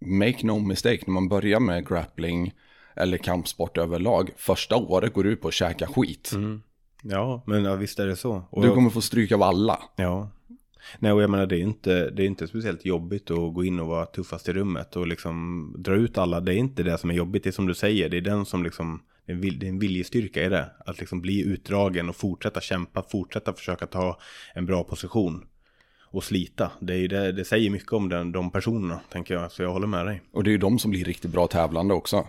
make 0.00 0.46
no 0.46 0.58
mistake, 0.58 1.02
när 1.06 1.14
man 1.14 1.28
börjar 1.28 1.60
med 1.60 1.88
grappling 1.88 2.52
eller 2.96 3.16
kampsport 3.16 3.78
överlag. 3.78 4.30
Första 4.36 4.76
året 4.76 5.12
går 5.12 5.24
du 5.24 5.30
ut 5.30 5.40
på 5.40 5.48
att 5.48 5.54
käka 5.54 5.86
skit. 5.86 6.32
Ja 7.02 7.42
men 7.46 7.64
ja, 7.64 7.74
visst 7.74 7.98
är 7.98 8.06
det 8.06 8.16
så. 8.16 8.42
Och 8.50 8.62
Du 8.62 8.70
kommer 8.70 8.90
få 8.90 9.00
stryk 9.00 9.32
av 9.32 9.42
alla. 9.42 9.78
Ja. 9.96 10.28
Nej, 10.98 11.12
och 11.12 11.22
jag 11.22 11.30
menar 11.30 11.46
det 11.46 11.56
är 11.56 11.62
inte, 11.62 12.10
det 12.10 12.22
är 12.22 12.26
inte 12.26 12.48
speciellt 12.48 12.84
jobbigt 12.84 13.30
att 13.30 13.54
gå 13.54 13.64
in 13.64 13.80
och 13.80 13.86
vara 13.86 14.06
tuffast 14.06 14.48
i 14.48 14.52
rummet 14.52 14.96
och 14.96 15.06
liksom 15.06 15.72
dra 15.78 15.94
ut 15.94 16.18
alla. 16.18 16.40
Det 16.40 16.54
är 16.54 16.56
inte 16.56 16.82
det 16.82 16.98
som 16.98 17.10
är 17.10 17.14
jobbigt, 17.14 17.44
det 17.44 17.50
är 17.50 17.52
som 17.52 17.66
du 17.66 17.74
säger, 17.74 18.08
det 18.08 18.16
är 18.16 18.20
den 18.20 18.44
som 18.44 18.62
liksom, 18.64 19.00
det 19.26 19.32
är 19.32 19.34
en, 19.34 19.40
vil, 19.40 19.58
det 19.58 19.66
är 19.66 19.68
en 19.68 19.78
viljestyrka 19.78 20.44
i 20.44 20.48
det. 20.48 20.70
Att 20.86 21.00
liksom 21.00 21.20
bli 21.20 21.42
utdragen 21.42 22.08
och 22.08 22.16
fortsätta 22.16 22.60
kämpa, 22.60 23.02
fortsätta 23.02 23.52
försöka 23.52 23.86
ta 23.86 24.18
en 24.54 24.66
bra 24.66 24.84
position. 24.84 25.44
Och 26.10 26.24
slita, 26.24 26.72
det, 26.80 26.94
är 26.94 27.08
det, 27.08 27.32
det 27.32 27.44
säger 27.44 27.70
mycket 27.70 27.92
om 27.92 28.08
den, 28.08 28.32
de 28.32 28.50
personerna, 28.50 29.00
tänker 29.12 29.34
jag, 29.34 29.52
så 29.52 29.62
jag 29.62 29.72
håller 29.72 29.86
med 29.86 30.06
dig. 30.06 30.22
Och 30.32 30.44
det 30.44 30.50
är 30.50 30.52
ju 30.52 30.58
de 30.58 30.78
som 30.78 30.90
blir 30.90 31.04
riktigt 31.04 31.30
bra 31.30 31.46
tävlande 31.46 31.94
också. 31.94 32.28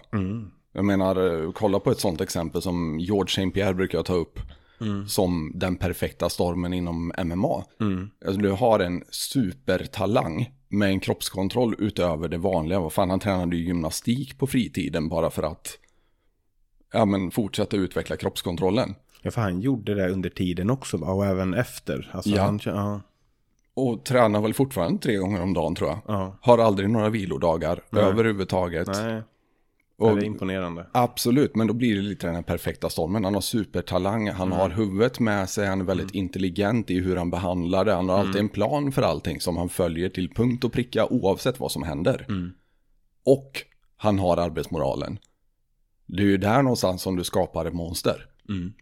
Jag 0.74 0.86
menar, 0.86 1.52
kolla 1.52 1.80
på 1.80 1.91
ett 1.91 2.00
sånt 2.00 2.22
exempel 2.22 2.62
som 2.62 3.00
George 3.00 3.30
St. 3.30 3.52
Pierre 3.52 3.74
brukar 3.74 3.98
jag 3.98 4.06
ta 4.06 4.14
upp. 4.14 4.39
Som 5.08 5.52
den 5.56 5.76
perfekta 5.76 6.30
stormen 6.30 6.74
inom 6.74 7.14
MMA. 7.24 7.64
Alltså, 8.26 8.41
du 8.41 8.52
har 8.52 8.80
en 8.80 9.04
supertalang 9.10 10.50
med 10.68 10.89
en 10.89 11.00
kroppskontroll 11.00 11.76
utöver 11.80 12.28
det 12.28 12.38
vanliga. 12.38 12.80
Vad 12.80 12.93
fan, 12.93 13.10
han 13.10 13.20
tränade 13.20 13.56
ju 13.56 13.66
gymnastik 13.66 14.38
på 14.38 14.48
fritiden 14.48 15.10
bara 15.10 15.30
för 15.30 15.43
att 15.43 15.78
ja, 16.96 17.06
men, 17.06 17.32
fortsätta 17.32 17.78
utveckla 17.78 18.18
kroppskontrollen. 18.18 18.96
Ja, 19.22 19.32
för 19.32 19.41
han 19.41 19.62
gjorde 19.62 19.96
det 19.96 20.10
under 20.10 20.30
tiden 20.30 20.70
också, 20.70 20.98
va? 20.98 21.08
och 21.08 21.26
även 21.26 21.54
efter. 21.54 22.12
Alltså, 22.14 22.30
Ja. 22.30 22.43
Han, 22.43 22.60
ja, 22.66 23.02
Och 23.74 24.04
tränar 24.04 24.41
väl 24.41 24.54
fortfarande 24.54 25.00
tre 25.00 25.16
gånger 25.16 25.41
om 25.41 25.54
dagen 25.54 25.76
tror 25.76 25.89
jag. 25.89 26.00
ja. 26.08 26.38
Har 26.41 26.58
aldrig 26.58 26.89
några 26.89 27.10
vilodagar 27.10 27.80
överhuvudtaget. 27.91 28.88
Nej, 28.88 29.22
Och 29.98 30.16
det 30.16 30.22
är 30.22 30.26
imponerande. 30.26 30.86
Absolut, 30.91 31.56
men 31.56 31.68
då 31.68 31.74
blir 31.74 31.96
det 31.96 32.02
lite 32.02 32.28
den 32.28 32.36
här 32.36 32.41
perfekta 32.41 32.89
stormen. 32.89 33.24
Han 33.24 33.34
har 33.34 33.41
supertalang, 33.41 34.30
han 34.30 34.52
har 34.52 34.70
huvudet 34.70 35.20
med 35.20 35.50
sig, 35.50 35.68
han 35.68 35.82
är 35.82 35.86
väldigt 35.86 36.12
intelligent 36.16 36.89
i 36.91 37.00
hur 37.00 37.16
han 37.16 37.30
behandlar 37.30 37.86
det. 37.86 37.93
Han 37.93 38.10
har 38.10 38.18
alltid 38.20 38.41
en 38.41 38.50
plan 38.50 38.91
för 38.91 39.02
allting 39.02 39.41
som 39.41 39.58
han 39.58 39.70
följer 39.70 40.10
till 40.10 40.30
punkt 40.30 40.64
och 40.64 40.72
pricka 40.74 41.06
oavsett 41.06 41.60
vad 41.60 41.72
som 41.72 41.84
händer. 41.84 42.26
Och 43.26 43.52
han 43.98 44.20
har 44.20 44.38
arbetsmoralen. 44.38 45.20
Det 46.06 46.24
är 46.24 46.28
ju 46.28 46.38
där 46.38 46.62
någonstans 46.62 47.01
som 47.01 47.16
du 47.16 47.24
skapar 47.24 47.66
ett 47.66 47.74
monster. 47.74 48.26
Mm. 48.49 48.74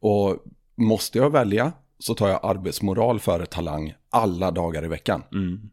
Och 0.00 0.36
måste 0.74 1.18
jag 1.18 1.30
välja 1.30 1.72
så 1.98 2.14
tar 2.14 2.28
jag 2.28 2.40
arbetsmoral 2.42 3.20
före 3.20 3.46
talang 3.46 3.94
alla 4.10 4.50
dagar 4.50 4.84
i 4.84 4.88
veckan. 4.88 5.22
Mm. 5.32 5.70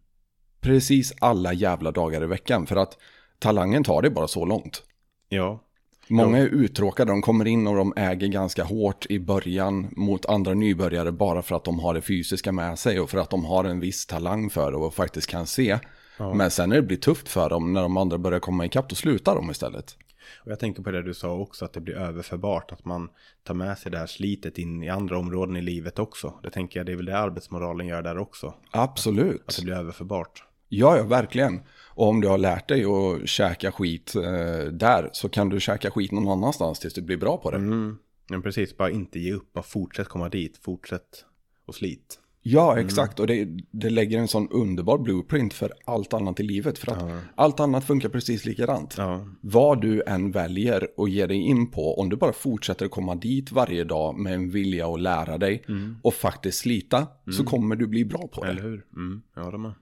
Precis 0.62 1.14
alla 1.20 1.54
jävla 1.54 1.92
dagar 1.92 2.24
i 2.24 2.28
veckan. 2.28 2.66
För 2.68 2.76
att 2.76 2.98
Talangen 3.40 3.84
tar 3.84 4.02
det 4.02 4.10
bara 4.10 4.28
så 4.28 4.46
långt. 4.46 4.84
Ja. 5.30 5.62
Många 6.08 6.38
är 6.38 6.46
uttråkade, 6.46 7.12
de 7.12 7.22
kommer 7.22 7.48
in 7.48 7.68
och 7.68 7.76
de 7.76 7.94
äger 7.96 8.28
ganska 8.28 8.64
hårt 8.64 9.06
i 9.10 9.20
början 9.20 9.88
mot 9.92 10.26
andra 10.26 10.54
nybörjare 10.54 11.12
bara 11.12 11.42
för 11.42 11.56
att 11.56 11.64
de 11.64 11.80
har 11.80 11.94
det 11.94 12.02
fysiska 12.02 12.52
med 12.52 12.80
sig 12.80 13.00
och 13.00 13.10
för 13.10 13.18
att 13.18 13.30
de 13.30 13.46
har 13.46 13.64
en 13.64 13.80
viss 13.80 14.06
talang 14.06 14.50
för 14.50 14.72
det 14.72 14.78
och 14.78 14.94
faktiskt 14.94 15.28
kan 15.28 15.48
se. 15.48 15.80
Men 16.18 16.52
sen 16.52 16.70
när 16.70 16.76
det 16.76 16.82
blir 16.82 16.98
tufft 16.98 17.30
för 17.30 17.50
dem, 17.50 17.74
när 17.74 17.82
de 17.82 17.98
andra 17.98 18.18
börjar 18.18 18.40
komma 18.40 18.66
ikapp, 18.66 18.90
då 18.90 18.96
slutar 18.96 19.36
de 19.36 19.52
istället. 19.52 19.98
Och 20.38 20.52
jag 20.52 20.60
tänker 20.60 20.84
på 20.84 20.92
det 20.92 21.04
du 21.04 21.14
sa 21.14 21.34
också, 21.34 21.66
att 21.66 21.74
det 21.74 21.82
blir 21.82 21.96
överförbart. 21.96 22.72
Att 22.72 22.86
man 22.86 23.10
tar 23.44 23.54
med 23.54 23.78
sig 23.78 23.92
det 23.92 23.98
här 23.98 24.08
slitet 24.08 24.58
in 24.58 24.84
i 24.84 24.90
andra 24.90 25.18
områden 25.18 25.56
i 25.56 25.62
livet 25.62 26.00
också. 26.00 26.34
Det 26.44 26.50
tänker 26.50 26.80
jag, 26.80 26.86
det 26.86 26.92
är 26.92 26.96
väl 26.96 27.06
det 27.06 27.18
arbetsmoralen 27.18 27.88
gör 27.88 28.02
där 28.02 28.18
också. 28.18 28.54
Absolut. 28.72 29.44
Att 29.48 29.56
det 29.56 29.64
blir 29.64 29.74
överförbart. 29.74 30.44
Ja, 30.70 30.98
ja, 30.98 31.04
verkligen. 31.04 31.62
Och 31.96 32.08
om 32.08 32.22
du 32.22 32.28
har 32.28 32.38
lärt 32.38 32.68
dig 32.68 32.86
att 32.86 33.30
käka 33.30 33.72
skit 33.72 34.16
eh, 34.16 34.72
där 34.72 35.10
så 35.14 35.30
kan 35.30 35.50
du 35.50 35.60
käka 35.60 35.92
skit 35.92 36.12
någon 36.12 36.28
annanstans 36.28 36.80
tills 36.80 36.94
du 36.94 37.02
blir 37.02 37.18
bra 37.18 37.38
på 37.38 37.52
det. 37.52 37.58
Mm. 37.58 37.98
Men 38.30 38.42
precis, 38.42 38.78
bara 38.78 38.90
inte 38.90 39.20
ge 39.20 39.34
upp, 39.34 39.54
bara 39.54 39.64
fortsätt 39.64 40.08
komma 40.08 40.30
dit, 40.30 40.58
fortsätt 40.58 41.26
och 41.66 41.76
slit. 41.76 42.20
Ja, 42.48 42.80
exakt. 42.80 43.20
Och 43.20 43.28
det, 43.28 43.48
det 43.72 43.90
lägger 43.90 44.20
en 44.20 44.28
sån 44.28 44.50
underbar 44.50 44.98
blueprint 44.98 45.54
för 45.54 45.74
allt 45.86 46.14
annat 46.14 46.40
i 46.40 46.44
livet. 46.44 46.78
För 46.78 46.92
att 46.92 47.24
allt 47.36 47.60
annat 47.60 47.86
funkar 47.86 48.10
precis 48.10 48.46
likadant. 48.46 48.96
Ja. 48.98 49.28
Vad 49.42 49.82
du 49.82 50.04
än 50.08 50.32
väljer 50.32 50.88
och 50.98 51.10
ger 51.10 51.28
dig 51.28 51.38
in 51.38 51.72
på, 51.72 52.00
om 52.00 52.10
du 52.10 52.16
bara 52.16 52.34
fortsätter 52.34 52.88
komma 52.88 53.16
dit 53.16 53.52
varje 53.52 53.84
dag 53.84 54.20
med 54.20 54.34
en 54.34 54.50
vilja 54.50 54.88
att 54.88 55.02
lära 55.02 55.38
dig 55.38 55.64
och 56.02 56.14
faktiskt 56.14 56.58
slita, 56.58 57.08
så 57.38 57.44
kommer 57.44 57.76
du 57.76 57.88
bli 57.88 58.06
bra 58.06 58.28
på 58.28 58.44
det. 58.44 58.50
Eller 58.50 58.62
hur? 58.62 58.86
Mm. 58.96 59.22
Ja, 59.36 59.52
de 59.52 59.66
är. 59.66 59.74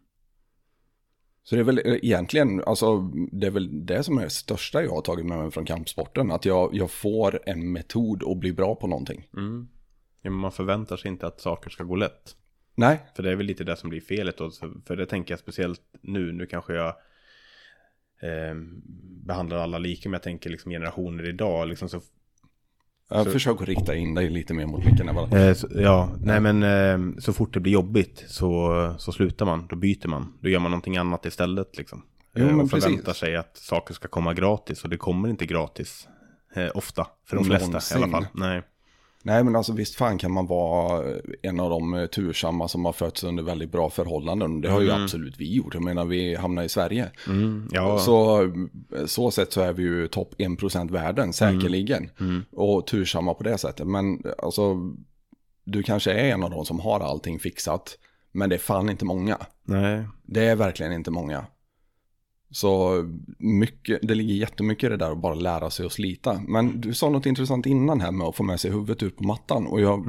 Så 1.44 1.56
det 1.56 1.62
är 1.62 1.66
väl 1.66 1.82
egentligen, 1.86 2.64
alltså 2.64 3.12
det 3.32 3.48
är 3.48 3.52
väl 3.52 3.86
det 3.86 4.04
som 4.04 4.18
är 4.18 4.24
det 4.24 4.30
största 4.30 4.84
jag 4.84 4.92
har 4.92 5.02
tagit 5.02 5.26
med 5.26 5.38
mig 5.38 5.52
från 5.52 5.66
kampsporten. 5.66 6.32
Att 6.32 6.46
jag, 6.46 6.70
jag 6.74 6.92
får 6.92 7.40
en 7.46 7.72
metod 7.72 8.24
att 8.24 8.38
bli 8.38 8.54
bra 8.54 8.76
på 8.76 8.88
någonting. 8.88 9.28
Mm. 9.38 9.68
Ja, 10.22 10.32
man 10.32 10.52
förväntar 10.52 10.98
sig 10.98 11.12
inte 11.12 11.28
att 11.28 11.42
saker 11.42 11.70
ska 11.70 11.84
gå 11.84 11.96
lätt. 11.96 12.36
Nej, 12.76 13.00
För 13.16 13.24
det 13.24 13.32
är 13.32 13.36
väl 13.36 13.46
lite 13.46 13.64
det 13.64 13.76
som 13.76 13.90
blir 13.90 14.02
felet 14.02 14.38
då. 14.38 14.52
Så- 14.52 14.74
För 14.88 14.96
det 14.96 15.06
tänker 15.06 15.32
jag 15.32 15.40
speciellt 15.40 15.82
nu. 16.02 16.32
Nu 16.32 16.46
kanske 16.46 16.74
jag 16.74 16.88
eh, 18.22 18.56
behandlar 19.26 19.58
alla 19.58 19.78
lika. 19.78 20.10
Men 20.10 20.14
jag 20.14 20.24
tänker 20.24 20.50
liksom 20.50 20.72
generationer 20.72 21.28
idag. 21.30 21.68
Liksom 21.68 21.90
så, 21.90 22.02
jag 23.10 23.32
försöker 23.32 23.66
rikta 23.66 23.96
in 23.96 24.14
dig 24.14 24.30
lite 24.30 24.54
mer 24.54 24.66
mot 24.66 24.86
micken. 24.86 25.10
eh, 25.10 25.54
så, 25.54 25.68
ja, 25.76 26.10
nej 26.22 26.40
men 26.40 26.64
eh, 26.64 27.20
så 27.20 27.34
fort 27.34 27.54
det 27.54 27.60
blir 27.60 27.74
jobbigt 27.74 28.24
så, 28.28 28.96
så 29.00 29.12
slutar 29.12 29.46
man. 29.46 29.68
Då 29.68 29.76
byter 29.76 30.08
man. 30.08 30.34
Då 30.42 30.50
gör 30.50 30.60
man 30.60 30.72
någonting 30.72 30.98
annat 30.98 31.26
istället 31.26 31.78
liksom. 31.78 32.04
Jo, 32.36 32.46
men 32.46 32.60
och 32.60 32.70
förväntar 32.70 33.04
precis. 33.04 33.20
sig 33.20 33.36
att 33.36 33.58
saker 33.58 33.94
ska 33.94 34.08
komma 34.08 34.34
gratis. 34.34 34.84
Och 34.84 34.90
det 34.90 34.98
kommer 34.98 35.30
inte 35.30 35.46
gratis. 35.46 36.08
Eh, 36.56 36.70
ofta. 36.74 37.08
För 37.26 37.36
de 37.36 37.46
flesta 37.46 37.68
Någonsin. 37.68 38.00
i 38.00 38.04
alla 38.04 38.12
fall. 38.12 38.26
Nej. 38.34 38.62
Nej, 39.26 39.44
men 39.44 39.56
alltså 39.56 39.74
visst 39.74 39.96
fan 39.96 40.18
kan 40.18 40.32
man 40.32 40.48
vara 40.48 41.04
en 41.42 41.60
av 41.60 41.70
de 41.70 41.94
eh, 41.94 42.06
tursamma 42.06 42.68
som 42.68 42.86
har 42.86 42.94
fötts 42.94 43.24
under 43.24 43.44
väldigt 43.44 43.72
bra 43.72 43.90
förhållanden. 43.90 44.62
Det 44.62 44.70
har 44.70 44.82
ju 44.82 44.92
absolut 44.92 45.40
vi 45.40 45.56
gjort. 45.56 45.74
Jag 45.74 45.84
menar, 45.84 46.06
vi 46.06 46.36
hamnar 46.36 46.64
i 46.64 46.70
Sverige. 46.70 47.12
Mm, 47.28 47.68
ja. 47.72 48.00
Så, 48.00 48.52
så 49.06 49.32
sett 49.32 49.54
så 49.54 49.62
är 49.62 49.74
vi 49.74 49.84
ju 49.84 50.08
topp 50.08 50.34
1% 50.38 50.92
världen, 50.92 51.34
säkerligen. 51.34 52.10
Och 52.52 52.88
tursamma 52.88 53.34
på 53.34 53.44
det 53.44 53.58
sättet. 53.58 53.88
Men 53.88 54.24
alltså, 54.38 54.76
du 55.64 55.84
kanske 55.84 56.12
är 56.12 56.34
en 56.34 56.44
av 56.44 56.50
de 56.50 56.66
som 56.66 56.80
har 56.80 57.00
allting 57.00 57.40
fixat. 57.40 57.98
Men 58.32 58.50
det 58.50 58.56
är 58.56 58.60
fan 58.60 58.90
inte 58.90 59.06
många. 59.06 59.38
Nej. 59.64 60.08
Det 60.26 60.46
är 60.46 60.56
verkligen 60.56 60.94
inte 60.94 61.12
många. 61.12 61.46
Så 62.54 63.04
mycket, 63.40 64.00
det 64.02 64.16
ligger 64.16 64.34
jättemycket 64.34 64.88
i 64.88 64.90
det 64.90 64.98
där 64.98 65.12
att 65.12 65.18
bara 65.22 65.34
lära 65.34 65.70
sig 65.70 65.86
att 65.86 65.92
slita. 65.92 66.42
Men 66.48 66.82
du 66.82 66.94
sa 66.94 67.10
något 67.10 67.26
intressant 67.26 67.66
innan 67.66 68.02
här 68.02 68.12
med 68.12 68.28
att 68.28 68.36
få 68.36 68.44
med 68.44 68.60
sig 68.60 68.72
huvudet 68.72 69.04
ut 69.04 69.18
på 69.18 69.24
mattan. 69.24 69.68
Och 69.68 69.82
jag, 69.82 70.04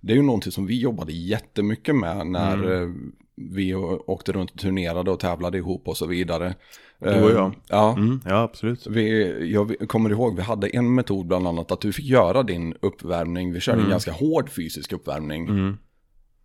det 0.00 0.12
är 0.12 0.16
ju 0.16 0.22
någonting 0.22 0.52
som 0.52 0.66
vi 0.66 0.80
jobbade 0.80 1.12
jättemycket 1.12 1.94
med 1.96 2.26
när 2.26 2.82
eh, 2.82 2.88
vi 3.36 3.74
åkte 3.74 4.32
runt 4.32 4.50
och 4.50 4.58
turnerade 4.58 5.10
och 5.10 5.20
tävlade 5.20 5.58
ihop 5.58 5.88
och 5.88 5.96
så 5.96 6.06
vidare. 6.06 6.54
Du 6.98 7.08
och 7.24 7.30
jag. 7.30 7.46
Eh, 7.46 7.52
Ja. 7.68 7.92
Mm, 7.96 8.20
ja, 8.24 8.42
absolut. 8.42 8.86
Vi, 8.86 9.52
jag 9.52 9.88
kommer 9.88 10.10
ihåg, 10.10 10.36
vi 10.36 10.42
hade 10.42 10.68
en 10.68 10.94
metod 10.94 11.26
bland 11.26 11.46
annat 11.46 11.72
att 11.72 11.80
du 11.80 11.92
fick 11.92 12.06
göra 12.06 12.42
din 12.42 12.74
uppvärmning. 12.80 13.52
Vi 13.52 13.60
körde 13.60 13.78
en 13.78 13.90
ganska 13.90 14.12
hård 14.12 14.50
fysisk 14.50 14.92
uppvärmning. 14.92 15.48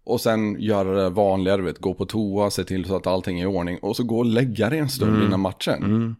Och 0.07 0.21
sen 0.21 0.61
göra 0.61 1.03
det 1.03 1.09
vanligare, 1.09 1.61
vet, 1.61 1.79
gå 1.79 1.93
på 1.93 2.05
toa, 2.05 2.49
se 2.49 2.63
till 2.63 2.85
så 2.85 2.95
att 2.95 3.07
allting 3.07 3.39
är 3.39 3.43
i 3.43 3.45
ordning. 3.45 3.77
Och 3.81 3.95
så 3.95 4.03
gå 4.03 4.17
och 4.17 4.25
lägga 4.25 4.69
dig 4.69 4.79
en 4.79 4.89
stund 4.89 5.23
innan 5.23 5.39
matchen. 5.39 5.83
Mm. 5.83 6.15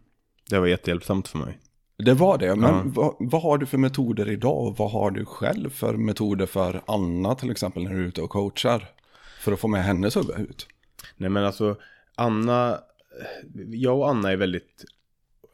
Det 0.50 0.58
var 0.58 0.66
jättehjälpsamt 0.66 1.28
för 1.28 1.38
mig. 1.38 1.58
Det 1.96 2.14
var 2.14 2.38
det, 2.38 2.56
men 2.56 2.92
vad, 2.92 3.14
vad 3.18 3.42
har 3.42 3.58
du 3.58 3.66
för 3.66 3.78
metoder 3.78 4.28
idag? 4.28 4.66
Och 4.66 4.76
vad 4.78 4.90
har 4.90 5.10
du 5.10 5.24
själv 5.24 5.70
för 5.70 5.94
metoder 5.94 6.46
för 6.46 6.82
Anna 6.86 7.34
till 7.34 7.50
exempel 7.50 7.82
när 7.82 7.90
du 7.90 8.02
är 8.02 8.08
ute 8.08 8.22
och 8.22 8.30
coachar? 8.30 8.88
För 9.40 9.52
att 9.52 9.60
få 9.60 9.68
med 9.68 9.84
hennes 9.84 10.16
huvud 10.16 10.40
ut. 10.40 10.66
Nej 11.16 11.30
men 11.30 11.44
alltså, 11.44 11.76
Anna, 12.14 12.78
jag 13.68 13.98
och 13.98 14.10
Anna 14.10 14.32
är 14.32 14.36
väldigt 14.36 14.84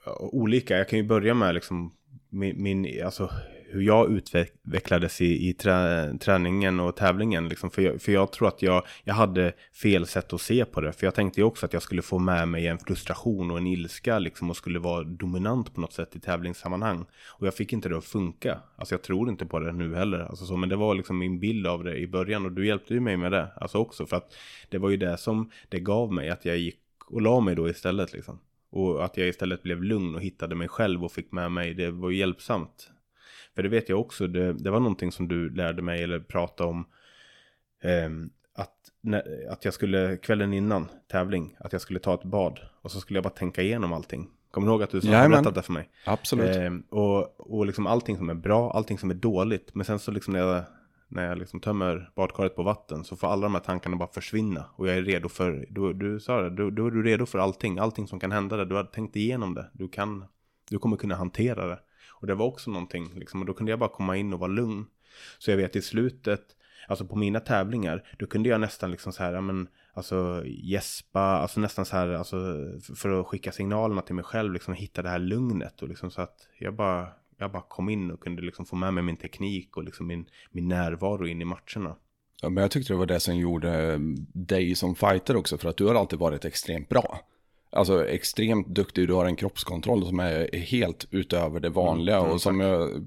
ja, 0.07 0.19
olika. 0.33 0.79
Jag 0.79 0.89
kan 0.89 0.99
ju 0.99 1.05
börja 1.05 1.35
med 1.35 1.55
liksom 1.55 1.93
min, 2.29 2.63
min 2.63 3.05
alltså 3.05 3.31
hur 3.75 3.83
jag 3.83 4.13
utvecklades 4.13 5.21
i, 5.21 5.49
i 5.49 5.53
trä, 5.53 6.15
träningen 6.19 6.81
och 6.81 6.97
tävlingen. 6.97 7.49
Liksom. 7.49 7.71
För, 7.71 7.83
jag, 7.83 8.03
för 8.03 8.13
jag 8.13 8.33
tror 8.33 8.49
att 8.49 8.63
jag, 8.63 8.83
jag 9.05 9.15
hade 9.15 9.53
fel 9.83 10.07
sätt 10.07 10.33
att 10.33 10.41
se 10.41 10.65
på 10.65 10.81
det. 10.81 10.93
För 10.93 11.07
jag 11.07 11.15
tänkte 11.15 11.41
ju 11.41 11.45
också 11.45 11.67
att 11.67 11.73
jag 11.73 11.83
skulle 11.83 12.03
få 12.03 12.19
med 12.19 12.49
mig 12.49 12.67
en 12.67 12.79
frustration 12.79 13.51
och 13.51 13.59
en 13.59 13.67
ilska 13.67 14.19
liksom, 14.19 14.51
och 14.51 14.57
skulle 14.57 14.79
vara 14.79 15.05
dominant 15.05 15.75
på 15.75 15.81
något 15.81 15.93
sätt 15.93 16.17
i 16.17 16.21
tävlingssammanhang. 16.21 17.07
Och 17.27 17.47
jag 17.47 17.55
fick 17.55 17.73
inte 17.73 17.89
det 17.89 17.99
att 17.99 18.05
funka. 18.05 18.59
Alltså 18.77 18.95
jag 18.95 19.03
tror 19.03 19.29
inte 19.29 19.47
på 19.47 19.61
det 19.61 19.73
nu 19.73 19.95
heller. 19.95 20.19
Alltså, 20.19 20.47
så, 20.47 20.57
men 20.57 20.69
det 20.69 20.77
var 20.77 20.95
liksom 20.95 21.19
min 21.19 21.41
bild 21.41 21.67
av 21.67 21.85
det 21.85 21.97
i 21.97 22.07
början 22.07 22.45
och 22.47 22.53
du 22.53 22.67
hjälpte 22.67 22.95
ju 22.95 23.01
mig 23.01 23.17
med 23.17 23.33
det. 23.33 23.49
Alltså 23.57 23.79
också 23.79 24.07
för 24.07 24.17
att 24.17 24.35
det 24.69 24.79
var 24.79 24.91
ju 24.91 24.97
det 24.97 25.17
som 25.17 25.51
det 25.69 25.81
gav 25.81 26.13
mig 26.13 26.31
att 26.31 26.45
jag 26.45 26.59
gick 26.59 26.81
och 27.07 27.23
la 27.23 27.41
mig 27.41 27.55
då 27.55 27.69
istället 27.69 28.13
liksom. 28.13 28.39
Och 28.71 29.05
att 29.05 29.17
jag 29.17 29.29
istället 29.29 29.63
blev 29.63 29.83
lugn 29.83 30.15
och 30.15 30.23
hittade 30.23 30.55
mig 30.55 30.69
själv 30.69 31.05
och 31.05 31.13
fick 31.13 31.33
med 31.33 31.53
mig, 31.53 31.75
det 31.75 31.91
var 31.91 32.11
ju 32.11 32.17
hjälpsamt. 32.17 32.91
För 33.55 33.63
det 33.63 33.69
vet 33.69 33.89
jag 33.89 34.01
också, 34.01 34.27
det, 34.27 34.53
det 34.53 34.71
var 34.71 34.81
någonting 34.81 35.13
som 35.13 35.29
du 35.29 35.51
lärde 35.51 35.83
mig 35.83 36.03
eller 36.03 36.21
pratade 36.21 36.71
om. 36.71 36.87
ehm, 37.83 38.31
att, 38.57 38.75
när, 39.01 39.23
att 39.51 39.65
jag 39.65 39.75
skulle, 39.75 40.17
kvällen 40.17 40.53
innan 40.53 40.89
tävling, 41.11 41.57
att 41.61 41.73
jag 41.73 41.81
skulle 41.81 41.99
ta 42.01 42.15
ett 42.15 42.25
bad. 42.25 42.61
Och 42.83 42.91
så 42.91 43.01
skulle 43.01 43.17
jag 43.17 43.25
bara 43.25 43.31
tänka 43.35 43.63
igenom 43.63 43.93
allting. 43.93 44.31
Kommer 44.51 44.67
du 44.67 44.73
ihåg 44.73 44.83
att 44.83 44.91
du 44.91 44.99
Jajamän. 44.99 45.31
berättade 45.31 45.55
det 45.55 45.63
för 45.63 45.73
mig? 45.73 45.89
Absolut. 46.07 46.57
Ehm, 46.57 46.81
och, 46.91 47.41
och 47.41 47.67
liksom 47.67 47.87
allting 47.87 48.17
som 48.17 48.31
är 48.31 48.35
bra, 48.35 48.71
allting 48.73 48.99
som 48.99 49.11
är 49.11 49.15
dåligt. 49.15 49.75
Men 49.75 49.85
sen 49.85 49.99
så 49.99 50.11
liksom 50.11 50.33
när 50.33 50.41
jag, 50.41 50.63
när 51.09 51.27
jag 51.29 51.39
liksom 51.39 51.61
tömmer 51.61 52.11
badkaret 52.17 52.57
på 52.57 52.63
vatten 52.63 53.05
så 53.05 53.17
får 53.17 53.29
alla 53.29 53.43
de 53.43 53.55
här 53.55 53.63
tankarna 53.63 53.97
bara 53.97 54.09
försvinna. 54.13 54.65
Och 54.77 54.89
jag 54.89 54.97
är 54.97 55.03
redo 55.03 55.29
för, 55.29 55.67
du, 55.71 55.93
du 55.93 56.21
sa 56.21 56.41
det, 56.43 56.51
du, 56.51 56.71
då 56.71 56.87
är 56.87 56.91
du 56.91 57.03
redo 57.03 57.27
för 57.27 57.39
allting. 57.39 57.79
Allting 57.79 58.07
som 58.09 58.21
kan 58.21 58.33
hända 58.33 58.57
där, 58.57 58.65
du 58.65 58.75
har 58.75 58.85
tänkt 58.85 59.17
igenom 59.17 59.55
det. 59.55 59.71
Du 59.73 59.89
kan, 59.89 60.25
du 60.71 60.79
kommer 60.79 60.97
kunna 60.97 61.15
hantera 61.15 61.67
det. 61.67 61.79
Och 62.25 62.29
det 62.29 62.35
var 62.35 62.47
också 62.47 62.71
någonting, 62.71 63.13
liksom, 63.15 63.41
och 63.41 63.47
då 63.47 63.55
kunde 63.55 63.73
jag 63.73 63.79
bara 63.79 63.89
komma 63.89 64.17
in 64.17 64.33
och 64.33 64.39
vara 64.39 64.51
lugn. 64.51 64.87
Så 65.39 65.51
jag 65.51 65.57
vet 65.57 65.77
i 65.77 65.83
slutet, 65.83 66.41
alltså 66.89 67.05
på 67.07 67.17
mina 67.17 67.41
tävlingar, 67.41 68.05
då 68.19 68.27
kunde 68.27 68.49
jag 68.49 68.61
nästan 68.61 68.91
liksom 68.91 69.13
så 69.13 69.23
här, 69.23 69.33
ja 69.33 69.41
men, 69.41 69.69
alltså 69.93 70.43
gäspa, 70.47 71.21
alltså 71.21 71.61
nästan 71.61 71.85
så 71.85 71.97
här, 71.97 72.09
alltså 72.09 72.37
för- 72.83 72.95
för 72.95 73.21
att 73.21 73.27
skicka 73.27 73.53
signalerna 73.53 74.03
till 74.03 74.15
mig 74.15 74.25
själv, 74.25 74.53
liksom 74.53 74.75
hitta 74.75 75.03
det 75.03 75.09
här 75.09 75.19
lugnet 75.19 75.83
och 75.83 75.89
liksom 75.89 76.11
så 76.11 76.21
att 76.23 76.49
jag 76.59 76.75
bara, 76.75 77.09
jag 77.39 77.53
bara 77.53 77.63
kom 77.63 77.89
in 77.89 78.11
och 78.11 78.21
kunde 78.21 78.43
liksom 78.43 78.67
få 78.67 78.77
med 78.77 78.95
mig 78.95 79.03
min 79.05 79.17
teknik 79.17 79.77
och 79.77 79.85
liksom 79.85 80.07
min, 80.07 80.27
min 80.51 80.69
närvaro 80.69 81.27
in 81.27 81.43
i 81.43 81.45
matcherna. 81.45 81.97
Ja, 82.43 82.49
men 82.49 82.63
jag 82.63 82.71
tyckte 82.71 82.93
det 82.93 82.97
var 82.99 83.07
det 83.07 83.21
som 83.21 83.37
gjorde 83.37 83.93
eh, 83.93 83.99
dig 84.33 84.75
som 84.75 84.95
fighter 84.95 85.37
också, 85.37 85.59
för 85.59 85.69
att 85.69 85.77
du 85.77 85.85
har 85.87 85.95
alltid 85.95 86.19
varit 86.19 86.45
extremt 86.45 86.89
bra. 86.89 87.21
Alltså 87.75 88.09
extremt 88.09 88.67
duktig, 88.67 89.09
du 89.09 89.13
har 89.15 89.27
en 89.27 89.37
kroppskontroll 89.37 90.07
som 90.07 90.21
är 90.21 90.57
helt 90.57 91.07
utöver 91.11 91.61
det 91.61 91.69
vanliga. 91.69 92.21
och 92.21 92.41
som 92.41 92.61
jag, 92.61 93.07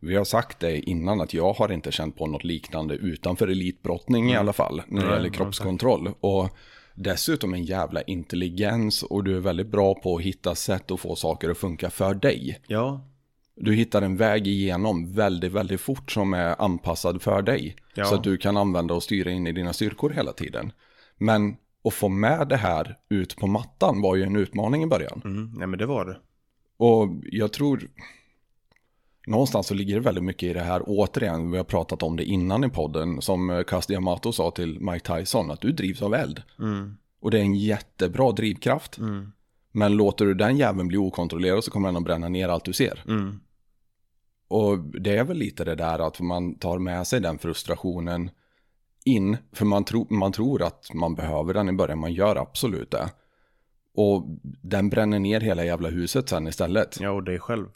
vi 0.00 0.16
har 0.16 0.24
sagt 0.24 0.60
det 0.60 0.80
innan, 0.80 1.20
att 1.20 1.34
jag 1.34 1.52
har 1.52 1.72
inte 1.72 1.92
känt 1.92 2.16
på 2.16 2.26
något 2.26 2.44
liknande 2.44 2.94
utanför 2.94 3.48
elitbrottning 3.48 4.30
i 4.30 4.36
alla 4.36 4.52
fall, 4.52 4.82
när 4.88 5.06
det 5.06 5.12
gäller 5.12 5.28
kroppskontroll. 5.28 6.10
Och 6.20 6.48
dessutom 6.94 7.54
en 7.54 7.64
jävla 7.64 8.02
intelligens 8.02 9.02
och 9.02 9.24
du 9.24 9.36
är 9.36 9.40
väldigt 9.40 9.66
bra 9.66 9.94
på 9.94 10.16
att 10.16 10.22
hitta 10.22 10.54
sätt 10.54 10.90
att 10.90 11.00
få 11.00 11.16
saker 11.16 11.50
att 11.50 11.58
funka 11.58 11.90
för 11.90 12.14
dig. 12.14 12.60
Ja, 12.66 13.00
Du 13.56 13.74
hittar 13.74 14.02
en 14.02 14.16
väg 14.16 14.46
igenom 14.46 15.12
väldigt, 15.12 15.52
väldigt 15.52 15.80
fort 15.80 16.12
som 16.12 16.34
är 16.34 16.62
anpassad 16.62 17.22
för 17.22 17.42
dig. 17.42 17.76
Ja. 17.94 18.04
Så 18.04 18.14
att 18.14 18.24
du 18.24 18.36
kan 18.36 18.56
använda 18.56 18.94
och 18.94 19.02
styra 19.02 19.30
in 19.30 19.46
i 19.46 19.52
dina 19.52 19.72
styrkor 19.72 20.10
hela 20.10 20.32
tiden. 20.32 20.72
Men 21.18 21.56
att 21.86 21.94
få 21.94 22.08
med 22.08 22.48
det 22.48 22.56
här 22.56 22.96
ut 23.08 23.36
på 23.36 23.46
mattan 23.46 24.00
var 24.02 24.16
ju 24.16 24.22
en 24.22 24.36
utmaning 24.36 24.82
i 24.82 24.86
början. 24.86 25.22
mm, 25.24 25.52
nej 25.56 25.66
men 25.66 25.78
det 25.78 25.86
var 25.86 26.04
det. 26.04 26.16
Och 26.78 27.08
jag 27.22 27.52
tror, 27.52 27.88
någonstans 29.26 29.66
så 29.66 29.74
ligger 29.74 29.94
det 29.94 30.00
väldigt 30.00 30.24
mycket 30.24 30.42
i 30.42 30.52
det 30.52 30.60
här, 30.60 30.82
återigen, 30.86 31.50
vi 31.50 31.56
har 31.56 31.64
pratat 31.64 32.02
om 32.02 32.16
det 32.16 32.24
innan 32.24 32.64
i 32.64 32.68
podden, 32.70 33.22
som 33.22 33.64
Kaz 33.66 33.90
Yamato 33.90 34.32
sa 34.32 34.50
till 34.50 34.80
Mike 34.80 35.16
Tyson, 35.18 35.50
att 35.50 35.60
du 35.60 35.72
drivs 35.72 36.02
av 36.02 36.14
eld. 36.14 36.42
Mm, 36.58 36.96
Och 37.20 37.30
det 37.30 37.38
är 37.38 37.42
en 37.42 37.54
jättebra 37.54 38.32
drivkraft. 38.32 38.98
mm, 38.98 39.32
Men 39.72 39.96
låter 39.96 40.24
du 40.24 40.34
den 40.34 40.56
jäveln 40.56 40.88
bli 40.88 40.98
okontrollerad 40.98 41.64
så 41.64 41.70
kommer 41.70 41.88
den 41.88 41.96
att 41.96 42.04
bränna 42.04 42.28
ner 42.28 42.48
allt 42.48 42.64
du 42.64 42.72
ser. 42.72 43.04
Mm. 43.08 43.40
Och 44.48 44.78
det 44.78 45.16
är 45.16 45.24
väl 45.24 45.36
lite 45.36 45.64
det 45.64 45.74
där 45.74 46.06
att 46.06 46.20
man 46.20 46.54
tar 46.58 46.78
med 46.78 47.06
sig 47.06 47.20
den 47.20 47.38
frustrationen 47.38 48.30
in. 49.06 49.36
För 49.52 49.64
man, 49.64 49.84
tro, 49.84 50.06
man 50.10 50.32
tror 50.32 50.62
att 50.62 50.94
man 50.94 51.14
behöver 51.14 51.54
den 51.54 51.68
i 51.68 51.72
början, 51.72 51.98
man 51.98 52.12
gör 52.12 52.36
absolut 52.36 52.90
det. 52.90 53.10
Och 53.94 54.24
den 54.62 54.90
bränner 54.90 55.18
ner 55.18 55.40
hela 55.40 55.64
jävla 55.64 55.88
huset 55.88 56.28
sen 56.28 56.46
istället. 56.46 57.00
Ja, 57.00 57.10
och 57.10 57.22
dig 57.22 57.38
själv. 57.38 57.66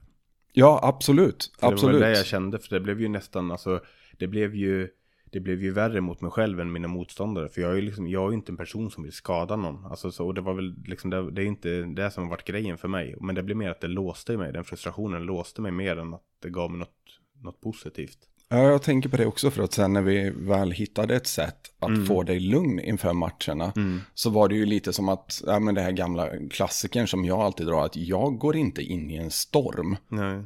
Ja, 0.53 0.81
absolut. 0.83 1.53
För 1.61 1.73
absolut. 1.73 1.95
Det 1.95 2.01
var 2.01 2.11
det 2.11 2.17
jag 2.17 2.27
kände, 2.27 2.59
för 2.59 2.75
det 2.75 2.81
blev 2.81 3.01
ju 3.01 3.09
nästan, 3.09 3.51
alltså, 3.51 3.81
det 4.19 4.27
blev 4.27 4.55
ju, 4.55 4.89
det 5.25 5.41
blev 5.41 5.63
ju 5.63 5.73
värre 5.73 6.01
mot 6.01 6.21
mig 6.21 6.31
själv 6.31 6.61
än 6.61 6.73
mina 6.73 6.89
motståndare. 6.89 7.49
För 7.49 7.61
jag 7.61 7.71
är 7.71 7.75
ju 7.75 7.83
liksom, 7.83 8.09
jag 8.09 8.25
är 8.25 8.29
ju 8.29 8.35
inte 8.35 8.53
en 8.53 8.57
person 8.57 8.91
som 8.91 9.03
vill 9.03 9.13
skada 9.13 9.57
någon. 9.57 9.87
Alltså, 9.87 10.11
så, 10.11 10.27
och 10.27 10.35
det 10.35 10.41
var 10.41 10.55
väl 10.55 10.75
liksom, 10.85 11.11
det, 11.11 11.31
det 11.31 11.43
är 11.43 11.47
inte 11.47 11.83
det 11.83 12.11
som 12.11 12.23
har 12.23 12.31
varit 12.31 12.45
grejen 12.45 12.79
för 12.79 12.89
mig. 12.89 13.17
Men 13.21 13.35
det 13.35 13.43
blev 13.43 13.57
mer 13.57 13.71
att 13.71 13.81
det 13.81 13.89
låste 13.89 14.37
mig, 14.37 14.53
den 14.53 14.65
frustrationen 14.65 15.23
låste 15.23 15.61
mig 15.61 15.73
mer 15.73 15.97
än 15.97 16.15
att 16.15 16.25
det 16.43 16.51
gav 16.51 16.71
mig 16.71 16.79
något, 16.79 17.21
något 17.43 17.61
positivt. 17.61 18.19
Ja, 18.53 18.59
jag 18.59 18.83
tänker 18.83 19.09
på 19.09 19.17
det 19.17 19.27
också 19.27 19.51
för 19.51 19.63
att 19.63 19.73
sen 19.73 19.93
när 19.93 20.03
vi 20.03 20.31
väl 20.31 20.71
hittade 20.73 21.17
ett 21.17 21.27
sätt 21.27 21.57
att 21.79 22.07
få 22.07 22.23
dig 22.23 22.41
lugn 22.41 22.81
inför 22.81 23.13
matcherna 23.13 23.73
så 24.15 24.31
var 24.31 24.49
det 24.49 24.55
ju 24.55 24.67
lite 24.67 24.93
som 24.93 25.09
att, 25.09 25.43
ja 25.47 25.59
men 25.59 25.75
det 25.75 25.81
här 25.81 25.93
gamla 25.93 26.29
klassikern 26.51 27.07
som 27.07 27.25
jag 27.25 27.41
alltid 27.41 27.67
drar, 27.67 27.85
att 27.85 27.97
jag 27.97 28.39
går 28.39 28.57
inte 28.57 28.83
in 28.83 29.11
i 29.11 29.17
en 29.17 29.31
storm 29.31 29.97
Nej. 30.09 30.43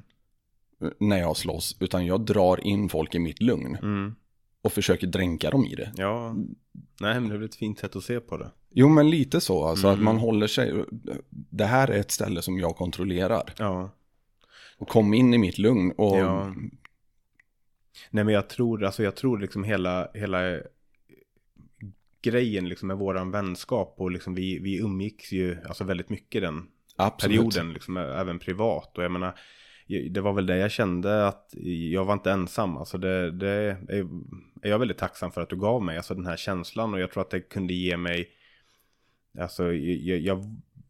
när 1.01 1.19
jag 1.19 1.37
slåss, 1.37 1.77
utan 1.81 2.07
jag 2.07 2.21
drar 2.21 2.67
in 2.67 2.89
folk 2.89 3.15
i 3.15 3.19
mitt 3.19 3.43
lugn 3.43 3.77
Mm. 3.83 4.15
och 4.63 4.73
försöker 4.73 5.07
dränka 5.07 5.51
dem 5.51 5.65
i 5.67 5.75
det. 5.75 5.93
Ja, 5.97 6.35
nej 7.01 7.21
men 7.21 7.29
det 7.29 7.35
är 7.35 7.39
väl 7.39 7.49
ett 7.49 7.55
fint 7.55 7.79
sätt 7.79 7.97
att 7.97 8.05
se 8.05 8.21
på 8.21 8.37
det. 8.37 8.51
Jo, 8.71 8.89
men 8.89 9.11
lite 9.11 9.41
så, 9.41 9.65
alltså 9.65 9.87
att 9.89 10.01
man 10.03 10.17
håller 10.19 10.47
sig, 10.47 10.85
det 11.31 11.65
här 11.65 11.89
är 11.89 11.99
ett 12.01 12.11
ställe 12.11 12.43
som 12.43 12.59
jag 12.59 12.77
kontrollerar. 12.77 13.55
Ja. 13.59 13.91
Och 14.79 14.89
kom 14.89 15.15
in 15.15 15.35
i 15.35 15.39
mitt 15.39 15.59
lugn 15.59 15.93
och 15.97 16.19
Ja. 16.19 16.55
Nej 18.11 18.25
men 18.25 18.35
jag 18.35 18.49
tror, 18.49 18.85
alltså 18.85 19.03
jag 19.03 19.17
tror 19.17 19.39
liksom 19.39 19.65
hela, 19.65 20.09
hela 20.15 20.61
grejen 22.23 22.69
liksom 22.69 22.89
med 22.89 22.97
våran 22.97 23.31
vänskap 23.31 23.95
och 23.99 24.11
liksom 24.11 24.35
vi, 24.35 24.59
vi 24.59 24.79
umgicks 24.79 25.33
ju 25.33 25.59
alltså 25.67 25.85
väldigt 25.85 26.09
mycket 26.09 26.43
den 26.43 26.67
absolut. 26.97 27.37
perioden, 27.37 27.73
liksom, 27.73 27.97
även 27.97 28.39
privat. 28.39 28.99
Och 28.99 29.05
jag 29.05 29.13
menar, 29.13 29.39
det 30.11 30.21
var 30.21 30.33
väl 30.33 30.47
det 30.47 30.57
jag 30.57 30.71
kände 30.71 31.27
att 31.27 31.55
jag 31.93 32.05
var 32.05 32.15
inte 32.15 32.31
ensam. 32.31 32.77
Alltså 32.77 32.99
det, 32.99 33.31
det 33.31 33.49
är, 33.49 34.09
är 34.63 34.71
jag 34.71 34.79
väldigt 34.79 34.99
tacksam 34.99 35.33
för 35.33 35.41
att 35.41 35.49
du 35.49 35.57
gav 35.57 35.83
mig, 35.83 35.97
alltså 35.97 36.15
den 36.15 36.27
här 36.27 36.37
känslan. 36.37 36.95
Och 36.95 37.01
jag 37.01 37.11
tror 37.11 37.21
att 37.21 37.31
det 37.31 37.41
kunde 37.41 37.75
ge 37.75 37.97
mig, 37.97 38.29
alltså 39.39 39.73
jag, 39.73 40.19
jag 40.19 40.45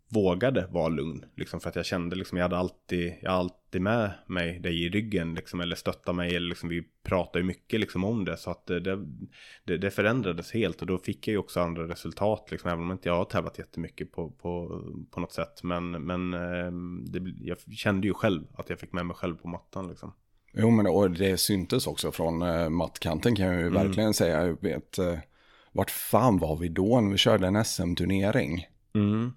vågade 0.09 0.66
vara 0.70 0.88
lugn. 0.88 1.24
Liksom, 1.36 1.61
för 1.61 1.68
att 1.68 1.76
jag 1.76 1.86
kände 1.86 2.16
liksom, 2.16 2.38
jag 2.38 2.44
hade 2.44 2.57
alltid, 2.57 3.14
jag 3.22 3.30
hade 3.30 3.42
alltid 3.75 3.83
med 3.83 4.11
mig 4.27 4.59
dig 4.59 4.85
i 4.85 4.89
ryggen. 4.89 5.35
Liksom, 5.35 5.61
eller 5.61 5.77
stötta 5.77 6.12
mig, 6.12 6.37
eller 6.37 6.49
liksom, 6.49 6.68
vi 6.68 6.83
pratade 7.05 7.39
ju 7.39 7.45
mycket 7.45 7.81
liksom, 7.81 8.05
om 8.05 8.25
det. 8.25 8.37
Så 8.37 8.51
att 8.51 8.66
det, 8.66 8.81
det, 9.64 9.79
det 9.79 9.91
förändrades 9.91 10.53
helt. 10.53 10.81
Och 10.81 10.87
då 10.87 10.99
fick 10.99 11.29
jag 11.29 11.33
ju 11.33 11.39
också 11.39 11.61
andra 11.61 11.89
resultat. 11.89 12.49
Liksom, 12.51 12.70
även 12.70 12.85
om 12.85 12.93
inte 12.93 13.09
jag 13.09 13.16
har 13.16 13.25
tävlat 13.25 13.59
jättemycket 13.59 14.12
på, 14.12 14.31
på, 14.31 14.83
på 15.11 15.20
något 15.20 15.33
sätt. 15.33 15.62
Men, 15.62 15.91
men 15.91 16.35
ehm, 16.35 17.05
det, 17.07 17.35
jag 17.41 17.59
kände 17.61 18.07
ju 18.07 18.14
själv 18.14 18.47
att 18.55 18.70
jag 18.70 18.79
fick 18.79 18.93
med 18.93 19.07
mig 19.07 19.16
själv 19.16 19.37
på 19.37 19.49
mattan. 19.49 19.89
Liksom. 19.89 20.12
Jo, 20.53 20.70
men 20.70 20.87
och 20.87 21.11
det 21.11 21.41
syntes 21.41 21.87
också 21.87 22.12
från 22.12 22.43
uh, 22.43 22.68
mattkanten 22.68 23.37
kan 23.37 23.47
jag 23.47 23.61
ju 23.61 23.70
verkligen 23.70 24.14
säga. 24.14 24.47
Jag 24.47 24.62
vet, 24.62 24.99
uh, 24.99 25.18
vart 25.72 25.91
fan 25.91 26.39
var 26.39 26.57
vi 26.57 26.68
då 26.68 27.01
när 27.01 27.11
vi 27.11 27.18
körde 27.18 27.47
en 27.47 27.64
SM-turnering? 27.64 28.66
Mm. 28.95 29.33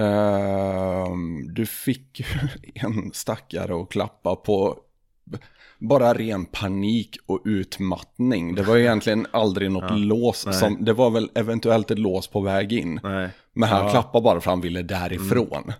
Ehm, 0.00 1.54
du 1.54 1.66
fick 1.66 2.24
en 2.74 3.10
stackare 3.14 3.82
att 3.82 3.88
klappa 3.90 4.36
på 4.36 4.78
bara 5.78 6.14
ren 6.14 6.44
panik 6.44 7.16
och 7.26 7.42
utmattning. 7.44 8.54
Det 8.54 8.62
var 8.62 8.76
egentligen 8.76 9.26
aldrig 9.30 9.70
något 9.70 9.90
lås. 9.98 10.46
nej. 10.46 10.54
Som, 10.54 10.84
det 10.84 10.92
var 10.92 11.10
väl 11.10 11.30
eventuellt 11.34 11.90
ett 11.90 11.98
lås 11.98 12.26
på 12.28 12.40
väg 12.40 12.72
in. 12.72 13.00
Nej, 13.02 13.30
Men 13.52 13.68
han 13.68 13.78
Ja. 13.78 13.82
Mm. 13.82 13.92
klappade 13.92 14.22
bara 14.22 14.40
för 14.40 14.50
han 14.50 14.60
ville 14.60 14.82
därifrån. 14.82 15.72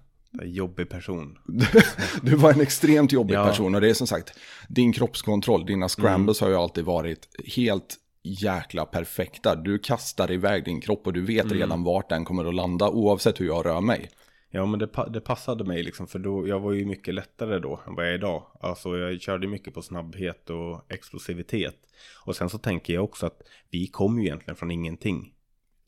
jobbig 0.42 0.88
person. 0.88 1.38
Du 2.22 2.34
var 2.36 2.52
en 2.52 2.60
extremt 2.60 3.12
jobbig 3.12 3.34
Ja. 3.34 3.46
person 3.46 3.74
och 3.74 3.80
det 3.80 3.90
är 3.90 3.94
som 3.94 4.06
sagt, 4.06 4.32
din 4.68 4.92
kroppskontroll, 4.92 5.66
dina 5.66 5.88
scrambles 5.88 6.42
Mm. 6.42 6.46
har 6.52 6.58
ju 6.58 6.62
alltid 6.62 6.84
varit 6.84 7.28
helt 7.56 7.96
jäkla 8.22 8.84
perfekta. 8.84 9.54
Du 9.54 9.78
kastar 9.78 10.30
iväg 10.32 10.64
din 10.64 10.80
kropp 10.80 11.06
och 11.06 11.12
du 11.12 11.20
vet 11.20 11.44
Mm. 11.44 11.58
redan 11.58 11.84
vart 11.84 12.08
den 12.08 12.24
kommer 12.24 12.44
att 12.44 12.54
landa 12.54 12.90
oavsett 12.90 13.40
hur 13.40 13.46
jag 13.46 13.66
rör 13.66 13.80
mig. 13.80 14.10
Ja 14.50 14.66
men 14.66 14.78
det, 14.78 14.88
det 15.10 15.20
passade 15.20 15.64
mig 15.64 15.82
liksom 15.82 16.06
för 16.06 16.18
då, 16.18 16.48
jag 16.48 16.60
var 16.60 16.72
ju 16.72 16.84
mycket 16.84 17.14
lättare 17.14 17.58
då 17.58 17.80
än 17.86 17.94
vad 17.94 18.04
jag 18.04 18.10
är 18.12 18.18
idag. 18.18 18.42
Alltså 18.60 18.96
jag 18.98 19.20
körde 19.20 19.46
mycket 19.48 19.74
på 19.74 19.82
snabbhet 19.82 20.50
och 20.50 20.92
explosivitet. 20.92 21.76
Och 22.24 22.36
sen 22.36 22.48
så 22.50 22.58
tänker 22.58 22.94
jag 22.94 23.04
också 23.04 23.26
att 23.26 23.42
vi 23.70 23.86
kom 23.86 24.18
ju 24.18 24.26
egentligen 24.26 24.56
från 24.56 24.70
ingenting. 24.70 25.32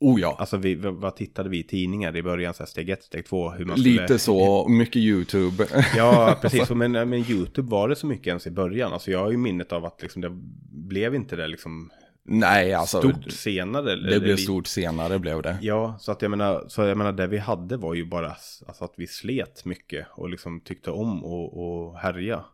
Oh 0.01 0.21
ja, 0.21 0.37
Alltså 0.39 0.57
vi, 0.57 0.75
vad 0.75 0.95
vad 0.95 1.17
tittade 1.17 1.49
vi 1.49 1.59
i 1.59 1.63
tidningar 1.63 2.17
i 2.17 2.23
början, 2.23 2.55
så 2.55 2.63
här, 2.63 2.67
steg 2.69 2.91
ett, 2.91 3.03
steg 3.03 3.27
två, 3.27 3.51
hur 3.51 3.65
man 3.65 3.77
skulle... 3.79 4.03
lite 4.03 4.19
så, 4.19 4.69
mycket 4.69 4.97
YouTube. 4.97 5.67
Ja, 5.97 6.39
precis. 6.43 6.71
Men, 6.75 6.93
men 6.93 7.15
YouTube 7.15 7.71
var 7.71 7.89
det 7.89 7.97
så 7.97 8.07
mycket 8.07 8.27
ens 8.27 8.47
i 8.47 8.51
början. 8.51 8.93
Alltså 8.93 9.11
jag 9.11 9.19
har 9.19 9.31
ju 9.31 9.37
minnet 9.37 9.73
av 9.73 9.85
att 9.85 10.03
liksom, 10.03 10.23
det 10.23 10.31
blev 10.73 11.15
inte 11.15 11.37
det 11.37 11.47
liksom 11.47 11.91
Nej, 12.25 12.73
alltså. 12.73 12.99
stort 12.99 13.33
senare. 13.33 13.93
eller- 13.93 14.11
det 14.11 14.21
blev 14.21 14.37
stort 14.37 14.67
senare, 14.67 15.19
blev 15.19 15.43
det. 15.43 15.59
Ja, 15.61 15.97
så 16.01 16.13
att 16.13 16.23
jag 16.23 16.31
menar, 16.31 16.65
så 16.69 16.83
jag 16.83 16.99
menar 16.99 17.13
det 17.13 17.27
vi 17.27 17.39
hade 17.39 17.77
var 17.77 17.95
ju 17.95 18.05
bara 18.05 18.29
alltså 18.67 18.85
att 18.85 18.93
vi 18.97 19.07
slet 19.07 19.65
mycket 19.65 20.07
och 20.11 20.29
liksom 20.29 20.61
tyckte 20.61 20.91
om 20.91 21.25
och, 21.25 21.63
och 21.89 21.99
härja. 21.99 22.45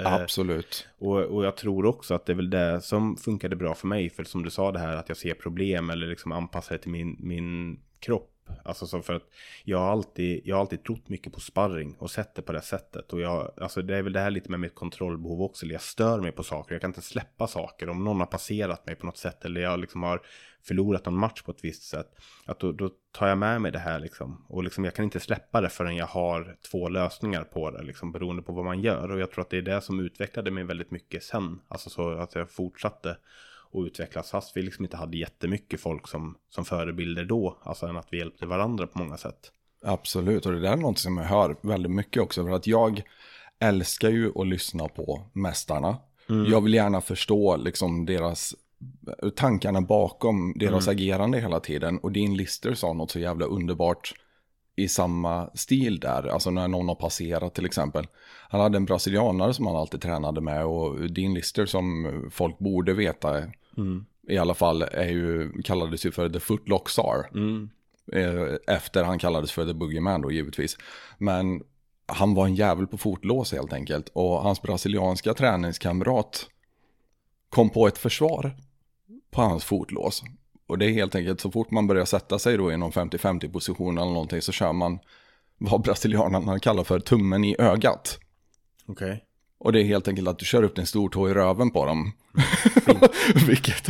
Eh, 0.00 0.12
Absolut. 0.14 0.88
och, 0.98 1.18
och 1.20 1.44
jag 1.44 1.56
tror 1.56 1.86
också 1.86 2.14
att 2.14 2.26
det 2.26 2.32
är 2.32 2.36
väl 2.36 2.50
det 2.50 2.80
som 2.80 3.16
funkade 3.16 3.56
bra 3.56 3.74
för 3.74 3.86
mig. 3.86 4.10
För 4.10 4.24
som 4.24 4.42
du 4.42 4.50
sa 4.50 4.72
det 4.72 4.78
här 4.78 4.96
att 4.96 5.08
jag 5.08 5.18
ser 5.18 5.34
problem 5.34 5.90
eller 5.90 6.06
liksom 6.06 6.32
anpassar 6.32 6.76
det 6.76 6.82
till 6.82 6.90
min, 6.90 7.16
min 7.20 7.80
kropp. 8.00 8.30
Alltså 8.64 8.86
så 8.86 9.02
för 9.02 9.14
att 9.14 9.22
jag 9.64 9.78
har, 9.78 9.92
alltid, 9.92 10.40
jag 10.44 10.56
har 10.56 10.60
alltid 10.60 10.84
trott 10.84 11.08
mycket 11.08 11.32
på 11.32 11.40
sparring 11.40 11.96
och 11.98 12.10
sett 12.10 12.34
det 12.34 12.42
på 12.42 12.52
det 12.52 12.60
sättet. 12.60 13.12
Och 13.12 13.20
jag, 13.20 13.50
alltså 13.56 13.82
det 13.82 13.96
är 13.96 14.02
väl 14.02 14.12
det 14.12 14.20
här 14.20 14.30
lite 14.30 14.50
med 14.50 14.60
mitt 14.60 14.74
kontrollbehov 14.74 15.42
också. 15.42 15.66
Jag 15.66 15.80
stör 15.80 16.20
mig 16.20 16.32
på 16.32 16.42
saker, 16.42 16.74
jag 16.74 16.80
kan 16.80 16.90
inte 16.90 17.02
släppa 17.02 17.46
saker. 17.46 17.88
Om 17.88 18.04
någon 18.04 18.20
har 18.20 18.26
passerat 18.26 18.86
mig 18.86 18.94
på 18.94 19.06
något 19.06 19.16
sätt 19.16 19.44
eller 19.44 19.60
jag 19.60 19.80
liksom 19.80 20.02
har 20.02 20.22
förlorat 20.62 21.06
någon 21.06 21.18
match 21.18 21.42
på 21.42 21.50
ett 21.50 21.64
visst 21.64 21.82
sätt. 21.82 22.08
Att 22.46 22.60
då, 22.60 22.72
då 22.72 22.90
tar 23.12 23.28
jag 23.28 23.38
med 23.38 23.60
mig 23.60 23.72
det 23.72 23.78
här 23.78 24.00
liksom. 24.00 24.46
Och 24.48 24.64
liksom 24.64 24.84
jag 24.84 24.94
kan 24.94 25.04
inte 25.04 25.20
släppa 25.20 25.60
det 25.60 25.68
förrän 25.68 25.96
jag 25.96 26.06
har 26.06 26.56
två 26.70 26.88
lösningar 26.88 27.44
på 27.44 27.70
det. 27.70 27.82
Liksom 27.82 28.12
beroende 28.12 28.42
på 28.42 28.52
vad 28.52 28.64
man 28.64 28.80
gör. 28.80 29.10
Och 29.10 29.20
jag 29.20 29.30
tror 29.30 29.42
att 29.42 29.50
det 29.50 29.58
är 29.58 29.62
det 29.62 29.80
som 29.80 30.00
utvecklade 30.00 30.50
mig 30.50 30.64
väldigt 30.64 30.90
mycket 30.90 31.22
sen. 31.22 31.60
Alltså 31.68 31.90
så 31.90 32.10
att 32.10 32.34
jag 32.34 32.50
fortsatte 32.50 33.16
och 33.74 33.84
utvecklas 33.84 34.30
fast 34.30 34.56
vi 34.56 34.62
liksom 34.62 34.84
inte 34.84 34.96
hade 34.96 35.16
jättemycket 35.16 35.80
folk 35.80 36.08
som, 36.08 36.36
som 36.50 36.64
förebilder 36.64 37.24
då. 37.24 37.58
Alltså 37.62 37.86
än 37.86 37.96
att 37.96 38.08
vi 38.10 38.18
hjälpte 38.18 38.46
varandra 38.46 38.86
på 38.86 38.98
många 38.98 39.16
sätt. 39.16 39.52
Absolut, 39.84 40.46
och 40.46 40.52
det 40.52 40.60
där 40.60 40.72
är 40.72 40.76
något 40.76 40.98
som 40.98 41.16
jag 41.16 41.24
hör 41.24 41.56
väldigt 41.60 41.92
mycket 41.92 42.22
också. 42.22 42.44
För 42.44 42.50
att 42.50 42.66
jag 42.66 43.02
älskar 43.60 44.10
ju 44.10 44.32
att 44.40 44.46
lyssna 44.46 44.88
på 44.88 45.22
mästarna. 45.32 45.96
Jag 46.26 46.60
vill 46.60 46.74
gärna 46.74 47.00
förstå 47.00 47.56
liksom 47.56 48.06
deras 48.06 48.54
tankarna 49.36 49.80
bakom 49.80 50.52
deras 50.56 50.88
agerande 50.88 51.40
hela 51.40 51.60
tiden. 51.60 51.98
Och 51.98 52.12
din 52.12 52.36
Lister 52.36 52.74
sa 52.74 52.92
något 52.92 53.10
så 53.10 53.18
jävla 53.18 53.46
underbart 53.46 54.14
i 54.76 54.88
samma 54.88 55.50
stil 55.54 56.00
där. 56.00 56.28
Alltså 56.28 56.50
när 56.50 56.68
någon 56.68 56.88
har 56.88 56.94
passerat 56.94 57.54
till 57.54 57.66
exempel. 57.66 58.06
Han 58.48 58.60
hade 58.60 58.76
en 58.76 58.84
brasilianare 58.84 59.54
som 59.54 59.66
han 59.66 59.76
alltid 59.76 60.00
tränade 60.00 60.40
med 60.40 60.64
och 60.64 61.10
din 61.10 61.34
Lister 61.34 61.66
som 61.66 62.30
folk 62.32 62.58
borde 62.58 62.92
veta 62.92 63.42
i 64.28 64.38
alla 64.38 64.54
fall 64.54 64.82
är 64.82 65.08
ju, 65.08 65.52
kallades 65.62 66.06
ju 66.06 66.10
för 66.12 66.28
The 66.28 66.40
Footlock 66.40 66.88
Czar. 66.88 67.30
Eh, 68.12 68.74
Efter 68.74 69.04
han 69.04 69.18
kallades 69.18 69.52
för 69.52 69.66
The 69.66 69.74
Boogeyman 69.74 70.22
då 70.22 70.30
givetvis. 70.30 70.76
Men 71.18 71.62
han 72.06 72.34
var 72.34 72.46
en 72.46 72.54
jävel 72.54 72.86
på 72.86 72.98
fotlås 72.98 73.52
helt 73.52 73.72
enkelt. 73.72 74.08
Och 74.12 74.42
hans 74.42 74.62
brasilianska 74.62 75.34
träningskamrat 75.34 76.46
kom 77.48 77.70
på 77.70 77.86
ett 77.86 77.98
försvar 77.98 78.56
på 79.30 79.42
hans 79.42 79.64
fotlås. 79.64 80.22
Och 80.66 80.78
det 80.78 80.86
är 80.86 80.90
helt 80.90 81.14
enkelt 81.14 81.40
så 81.40 81.50
fort 81.50 81.70
man 81.70 81.86
börjar 81.86 82.04
sätta 82.04 82.38
sig 82.38 82.56
då 82.56 82.72
i 82.72 82.76
någon 82.76 82.92
50-50 82.92 83.52
position 83.52 83.98
eller 83.98 84.12
någonting 84.12 84.42
så 84.42 84.52
kör 84.52 84.72
man 84.72 84.98
vad 85.58 85.82
brasilianerna 85.82 86.58
kallar 86.58 86.84
för 86.84 87.00
tummen 87.00 87.44
i 87.44 87.56
ögat. 87.58 88.18
Okej. 88.86 89.24
Och 89.60 89.72
det 89.72 89.80
är 89.80 89.84
helt 89.84 90.08
enkelt 90.08 90.28
att 90.28 90.38
du 90.38 90.44
kör 90.44 90.62
upp 90.62 90.76
din 90.76 90.86
stortå 90.86 91.30
i 91.30 91.34
röven 91.34 91.70
på 91.70 91.86
dem. 91.86 92.12
Vilket 93.46 93.88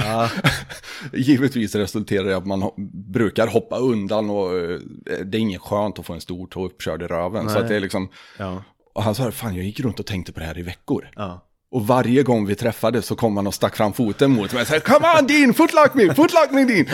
givetvis 1.13 1.75
resulterar 1.75 2.29
i 2.29 2.35
att 2.35 2.47
man 2.47 2.71
brukar 3.13 3.47
hoppa 3.47 3.77
undan 3.79 4.31
och 4.31 4.59
eh, 4.59 4.79
det 5.25 5.39
är 5.39 5.41
inget 5.41 5.61
skönt 5.61 5.99
att 5.99 6.07
få 6.07 6.13
en 6.13 6.21
stortå 6.21 6.67
uppkörd 6.67 7.03
i 7.03 7.07
röven. 7.07 7.49
Så 7.49 7.55
Nej. 7.55 7.63
att 7.63 7.69
det 7.69 7.77
är 7.77 7.81
liksom, 7.81 8.09
Ja. 8.39 8.63
och 8.95 9.03
han 9.03 9.15
sa, 9.15 9.31
fan 9.31 9.55
jag 9.55 9.65
gick 9.65 9.81
runt 9.81 10.01
och 10.01 10.07
tänkte 10.07 10.33
på 10.33 10.41
det 10.41 10.47
här 10.47 10.59
i 10.59 10.63
veckor. 10.63 11.09
Ja. 11.17 11.47
Och 11.71 11.87
varje 11.87 12.23
gång 12.23 12.47
vi 12.47 12.55
träffades 12.55 13.07
så 13.07 13.17
kom 13.17 13.37
han 13.37 13.47
och 13.47 13.55
stack 13.55 13.77
fram 13.77 13.93
foten 13.93 14.31
mot 14.31 14.53
mig 14.53 14.63
och 14.63 14.69
sa 14.69 14.81
Come 14.81 15.07
on 15.21 15.27
Dean, 15.27 15.55
footlock 15.55 15.95
me, 15.95 16.15
footlock 16.15 16.51
me 16.51 16.65
Dean! 16.65 16.87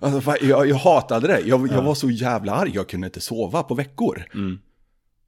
alltså, 0.00 0.36
jag, 0.40 0.68
jag 0.68 0.76
hatade 0.76 1.26
det, 1.26 1.40
jag, 1.40 1.68
jag 1.72 1.82
var 1.82 1.94
så 1.94 2.10
jävla 2.10 2.52
arg, 2.52 2.70
jag 2.74 2.88
kunde 2.88 3.06
inte 3.06 3.20
sova 3.20 3.62
på 3.62 3.74
veckor. 3.74 4.24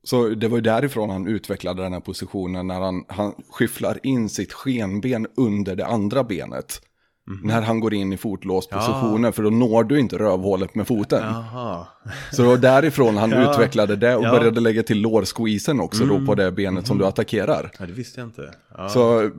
Så 0.05 0.29
det 0.29 0.49
var 0.49 0.57
ju 0.57 0.63
därifrån 0.63 1.11
han 1.11 1.27
utvecklade 1.27 1.83
den 1.83 1.93
här 1.93 2.01
positionen 2.01 2.67
när 2.67 2.81
han, 2.81 3.05
han 3.09 3.33
skyfflar 3.51 3.99
in 4.03 4.29
sitt 4.29 4.53
skenben 4.53 5.27
under 5.37 5.77
det 5.77 5.87
andra 5.87 6.25
benet. 6.25 6.81
När 7.43 7.63
han 7.63 7.81
går 7.81 7.95
in 7.95 8.13
i 8.13 8.17
fotlåspositionen, 8.17 9.33
för 9.33 9.43
då 9.43 9.51
når 9.51 9.85
du 9.85 10.01
inte 10.01 10.19
rövhålet 10.19 10.75
med 10.75 10.87
foten. 10.87 11.23
Jaha. 11.23 11.87
Så 12.33 12.43
det 12.43 12.49
var 12.49 12.57
därifrån 12.57 13.17
han 13.17 13.31
Ja. 13.33 13.51
utvecklade 13.53 13.97
det 13.97 14.17
och 14.17 14.25
Ja. 14.25 14.29
Mm. 14.29 14.39
började 14.41 14.61
lägga 14.61 14.83
till 14.83 15.01
lårsqueezen 15.01 15.81
också 15.81 16.05
då 16.05 16.27
på 16.27 16.35
det 16.35 16.53
benet 16.53 16.87
som 16.87 16.99
du 16.99 17.07
attackerar. 17.07 17.71
Ja, 17.79 17.87
det 17.87 17.93
visste 17.93 18.21
jag 18.21 18.29
inte. 18.29 18.55
Ja. 18.77 18.89
Så, 18.89 19.31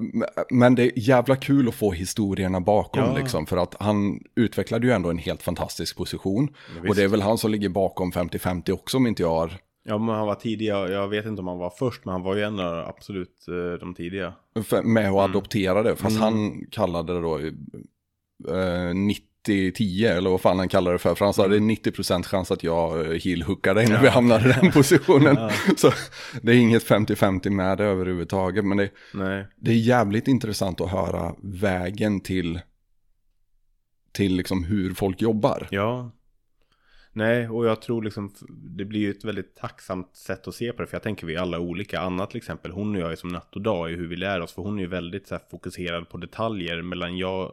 men 0.50 0.76
det 0.76 0.84
är 0.84 0.92
jävla 1.00 1.36
kul 1.36 1.68
att 1.68 1.76
få 1.76 1.92
historierna 1.92 2.60
bakom 2.62 3.04
Ja. 3.04 3.18
liksom, 3.18 3.46
för 3.46 3.58
att 3.58 3.76
han 3.80 4.20
utvecklade 4.36 4.88
ju 4.88 4.94
ändå 4.94 5.10
en 5.10 5.18
helt 5.18 5.42
fantastisk 5.44 5.98
position. 5.98 6.50
Och 6.90 6.96
det 6.96 7.04
är 7.04 7.08
väl 7.08 7.22
han 7.22 7.38
som 7.38 7.52
ligger 7.52 7.70
bakom 7.70 8.12
50-50 8.12 8.72
också 8.72 8.98
om 8.98 9.08
inte 9.08 9.22
jag 9.24 9.30
har 9.30 9.52
ja, 9.86 9.98
men 9.98 10.16
han 10.16 10.28
var 10.28 10.36
tidig. 10.36 10.66
Jag, 10.66 10.91
jag 10.91 11.07
vet 11.07 11.26
inte 11.26 11.41
om 11.41 11.48
han 11.48 11.57
var 11.57 11.70
först, 11.70 12.06
men 12.06 12.12
han 12.12 12.22
var 12.22 12.36
ju 12.36 12.41
en 12.41 12.60
av 12.60 12.88
absolut 12.88 13.45
eh, 13.48 13.80
de 13.80 13.94
tidiga. 13.95 14.34
för- 14.64 14.84
med 14.84 15.03
Mm. 15.06 15.16
att 15.16 15.30
adoptera 15.30 15.84
det. 15.84 15.95
Fast 15.95 16.20
han 16.20 16.66
kallade 16.72 17.14
det 17.14 17.22
då 17.22 17.38
eh, 17.40 18.94
90-10 19.48 20.07
eller 20.18 20.30
vad 20.30 20.41
fan 20.41 20.60
han 20.60 20.68
kallade 20.70 20.94
det 20.95 20.99
för. 20.99 21.16
För 21.16 21.26
han 21.26 21.34
sa 21.34 21.48
det 21.48 21.56
är 21.56 21.60
90% 21.60 22.24
chans 22.24 22.52
att 22.52 22.64
jag 22.64 23.06
eh, 23.06 23.20
heelhookar 23.20 23.76
dig 23.76 23.88
när 23.90 24.02
vi 24.02 24.07
hamnar 24.07 24.40
i 24.49 24.53
den 24.62 24.72
positionen. 24.74 25.38
Så 25.78 25.91
det 26.41 26.52
är 26.52 26.56
inget 26.57 26.84
50-50 26.90 27.49
med 27.49 27.78
det 27.78 27.84
överhuvudtaget. 27.84 28.66
Men 28.66 28.78
det, 28.78 28.90
Nej. 29.14 29.48
det 29.56 29.72
är 29.72 29.76
jävligt 29.76 30.28
intressant 30.28 30.82
att 30.82 30.90
höra 30.91 31.36
vägen 31.41 32.20
till, 32.22 32.60
till 34.12 34.36
liksom 34.36 34.64
hur 34.64 34.94
folk 34.94 35.22
jobbar. 35.22 35.68
Ja. 35.72 36.12
Nej, 37.18 37.50
och 37.50 37.66
jag 37.66 37.82
tror 37.82 38.04
liksom 38.04 38.34
det 38.50 38.86
blir 38.86 39.00
ju 39.00 39.12
ett 39.12 39.26
väldigt 39.26 39.56
tacksamt 39.56 40.16
sätt 40.16 40.48
att 40.48 40.56
se 40.56 40.74
på 40.74 40.82
det. 40.82 40.88
För 40.88 40.96
jag 40.96 41.04
tänker 41.04 41.28
vi 41.28 41.36
är 41.36 41.40
alla 41.40 41.60
olika. 41.60 42.00
Anna 42.00 42.26
till 42.26 42.38
exempel, 42.38 42.72
hon 42.72 42.96
och 42.96 43.02
jag 43.02 43.12
är 43.12 43.16
som 43.16 43.30
natt 43.30 43.56
och 43.56 43.62
dag 43.62 43.92
i 43.92 43.96
hur 43.96 44.08
vi 44.08 44.16
lär 44.16 44.42
oss. 44.42 44.54
För 44.54 44.62
hon 44.62 44.78
är 44.78 44.82
ju 44.82 44.88
väldigt 44.88 45.28
så 45.28 45.36
här, 45.36 45.42
fokuserad 45.52 46.10
på 46.10 46.18
detaljer. 46.18 46.82
Medan 46.82 47.18
jag 47.18 47.52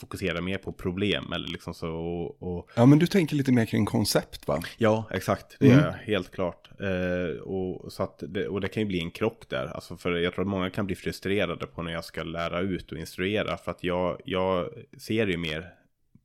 fokuserar 0.00 0.40
mer 0.40 0.58
på 0.58 0.72
problem. 0.72 1.32
Eller 1.32 1.48
liksom 1.48 1.74
så 1.74 1.88
och, 1.94 2.42
och 2.58 2.70
Ja 2.76 2.86
men 2.86 2.98
du 2.98 3.06
tänker 3.06 3.36
lite 3.36 3.52
mer 3.52 3.66
kring 3.66 3.84
koncept 3.86 4.48
va? 4.48 4.62
Ja, 4.78 5.04
exakt. 5.10 5.56
Det 5.60 5.66
Mm. 5.72 5.84
är 5.84 5.92
helt 5.92 6.30
klart. 6.30 6.70
Eh, 6.80 7.40
och, 7.42 7.92
så 7.92 8.02
att 8.02 8.22
det, 8.28 8.48
och 8.48 8.60
det 8.60 8.68
kan 8.68 8.80
ju 8.82 8.86
bli 8.86 9.00
en 9.00 9.10
krock 9.10 9.42
där. 9.48 9.66
Alltså 9.66 9.96
för 9.96 10.12
jag 10.12 10.34
tror 10.34 10.44
att 10.44 10.48
många 10.50 10.70
kan 10.70 10.86
bli 10.86 10.94
frustrerade 10.96 11.66
på 11.66 11.82
när 11.82 11.92
jag 11.92 12.04
ska 12.04 12.22
lära 12.22 12.60
ut 12.60 12.92
och 12.92 12.98
instruera. 12.98 13.56
För 13.56 13.70
att 13.70 13.84
jag, 13.84 14.20
jag 14.24 14.68
ser 14.98 15.26
ju 15.26 15.36
mer 15.36 15.68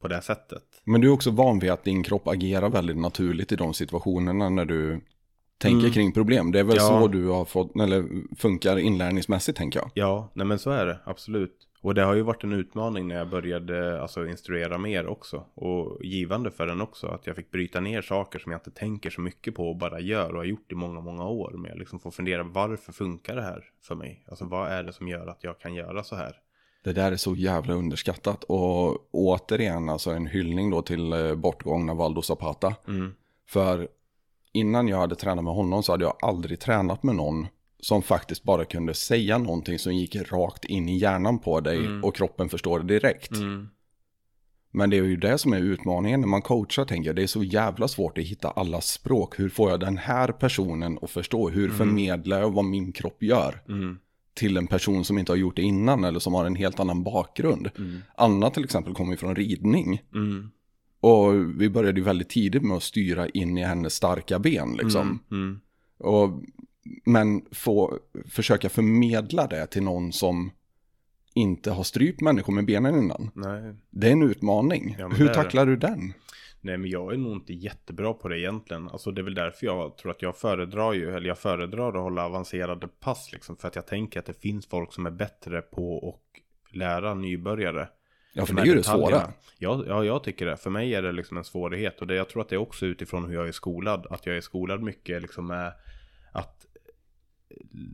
på 0.01 0.07
det 0.07 0.21
sättet. 0.21 0.63
Men 0.83 1.01
du 1.01 1.07
är 1.07 1.11
också 1.13 1.31
van 1.31 1.59
vid 1.59 1.71
att 1.71 1.83
din 1.83 2.03
kropp 2.03 2.27
agerar 2.27 2.69
väldigt 2.69 2.97
naturligt 2.97 3.51
i 3.51 3.55
de 3.55 3.73
situationerna 3.73 4.49
när 4.49 4.65
du 4.65 5.01
tänker 5.57 5.89
kring 5.89 6.11
problem. 6.11 6.51
Det 6.51 6.59
är 6.59 6.63
väl 6.63 6.77
Mm. 6.77 6.93
Ja. 6.93 7.01
så 7.01 7.07
du 7.07 7.27
har 7.27 7.45
fått, 7.45 7.75
eller 7.75 8.05
funkar 8.35 8.77
inlärningsmässigt 8.77 9.57
tänker 9.57 9.79
jag. 9.79 9.91
Ja, 9.93 10.29
nej 10.33 10.45
men 10.47 10.59
så 10.59 10.71
är 10.71 10.85
det. 10.85 10.99
Absolut. 11.05 11.65
Och 11.81 11.95
det 11.95 12.03
har 12.03 12.13
ju 12.15 12.21
varit 12.21 12.43
en 12.43 12.53
utmaning 12.53 13.07
när 13.07 13.15
jag 13.15 13.29
började 13.29 14.01
alltså, 14.01 14.27
instruera 14.27 14.77
mer 14.77 15.07
också. 15.07 15.45
Och 15.53 16.05
givande 16.05 16.51
för 16.51 16.67
den 16.67 16.81
också. 16.81 17.07
Att 17.07 17.27
jag 17.27 17.35
fick 17.35 17.51
bryta 17.51 17.79
ner 17.79 18.01
saker 18.01 18.39
som 18.39 18.51
jag 18.51 18.59
inte 18.59 18.71
tänker 18.71 19.09
så 19.09 19.21
mycket 19.21 19.55
på 19.55 19.69
och 19.69 19.77
bara 19.77 19.99
gör 19.99 20.29
och 20.29 20.37
har 20.37 20.45
gjort 20.45 20.71
i 20.71 20.75
många, 20.75 20.99
många 21.01 21.27
år. 21.27 21.51
Men 21.57 21.69
jag 21.69 21.79
liksom 21.79 21.99
får 21.99 22.11
fundera 22.11 22.43
varför 22.43 22.93
funkar 22.93 23.35
det 23.35 23.41
här 23.41 23.63
för 23.81 23.95
mig? 23.95 24.25
Alltså 24.29 24.45
vad 24.45 24.71
är 24.71 24.83
det 24.83 24.93
som 24.93 25.07
gör 25.07 25.27
att 25.27 25.43
jag 25.43 25.59
kan 25.59 25.73
göra 25.73 26.03
så 26.03 26.15
här? 26.15 26.35
Det 26.83 26.93
där 26.93 27.11
är 27.11 27.17
så 27.17 27.35
jävla 27.35 27.73
underskattat. 27.73 28.43
Och 28.43 29.09
återigen, 29.11 29.89
alltså 29.89 30.11
en 30.11 30.27
hyllning 30.27 30.69
då 30.69 30.81
till 30.81 31.13
eh, 31.13 31.35
bortgångna 31.35 31.93
Valdo 31.93 32.21
Zapata. 32.21 32.75
Mm. 32.87 33.11
För 33.49 33.87
innan 34.51 34.87
jag 34.87 34.97
hade 34.97 35.15
tränat 35.15 35.43
med 35.43 35.53
honom 35.53 35.83
så 35.83 35.91
hade 35.91 36.05
jag 36.05 36.15
aldrig 36.21 36.59
tränat 36.59 37.03
med 37.03 37.15
någon 37.15 37.47
som 37.79 38.01
faktiskt 38.01 38.43
bara 38.43 38.65
kunde 38.65 38.93
säga 38.93 39.37
någonting 39.37 39.79
som 39.79 39.95
gick 39.95 40.15
rakt 40.15 40.65
in 40.65 40.89
i 40.89 40.97
hjärnan 40.97 41.39
på 41.39 41.59
dig 41.59 42.01
och 42.03 42.15
kroppen 42.15 42.49
förstår 42.49 42.79
det 42.79 42.85
direkt. 42.85 43.31
Mm. 43.31 43.69
Men 44.71 44.89
det 44.89 44.97
är 44.97 45.03
ju 45.03 45.15
det 45.15 45.37
som 45.37 45.53
är 45.53 45.59
utmaningen 45.59 46.21
när 46.21 46.27
man 46.27 46.41
coachar, 46.41 46.85
tänker 46.85 47.09
jag. 47.09 47.15
Det 47.15 47.23
är 47.23 47.27
så 47.27 47.43
jävla 47.43 47.87
svårt 47.87 48.17
att 48.17 48.23
hitta 48.23 48.49
alla 48.49 48.81
språk. 48.81 49.39
Hur 49.39 49.49
får 49.49 49.69
jag 49.69 49.79
den 49.79 49.97
här 49.97 50.27
personen 50.27 50.99
att 51.01 51.11
förstå? 51.11 51.49
Hur 51.49 51.69
förmedlar 51.69 52.39
jag 52.39 52.51
vad 52.51 52.65
min 52.65 52.91
kropp 52.91 53.23
gör? 53.23 53.61
Mm. 53.67 53.99
Till 54.39 54.57
en 54.57 54.67
person 54.67 55.05
som 55.05 55.17
inte 55.17 55.31
har 55.31 55.37
gjort 55.37 55.55
det 55.55 55.61
innan 55.61 56.03
eller 56.03 56.19
som 56.19 56.33
har 56.33 56.45
en 56.45 56.55
helt 56.55 56.79
annan 56.79 57.03
bakgrund. 57.03 57.69
Anna 58.15 58.49
till 58.49 58.63
exempel 58.63 58.93
kommer 58.93 59.11
ju 59.11 59.17
från 59.17 59.35
ridning. 59.35 60.01
Mm. 60.13 60.49
Och 60.99 61.33
vi 61.61 61.69
började 61.69 61.99
ju 61.99 62.03
väldigt 62.03 62.29
tidigt 62.29 62.63
med 62.63 62.77
att 62.77 62.83
styra 62.83 63.29
in 63.29 63.57
i 63.57 63.63
hennes 63.63 63.93
starka 63.93 64.39
ben 64.39 64.77
liksom. 64.83 65.19
Mm. 65.31 65.59
Och, 65.97 66.41
men 67.05 67.41
få 67.51 67.97
försöka 68.29 68.69
förmedla 68.69 69.47
det 69.47 69.67
till 69.67 69.83
någon 69.83 70.11
som 70.13 70.51
inte 71.33 71.71
har 71.71 71.83
strypt 71.83 72.21
människor 72.21 72.53
med 72.53 72.65
benen 72.65 73.03
innan. 73.03 73.31
Nej. 73.33 73.75
Det 73.89 74.07
är 74.07 74.11
en 74.11 74.23
utmaning. 74.23 74.95
Ja, 74.99 75.07
Hur 75.09 75.27
det. 75.27 75.33
tacklar 75.33 75.65
du 75.65 75.75
den? 75.75 76.13
Nej 76.61 76.77
men 76.77 76.89
jag 76.89 77.13
är 77.13 77.17
nog 77.17 77.33
inte 77.33 77.53
jättebra 77.53 78.13
på 78.13 78.27
det 78.27 78.39
egentligen. 78.39 78.89
Alltså 78.89 79.11
det 79.11 79.21
är 79.21 79.23
väl 79.23 79.33
därför 79.33 79.65
jag 79.65 79.97
tror 79.97 80.11
att 80.11 80.21
jag 80.21 80.37
föredrar 80.37 80.93
ju, 80.93 81.15
eller 81.15 81.27
jag 81.27 81.37
föredrar 81.37 81.89
att 81.89 82.03
hålla 82.03 82.25
avancerade 82.25 82.87
pass 82.87 83.31
liksom. 83.31 83.57
För 83.57 83.67
att 83.67 83.75
jag 83.75 83.87
tänker 83.87 84.19
att 84.19 84.25
det 84.25 84.41
finns 84.41 84.67
folk 84.67 84.93
som 84.93 85.05
är 85.05 85.11
bättre 85.11 85.61
på 85.61 86.09
att 86.09 86.75
lära 86.75 87.13
nybörjare. 87.13 87.89
Ja, 88.33 88.45
för 88.45 88.53
de 88.53 88.61
det 88.61 88.67
är 88.67 88.71
ju 88.71 88.75
det 88.75 88.83
svåra. 88.83 89.33
Ja, 89.57 89.83
ja, 89.87 90.03
jag 90.03 90.23
tycker 90.23 90.45
det. 90.45 90.57
För 90.57 90.69
mig 90.69 90.95
är 90.95 91.01
det 91.01 91.11
liksom 91.11 91.37
en 91.37 91.43
svårighet. 91.43 92.01
Och 92.01 92.07
det, 92.07 92.15
jag 92.15 92.29
tror 92.29 92.41
att 92.41 92.49
det 92.49 92.55
är 92.55 92.59
också 92.59 92.85
utifrån 92.85 93.25
hur 93.25 93.35
jag 93.35 93.47
är 93.47 93.51
skolad. 93.51 94.07
Att 94.09 94.25
jag 94.25 94.37
är 94.37 94.41
skolad 94.41 94.83
mycket 94.83 95.21
liksom 95.21 95.47
med 95.47 95.73
att 96.31 96.65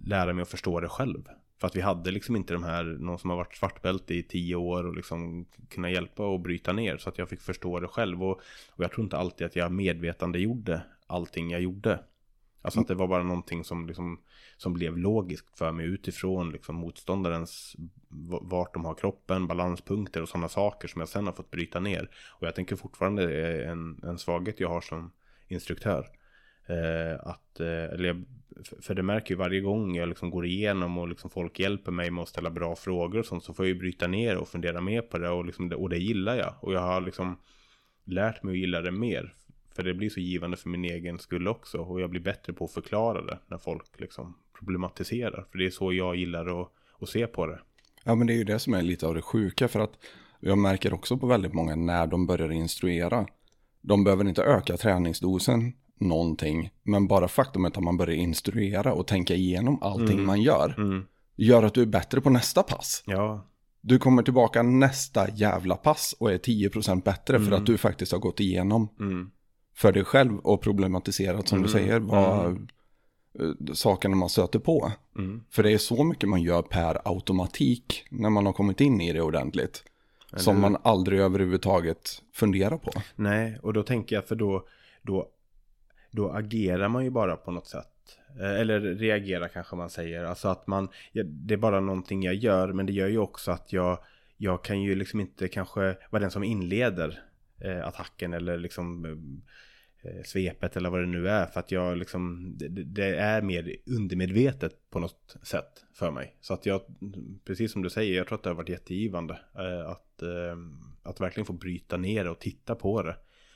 lära 0.06 0.34
mig 0.34 0.42
att 0.42 0.50
förstå 0.50 0.80
det 0.80 0.90
själv. 0.90 1.24
För 1.60 1.68
att 1.68 1.76
vi 1.76 1.82
hade 1.82 2.12
liksom 2.12 2.36
inte 2.36 2.54
de 2.54 2.64
här, 2.64 2.84
någon 2.84 3.20
som 3.20 3.30
har 3.30 3.38
varit 3.38 3.56
svartbälte 3.56 4.14
i 4.14 4.24
tio 4.24 4.56
år 4.56 4.86
och 4.86 4.96
liksom 4.96 5.46
kunna 5.70 5.90
hjälpa 5.90 6.28
och 6.28 6.40
bryta 6.40 6.74
ner. 6.74 6.98
Så 6.98 7.10
att 7.10 7.18
jag 7.18 7.30
fick 7.30 7.42
förstå 7.42 7.80
det 7.80 7.88
själv. 7.88 8.24
Och, 8.24 8.42
och 8.70 8.84
jag 8.84 8.92
tror 8.92 9.04
inte 9.04 9.18
alltid 9.18 9.48
att 9.48 9.56
jag 9.56 9.72
medvetande 9.72 10.40
gjorde 10.40 10.82
allting 11.08 11.52
jag 11.52 11.62
gjorde. 11.62 12.00
Alltså 12.62 12.80
att 12.80 12.88
det 12.88 12.96
var 12.96 13.08
bara 13.08 13.24
någonting 13.24 13.64
som, 13.64 13.88
liksom, 13.88 14.20
som 14.58 14.74
blev 14.74 14.98
logiskt 14.98 15.58
för 15.58 15.72
mig 15.72 15.86
utifrån 15.86 16.52
liksom, 16.52 16.76
motståndarens 16.76 17.76
vart 18.42 18.74
de 18.74 18.86
har 18.86 18.96
kroppen, 18.96 19.48
balanspunkter 19.48 20.22
och 20.22 20.30
sådana 20.30 20.50
saker 20.50 20.88
som 20.88 21.00
jag 21.00 21.10
sen 21.10 21.26
har 21.26 21.34
fått 21.34 21.52
bryta 21.52 21.80
ner. 21.80 22.10
Och 22.30 22.48
jag 22.48 22.56
tänker 22.56 22.76
fortfarande 22.76 23.28
det 23.28 23.48
är 23.48 23.72
en, 23.72 24.00
en 24.04 24.18
svaghet 24.18 24.60
jag 24.60 24.70
har 24.70 24.82
som 24.82 25.12
instruktör. 25.48 26.08
Eh, 26.68 27.20
att, 27.30 27.60
eh, 27.60 27.68
eller 27.94 28.06
jag, 28.08 28.24
för- 28.82 28.94
det 28.96 29.04
märker 29.04 29.30
ju 29.32 29.36
varje 29.38 29.62
gång 29.62 29.96
jag 29.96 30.10
liksom 30.10 30.30
går 30.30 30.46
igenom 30.46 30.98
och 30.98 31.08
liksom 31.08 31.30
folk 31.30 31.60
hjälper 31.60 31.92
mig 31.92 32.12
med 32.12 32.22
att 32.22 32.30
ställa 32.30 32.50
bra 32.50 32.76
frågor 32.76 33.20
och 33.20 33.26
sånt 33.26 33.44
så 33.44 33.54
får 33.54 33.66
jag 33.66 33.74
ju 33.74 33.80
bryta 33.80 34.08
ner 34.08 34.38
och 34.38 34.48
fundera 34.48 34.82
mer 34.82 35.02
på 35.02 35.18
det 35.18 35.30
och, 35.30 35.46
liksom, 35.46 35.70
det- 35.70 35.76
och 35.76 35.90
det 35.90 35.98
gillar 35.98 36.36
jag. 36.36 36.54
Och 36.60 36.74
jag 36.74 36.82
har 36.82 37.02
liksom 37.02 37.38
lärt 38.06 38.44
mig 38.44 38.52
att 38.52 38.58
gilla 38.58 38.82
det 38.82 38.92
mer. 38.92 39.34
För 39.76 39.84
det 39.84 39.94
blir 39.94 40.10
så 40.10 40.20
givande 40.20 40.58
för 40.58 40.70
min 40.70 40.86
egen 40.86 41.20
skull 41.20 41.48
också. 41.48 41.78
Och 41.78 42.02
jag 42.02 42.10
blir 42.10 42.22
bättre 42.22 42.54
på 42.54 42.66
att 42.66 42.72
förklara 42.72 43.22
det 43.26 43.40
när 43.48 43.58
folk 43.58 43.86
liksom 44.00 44.38
problematiserar. 44.60 45.46
För 45.52 45.58
det 45.58 45.66
är 45.66 45.70
så 45.70 45.94
jag 45.94 46.16
gillar 46.16 46.62
att, 46.62 46.72
att 47.00 47.10
se 47.10 47.28
på 47.28 47.48
det. 47.48 47.60
Ja, 48.04 48.16
men 48.16 48.28
det 48.28 48.34
är 48.34 48.38
ju 48.38 48.44
det 48.44 48.60
som 48.60 48.74
är 48.74 48.82
lite 48.82 49.08
av 49.08 49.16
det 49.16 49.22
sjuka 49.22 49.68
för 49.68 49.80
att 49.80 49.92
jag 50.40 50.58
märker 50.58 50.94
också 50.94 51.18
på 51.18 51.28
väldigt 51.28 51.54
många 51.54 51.76
när 51.76 52.08
de 52.08 52.28
börjar 52.28 52.52
instruera. 52.52 53.28
De 53.82 54.04
behöver 54.04 54.28
inte 54.28 54.44
öka 54.44 54.78
träningsdosen 54.78 55.74
någonting, 56.00 56.70
men 56.84 57.08
bara 57.08 57.28
faktumet 57.28 57.78
att 57.78 57.84
man 57.84 57.98
börjar 57.98 58.16
instruera 58.16 58.94
och 58.94 59.08
tänka 59.08 59.34
igenom 59.36 59.84
allting 59.84 60.26
man 60.26 60.42
gör, 60.42 60.76
Mm. 60.78 61.06
gör 61.36 61.64
att 61.64 61.74
du 61.74 61.82
är 61.82 61.86
bättre 61.86 62.22
på 62.22 62.30
nästa 62.30 62.64
pass. 62.64 63.04
Ja, 63.06 63.46
Du 63.82 64.00
kommer 64.00 64.24
tillbaka 64.24 64.64
nästa 64.64 65.30
jävla 65.30 65.76
pass 65.76 66.16
och 66.20 66.32
är 66.32 66.38
10% 66.38 67.04
bättre 67.04 67.40
för 67.40 67.52
att 67.52 67.66
du 67.66 67.78
faktiskt 67.78 68.12
har 68.12 68.20
gått 68.20 68.40
igenom 68.40 68.88
mm. 69.00 69.32
för 69.76 69.92
dig 69.92 70.04
själv 70.04 70.38
och 70.40 70.62
problematiserat 70.62 71.48
som 71.48 71.62
du 71.62 71.68
säger 71.70 72.00
vad 72.00 72.46
eh, 73.40 73.74
sakerna 73.74 74.16
man 74.16 74.30
stöter 74.30 74.60
på. 74.60 74.92
Mm. 75.18 75.44
För 75.50 75.64
det 75.64 75.72
är 75.72 75.78
så 75.78 76.04
mycket 76.04 76.30
man 76.30 76.42
gör 76.42 76.62
per 76.62 77.02
automatik 77.06 78.06
när 78.10 78.30
man 78.30 78.46
har 78.46 78.54
kommit 78.54 78.82
in 78.82 79.02
i 79.02 79.14
det 79.14 79.22
ordentligt. 79.22 79.84
som 80.38 80.62
man 80.62 80.78
aldrig 80.84 81.20
överhuvudtaget 81.20 82.22
funderar 82.34 82.78
på. 82.78 82.92
Nej, 83.16 83.60
och 83.64 83.74
då 83.74 83.84
tänker 83.84 84.16
jag 84.16 84.28
för 84.28 84.36
då, 84.36 84.66
då, 85.02 85.28
då 86.16 86.32
agerar 86.32 86.90
man 86.90 87.04
ju 87.04 87.10
bara 87.10 87.36
på 87.36 87.52
något 87.52 87.68
sätt. 87.68 87.88
Eh, 88.40 88.60
eller 88.60 88.80
reagerar 88.80 89.48
kanske 89.48 89.76
man 89.76 89.90
säger. 89.90 90.24
Alltså 90.24 90.48
att 90.48 90.68
man, 90.68 90.90
det 91.14 91.54
är 91.54 91.58
bara 91.58 91.80
någonting 91.80 92.24
jag 92.24 92.36
gör. 92.36 92.74
Men 92.74 92.86
det 92.86 92.94
gör 92.94 93.08
ju 93.08 93.18
också 93.18 93.52
att 93.52 93.74
jag, 93.74 94.00
jag 94.38 94.64
kan 94.64 94.82
ju 94.82 94.96
liksom 94.96 95.20
inte 95.20 95.48
kanske 95.48 95.98
vara 96.10 96.22
den 96.22 96.32
som 96.32 96.44
inleder 96.44 97.20
eh, 97.62 97.88
attacken. 97.88 98.34
Eller 98.34 98.58
liksom 98.58 99.06
eh, 100.02 100.24
svepet 100.26 100.78
eller 100.78 100.90
vad 100.90 101.00
det 101.00 101.08
nu 101.08 101.30
är. 101.30 101.46
För 101.46 101.60
att 101.60 101.72
jag 101.72 101.98
liksom, 101.98 102.54
det, 102.58 102.68
det, 102.68 103.16
är 103.16 103.42
mer 103.42 103.76
undermedvetet 103.86 104.90
på 104.90 105.00
något 105.00 105.38
sätt 105.44 105.86
för 105.94 106.12
mig. 106.12 106.36
Så 106.42 106.54
att 106.54 106.66
jag, 106.66 106.82
precis 107.46 107.72
som 107.72 107.82
du 107.82 107.90
säger, 107.90 108.18
jag 108.18 108.28
tror 108.28 108.38
att 108.38 108.44
det 108.44 108.50
har 108.50 108.56
varit 108.56 108.70
jättegivande. 108.70 109.40
Att, 109.88 110.24
att 111.04 111.22
verkligen 111.22 111.46
få 111.46 111.54
bryta 111.54 111.98
ner 111.98 112.24
det 112.24 112.30
och 112.30 112.40
titta 112.40 112.76
på 112.76 113.02
det. 113.02 113.16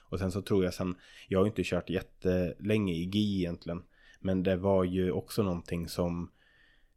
Och 0.09 0.19
sen 0.19 0.31
så 0.31 0.41
tror 0.41 0.63
jag 0.63 0.73
sen, 0.73 0.95
jag 1.27 1.39
har 1.39 1.45
inte 1.45 1.63
kört 1.63 1.89
jättelänge 1.89 2.93
i 2.93 3.03
GI 3.03 3.37
egentligen. 3.39 3.83
Men 4.19 4.43
det 4.43 4.55
var 4.55 4.83
ju 4.83 5.11
också 5.11 5.43
någonting 5.43 5.87
som 5.87 6.31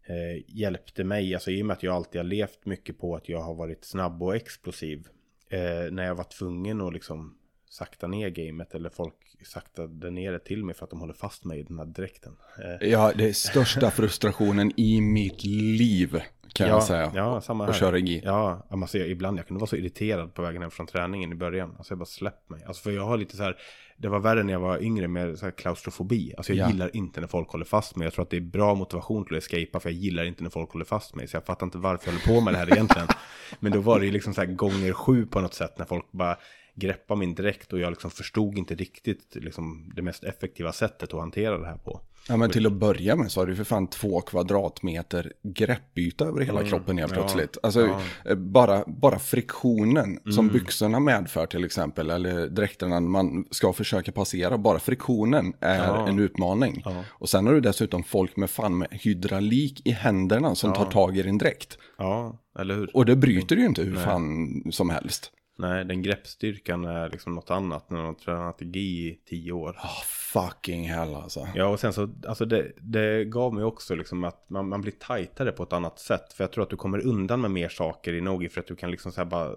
eh, 0.07 0.45
hjälpte 0.47 1.05
mig, 1.05 1.35
alltså 1.35 1.51
i 1.51 1.63
och 1.63 1.67
med 1.67 1.75
att 1.75 1.83
jag 1.83 1.95
alltid 1.95 2.19
har 2.19 2.25
levt 2.25 2.67
mycket 2.67 2.99
på 2.99 3.17
att 3.17 3.29
jag 3.29 3.43
har 3.43 3.55
varit 3.55 3.85
snabb 3.85 4.23
och 4.23 4.37
explosiv. 4.37 5.09
Eh, 5.49 5.93
när 5.93 6.05
jag 6.05 6.15
var 6.15 6.25
tvungen 6.25 6.81
att 6.81 6.93
liksom 6.93 7.39
sakta 7.71 8.07
ner 8.07 8.29
gamet 8.29 8.75
eller 8.75 8.91
folk 8.91 9.15
saktade 9.45 10.11
ner 10.11 10.33
det 10.33 10.39
till 10.39 10.65
mig 10.65 10.75
för 10.75 10.85
att 10.85 10.91
de 10.91 11.01
håller 11.01 11.15
fast 11.15 11.45
mig 11.45 11.61
i 11.61 11.63
den 11.63 11.79
här 11.79 11.87
dräkten. 11.87 12.37
Eh. 12.59 12.89
Ja, 12.89 13.13
det 13.17 13.29
är 13.29 13.33
största 13.33 13.91
frustrationen 13.91 14.73
i 14.77 15.01
mitt 15.01 15.45
liv 15.45 16.21
kan 16.55 16.67
ja, 16.67 16.75
jag 16.75 16.83
säga. 16.83 17.13
Ja, 17.15 17.41
samma 17.41 17.65
här. 17.65 17.71
Och 17.71 17.77
köra 17.77 17.99
GI. 17.99 18.23
Ja, 18.25 18.67
alltså, 18.71 18.99
ibland 18.99 19.39
jag 19.39 19.47
kunde 19.47 19.61
vara 19.61 19.69
så 19.69 19.77
irriterad 19.77 20.35
på 20.35 20.43
vägen 20.43 20.63
hem 20.63 20.71
från 20.71 20.87
träningen 20.87 21.33
i 21.33 21.35
början. 21.35 21.75
Alltså 21.79 21.93
jag 21.93 21.99
bara 21.99 22.07
släpp 22.07 22.51
mig. 22.51 22.65
Alltså 22.67 22.83
för 22.83 22.91
jag 22.91 23.05
har 23.05 23.17
lite 23.17 23.37
så 23.37 23.43
här, 23.43 23.57
det 23.97 24.09
var 24.09 24.19
värre 24.19 24.43
när 24.43 24.53
jag 24.53 24.61
var 24.61 24.83
yngre 24.83 25.09
med 25.09 25.39
så 25.39 25.45
här 25.45 25.53
klaustrofobi. 25.53 26.35
Alltså 26.37 26.53
jag 26.53 26.67
ja. 26.67 26.73
gillar 26.73 26.97
inte 26.97 27.21
när 27.21 27.29
folk 27.29 27.49
håller 27.49 27.65
fast 27.65 27.97
mig. 27.97 28.07
Jag 28.07 28.15
tror 28.15 28.23
att 28.23 28.31
det 28.31 28.37
är 28.37 28.41
bra 28.41 28.75
motivation 28.75 29.25
till 29.25 29.37
att 29.37 29.43
escapa 29.43 29.81
för 29.81 29.89
jag 29.89 29.99
gillar 29.99 30.25
inte 30.25 30.43
när 30.43 30.51
folk 30.51 30.73
håller 30.73 30.85
fast 30.85 31.15
mig. 31.15 31.29
Så 31.29 31.37
jag 31.37 31.45
fattar 31.45 31.67
inte 31.67 31.79
varför 31.79 32.09
jag 32.09 32.13
håller 32.13 32.35
på 32.35 32.45
med 32.45 32.55
det 32.55 32.59
här 32.59 32.73
egentligen. 32.73 33.09
Men 33.61 33.73
då 33.73 33.81
var 33.81 34.01
det 34.01 34.07
ju 34.07 34.13
liksom 34.13 34.35
så 34.35 34.41
här 34.41 34.49
gånger 34.49 34.93
sju 34.93 35.27
på 35.27 35.41
något 35.41 35.55
sätt 35.55 35.79
när 35.79 35.85
folk 35.85 36.13
bara 36.13 36.37
greppa 36.75 37.15
min 37.15 37.35
direkt 37.35 37.73
och 37.73 37.81
jag 37.81 37.91
liksom 37.91 38.11
förstod 38.11 38.59
inte 38.59 38.75
riktigt 38.75 39.35
liksom, 39.35 39.93
det 39.97 40.03
mest 40.03 40.25
effektiva 40.25 40.73
sättet 40.73 41.15
att 41.15 41.21
hantera 41.21 41.59
det 41.59 41.67
här 41.67 41.77
på. 41.77 42.01
Ja 42.29 42.37
men 42.37 42.51
till 42.51 42.67
att 42.67 42.73
börja 42.73 43.17
med 43.17 43.33
så 43.33 43.41
har 43.41 43.47
du 43.47 43.57
för 43.57 43.65
fan 43.65 43.87
två 43.87 44.21
kvadratmeter 44.21 45.33
greppyta 45.43 46.25
över 46.25 46.41
hela 46.41 46.59
mm, 46.59 46.71
kroppen 46.71 46.99
helt 46.99 47.13
plötsligt. 47.13 47.51
Ja, 47.55 47.61
alltså 47.67 47.81
ja. 47.87 48.01
Eh, 48.25 48.37
bara, 48.37 48.85
bara 48.87 49.19
friktionen 49.19 50.05
mm. 50.05 50.33
som 50.33 50.49
byxorna 50.49 51.01
medför 51.01 51.47
till 51.47 51.65
exempel, 51.65 52.11
eller 52.11 52.49
dräkterna 52.49 53.01
man 53.01 53.45
ska 53.51 53.73
försöka 53.73 54.13
passera, 54.13 54.59
bara 54.59 54.79
friktionen 54.79 55.53
är 55.61 55.79
ja. 55.79 56.09
en 56.09 56.19
utmaning. 56.19 56.85
Och 57.09 57.29
sen 57.29 57.47
har 57.47 57.55
du 57.55 57.61
dessutom 57.61 58.05
folk 58.05 58.37
med 58.37 58.51
fan 58.51 58.79
med 58.79 58.89
hydraulik 58.91 59.83
i 59.85 59.91
händerna 59.91 60.55
som 60.55 60.73
tar 60.73 60.91
tag 60.91 61.17
i 61.17 61.23
din 61.23 61.39
dräkt. 61.39 61.79
Ja, 61.99 62.39
eller 62.59 62.75
hur? 62.75 62.97
Och 62.97 63.07
det 63.07 63.17
bryter 63.17 63.57
ju 63.57 63.67
inte 63.67 63.83
hur 63.83 63.95
Nej. 63.95 64.05
fan 64.05 64.63
som 64.71 64.91
helst. 64.91 65.33
Nej, 65.63 65.85
den 65.85 66.03
greppstyrkan 66.03 66.85
är 66.85 67.11
liksom 67.11 67.35
något 67.35 67.51
annat 67.51 67.91
när 67.91 67.97
man 67.97 68.07
har 68.07 68.15
tränat 68.15 68.63
i 68.63 68.65
GI 68.65 69.09
i 69.09 69.21
tio 69.27 69.53
år. 69.53 69.71
Oh, 69.71 70.03
fucking 70.05 70.89
hell 70.89 71.15
alltså. 71.15 71.49
Ja, 71.55 71.67
och 71.67 71.81
sen 71.81 71.93
så, 71.93 72.15
alltså 72.27 72.45
det, 72.45 72.73
det 72.81 73.25
gav 73.25 73.55
mig 73.55 73.65
också 73.65 73.95
liksom 73.95 74.25
att 74.25 74.51
man, 74.51 74.69
man 74.69 74.81
blir 74.81 74.93
tajtare 74.93 75.53
på 75.53 75.63
ett 75.63 75.73
annat 75.73 75.99
sätt. 75.99 76.33
För 76.33 76.45
jag 76.45 76.53
tror 76.53 76.65
att 76.65 76.71
du 76.71 76.77
kommer 76.77 77.07
undan 77.07 77.41
med 77.41 77.51
mer 77.51 77.69
saker 77.69 78.13
i 78.13 78.21
Nogi 78.21 78.49
för 78.49 78.61
att 78.61 78.67
du 78.67 78.77
kan 78.77 78.91
liksom 78.91 79.13
så 79.13 79.21
här 79.21 79.29
bara 79.29 79.53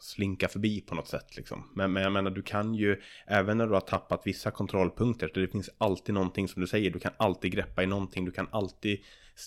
slinka 0.00 0.48
förbi 0.48 0.80
på 0.80 0.94
något 0.94 1.08
sätt 1.08 1.36
liksom. 1.36 1.70
Men, 1.74 1.92
men 1.92 2.02
jag 2.02 2.12
menar, 2.12 2.30
du 2.30 2.42
kan 2.42 2.74
ju, 2.74 3.00
även 3.26 3.58
när 3.58 3.66
du 3.66 3.72
har 3.72 3.80
tappat 3.80 4.22
vissa 4.24 4.50
kontrollpunkter, 4.50 5.30
det 5.34 5.48
finns 5.48 5.70
alltid 5.78 6.14
någonting 6.14 6.48
som 6.48 6.60
du 6.60 6.66
säger, 6.66 6.90
du 6.90 6.98
kan 6.98 7.12
alltid 7.16 7.52
greppa 7.52 7.82
i 7.82 7.86
någonting, 7.86 8.24
du 8.24 8.30
kan 8.30 8.48
alltid 8.50 8.98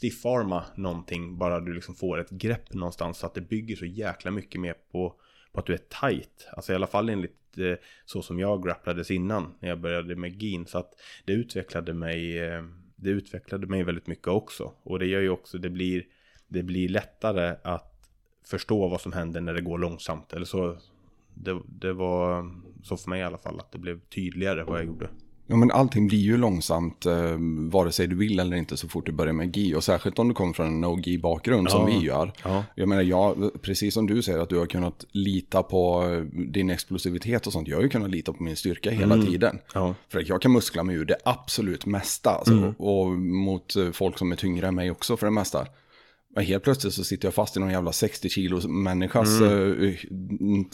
stiffarma 0.01 0.63
någonting, 0.75 1.37
bara 1.37 1.59
du 1.59 1.73
liksom 1.73 1.95
får 1.95 2.19
ett 2.19 2.29
grepp 2.29 2.73
någonstans 2.73 3.17
så 3.17 3.25
att 3.25 3.33
det 3.33 3.41
bygger 3.41 3.75
så 3.75 3.85
jäkla 3.85 4.31
mycket 4.31 4.61
mer 4.61 4.75
på 4.91 5.15
på 5.53 5.59
att 5.59 5.65
du 5.65 5.73
är 5.73 5.77
tight. 5.77 6.47
Alltså 6.51 6.71
i 6.71 6.75
alla 6.75 6.87
fall 6.87 7.09
enligt 7.09 7.57
eh, 7.57 7.75
så 8.05 8.21
som 8.21 8.39
jag 8.39 8.63
grapplades 8.63 9.11
innan 9.11 9.53
när 9.59 9.69
jag 9.69 9.79
började 9.79 10.15
med 10.15 10.39
gin. 10.39 10.65
Så 10.65 10.77
att 10.77 10.93
det 11.25 11.33
utvecklade 11.33 11.93
mig, 11.93 12.39
eh, 12.39 12.63
det 12.95 13.09
utvecklade 13.09 13.67
mig 13.67 13.83
väldigt 13.83 14.07
mycket 14.07 14.27
också. 14.27 14.73
Och 14.83 14.99
det 14.99 15.05
gör 15.05 15.21
ju 15.21 15.29
också, 15.29 15.57
det 15.57 15.69
blir, 15.69 16.05
det 16.47 16.63
blir 16.63 16.89
lättare 16.89 17.55
att 17.63 18.09
förstå 18.45 18.87
vad 18.87 19.01
som 19.01 19.13
händer 19.13 19.41
när 19.41 19.53
det 19.53 19.61
går 19.61 19.77
långsamt. 19.77 20.33
Eller 20.33 20.45
så, 20.45 20.77
det, 21.33 21.61
det 21.65 21.93
var 21.93 22.51
så 22.83 22.97
för 22.97 23.09
mig 23.09 23.19
i 23.19 23.23
alla 23.23 23.37
fall 23.37 23.59
att 23.59 23.71
det 23.71 23.79
blev 23.79 23.99
tydligare 23.99 24.63
vad 24.63 24.79
jag 24.79 24.85
gjorde. 24.85 25.09
Ja 25.53 25.57
men 25.57 25.71
allting 25.71 26.07
blir 26.07 26.19
ju 26.19 26.37
långsamt 26.37 27.05
eh, 27.05 27.35
vare 27.71 27.91
sig 27.91 28.07
du 28.07 28.15
vill 28.15 28.39
eller 28.39 28.57
inte 28.57 28.77
så 28.77 28.87
fort 28.87 29.05
du 29.05 29.11
börjar 29.11 29.33
med 29.33 29.57
GI. 29.57 29.75
Och 29.75 29.83
särskilt 29.83 30.19
om 30.19 30.27
du 30.27 30.33
kommer 30.33 30.53
från 30.53 30.67
en 30.67 30.81
no-GI 30.81 31.17
bakgrund 31.17 31.67
ja. 31.67 31.71
som 31.71 31.85
vi 31.85 31.97
gör. 31.97 32.33
Ja. 32.43 32.63
Jag 32.75 32.89
menar, 32.89 33.01
jag, 33.01 33.51
precis 33.61 33.93
som 33.93 34.07
du 34.07 34.21
säger 34.21 34.39
att 34.39 34.49
du 34.49 34.57
har 34.57 34.65
kunnat 34.65 35.05
lita 35.11 35.63
på 35.63 36.09
eh, 36.09 36.21
din 36.51 36.69
explosivitet 36.69 37.47
och 37.47 37.53
sånt. 37.53 37.67
Jag 37.67 37.77
har 37.77 37.83
ju 37.83 37.89
kunnat 37.89 38.09
lita 38.09 38.33
på 38.33 38.43
min 38.43 38.55
styrka 38.55 38.91
hela 38.91 39.15
mm. 39.15 39.27
tiden. 39.27 39.59
Ja. 39.73 39.95
För 40.09 40.19
att 40.19 40.29
jag 40.29 40.41
kan 40.41 40.51
muskla 40.51 40.83
mig 40.83 40.95
ur 40.95 41.05
det 41.05 41.17
absolut 41.25 41.85
mesta. 41.85 42.29
Alltså, 42.29 42.53
mm. 42.53 42.73
Och 42.73 43.11
mot 43.19 43.75
eh, 43.75 43.91
folk 43.91 44.17
som 44.17 44.31
är 44.31 44.35
tyngre 44.35 44.67
än 44.67 44.75
mig 44.75 44.91
också 44.91 45.17
för 45.17 45.25
det 45.25 45.31
mesta. 45.31 45.67
Men 46.35 46.45
helt 46.45 46.63
plötsligt 46.63 46.93
så 46.93 47.03
sitter 47.03 47.27
jag 47.27 47.33
fast 47.33 47.57
i 47.57 47.59
någon 47.59 47.71
jävla 47.71 47.91
60 47.91 48.29
kilos 48.29 48.67
människas 48.67 49.39
mm. 49.41 49.81
uh, 49.81 49.95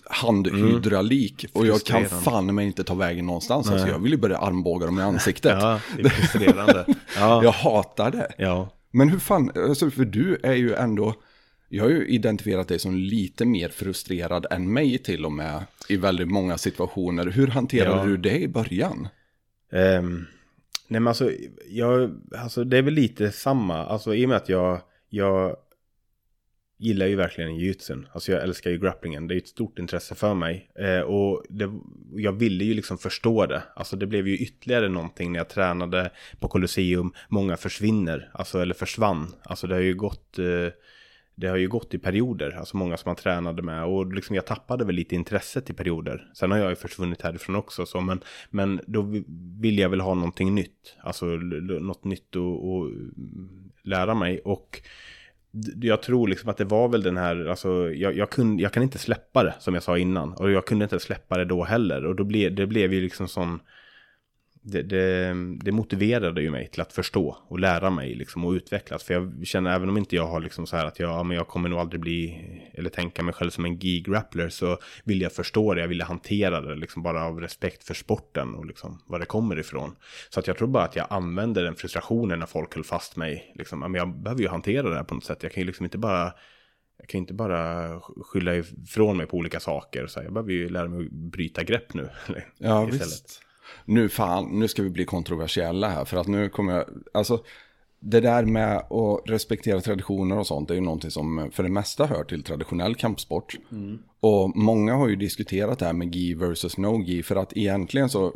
handhydraulik. 0.05 1.43
Mm. 1.43 1.51
Och 1.53 1.67
jag 1.67 1.83
kan 1.83 2.05
fan 2.05 2.55
mig 2.55 2.65
inte 2.65 2.83
ta 2.83 2.93
vägen 2.93 3.25
någonstans. 3.25 3.69
Alltså 3.69 3.87
jag 3.87 3.99
vill 3.99 4.11
ju 4.11 4.17
börja 4.17 4.37
armbåga 4.37 4.85
dem 4.85 4.99
i 4.99 5.01
ansiktet. 5.01 5.57
ja, 5.61 5.81
det 5.97 6.03
är 6.03 6.09
frustrerande. 6.09 6.85
ja. 7.15 7.43
Jag 7.43 7.51
hatar 7.51 8.11
det. 8.11 8.31
Ja. 8.37 8.69
Men 8.91 9.09
hur 9.09 9.19
fan, 9.19 9.51
alltså 9.55 9.89
för 9.89 10.05
du 10.05 10.37
är 10.43 10.53
ju 10.53 10.73
ändå, 10.73 11.15
jag 11.69 11.83
har 11.83 11.91
ju 11.91 12.07
identifierat 12.07 12.67
dig 12.67 12.79
som 12.79 12.95
lite 12.95 13.45
mer 13.45 13.69
frustrerad 13.69 14.45
än 14.51 14.73
mig 14.73 14.97
till 14.97 15.25
och 15.25 15.31
med 15.31 15.63
i 15.89 15.97
väldigt 15.97 16.27
många 16.27 16.57
situationer. 16.57 17.25
Hur 17.25 17.47
hanterade 17.47 17.97
ja. 17.97 18.05
du 18.05 18.17
det 18.17 18.39
i 18.39 18.47
början? 18.47 19.07
Um, 19.71 20.25
nej 20.87 20.99
men 21.01 21.07
alltså, 21.07 21.31
jag, 21.69 22.11
alltså 22.37 22.63
det 22.63 22.77
är 22.77 22.81
väl 22.81 22.93
lite 22.93 23.31
samma, 23.31 23.85
alltså 23.85 24.15
i 24.15 24.25
och 24.25 24.29
med 24.29 24.37
att 24.37 24.49
jag 24.49 24.81
jag 25.09 25.57
gillar 26.79 27.05
ju 27.05 27.15
verkligen 27.15 27.55
jujutsun. 27.55 28.07
Alltså 28.11 28.31
jag 28.31 28.43
älskar 28.43 28.71
ju 28.71 28.77
grapplingen. 28.77 29.27
Det 29.27 29.35
är 29.35 29.37
ett 29.37 29.47
stort 29.47 29.79
intresse 29.79 30.15
för 30.15 30.33
mig. 30.33 30.71
Eh, 30.75 30.99
och 30.99 31.43
det, 31.49 31.71
jag 32.15 32.31
ville 32.31 32.63
ju 32.63 32.73
liksom 32.73 32.97
förstå 32.97 33.45
det. 33.45 33.63
Alltså 33.75 33.95
det 33.95 34.07
blev 34.07 34.27
ju 34.27 34.37
ytterligare 34.37 34.89
någonting 34.89 35.31
när 35.31 35.39
jag 35.39 35.49
tränade 35.49 36.11
på 36.39 36.47
Colosseum. 36.47 37.13
Många 37.27 37.57
försvinner, 37.57 38.29
alltså 38.33 38.59
eller 38.59 38.73
försvann. 38.73 39.27
Alltså 39.43 39.67
det 39.67 39.75
har 39.75 39.81
ju 39.81 39.95
gått... 39.95 40.39
Eh, 40.39 40.73
det 41.35 41.47
har 41.47 41.57
ju 41.57 41.67
gått 41.67 41.93
i 41.93 41.97
perioder, 41.97 42.57
alltså 42.59 42.77
många 42.77 42.97
som 42.97 43.09
man 43.09 43.15
tränade 43.15 43.61
med 43.61 43.85
och 43.85 44.13
liksom 44.13 44.35
jag 44.35 44.45
tappade 44.45 44.85
väl 44.85 44.95
lite 44.95 45.15
intresset 45.15 45.69
i 45.69 45.73
perioder. 45.73 46.31
Sen 46.33 46.51
har 46.51 46.57
jag 46.57 46.69
ju 46.69 46.75
försvunnit 46.75 47.21
härifrån 47.21 47.55
också 47.55 47.85
så 47.85 48.01
men, 48.01 48.19
men 48.49 48.81
då 48.87 49.01
vill 49.59 49.79
jag 49.79 49.89
väl 49.89 50.01
ha 50.01 50.13
någonting 50.13 50.55
nytt, 50.55 50.95
alltså 50.99 51.25
något 51.25 52.03
nytt 52.03 52.35
och 52.35 52.91
lära 53.89 54.15
mig. 54.15 54.39
Och 54.39 54.81
jag 55.81 56.01
tror 56.01 56.27
liksom 56.27 56.49
att 56.49 56.57
det 56.57 56.65
var 56.65 56.89
väl 56.89 57.03
den 57.03 57.17
här, 57.17 57.45
alltså 57.45 57.91
jag, 57.91 58.17
jag, 58.17 58.29
kunde, 58.29 58.63
jag 58.63 58.73
kan 58.73 58.83
inte 58.83 58.97
släppa 58.97 59.43
det 59.43 59.55
som 59.59 59.73
jag 59.73 59.83
sa 59.83 59.97
innan. 59.97 60.33
Och 60.33 60.51
jag 60.51 60.65
kunde 60.65 60.83
inte 60.83 60.99
släppa 60.99 61.37
det 61.37 61.45
då 61.45 61.63
heller. 61.63 62.05
Och 62.05 62.15
då 62.15 62.23
blev 62.23 62.55
det 62.55 62.67
blev 62.67 62.93
ju 62.93 63.01
liksom 63.01 63.27
sån 63.27 63.59
det, 64.61 64.81
det, 64.81 65.33
det, 65.63 65.71
motiverade 65.71 66.41
ju 66.41 66.51
mig 66.51 66.67
till 66.67 66.81
att 66.81 66.93
förstå 66.93 67.37
och 67.47 67.59
lära 67.59 67.89
mig 67.89 68.15
liksom 68.15 68.45
och 68.45 68.51
utvecklas. 68.51 69.03
För 69.03 69.13
jag 69.13 69.41
känner 69.43 69.75
även 69.75 69.89
om 69.89 69.97
inte 69.97 70.15
jag 70.15 70.27
har 70.27 70.39
liksom 70.39 70.67
så 70.67 70.75
här 70.75 70.85
att 70.85 70.99
jag, 70.99 71.09
ja, 71.09 71.23
men 71.23 71.37
jag 71.37 71.47
kommer 71.47 71.69
nog 71.69 71.79
aldrig 71.79 72.01
bli 72.01 72.45
eller 72.73 72.89
tänka 72.89 73.23
mig 73.23 73.33
själv 73.33 73.49
som 73.49 73.65
en 73.65 73.79
gig-grappler 73.79 74.49
så 74.49 74.77
vill 75.03 75.21
jag 75.21 75.33
förstå 75.33 75.73
det, 75.73 75.81
jag 75.81 75.87
vill 75.87 76.01
hantera 76.01 76.61
det 76.61 76.75
liksom 76.75 77.03
bara 77.03 77.25
av 77.25 77.41
respekt 77.41 77.83
för 77.83 77.93
sporten 77.93 78.55
och 78.55 78.65
liksom 78.65 79.01
var 79.05 79.19
det 79.19 79.25
kommer 79.25 79.59
ifrån. 79.59 79.95
Så 80.29 80.39
att 80.39 80.47
jag 80.47 80.57
tror 80.57 80.67
bara 80.67 80.83
att 80.83 80.95
jag 80.95 81.07
använder 81.09 81.63
den 81.63 81.75
frustrationen 81.75 82.39
när 82.39 82.45
folk 82.45 82.75
höll 82.75 82.83
fast 82.83 83.15
mig. 83.15 83.53
Liksom, 83.55 83.79
men 83.79 83.93
jag 83.93 84.21
behöver 84.21 84.41
ju 84.41 84.47
hantera 84.47 84.89
det 84.89 84.95
här 84.95 85.03
på 85.03 85.15
något 85.15 85.25
sätt. 85.25 85.43
Jag 85.43 85.51
kan 85.51 85.61
ju 85.61 85.67
liksom 85.67 85.85
inte 85.85 85.97
bara 85.97 86.33
jag 86.97 87.07
kan 87.07 87.17
inte 87.17 87.33
bara 87.33 87.89
skylla 87.99 88.55
ifrån 88.55 89.17
mig 89.17 89.25
på 89.25 89.37
olika 89.37 89.59
saker. 89.59 90.07
Så 90.07 90.19
jag 90.19 90.33
behöver 90.33 90.51
ju 90.51 90.69
lära 90.69 90.87
mig 90.87 91.05
att 91.05 91.11
bryta 91.11 91.63
grepp 91.63 91.93
nu. 91.93 92.09
Ja, 92.57 92.85
visst 92.85 93.41
nu 93.85 94.09
fan, 94.09 94.59
nu 94.59 94.67
ska 94.67 94.83
vi 94.83 94.89
bli 94.89 95.05
kontroversiella 95.05 95.89
här. 95.89 96.05
För 96.05 96.17
att 96.17 96.27
nu 96.27 96.49
kommer 96.49 96.73
jag, 96.73 96.85
alltså 97.13 97.43
det 97.99 98.19
där 98.19 98.45
med 98.45 98.77
att 98.77 99.21
respektera 99.25 99.81
traditioner 99.81 100.39
och 100.39 100.47
sånt 100.47 100.71
är 100.71 100.75
ju 100.75 100.81
någonting 100.81 101.11
som 101.11 101.49
för 101.51 101.63
det 101.63 101.69
mesta 101.69 102.05
hör 102.05 102.23
till 102.23 102.43
traditionell 102.43 102.95
kampsport. 102.95 103.57
Mm. 103.71 103.99
Och 104.19 104.57
många 104.57 104.93
har 104.93 105.07
ju 105.07 105.15
diskuterat 105.15 105.79
det 105.79 105.85
här 105.85 105.93
med 105.93 106.15
gi 106.15 106.33
versus 106.33 106.77
no 106.77 107.01
gi 107.01 107.23
för 107.23 107.35
att 107.35 107.57
egentligen 107.57 108.09
så 108.09 108.33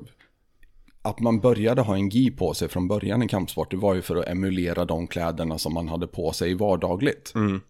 att 1.01 1.19
man 1.19 1.39
började 1.39 1.81
ha 1.81 1.95
en 1.95 2.10
gi 2.10 2.31
på 2.31 2.53
sig 2.53 2.69
från 2.69 2.88
början 2.88 3.23
i 3.23 3.27
kampsport 3.27 3.72
det 3.72 3.77
var 3.77 3.93
ju 3.93 4.01
för 4.01 4.15
att 4.15 4.27
emulera 4.27 4.85
de 4.85 5.07
kläderna 5.07 5.57
som 5.57 5.73
man 5.73 5.88
hade 5.88 6.07
på 6.07 6.31
sig 6.31 6.53
vardagligt. 6.53 7.31
Mm. 7.35 7.61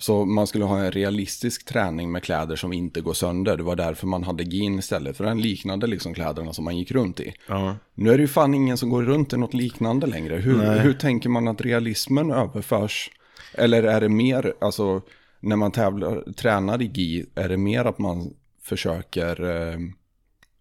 Så 0.00 0.24
man 0.24 0.46
skulle 0.46 0.64
ha 0.64 0.78
en 0.78 0.92
realistisk 0.92 1.66
träning 1.66 2.12
med 2.12 2.22
kläder 2.22 2.56
som 2.56 2.72
inte 2.72 3.00
går 3.00 3.12
sönder. 3.12 3.56
Det 3.56 3.62
var 3.62 3.76
därför 3.76 4.06
man 4.06 4.24
hade 4.24 4.44
gin 4.44 4.78
istället. 4.78 5.16
För 5.16 5.24
den 5.24 5.40
liknade 5.40 5.86
liksom 5.86 6.14
kläderna 6.14 6.52
som 6.52 6.64
man 6.64 6.78
gick 6.78 6.90
runt 6.90 7.20
i. 7.20 7.34
Ja. 7.48 7.76
Nu 7.94 8.12
är 8.12 8.16
det 8.16 8.22
ju 8.22 8.28
fan 8.28 8.54
ingen 8.54 8.76
som 8.76 8.90
går 8.90 9.02
runt 9.02 9.32
i 9.32 9.36
något 9.36 9.54
liknande 9.54 10.06
längre. 10.06 10.36
Hur, 10.36 10.78
hur 10.78 10.92
tänker 10.92 11.28
man 11.28 11.48
att 11.48 11.60
realismen 11.60 12.30
överförs? 12.30 13.10
Eller 13.54 13.82
är 13.82 14.00
det 14.00 14.08
mer, 14.08 14.54
alltså 14.60 15.02
när 15.40 15.56
man 15.56 15.72
tävlar, 15.72 16.32
tränar 16.32 16.82
i 16.82 16.86
GI, 16.86 17.26
är 17.34 17.48
det 17.48 17.56
mer 17.56 17.84
att 17.84 17.98
man 17.98 18.34
försöker 18.62 19.42
eh, 19.44 19.78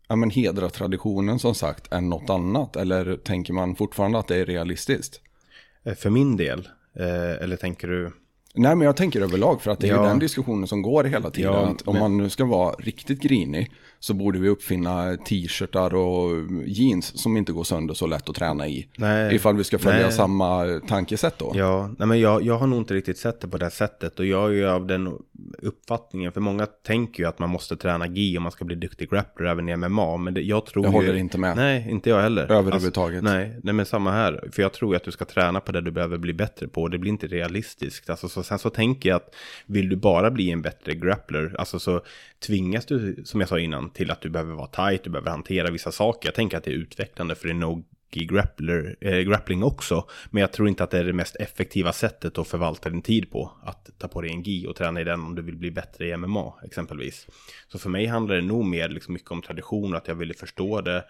ja, 0.07 0.15
men 0.15 0.29
hedra 0.29 0.69
traditionen 0.69 1.39
som 1.39 1.55
sagt 1.55 1.93
än 1.93 2.09
något 2.09 2.29
annat? 2.29 2.75
Eller 2.75 3.15
tänker 3.17 3.53
man 3.53 3.75
fortfarande 3.75 4.19
att 4.19 4.27
det 4.27 4.35
är 4.35 4.45
realistiskt? 4.45 5.21
Eh, 5.83 5.95
För 5.95 6.09
min 6.09 6.37
del, 6.37 6.67
eh, 6.95 7.43
eller 7.43 7.55
tänker 7.55 7.87
du? 7.87 8.11
Nej, 8.55 8.75
men 8.75 8.85
jag 8.85 8.97
tänker 8.97 9.21
överlag 9.21 9.61
för 9.61 9.71
att 9.71 9.79
det 9.79 9.87
är 9.87 9.91
Ja. 9.91 10.03
ju 10.03 10.07
den 10.09 10.19
diskussionen 10.19 10.67
som 10.67 10.81
går 10.81 11.03
hela 11.03 11.29
tiden. 11.31 11.53
Ja, 11.53 11.59
att 11.59 11.81
om 11.87 11.93
men- 11.93 12.01
man 12.01 12.17
nu 12.17 12.29
ska 12.29 12.45
vara 12.45 12.75
riktigt 12.79 13.21
grinig 13.21 13.71
så 13.99 14.13
borde 14.13 14.39
vi 14.39 14.49
uppfinna 14.49 15.17
t-shirtar 15.17 15.95
och 15.95 16.31
jeans 16.65 17.21
som 17.21 17.37
inte 17.37 17.51
går 17.51 17.63
sönder 17.63 17.93
så 17.93 18.07
lätt 18.07 18.29
att 18.29 18.35
träna 18.35 18.67
i. 18.67 18.87
Nej. 18.97 19.35
Ifall 19.35 19.57
vi 19.57 19.63
ska 19.63 19.79
följa 19.79 20.01
Nej. 20.01 20.11
samma 20.11 20.79
tankesätt 20.87 21.37
då. 21.37 21.51
Ja, 21.55 21.89
nej 21.97 22.07
men 22.07 22.19
jag, 22.19 22.43
jag 22.43 22.57
har 22.57 22.67
nog 22.67 22.79
inte 22.79 22.93
riktigt 22.93 23.17
sett 23.17 23.41
det 23.41 23.47
på 23.47 23.57
det 23.57 23.69
sättet 23.71 24.19
och 24.19 24.25
jag 24.25 24.49
är 24.49 24.53
ju 24.53 24.67
av 24.67 24.87
den 24.87 25.13
uppfattningen, 25.61 26.31
för 26.31 26.41
många 26.41 26.65
tänker 26.65 27.23
ju 27.23 27.29
att 27.29 27.39
man 27.39 27.49
måste 27.49 27.77
träna 27.77 28.07
GI 28.07 28.37
om 28.37 28.43
man 28.43 28.51
ska 28.51 28.65
bli 28.65 28.75
duktig 28.75 29.09
grappler 29.09 29.47
även 29.47 29.69
i 29.69 29.75
MMA, 29.75 30.17
men 30.17 30.33
det, 30.33 30.41
jag 30.41 30.65
tror 30.65 30.85
Jag 30.85 30.93
ju... 30.93 30.99
håller 30.99 31.15
inte 31.15 31.37
med. 31.37 31.55
Nej, 31.55 31.87
inte 31.89 32.09
jag 32.09 32.21
heller. 32.21 32.51
Överhuvudtaget. 32.51 33.23
Alltså, 33.23 33.33
nej, 33.35 33.59
nej, 33.63 33.73
men 33.73 33.85
samma 33.85 34.11
här, 34.11 34.49
för 34.51 34.61
jag 34.61 34.73
tror 34.73 34.93
ju 34.93 34.97
att 34.97 35.03
du 35.03 35.11
ska 35.11 35.25
träna 35.25 35.59
på 35.59 35.71
det 35.71 35.81
du 35.81 35.91
behöver 35.91 36.17
bli 36.17 36.33
bättre 36.33 36.67
på, 36.67 36.87
det 36.87 36.97
blir 36.97 37.11
inte 37.11 37.27
realistiskt. 37.27 38.09
Alltså, 38.09 38.29
så, 38.29 38.43
sen 38.43 38.59
så 38.59 38.69
tänker 38.69 39.09
jag 39.09 39.15
att 39.15 39.35
vill 39.65 39.89
du 39.89 39.95
bara 39.95 40.31
bli 40.31 40.51
en 40.51 40.61
bättre 40.61 40.95
grappler, 40.95 41.55
alltså 41.59 41.79
så 41.79 42.01
tvingas 42.47 42.85
du, 42.85 43.21
som 43.25 43.39
jag 43.39 43.49
sa 43.49 43.59
innan, 43.59 43.88
till 43.93 44.11
att 44.11 44.21
du 44.21 44.29
behöver 44.29 44.53
vara 44.53 44.67
tight, 44.67 45.03
du 45.03 45.09
behöver 45.09 45.31
hantera 45.31 45.71
vissa 45.71 45.91
saker. 45.91 46.27
Jag 46.27 46.35
tänker 46.35 46.57
att 46.57 46.63
det 46.63 46.71
är 46.71 46.75
utvecklande 46.75 47.35
för 47.35 47.47
det 47.47 47.53
är 47.53 47.55
no 47.55 47.83
i 48.11 48.25
grappler, 48.25 48.95
eh, 49.01 49.19
grappling 49.19 49.63
också. 49.63 50.07
Men 50.29 50.41
jag 50.41 50.51
tror 50.51 50.67
inte 50.67 50.83
att 50.83 50.91
det 50.91 50.99
är 50.99 51.03
det 51.03 51.13
mest 51.13 51.35
effektiva 51.35 51.93
sättet 51.93 52.37
att 52.37 52.47
förvalta 52.47 52.89
din 52.89 53.01
tid 53.01 53.31
på. 53.31 53.51
Att 53.63 53.89
ta 53.97 54.07
på 54.07 54.21
dig 54.21 54.31
en 54.31 54.43
gi 54.43 54.67
och 54.67 54.75
träna 54.75 55.01
i 55.01 55.03
den 55.03 55.25
om 55.25 55.35
du 55.35 55.41
vill 55.41 55.57
bli 55.57 55.71
bättre 55.71 56.07
i 56.07 56.17
MMA 56.17 56.53
exempelvis. 56.63 57.27
Så 57.67 57.79
för 57.79 57.89
mig 57.89 58.05
handlar 58.05 58.35
det 58.35 58.41
nog 58.41 58.65
mer 58.65 58.89
liksom 58.89 59.13
mycket 59.13 59.31
om 59.31 59.41
tradition, 59.41 59.95
att 59.95 60.07
jag 60.07 60.15
ville 60.15 60.33
förstå 60.33 60.81
det. 60.81 61.05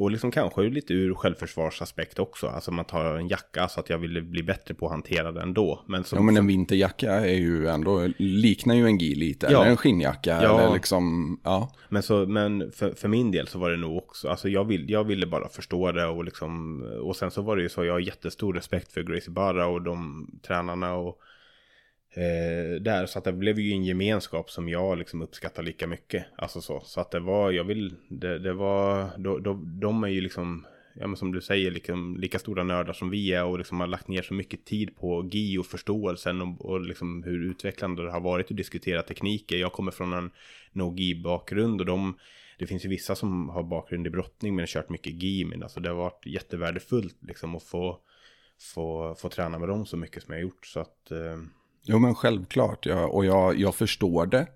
Och 0.00 0.10
liksom 0.10 0.30
kanske 0.30 0.62
lite 0.62 0.94
ur 0.94 1.14
självförsvarsaspekt 1.14 2.18
också. 2.18 2.46
Alltså 2.46 2.70
man 2.70 2.84
tar 2.84 3.14
en 3.14 3.28
jacka 3.28 3.68
så 3.68 3.80
att 3.80 3.90
jag 3.90 3.98
ville 3.98 4.22
bli 4.22 4.42
bättre 4.42 4.74
på 4.74 4.86
att 4.86 4.92
hantera 4.92 5.32
den 5.32 5.54
då. 5.54 5.84
Men, 5.86 6.04
som, 6.04 6.16
Ja 6.16 6.22
men 6.22 6.36
en 6.36 6.46
vinterjacka 6.46 7.12
är 7.12 7.34
ju 7.34 7.68
ändå, 7.68 8.08
liknar 8.18 8.74
ju 8.74 8.86
en 8.86 8.98
gi 8.98 9.14
lite. 9.14 9.46
Ja. 9.50 9.60
Eller 9.60 9.70
en 9.70 9.76
skinnjacka. 9.76 10.42
Ja. 10.42 10.60
Eller 10.60 10.74
liksom, 10.74 11.40
ja. 11.44 11.72
Men, 11.88 12.02
så, 12.02 12.26
men 12.26 12.72
för, 12.72 12.92
för 12.92 13.08
min 13.08 13.30
del 13.30 13.48
så 13.48 13.58
var 13.58 13.70
det 13.70 13.76
nog 13.76 13.96
också, 13.96 14.28
alltså 14.28 14.48
jag, 14.48 14.64
vill, 14.64 14.90
jag 14.90 15.04
ville 15.04 15.26
bara 15.26 15.48
förstå 15.48 15.92
det 15.92 16.06
och 16.06 16.24
liksom, 16.24 16.82
och 17.02 17.16
sen 17.16 17.30
så 17.30 17.42
var 17.42 17.56
det 17.56 17.62
ju 17.62 17.68
så, 17.68 17.84
jag 17.84 17.92
har 17.92 18.00
jättestor 18.00 18.54
respekt 18.54 18.92
för 18.92 19.02
Gracie 19.02 19.30
Barra 19.30 19.66
och 19.66 19.82
de 19.82 20.26
tränarna 20.46 20.94
och 20.94 21.18
eh, 22.14 22.80
där, 22.80 23.06
så 23.06 23.18
att 23.18 23.24
det 23.24 23.32
blev 23.32 23.58
ju 23.58 23.72
en 23.72 23.84
gemenskap 23.84 24.50
som 24.50 24.68
jag 24.68 24.98
liksom 24.98 25.22
uppskattar 25.22 25.62
lika 25.62 25.86
mycket. 25.86 26.26
Alltså 26.36 26.60
så, 26.60 26.80
så 26.84 27.00
att 27.00 27.10
det 27.10 27.20
var, 27.20 27.50
jag 27.50 27.64
vill, 27.64 27.94
det, 28.08 28.38
det 28.38 28.52
var, 28.52 29.10
då, 29.18 29.38
då, 29.38 29.52
de 29.54 30.04
är 30.04 30.08
ju 30.08 30.20
liksom, 30.20 30.66
ja 30.94 31.06
men 31.06 31.16
som 31.16 31.32
du 31.32 31.40
säger, 31.40 31.70
liksom, 31.70 32.16
lika 32.16 32.38
stora 32.38 32.64
nördar 32.64 32.92
som 32.92 33.10
vi 33.10 33.32
är 33.32 33.44
och 33.44 33.58
liksom 33.58 33.80
har 33.80 33.86
lagt 33.86 34.08
ner 34.08 34.22
så 34.22 34.34
mycket 34.34 34.64
tid 34.64 34.96
på 34.96 35.28
GI 35.32 35.58
och 35.58 35.66
förståelsen 35.66 36.42
och, 36.42 36.64
och 36.64 36.80
liksom 36.80 37.22
hur 37.22 37.50
utvecklande 37.50 38.02
det 38.02 38.12
har 38.12 38.20
varit 38.20 38.50
att 38.50 38.56
diskutera 38.56 39.02
tekniker. 39.02 39.56
Jag 39.56 39.72
kommer 39.72 39.92
från 39.92 40.12
en 40.12 40.30
no-GI-bakgrund 40.72 41.80
och 41.80 41.86
de, 41.86 42.18
det 42.58 42.66
finns 42.66 42.84
ju 42.84 42.88
vissa 42.88 43.14
som 43.14 43.48
har 43.48 43.62
bakgrund 43.62 44.06
i 44.06 44.10
brottning 44.10 44.56
men 44.56 44.66
kört 44.66 44.88
mycket 44.88 45.22
GI, 45.22 45.44
men 45.44 45.62
alltså 45.62 45.80
det 45.80 45.88
har 45.88 45.96
varit 45.96 46.26
jättevärdefullt 46.26 47.16
liksom 47.20 47.56
att 47.56 47.62
få, 47.62 47.98
få, 48.74 49.14
få 49.18 49.28
träna 49.28 49.58
med 49.58 49.68
dem 49.68 49.86
så 49.86 49.96
mycket 49.96 50.22
som 50.22 50.34
jag 50.34 50.38
har 50.38 50.42
gjort. 50.42 50.66
Så 50.66 50.80
att, 50.80 51.10
eh, 51.10 51.38
Jo 51.82 51.98
men 51.98 52.14
självklart, 52.14 52.86
ja, 52.86 53.06
och 53.06 53.24
jag, 53.24 53.58
jag 53.58 53.74
förstår 53.74 54.26
det. 54.26 54.46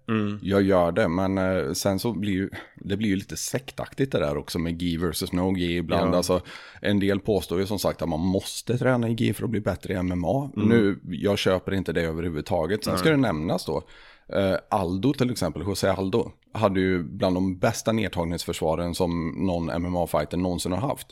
Jag 0.42 0.62
gör 0.62 0.92
det, 0.92 1.08
men 1.08 1.38
eh, 1.38 1.72
sen 1.72 1.98
så 1.98 2.12
blir 2.12 2.32
ju, 2.32 2.50
det 2.76 2.96
blir 2.96 3.08
ju 3.08 3.16
lite 3.16 3.36
sektaktigt 3.36 4.12
det 4.12 4.18
där 4.18 4.36
också 4.36 4.58
med 4.58 4.82
gi 4.82 4.96
versus 4.96 5.32
no 5.32 5.56
gi 5.56 5.76
ibland. 5.76 6.12
Ja. 6.12 6.16
Alltså, 6.16 6.40
en 6.80 7.00
del 7.00 7.20
påstår 7.20 7.60
ju 7.60 7.66
som 7.66 7.78
sagt 7.78 8.02
att 8.02 8.08
man 8.08 8.20
måste 8.20 8.78
träna 8.78 9.08
i 9.08 9.14
gi 9.14 9.32
för 9.32 9.44
att 9.44 9.50
bli 9.50 9.60
bättre 9.60 9.94
i 9.94 10.02
MMA. 10.02 10.50
Nu, 10.54 11.00
jag 11.04 11.38
köper 11.38 11.74
inte 11.74 11.92
det 11.92 12.02
överhuvudtaget. 12.02 12.84
Sen 12.84 12.98
ska 12.98 13.10
det 13.10 13.16
nämnas 13.16 13.64
då, 13.64 13.82
eh, 14.28 14.56
Aldo 14.70 15.12
till 15.12 15.30
exempel, 15.30 15.62
José 15.62 15.88
Aldo, 15.88 16.30
hade 16.52 16.80
ju 16.80 17.02
bland 17.02 17.36
de 17.36 17.58
bästa 17.58 17.92
nedtagningsförsvaren 17.92 18.94
som 18.94 19.28
någon 19.46 19.82
MMA-fighter 19.82 20.36
någonsin 20.36 20.72
har 20.72 20.88
haft. 20.88 21.06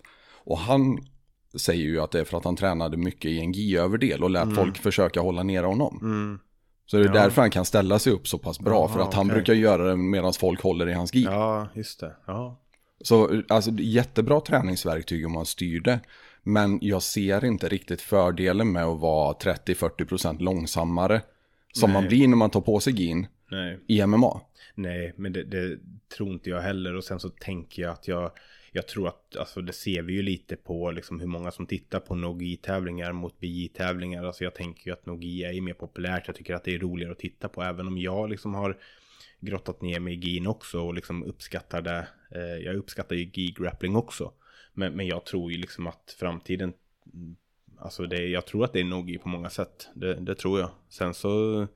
Och 0.45 0.59
han 0.59 0.99
säger 1.59 1.85
ju 1.85 2.01
att 2.01 2.11
det 2.11 2.21
är 2.21 2.25
för 2.25 2.39
att 2.39 2.45
han 2.45 2.57
tränade 2.57 2.97
mycket 2.97 3.31
i 3.31 3.39
en 3.41 3.53
gi-överdel 3.53 4.23
och 4.23 4.31
lät 4.31 4.55
folk 4.55 4.79
försöka 4.79 5.21
hålla 5.21 5.43
ner 5.43 5.63
honom. 5.63 6.39
Så 6.87 6.97
det 6.97 7.05
är 7.05 7.13
därför 7.13 7.41
han 7.41 7.51
kan 7.51 7.65
ställa 7.65 7.99
sig 7.99 8.13
upp 8.13 8.29
så 8.29 8.39
pass 8.39 8.61
bra, 8.61 8.81
Jaha, 8.81 8.89
för 8.89 9.01
att 9.01 9.15
han 9.15 9.27
okej. 9.27 9.35
brukar 9.35 9.55
göra 9.55 9.85
det 9.85 9.97
medan 9.97 10.33
folk 10.33 10.63
håller 10.63 10.89
i 10.89 10.93
hans 10.93 11.15
gi. 11.15 11.23
ja, 11.23 11.69
just 11.75 12.01
det. 12.01 12.17
Ja. 12.27 12.61
Så 13.01 13.43
alltså, 13.49 13.71
jättebra 13.71 14.41
träningsverktyg 14.41 15.27
om 15.27 15.33
man 15.33 15.47
styr 15.47 15.81
det. 15.81 16.01
Men 16.43 16.79
jag 16.83 17.03
ser 17.03 17.45
inte 17.45 17.69
riktigt 17.69 18.01
fördelen 18.01 18.73
med 18.73 18.85
att 18.85 19.01
vara 19.01 19.33
30-40% 19.33 20.41
långsammare. 20.41 21.21
Som 21.73 21.93
man 21.93 22.09
blir 22.09 22.29
när 22.29 22.37
man 22.37 22.51
tar 22.51 22.61
på 22.61 22.81
sig 22.81 22.93
gin 22.93 23.27
Nej. 23.51 23.79
i 23.87 24.07
MMA. 24.07 24.41
Nej, 24.75 25.15
men 25.17 25.33
det, 25.33 25.45
det 25.45 25.79
tror 26.17 26.33
inte 26.33 26.51
jag 26.51 26.61
heller. 26.61 26.95
Och 26.97 27.05
sen 27.05 27.21
så 27.21 27.29
tänker 27.29 27.83
jag 27.83 27.93
att 27.93 28.09
jag, 28.09 28.31
jag 28.75 28.89
tror 28.89 29.09
att, 29.09 29.37
alltså 29.37 29.61
det 29.61 29.73
ser 29.73 30.03
vi 30.03 30.13
ju 30.13 30.23
lite 30.23 30.57
på 30.57 30.91
liksom 30.91 31.21
hur 31.21 31.27
många 31.27 31.51
som 31.51 31.67
tittar 31.67 32.01
på 32.01 32.15
Nogi-tävlingar 32.15 33.13
mot 33.13 33.41
BJ-tävlingar. 33.41 34.25
Alltså 34.25 34.45
jag 34.45 34.55
tänker 34.55 34.87
ju 34.87 34.93
att 34.93 35.07
Nogi 35.07 35.45
är 35.45 35.53
ju 35.53 35.61
mer 35.61 35.75
populärt. 35.75 36.27
Jag 36.27 36.37
tycker 36.37 36.55
att 36.55 36.65
det 36.65 36.75
är 36.75 36.79
roligare 36.79 37.13
att 37.13 37.19
titta 37.19 37.49
på. 37.49 37.63
Även 37.63 37.87
om 37.87 37.99
jag 37.99 38.31
liksom 38.31 38.55
har 38.55 38.79
grottat 39.41 39.83
ner 39.83 40.01
mig 40.01 40.15
i 40.15 40.17
gin 40.17 40.47
också 40.47 40.81
och 40.81 40.95
liksom 40.95 41.23
uppskattar 41.23 41.83
det. 41.83 42.07
Eh, 42.35 42.65
jag 42.65 42.77
uppskattar 42.77 43.17
ju 43.17 43.31
gi-grappling 43.33 43.97
också. 43.97 44.33
Men, 44.73 44.93
men 44.93 45.07
jag 45.07 45.25
tror 45.25 45.53
ju 45.53 45.59
liksom 45.59 45.87
att 45.87 46.17
framtiden, 46.19 46.73
mm, 47.15 47.37
alltså 47.79 48.07
det, 48.07 48.27
jag 48.27 48.47
tror 48.47 48.65
att 48.65 48.73
det 48.73 48.81
är 48.81 48.85
Nogi 48.85 49.19
på 49.19 49.29
många 49.29 49.51
sätt. 49.51 49.89
Det, 49.95 50.15
det 50.15 50.35
tror 50.35 50.61
jag. 50.61 50.71
Sen 50.89 51.15
så 51.15 51.67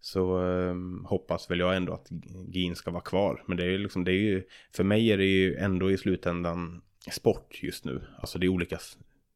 så 0.00 0.36
ehm, 0.36 1.04
hoppas 1.04 1.50
väl 1.50 1.58
jag 1.58 1.76
ändå 1.76 1.92
att 1.92 2.08
gin 2.48 2.76
ska 2.76 2.90
vara 2.90 3.02
kvar. 3.02 3.44
Men 3.46 3.56
det 3.56 3.64
är 3.64 3.70
ju 3.70 3.78
liksom, 3.78 4.04
det 4.04 4.12
är 4.12 4.22
ju, 4.22 4.42
för 4.76 4.84
mig 4.84 5.12
är 5.12 5.18
det 5.18 5.24
ju 5.24 5.56
ändå 5.56 5.90
i 5.90 5.98
slutändan 5.98 6.82
sport 7.12 7.58
just 7.62 7.84
nu. 7.84 8.02
Alltså 8.18 8.38
det 8.38 8.46
är 8.46 8.48
olika 8.48 8.78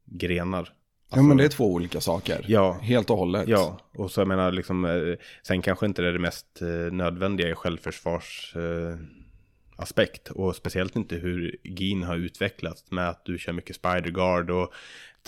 grenar. 0.05 0.73
ja 1.11 1.23
men 1.23 1.37
det 1.37 1.45
är 1.45 1.49
två 1.49 1.73
olika 1.73 2.01
saker. 2.01 2.45
Ja. 2.49 2.73
Helt 2.73 3.11
och 3.11 3.17
hållet. 3.17 3.49
Ja, 3.49 3.79
och 3.95 4.11
så 4.11 4.21
jag 4.21 4.29
menar 4.29 4.53
liksom, 4.53 4.85
eh, 4.85 5.15
sen 5.43 5.63
kanske 5.63 5.87
inte 5.87 6.03
det 6.03 6.09
är 6.09 6.13
det 6.13 6.19
mest 6.19 6.63
eh, 6.63 6.93
nödvändiga 6.93 7.49
i 7.49 7.55
självförsvars 7.55 8.57
eh, 8.57 8.99
aspekt 9.77 10.31
och 10.31 10.57
speciellt 10.57 10.97
inte 10.97 11.17
hur 11.17 11.57
gin 11.63 12.03
har 12.03 12.17
utvecklats 12.17 12.91
med 12.91 13.09
att 13.09 13.25
du 13.25 13.39
kör 13.39 13.53
mycket 13.53 13.77
spider 13.77 14.11
guard 14.11 14.51
och 14.51 14.73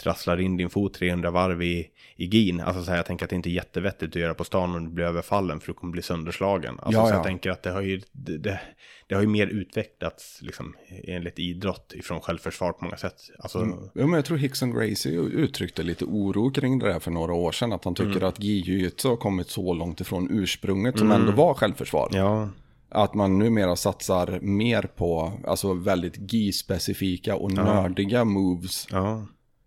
trasslar 0.03 0.41
in 0.41 0.57
din 0.57 0.71
fot 0.71 0.95
300 0.95 1.31
varv 1.31 1.63
i, 1.63 1.87
i 2.17 2.27
gin. 2.27 2.61
Alltså 2.61 2.83
så 2.85 2.91
här, 2.91 2.97
jag 2.99 3.07
tänker 3.07 3.25
att 3.25 3.31
det 3.31 3.37
inte 3.37 3.49
är 3.49 3.53
jättevettigt 3.53 4.09
att 4.09 4.15
göra 4.21 4.35
på 4.35 4.45
stan 4.45 4.75
om 4.77 4.85
du 4.85 4.91
blir 4.91 5.05
överfallen 5.05 5.61
för 5.61 5.67
du 5.67 5.73
kommer 5.75 5.93
bli 5.93 6.03
sönderslagen. 6.03 6.75
Alltså 6.83 7.01
Ja, 7.01 7.07
så 7.07 7.13
ja. 7.13 7.17
jag 7.17 7.25
tänker 7.25 7.51
att 7.51 7.63
det 7.63 7.71
har 7.71 7.81
ju, 7.83 8.01
det, 8.13 8.39
det, 8.39 8.61
det 9.07 9.15
har 9.15 9.23
ju 9.23 9.29
mer 9.29 9.47
utvecklats 9.47 10.39
liksom 10.43 10.75
enligt 11.05 11.39
idrott 11.39 11.93
ifrån 11.97 12.21
självförsvar 12.21 12.73
på 12.73 12.85
många 12.85 12.97
sätt. 12.97 13.15
Alltså, 13.39 13.59
Ja, 13.95 14.07
men 14.07 14.13
jag 14.13 14.25
tror 14.25 14.39
Hickson 14.39 14.71
Gracie 14.75 15.21
uttryckte 15.21 15.83
lite 15.83 16.05
oro 16.05 16.51
kring 16.51 16.79
det 16.79 16.87
där 16.93 17.01
för 17.01 17.11
några 17.11 17.33
år 17.35 17.53
sedan. 17.53 17.73
Att 17.73 17.85
han 17.85 17.95
tycker 17.95 18.11
Mm. 18.17 18.25
att 18.29 18.41
gi-jujutsu 18.43 19.09
har 19.09 19.17
kommit 19.17 19.49
så 19.51 19.75
långt 19.75 20.01
ifrån 20.01 20.29
ursprunget 20.31 20.99
som 20.99 21.11
ändå 21.11 21.33
var 21.33 21.55
självförsvar. 21.55 22.09
ja, 22.13 22.49
Att 22.89 23.15
man 23.15 23.39
numera 23.39 23.77
satsar 23.77 24.39
mer 24.43 24.83
på 24.83 25.33
alltså 25.47 25.73
väldigt 25.75 26.33
gi-specifika 26.33 27.37
och 27.37 27.53
nördiga 27.53 28.25
moves 28.25 28.87
ja. 28.91 29.27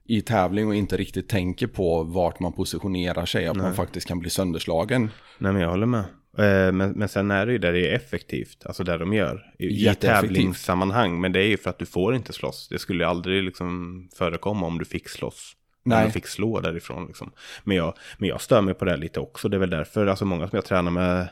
I 0.10 0.22
tävling 0.22 0.68
och 0.68 0.76
inte 0.76 0.98
riktigt 0.98 1.30
tänker 1.30 1.68
på 1.68 2.03
vart 2.03 2.40
man 2.40 2.53
positionerar 2.53 3.26
sig. 3.26 3.48
Att 3.48 3.57
man 3.57 3.73
faktiskt 3.73 4.07
kan 4.07 4.19
bli 4.19 4.30
sönderslagen. 4.30 5.10
Nej 5.38 5.53
men 5.53 5.61
jag 5.61 5.69
håller 5.69 5.86
med. 5.86 6.03
Eh, 6.38 6.72
Men, 6.72 6.91
men 6.91 7.10
sen 7.10 7.31
är 7.31 7.45
det 7.45 7.52
ju 7.52 7.57
där 7.57 7.73
det 7.73 7.90
är 7.91 7.95
effektivt, 7.95 8.65
alltså 8.65 8.84
där 8.84 8.98
de 8.99 9.14
gör. 9.14 9.53
I, 9.60 9.95
tävlingssammanhang, 9.95 11.22
men 11.22 11.31
det 11.31 11.40
är 11.40 11.48
ju 11.48 11.57
för 11.57 11.69
att 11.69 11.80
du 11.80 11.86
får 11.86 12.15
inte 12.15 12.34
slåss. 12.34 12.68
Det 12.69 12.80
skulle 12.80 13.07
aldrig 13.07 13.44
liksom 13.44 14.10
förekomma 14.18 14.68
om 14.68 14.80
du 14.80 14.86
fick 14.86 15.10
slåss. 15.10 15.53
Nej. 15.84 16.06
Du 16.06 16.11
fick 16.11 16.27
slå 16.27 16.60
därifrån 16.60 17.06
liksom. 17.07 17.31
Men 17.64 17.77
jag, 17.77 17.94
men 18.18 18.30
jag 18.30 18.41
stör 18.41 18.61
mig 18.61 18.73
på 18.73 18.86
det 18.86 18.98
lite 18.98 19.19
också. 19.19 19.49
Det 19.49 19.57
är 19.57 19.60
väl 19.60 19.69
därför, 19.69 20.07
alltså 20.07 20.26
många 20.26 20.48
som 20.48 20.56
jag 20.56 20.65
tränar 20.65 20.91
med 20.91 21.27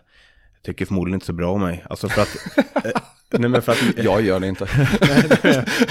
tycker 0.64 0.86
förmodligen 0.86 1.16
inte 1.16 1.26
så 1.26 1.34
bra 1.34 1.52
om 1.52 1.62
mig. 1.62 1.84
Alltså 1.90 2.10
för 2.10 2.22
att... 2.22 2.38
nej 3.32 3.50
men 3.50 3.62
för 3.62 3.72
att... 3.72 3.98
Jag 3.98 4.22
gör 4.22 4.40
det 4.40 4.48
inte. 4.48 4.68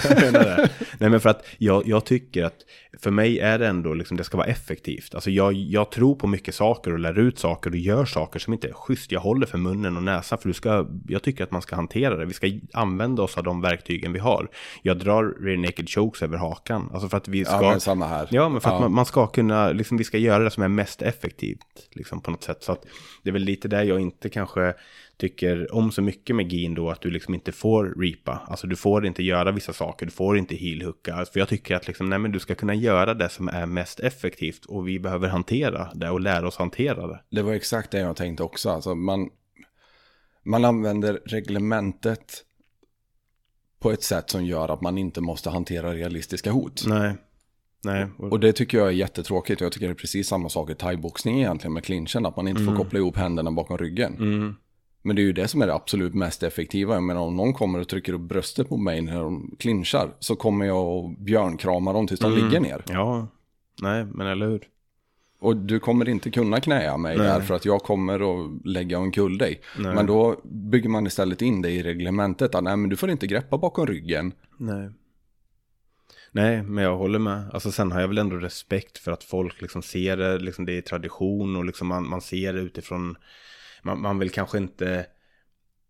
jag 0.09 0.21
menar 0.23 0.45
det. 0.45 0.71
Nej 0.99 1.11
men 1.11 1.21
för 1.21 1.31
att 1.31 1.47
jag, 1.59 1.87
jag 1.87 2.05
tycker 2.05 2.45
att 2.45 2.57
för 2.99 3.11
mig 3.11 3.39
är 3.39 3.59
det 3.59 3.67
ändå 3.67 3.95
liksom 3.95 4.17
det 4.17 4.25
ska 4.25 4.37
vara 4.37 4.47
effektivt. 4.47 5.15
Alltså 5.15 5.31
jag, 5.31 5.53
jag 5.53 5.91
tror 5.91 6.15
på 6.15 6.27
mycket 6.27 6.55
saker 6.55 6.93
och 6.93 6.99
lär 6.99 7.19
ut 7.19 7.39
saker 7.39 7.71
och 7.71 7.77
gör 7.77 8.05
saker 8.05 8.39
som 8.39 8.53
inte 8.53 8.69
är 8.69 8.73
schysst. 8.73 9.13
Jag 9.13 9.21
håller 9.21 9.47
för 9.47 9.59
munnen 9.59 9.97
och 9.97 10.03
näsan 10.03 10.39
för 10.39 10.49
du 10.49 10.53
ska, 10.55 10.87
jag 11.09 11.23
tycker 11.23 11.45
att 11.45 11.51
man 11.51 11.63
ska 11.63 11.77
hantera 11.77 12.17
det. 12.17 12.25
Vi 12.27 12.33
ska 12.33 12.51
använda 12.73 13.23
oss 13.23 13.39
av 13.39 13.45
de 13.45 13.61
verktygen 13.61 14.13
vi 14.13 14.19
har. 14.19 14.49
Jag 14.83 14.99
drar 14.99 15.45
rear 15.45 15.57
naked 15.57 15.91
chokes 15.91 16.23
över 16.23 16.37
hakan. 16.39 16.91
Alltså 16.93 17.09
för 17.09 17.17
att 17.17 17.29
vi 17.29 17.45
ska... 17.45 17.55
Ja, 17.55 17.71
men 17.71 17.81
samma 17.81 18.07
här. 18.07 18.29
Ja, 18.31 18.49
men 18.49 18.61
för 18.61 18.69
att 18.69 18.75
Ja. 18.75 18.81
man, 18.81 18.93
man 18.93 19.07
ska 19.07 19.27
kunna, 19.27 19.73
liksom 19.73 19.97
vi 19.97 20.05
ska 20.05 20.19
göra 20.19 20.45
det 20.45 20.51
som 20.51 20.63
är 20.63 20.69
mest 20.69 21.03
effektivt, 21.03 21.89
liksom 21.91 22.21
på 22.21 22.31
något 22.31 22.43
sätt. 22.45 22.63
Så 22.63 22.73
att 22.73 22.85
det 23.23 23.31
är 23.31 23.33
väl 23.33 23.43
lite 23.43 23.69
där 23.69 23.83
jag 23.83 24.01
inte 24.01 24.29
kanske 24.29 24.75
tycker 25.17 25.75
om 25.75 25.93
så 25.93 26.03
mycket 26.03 26.37
med 26.37 26.51
gin 26.51 26.75
då, 26.75 26.91
att 26.91 27.01
du 27.01 27.11
liksom 27.11 27.35
inte 27.35 27.53
får 27.53 27.95
reapa. 28.01 28.41
Alltså 28.47 28.67
du 28.67 28.77
får 28.77 29.07
inte 29.07 29.23
göra 29.23 29.53
vissa 29.53 29.73
saker, 29.73 30.07
du 30.07 30.13
får 30.13 30.39
inte 30.39 30.57
heelhooka. 30.57 31.25
För 31.33 31.41
jag 31.41 31.49
tycker 31.49 31.77
att 31.77 31.87
liksom, 31.87 32.09
nej 32.09 32.19
men 32.19 32.33
du 32.33 32.39
ska 32.39 32.55
kunna 32.55 32.75
göra 32.75 33.15
det 33.15 33.29
som 33.29 33.49
är 33.49 33.67
mest 33.67 34.01
effektivt 34.01 34.65
och 34.65 34.89
vi 34.89 34.99
behöver 34.99 35.29
hantera 35.29 35.89
det 35.95 36.11
och 36.11 36.21
lära 36.21 36.49
oss 36.49 36.57
hantera 36.57 37.07
det. 37.07 37.21
Det 37.31 37.43
var 37.43 37.53
exakt 37.53 37.91
det 37.91 37.99
jag 37.99 38.17
tänkte 38.17 38.43
också. 38.43 38.71
Alltså 38.71 38.95
man, 38.95 39.31
man 40.45 40.65
använder 40.65 41.21
reglementet 41.25 42.43
på 43.79 43.91
ett 43.91 44.03
sätt 44.03 44.31
som 44.31 44.45
gör 44.45 44.69
att 44.69 44.81
man 44.81 44.99
inte 44.99 45.21
måste 45.21 45.51
hantera 45.51 45.95
realistiska 45.95 46.51
hot. 46.51 46.85
Nej. 46.87 47.15
Nej. 47.85 48.07
Och 48.19 48.41
det 48.41 48.53
tycker 48.53 48.79
jag 48.79 48.87
är 48.87 48.93
jättetråkigt. 48.93 49.61
Jag 49.61 49.73
tycker 49.73 49.87
det 49.87 49.93
är 49.93 49.95
precis 49.95 50.29
samma 50.29 50.49
sak 50.49 50.71
i 50.71 50.75
thaiboxning 50.75 51.39
egentligen 51.39 51.73
med 51.73 51.85
clinchen. 51.85 52.27
Att 52.27 52.37
man 52.37 52.49
inte 52.49 52.65
får 52.65 52.77
koppla 52.77 52.99
ihop 52.99 53.17
händerna 53.17 53.51
bakom 53.51 53.79
ryggen. 53.79 54.15
Mm. 54.15 54.55
Men 55.07 55.17
det 55.17 55.23
är 55.23 55.25
ju 55.25 55.33
det 55.33 55.49
som 55.49 55.63
är 55.63 55.67
det 55.67 55.75
absolut 55.75 56.15
mest 56.15 56.43
effektiva. 56.43 56.95
Jag 56.95 57.03
menar 57.03 57.21
om 57.21 57.37
någon 57.37 57.53
kommer 57.53 57.81
och 57.81 57.89
trycker 57.89 58.13
upp 58.13 58.21
bröstet 58.21 58.69
på 58.69 58.77
mig 58.77 59.03
när 59.03 59.21
de 59.21 59.57
clinchar. 59.59 60.11
Så 60.19 60.37
kommer 60.37 60.67
jag 60.67 60.87
och 60.87 61.11
björnkrama 61.11 61.93
dem 61.93 62.07
tills 62.07 62.21
de 62.21 62.33
ligger 62.33 62.61
ner. 62.61 62.83
Ja. 62.89 63.29
Nej, 63.83 64.05
men 64.05 64.27
eller 64.27 64.47
hur? 64.47 64.69
Och 65.41 65.57
du 65.57 65.81
kommer 65.81 66.09
inte 66.09 66.31
kunna 66.31 66.61
knäa 66.61 66.97
mig 66.97 67.17
Nej. 67.17 67.27
där 67.27 67.41
för 67.41 67.55
att 67.55 67.65
jag 67.65 67.83
kommer 67.83 68.15
att 68.15 68.67
lägga 68.67 68.99
omkull 68.99 69.39
dig. 69.39 69.61
Nej. 69.79 69.95
Men 69.95 70.07
då 70.07 70.41
bygger 70.45 70.89
man 70.89 71.07
istället 71.07 71.43
in 71.43 71.63
det 71.63 71.71
i 71.71 71.83
reglementet. 71.83 72.55
Att 72.55 72.65
nej 72.65 72.77
men 72.77 72.91
du 72.91 72.97
får 72.97 73.11
inte 73.11 73.27
greppa 73.27 73.59
bakom 73.59 73.87
ryggen. 73.87 74.33
Nej. 74.57 74.91
Nej, 76.33 76.63
men 76.63 76.85
jag 76.85 76.97
håller 76.97 77.19
med. 77.19 77.51
Alltså 77.53 77.73
sen 77.73 77.93
har 77.93 78.01
jag 78.01 78.09
väl 78.09 78.19
ändå 78.19 78.37
respekt 78.37 78.99
för 78.99 79.13
att 79.13 79.25
folk 79.25 79.63
liksom 79.63 79.83
ser 79.83 80.17
det, 80.17 80.39
liksom 80.39 80.67
det 80.67 80.79
är 80.79 80.83
tradition 80.83 81.57
och 81.57 81.65
liksom 81.65 81.89
man, 81.89 82.09
man 82.09 82.21
ser 82.21 82.53
det 82.53 82.61
utifrån, 82.61 83.17
man, 83.87 84.01
man 84.01 84.19
vill 84.19 84.31
kanske 84.31 84.59
inte, 84.59 85.07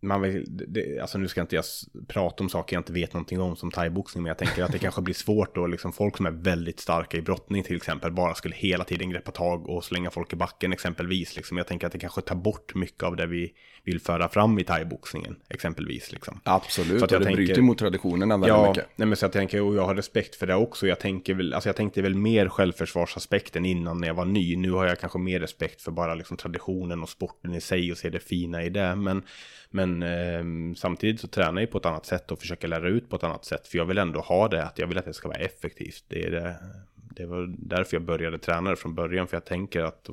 man 0.02 0.22
vill, 0.22 0.44
det, 0.48 0.98
alltså 1.00 1.18
nu 1.18 1.28
ska 1.28 1.40
inte 1.40 1.56
jag 1.56 1.64
prata 2.08 2.42
om 2.44 2.48
saker 2.50 2.76
jag 2.76 2.80
inte 2.80 2.92
vet 2.92 3.12
någonting 3.12 3.40
om 3.40 3.56
som 3.56 3.70
thaiboxning, 3.70 4.22
men 4.22 4.28
jag 4.28 4.38
tänker 4.38 4.62
att 4.64 4.72
det 4.72 4.78
kanske 4.78 5.02
blir 5.02 5.14
svårt 5.14 5.54
då, 5.54 5.66
liksom 5.66 5.92
folk 5.92 6.16
som 6.16 6.26
är 6.26 6.30
väldigt 6.30 6.80
starka 6.80 7.16
i 7.16 7.22
brottning 7.22 7.62
till 7.62 7.76
exempel, 7.76 8.12
bara 8.12 8.34
skulle 8.34 8.54
hela 8.54 8.84
tiden 8.84 9.10
greppa 9.10 9.30
tag 9.30 9.68
och 9.68 9.84
slänga 9.84 10.10
folk 10.10 10.32
i 10.32 10.36
backen 10.36 10.72
exempelvis. 10.72 11.36
Liksom. 11.36 11.56
Jag 11.56 11.66
tänker 11.66 11.86
att 11.86 11.92
det 11.92 11.98
kanske 11.98 12.20
tar 12.20 12.34
bort 12.36 12.74
mycket 12.74 13.02
av 13.02 13.16
det 13.16 13.26
vi 13.26 13.52
vill 13.84 14.00
föra 14.00 14.28
fram 14.28 14.58
i 14.58 14.64
thaiboxningen, 14.64 15.36
exempelvis. 15.48 16.12
Liksom. 16.12 16.40
Absolut, 16.44 16.98
Så 16.98 17.04
att 17.04 17.10
och 17.10 17.14
jag 17.14 17.20
det 17.20 17.24
tänker- 17.24 17.44
bryter 17.44 17.62
mot 17.62 17.78
traditionerna 17.78 18.34
väldigt 18.36 18.48
Ja, 18.48 18.68
mycket. 18.68 18.86
nej 18.96 19.08
men 19.08 19.16
så 19.16 19.24
jag 19.24 19.32
tänker, 19.32 19.62
och 19.62 19.74
jag 19.76 19.84
har 19.86 19.94
respekt 19.94 20.34
för 20.36 20.46
det 20.46 20.54
också. 20.54 20.86
Jag 20.86 21.00
tänker 21.00 21.34
väl, 21.34 21.54
alltså 21.54 21.68
jag 21.68 21.76
tänkte 21.76 22.02
väl 22.02 22.14
mer 22.14 22.48
självförsvarsaspekten 22.48 23.64
innan 23.66 24.00
när 24.00 24.08
jag 24.08 24.14
var 24.14 24.24
ny. 24.24 24.56
Nu 24.56 24.70
har 24.70 24.86
jag 24.86 25.00
kanske 25.00 25.18
mer 25.18 25.40
respekt 25.40 25.82
för 25.82 25.90
bara 25.90 26.14
liksom 26.14 26.36
traditionen 26.36 27.02
och 27.02 27.08
sporten 27.08 27.54
i 27.54 27.60
sig 27.60 27.92
och 27.92 27.98
ser 27.98 28.10
det 28.10 28.20
fina 28.20 28.62
i 28.64 28.68
det. 28.70 28.96
Men, 28.96 29.22
men 29.70 30.02
ehm, 30.02 30.74
samtidigt 30.74 31.20
så 31.20 31.28
tränar 31.28 31.60
jag 31.60 31.70
på 31.70 31.78
ett 31.78 31.86
annat 31.86 32.06
sätt 32.06 32.30
och 32.30 32.38
försöker 32.38 32.68
lära 32.68 32.88
ut 32.88 33.10
på 33.10 33.16
ett 33.16 33.24
annat 33.24 33.44
sätt. 33.44 33.68
För 33.68 33.78
jag 33.78 33.84
vill 33.84 33.98
ändå 33.98 34.20
ha 34.20 34.48
det, 34.48 34.64
att 34.64 34.78
jag 34.78 34.86
vill 34.86 34.98
att 34.98 35.04
det 35.04 35.14
ska 35.14 35.28
vara 35.28 35.38
effektivt. 35.38 36.04
Det 36.08 36.24
är 36.26 36.30
det, 36.30 36.56
det 36.94 37.26
var 37.26 37.54
därför 37.58 37.96
jag 37.96 38.04
började 38.04 38.38
träna 38.38 38.70
det 38.70 38.76
från 38.76 38.94
början. 38.94 39.26
För 39.26 39.36
jag 39.36 39.44
tänker 39.44 39.82
att, 39.82 40.08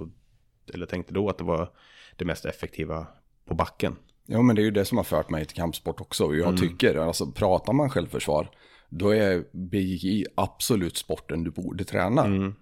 eller 0.74 0.86
tänkte 0.86 1.14
då 1.14 1.30
att 1.30 1.38
det 1.38 1.44
var 1.44 1.70
det 2.16 2.26
mest 2.26 2.46
effektiva 2.46 3.08
på 3.46 3.54
backen. 3.56 3.96
Ja, 4.26 4.42
men 4.42 4.56
det 4.56 4.62
är 4.62 4.64
ju 4.64 4.72
det 4.72 4.86
som 4.86 4.98
har 4.98 5.06
fört 5.06 5.30
mig 5.30 5.46
till 5.46 5.56
kampsport 5.58 6.02
också. 6.02 6.26
Och 6.26 6.36
jag 6.36 6.48
Mm. 6.48 6.58
tycker, 6.60 6.96
alltså 6.96 7.32
pratar 7.32 7.74
man 7.74 7.90
självförsvar, 7.90 8.50
då 8.90 9.10
är 9.10 9.44
BJJ 9.52 10.26
absolut 10.36 10.98
sporten 10.98 11.44
du 11.44 11.52
borde 11.52 11.84
träna. 11.84 12.26
Mm. 12.26 12.56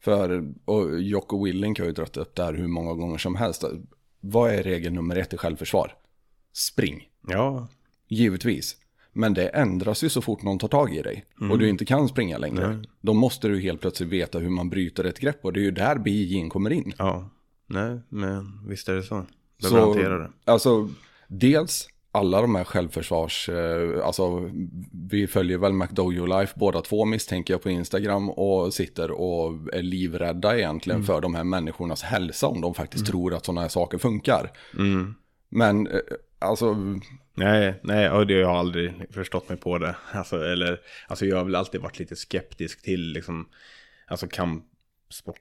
För, 0.00 0.52
och 0.64 1.00
Jocko 1.00 1.44
Willink 1.44 1.78
har 1.78 1.86
ju 1.86 1.92
dragit 1.92 2.16
upp 2.16 2.34
det 2.34 2.44
här 2.44 2.54
hur 2.54 2.66
många 2.68 2.94
gånger 2.94 3.18
som 3.18 3.34
helst. 3.34 3.64
Vad 4.20 4.50
är 4.54 4.62
regel 4.62 4.92
nummer 4.92 5.16
ett 5.16 5.32
i 5.32 5.36
självförsvar? 5.36 5.94
Spring, 6.54 7.08
Ja, 7.28 7.68
givetvis. 8.08 8.76
Men 9.12 9.34
det 9.34 9.48
ändras 9.48 10.04
ju 10.04 10.08
så 10.08 10.20
fort 10.22 10.42
någon 10.42 10.58
tar 10.58 10.68
tag 10.68 10.94
i 10.94 11.02
dig. 11.02 11.24
Och 11.50 11.58
du 11.58 11.68
inte 11.68 11.84
kan 11.84 12.08
springa 12.08 12.38
längre. 12.38 12.64
Mm. 12.64 12.76
Nej. 12.78 12.88
Då 13.00 13.12
måste 13.12 13.48
du 13.48 13.60
helt 13.60 13.80
plötsligt 13.80 14.08
veta 14.08 14.38
hur 14.38 14.50
man 14.50 14.70
bryter 14.70 15.04
ett 15.04 15.18
grepp. 15.20 15.44
Och 15.44 15.52
det 15.52 15.60
är 15.60 15.64
ju 15.64 15.70
där 15.70 15.98
BJJ 15.98 16.48
kommer 16.48 16.70
in. 16.70 16.92
ja, 16.98 17.30
nej, 17.66 18.00
men 18.08 18.68
visst 18.68 18.88
är 18.88 18.94
det 18.94 19.02
så. 19.02 19.26
Så, 19.58 19.70
Behöver 19.74 19.86
hantera 19.92 20.18
det. 20.18 20.30
Alltså, 20.44 20.88
dels 21.28 21.88
alla 22.12 22.40
de 22.40 22.54
här 22.54 22.64
självförsvars, 22.64 23.48
eh, 23.48 24.06
alltså 24.06 24.50
vi 25.10 25.26
följer 25.26 25.58
väl 25.58 25.72
McDojo 25.72 26.26
Life 26.26 26.54
båda 26.56 26.80
två 26.80 27.04
misstänker 27.04 27.54
jag 27.54 27.62
på 27.62 27.70
Instagram 27.70 28.30
och 28.30 28.74
sitter 28.74 29.10
och 29.10 29.74
är 29.74 29.82
livrädda 29.82 30.58
egentligen 30.58 30.96
Mm. 30.96 31.06
för 31.06 31.20
de 31.20 31.34
här 31.34 31.44
människornas 31.44 32.02
hälsa 32.02 32.46
om 32.46 32.60
de 32.60 32.74
faktiskt 32.74 33.06
tror 33.06 33.34
att 33.34 33.44
sådana 33.46 33.60
här 33.60 33.68
saker 33.68 33.98
funkar. 33.98 34.50
Mm. 34.78 35.14
Men 35.48 35.86
eh, 35.86 35.98
alltså, 36.38 36.76
Nej, 37.34 37.74
nej, 37.82 38.10
och 38.10 38.26
det 38.26 38.34
har 38.34 38.40
jag 38.40 38.50
aldrig 38.50 38.94
förstått 39.10 39.48
mig 39.48 39.58
på 39.58 39.78
det. 39.78 39.96
Alltså, 40.12 40.44
eller, 40.44 40.80
alltså 41.08 41.26
jag 41.26 41.36
har 41.36 41.44
väl 41.44 41.54
alltid 41.54 41.80
varit 41.80 41.98
lite 41.98 42.16
skeptisk 42.16 42.82
till 42.82 43.12
liksom, 43.12 43.48
alltså 44.06 44.26
kampsporter. 44.26 45.40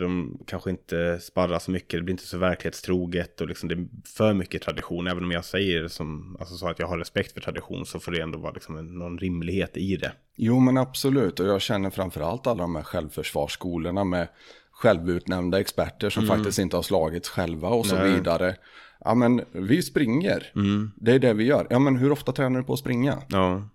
De 0.00 0.38
kanske 0.46 0.70
inte 0.70 1.20
sparrar 1.20 1.58
så 1.58 1.70
mycket, 1.70 1.90
det 2.00 2.02
blir 2.02 2.12
inte 2.12 2.26
så 2.26 2.38
verklighetstroget 2.38 3.40
och 3.40 3.48
liksom 3.48 3.68
det 3.68 3.74
är 3.74 3.86
för 4.16 4.34
mycket 4.34 4.62
tradition. 4.62 5.06
Även 5.06 5.24
om 5.24 5.30
jag 5.30 5.44
säger 5.44 5.88
som, 5.88 6.36
alltså 6.40 6.54
så 6.56 6.68
att 6.68 6.78
jag 6.78 6.86
har 6.86 6.98
respekt 6.98 7.32
för 7.32 7.40
tradition 7.40 7.86
så 7.86 8.00
får 8.00 8.12
det 8.12 8.20
ändå 8.20 8.38
vara 8.38 8.52
liksom 8.52 8.98
någon 8.98 9.18
rimlighet 9.18 9.76
i 9.76 9.96
det. 9.96 10.12
jo 10.36 10.58
men 10.60 10.76
absolut 10.78 11.40
och 11.40 11.46
jag 11.46 11.60
känner 11.60 11.90
framförallt 11.90 12.46
alla 12.46 12.62
de 12.62 12.76
här 12.76 12.82
självförsvarsskolorna 12.82 14.04
med 14.04 14.28
självutnämnda 14.70 15.60
experter 15.60 16.10
som 16.10 16.26
faktiskt 16.26 16.58
inte 16.58 16.76
har 16.76 16.82
slagits 16.82 17.28
själva 17.28 17.68
och 17.68 17.86
så 17.86 17.94
Mm. 17.96 18.06
Nej. 18.08 18.16
vidare. 18.18 18.56
Ja 19.04 19.14
men 19.14 19.40
vi 19.52 19.82
springer, 19.82 20.52
Mm. 20.54 20.90
det 20.96 21.12
är 21.12 21.18
det 21.18 21.32
vi 21.34 21.44
gör. 21.44 21.66
Ja 21.70 21.78
men 21.78 21.96
hur 21.96 22.12
ofta 22.12 22.32
tränar 22.32 22.58
du 22.60 22.64
på 22.66 22.72
att 22.72 22.78
springa? 22.78 23.18
Ja. 23.28 23.68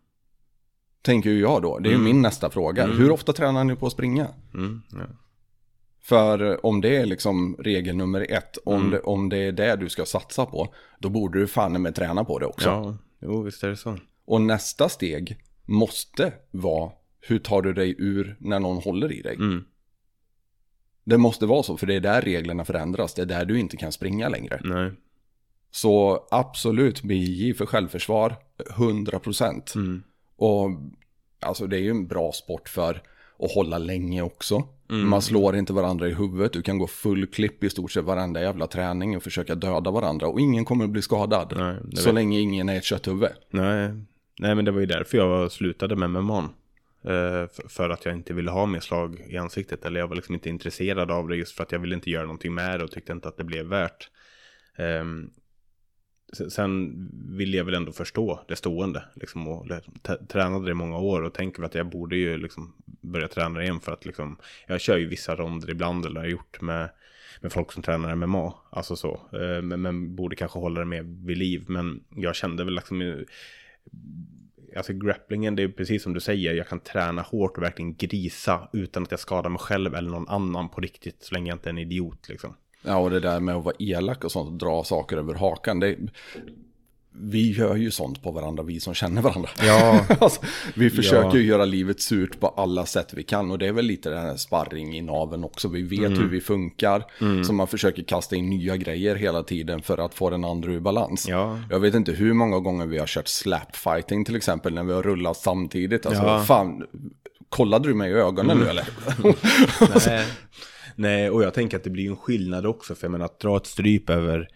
Tänker 1.02 1.30
ju 1.30 1.40
jag 1.40 1.62
då. 1.62 1.80
Det 1.80 1.90
är 1.90 1.94
ju 1.94 1.98
min 2.00 2.22
nästa 2.22 2.50
fråga. 2.50 2.88
Hur 2.88 3.12
ofta 3.12 3.34
tränar 3.34 3.64
ni 3.64 3.76
på 3.76 3.86
att 3.86 3.92
springa? 3.92 4.28
Mm. 4.54 4.82
ja. 4.92 5.06
För 6.04 6.66
om 6.66 6.82
det 6.82 6.96
är 6.98 7.06
liksom 7.06 7.56
regel 7.60 7.96
nummer 7.96 8.26
ett, 8.32 8.58
om, 8.66 8.76
Mm. 8.80 8.92
det, 8.92 9.00
om 9.00 9.30
det 9.30 9.38
är 9.38 9.52
det 9.52 9.76
du 9.76 9.90
ska 9.90 10.06
satsa 10.06 10.46
på, 10.46 10.74
då 11.00 11.10
borde 11.10 11.40
du 11.40 11.48
fan 11.48 11.82
med 11.82 11.96
träna 11.96 12.24
på 12.24 12.40
det 12.40 12.46
också. 12.46 12.70
Ja, 12.70 12.98
jo 13.22 13.42
visst 13.42 13.64
är 13.64 13.70
det 13.70 13.76
så. 13.78 13.98
Och 14.26 14.42
nästa 14.42 14.90
steg 14.90 15.38
måste 15.66 16.34
vara, 16.52 16.92
hur 17.22 17.40
tar 17.40 17.62
du 17.62 17.74
dig 17.74 17.96
ur 17.98 18.38
när 18.40 18.60
någon 18.60 18.78
håller 18.84 19.12
i 19.12 19.22
dig? 19.22 19.36
Mm. 19.36 19.64
Det 21.04 21.18
måste 21.18 21.46
vara 21.46 21.64
så, 21.64 21.78
för 21.78 21.88
det 21.88 21.94
är 21.96 22.00
där 22.00 22.22
reglerna 22.22 22.66
förändras. 22.66 23.14
Det 23.14 23.22
är 23.22 23.26
där 23.26 23.46
du 23.46 23.60
inte 23.60 23.78
kan 23.78 23.92
springa 23.92 24.30
längre. 24.30 24.62
Nej. 24.64 24.92
Så 25.76 26.28
absolut, 26.32 27.04
BJ 27.04 27.54
för 27.54 27.66
självförsvar, 27.66 28.36
100%. 28.58 29.76
Mm. 29.76 30.04
Och 30.38 30.70
alltså 31.40 31.68
det 31.68 31.78
är 31.78 31.82
ju 31.82 31.90
en 31.90 32.08
bra 32.08 32.32
sport 32.32 32.70
för 32.70 33.02
att 33.40 33.52
hålla 33.52 33.78
länge 33.78 34.22
också. 34.22 34.64
Mm. 34.90 35.10
Man 35.10 35.22
slår 35.22 35.56
inte 35.56 35.74
varandra 35.74 36.08
i 36.08 36.14
huvudet, 36.14 36.54
du 36.54 36.62
kan 36.62 36.78
gå 36.78 36.88
full 36.88 37.28
klipp 37.28 37.64
i 37.64 37.70
stort 37.70 37.92
sett 37.92 38.04
varenda 38.04 38.42
jävla 38.42 38.68
träning 38.68 39.18
och 39.18 39.24
försöka 39.24 39.56
döda 39.56 39.92
varandra 39.92 40.28
och 40.28 40.40
ingen 40.40 40.66
kommer 40.66 40.86
att 40.86 40.92
bli 40.92 41.02
skadad. 41.02 41.54
Nej, 41.58 41.78
så 41.96 42.12
länge 42.12 42.40
ingen 42.40 42.70
är 42.70 42.78
ett 42.78 42.84
kötthuvud. 42.84 43.30
Nej, 43.50 43.90
nej 44.40 44.56
men 44.56 44.66
det 44.66 44.72
var 44.72 44.80
ju 44.80 44.86
därför 44.86 45.18
jag 45.18 45.52
slutade 45.52 45.96
med 45.96 46.10
MMA. 46.10 46.50
Eh, 47.04 47.48
för 47.68 47.90
att 47.90 48.06
jag 48.06 48.14
inte 48.14 48.34
ville 48.34 48.52
ha 48.52 48.66
mer 48.66 48.80
slag 48.80 49.26
i 49.30 49.38
ansiktet. 49.38 49.86
Eller 49.86 50.00
jag 50.00 50.08
var 50.08 50.16
liksom 50.16 50.36
inte 50.36 50.50
intresserad 50.50 51.12
av 51.12 51.28
det 51.28 51.36
just 51.36 51.56
för 51.56 51.64
att 51.64 51.72
jag 51.72 51.80
ville 51.80 51.96
inte 51.96 52.10
göra 52.10 52.24
någonting 52.24 52.54
med 52.54 52.80
det 52.80 52.84
och 52.84 52.92
tyckte 52.92 53.12
inte 53.12 53.28
att 53.28 53.38
det 53.38 53.44
blev 53.44 53.66
värt. 53.66 54.10
Sen 56.34 56.94
ville 57.38 57.58
jag 57.58 57.66
väl 57.66 57.74
ändå 57.74 57.92
förstå 57.92 58.40
det 58.48 58.56
stående. 58.56 59.04
Liksom, 59.16 59.48
och 59.48 59.68
tränade 60.28 60.66
det 60.66 60.72
i 60.72 60.74
många 60.74 60.98
år 60.98 61.22
och 61.22 61.34
tänker 61.34 61.64
att 61.64 61.76
jag 61.76 61.90
borde 61.90 62.16
ju 62.16 62.38
liksom 62.38 62.74
börja 62.86 63.28
träna 63.28 63.64
igen 63.64 63.80
för 63.80 63.92
att 63.92 64.06
liksom, 64.06 64.38
jag 64.68 64.82
kör 64.82 64.98
ju 64.98 65.06
vissa 65.06 65.36
ronder 65.36 65.70
ibland 65.70 66.06
eller 66.06 66.20
har 66.20 66.28
gjort 66.28 66.62
med, 66.62 66.90
med 67.42 67.52
folk 67.52 67.72
som 67.72 67.84
tränar 67.84 68.16
MMA. 68.16 68.54
Alltså 68.70 68.96
så. 68.96 69.14
Eh, 69.34 69.62
men, 69.62 69.82
men 69.82 70.16
borde 70.16 70.36
kanske 70.36 70.60
hålla 70.60 70.80
det 70.80 70.86
mer 70.86 71.26
vid 71.26 71.38
liv. 71.38 71.66
Men 71.68 72.04
jag 72.16 72.36
kände 72.36 72.64
väl 72.64 72.76
liksom 72.76 73.02
eh, 73.02 73.16
Alltså 74.76 74.94
grapplingen, 74.94 75.56
det 75.56 75.64
är 75.64 75.68
precis 75.68 76.04
som 76.04 76.14
du 76.14 76.20
säger, 76.20 76.54
jag 76.54 76.68
kan 76.68 76.80
träna 76.80 77.22
hårt 77.22 77.58
och 77.58 77.64
verkligen 77.64 77.96
grisa 77.96 78.70
utan 78.74 79.04
att 79.04 79.12
jag 79.12 79.20
skadar 79.20 79.50
mig 79.50 79.60
själv 79.60 79.96
eller 79.96 80.10
någon 80.10 80.28
annan 80.28 80.70
på 80.70 80.82
riktigt, 80.82 81.24
så 81.24 81.34
länge 81.34 81.50
jag 81.50 81.56
inte 81.56 81.70
är 81.70 81.74
en 81.74 81.78
idiot 81.78 82.30
liksom. 82.30 82.56
Ja, 82.86 82.98
och 82.98 83.10
det 83.10 83.20
där 83.20 83.40
med 83.40 83.56
att 83.56 83.64
vara 83.64 83.76
elak 83.80 84.24
och 84.24 84.32
sånt 84.32 84.48
och 84.48 84.58
dra 84.68 84.84
saker 84.84 85.18
över 85.18 85.34
hakan. 85.34 85.80
Det, 85.80 85.96
vi 87.18 87.52
gör 87.52 87.76
ju 87.76 87.92
sånt 87.92 88.24
på 88.24 88.32
varandra, 88.32 88.64
vi 88.64 88.80
som 88.80 88.94
känner 88.94 89.22
varandra. 89.22 89.50
Ja. 89.66 90.06
alltså, 90.20 90.42
vi 90.76 90.90
försöker 90.90 91.30
Ja. 91.30 91.36
ju 91.38 91.44
göra 91.44 91.66
livet 91.66 92.02
surt 92.02 92.40
på 92.40 92.48
alla 92.48 92.86
sätt 92.86 93.14
vi 93.14 93.24
kan. 93.24 93.52
Och 93.52 93.58
det 93.58 93.68
är 93.68 93.72
väl 93.72 93.86
lite 93.86 94.10
den 94.10 94.22
här 94.24 94.38
sparring 94.38 94.98
i 94.98 95.02
naven 95.02 95.44
också. 95.44 95.68
Vi 95.68 95.82
vet 95.82 96.00
Mm. 96.00 96.20
hur 96.20 96.28
vi 96.30 96.42
funkar. 96.42 97.04
Så 97.44 97.54
man 97.54 97.68
försöker 97.68 98.04
kasta 98.04 98.36
in 98.36 98.50
nya 98.50 98.78
grejer 98.78 99.16
hela 99.16 99.44
tiden 99.44 99.82
för 99.82 99.98
att 99.98 100.14
få 100.14 100.30
den 100.30 100.46
andra 100.46 100.72
ur 100.72 100.80
balans. 100.80 101.28
Ja. 101.28 101.60
Jag 101.70 101.80
vet 101.80 101.96
inte 101.96 102.12
hur 102.12 102.34
många 102.34 102.60
gånger 102.60 102.86
vi 102.86 102.98
har 102.98 103.08
kört 103.08 103.28
slapfighting 103.28 104.26
till 104.26 104.36
exempel 104.36 104.74
när 104.74 104.84
vi 104.84 104.94
har 104.94 105.04
rullat 105.04 105.38
samtidigt. 105.38 106.06
Alltså, 106.06 106.24
Ja. 106.24 106.44
fan, 106.44 106.84
kollade 107.50 107.88
du 107.88 107.94
mig 107.94 108.12
i 108.12 108.14
ögonen 108.14 108.58
nu 108.58 108.68
eller? 108.70 108.88
Nej. 110.96 111.30
Och 111.30 111.44
jag 111.44 111.54
tänker 111.54 111.78
att 111.78 111.84
det 111.84 111.90
blir 111.90 112.10
en 112.10 112.18
skillnad 112.18 112.66
också, 112.66 112.96
för 112.96 113.06
jag 113.06 113.12
menar 113.12 113.26
att 113.26 113.40
dra 113.40 113.58
ett 113.58 113.66
stryp 113.66 114.10
över 114.10 114.48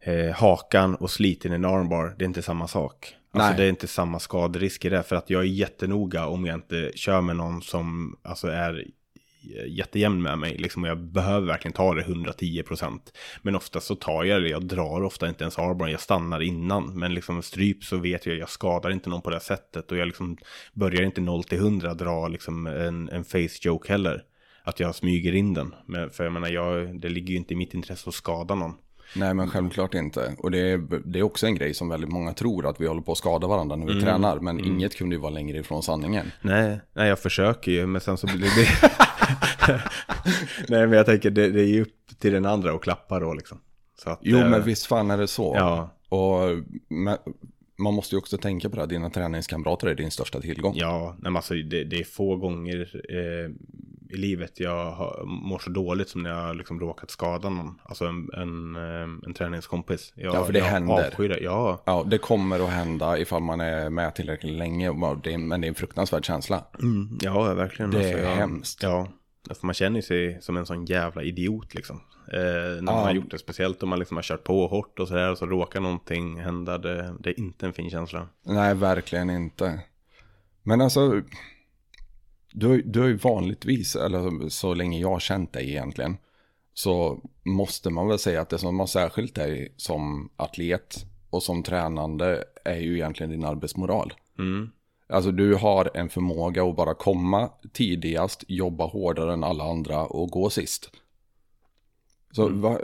eh, 0.00 0.34
hakan 0.34 0.94
och 0.94 1.10
sliten 1.10 1.52
i 1.52 1.54
en 1.54 1.64
armbar, 1.64 2.14
det 2.18 2.24
är 2.24 2.26
inte 2.26 2.42
samma 2.42 2.68
sak. 2.68 3.16
Alltså 3.32 3.48
Nej. 3.48 3.56
det 3.56 3.64
är 3.64 3.68
inte 3.68 3.86
samma 3.86 4.18
skaderisk 4.18 4.84
i 4.84 4.88
det. 4.88 5.02
För 5.02 5.16
att 5.16 5.30
jag 5.30 5.40
är 5.40 5.46
jättenoga 5.46 6.26
om 6.26 6.46
jag 6.46 6.54
inte 6.54 6.92
kör 6.94 7.20
med 7.20 7.36
någon 7.36 7.62
som 7.62 8.16
alltså, 8.22 8.48
är 8.48 8.84
jättejämn 9.66 10.22
med 10.22 10.38
mig. 10.38 10.58
Liksom, 10.58 10.82
och 10.82 10.88
jag 10.88 10.98
behöver 10.98 11.46
verkligen 11.46 11.72
ta 11.72 11.94
det 11.94 12.02
110%. 12.02 13.00
Men 13.42 13.56
ofta 13.56 13.80
så 13.80 13.94
tar 13.94 14.24
jag 14.24 14.42
det, 14.42 14.48
jag 14.48 14.66
drar 14.66 15.02
ofta 15.02 15.28
inte 15.28 15.44
ens 15.44 15.58
armbar, 15.58 15.88
jag 15.88 16.00
stannar 16.00 16.40
innan. 16.40 16.98
Men 16.98 17.14
liksom 17.14 17.42
stryp 17.42 17.84
så 17.84 17.96
vet 17.96 18.26
jag, 18.26 18.36
jag 18.36 18.48
skadar 18.48 18.90
inte 18.90 19.10
någon 19.10 19.22
på 19.22 19.30
det 19.30 19.40
sättet. 19.40 19.90
Och 19.90 19.96
jag 19.96 20.06
liksom 20.06 20.36
börjar 20.72 21.02
inte 21.02 21.20
0 21.20 21.44
till 21.44 21.58
100 21.58 21.94
dra 21.94 22.28
liksom 22.28 22.66
en, 22.66 23.08
en 23.08 23.24
face 23.24 23.58
joke 23.60 23.92
heller. 23.92 24.22
Att 24.66 24.80
jag 24.80 24.94
smyger 24.94 25.34
in 25.34 25.54
den. 25.54 25.74
Men, 25.86 26.10
för 26.10 26.24
jag 26.24 26.32
menar, 26.32 26.48
jag, 26.48 27.00
det 27.00 27.08
ligger 27.08 27.30
ju 27.30 27.36
inte 27.36 27.54
i 27.54 27.56
mitt 27.56 27.74
intresse 27.74 28.08
att 28.08 28.14
skada 28.14 28.54
någon. 28.54 28.72
Nej, 29.16 29.34
men 29.34 29.50
självklart 29.50 29.94
inte. 29.94 30.34
Och 30.38 30.50
det 30.50 30.58
är, 30.58 30.78
det 31.04 31.18
är 31.18 31.22
också 31.22 31.46
en 31.46 31.54
grej 31.54 31.74
som 31.74 31.88
väldigt 31.88 32.10
många 32.10 32.32
tror, 32.32 32.66
att 32.66 32.80
vi 32.80 32.86
håller 32.86 33.02
på 33.02 33.12
att 33.12 33.18
skada 33.18 33.46
varandra 33.46 33.76
när 33.76 33.86
vi 33.94 34.00
tränar. 34.00 34.40
Men 34.40 34.64
inget 34.64 34.96
kunde 34.96 35.14
ju 35.14 35.20
vara 35.20 35.30
längre 35.30 35.58
ifrån 35.58 35.82
sanningen. 35.82 36.32
Nej, 36.42 36.80
nej 36.92 37.08
jag 37.08 37.18
försöker 37.18 37.72
ju, 37.72 37.86
men 37.86 38.00
sen 38.00 38.16
så 38.16 38.26
blir 38.26 38.38
det... 38.38 38.90
nej, 40.68 40.86
men 40.86 40.92
jag 40.92 41.06
tänker, 41.06 41.30
det, 41.30 41.48
det 41.50 41.60
är 41.60 41.66
ju 41.66 41.82
upp 41.82 42.18
till 42.18 42.32
den 42.32 42.46
andra 42.46 42.72
att 42.72 42.82
klappa 42.82 43.20
då 43.20 43.34
liksom. 43.34 43.58
Att, 44.04 44.18
Jo, 44.22 44.38
eh, 44.38 44.50
men 44.50 44.62
visst 44.62 44.86
fan 44.86 45.10
är 45.10 45.18
det 45.18 45.28
så. 45.28 45.52
Ja, 45.56 45.96
Och 46.08 46.40
men, 46.88 47.18
man 47.78 47.94
måste 47.94 48.14
ju 48.14 48.18
också 48.18 48.38
tänka 48.38 48.70
på 48.70 48.76
det, 48.76 48.82
att 48.82 48.88
dina 48.88 49.10
träningskamrater 49.10 49.86
är 49.86 49.94
din 49.94 50.10
största 50.10 50.40
tillgång. 50.40 50.74
ja, 50.76 51.10
nej, 51.12 51.22
men 51.22 51.36
alltså 51.36 51.54
det, 51.54 51.84
det 51.84 52.00
är 52.00 52.04
få 52.04 52.36
gånger 52.36 53.00
eh, 53.08 53.50
i 54.14 54.16
livet 54.16 54.60
jag 54.60 54.90
har, 54.90 55.22
mår 55.26 55.58
så 55.58 55.70
dåligt 55.70 56.08
som 56.08 56.22
när 56.22 56.30
jag 56.30 56.56
liksom 56.56 56.80
råkat 56.80 57.10
skada 57.10 57.48
någon. 57.48 57.80
Alltså 57.82 58.04
en, 58.04 58.30
en, 58.32 58.76
eh, 58.76 59.26
en 59.26 59.34
träningskompis. 59.34 60.12
Jag, 60.16 60.34
Ja, 60.34 60.44
för 60.44 60.52
det 60.52 60.58
jag 60.58 60.66
händer. 60.66 61.06
avskyr 61.08 61.28
det. 61.28 61.38
Ja, 61.40 61.82
Ja, 61.86 62.04
det 62.06 62.18
kommer 62.18 62.60
att 62.60 62.70
hända 62.70 63.18
ifall 63.18 63.42
man 63.42 63.60
är 63.60 63.90
med 63.90 64.14
tillräckligt 64.14 64.52
länge. 64.54 64.92
men 65.38 65.60
det 65.60 65.66
är 65.66 65.68
en 65.68 65.74
fruktansvärd 65.74 66.24
känsla. 66.24 66.64
mm, 66.82 67.18
ja 67.22 67.54
verkligen. 67.54 67.90
Det 67.90 68.10
är 68.10 68.18
jag, 68.24 68.36
hemskt. 68.36 68.82
Ja, 68.82 69.08
för 69.60 69.66
man 69.66 69.74
känner 69.74 70.00
sig 70.00 70.38
som 70.42 70.56
en 70.56 70.66
sån 70.66 70.84
jävla 70.84 71.22
idiot 71.22 71.74
liksom. 71.74 72.00
Eh, 72.32 72.40
när 72.40 72.82
man 72.82 72.94
Ja. 72.94 73.00
har 73.04 73.12
gjort 73.12 73.30
det, 73.30 73.38
speciellt 73.38 73.82
om 73.82 73.88
man 73.88 73.98
liksom 73.98 74.16
har 74.16 74.22
kört 74.22 74.44
på 74.44 74.66
hårt 74.66 74.98
och 74.98 75.08
sådär 75.08 75.30
och 75.30 75.38
så 75.38 75.46
råkar 75.46 75.80
någonting 75.80 76.40
hända. 76.40 76.78
Det, 76.78 77.14
det 77.20 77.30
är 77.30 77.38
inte 77.40 77.66
en 77.66 77.72
fin 77.72 77.90
känsla. 77.90 78.28
Nej, 78.46 78.74
verkligen 78.74 79.30
inte. 79.30 79.80
Men 80.62 80.80
alltså, 80.80 81.22
du, 82.54 82.82
du 82.82 83.00
har 83.00 83.06
ju 83.06 83.16
vanligtvis, 83.16 83.96
eller 83.96 84.48
så 84.48 84.74
länge 84.74 85.00
jag 85.00 85.08
har 85.08 85.20
känt 85.20 85.52
dig 85.52 85.70
egentligen, 85.70 86.16
så 86.74 87.20
måste 87.42 87.90
man 87.90 88.08
väl 88.08 88.18
säga 88.18 88.40
att 88.40 88.48
det 88.48 88.58
som 88.58 88.78
har 88.78 88.86
särskilt 88.86 89.34
dig 89.34 89.74
som 89.76 90.30
atlet 90.36 91.06
och 91.30 91.42
som 91.42 91.62
tränande 91.62 92.44
är 92.64 92.76
ju 92.76 92.94
egentligen 92.94 93.30
din 93.30 93.44
arbetsmoral. 93.44 94.12
Mm. 94.38 94.70
Alltså 95.08 95.30
du 95.30 95.54
har 95.54 95.90
en 95.94 96.08
förmåga 96.08 96.64
att 96.64 96.76
bara 96.76 96.94
komma 96.94 97.50
tidigast, 97.72 98.44
jobba 98.48 98.86
hårdare 98.86 99.32
än 99.32 99.44
alla 99.44 99.64
andra 99.64 100.06
och 100.06 100.30
gå 100.30 100.50
sist. 100.50 100.90
Så 102.30 102.48
va, 102.48 102.78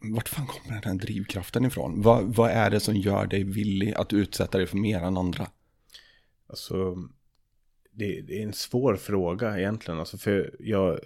vart 0.00 0.28
fan 0.28 0.46
kommer 0.46 0.80
den 0.80 0.92
här 0.92 1.06
drivkraften 1.06 1.64
ifrån? 1.64 2.02
Va, 2.02 2.20
vad 2.24 2.50
är 2.50 2.70
det 2.70 2.80
som 2.80 2.96
gör 2.96 3.26
dig 3.26 3.44
villig 3.44 3.94
att 3.94 4.12
utsätta 4.12 4.58
dig 4.58 4.66
för 4.66 4.76
mer 4.76 5.00
än 5.00 5.16
andra? 5.16 5.46
Alltså, 6.48 6.96
det, 8.00 8.20
det 8.20 8.38
är 8.38 8.42
en 8.42 8.52
svår 8.52 8.96
fråga 8.96 9.58
egentligen. 9.58 10.00
Alltså 10.00 10.18
för 10.18 10.54
jag, 10.58 11.00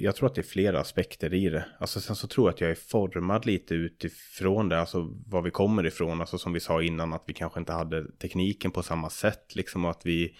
jag, 0.00 0.16
tror 0.16 0.26
att 0.26 0.34
det 0.34 0.40
är 0.40 0.42
flera 0.42 0.80
aspekter 0.80 1.34
i 1.34 1.48
det. 1.48 1.64
Alltså 1.78 2.00
sen 2.00 2.16
så 2.16 2.26
tror 2.26 2.46
jag 2.46 2.54
att 2.54 2.60
jag 2.60 2.70
är 2.70 2.74
formad 2.74 3.46
lite 3.46 3.74
utifrån 3.74 4.68
det. 4.68 4.80
Alltså 4.80 5.14
var 5.26 5.42
vi 5.42 5.50
kommer 5.50 5.86
ifrån. 5.86 6.20
Alltså 6.20 6.38
som 6.38 6.52
vi 6.52 6.60
sa 6.60 6.82
innan 6.82 7.12
att 7.12 7.24
vi 7.26 7.34
kanske 7.34 7.60
inte 7.60 7.72
hade 7.72 8.12
tekniken 8.18 8.70
på 8.70 8.82
samma 8.82 9.10
sätt. 9.10 9.56
Liksom 9.56 9.84
och 9.84 9.90
att 9.90 10.06
vi, 10.06 10.36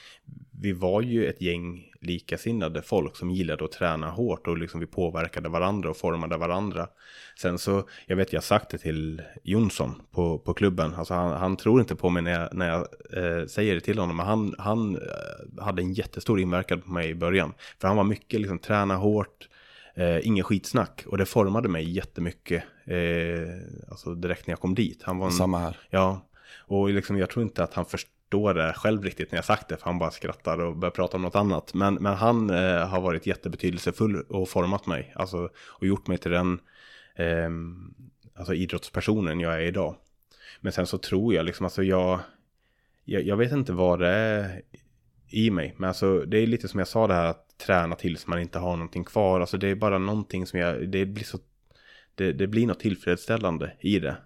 vi 0.60 0.72
var 0.72 1.02
ju 1.02 1.26
ett 1.26 1.40
gäng 1.40 1.92
likasinnade 2.00 2.82
folk 2.82 3.16
som 3.16 3.30
gillade 3.30 3.64
att 3.64 3.72
träna 3.72 4.10
hårt. 4.10 4.46
Och 4.46 4.58
liksom 4.58 4.80
vi 4.80 4.86
påverkade 4.86 5.48
varandra 5.48 5.90
och 5.90 5.96
formade 5.96 6.36
varandra. 6.36 6.88
Sen 7.38 7.58
så, 7.58 7.88
jag 8.06 8.16
vet 8.16 8.32
jag 8.32 8.44
sagt 8.44 8.70
det 8.70 8.78
till 8.78 9.22
Jonsson 9.42 10.02
på, 10.10 10.38
på 10.38 10.54
klubben. 10.54 10.94
Alltså 10.94 11.14
han, 11.14 11.32
han 11.32 11.56
tror 11.56 11.80
inte 11.80 11.96
på 11.96 12.10
mig 12.10 12.22
när 12.22 12.40
jag, 12.40 12.54
när 12.54 12.68
jag 12.68 12.86
eh, 13.12 13.46
säger 13.46 13.74
det 13.74 13.80
till 13.80 13.98
honom. 13.98 14.16
Men 14.16 14.26
han, 14.26 14.54
han 14.58 14.96
eh, 14.96 15.64
hade 15.64 15.82
en 15.82 15.92
jättestor 15.92 16.40
inverkan 16.40 16.80
på 16.80 16.90
mig 16.90 17.10
i 17.10 17.14
början. 17.14 17.54
För 17.78 17.88
han 17.88 17.96
var 17.96 18.04
mycket 18.04 18.40
liksom 18.40 18.58
träna 18.58 18.96
hårt. 18.96 19.48
Eh, 19.94 20.26
ingen 20.26 20.44
skitsnack. 20.44 21.04
Och 21.06 21.18
det 21.18 21.26
formade 21.26 21.68
mig 21.68 21.90
jättemycket. 21.90 22.64
Eh, 22.84 23.88
alltså 23.90 24.14
direkt 24.14 24.46
när 24.46 24.52
jag 24.52 24.60
kom 24.60 24.74
dit. 24.74 25.02
Han 25.02 25.18
var 25.18 25.26
en, 25.26 25.32
Samma 25.32 25.58
här. 25.58 25.76
Ja, 25.90 26.26
och 26.68 26.88
liksom, 26.90 27.18
jag 27.18 27.30
tror 27.30 27.42
inte 27.42 27.64
att 27.64 27.74
han 27.74 27.84
förstår 28.26 28.54
det 28.54 28.72
själv 28.72 29.04
riktigt 29.04 29.32
när 29.32 29.38
jag 29.38 29.44
sagt 29.44 29.68
det, 29.68 29.76
för 29.76 29.84
han 29.84 29.98
bara 29.98 30.10
skrattar 30.10 30.58
och 30.58 30.76
börjar 30.76 30.90
prata 30.90 31.16
om 31.16 31.22
något 31.22 31.36
annat. 31.36 31.74
Men, 31.74 31.94
men 31.94 32.14
han 32.14 32.50
eh, 32.50 32.88
har 32.88 33.00
varit 33.00 33.26
jättebetydelsefull 33.26 34.20
och 34.20 34.48
format 34.48 34.86
mig, 34.86 35.12
alltså, 35.16 35.50
och 35.56 35.86
gjort 35.86 36.06
mig 36.06 36.18
till 36.18 36.30
den 36.30 36.60
eh, 37.16 37.50
alltså, 38.34 38.54
idrottspersonen 38.54 39.40
jag 39.40 39.54
är 39.54 39.60
idag. 39.60 39.96
Men 40.60 40.72
sen 40.72 40.86
så 40.86 40.98
tror 40.98 41.34
jag 41.34 41.44
liksom, 41.44 41.66
alltså 41.66 41.82
jag, 41.82 42.20
jag, 43.04 43.22
jag 43.22 43.36
vet 43.36 43.52
inte 43.52 43.72
vad 43.72 43.98
det 43.98 44.08
är 44.08 44.62
i 45.28 45.50
mig, 45.50 45.74
men 45.76 45.88
alltså 45.88 46.20
det 46.20 46.38
är 46.38 46.46
lite 46.46 46.68
som 46.68 46.78
jag 46.78 46.88
sa 46.88 47.06
det 47.06 47.14
här 47.14 47.26
att 47.26 47.58
träna 47.58 47.96
tills 47.96 48.26
man 48.26 48.38
inte 48.38 48.58
har 48.58 48.76
någonting 48.76 49.04
kvar, 49.04 49.40
alltså 49.40 49.56
det 49.58 49.68
är 49.68 49.74
bara 49.74 49.98
någonting 49.98 50.46
som 50.46 50.58
jag, 50.58 50.88
det 50.88 51.06
blir 51.06 51.24
så, 51.24 51.38
det, 52.14 52.32
det 52.32 52.46
blir 52.46 52.66
något 52.66 52.80
tillfredsställande 52.80 53.72
i 53.80 53.98
det. 53.98 54.16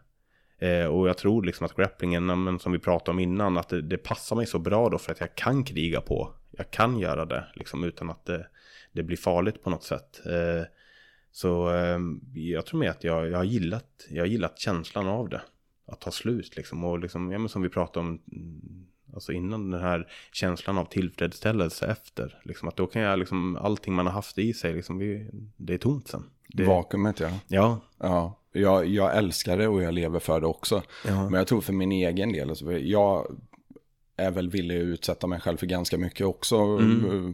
Eh, 0.60 0.84
och 0.84 1.08
jag 1.08 1.18
tror 1.18 1.42
liksom 1.42 1.66
att 1.66 1.76
grapplingen, 1.76 2.26
men 2.44 2.58
som 2.58 2.72
vi 2.72 2.78
pratade 2.78 3.10
om 3.10 3.18
innan, 3.18 3.58
att 3.58 3.68
det, 3.68 3.82
det 3.82 3.98
passar 3.98 4.36
mig 4.36 4.46
så 4.46 4.58
bra 4.58 4.88
då 4.88 4.98
för 4.98 5.12
att 5.12 5.20
jag 5.20 5.34
kan 5.34 5.64
kriga 5.64 6.00
på. 6.00 6.34
Jag 6.50 6.70
kan 6.70 6.98
göra 6.98 7.24
det 7.24 7.44
liksom 7.54 7.84
utan 7.84 8.10
att 8.10 8.24
det, 8.24 8.46
det 8.92 9.02
blir 9.02 9.16
farligt 9.16 9.62
på 9.62 9.70
något 9.70 9.84
sätt. 9.84 10.20
Eh, 10.26 10.64
så 11.32 11.74
eh, 11.74 11.98
jag 12.34 12.66
tror 12.66 12.80
med 12.80 12.90
att 12.90 13.04
jag, 13.04 13.30
jag, 13.30 13.36
har 13.36 13.44
gillat, 13.44 14.06
jag 14.08 14.22
har 14.22 14.26
gillat 14.26 14.58
känslan 14.58 15.08
av 15.08 15.28
det. 15.28 15.42
Att 15.86 16.00
ta 16.00 16.10
slut 16.10 16.56
liksom. 16.56 16.84
Och 16.84 16.98
liksom, 16.98 17.32
ja, 17.32 17.38
men 17.38 17.48
som 17.48 17.62
vi 17.62 17.68
pratade 17.68 18.06
om 18.06 18.22
mm, 18.32 18.86
alltså 19.14 19.32
innan 19.32 19.70
den 19.70 19.80
här 19.80 20.12
känslan 20.32 20.78
av 20.78 20.84
tillfredsställelse 20.84 21.86
efter. 21.86 22.40
Liksom, 22.44 22.68
att 22.68 22.76
då 22.76 22.86
kan 22.86 23.02
jag 23.02 23.18
liksom, 23.18 23.56
allting 23.56 23.94
man 23.94 24.06
har 24.06 24.12
haft 24.12 24.38
i 24.38 24.52
sig, 24.52 24.74
liksom, 24.74 24.98
det 25.56 25.74
är 25.74 25.78
tomt 25.78 26.08
sen. 26.08 26.24
Det, 26.48 26.64
Vakuumet 26.64 27.20
ja. 27.20 27.30
ja, 27.48 27.80
Ja, 27.98 28.39
jag, 28.52 28.86
jag 28.86 29.16
älskar 29.16 29.58
det 29.58 29.68
och 29.68 29.82
jag 29.82 29.94
lever 29.94 30.18
för 30.18 30.40
det 30.40 30.46
också. 30.46 30.82
Ja. 31.06 31.22
Men 31.24 31.34
jag 31.38 31.46
tror 31.46 31.60
för 31.60 31.72
min 31.72 31.92
egen 31.92 32.32
del, 32.32 32.48
alltså, 32.50 32.72
jag 32.72 33.36
är 34.16 34.30
väl 34.30 34.50
villig 34.50 34.76
att 34.80 34.84
utsätta 34.84 35.26
mig 35.26 35.40
själv 35.40 35.56
för 35.56 35.66
ganska 35.66 35.98
mycket 35.98 36.26
också. 36.26 36.54
eh, 36.56 37.30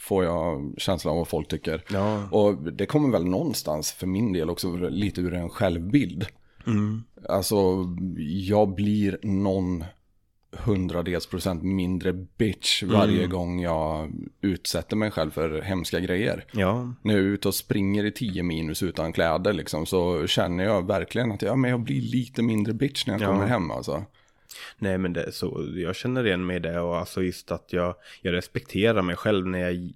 Får 0.00 0.24
jag 0.24 0.74
känslan 0.76 1.12
av 1.12 1.18
vad 1.18 1.28
folk 1.28 1.48
tycker. 1.48 1.84
ja, 1.92 2.28
Och 2.30 2.72
det 2.72 2.86
kommer 2.86 3.10
väl 3.12 3.24
någonstans 3.24 3.92
för 3.92 4.06
min 4.06 4.32
del 4.32 4.50
också 4.50 4.76
lite 4.76 5.20
ur 5.20 5.34
en 5.34 5.48
självbild. 5.48 6.26
mm, 6.66 7.02
Alltså, 7.28 7.56
jag 8.26 8.74
blir 8.74 9.18
någon 9.22 9.84
hundradels 10.56 11.26
procent 11.26 11.62
mindre 11.62 12.12
bitch 12.12 12.82
varje 12.82 13.26
gång 13.26 13.60
jag 13.60 14.12
utsätter 14.40 14.96
mig 14.96 15.10
själv 15.10 15.30
för 15.30 15.62
hemska 15.62 16.00
grejer. 16.00 16.44
ja, 16.52 16.92
När 17.02 17.14
jag 17.14 17.22
är 17.22 17.26
ute 17.26 17.48
och 17.48 17.54
springer 17.54 18.04
i 18.04 18.12
10 18.12 18.42
minus 18.42 18.82
utan 18.82 19.12
kläder 19.12 19.52
liksom, 19.52 19.86
så 19.86 20.26
känner 20.26 20.64
jag 20.64 20.86
verkligen 20.86 21.32
att 21.32 21.42
ja, 21.42 21.56
men 21.56 21.70
jag 21.70 21.80
blir 21.80 22.00
lite 22.00 22.42
mindre 22.42 22.74
bitch 22.74 23.06
när 23.06 23.14
jag 23.14 23.22
Ja. 23.22 23.26
kommer 23.26 23.46
hem. 23.46 23.70
Alltså. 23.70 24.04
Nej 24.78 24.98
men 24.98 25.12
det 25.12 25.32
så, 25.32 25.66
jag 25.74 25.96
känner 25.96 26.26
igen 26.26 26.46
mig 26.46 26.56
i 26.56 26.60
det 26.60 26.80
och 26.80 26.98
alltså 26.98 27.22
just 27.22 27.50
att 27.50 27.72
jag, 27.72 27.94
jag 28.22 28.32
respekterar 28.32 29.02
mig 29.02 29.16
själv 29.16 29.46
när 29.46 29.58
jag, 29.58 29.92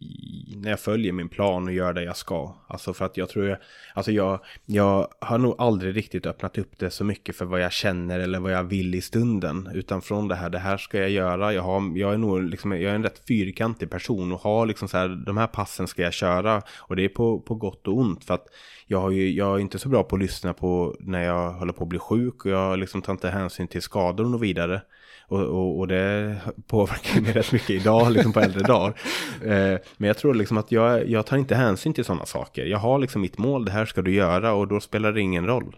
när 0.56 0.70
jag 0.70 0.80
följer 0.80 1.12
min 1.12 1.28
plan 1.28 1.66
och 1.66 1.72
gör 1.72 1.92
det 1.92 2.04
jag 2.04 2.16
ska. 2.16 2.54
Alltså 2.66 2.94
för 2.94 3.04
att 3.04 3.16
jag 3.16 3.28
tror 3.28 3.48
jag, 3.48 3.58
alltså 3.94 4.12
jag, 4.12 4.40
jag 4.66 5.08
har 5.20 5.38
nog 5.38 5.54
aldrig 5.58 5.96
riktigt 5.96 6.26
öppnat 6.26 6.58
upp 6.58 6.78
det 6.78 6.90
så 6.90 7.04
mycket 7.04 7.36
för 7.36 7.44
vad 7.44 7.60
jag 7.60 7.72
känner 7.72 8.20
eller 8.20 8.40
vad 8.40 8.52
jag 8.52 8.64
vill 8.64 8.94
i 8.94 9.00
stunden. 9.00 9.68
Utan 9.74 10.02
från 10.02 10.28
det 10.28 10.34
här, 10.34 10.50
det 10.50 10.58
här 10.58 10.76
ska 10.76 10.98
jag 10.98 11.10
göra. 11.10 11.52
Jag, 11.52 11.62
har, 11.62 11.98
jag 11.98 12.12
är 12.12 12.18
nog 12.18 12.42
liksom, 12.42 12.72
jag 12.72 12.82
är 12.82 12.94
en 12.94 13.02
rätt 13.02 13.22
fyrkantig 13.28 13.90
person 13.90 14.32
och 14.32 14.40
har 14.40 14.66
liksom 14.66 14.88
så 14.88 14.96
här, 14.96 15.08
de 15.26 15.36
här 15.36 15.46
passen 15.46 15.88
ska 15.88 16.02
jag 16.02 16.12
köra. 16.12 16.62
Och 16.78 16.96
det 16.96 17.04
är 17.04 17.08
på, 17.08 17.40
på 17.40 17.54
gott 17.54 17.88
och 17.88 17.98
ont 17.98 18.24
för 18.24 18.34
att 18.34 18.46
jag, 18.92 19.00
har 19.00 19.10
ju, 19.10 19.30
jag 19.32 19.54
är 19.56 19.58
inte 19.60 19.78
så 19.78 19.88
bra 19.88 20.02
på 20.02 20.16
att 20.16 20.22
lyssna 20.22 20.52
på 20.52 20.96
när 21.00 21.22
jag 21.24 21.50
håller 21.52 21.72
på 21.72 21.82
att 21.84 21.88
bli 21.88 21.98
sjuk 21.98 22.44
och 22.44 22.50
jag 22.50 22.78
liksom 22.78 23.02
tar 23.02 23.12
inte 23.12 23.28
hänsyn 23.28 23.68
till 23.68 23.82
skador 23.82 24.34
och 24.34 24.42
vidare. 24.42 24.82
Och, 25.28 25.40
och, 25.40 25.78
och 25.78 25.88
det 25.88 26.36
påverkar 26.66 27.20
mig 27.20 27.32
rätt 27.32 27.52
mycket 27.52 27.70
idag, 27.70 28.12
liksom 28.12 28.32
på 28.32 28.40
äldre 28.40 28.62
dagar. 28.62 28.94
Eh, 29.44 29.78
men 29.96 30.06
jag 30.08 30.18
tror 30.18 30.34
liksom 30.34 30.58
att 30.58 30.72
jag, 30.72 31.08
jag 31.08 31.26
tar 31.26 31.36
inte 31.36 31.54
hänsyn 31.54 31.94
till 31.94 32.04
sådana 32.04 32.26
saker. 32.26 32.64
Jag 32.66 32.78
har 32.78 32.98
liksom 32.98 33.20
mitt 33.22 33.38
mål, 33.38 33.64
det 33.64 33.72
här 33.72 33.86
ska 33.86 34.02
du 34.02 34.14
göra 34.14 34.52
och 34.52 34.68
då 34.68 34.80
spelar 34.80 35.12
det 35.12 35.20
ingen 35.20 35.46
roll. 35.46 35.76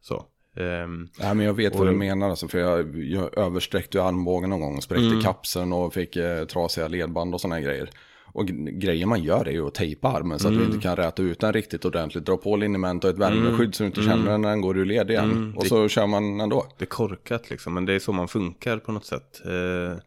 Så. 0.00 0.24
ehm, 0.56 1.08
Ja, 1.20 1.34
men 1.34 1.46
jag 1.46 1.54
vet 1.54 1.72
Och- 1.72 1.78
vad 1.78 1.88
du 1.88 1.92
menar, 1.92 2.30
alltså, 2.30 2.48
för 2.48 2.58
jag, 2.58 2.96
jag 3.04 3.38
översträckte 3.38 4.02
armbågen 4.02 4.50
någon 4.50 4.60
gång 4.60 4.76
och 4.76 4.82
spräckte 4.82 5.20
kapseln 5.24 5.72
och 5.72 5.94
fick 5.94 6.16
eh, 6.16 6.44
trasiga 6.44 6.88
ledband 6.88 7.34
och 7.34 7.40
sådana 7.40 7.60
grejer. 7.60 7.90
Och 8.32 8.46
grejen 8.80 9.08
man 9.08 9.22
gör 9.22 9.48
är 9.48 9.52
ju 9.52 9.66
att 9.66 9.74
tejpa 9.74 10.08
armen 10.08 10.38
så 10.38 10.48
att 10.48 10.54
du 10.54 10.64
inte 10.64 10.78
kan 10.78 10.96
räta 10.96 11.22
ut 11.22 11.40
den 11.40 11.52
riktigt 11.52 11.84
ordentligt. 11.84 12.26
Dra 12.26 12.36
på 12.36 12.56
liniment 12.56 13.04
och 13.04 13.10
ett 13.10 13.18
värmeskydd 13.18 13.74
så 13.74 13.82
du 13.82 13.86
inte 13.86 14.02
känner 14.02 14.30
den 14.30 14.42
när 14.42 14.48
den 14.48 14.60
går 14.60 14.78
ur 14.78 14.84
led 14.84 15.10
igen. 15.10 15.54
och 15.56 15.66
så 15.66 15.88
kör 15.88 16.06
man 16.06 16.40
ändå. 16.40 16.66
Det 16.78 16.84
är 16.84 16.86
korkat 16.86 17.50
liksom, 17.50 17.74
men 17.74 17.84
det 17.84 17.92
är 17.92 17.98
så 17.98 18.12
man 18.12 18.28
funkar 18.28 18.78
på 18.78 18.92
något 18.92 19.04
sätt. 19.04 19.40
Eh, 19.44 19.98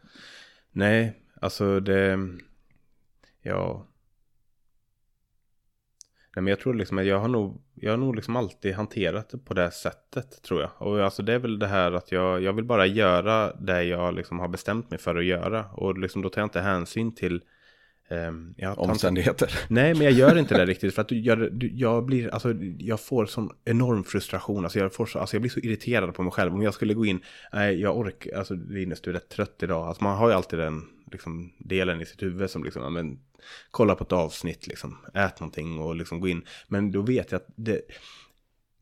nej, 0.71 1.13
alltså 1.41 1.79
det... 1.79 2.19
Ja... 3.41 3.87
Nej, 6.35 6.43
men 6.43 6.47
jag 6.47 6.59
tror 6.59 6.73
liksom 6.73 6.97
att 6.97 7.05
jag 7.05 7.19
har 7.19 7.27
nog, 7.27 7.61
jag 7.75 7.91
har 7.91 7.97
nog 7.97 8.15
liksom 8.15 8.35
alltid 8.35 8.73
hanterat 8.73 9.29
det 9.29 9.37
på 9.37 9.53
det 9.53 9.71
sättet 9.71 10.41
tror 10.41 10.61
jag. 10.61 10.69
Och 10.77 11.03
alltså 11.03 11.23
det 11.23 11.33
är 11.33 11.39
väl 11.39 11.59
det 11.59 11.67
här 11.67 11.91
att 11.91 12.11
jag, 12.11 12.41
jag 12.41 12.53
vill 12.53 12.65
bara 12.65 12.85
göra 12.85 13.53
det 13.53 13.83
jag 13.83 14.15
liksom 14.15 14.39
har 14.39 14.47
bestämt 14.47 14.89
mig 14.89 14.99
för 14.99 15.15
att 15.15 15.25
göra. 15.25 15.65
Och 15.65 15.97
liksom 15.97 16.21
då 16.21 16.29
tar 16.29 16.41
jag 16.41 16.45
inte 16.45 16.61
hänsyn 16.61 17.15
till 17.15 17.41
ehm, 18.11 18.53
jag 18.57 18.71
inte- 18.71 18.81
Omständigheter. 18.81 19.59
Nej, 19.67 19.93
men 19.93 20.03
jag 20.03 20.13
gör 20.13 20.37
inte 20.37 20.57
det 20.57 20.65
riktigt 20.65 20.95
för 20.95 21.01
att 21.01 21.07
du, 21.07 21.71
jag 21.73 22.05
blir, 22.05 22.29
alltså 22.33 22.53
jag 22.77 22.99
får 22.99 23.25
sån 23.25 23.49
enorm 23.65 24.03
frustration, 24.03 24.63
alltså 24.63 24.79
jag, 24.79 24.93
får 24.93 25.05
så, 25.05 25.19
alltså 25.19 25.35
jag 25.35 25.41
blir 25.41 25.51
så 25.51 25.59
irriterad 25.59 26.13
på 26.13 26.23
mig 26.23 26.31
själv. 26.31 26.53
Om 26.53 26.61
jag 26.61 26.73
skulle 26.73 26.93
gå 26.93 27.05
in, 27.05 27.21
nej 27.53 27.81
jag 27.81 27.97
orkar, 27.97 28.37
alltså 28.37 28.53
Linus 28.53 29.01
du 29.01 29.09
är 29.09 29.13
rätt 29.13 29.29
trött 29.29 29.63
idag. 29.63 29.87
Alltså 29.87 30.03
man 30.03 30.17
har 30.17 30.29
ju 30.29 30.35
alltid 30.35 30.59
den 30.59 30.83
liksom, 31.11 31.51
delen 31.57 32.01
i 32.01 32.05
sitt 32.05 32.21
huvud 32.23 32.49
som 32.49 32.63
liksom, 32.63 32.81
ja, 32.81 32.89
men 32.89 33.19
kolla 33.71 33.95
på 33.95 34.03
ett 34.03 34.11
avsnitt 34.11 34.67
liksom, 34.67 34.97
ät 35.13 35.39
någonting 35.39 35.79
och 35.79 35.95
liksom 35.95 36.19
gå 36.19 36.27
in. 36.27 36.41
Men 36.67 36.91
då 36.91 37.01
vet 37.01 37.31
jag 37.31 37.39
att 37.39 37.47
det, 37.55 37.81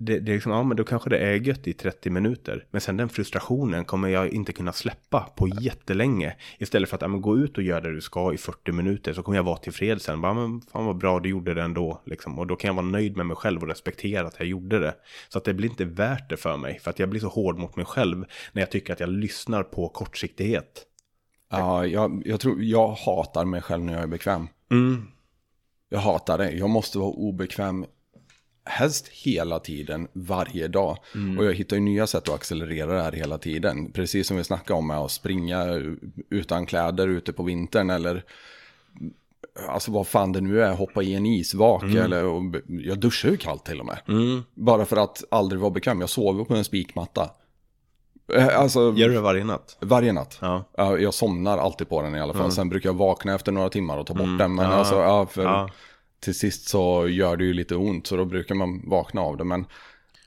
det, 0.02 0.20
det 0.20 0.32
är 0.32 0.34
liksom, 0.34 0.52
ja 0.52 0.64
men 0.64 0.78
då 0.78 0.84
kanske 0.84 1.10
det 1.10 1.18
är 1.18 1.34
gött 1.34 1.68
i 1.68 1.74
30 1.74 2.10
minuter. 2.10 2.66
Men 2.72 2.82
sen 2.82 2.98
den 2.98 3.10
frustrationen 3.10 3.86
kommer 3.86 4.08
jag 4.10 4.30
inte 4.30 4.54
kunna 4.54 4.74
släppa 4.74 5.30
på 5.36 5.48
jättelänge. 5.48 6.36
Istället 6.58 6.90
för 6.90 6.96
att 6.96 7.02
ja, 7.02 7.08
men 7.08 7.22
gå 7.22 7.38
ut 7.38 7.58
och 7.58 7.64
göra 7.64 7.82
det 7.82 7.94
du 7.94 8.02
ska 8.02 8.34
i 8.34 8.38
40 8.38 8.72
minuter 8.72 9.14
så 9.14 9.24
kommer 9.24 9.38
jag 9.38 9.44
vara 9.44 9.58
tillfreds 9.58 10.06
sen. 10.06 10.22
Bara, 10.22 10.34
men 10.34 10.62
fan 10.62 10.86
vad 10.86 10.98
bra 10.98 11.20
du 11.20 11.30
gjorde 11.30 11.54
det 11.54 11.62
ändå. 11.62 12.02
Liksom. 12.06 12.40
Och 12.40 12.48
då 12.48 12.56
kan 12.56 12.68
jag 12.68 12.76
vara 12.76 12.86
nöjd 12.86 13.18
med 13.18 13.26
mig 13.26 13.36
själv 13.36 13.62
och 13.62 13.68
respektera 13.68 14.28
att 14.28 14.40
jag 14.40 14.48
gjorde 14.48 14.80
det. 14.80 14.96
Så 15.30 15.38
att 15.38 15.44
det 15.44 15.54
blir 15.54 15.70
inte 15.70 15.86
värt 15.86 16.30
det 16.30 16.38
för 16.38 16.58
mig. 16.58 16.80
För 16.80 16.90
att 16.90 17.00
jag 17.00 17.10
blir 17.10 17.22
så 17.22 17.28
hård 17.28 17.58
mot 17.58 17.76
mig 17.76 17.86
själv 17.86 18.26
när 18.52 18.62
jag 18.62 18.72
tycker 18.72 18.94
att 18.94 19.00
jag 19.00 19.10
lyssnar 19.10 19.64
på 19.64 19.90
kortsiktighet. 19.90 20.86
Ja, 21.50 21.86
jag, 21.86 22.22
jag 22.26 22.40
tror, 22.40 22.64
jag 22.64 22.88
hatar 22.88 23.46
mig 23.46 23.62
själv 23.62 23.84
när 23.84 23.94
jag 23.94 24.04
är 24.04 24.08
bekväm. 24.08 24.48
Mm. 24.72 25.08
Jag 25.90 26.00
hatar 26.00 26.38
det. 26.38 26.52
Jag 26.52 26.70
måste 26.70 26.98
vara 26.98 27.10
obekväm 27.10 27.86
helst 28.70 29.08
hela 29.08 29.60
tiden, 29.60 30.08
varje 30.14 30.68
dag. 30.68 30.98
Och 31.38 31.46
jag 31.46 31.54
hittar 31.54 31.76
ju 31.76 31.82
nya 31.82 32.08
sätt 32.08 32.30
att 32.30 32.36
accelerera 32.36 32.94
det 32.94 33.02
här 33.04 33.12
hela 33.12 33.38
tiden. 33.38 33.92
Precis 33.92 34.28
som 34.28 34.38
vi 34.38 34.44
snackade 34.44 34.78
om 34.80 34.88
med 34.88 34.98
att 34.98 35.12
springa 35.12 35.66
utan 36.30 36.66
kläder 36.66 37.08
ute 37.08 37.34
på 37.34 37.44
vintern 37.44 37.90
eller 37.90 38.24
Alltså 39.70 39.92
vad 39.92 40.08
fan 40.08 40.32
det 40.32 40.42
nu 40.42 40.64
är, 40.64 40.74
hoppa 40.74 41.04
i 41.04 41.14
en 41.16 41.26
isvak 41.26 41.84
eller 41.84 42.26
och, 42.26 42.42
jag 42.68 43.00
duschar 43.00 43.30
ju 43.30 43.38
kallt 43.38 43.66
till 43.66 43.80
och 43.80 43.86
med. 43.86 44.00
Bara 44.54 44.86
för 44.86 44.98
att 44.98 45.24
aldrig 45.32 45.62
vara 45.62 45.72
bekväm. 45.72 46.00
Jag 46.02 46.10
sover 46.10 46.44
på 46.44 46.56
en 46.56 46.64
spikmatta. 46.64 47.30
Eh, 48.34 48.60
Alltså 48.60 48.80
Gör 48.96 49.08
du 49.10 49.14
det 49.14 49.22
varje 49.22 49.44
natt? 49.44 49.78
varje 49.80 50.12
natt. 50.14 50.38
Ja. 50.42 50.64
Ja, 50.78 50.98
jag 50.98 51.14
somnar 51.14 51.58
alltid 51.58 51.90
på 51.90 52.02
den 52.02 52.16
i 52.16 52.20
alla 52.20 52.34
fall. 52.34 52.52
Sen 52.52 52.70
brukar 52.70 52.90
jag 52.90 52.94
vakna 52.94 53.36
efter 53.36 53.52
några 53.52 53.70
timmar 53.70 53.98
och 53.98 54.08
ta 54.08 54.14
bort 54.14 54.38
den. 54.38 54.56
Men 54.56 54.66
Ja. 54.66 54.72
alltså, 54.72 54.96
ja, 54.96 55.26
för 55.26 55.44
Ja. 55.44 55.70
Till 56.20 56.36
sist 56.36 56.70
så 56.70 57.08
gör 57.08 57.38
det 57.38 57.44
ju 57.44 57.54
lite 57.54 57.76
ont. 57.76 58.08
Så 58.08 58.16
då 58.16 58.26
brukar 58.26 58.56
man 58.56 58.90
vakna 58.90 59.22
av 59.22 59.38
det. 59.38 59.44
Men 59.44 59.66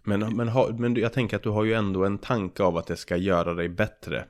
Men, 0.05 0.37
men, 0.37 0.49
ha, 0.49 0.69
men 0.79 0.95
jag 0.97 1.13
tänker 1.13 1.37
att 1.37 1.43
du 1.43 1.49
har 1.51 1.65
ju 1.65 1.73
ändå 1.75 2.05
en 2.05 2.19
tanke 2.19 2.63
av 2.63 2.77
att 2.77 2.87
det 2.87 2.97
ska 2.97 3.17
göra 3.17 3.55
dig 3.55 3.69
bättre. 3.69 4.25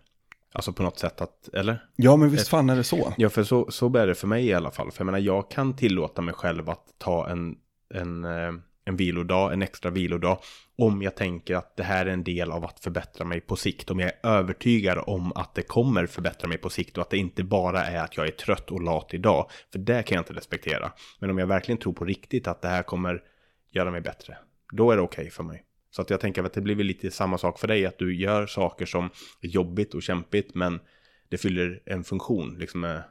Alltså 0.52 0.72
på 0.72 0.82
något 0.82 0.98
sätt 0.98 1.20
att, 1.20 1.48
eller? 1.52 1.84
ja, 1.96 2.16
men 2.16 2.30
visst 2.30 2.48
fan 2.48 2.70
är 2.70 2.76
det 2.76 2.84
så. 2.84 3.14
Ja, 3.16 3.28
för 3.28 3.44
så, 3.44 3.70
så 3.70 3.96
är 3.96 4.06
det 4.06 4.14
för 4.14 4.26
mig 4.26 4.46
i 4.46 4.54
alla 4.54 4.70
fall. 4.70 4.90
För 4.90 5.00
jag 5.00 5.06
menar, 5.06 5.18
jag 5.18 5.50
kan 5.50 5.76
tillåta 5.76 6.22
mig 6.22 6.34
själv 6.34 6.70
att 6.70 6.84
ta 6.98 7.28
en, 7.28 7.56
en, 7.94 8.24
eh, 8.24 8.52
en 8.84 8.96
vilodag, 8.96 9.52
en 9.52 9.62
extra 9.62 9.90
vilodag. 9.90 10.38
Om 10.76 11.02
jag 11.02 11.14
tänker 11.14 11.56
att 11.56 11.76
det 11.76 11.82
här 11.82 12.06
är 12.06 12.10
en 12.10 12.24
del 12.24 12.50
av 12.50 12.64
att 12.64 12.80
förbättra 12.80 13.24
mig 13.24 13.40
på 13.40 13.56
sikt. 13.56 13.90
Om 13.90 14.00
jag 14.00 14.08
är 14.10 14.30
övertygad 14.30 14.98
om 15.06 15.32
att 15.32 15.54
det 15.54 15.62
kommer 15.62 16.06
förbättra 16.06 16.48
mig 16.48 16.58
på 16.58 16.70
sikt 16.70 16.96
och 16.98 17.02
att 17.02 17.10
det 17.10 17.18
inte 17.18 17.44
bara 17.44 17.84
är 17.84 18.04
att 18.04 18.16
jag 18.16 18.26
är 18.26 18.30
trött 18.30 18.70
och 18.70 18.82
lat 18.82 19.14
idag. 19.14 19.50
För 19.72 19.78
det 19.78 20.02
kan 20.02 20.16
jag 20.16 20.22
inte 20.22 20.34
respektera. 20.34 20.92
Men 21.18 21.30
om 21.30 21.38
jag 21.38 21.46
verkligen 21.46 21.78
tror 21.78 21.92
på 21.92 22.04
riktigt 22.04 22.46
att 22.46 22.62
det 22.62 22.68
här 22.68 22.82
kommer 22.82 23.22
göra 23.70 23.90
mig 23.90 24.00
bättre. 24.00 24.38
Då 24.72 24.90
är 24.90 24.96
det 24.96 25.02
okej 25.02 25.30
för 25.30 25.42
mig. 25.42 25.64
Så 25.90 26.02
att 26.02 26.10
jag 26.10 26.20
tänker 26.20 26.44
att 26.44 26.52
det 26.52 26.60
blir 26.60 26.74
väl 26.74 26.86
lite 26.86 27.10
samma 27.10 27.38
sak 27.38 27.58
för 27.58 27.68
dig. 27.68 27.86
Att 27.86 27.98
du 27.98 28.16
gör 28.16 28.46
saker 28.46 28.86
som 28.86 29.10
är 29.40 29.48
jobbigt 29.48 29.94
och 29.94 30.02
kämpigt. 30.02 30.54
Men 30.54 30.80
det 31.28 31.38
fyller 31.38 31.82
en 31.84 32.04
funktion 32.04 32.56
liksom 32.58 32.80
med, 32.80 33.02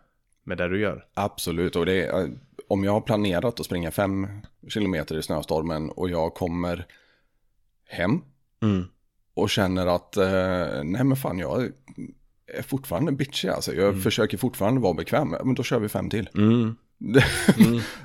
med 0.44 0.58
det 0.58 0.68
du 0.68 0.80
gör. 0.80 1.06
Absolut. 1.14 1.76
Och 1.76 1.86
det 1.86 2.06
är, 2.06 2.32
om 2.72 2.84
jag 2.84 2.92
har 2.92 3.02
planerat 3.02 3.60
att 3.60 3.66
springa 3.66 3.92
fem 3.92 4.28
kilometer 4.70 5.18
i 5.18 5.24
snöstormen 5.24 5.90
och 5.90 6.10
jag 6.10 6.34
kommer 6.34 6.86
hem 7.88 8.22
Mm. 8.64 8.86
och 9.34 9.50
känner 9.50 9.88
att 9.88 10.18
eh, 10.18 10.84
nej 10.84 11.04
men 11.04 11.16
fan 11.16 11.40
jag 11.40 11.70
är 12.58 12.62
fortfarande 12.62 13.12
bitchig 13.12 13.50
alltså. 13.50 13.74
Jag 13.74 14.04
försöker 14.04 14.38
fortfarande 14.38 14.82
vara 14.82 14.94
bekväm. 14.94 15.30
Men 15.44 15.54
då 15.56 15.64
kör 15.64 15.80
vi 15.80 15.90
fem 15.90 16.10
till. 16.10 16.30
Mm. 16.36 16.76
Det, 16.98 17.24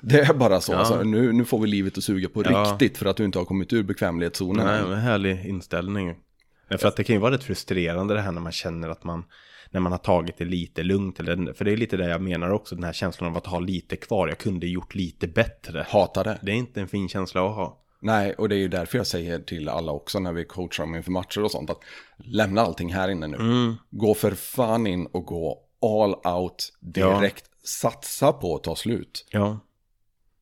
det 0.03 0.21
är 0.21 0.35
bara 0.35 0.61
så. 0.61 0.73
Ja. 0.73 0.77
Alltså, 0.77 1.03
nu, 1.03 1.33
nu 1.33 1.45
får 1.45 1.59
vi 1.59 1.67
livet 1.67 1.99
att 1.99 2.05
suga 2.05 2.29
på 2.29 2.43
Ja. 2.45 2.63
riktigt 2.73 2.99
för 2.99 3.07
att 3.07 3.17
du 3.17 3.25
inte 3.25 3.39
har 3.39 3.45
kommit 3.45 3.73
ur 3.73 3.83
bekvämlighetszonen. 3.83 4.67
Nej, 4.67 4.83
men 4.89 4.99
härlig 5.01 5.47
inställning. 5.47 6.15
För 6.69 6.89
att 6.89 6.97
det 6.97 7.05
kan 7.05 7.17
ju 7.17 7.21
vara 7.21 7.35
rätt 7.35 7.45
frustrerande 7.45 8.15
det 8.15 8.21
här 8.21 8.33
när 8.33 8.41
man 8.41 8.53
känner 8.53 8.89
att 8.89 9.05
man 9.05 9.25
när 9.71 9.81
man 9.81 9.93
har 9.93 9.99
tagit 9.99 10.39
det 10.39 10.45
lite 10.45 10.83
lugnt. 10.83 11.21
Eller, 11.21 11.53
för 11.53 11.65
det 11.65 11.73
är 11.73 11.77
lite 11.77 11.97
det 11.97 12.09
jag 12.09 12.21
menar 12.21 12.51
också, 12.51 12.75
den 12.75 12.85
här 12.85 12.93
känslan 12.93 13.31
av 13.31 13.37
att 13.37 13.47
ha 13.47 13.61
lite 13.61 13.97
kvar. 13.97 14.29
Jag 14.29 14.39
kunde 14.39 14.67
gjort 14.67 14.95
lite 14.95 15.29
bättre. 15.29 15.87
Hatar 15.89 16.25
det. 16.25 16.39
Det 16.43 16.53
är 16.53 16.57
inte 16.57 16.81
en 16.81 16.89
fin 16.89 17.09
känsla 17.09 17.49
att 17.49 17.55
ha. 17.57 17.83
Nej, 18.01 18.35
och 18.35 18.49
det 18.49 18.55
är 18.55 18.59
ju 18.59 18.69
därför 18.69 18.99
jag 18.99 19.07
säger 19.07 19.39
till 19.39 19.69
alla 19.69 19.93
också 19.93 20.19
när 20.19 20.33
vi 20.33 20.45
coachar 20.45 20.83
dem 20.83 20.95
inför 20.95 21.11
matcher 21.11 21.45
och 21.45 21.51
sånt. 21.51 21.71
Att 21.71 21.81
lämna 22.17 22.61
allting 22.61 22.93
här 22.93 23.09
inne 23.09 23.27
nu. 23.27 23.37
Mm. 23.37 23.75
Gå 23.91 24.15
för 24.15 24.31
fan 24.33 24.87
in 24.87 25.07
och 25.07 25.25
gå 25.25 25.63
all 25.83 26.15
out 26.35 26.73
direkt. 26.81 27.45
Satsa 27.65 28.33
på 28.33 28.55
att 28.57 28.65
ta 28.65 28.77
slut. 28.77 29.27
Ja. 29.31 29.61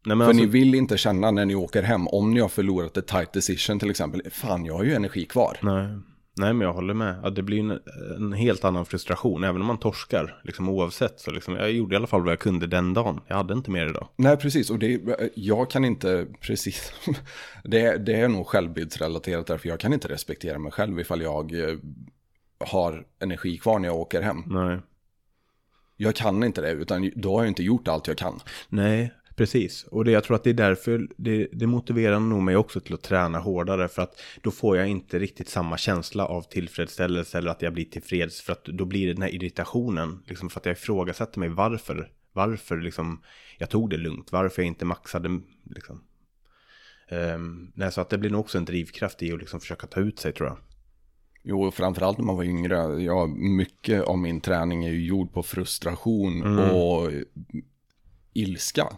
Nej, 0.06 0.16
För 0.16 0.24
alltså, 0.24 0.42
ni 0.42 0.46
vill 0.46 0.74
inte 0.74 0.98
känna 0.98 1.30
när 1.30 1.44
ni 1.44 1.54
åker 1.54 1.82
hem, 1.82 2.08
om 2.08 2.34
ni 2.34 2.40
har 2.40 2.48
förlorat 2.48 2.96
ett 2.96 3.06
tight 3.06 3.32
decision 3.32 3.78
till 3.78 3.90
exempel. 3.90 4.22
Fan, 4.30 4.64
jag 4.64 4.74
har 4.74 4.84
ju 4.84 4.94
energi 4.94 5.24
kvar. 5.24 5.58
nej. 5.62 5.88
Nej, 6.36 6.52
men 6.52 6.60
jag 6.60 6.72
håller 6.72 6.94
med. 6.94 7.20
Ja, 7.22 7.30
det 7.30 7.42
blir 7.42 7.60
en, 7.60 7.80
en 8.16 8.32
helt 8.32 8.64
annan 8.64 8.86
frustration. 8.86 9.44
Även 9.44 9.60
om 9.60 9.66
man 9.66 9.78
torskar, 9.78 10.40
liksom 10.44 10.68
oavsett. 10.68 11.20
Så 11.20 11.30
liksom, 11.30 11.54
jag 11.56 11.72
gjorde 11.72 11.94
i 11.94 11.96
alla 11.96 12.06
fall 12.06 12.22
vad 12.22 12.32
jag 12.32 12.38
kunde 12.38 12.66
den 12.66 12.94
dagen. 12.94 13.20
Jag 13.26 13.36
hade 13.36 13.54
inte 13.54 13.70
mer 13.70 13.86
idag. 13.86 14.08
Nej, 14.16 14.36
precis. 14.36 14.70
Och 14.70 14.78
det, 14.78 15.00
jag 15.34 15.70
kan 15.70 15.84
inte, 15.84 16.26
precis, 16.40 16.92
det, 17.64 17.96
det 17.96 18.14
är 18.14 18.28
nog 18.28 18.46
självbildsrelaterat 18.46 19.46
därför 19.46 19.68
jag 19.68 19.80
kan 19.80 19.92
inte 19.92 20.08
respektera 20.08 20.58
mig 20.58 20.72
själv 20.72 21.00
ifall 21.00 21.22
jag 21.22 21.68
eh, 21.68 21.76
har 22.58 23.06
energi 23.20 23.58
kvar 23.58 23.78
när 23.78 23.88
jag 23.88 23.96
åker 23.96 24.22
hem. 24.22 24.42
Nej. 24.46 24.80
Jag 25.96 26.14
kan 26.14 26.44
inte 26.44 26.60
det, 26.60 26.70
utan 26.70 27.10
då 27.16 27.36
har 27.36 27.42
jag 27.42 27.48
inte 27.50 27.62
gjort 27.62 27.88
allt 27.88 28.06
jag 28.06 28.18
kan. 28.18 28.40
Nej, 28.68 29.12
precis. 29.36 29.84
Och 29.84 30.04
det, 30.04 30.10
jag 30.10 30.24
tror 30.24 30.36
att 30.36 30.44
det 30.44 30.50
är 30.50 30.54
därför 30.54 31.08
det, 31.16 31.48
det 31.52 31.66
motiverar 31.66 32.20
nog 32.20 32.42
mig 32.42 32.56
också 32.56 32.80
till 32.80 32.94
att 32.94 33.02
träna 33.02 33.38
hårdare. 33.38 33.88
För 33.88 34.02
att 34.02 34.20
då 34.42 34.50
får 34.50 34.76
jag 34.76 34.88
inte 34.88 35.18
riktigt 35.18 35.48
samma 35.48 35.76
känsla 35.76 36.26
av 36.26 36.42
tillfredsställelse 36.42 37.38
eller 37.38 37.50
att 37.50 37.62
jag 37.62 37.72
blir 37.72 37.84
tillfreds. 37.84 38.40
För 38.40 38.52
att 38.52 38.64
då 38.64 38.84
blir 38.84 39.06
det 39.06 39.12
den 39.12 39.22
här 39.22 39.34
irritationen. 39.34 40.22
Liksom 40.26 40.50
för 40.50 40.60
att 40.60 40.66
jag 40.66 40.72
ifrågasätter 40.72 41.40
mig 41.40 41.48
varför. 41.48 42.10
Varför 42.32 42.76
liksom 42.76 43.22
jag 43.58 43.70
tog 43.70 43.90
det 43.90 43.96
lugnt. 43.96 44.32
Varför 44.32 44.62
jag 44.62 44.66
inte 44.66 44.84
maxade 44.84 45.40
liksom. 45.70 46.04
Um, 47.10 47.72
nej, 47.74 47.92
så 47.92 48.00
att 48.00 48.10
det 48.10 48.18
blir 48.18 48.30
nog 48.30 48.40
också 48.40 48.58
en 48.58 48.64
drivkraft 48.64 49.22
i 49.22 49.32
att 49.32 49.38
liksom 49.38 49.60
försöka 49.60 49.86
ta 49.86 50.00
ut 50.00 50.18
sig 50.18 50.32
tror 50.32 50.48
jag. 50.48 50.58
Jo, 51.46 51.70
framförallt 51.70 52.18
när 52.18 52.24
man 52.24 52.36
var 52.36 52.44
yngre. 52.44 53.02
Ja, 53.02 53.26
mycket 53.36 54.02
av 54.02 54.18
min 54.18 54.40
träning 54.40 54.84
är 54.84 54.90
ju 54.90 55.06
gjord 55.06 55.32
på 55.32 55.42
frustration 55.42 56.58
och 56.58 57.10
ilska. 58.34 58.96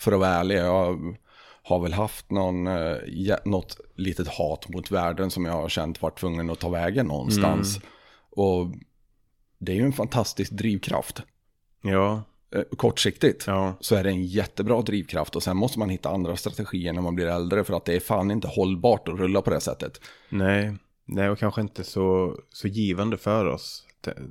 För 0.00 0.12
att 0.12 0.20
vara 0.20 0.30
ärlig, 0.30 0.58
jag 0.58 1.16
har 1.62 1.80
väl 1.80 1.92
haft 1.92 2.30
någon, 2.30 2.66
eh, 2.66 2.96
något 3.44 3.80
litet 3.94 4.28
hat 4.28 4.68
mot 4.68 4.90
världen 4.90 5.30
som 5.30 5.44
jag 5.44 5.52
har 5.52 5.68
känt 5.68 6.02
varit 6.02 6.18
tvungen 6.18 6.50
att 6.50 6.60
ta 6.60 6.68
vägen 6.68 7.06
någonstans. 7.06 7.80
Och 8.30 8.66
det 9.58 9.72
är 9.72 9.76
ju 9.76 9.84
en 9.84 9.92
fantastisk 9.92 10.52
drivkraft. 10.52 11.22
Ja, 11.82 12.22
Eh, 12.54 12.62
Kortsiktigt 12.76 13.44
ja. 13.46 13.74
så 13.80 13.94
är 13.94 14.04
det 14.04 14.10
en 14.10 14.24
jättebra 14.24 14.82
drivkraft 14.82 15.36
och 15.36 15.42
sen 15.42 15.56
måste 15.56 15.78
man 15.78 15.90
hitta 15.90 16.10
andra 16.10 16.36
strategier 16.36 16.92
när 16.92 17.02
man 17.02 17.14
blir 17.14 17.26
äldre 17.26 17.64
för 17.64 17.74
att 17.76 17.84
det 17.84 17.94
är 17.96 18.00
fan 18.00 18.30
inte 18.30 18.48
hållbart 18.48 19.08
att 19.08 19.18
rulla 19.18 19.42
på 19.42 19.50
det 19.50 19.60
sättet. 19.60 20.00
Nej, 20.28 20.76
nej 21.04 21.30
och 21.30 21.38
kanske 21.38 21.60
inte 21.60 21.84
så, 21.84 22.36
så 22.48 22.68
givande 22.68 23.16
för 23.16 23.46
oss. 23.46 23.86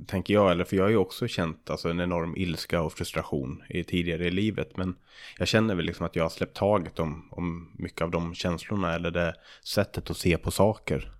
Tänker 0.06 0.34
jag, 0.34 0.50
eller 0.50 0.64
för 0.64 0.76
jag 0.76 0.84
har 0.84 0.90
ju 0.90 0.96
också 0.96 1.28
känt 1.28 1.70
alltså, 1.70 1.88
en 1.88 2.00
enorm 2.00 2.36
ilska 2.36 2.82
och 2.82 2.92
frustration 2.92 3.62
i 3.68 3.84
tidigare 3.84 4.26
i 4.26 4.30
livet. 4.30 4.76
Men 4.76 4.94
jag 5.38 5.48
känner 5.48 5.74
väl 5.74 5.84
liksom 5.84 6.06
att 6.06 6.16
jag 6.16 6.24
har 6.24 6.30
släppt 6.30 6.56
taget 6.56 6.98
om, 6.98 7.28
om 7.30 7.70
mycket 7.78 8.02
av 8.02 8.10
de 8.10 8.34
känslorna 8.34 8.94
eller 8.94 9.10
det 9.10 9.34
sättet 9.64 10.10
att 10.10 10.16
se 10.16 10.38
på 10.38 10.50
saker. 10.50 11.12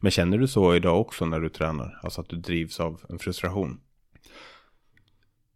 Men 0.00 0.10
känner 0.10 0.38
du 0.38 0.48
så 0.48 0.74
idag 0.74 1.00
också 1.00 1.24
när 1.26 1.40
du 1.40 1.48
tränar? 1.48 2.00
Alltså 2.02 2.20
att 2.20 2.28
du 2.28 2.36
drivs 2.36 2.80
av 2.80 3.00
en 3.08 3.18
frustration? 3.18 3.80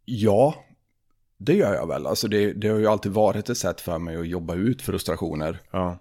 Ja, 0.05 0.65
Det 1.39 1.55
gör 1.55 1.75
jag 1.75 1.87
väl. 1.87 2.07
Alltså 2.07 2.29
det, 2.29 2.53
det 2.53 2.69
har 2.69 2.79
ju 2.79 2.87
alltid 2.87 3.13
varit 3.13 3.49
ett 3.49 3.59
sätt 3.59 3.81
för 3.81 3.99
mig 3.99 4.17
att 4.17 4.29
jobba 4.29 4.55
ut 4.55 4.83
frustrationer 4.83 5.59
Ja. 5.71 5.99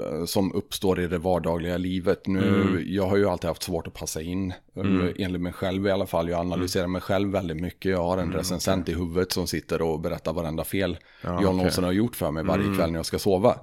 Eh, 0.00 0.24
som 0.24 0.52
uppstår 0.52 1.00
i 1.00 1.06
det 1.06 1.18
vardagliga 1.18 1.76
livet. 1.76 2.26
Nu, 2.26 2.84
Jag 2.86 3.06
har 3.06 3.16
ju 3.16 3.28
alltid 3.28 3.48
haft 3.48 3.62
svårt 3.62 3.86
att 3.86 3.94
passa 3.94 4.22
in, 4.22 4.52
mm. 4.76 5.14
enligt 5.18 5.42
mig 5.42 5.52
själv 5.52 5.86
i 5.86 5.90
alla 5.90 6.06
fall. 6.06 6.28
Jag 6.28 6.40
analyserar 6.40 6.86
mig 6.86 7.00
själv 7.00 7.32
väldigt 7.32 7.60
mycket. 7.60 7.90
Jag 7.90 8.02
har 8.02 8.18
en 8.18 8.32
recensent 8.32 8.88
i 8.88 8.94
huvudet 8.94 9.32
som 9.32 9.46
sitter 9.46 9.82
och 9.82 10.00
berättar 10.00 10.32
varenda 10.32 10.64
fel 10.64 10.98
jag 11.22 11.34
okej. 11.34 11.56
någonsin 11.56 11.84
har 11.84 11.92
gjort 11.92 12.16
för 12.16 12.30
mig 12.30 12.44
varje 12.44 12.76
kväll 12.76 12.90
när 12.90 12.98
jag 12.98 13.06
ska 13.06 13.18
sova. 13.18 13.58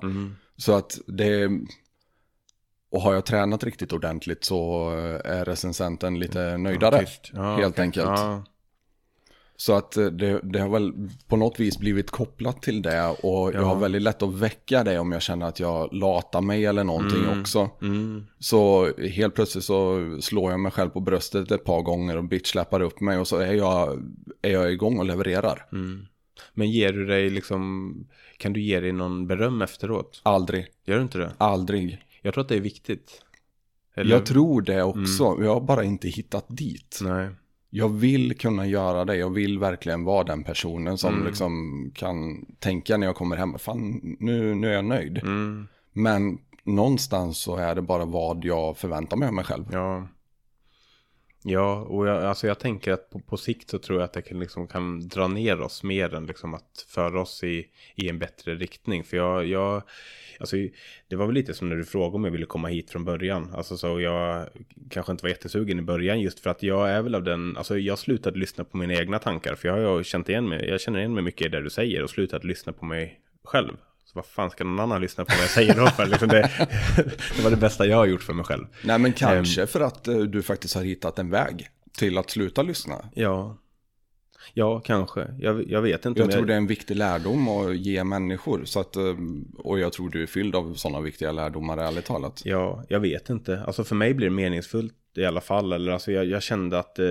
Så 0.58 0.74
att 0.74 1.00
det... 1.08 1.50
Och 2.92 3.02
har 3.02 3.14
jag 3.14 3.26
tränat 3.26 3.64
riktigt 3.64 3.94
ordentligt 3.94 4.44
så 4.44 4.90
är 5.26 5.46
recensenten 5.46 6.20
lite 6.20 6.58
nöjdare. 6.58 7.06
Ja, 7.34 7.56
helt 7.56 7.74
okej. 7.74 7.84
enkelt. 7.84 8.53
Ja. 9.54 9.58
Så 9.58 9.74
att 9.74 9.98
eh, 9.98 10.06
det, 10.06 10.40
det 10.44 10.60
har 10.60 10.70
väl 10.70 10.94
på 11.28 11.36
något 11.36 11.60
vis 11.60 11.78
blivit 11.78 12.12
kopplat 12.12 12.62
till 12.62 12.82
det 12.82 13.08
och 13.08 13.54
jag 13.54 13.62
har 13.62 13.76
väldigt 13.76 14.02
lätt 14.02 14.22
att 14.22 14.34
väcka 14.34 14.84
det 14.84 15.00
om 15.00 15.12
jag 15.12 15.22
känner 15.22 15.46
att 15.46 15.60
jag 15.60 15.94
latar 15.94 16.42
mig 16.42 16.66
eller 16.66 16.84
någonting 16.84 17.40
också. 17.40 17.70
Mm. 17.82 18.26
Så 18.40 18.92
helt 18.98 19.36
plötsligt 19.36 19.64
så 19.64 20.00
slår 20.22 20.52
jag 20.52 20.60
mig 20.60 20.72
själv 20.72 20.90
på 20.90 21.00
bröstet 21.00 21.52
ett 21.52 21.64
par 21.64 21.82
gånger 21.82 22.18
och 22.18 22.24
bitchsläpar 22.24 22.82
upp 22.82 23.02
mig 23.02 23.18
och 23.18 23.28
så 23.28 23.38
är 23.38 23.54
jag, 23.54 24.04
är 24.42 24.52
jag 24.52 24.72
igång 24.72 25.00
och 25.00 25.06
levererar. 25.06 25.66
Mm. 25.72 26.06
Men 26.54 26.72
ger 26.72 26.94
du 26.94 27.06
dig 27.06 27.30
liksom, 27.30 27.94
kan 28.38 28.54
du 28.54 28.62
ge 28.62 28.80
dig 28.80 28.92
någon 28.92 29.28
beröm 29.28 29.62
efteråt? 29.62 30.22
Aldrig, 30.24 30.68
Gör 30.86 30.96
du 30.96 31.02
inte 31.02 31.18
det? 31.18 31.32
aldrig. 31.38 32.06
Jag 32.22 32.34
tror 32.34 32.42
att 32.42 32.50
det 32.50 32.56
är 32.56 32.62
viktigt. 32.62 33.22
Eller? 33.96 34.12
Jag 34.12 34.26
tror 34.26 34.62
det 34.62 34.84
också, 34.84 35.38
jag 35.42 35.54
har 35.54 35.62
bara 35.62 35.84
inte 35.84 36.08
hittat 36.08 36.46
dit. 36.48 37.00
Nej. 37.02 37.30
Jag 37.76 37.90
vill 37.90 38.38
kunna 38.38 38.66
göra 38.66 39.06
det, 39.06 39.16
jag 39.16 39.30
vill 39.30 39.60
verkligen 39.60 40.04
vara 40.04 40.24
den 40.24 40.44
personen 40.44 40.98
som 40.98 41.14
Mm. 41.14 41.28
liksom 41.28 41.92
kan 41.96 42.46
tänka 42.60 42.98
när 42.98 43.08
jag 43.08 43.16
kommer 43.16 43.36
hem, 43.36 43.60
fan 43.60 44.16
nu, 44.20 44.56
nu 44.56 44.70
är 44.70 44.74
jag 44.74 44.86
nöjd. 44.86 45.18
Mm. 45.18 45.68
Men 45.94 46.38
någonstans 46.64 47.38
så 47.38 47.56
är 47.56 47.76
det 47.76 47.82
bara 47.82 48.06
vad 48.06 48.46
jag 48.46 48.78
förväntar 48.78 49.18
mig 49.18 49.28
av 49.28 49.34
mig 49.34 49.46
själv. 49.46 49.66
Ja. 49.72 50.08
Ja, 51.46 51.82
och 51.82 52.08
jag, 52.08 52.24
alltså 52.24 52.48
jag 52.48 52.60
tänker 52.60 52.92
att 52.92 53.10
på, 53.10 53.20
på 53.20 53.38
sikt 53.38 53.70
så 53.70 53.80
tror 53.80 54.00
jag 54.00 54.06
att 54.06 54.14
det 54.14 54.22
kan, 54.22 54.40
liksom, 54.40 54.68
kan 54.68 55.08
dra 55.08 55.28
ner 55.28 55.62
oss 55.62 55.84
mer 55.84 56.14
än 56.14 56.26
liksom 56.26 56.54
att 56.54 56.86
föra 56.88 57.22
oss 57.22 57.44
i, 57.44 57.68
i 57.96 58.10
en 58.10 58.20
bättre 58.20 58.56
riktning. 58.56 59.04
För 59.04 59.18
jag, 59.18 59.46
jag, 59.46 59.84
alltså 60.40 60.56
det 61.08 61.16
var 61.16 61.26
väl 61.26 61.36
lite 61.36 61.54
som 61.54 61.70
när 61.70 61.76
du 61.76 61.86
frågade 61.86 62.16
om 62.16 62.24
jag 62.24 62.32
ville 62.32 62.46
komma 62.46 62.68
hit 62.68 62.90
från 62.90 63.06
början. 63.06 63.54
Alltså 63.54 63.78
så 63.78 64.00
jag 64.00 64.50
kanske 64.90 65.12
inte 65.12 65.24
var 65.24 65.30
jättesugen 65.30 65.80
i 65.80 65.82
början 65.82 66.22
just 66.22 66.40
för 66.40 66.50
att 66.50 66.64
jag 66.64 66.90
är 66.90 67.02
väl 67.02 67.16
av 67.16 67.24
den, 67.24 67.58
alltså 67.58 67.78
jag 67.78 68.00
slutade 68.00 68.40
lyssna 68.40 68.64
på 68.64 68.78
mina 68.78 68.94
egna 68.94 69.20
tankar. 69.20 69.56
För 69.56 69.68
jag 69.68 69.88
har 69.88 69.98
ju 69.98 70.04
känt 70.04 70.30
igen 70.30 70.50
mig, 70.50 70.70
jag 70.70 70.82
känner 70.82 71.00
igen 71.00 71.14
mig 71.14 71.24
mycket 71.24 71.48
i 71.48 71.50
det 71.50 71.62
du 71.62 71.70
säger 71.70 72.04
och 72.04 72.10
slutat 72.10 72.44
lyssna 72.44 72.74
på 72.74 72.86
mig 72.86 73.20
själv. 73.44 73.78
Vad 74.14 74.26
fan 74.26 74.50
ska 74.50 74.64
någon 74.64 74.80
annan 74.80 75.02
lyssna 75.02 75.26
på 75.26 75.34
vad 75.36 75.44
jag 75.44 75.50
säger 75.50 75.76
då? 75.76 75.88
För 75.88 76.06
liksom 76.06 76.28
det, 76.28 76.52
det 77.36 77.44
var 77.44 77.50
det 77.52 77.58
bästa 77.58 77.86
jag 77.86 77.98
har 77.98 78.06
gjort 78.06 78.24
för 78.24 78.34
mig 78.34 78.46
själv. 78.46 78.66
Nej 78.84 79.00
men 79.00 79.14
kanske 79.14 79.68
för 79.68 79.82
att 79.82 80.08
eh, 80.08 80.18
du 80.18 80.44
faktiskt 80.44 80.76
har 80.76 80.84
hittat 80.84 81.20
en 81.20 81.30
väg 81.30 81.68
till 81.98 82.18
att 82.18 82.30
sluta 82.30 82.62
lyssna. 82.62 82.96
Ja. 83.14 83.58
Ja, 84.54 84.80
kanske. 84.80 85.28
Jag, 85.40 85.70
jag 85.72 85.82
vet 85.82 86.06
inte. 86.06 86.22
Jag 86.22 86.32
tror 86.32 86.46
det 86.46 86.54
är 86.54 86.58
en 86.58 86.68
viktig 86.68 86.96
lärdom 86.96 87.48
att 87.48 87.78
ge 87.78 88.04
människor. 88.04 88.66
Så 88.66 88.80
att, 88.80 88.96
eh, 88.96 89.16
och 89.58 89.80
jag 89.80 89.94
tror 89.94 90.10
du 90.10 90.24
är 90.24 90.28
fylld 90.28 90.56
av 90.56 90.74
sådana 90.74 91.02
viktiga 91.02 91.32
lärdomar 91.32 91.78
ärligt 91.78 92.06
talat. 92.06 92.42
Ja, 92.46 92.84
jag 92.90 93.00
vet 93.00 93.30
inte. 93.30 93.64
Alltså 93.68 93.84
för 93.84 93.96
mig 93.96 94.14
blir 94.14 94.28
det 94.28 94.36
meningsfullt 94.36 94.94
i 95.16 95.26
alla 95.26 95.42
fall. 95.42 95.74
Eller 95.74 95.92
alltså 95.92 96.12
jag, 96.12 96.26
jag 96.26 96.44
kände 96.44 96.80
att 96.80 97.00
eh, 97.00 97.06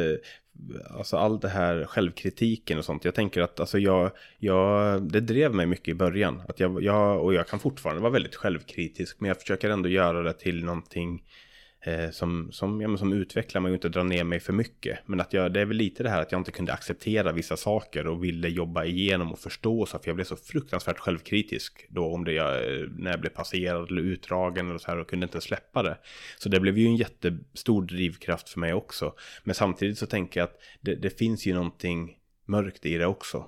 alltså 0.91 1.17
all 1.17 1.41
det 1.41 1.49
här 1.49 1.85
självkritiken 1.85 2.79
och 2.79 2.85
sånt. 2.85 3.05
Jag 3.05 3.15
tänker 3.15 3.41
att 3.41 3.61
alltså 3.61 3.79
jag, 3.79 4.11
jag, 4.39 5.03
det 5.13 5.21
drev 5.21 5.55
mig 5.55 5.67
mycket 5.67 5.89
i 5.89 5.95
början. 5.95 6.43
Att 6.49 6.61
jag, 6.61 6.83
jag, 6.83 7.25
och 7.25 7.35
jag 7.35 7.49
kan 7.49 7.59
fortfarande 7.59 8.03
vara 8.03 8.13
väldigt 8.13 8.35
självkritisk. 8.35 9.21
Men 9.21 9.29
jag 9.29 9.41
försöker 9.41 9.71
ändå 9.71 9.89
göra 9.89 10.23
det 10.23 10.33
till 10.33 10.65
någonting 10.65 11.23
eh, 11.85 12.11
som, 12.11 12.53
som, 12.53 12.81
ja, 12.81 12.89
men 12.89 12.99
som 12.99 13.13
utvecklar 13.13 13.61
mig 13.61 13.69
och 13.71 13.75
inte 13.75 13.89
drar 13.89 14.05
ner 14.05 14.25
mig 14.25 14.41
för 14.41 14.53
mycket. 14.53 14.99
Men 15.07 15.21
att 15.21 15.33
jag, 15.33 15.53
det 15.53 15.61
är 15.61 15.65
väl 15.65 15.77
lite 15.77 16.03
det 16.03 16.11
här 16.11 16.23
att 16.23 16.33
jag 16.33 16.41
inte 16.41 16.51
kunde 16.53 16.73
acceptera 16.73 17.33
vissa 17.33 17.57
saker 17.57 18.07
och 18.07 18.25
ville 18.25 18.49
jobba 18.49 18.85
igenom 18.85 19.33
och 19.33 19.39
förstå 19.39 19.87
så. 19.87 19.99
För 19.99 20.09
jag 20.09 20.15
blev 20.17 20.25
så 20.25 20.37
fruktansvärt 20.37 20.99
självkritisk 20.99 21.87
då 21.91 22.07
om 22.15 22.25
det 22.25 22.33
jag, 22.33 22.55
eh, 22.55 22.81
när 22.99 23.11
jag 23.11 23.21
blev 23.21 23.31
passerad 23.31 23.91
eller 23.91 24.03
utdragen 24.03 24.69
eller 24.69 24.79
så 24.79 24.91
här 24.91 24.99
och 24.99 25.09
kunde 25.11 25.25
inte 25.25 25.41
släppa 25.41 25.83
det. 25.83 25.99
Så 26.39 26.49
det 26.49 26.61
blev 26.61 26.79
ju 26.79 26.87
en 26.87 26.97
jättestor 26.97 27.83
drivkraft 27.83 28.49
för 28.49 28.61
mig 28.61 28.73
också. 28.75 29.15
Men 29.45 29.55
samtidigt 29.55 29.99
så 29.99 30.07
tänker 30.07 30.41
jag 30.41 30.45
att 30.45 30.57
det, 30.81 30.95
det 30.95 31.19
finns 31.19 31.47
ju 31.47 31.55
någonting 31.55 32.17
mörkt 32.47 32.87
i 32.87 32.99
det 32.99 33.07
också. 33.07 33.45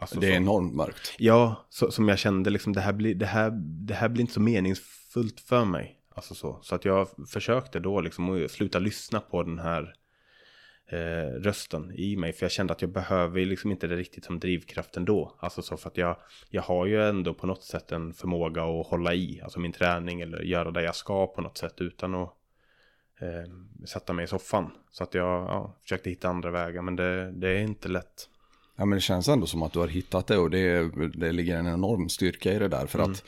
Alltså 0.00 0.20
Det 0.20 0.26
är 0.26 0.30
så- 0.30 0.36
enormt 0.36 0.74
mörkt. 0.74 1.14
Ja, 1.18 1.66
så, 1.70 1.90
som 1.90 2.08
jag 2.08 2.18
kände 2.18 2.50
liksom 2.50 2.72
det 2.72 2.80
här, 2.80 2.92
blir, 2.92 3.14
det, 3.14 3.26
här, 3.26 3.50
det 3.86 3.94
här 3.94 4.08
blir 4.08 4.20
inte 4.20 4.32
så 4.34 4.40
meningsfullt 4.40 5.40
för 5.40 5.64
mig. 5.64 5.94
Alltså 6.18 6.34
så. 6.34 6.58
Så 6.62 6.74
att 6.74 6.84
jag 6.84 7.08
försökte 7.28 7.80
då 7.80 8.00
liksom 8.00 8.44
att 8.44 8.50
sluta 8.50 8.78
lyssna 8.78 9.20
på 9.20 9.42
den 9.42 9.58
här 9.58 9.94
eh, 10.86 11.40
rösten 11.40 11.92
i 11.94 12.16
mig. 12.16 12.32
För 12.32 12.44
jag 12.44 12.52
kände 12.52 12.72
att 12.72 12.82
jag 12.82 12.90
behöver 12.90 13.44
liksom 13.44 13.70
inte 13.70 13.86
det 13.86 13.96
riktigt 13.96 14.24
som 14.24 14.38
drivkraft 14.38 14.96
ändå. 14.96 15.36
Alltså 15.38 15.62
så 15.62 15.76
för 15.76 15.88
att 15.88 15.96
jag, 15.96 16.16
jag 16.50 16.62
har 16.62 16.86
ju 16.86 17.08
ändå 17.08 17.34
på 17.34 17.46
något 17.46 17.64
sätt 17.64 17.92
en 17.92 18.14
förmåga 18.14 18.62
att 18.62 18.86
hålla 18.86 19.14
i. 19.14 19.40
Alltså 19.42 19.60
min 19.60 19.72
träning 19.72 20.20
eller 20.20 20.42
göra 20.42 20.70
det 20.70 20.82
jag 20.82 20.94
ska 20.94 21.26
på 21.26 21.40
något 21.40 21.58
sätt 21.58 21.80
utan 21.80 22.14
att 22.14 22.34
eh, 23.20 23.86
sätta 23.86 24.12
mig 24.12 24.24
i 24.24 24.28
soffan. 24.28 24.70
Så 24.90 25.04
att 25.04 25.14
jag 25.14 25.44
ja, 25.44 25.76
försökte 25.82 26.10
hitta 26.10 26.28
andra 26.28 26.50
vägar 26.50 26.82
men 26.82 26.96
det, 26.96 27.32
det 27.32 27.48
är 27.48 27.60
inte 27.60 27.88
lätt. 27.88 28.28
Ja 28.76 28.84
men 28.84 28.96
det 28.96 29.02
känns 29.02 29.28
ändå 29.28 29.46
som 29.46 29.62
att 29.62 29.72
du 29.72 29.78
har 29.78 29.88
hittat 29.88 30.26
det 30.26 30.38
och 30.38 30.50
det, 30.50 30.90
det 31.14 31.32
ligger 31.32 31.56
en 31.56 31.66
enorm 31.66 32.08
styrka 32.08 32.52
i 32.52 32.58
det 32.58 32.68
där. 32.68 32.86
För 32.86 32.98
att 32.98 33.24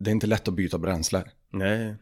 det 0.00 0.10
är 0.10 0.12
inte 0.12 0.26
lätt 0.26 0.48
att 0.48 0.54
byta 0.54 0.78
bränsle. 0.78 1.24
Nej, 1.50 1.94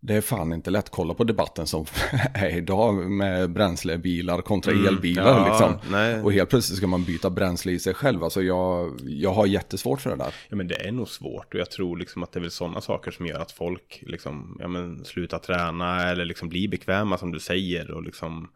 Det 0.00 0.14
är 0.14 0.20
fan 0.20 0.52
inte 0.52 0.70
lätt. 0.70 0.90
Kolla 0.90 1.14
på 1.14 1.24
debatten 1.24 1.66
som 1.66 1.84
är 2.34 2.56
idag 2.56 2.94
med 3.10 3.50
bränslebilar 3.52 4.40
kontra 4.42 4.72
Mm, 4.72 4.86
elbilar. 4.86 5.22
ja, 5.24 5.48
liksom. 5.48 5.90
nej. 5.92 6.20
Och 6.20 6.32
helt 6.32 6.50
plötsligt 6.50 6.76
ska 6.78 6.86
man 6.86 7.04
byta 7.04 7.30
bränsle 7.30 7.72
i 7.72 7.78
sig 7.78 7.94
själv. 7.94 8.24
Alltså 8.24 8.42
jag, 8.42 9.00
jag 9.04 9.32
har 9.32 9.46
jättesvårt 9.46 10.00
för 10.00 10.10
det 10.10 10.16
där. 10.16 10.34
Ja 10.48 10.56
men 10.56 10.68
det 10.68 10.86
är 10.86 10.92
nog 10.92 11.08
svårt 11.08 11.54
och 11.54 11.60
jag 11.60 11.70
tror 11.70 11.96
liksom 11.96 12.22
att 12.22 12.32
det 12.32 12.38
är 12.38 12.40
väl 12.40 12.50
sådana 12.50 12.80
saker 12.80 13.10
som 13.10 13.26
gör 13.26 13.40
att 13.40 13.52
folk 13.52 14.02
liksom, 14.06 14.56
ja 14.60 14.68
men 14.68 15.04
slutar 15.04 15.38
träna 15.38 16.10
eller 16.10 16.24
liksom 16.24 16.48
blir 16.48 16.68
bekväma 16.68 17.18
som 17.18 17.32
du 17.32 17.40
säger 17.40 17.90
och 17.90 18.02
liksom 18.02 18.48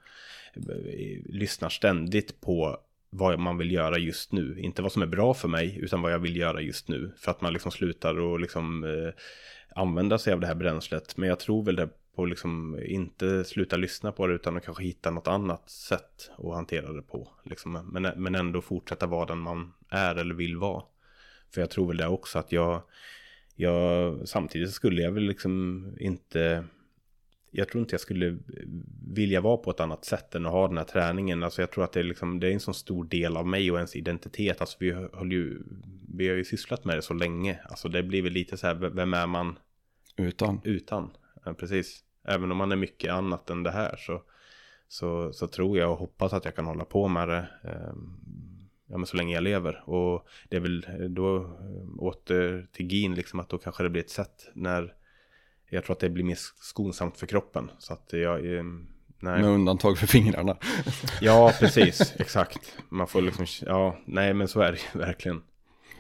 eh, 0.57 1.23
lyssnar 1.25 1.69
ständigt 1.69 2.41
på 2.41 2.77
vad 3.11 3.39
man 3.39 3.59
vill 3.59 3.73
göra 3.73 3.99
just 3.99 4.33
nu. 4.33 4.57
Inte 4.61 4.83
vad 4.83 4.93
som 4.93 5.03
är 5.03 5.07
bra 5.07 5.35
för 5.35 5.49
mig 5.49 5.79
utan 5.83 6.03
vad 6.03 6.13
jag 6.13 6.19
vill 6.19 6.37
göra 6.37 6.61
just 6.61 6.89
nu. 6.89 7.13
För 7.19 7.31
att 7.31 7.41
man 7.41 7.53
liksom 7.53 7.71
slutar 7.71 8.19
och 8.21 8.41
liksom 8.41 8.85
eh, 8.85 9.13
använda 9.77 10.19
sig 10.19 10.33
av 10.33 10.41
det 10.41 10.47
här 10.47 10.55
bränslet. 10.55 11.17
Men 11.17 11.29
jag 11.29 11.41
tror 11.41 11.65
väl 11.65 11.77
det 11.77 11.89
på 12.15 12.25
liksom 12.25 12.79
inte 12.83 13.45
sluta 13.45 13.77
lyssna 13.77 14.13
på 14.13 14.27
det 14.27 14.35
utan 14.35 14.57
att 14.57 14.65
kanske 14.65 14.85
hitta 14.85 15.11
något 15.11 15.29
annat 15.29 15.71
sätt 15.71 16.31
att 16.39 16.55
hantera 16.55 16.93
det 16.93 17.03
på. 17.03 17.29
Liksom. 17.45 17.73
Men, 17.73 18.03
men 18.17 18.35
ändå 18.35 18.61
fortsätta 18.61 19.07
vara 19.07 19.27
den 19.27 19.39
man 19.39 19.73
är 19.89 20.17
eller 20.17 20.35
vill 20.35 20.57
vara. 20.57 20.83
För 21.55 21.61
jag 21.61 21.71
tror 21.71 21.89
väl 21.89 21.97
det 21.97 22.07
också 22.07 22.39
att 22.39 22.53
jag, 22.53 22.83
jag 23.55 24.29
samtidigt 24.29 24.73
skulle 24.73 25.03
jag 25.03 25.13
väl 25.13 25.23
liksom 25.23 25.87
inte 26.01 26.65
jag 27.51 27.69
tror 27.69 27.81
inte 27.81 27.95
jag 27.95 28.01
skulle 28.01 28.39
vilja 29.15 29.41
vara 29.41 29.57
på 29.57 29.71
ett 29.71 29.81
annat 29.81 30.05
sätt 30.05 30.35
än 30.35 30.47
att 30.47 30.53
ha 30.53 30.69
den 30.69 30.79
här 30.79 30.85
träningen. 30.85 31.43
Alltså 31.43 31.63
jag 31.63 31.71
tror 31.71 31.85
att 31.85 31.93
det 31.93 32.01
är, 32.01 32.05
liksom, 32.05 32.41
det 32.41 32.49
är 32.49 32.53
en 32.53 32.61
så 32.61 32.73
stor 32.73 33.05
del 33.05 33.37
av 33.37 33.47
mig 33.47 33.71
och 33.71 33.77
ens 33.77 33.97
identitet. 33.97 34.61
Alltså 34.61 34.77
vi, 34.81 34.87
ju, 35.31 35.63
vi 36.15 36.29
har 36.29 36.37
ju 36.37 36.45
sysslat 36.45 36.85
med 36.85 36.97
det 36.97 37.03
så 37.03 37.15
länge. 37.15 37.61
Alltså 37.65 37.89
det 37.89 38.03
blir 38.03 38.23
väl 38.23 38.33
lite 38.33 38.57
så 38.57 38.67
här, 38.67 38.75
vem 38.75 39.15
är 39.15 39.27
man 39.27 39.59
utan. 40.17 40.61
utan? 40.65 41.11
Ja, 41.45 41.55
precis. 41.55 42.05
Även 42.25 42.51
om 42.51 42.57
man 42.57 42.73
är 42.73 42.77
mycket 42.77 43.13
annat 43.13 43.51
än 43.51 43.63
det 43.63 43.71
här 43.71 43.97
så, 43.99 44.23
så, 44.89 45.33
så 45.33 45.47
tror 45.47 45.79
jag 45.79 45.93
och 45.93 45.99
hoppas 45.99 46.33
att 46.33 46.45
jag 46.45 46.57
kan 46.57 46.67
hålla 46.67 46.85
på 46.85 47.09
med 47.09 47.29
det 47.29 47.49
eh, 47.65 47.93
ja, 48.87 48.99
men 48.99 49.07
så 49.07 49.17
länge 49.17 49.35
jag 49.35 49.43
lever. 49.43 49.91
Och 49.91 50.29
det 50.49 50.57
är 50.57 50.61
väl 50.61 50.87
då 51.15 51.37
eh, 51.37 51.99
åter 51.99 52.67
till 52.73 52.87
gin 52.87 53.15
liksom 53.15 53.41
att 53.41 53.49
då 53.49 53.59
kanske 53.59 53.83
det 53.83 53.91
blir 53.91 54.03
ett 54.03 54.11
sätt 54.11 54.49
när 54.55 54.95
jag 55.71 55.85
tror 55.85 55.95
att 55.95 56.01
det 56.01 56.11
blir 56.11 56.25
mer 56.25 56.39
skonsamt 56.61 57.19
för 57.19 57.27
kroppen. 57.27 57.71
Så 57.79 57.93
att 57.93 58.09
jag, 58.13 58.57
eh, 58.57 58.65
nej. 59.19 59.41
Med 59.41 59.51
undantag 59.51 59.99
för 59.99 60.07
fingrarna. 60.07 60.57
Ja, 61.21 61.53
precis, 61.61 62.15
exakt. 62.19 62.79
Man 62.89 63.07
får 63.07 63.23
liksom, 63.23 63.47
ja, 63.67 63.99
nej 64.07 64.35
men 64.35 64.49
så 64.49 64.61
är 64.61 64.73
det 64.73 64.79
ju 64.79 64.99
verkligen. 64.99 65.43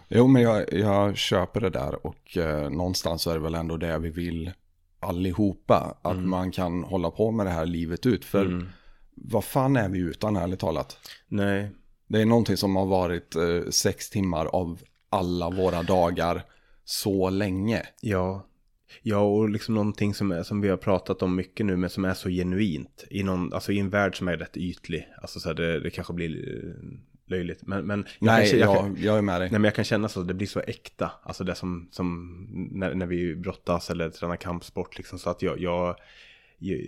Jo, 0.09 0.27
men 0.27 0.43
jag, 0.43 0.73
jag 0.73 1.16
köper 1.16 1.61
det 1.61 1.70
där 1.70 2.07
och 2.07 2.37
eh, 2.37 2.70
någonstans 2.70 3.23
så 3.23 3.31
är 3.31 3.35
det 3.35 3.41
väl 3.41 3.55
ändå 3.55 3.77
det 3.77 3.99
vi 3.99 4.11
vill 4.11 4.53
allihopa. 5.01 5.97
Att 6.03 6.19
man 6.19 6.51
kan 6.53 6.85
hålla 6.85 7.11
på 7.11 7.31
med 7.31 7.47
det 7.47 7.51
här 7.51 7.66
livet 7.66 8.07
ut. 8.07 8.24
För 8.24 8.45
Mm. 8.47 8.69
vad 9.15 9.45
fan 9.45 9.77
är 9.77 9.89
vi 9.89 9.99
utan 9.99 10.37
ärligt 10.37 10.61
talat? 10.61 10.99
Nej, 11.28 11.70
Det 12.09 12.20
är 12.20 12.27
någonting 12.27 12.57
som 12.57 12.77
har 12.77 12.87
varit 12.87 13.37
eh, 13.37 13.70
sex 13.70 14.11
timmar 14.11 14.47
av 14.47 14.81
alla 15.09 15.51
våra 15.51 15.83
dagar 15.83 16.43
så 16.85 17.31
länge. 17.31 17.83
Ja. 18.01 18.47
Ja, 19.03 19.19
och 19.19 19.49
liksom 19.51 19.74
någonting 19.74 20.15
som, 20.15 20.33
är, 20.33 20.43
som 20.43 20.61
vi 20.61 20.69
har 20.69 20.77
pratat 20.77 21.23
om 21.23 21.37
mycket 21.37 21.66
nu, 21.66 21.77
men 21.77 21.91
som 21.91 22.05
är 22.05 22.15
så 22.15 22.28
genuint. 22.28 23.05
I, 23.11 23.23
någon, 23.23 23.53
alltså 23.53 23.73
i 23.73 23.78
en 23.78 23.91
värld 23.91 24.19
som 24.19 24.28
är 24.28 24.37
rätt 24.37 24.57
ytlig. 24.57 25.09
Alltså 25.23 25.41
så 25.41 25.49
här, 25.49 25.55
det, 25.55 25.81
det 25.81 25.91
kanske 25.91 26.12
blir... 26.12 26.74
löjligt. 27.27 27.66
Men, 27.66 27.86
men 27.86 28.07
jag, 28.19 28.27
Nej, 28.27 28.51
kan, 28.51 28.59
jag, 28.59 28.77
kan, 28.77 28.97
jag 28.98 29.19
är 29.19 29.23
med 29.23 29.40
dig. 29.40 29.51
nej, 29.51 29.61
men 29.61 29.65
jag 29.65 29.74
kan 29.74 29.85
känna 29.85 30.09
så, 30.09 30.23
det 30.23 30.35
blir 30.35 30.47
så 30.47 30.61
äkta. 30.61 31.11
Alltså 31.23 31.44
det 31.44 31.55
som, 31.55 31.89
som 31.90 32.36
när, 32.73 32.94
när 32.94 33.07
vi 33.07 33.36
brottas 33.36 33.90
eller 33.90 34.11
tränar 34.11 34.36
kampsport 34.36 34.97
liksom. 34.97 35.19
Så 35.19 35.31
att 35.31 35.43
jag, 35.43 35.61
jag, 35.61 35.97
jag, 36.59 36.78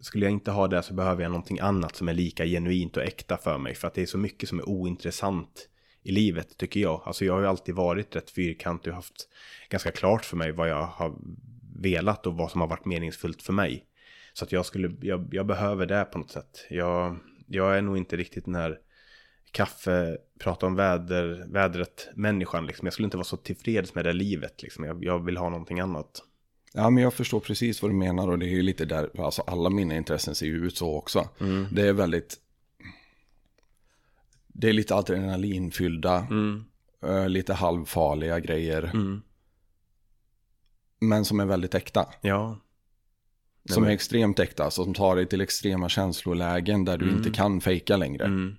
skulle 0.00 0.26
jag 0.26 0.32
inte 0.32 0.50
ha 0.50 0.68
det 0.68 0.82
så 0.82 0.94
behöver 0.94 1.22
jag 1.22 1.30
någonting 1.30 1.60
annat 1.60 1.96
som 1.96 2.08
är 2.08 2.14
lika 2.14 2.44
genuint 2.46 2.96
och 2.96 3.02
äkta 3.02 3.36
för 3.36 3.58
mig. 3.58 3.74
För 3.74 3.88
att 3.88 3.94
det 3.94 4.02
är 4.02 4.06
så 4.06 4.18
mycket 4.18 4.48
som 4.48 4.58
är 4.58 4.68
ointressant 4.68 5.68
i 6.02 6.12
livet 6.12 6.56
tycker 6.56 6.80
jag. 6.80 7.02
Alltså 7.04 7.24
jag 7.24 7.32
har 7.32 7.40
ju 7.40 7.46
alltid 7.46 7.74
varit 7.74 8.16
rätt 8.16 8.30
fyrkantig 8.30 8.90
och 8.90 8.96
haft 8.96 9.28
ganska 9.68 9.90
klart 9.90 10.24
för 10.24 10.36
mig 10.36 10.52
vad 10.52 10.68
jag 10.68 10.86
har 10.86 11.14
velat 11.76 12.26
och 12.26 12.34
vad 12.34 12.50
som 12.50 12.60
har 12.60 12.68
varit 12.68 12.84
meningsfullt 12.84 13.42
för 13.42 13.52
mig. 13.52 13.84
Så 14.32 14.44
att 14.44 14.52
jag 14.52 14.66
skulle, 14.66 14.92
jag, 15.00 15.28
jag 15.32 15.46
behöver 15.46 15.86
det 15.86 16.04
på 16.04 16.18
något 16.18 16.30
sätt. 16.30 16.66
Jag, 16.70 17.16
jag 17.46 17.76
är 17.78 17.82
nog 17.82 17.96
inte 17.96 18.16
riktigt 18.16 18.44
den 18.44 18.54
här 18.54 18.78
kaffe, 19.52 20.18
prata 20.38 20.66
om 20.66 20.74
väder, 20.74 21.46
vädret 21.48 22.08
människan 22.14 22.66
liksom. 22.66 22.86
Jag 22.86 22.92
skulle 22.92 23.06
inte 23.06 23.16
vara 23.16 23.24
så 23.24 23.36
tillfreds 23.36 23.94
med 23.94 24.04
det 24.04 24.12
livet 24.12 24.62
liksom. 24.62 24.84
Jag, 24.84 25.04
jag 25.04 25.24
vill 25.24 25.36
ha 25.36 25.48
någonting 25.48 25.80
annat. 25.80 26.22
Ja, 26.72 26.90
men 26.90 27.02
jag 27.02 27.14
förstår 27.14 27.40
precis 27.40 27.82
vad 27.82 27.90
du 27.90 27.94
menar 27.94 28.28
och 28.28 28.38
det 28.38 28.46
är 28.46 28.54
ju 28.54 28.62
lite 28.62 28.84
där, 28.84 29.20
alltså 29.20 29.42
alla 29.42 29.70
mina 29.70 29.96
intressen 29.96 30.34
ser 30.34 30.46
ju 30.46 30.66
ut 30.66 30.76
så 30.76 30.96
också. 30.96 31.28
Det 31.72 31.88
är 31.88 31.92
väldigt, 31.92 32.36
det 34.46 34.68
är 34.68 34.72
lite 34.72 34.94
adrenalinfyllda, 34.94 36.26
eh, 37.02 37.28
lite 37.28 37.54
halvfarliga 37.54 38.40
grejer. 38.40 38.90
Men 41.00 41.24
som 41.24 41.40
är 41.40 41.46
väldigt 41.46 41.74
äkta. 41.74 42.08
Ja. 42.20 42.58
Som 43.68 43.84
är 43.84 43.90
extremt 43.90 44.38
äkta, 44.38 44.70
så 44.70 44.84
som 44.84 44.94
tar 44.94 45.16
dig 45.16 45.26
till 45.26 45.40
extrema 45.40 45.88
känslolägen 45.88 46.84
där 46.84 46.98
du 46.98 47.10
inte 47.10 47.30
kan 47.30 47.60
fejka 47.60 47.96
längre. 47.96 48.54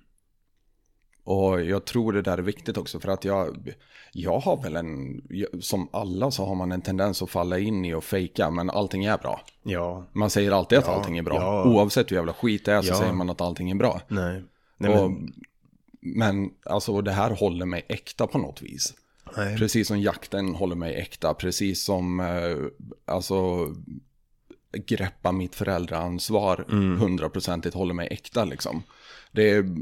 Mm. 1.26 1.38
Och 1.38 1.64
jag 1.64 1.84
tror 1.84 2.12
det 2.12 2.22
där 2.22 2.38
är 2.38 2.42
viktigt 2.42 2.76
också 2.78 3.00
för 3.00 3.08
att 3.08 3.24
jag, 3.24 3.74
jag 4.12 4.38
har 4.38 4.62
väl 4.62 4.76
en, 4.76 5.22
som 5.60 5.88
alla 5.92 6.30
så 6.30 6.44
har 6.46 6.54
man 6.54 6.72
en 6.72 6.82
tendens 6.82 7.22
att 7.22 7.30
falla 7.30 7.58
in 7.58 7.84
i 7.84 7.94
och 7.94 8.04
fejka, 8.04 8.50
men 8.50 8.70
allting 8.70 9.04
är 9.04 9.18
bra. 9.18 9.40
Ja. 9.62 10.06
Man 10.12 10.30
säger 10.30 10.52
alltid 10.52 10.78
att 10.78 10.86
Ja, 10.86 10.92
allting 10.94 11.18
är 11.18 11.22
bra. 11.22 11.34
ja. 11.36 11.64
Oavsett 11.64 12.10
hur 12.10 12.16
jävla 12.16 12.32
skit 12.32 12.64
det 12.64 12.72
är 12.72 12.82
så 12.82 12.88
Ja. 12.88 12.96
säger 12.98 13.12
man 13.12 13.30
att 13.30 13.40
allting 13.40 13.70
är 13.70 13.74
bra. 13.74 14.00
Nej. 14.08 14.42
Nej 14.78 14.98
och, 14.98 15.10
men, 15.10 15.32
men 16.00 16.50
alltså 16.64 17.00
det 17.00 17.12
här 17.12 17.30
håller 17.30 17.66
mig 17.66 17.84
äkta 17.88 18.26
på 18.26 18.38
något 18.38 18.62
vis. 18.62 18.94
nej. 19.36 19.56
Precis 19.58 19.88
som 19.88 20.00
jakten 20.00 20.54
håller 20.54 20.76
mig 20.76 20.94
äkta, 20.94 21.34
precis 21.34 21.84
som 21.84 22.20
eh, 22.20 22.56
alltså 23.14 23.68
greppa 24.86 25.32
mitt 25.32 25.54
föräldraansvar 25.54 26.64
Mm. 26.70 26.98
hundraprocentigt 27.00 27.74
håller 27.74 27.94
mig 27.94 28.08
äkta 28.10 28.44
liksom. 28.44 28.82
Det 29.32 29.50
är, 29.50 29.76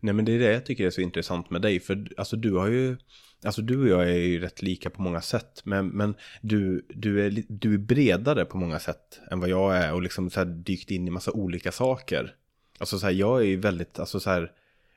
Nej 0.00 0.14
men 0.14 0.24
det 0.24 0.32
är 0.32 0.38
det 0.38 0.52
jag 0.52 0.66
tycker 0.66 0.86
är 0.86 0.90
så 0.90 1.00
intressant 1.00 1.50
med 1.50 1.62
dig. 1.62 1.80
För 1.80 2.08
alltså 2.16 2.36
du 2.36 2.52
har 2.52 2.68
ju, 2.68 2.96
alltså 3.44 3.62
du 3.62 3.82
och 3.82 3.88
jag 3.88 4.10
är 4.10 4.18
ju 4.18 4.40
rätt 4.40 4.62
lika 4.62 4.90
på 4.90 5.02
många 5.02 5.20
sätt. 5.20 5.62
Men, 5.64 5.88
men 5.88 6.14
du, 6.40 6.86
du, 6.88 7.26
är, 7.26 7.44
du 7.48 7.74
är 7.74 7.78
bredare 7.78 8.44
på 8.44 8.56
många 8.56 8.78
sätt 8.78 9.20
än 9.30 9.40
vad 9.40 9.48
jag 9.48 9.76
är. 9.76 9.92
Och 9.92 10.02
liksom 10.02 10.30
så 10.30 10.40
här 10.40 10.46
dykt 10.46 10.90
in 10.90 11.08
i 11.08 11.10
massa 11.10 11.32
olika 11.32 11.72
saker. 11.72 12.34
Alltså 12.78 12.98
så 12.98 13.06
här, 13.06 13.12
jag 13.12 13.40
är 13.40 13.44
ju 13.44 13.56
väldigt, 13.56 13.98
alltså 13.98 14.20
så 14.20 14.30
här, 14.30 14.52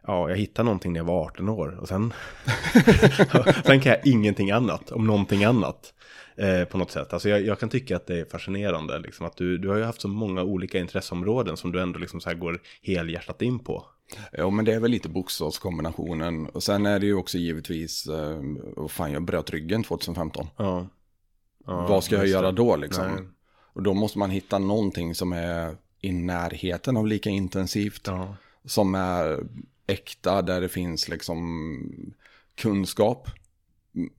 ja 0.08 0.30
jag 0.30 0.38
hittade 0.38 0.66
någonting 0.66 0.94
när 0.94 1.00
jag 1.00 1.06
var 1.06 1.26
18 1.26 1.50
år. 1.50 1.78
Och 1.82 1.88
sen, 1.88 2.14
sen 3.66 3.80
kan 3.80 3.92
jag 3.92 4.08
ingenting 4.08 4.52
annat 4.52 4.92
om 4.92 5.08
någonting 5.08 5.44
annat. 5.44 5.94
Eh, 6.38 6.66
på 6.66 6.78
något 6.78 6.92
sätt. 6.92 7.14
Alltså 7.14 7.30
jag, 7.30 7.42
jag 7.42 7.60
kan 7.60 7.70
tycka 7.70 7.96
att 7.96 8.08
det 8.08 8.20
är 8.20 8.26
fascinerande. 8.26 9.00
Liksom, 9.00 9.26
att 9.26 9.38
du, 9.38 9.58
du 9.58 9.70
har 9.70 9.78
ju 9.78 9.84
haft 9.84 10.02
så 10.02 10.08
många 10.08 10.44
olika 10.44 10.80
intresseområden 10.80 11.58
som 11.58 11.72
du 11.72 11.82
ändå 11.82 12.00
liksom 12.00 12.22
så 12.22 12.30
här 12.30 12.36
går 12.36 12.60
helhjärtat 12.82 13.42
in 13.42 13.60
på 13.60 13.86
ja 14.32 14.50
men 14.50 14.66
det 14.66 14.74
är 14.74 14.80
väl 14.80 14.92
lite 14.92 15.10
bokstavskombinationen. 15.10 16.46
Och 16.46 16.64
sen 16.64 16.86
är 16.86 17.00
det 17.00 17.06
ju 17.06 17.16
också 17.16 17.38
givetvis, 17.38 18.08
eh, 18.08 18.42
fan 18.88 19.12
jag 19.12 19.24
bröt 19.24 19.50
ryggen 19.50 19.84
2015. 19.84 20.48
Ja. 20.58 20.88
Ja, 21.66 21.88
vad 21.88 22.04
ska 22.04 22.16
jag 22.16 22.28
göra 22.28 22.52
då 22.52 22.76
liksom? 22.76 23.12
Nej. 23.12 23.24
Och 23.74 23.84
då 23.84 23.94
måste 23.94 24.20
man 24.20 24.30
hitta 24.30 24.60
någonting 24.60 25.16
som 25.16 25.34
är 25.34 25.78
i 26.02 26.12
närheten 26.12 26.98
av 26.98 27.08
lika 27.08 27.30
intensivt. 27.30 28.08
Ja. 28.08 28.36
Som 28.66 28.96
är 28.96 29.44
äkta, 29.88 30.42
där 30.42 30.62
det 30.62 30.70
finns 30.70 31.10
liksom 31.10 32.16
kunskap 32.56 33.30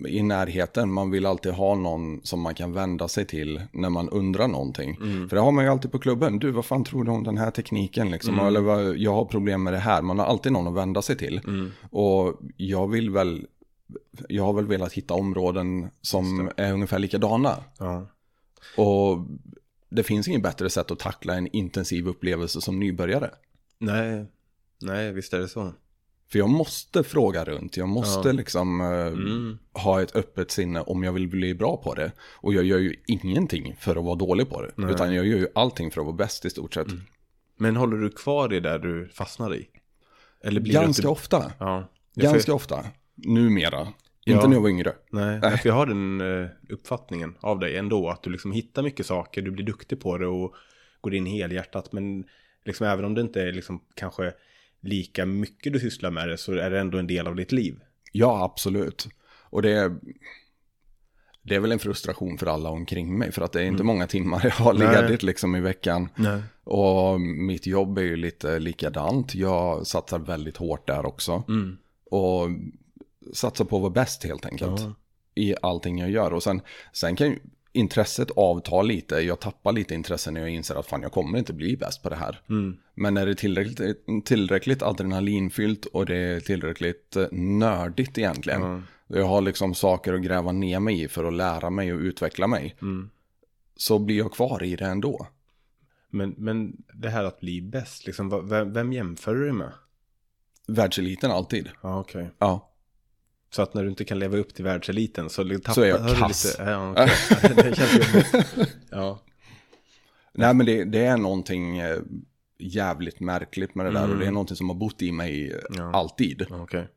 i 0.08 0.22
närheten. 0.22 0.92
Man 0.92 1.10
vill 1.10 1.26
alltid 1.26 1.52
ha 1.52 1.74
någon 1.74 2.20
som 2.22 2.40
man 2.40 2.54
kan 2.54 2.72
vända 2.72 3.08
sig 3.08 3.26
till 3.26 3.62
när 3.72 3.90
man 3.90 4.08
undrar 4.08 4.48
någonting. 4.48 4.96
För 5.28 5.36
det 5.36 5.42
har 5.42 5.52
man 5.52 5.64
ju 5.64 5.70
alltid 5.70 5.92
på 5.92 5.98
klubben. 5.98 6.38
Du, 6.38 6.50
vad 6.50 6.64
fan 6.64 6.84
tror 6.84 7.04
du 7.04 7.10
om 7.10 7.24
den 7.24 7.38
här 7.38 7.50
tekniken? 7.50 8.10
Liksom? 8.10 8.38
Eller 8.38 8.60
vad, 8.60 8.96
jag 8.96 9.14
har 9.14 9.24
problem 9.24 9.62
med 9.62 9.72
det 9.72 9.78
här. 9.78 10.02
Man 10.02 10.18
har 10.18 10.26
alltid 10.26 10.52
någon 10.52 10.66
att 10.66 10.74
vända 10.74 11.02
sig 11.02 11.16
till. 11.16 11.40
Och 11.90 12.40
jag 12.56 12.88
vill 12.88 13.10
väl, 13.10 13.46
jag 14.28 14.44
har 14.44 14.52
väl 14.52 14.66
velat 14.66 14.92
hitta 14.92 15.14
områden 15.14 15.90
som 16.00 16.50
är 16.56 16.72
ungefär 16.72 16.98
likadana. 16.98 17.56
Ja. 17.78 18.06
Och 18.76 19.26
det 19.88 20.02
finns 20.02 20.28
inget 20.28 20.42
bättre 20.42 20.70
sätt 20.70 20.90
att 20.90 20.98
tackla 20.98 21.34
en 21.34 21.46
intensiv 21.46 22.08
upplevelse 22.08 22.60
som 22.60 22.80
nybörjare. 22.80 23.30
Nej. 23.78 24.26
Nej, 24.82 25.12
visst 25.12 25.32
är 25.32 25.38
det 25.38 25.48
så. 25.48 25.72
För 26.32 26.38
jag 26.38 26.48
måste 26.50 27.04
fråga 27.04 27.44
runt, 27.44 27.76
jag 27.76 27.88
måste 27.88 28.28
Ja. 28.28 28.32
liksom 28.32 28.80
eh, 28.80 28.86
Mm. 29.06 29.58
ha 29.72 30.02
ett 30.02 30.16
öppet 30.16 30.50
sinne 30.50 30.80
om 30.80 31.02
jag 31.04 31.12
vill 31.12 31.28
bli 31.28 31.54
bra 31.54 31.76
på 31.76 31.94
det. 31.94 32.12
Och 32.34 32.54
jag 32.54 32.64
gör 32.64 32.78
ju 32.78 32.94
ingenting 33.06 33.76
för 33.78 33.96
att 33.96 34.04
vara 34.04 34.14
dålig 34.14 34.48
på 34.48 34.62
det. 34.62 34.70
Nej. 34.76 34.90
Utan 34.90 35.14
jag 35.14 35.26
gör 35.26 35.38
ju 35.38 35.48
allting 35.54 35.90
för 35.90 36.00
att 36.00 36.06
vara 36.06 36.16
bäst 36.16 36.44
i 36.44 36.50
stort 36.50 36.74
sett. 36.74 36.86
Men 37.58 37.76
håller 37.76 37.96
du 37.96 38.10
kvar 38.10 38.48
det 38.48 38.78
du 38.78 39.08
fastnar 39.08 39.54
i? 39.54 39.68
Eller 40.44 40.60
blir 40.60 40.72
Ganska 40.72 41.02
du... 41.02 41.08
ofta. 41.08 41.52
Ja. 41.58 41.88
Ganska 42.14 42.40
För... 42.40 42.52
ofta. 42.52 42.84
Numera. 43.14 43.88
Ja. 44.24 44.34
Inte 44.34 44.48
när 44.48 44.54
jag 44.56 44.62
var 44.62 44.68
yngre. 44.68 44.92
Nej, 45.10 45.38
nej, 45.42 45.60
jag 45.64 45.74
har 45.74 45.86
den 45.86 46.20
eh, 46.20 46.48
uppfattningen 46.68 47.34
av 47.40 47.58
dig 47.58 47.76
ändå. 47.76 48.08
Att 48.10 48.22
du 48.22 48.30
liksom 48.30 48.52
hittar 48.52 48.82
mycket 48.82 49.06
saker, 49.06 49.42
du 49.42 49.50
blir 49.50 49.64
duktig 49.64 50.00
på 50.00 50.18
det 50.18 50.26
och 50.26 50.54
går 51.00 51.14
in 51.14 51.26
helhjärtat. 51.26 51.92
Men 51.92 52.24
liksom 52.64 52.86
även 52.86 53.04
om 53.04 53.14
det 53.14 53.20
inte 53.20 53.42
är 53.42 53.52
liksom 53.52 53.80
kanske 53.94 54.32
lika 54.80 55.26
mycket 55.26 55.72
du 55.72 55.80
sysslar 55.80 56.10
med 56.10 56.28
det 56.28 56.38
så 56.38 56.52
är 56.52 56.70
det 56.70 56.80
ändå 56.80 56.98
en 56.98 57.06
del 57.06 57.26
av 57.26 57.36
ditt 57.36 57.52
liv. 57.52 57.80
Ja, 58.12 58.44
absolut. 58.44 59.08
Och 59.50 59.62
det 59.62 59.70
är, 59.70 59.96
det 61.42 61.54
är 61.54 61.60
väl 61.60 61.72
en 61.72 61.78
frustration 61.78 62.38
för 62.38 62.46
alla 62.46 62.70
omkring 62.70 63.18
mig. 63.18 63.32
För 63.32 63.42
att 63.42 63.52
det 63.52 63.60
är 63.62 63.64
inte 63.64 63.82
många 63.82 64.06
timmar 64.06 64.40
jag 64.44 64.50
har 64.50 64.74
Mm. 64.74 64.86
Nej. 64.86 65.02
ledigt 65.02 65.22
liksom 65.22 65.56
i 65.56 65.60
veckan. 65.60 66.08
Nej. 66.14 66.42
Och 66.64 67.20
mitt 67.20 67.66
jobb 67.66 67.98
är 67.98 68.02
ju 68.02 68.16
lite 68.16 68.58
likadant. 68.58 69.34
Jag 69.34 69.86
satsar 69.86 70.18
väldigt 70.18 70.56
hårt 70.56 70.86
där 70.86 71.06
också. 71.06 71.44
Mm. 71.48 71.76
Och 72.10 72.48
satsar 73.32 73.64
på 73.64 73.76
att 73.76 73.82
vara 73.82 73.92
bäst 73.92 74.24
helt 74.24 74.46
enkelt. 74.46 74.80
Ja. 74.80 74.94
I 75.34 75.54
allting 75.62 75.98
jag 75.98 76.10
gör. 76.10 76.32
Och 76.32 76.42
sen, 76.42 76.60
sen 76.92 77.16
kan 77.16 77.26
ju 77.26 77.38
intresset 77.76 78.30
avta 78.36 78.82
lite. 78.82 79.14
Jag 79.14 79.40
tappar 79.40 79.72
lite 79.72 79.94
intresse 79.94 80.30
när 80.30 80.40
jag 80.40 80.50
inser 80.50 80.74
att 80.74 80.86
fan 80.86 81.02
jag 81.02 81.12
kommer 81.12 81.38
inte 81.38 81.52
bli 81.52 81.76
bäst 81.76 82.02
på 82.02 82.08
det 82.08 82.16
här. 82.16 82.40
Mm. 82.48 82.76
Men 82.94 83.14
när 83.14 83.26
det 83.26 83.32
är 83.32 83.34
tillräckligt, 83.34 84.06
tillräckligt 84.24 84.82
adrenalinfyllt 84.82 85.86
och 85.86 86.06
det 86.06 86.16
är 86.16 86.40
tillräckligt 86.40 87.16
eh, 87.16 87.26
nördigt 87.32 88.18
egentligen. 88.18 88.62
Ja. 88.62 88.82
Jag 89.06 89.26
har 89.26 89.40
liksom 89.40 89.74
saker 89.74 90.14
att 90.14 90.22
gräva 90.22 90.52
ner 90.52 90.80
mig 90.80 91.02
i 91.02 91.08
för 91.08 91.24
att 91.24 91.34
lära 91.34 91.70
mig 91.70 91.92
och 91.92 92.00
utveckla 92.00 92.46
mig. 92.46 92.76
Mm. 92.82 93.10
Så 93.76 93.98
blir 93.98 94.18
jag 94.18 94.32
kvar 94.32 94.62
i 94.62 94.76
det 94.76 94.84
ändå. 94.84 95.26
Men, 96.10 96.34
men 96.38 96.76
det 96.94 97.08
här 97.08 97.24
att 97.24 97.40
bli 97.40 97.62
bäst, 97.62 98.06
liksom, 98.06 98.48
vem, 98.48 98.72
vem 98.72 98.92
jämför 98.92 99.34
du 99.34 99.52
med? 99.52 99.72
Världseliten 100.66 101.30
alltid. 101.30 101.68
Ja, 101.82 102.00
okej. 102.00 102.30
Ja. 102.38 102.72
Så 103.50 103.62
att 103.62 103.74
när 103.74 103.82
du 103.82 103.88
inte 103.88 104.04
kan 104.04 104.18
leva 104.18 104.36
upp 104.36 104.54
till 104.54 104.64
världseliten 104.64 105.30
så, 105.30 105.44
tappar, 105.44 105.72
Så 105.72 105.82
är 105.82 105.86
jag 105.88 106.06
du 106.06 106.14
kass. 106.14 106.44
Lite, 106.44 106.70
ja, 106.70 106.90
okej. 106.92 107.52
det 107.56 107.76
känns 107.76 107.92
jobbigt. 107.94 108.76
Ja. 108.90 109.22
Nej 110.32 110.54
men 110.54 110.66
det, 110.66 110.84
det 110.84 111.04
är 111.04 111.16
någonting 111.16 111.78
eh, 111.78 111.98
jävligt 112.58 113.20
märkligt 113.20 113.74
med 113.74 113.86
det 113.86 113.92
där. 113.92 114.04
Mm. 114.04 114.10
Och 114.12 114.18
det 114.18 114.26
är 114.26 114.30
någonting 114.30 114.56
som 114.56 114.68
har 114.68 114.76
bott 114.76 115.02
i 115.02 115.12
mig 115.12 115.60
Ja. 115.70 115.90
alltid. 115.92 116.46
Okej. 116.50 116.88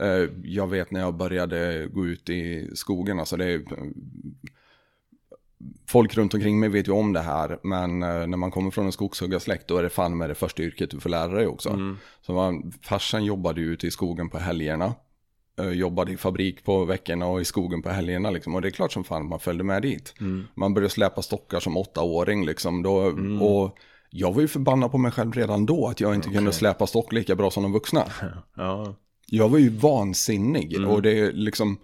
Eh, 0.00 0.28
Jag 0.44 0.66
vet 0.70 0.90
när 0.90 1.00
jag 1.00 1.16
började 1.16 1.86
gå 1.92 2.06
ut 2.06 2.30
i 2.30 2.70
skogen, 2.74 3.18
alltså 3.18 3.36
det 3.36 3.44
är... 3.44 3.62
Folk 5.88 6.16
runt 6.16 6.34
omkring 6.34 6.60
mig 6.60 6.68
vet 6.68 6.88
ju 6.88 6.92
om 6.92 7.12
det 7.12 7.20
här, 7.20 7.58
men 7.62 8.02
eh, 8.02 8.26
när 8.26 8.36
man 8.36 8.50
kommer 8.50 8.70
från 8.70 8.86
en 8.86 8.92
skogshuggarsläkt 8.92 9.68
då 9.68 9.76
är 9.76 9.82
det 9.82 9.90
fan 9.90 10.16
med 10.18 10.30
det 10.30 10.34
första 10.34 10.62
yrket 10.62 10.90
du 10.90 11.00
får 11.00 11.10
lära 11.10 11.32
dig 11.34 11.46
också. 11.46 11.68
Mm. 11.70 11.96
Så 12.20 12.32
man, 12.32 12.72
farsan 12.82 13.24
jobbade 13.24 13.60
ju 13.60 13.66
ute 13.72 13.86
i 13.86 13.90
skogen 13.90 14.30
på 14.30 14.38
helgerna. 14.38 14.94
Eh, 15.60 15.68
Jobbade 15.70 16.12
i 16.12 16.16
fabrik 16.16 16.64
på 16.64 16.84
veckorna 16.84 17.26
och 17.26 17.40
i 17.40 17.44
skogen 17.44 17.82
på 17.82 17.88
helgerna 17.90 18.30
liksom. 18.30 18.54
Och 18.54 18.62
det 18.62 18.68
är 18.68 18.70
klart 18.70 18.92
som 18.92 19.04
fan 19.04 19.28
man 19.28 19.40
följde 19.40 19.64
med 19.64 19.82
dit. 19.82 20.14
Mm. 20.20 20.44
Man 20.54 20.74
började 20.74 20.90
släpa 20.94 21.22
stockar 21.22 21.60
som 21.60 21.76
åttaåring 21.76 22.46
liksom. 22.46 22.82
Då, 22.82 22.96
Och 23.46 23.78
jag 24.10 24.32
var 24.32 24.40
ju 24.40 24.48
förbannad 24.48 24.90
på 24.90 24.98
mig 24.98 25.12
själv 25.12 25.32
redan 25.32 25.66
då 25.66 25.86
att 25.88 26.00
jag 26.00 26.14
inte 26.14 26.28
kunde 26.28 26.40
Okej. 26.50 26.52
släpa 26.58 26.86
stock 26.86 27.12
lika 27.12 27.34
bra 27.36 27.50
som 27.50 27.62
de 27.62 27.72
vuxna. 27.72 28.04
Ja. 28.56 28.94
Jag 29.26 29.48
var 29.48 29.58
ju 29.58 29.68
vansinnig 29.68 30.74
Mm. 30.76 30.90
och 30.90 31.02
det 31.02 31.18
är 31.20 31.32
liksom 31.32 31.78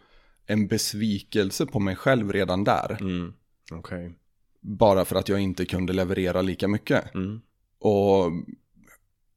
en 0.46 0.66
besvikelse 0.68 1.66
på 1.66 1.80
mig 1.80 1.96
själv 1.96 2.32
redan 2.32 2.64
där. 2.64 2.96
Mm. 3.00 3.32
Okej. 3.72 4.12
Bara 4.60 5.04
för 5.04 5.16
att 5.16 5.28
jag 5.28 5.40
inte 5.40 5.64
kunde 5.64 5.92
leverera 5.92 6.42
lika 6.42 6.68
mycket. 6.68 7.14
Mm. 7.14 7.40
Och 7.80 8.32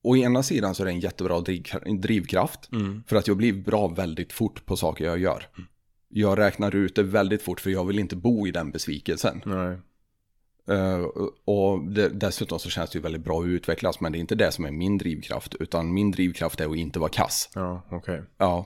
å 0.03 0.15
ena 0.17 0.43
sidan 0.43 0.75
så 0.75 0.83
är 0.83 0.85
det 0.85 0.91
en 0.91 0.99
jättebra 0.99 1.39
driv- 1.39 1.99
drivkraft. 2.01 2.69
För 3.07 3.15
att 3.15 3.27
jag 3.27 3.37
blir 3.37 3.53
bra 3.53 3.87
väldigt 3.87 4.33
fort 4.33 4.65
på 4.65 4.75
saker 4.77 5.05
jag 5.05 5.17
gör. 5.19 5.47
Jag 6.09 6.37
räknar 6.37 6.75
ut 6.75 6.95
det 6.95 7.03
väldigt 7.03 7.41
fort 7.41 7.61
för 7.61 7.69
jag 7.69 7.85
vill 7.85 7.99
inte 7.99 8.15
bo 8.15 8.47
i 8.47 8.51
den 8.51 8.71
besvikelsen. 8.71 9.41
Nej. 9.45 9.77
Eh, 10.77 10.99
och 11.45 11.83
det, 11.83 12.09
dessutom 12.09 12.59
så 12.59 12.69
känns 12.69 12.89
det 12.89 12.97
ju 12.97 13.01
väldigt 13.01 13.23
bra 13.23 13.39
att 13.41 13.45
utvecklas, 13.45 13.99
men 13.99 14.11
det 14.11 14.17
är 14.17 14.19
inte 14.19 14.35
det 14.35 14.51
som 14.51 14.65
är 14.65 14.71
min 14.71 14.97
drivkraft, 14.97 15.55
utan 15.59 15.93
min 15.93 16.11
drivkraft 16.11 16.59
är 16.61 16.69
att 16.69 16.75
inte 16.75 16.99
vara 16.99 17.09
kass. 17.09 17.49
Ja, 17.55 17.81
okej. 17.89 18.21
Ja, 18.37 18.65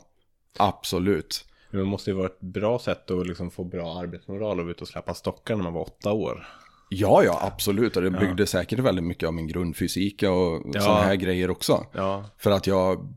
absolut. 0.58 1.46
Det 1.72 1.84
måste 1.84 2.10
ju 2.10 2.16
vara 2.16 2.26
ett 2.28 2.40
bra 2.40 2.80
sätt 2.80 3.12
att 3.12 3.28
liksom 3.28 3.52
få 3.52 3.64
bra 3.64 4.00
arbetsmoral 4.00 4.60
och 4.60 4.66
vara 4.66 4.72
ute 4.72 4.82
och 4.82 4.88
släppa 4.88 5.14
stockar 5.14 5.56
när 5.56 5.64
man 5.64 5.74
var 5.74 5.82
åtta 5.82 6.12
år. 6.12 6.48
Ja, 6.90 7.24
ja, 7.24 7.40
absolut. 7.42 7.96
Och 7.98 8.02
det 8.04 8.12
byggde 8.12 8.48
säkert 8.48 8.80
väldigt 8.80 9.06
mycket 9.06 9.28
av 9.28 9.34
min 9.34 9.48
grundfysik 9.48 10.24
och 10.24 10.62
Ja. 10.74 10.82
sådana 10.82 11.02
här 11.02 11.16
grejer 11.16 11.50
också. 11.50 11.86
Ja. 11.94 12.26
För 12.38 12.52
att 12.52 12.68
jag 12.68 13.14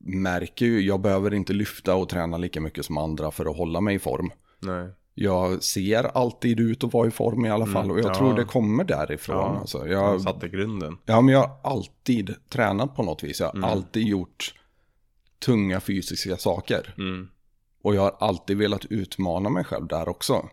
märker 0.00 0.66
ju, 0.66 0.80
jag 0.80 1.00
behöver 1.00 1.34
inte 1.34 1.52
lyfta 1.52 1.94
och 1.94 2.08
träna 2.08 2.36
lika 2.38 2.60
mycket 2.60 2.84
som 2.84 2.98
andra 2.98 3.30
för 3.30 3.46
att 3.50 3.56
hålla 3.56 3.80
mig 3.80 3.94
i 3.96 3.98
form. 3.98 4.30
Nej. 4.60 4.88
Jag 5.14 5.62
ser 5.62 6.04
alltid 6.04 6.60
ut 6.60 6.84
att 6.84 6.92
vara 6.92 7.08
i 7.08 7.10
form 7.10 7.44
i 7.44 7.50
alla 7.50 7.66
fall 7.66 7.90
och 7.90 7.98
jag 7.98 8.04
ja. 8.06 8.14
tror 8.14 8.34
det 8.34 8.44
kommer 8.44 8.84
därifrån. 8.84 9.36
Ja. 9.36 9.58
Alltså. 9.60 9.78
Jag 9.88 10.14
Jag, 10.14 10.20
satte 10.20 10.48
grunden. 10.48 10.98
ja, 11.04 11.20
men 11.20 11.34
jag 11.34 11.40
har 11.40 11.56
alltid 11.72 12.34
tränat 12.48 12.96
på 12.96 13.02
något 13.02 13.22
vis. 13.24 13.40
Jag 13.40 13.46
har 13.46 13.52
Mm. 13.54 13.70
alltid 13.70 14.06
gjort 14.06 14.54
tunga 15.44 15.80
fysiska 15.80 16.36
saker. 16.36 16.94
Mm. 16.98 17.28
Och 17.82 17.94
jag 17.94 18.02
har 18.02 18.16
alltid 18.20 18.56
velat 18.56 18.84
utmana 18.84 19.50
mig 19.50 19.64
själv 19.64 19.86
där 19.86 20.08
också. 20.08 20.48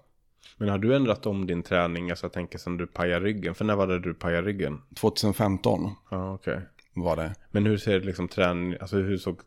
Men 0.62 0.70
har 0.70 0.78
du 0.78 0.96
ändrat 0.96 1.26
om 1.26 1.48
din 1.48 1.64
träning? 1.64 2.10
Alltså 2.10 2.26
jag 2.26 2.34
tänker 2.34 2.58
som 2.58 2.78
du 2.78 2.88
pajar 2.88 3.22
ryggen. 3.22 3.56
För 3.56 3.66
när 3.66 3.76
var 3.76 3.88
det 3.88 4.00
du 4.00 4.14
pajade 4.14 4.48
ryggen? 4.48 4.82
2015 4.96 5.96
Ja, 6.12 6.34
okej. 6.34 6.60
var 6.94 7.16
det. 7.16 7.36
Men 7.52 7.66
hur 7.66 7.78
ser 7.78 8.02
liksom 8.02 8.28
träning, 8.28 8.78
alltså 8.82 8.98
hur 8.98 9.18
såg 9.18 9.40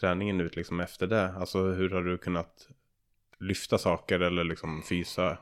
träningen 0.00 0.40
ut 0.40 0.56
liksom 0.56 0.80
efter 0.80 1.06
det? 1.06 1.32
Alltså 1.32 1.62
hur 1.62 1.90
har 1.90 2.02
du 2.02 2.18
kunnat 2.18 2.68
lyfta 3.40 3.78
saker 3.78 4.20
eller 4.20 4.44
liksom 4.44 4.82
fysa? 4.88 5.38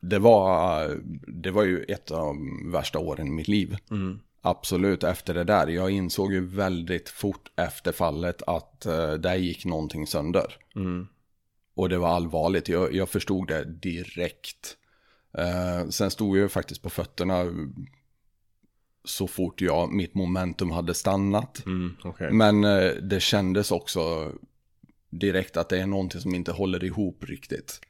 Det 0.00 0.18
var, 0.18 0.90
det 1.26 1.50
var 1.50 1.62
ju 1.64 1.82
ett 1.82 2.10
av 2.10 2.18
de 2.18 2.72
värsta 2.72 2.98
åren 2.98 3.26
i 3.26 3.30
mitt 3.30 3.48
liv. 3.48 3.76
Mm. 3.90 4.20
Absolut, 4.40 5.04
efter 5.04 5.34
det 5.34 5.44
där. 5.44 5.66
Jag 5.66 5.90
insåg 5.90 6.32
ju 6.32 6.46
väldigt 6.46 7.08
fort 7.08 7.50
efter 7.56 7.92
fallet 7.92 8.42
att 8.46 8.86
uh, 8.88 9.12
där 9.12 9.34
gick 9.34 9.64
någonting 9.64 10.06
sönder. 10.06 10.56
Mm. 10.76 11.08
Och 11.76 11.88
det 11.88 11.98
var 11.98 12.08
allvarligt, 12.08 12.68
jag, 12.68 12.94
jag 12.94 13.08
förstod 13.08 13.48
det 13.48 13.64
direkt. 13.64 14.76
Eh, 15.38 15.88
sen 15.88 16.10
stod 16.10 16.38
jag 16.38 16.52
faktiskt 16.52 16.82
på 16.82 16.90
fötterna 16.90 17.44
så 19.04 19.26
fort 19.26 19.60
jag, 19.60 19.92
mitt 19.92 20.14
momentum 20.14 20.70
hade 20.70 20.94
stannat. 20.94 21.66
Mm, 21.66 21.96
okej. 22.04 22.30
Men 22.32 22.64
eh, 22.64 22.90
det 22.90 23.20
kändes 23.20 23.70
också 23.70 24.32
direkt 25.10 25.56
att 25.56 25.68
det 25.68 25.78
är 25.78 25.86
någonting 25.86 26.20
som 26.20 26.34
inte 26.34 26.52
håller 26.52 26.84
ihop 26.84 27.24
riktigt. 27.24 27.80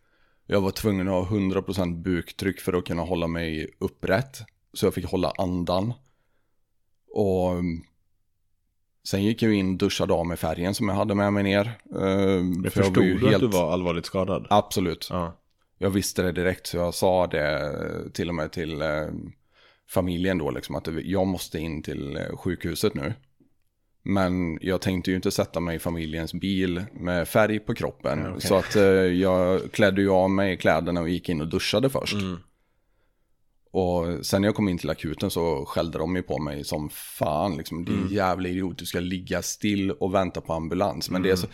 Jag 0.47 0.61
var 0.61 0.71
tvungen 0.71 1.09
att 1.09 1.29
ha 1.29 1.37
100% 1.37 2.03
buktryck 2.03 2.61
för 2.61 2.73
att 2.73 2.85
kunna 2.85 3.03
hålla 3.03 3.27
mig 3.27 3.75
upprätt. 3.79 4.43
Så 4.73 4.87
jag 4.87 4.95
fick 4.95 5.07
hålla 5.07 5.33
andan. 5.39 5.93
Och 7.13 7.53
sen 9.09 9.23
gick 9.23 9.43
jag 9.43 9.53
in, 9.55 9.79
duschade 9.79 10.13
av 10.15 10.27
med 10.27 10.39
färgen 10.39 10.75
som 10.75 10.89
jag 10.89 10.97
hade 10.97 11.15
med 11.15 11.33
mig 11.33 11.43
ner. 11.43 11.79
Eh, 11.95 12.01
Men 12.01 12.71
för 12.71 12.81
jag 12.81 12.87
förstod 12.87 13.05
ju 13.05 13.19
du 13.19 13.35
att 13.35 13.41
du 13.41 13.47
var 13.47 13.73
allvarligt 13.73 14.07
skadad? 14.07 14.47
Absolut. 14.51 15.09
Ja. 15.11 15.37
Jag 15.79 15.91
visste 15.91 16.23
det 16.23 16.33
direkt 16.33 16.67
så 16.67 16.77
jag 16.77 16.95
sa 16.95 17.27
det 17.27 17.73
till 18.13 18.29
och 18.29 18.35
med 18.35 18.53
till 18.53 18.83
eh, 18.83 18.89
familjen 19.89 20.39
då 20.39 20.51
liksom 20.51 20.75
att 20.75 20.89
jag 21.05 21.27
måste 21.27 21.59
in 21.59 21.83
till 21.83 22.17
eh, 22.17 22.37
sjukhuset 22.37 22.95
nu. 22.95 23.15
Men 24.03 24.59
jag 24.61 24.81
tänkte 24.81 25.11
ju 25.11 25.17
inte 25.17 25.31
sätta 25.31 25.61
mig 25.61 25.77
i 25.77 25.79
familjens 25.79 26.35
bil 26.35 26.85
med 26.93 27.29
färg 27.29 27.59
på 27.59 27.75
kroppen. 27.75 28.27
Okej. 28.27 28.41
Så 28.41 28.55
att 28.55 28.77
eh, 28.77 28.83
jag 28.83 29.73
klädde 29.73 30.01
ju 30.01 30.11
av 30.11 30.31
mig 30.31 30.57
kläderna 30.57 31.01
och 31.01 31.09
gick 31.09 31.29
in 31.29 31.41
och 31.41 31.49
duschade 31.49 31.91
först. 31.91 32.15
Mm. 32.15 32.37
Och 33.77 34.27
sen 34.27 34.43
när 34.43 34.49
jag 34.49 34.55
kom 34.55 34.69
in 34.69 34.79
till 34.79 34.91
akuten 34.91 35.31
så 35.31 35.65
skällde 35.67 35.99
de 35.99 36.17
ju 36.17 36.23
på 36.23 36.39
mig 36.39 36.65
som 36.65 36.89
fan. 36.91 37.57
Liksom, 37.57 37.85
Din 37.85 37.99
Mm. 37.99 38.13
jävla 38.15 38.49
idiot, 38.49 38.79
du 38.79 38.87
ska 38.87 39.01
ligga 39.01 39.43
still 39.43 39.91
och 39.91 40.15
vänta 40.15 40.41
på 40.41 40.53
ambulans. 40.53 41.11
Men 41.11 41.23
det 41.23 41.29
Mm. 41.29 41.33
är 41.33 41.37
så, 41.37 41.47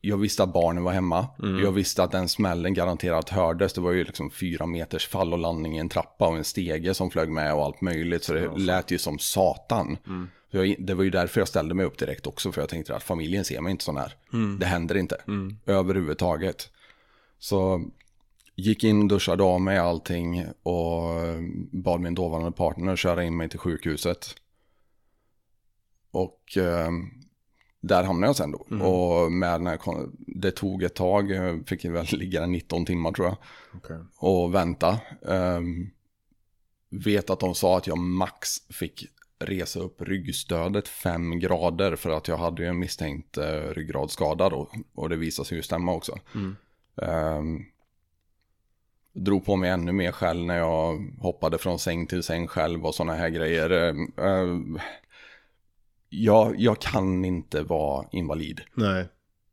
jag 0.00 0.16
visste 0.16 0.42
att 0.42 0.52
barnen 0.52 0.82
var 0.84 0.92
hemma. 0.92 1.26
Jag 1.62 1.72
visste 1.72 2.02
att 2.02 2.10
den 2.12 2.28
smällen 2.28 2.74
garanterat 2.74 3.28
hördes. 3.28 3.72
Det 3.72 3.80
var 3.80 3.92
ju 3.92 4.04
liksom 4.04 4.30
fyra 4.30 4.66
meters 4.66 5.08
fall 5.08 5.32
och 5.32 5.38
landning 5.38 5.76
i 5.76 5.78
en 5.78 5.88
trappa 5.88 6.28
och 6.28 6.36
en 6.36 6.44
stege 6.44 6.94
som 6.94 7.10
flög 7.10 7.28
med 7.28 7.54
och 7.54 7.64
allt 7.64 7.80
möjligt. 7.80 8.24
Så 8.24 8.32
det 8.32 8.50
lät 8.56 8.90
ju 8.90 8.98
som 8.98 9.18
satan. 9.18 9.96
Mm. 10.06 10.28
Jag, 10.50 10.76
det 10.78 10.94
var 10.94 11.04
ju 11.04 11.10
därför 11.10 11.40
jag 11.40 11.48
ställde 11.48 11.74
mig 11.74 11.86
upp 11.86 11.98
direkt 11.98 12.26
också. 12.26 12.52
För 12.52 12.62
jag 12.62 12.68
tänkte 12.68 12.96
att 12.96 13.02
familjen 13.02 13.44
ser 13.44 13.60
mig 13.60 13.70
inte 13.70 13.84
sån 13.84 13.96
här. 13.96 14.14
Mm. 14.32 14.58
Det 14.58 14.66
händer 14.66 14.96
inte. 14.96 15.16
Överhuvudtaget. 15.66 16.70
Så 17.38 17.82
gick 18.54 18.84
in, 18.84 19.08
duschade 19.08 19.42
av 19.42 19.60
mig 19.60 19.78
allting 19.78 20.44
och 20.62 21.02
bad 21.72 22.00
min 22.00 22.14
dåvarande 22.14 22.52
partner 22.52 22.96
köra 22.96 23.24
in 23.24 23.36
mig 23.36 23.48
till 23.48 23.58
sjukhuset. 23.58 24.34
Och 26.10 26.56
eh, 26.56 26.90
där 27.80 28.02
hamnade 28.02 28.28
jag 28.28 28.36
sen 28.36 28.52
då. 28.52 28.86
Och 28.86 29.32
med 29.32 29.52
den 29.52 29.66
här, 29.66 29.76
kon- 29.76 30.16
det 30.18 30.50
tog 30.50 30.82
ett 30.82 30.94
tag, 30.94 31.30
jag 31.30 31.68
fick 31.68 31.84
väl 31.84 32.06
ligga 32.12 32.40
där 32.40 32.46
19 32.46 32.84
timmar 32.84 33.12
tror 33.12 33.26
jag. 33.26 33.36
Okej. 33.74 33.98
Och 34.16 34.54
vänta. 34.54 35.00
Um, 35.20 35.90
vet 36.90 37.30
att 37.30 37.40
de 37.40 37.54
sa 37.54 37.78
att 37.78 37.86
jag 37.86 37.98
max 37.98 38.48
fick 38.70 39.06
resa 39.38 39.80
upp 39.80 40.02
ryggstödet 40.02 40.88
5 40.88 41.38
grader 41.38 41.96
för 41.96 42.10
att 42.10 42.28
jag 42.28 42.36
hade 42.36 42.62
ju 42.62 42.68
en 42.68 42.78
misstänkt 42.78 43.38
uh, 43.38 43.44
ryggradsskada 43.74 44.48
då. 44.48 44.70
Och 44.94 45.08
det 45.08 45.16
visade 45.16 45.48
sig 45.48 45.56
ju 45.56 45.62
stämma 45.62 45.92
också. 45.92 46.18
Mm. 46.34 46.56
Ehm, 47.02 47.64
drog 49.12 49.44
på 49.44 49.56
mig 49.56 49.70
ännu 49.70 49.92
mer 49.92 50.12
själv 50.12 50.44
när 50.44 50.58
jag 50.58 51.12
hoppade 51.20 51.58
från 51.58 51.78
säng 51.78 52.06
till 52.06 52.22
säng 52.22 52.46
själv 52.46 52.86
och 52.86 52.94
sådana 52.94 53.14
här 53.14 53.28
grejer. 53.28 53.70
Ehm, 53.70 54.12
ehm, 54.16 54.78
jag, 56.08 56.54
jag 56.58 56.78
kan 56.78 57.24
inte 57.24 57.62
vara 57.62 58.06
invalid. 58.12 58.60
Nej. 58.74 59.08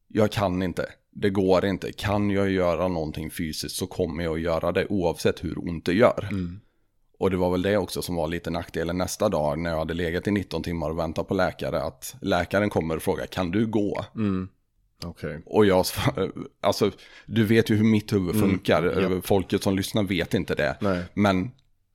Jag 0.07 0.31
kan 0.31 0.64
inte. 0.64 0.86
Det 1.11 1.30
går 1.30 1.65
inte. 1.65 1.91
Kan 1.91 2.30
jag 2.30 2.52
göra 2.52 2.88
någonting 2.88 3.31
fysiskt 3.31 3.76
så 3.76 3.88
kommer 3.88 4.23
jag 4.23 4.34
att 4.34 4.41
göra 4.41 4.72
det 4.72 4.88
oavsett 4.90 5.44
hur 5.44 5.69
ont 5.69 5.86
det 5.86 5.94
gör. 5.94 6.27
Mm. 6.31 6.60
Och 7.19 7.31
det 7.31 7.38
var 7.38 7.52
väl 7.52 7.61
det 7.61 7.77
också 7.77 8.02
som 8.02 8.15
var 8.15 8.27
lite 8.27 8.49
nackdelen 8.49 8.98
nästa 8.98 9.30
dag 9.30 9.60
när 9.60 9.69
jag 9.69 9.77
hade 9.77 9.94
legat 9.94 10.27
i 10.27 10.31
19 10.31 10.64
timmar 10.64 10.90
och 10.90 10.99
väntat 10.99 11.27
på 11.27 11.34
läkare. 11.34 11.81
Att 11.81 12.15
läkaren 12.22 12.69
kommer 12.69 12.95
och 12.95 13.02
frågar, 13.02 13.26
kan 13.26 13.52
du 13.52 13.68
gå? 13.68 14.06
Mm. 14.15 14.49
Okej. 15.03 15.41
Och 15.45 15.65
jag, 15.65 15.85
alltså 16.61 16.91
du 17.26 17.43
vet 17.43 17.69
ju 17.69 17.76
hur 17.76 17.84
mitt 17.84 18.13
huvud 18.13 18.39
funkar. 18.39 18.84
Mm, 18.84 19.13
ja. 19.13 19.21
Folket 19.21 19.63
som 19.63 19.76
lyssnar 19.76 20.03
vet 20.03 20.34
inte 20.34 20.55
det. 20.55 20.77
Nej. 20.81 21.03
Men 21.13 21.51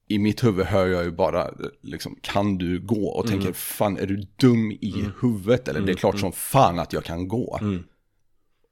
i 0.09 0.19
mitt 0.19 0.45
huvud 0.45 0.67
hör 0.67 0.87
jag 0.87 1.05
ju 1.05 1.11
bara, 1.11 1.51
liksom, 1.83 2.19
kan 2.21 2.59
du 2.59 2.81
gå? 2.81 3.07
Och 3.09 3.27
tänker, 3.27 3.53
fan 3.53 3.99
är 3.99 4.07
du 4.07 4.27
dum 4.37 4.71
i 4.71 5.05
huvudet? 5.21 5.69
Eller 5.69 5.81
det 5.81 5.93
är 5.93 5.97
klart 5.97 6.19
som 6.19 6.33
fan 6.33 6.79
att 6.79 6.93
jag 6.93 7.05
kan 7.05 7.29
gå. 7.29 7.59
Mm. 7.61 7.85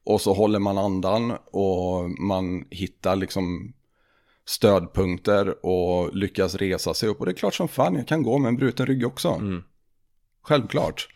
Och 0.04 0.20
så 0.20 0.34
håller 0.34 0.59
man 0.59 0.78
andan 0.78 1.32
och 1.50 2.10
man 2.20 2.64
hittar 2.70 3.16
liksom 3.16 3.72
stödpunkter 4.44 5.66
och 5.66 6.16
lyckas 6.16 6.54
resa 6.54 6.94
sig 6.94 7.09
upp. 7.09 7.20
Och 7.20 7.26
det 7.26 7.32
är 7.32 7.36
klart 7.36 7.54
som 7.54 7.68
fan 7.68 7.94
jag 7.94 8.09
kan 8.09 8.22
gå 8.22 8.38
med 8.38 8.48
en 8.48 8.56
bruten 8.56 8.86
rygg 8.86 9.06
också. 9.06 9.28
Mm. 9.28 9.62
Självklart. 10.42 11.09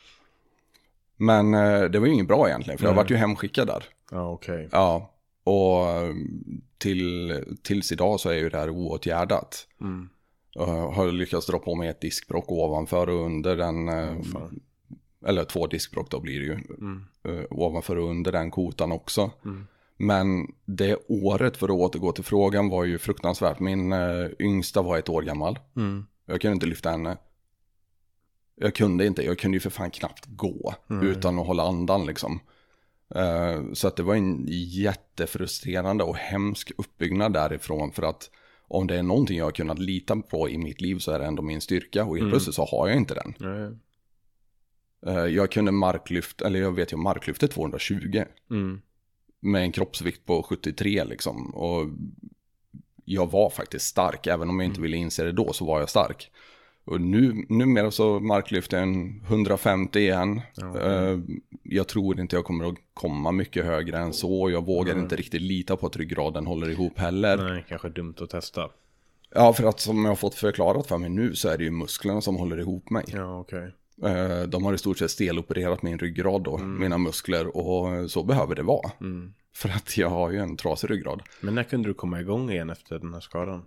Men 1.17 1.55
eh, 1.55 1.83
det 1.85 1.99
var 1.99 2.07
ju 2.07 2.13
inget 2.13 2.29
bra 2.29 2.49
egentligen, 2.49 2.79
för 2.79 2.85
jag 2.87 2.93
Nej. 2.93 2.97
vart 2.97 3.11
ju 3.11 3.17
hemskickad 3.17 3.67
där. 3.67 3.85
Ja, 4.11 4.31
okej. 4.31 4.69
Ja, 4.73 5.15
och 5.45 5.89
eh, 5.89 6.15
till, 6.79 7.45
tills 7.63 7.93
idag 7.93 8.21
så 8.21 8.29
är 8.31 8.35
ju 8.35 8.49
det 8.49 8.59
här 8.59 8.71
oåtgärdat. 8.71 9.67
Mm. 9.81 10.09
Jag 10.53 10.91
har 10.91 11.13
lyckats 11.13 11.47
dra 11.47 11.59
på 11.59 11.75
mig 11.75 11.89
ett 11.89 12.01
diskbråck 12.01 12.53
ovanför 12.53 13.09
och 13.09 13.27
under 13.27 13.57
den, 13.57 13.87
fan. 14.25 14.61
eller 15.27 15.45
två 15.45 15.67
diskbråck 15.67 16.11
då 16.11 16.21
blir 16.21 16.41
det 16.41 16.47
ju, 16.47 16.53
Mm. 16.53 17.05
eh, 17.25 17.45
ovanför 17.51 17.97
och 17.99 18.11
under 18.11 18.33
den 18.33 18.51
kotan 18.51 18.93
också. 18.93 19.31
Mm. 19.45 19.67
Men 19.97 20.47
det 20.65 20.97
året, 21.09 21.57
för 21.57 21.67
att 21.67 21.71
återgå 21.75 22.13
till 22.13 22.25
frågan, 22.25 22.69
var 22.69 22.85
ju 22.85 22.99
fruktansvärt. 22.99 23.61
Min 23.61 23.95
yngsta 24.39 24.83
var 24.83 24.99
ett 24.99 25.09
år 25.09 25.23
gammal. 25.23 25.59
Mm. 25.77 26.07
Jag 26.27 26.41
kunde 26.41 26.55
inte 26.55 26.67
lyfta 26.67 26.91
henne. 26.91 27.17
Jag 28.57 28.75
kunde 28.75 29.07
inte, 29.07 29.23
jag 29.25 29.39
kunde 29.39 29.57
ju 29.57 29.61
för 29.61 29.71
fan 29.71 29.91
knappt 29.91 30.25
gå 30.27 30.75
utan 31.03 31.39
att 31.39 31.47
hålla 31.47 31.63
andan 31.63 32.07
liksom. 32.07 32.41
Eh, 33.15 33.73
så 33.73 33.89
att 33.89 33.97
det 33.97 34.03
var 34.03 34.15
en 34.15 34.45
jättefrustrerande 34.49 36.05
och 36.05 36.17
hemsk 36.17 36.73
uppbyggnad 36.79 37.33
därifrån 37.33 37.93
för 37.93 38.03
att 38.03 38.31
om 38.69 38.87
det 38.87 38.97
är 38.99 39.03
någonting 39.03 39.39
jag 39.39 39.45
har 39.45 39.53
kunnat 39.53 39.79
lita 39.79 40.17
på 40.17 40.49
i 40.49 40.59
mitt 40.59 40.81
liv 40.81 40.99
så 40.99 41.11
är 41.13 41.19
det 41.19 41.25
ändå 41.25 41.43
min 41.43 41.61
styrka 41.61 42.05
och 42.05 42.17
helt 42.19 42.31
plötsligt 42.31 42.55
så 42.55 42.65
har 42.65 42.89
jag 42.89 42.97
inte 42.97 43.15
den. 43.15 43.35
Eh, 45.07 45.25
jag 45.27 45.51
kunde 45.51 45.73
marklyfta, 45.73 46.47
eller 46.47 46.61
jag 46.61 46.73
vet 46.73 46.93
ju 46.93 46.97
marklyftet 46.97 47.51
220 47.51 48.25
Mm. 48.51 48.81
med 49.41 49.63
en 49.63 49.73
kroppsvikt 49.73 50.27
på 50.27 50.43
73 50.43 51.05
liksom. 51.05 51.55
Och 51.55 51.87
jag 53.05 53.31
var 53.31 53.51
faktiskt 53.51 53.87
stark, 53.87 54.27
även 54.27 54.49
om 54.51 54.61
jag 54.61 54.67
inte 54.71 54.81
ville 54.81 54.97
inse 54.97 55.25
det 55.25 55.33
då 55.33 55.53
så 55.53 55.65
var 55.65 55.81
jag 55.81 55.89
stark. 55.91 56.31
Och 56.87 57.01
nu, 57.01 57.45
numera 57.49 57.91
så 57.91 58.21
marklyfter 58.21 58.77
jag 58.77 58.89
en 58.89 59.21
150 59.27 59.99
igen. 59.99 60.41
Eh, 60.83 61.19
jag 61.63 61.89
tror 61.89 62.21
inte 62.21 62.37
jag 62.37 62.45
kommer 62.45 62.69
att 62.69 62.75
komma 62.95 63.33
mycket 63.33 63.65
högre 63.65 63.99
än 63.99 64.13
så. 64.13 64.51
Jag 64.51 64.67
vågar 64.67 64.99
inte 64.99 65.17
riktigt 65.17 65.43
lita 65.43 65.77
på 65.77 65.87
att 65.87 65.97
ryggraden 65.97 66.47
håller 66.47 66.69
ihop 66.69 66.99
heller. 66.99 67.37
Nej, 67.37 67.65
kanske 67.69 67.89
dumt 67.89 68.15
att 68.21 68.31
testa. 68.31 68.69
Ja, 69.35 69.53
för 69.53 69.65
att 69.69 69.81
som 69.81 70.05
jag 70.05 70.11
har 70.11 70.17
fått 70.17 70.35
förklarat 70.35 70.87
för 70.87 70.99
mig 70.99 71.11
nu 71.11 71.35
så 71.35 71.49
är 71.49 71.59
det 71.59 71.65
ju 71.65 71.71
musklerna 71.71 72.21
som 72.21 72.37
håller 72.37 72.59
ihop 72.61 72.91
mig. 72.91 73.05
Ja, 73.09 73.39
okej. 73.41 73.73
Eh, 74.05 74.43
De 74.43 74.65
har 74.65 74.75
i 74.75 74.79
stort 74.79 74.99
sett 74.99 75.11
stelopererat 75.11 75.83
min 75.83 75.99
ryggrad 75.99 76.43
då, 76.43 76.59
mina 76.59 76.99
muskler. 76.99 77.57
Och 77.57 78.11
så 78.11 78.23
behöver 78.23 78.55
det 78.55 78.63
vara. 78.63 78.91
Mm. 79.01 79.33
För 79.55 79.69
att 79.69 79.97
jag 79.97 80.09
har 80.11 80.31
ju 80.31 80.39
en 80.39 80.57
trasig 80.57 80.91
ryggrad. 80.91 81.23
Men 81.41 81.55
när 81.55 81.63
kunde 81.63 81.89
du 81.89 81.95
komma 81.95 82.21
igång 82.21 82.51
igen 82.51 82.71
efter 82.71 82.99
den 82.99 83.15
här 83.15 83.21
skadan? 83.21 83.63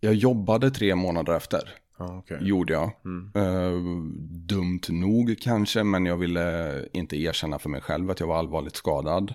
Jag 0.00 0.14
jobbade 0.14 0.70
tre 0.70 0.94
månader 0.94 1.36
efter. 1.36 1.74
Okej. 1.98 2.38
Gjorde 2.40 2.72
jag. 2.72 2.90
Mm. 3.04 3.30
Eh, 3.34 4.02
dumt 4.30 4.80
nog 4.88 5.36
kanske, 5.40 5.84
men 5.84 6.06
jag 6.06 6.16
ville 6.16 6.86
inte 6.92 7.16
erkänna 7.16 7.58
för 7.58 7.68
mig 7.68 7.80
själv 7.80 8.10
att 8.10 8.20
jag 8.20 8.26
var 8.26 8.36
allvarligt 8.36 8.76
skadad. 8.76 9.34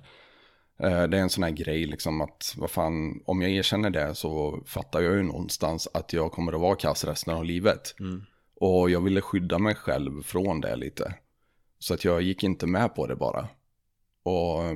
Eh, 0.80 1.04
det 1.04 1.18
är 1.18 1.22
en 1.22 1.30
sån 1.30 1.44
här 1.44 1.52
grej 1.52 1.86
liksom 1.86 2.22
att, 2.22 2.54
vad 2.58 2.72
fan, 2.72 3.22
om 3.26 3.42
jag 3.42 3.52
erkänner 3.52 3.90
det 3.90 4.16
så 4.16 4.64
fattar 4.66 5.02
jag 5.02 5.16
ju 5.16 5.24
någonstans 5.24 5.88
att 5.94 6.14
jag 6.14 6.32
kommer 6.32 6.54
att 6.54 6.62
vara 6.62 6.76
kass 6.76 7.04
resten 7.04 7.34
av 7.34 7.46
livet. 7.46 7.96
Mm. 8.00 8.24
Och 8.56 8.90
jag 8.90 9.02
ville 9.02 9.22
skydda 9.22 9.60
mig 9.60 9.76
själv 9.76 10.24
från 10.24 10.62
det 10.62 10.76
lite. 10.76 11.14
Så 11.80 11.94
att 11.94 12.06
jag 12.06 12.22
gick 12.22 12.44
inte 12.44 12.68
med 12.68 12.96
på 12.96 13.08
det 13.08 13.16
bara. 13.16 13.48
Och 14.24 14.64
eh, 14.64 14.76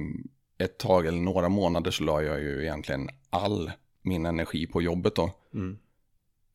ett 0.57 0.77
tag 0.77 1.05
eller 1.05 1.21
några 1.21 1.49
månader 1.49 1.91
så 1.91 2.03
la 2.03 2.21
jag 2.21 2.39
ju 2.39 2.61
egentligen 2.61 3.09
all 3.29 3.71
min 4.01 4.25
energi 4.25 4.67
på 4.67 4.81
jobbet 4.81 5.15
då. 5.15 5.31
Mm. 5.53 5.77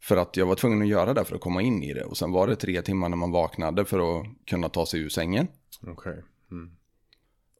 För 0.03 0.17
att 0.17 0.37
jag 0.37 0.47
var 0.47 0.55
tvungen 0.55 0.83
att 0.83 0.89
göra 0.89 1.15
det 1.15 1.25
för 1.25 1.35
att 1.35 1.41
komma 1.41 1.63
in 1.63 1.83
i 1.83 1.93
det. 1.93 2.05
Och 2.05 2.17
sen 2.17 2.33
var 2.33 2.47
det 2.47 2.57
tre 2.57 2.83
timmar 2.83 3.09
när 3.09 3.17
man 3.17 3.31
vaknade 3.31 3.85
för 3.85 4.21
att 4.21 4.27
kunna 4.47 4.69
ta 4.69 4.87
sig 4.87 5.01
ur 5.01 5.09
sängen. 5.09 5.49
Okej. 5.87 6.23
Mm. 6.51 6.71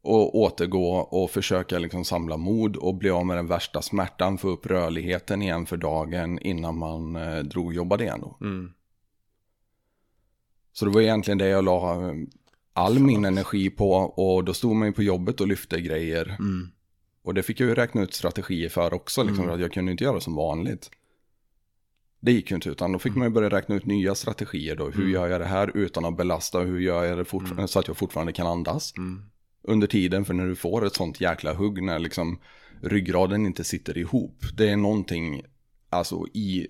Och 0.03 0.35
återgå 0.39 0.95
och 0.97 1.31
försöka 1.31 1.79
liksom 1.79 2.05
samla 2.05 2.37
mod 2.37 2.77
och 2.77 2.95
bli 2.95 3.11
av 3.11 3.27
med 3.27 3.37
den 3.37 3.47
värsta 3.47 3.83
smärtan. 3.83 4.39
Få 4.39 4.49
upp 4.49 4.67
rörligheten 4.67 5.43
igen 5.43 5.67
för 5.67 5.77
dagen 5.77 6.39
innan 6.39 6.79
man 6.79 7.17
eh, 7.17 7.39
drog 7.39 7.75
jobbade 7.75 8.05
igen. 8.05 8.21
Då. 8.21 8.37
Mm. 8.41 8.73
Så 10.73 10.85
det 10.85 10.91
var 10.91 11.01
egentligen 11.01 11.39
det 11.39 11.49
jag 11.49 11.65
la 11.65 12.09
eh, 12.09 12.15
all 12.73 12.99
min 12.99 13.25
energi 13.25 13.71
på. 13.71 13.93
Och 13.95 14.45
då 14.45 14.55
stod 14.55 14.77
man 14.77 14.89
ju 14.89 14.93
på 14.93 15.03
jobbet 15.03 15.41
och 15.41 15.49
lyfte 15.49 15.81
grejer. 15.81 16.37
Mm. 16.39 16.69
Och 17.23 17.35
det 17.35 17.43
fick 17.43 17.61
jag 17.61 17.69
ju 17.69 17.75
räkna 17.75 18.03
ut 18.03 18.15
strategier 18.15 18.69
för 18.69 18.95
också. 18.95 19.23
Liksom, 19.23 19.39
Mm. 19.39 19.49
för 19.49 19.55
att 19.55 19.61
jag 19.61 19.73
kunde 19.73 19.93
inte 19.93 20.05
göra 20.05 20.21
som 20.21 20.35
vanligt. 20.35 20.91
Det 22.25 22.33
gick 22.33 22.51
ju 22.51 22.55
inte 22.55 22.69
utan 22.69 22.93
då 22.93 22.99
fick 22.99 23.15
man 23.17 23.27
ju 23.27 23.31
börja 23.31 23.49
räkna 23.51 23.75
ut 23.75 23.87
nya 23.87 24.15
strategier 24.15 24.77
då. 24.77 24.85
Hur 24.85 25.01
Mm. 25.01 25.11
gör 25.13 25.29
jag 25.29 25.41
det 25.41 25.47
här 25.47 25.77
utan 25.77 26.05
att 26.05 26.17
belasta? 26.17 26.59
Hur 26.61 26.81
gör 26.81 27.05
jag 27.05 27.19
det 27.19 27.25
fort- 27.25 27.71
så 27.71 27.79
att 27.79 27.89
jag 27.89 27.97
fortfarande 27.97 28.33
kan 28.33 28.47
andas? 28.47 28.95
Mm. 28.97 29.23
Under 29.63 29.87
tiden 29.87 30.25
för 30.25 30.35
när 30.35 30.47
du 30.47 30.55
får 30.57 30.87
ett 30.87 30.95
sånt 30.95 31.21
jäkla 31.21 31.55
hugg 31.55 31.83
när 31.83 31.99
liksom 31.99 32.39
ryggraden 32.81 33.47
inte 33.47 33.65
sitter 33.65 33.99
ihop. 33.99 34.45
Det 34.57 34.69
är 34.69 34.77
någonting, 34.77 35.43
alltså 35.89 36.27
i... 36.35 36.67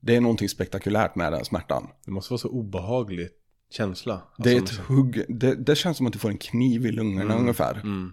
Det 0.00 0.16
är 0.16 0.20
någonting 0.20 0.48
spektakulärt 0.48 1.14
med 1.14 1.32
den 1.32 1.44
smärtan. 1.44 1.88
Det 2.04 2.10
måste 2.10 2.32
vara 2.32 2.38
så 2.38 2.48
obehaglig 2.48 3.28
känsla. 3.70 4.22
Det 4.38 4.52
är 4.52 4.56
ett 4.56 4.60
Alltså, 4.62 4.82
hugg, 4.82 5.24
det, 5.28 5.54
det 5.54 5.76
känns 5.76 5.96
som 5.96 6.06
att 6.06 6.12
du 6.12 6.18
får 6.18 6.30
en 6.30 6.38
kniv 6.38 6.86
i 6.86 6.92
lungorna 6.92 7.24
Mm. 7.24 7.38
ungefär. 7.38 7.74
Mm. 7.74 8.12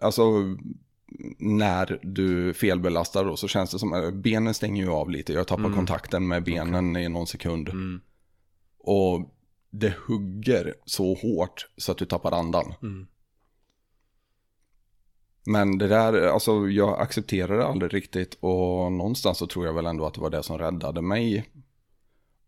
Alltså 0.00 0.22
när 1.38 1.98
du 2.02 2.54
felbelastar 2.54 3.24
då 3.24 3.36
så 3.36 3.48
känns 3.48 3.70
det 3.70 3.78
som 3.78 3.92
att 3.92 4.14
benen 4.14 4.54
stänger 4.54 4.82
ju 4.82 4.90
av 4.90 5.10
lite. 5.10 5.32
Jag 5.32 5.46
tappar 5.46 5.64
Mm. 5.64 5.74
kontakten 5.76 6.28
med 6.28 6.44
benen 6.44 6.96
i 6.96 7.08
någon 7.08 7.26
sekund. 7.26 7.68
Mm. 7.68 8.00
Och 8.78 9.30
det 9.70 9.94
hugger 10.06 10.74
så 10.84 11.14
hårt 11.14 11.66
så 11.76 11.92
att 11.92 11.98
du 11.98 12.04
tappar 12.04 12.32
andan. 12.32 12.74
Mm. 12.82 13.06
Men 15.46 15.78
det 15.78 15.88
där, 15.88 16.22
alltså 16.28 16.68
jag 16.68 17.00
accepterar 17.00 17.58
det 17.58 17.66
aldrig 17.66 17.94
riktigt 17.94 18.34
och 18.40 18.92
någonstans 18.92 19.38
så 19.38 19.46
tror 19.46 19.66
jag 19.66 19.74
väl 19.74 19.86
ändå 19.86 20.06
att 20.06 20.14
det 20.14 20.20
var 20.20 20.30
det 20.30 20.42
som 20.42 20.58
räddade 20.58 21.02
mig. 21.02 21.50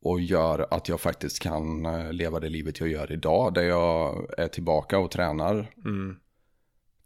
Och 0.00 0.20
gör 0.20 0.66
att 0.70 0.88
jag 0.88 1.00
faktiskt 1.00 1.38
kan 1.42 1.86
eh, 1.86 2.12
leva 2.12 2.40
det 2.40 2.48
livet 2.48 2.80
jag 2.80 2.88
gör 2.88 3.12
idag. 3.12 3.54
Där 3.54 3.62
jag 3.62 4.26
är 4.38 4.48
tillbaka 4.48 4.98
och 4.98 5.10
tränar 5.10 5.74
Mm. 5.84 6.16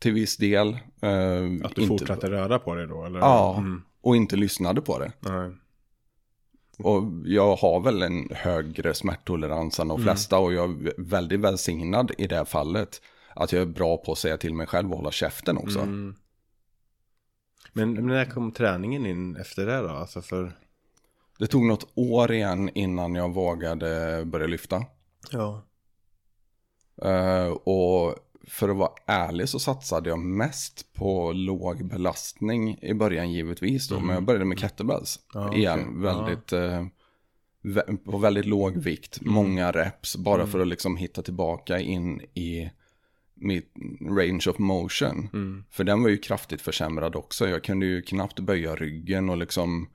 Till 0.03 0.13
viss 0.13 0.37
del. 0.37 0.69
eh, 0.69 1.65
Att 1.65 1.75
du 1.75 1.83
inte- 1.83 1.87
fortsatte 1.87 2.31
röra 2.31 2.59
på 2.59 2.75
dig 2.75 2.87
då? 2.87 3.05
Eller? 3.05 3.19
Ja. 3.21 3.55
Mm. 3.59 3.83
Och 4.01 4.17
inte 4.17 4.37
lyssnade 4.37 4.81
på 4.81 4.99
det. 4.99 5.13
Nej. 5.21 5.51
Och 6.79 7.03
jag 7.25 7.57
har 7.57 7.81
väl 7.81 8.03
en 8.03 8.29
högre 8.31 8.95
smärttolerans 8.95 9.81
än 9.81 9.89
de 9.89 10.01
Mm. 10.01 10.05
flesta 10.05 10.39
och 10.39 10.53
jag 10.53 10.71
är 10.87 10.93
väldigt 10.99 11.41
välsignad 11.41 12.13
i 12.19 12.27
det 12.27 12.37
här 12.37 12.45
fallet. 12.45 13.03
Att 13.35 13.53
jag 13.53 13.63
är 13.63 13.67
bra 13.67 13.97
på 13.97 14.13
att 14.13 14.19
säga 14.19 14.37
till 14.37 14.55
mig 14.55 14.67
själv 14.67 14.91
och 14.91 14.97
hålla 14.97 15.11
käften 15.11 15.57
också. 15.59 15.79
Mm. 15.79 16.15
Men, 17.73 17.93
men 17.95 18.07
när 18.07 18.25
kom 18.25 18.53
träningen 18.53 19.07
in 19.07 19.37
efter 19.37 19.67
det 19.67 19.79
då? 19.81 19.89
Alltså 19.89 20.23
för... 20.23 20.53
Det 21.39 21.47
tog 21.47 21.65
något 21.67 21.93
år 21.95 22.33
igen 22.33 22.71
innan 22.75 23.15
jag 23.15 23.35
vågade 23.35 24.23
börja 24.25 24.47
lyfta. 24.47 24.85
Ja. 25.31 25.63
Eh, 27.05 27.47
och 27.53 28.15
för 28.49 28.69
att 28.69 28.77
vara 28.77 28.93
ärlig 29.07 29.49
så 29.49 29.59
satsade 29.59 30.09
jag 30.11 30.19
mest 30.19 30.93
på 30.93 31.33
låg 31.33 31.85
belastning 31.89 32.79
i 32.83 32.95
början 32.95 33.33
givetvis 33.33 33.89
då. 33.89 34.01
Men 34.01 34.15
jag 34.15 34.25
började 34.25 34.45
med 34.45 34.59
kettlebells 34.59 35.19
Mm. 35.35 35.47
Ja, 35.47 35.55
igen. 35.55 36.03
Väldigt, 36.03 36.53
eh, 36.53 36.87
vä- 37.63 37.97
på 38.05 38.19
väldigt 38.19 38.47
låg 38.47 38.77
vikt, 38.77 39.21
Mm. 39.21 39.35
många 39.35 39.73
reps. 39.73 40.17
Bara 40.17 40.47
för 40.47 40.61
att 40.61 40.69
liksom 40.69 40.97
hitta 40.97 41.23
tillbaka 41.23 41.79
in 41.81 42.21
i 42.21 42.71
mitt 43.35 43.73
range 44.19 44.45
of 44.49 44.59
motion. 44.59 45.29
Mm. 45.33 45.65
För 45.71 45.85
den 45.85 46.03
var 46.03 46.11
ju 46.11 46.19
kraftigt 46.19 46.61
försämrad 46.63 47.17
också. 47.17 47.49
Jag 47.49 47.65
kunde 47.65 47.87
ju 47.87 48.03
knappt 48.03 48.41
böja 48.41 48.75
ryggen 48.77 49.31
och 49.31 49.37
liksom... 49.37 49.89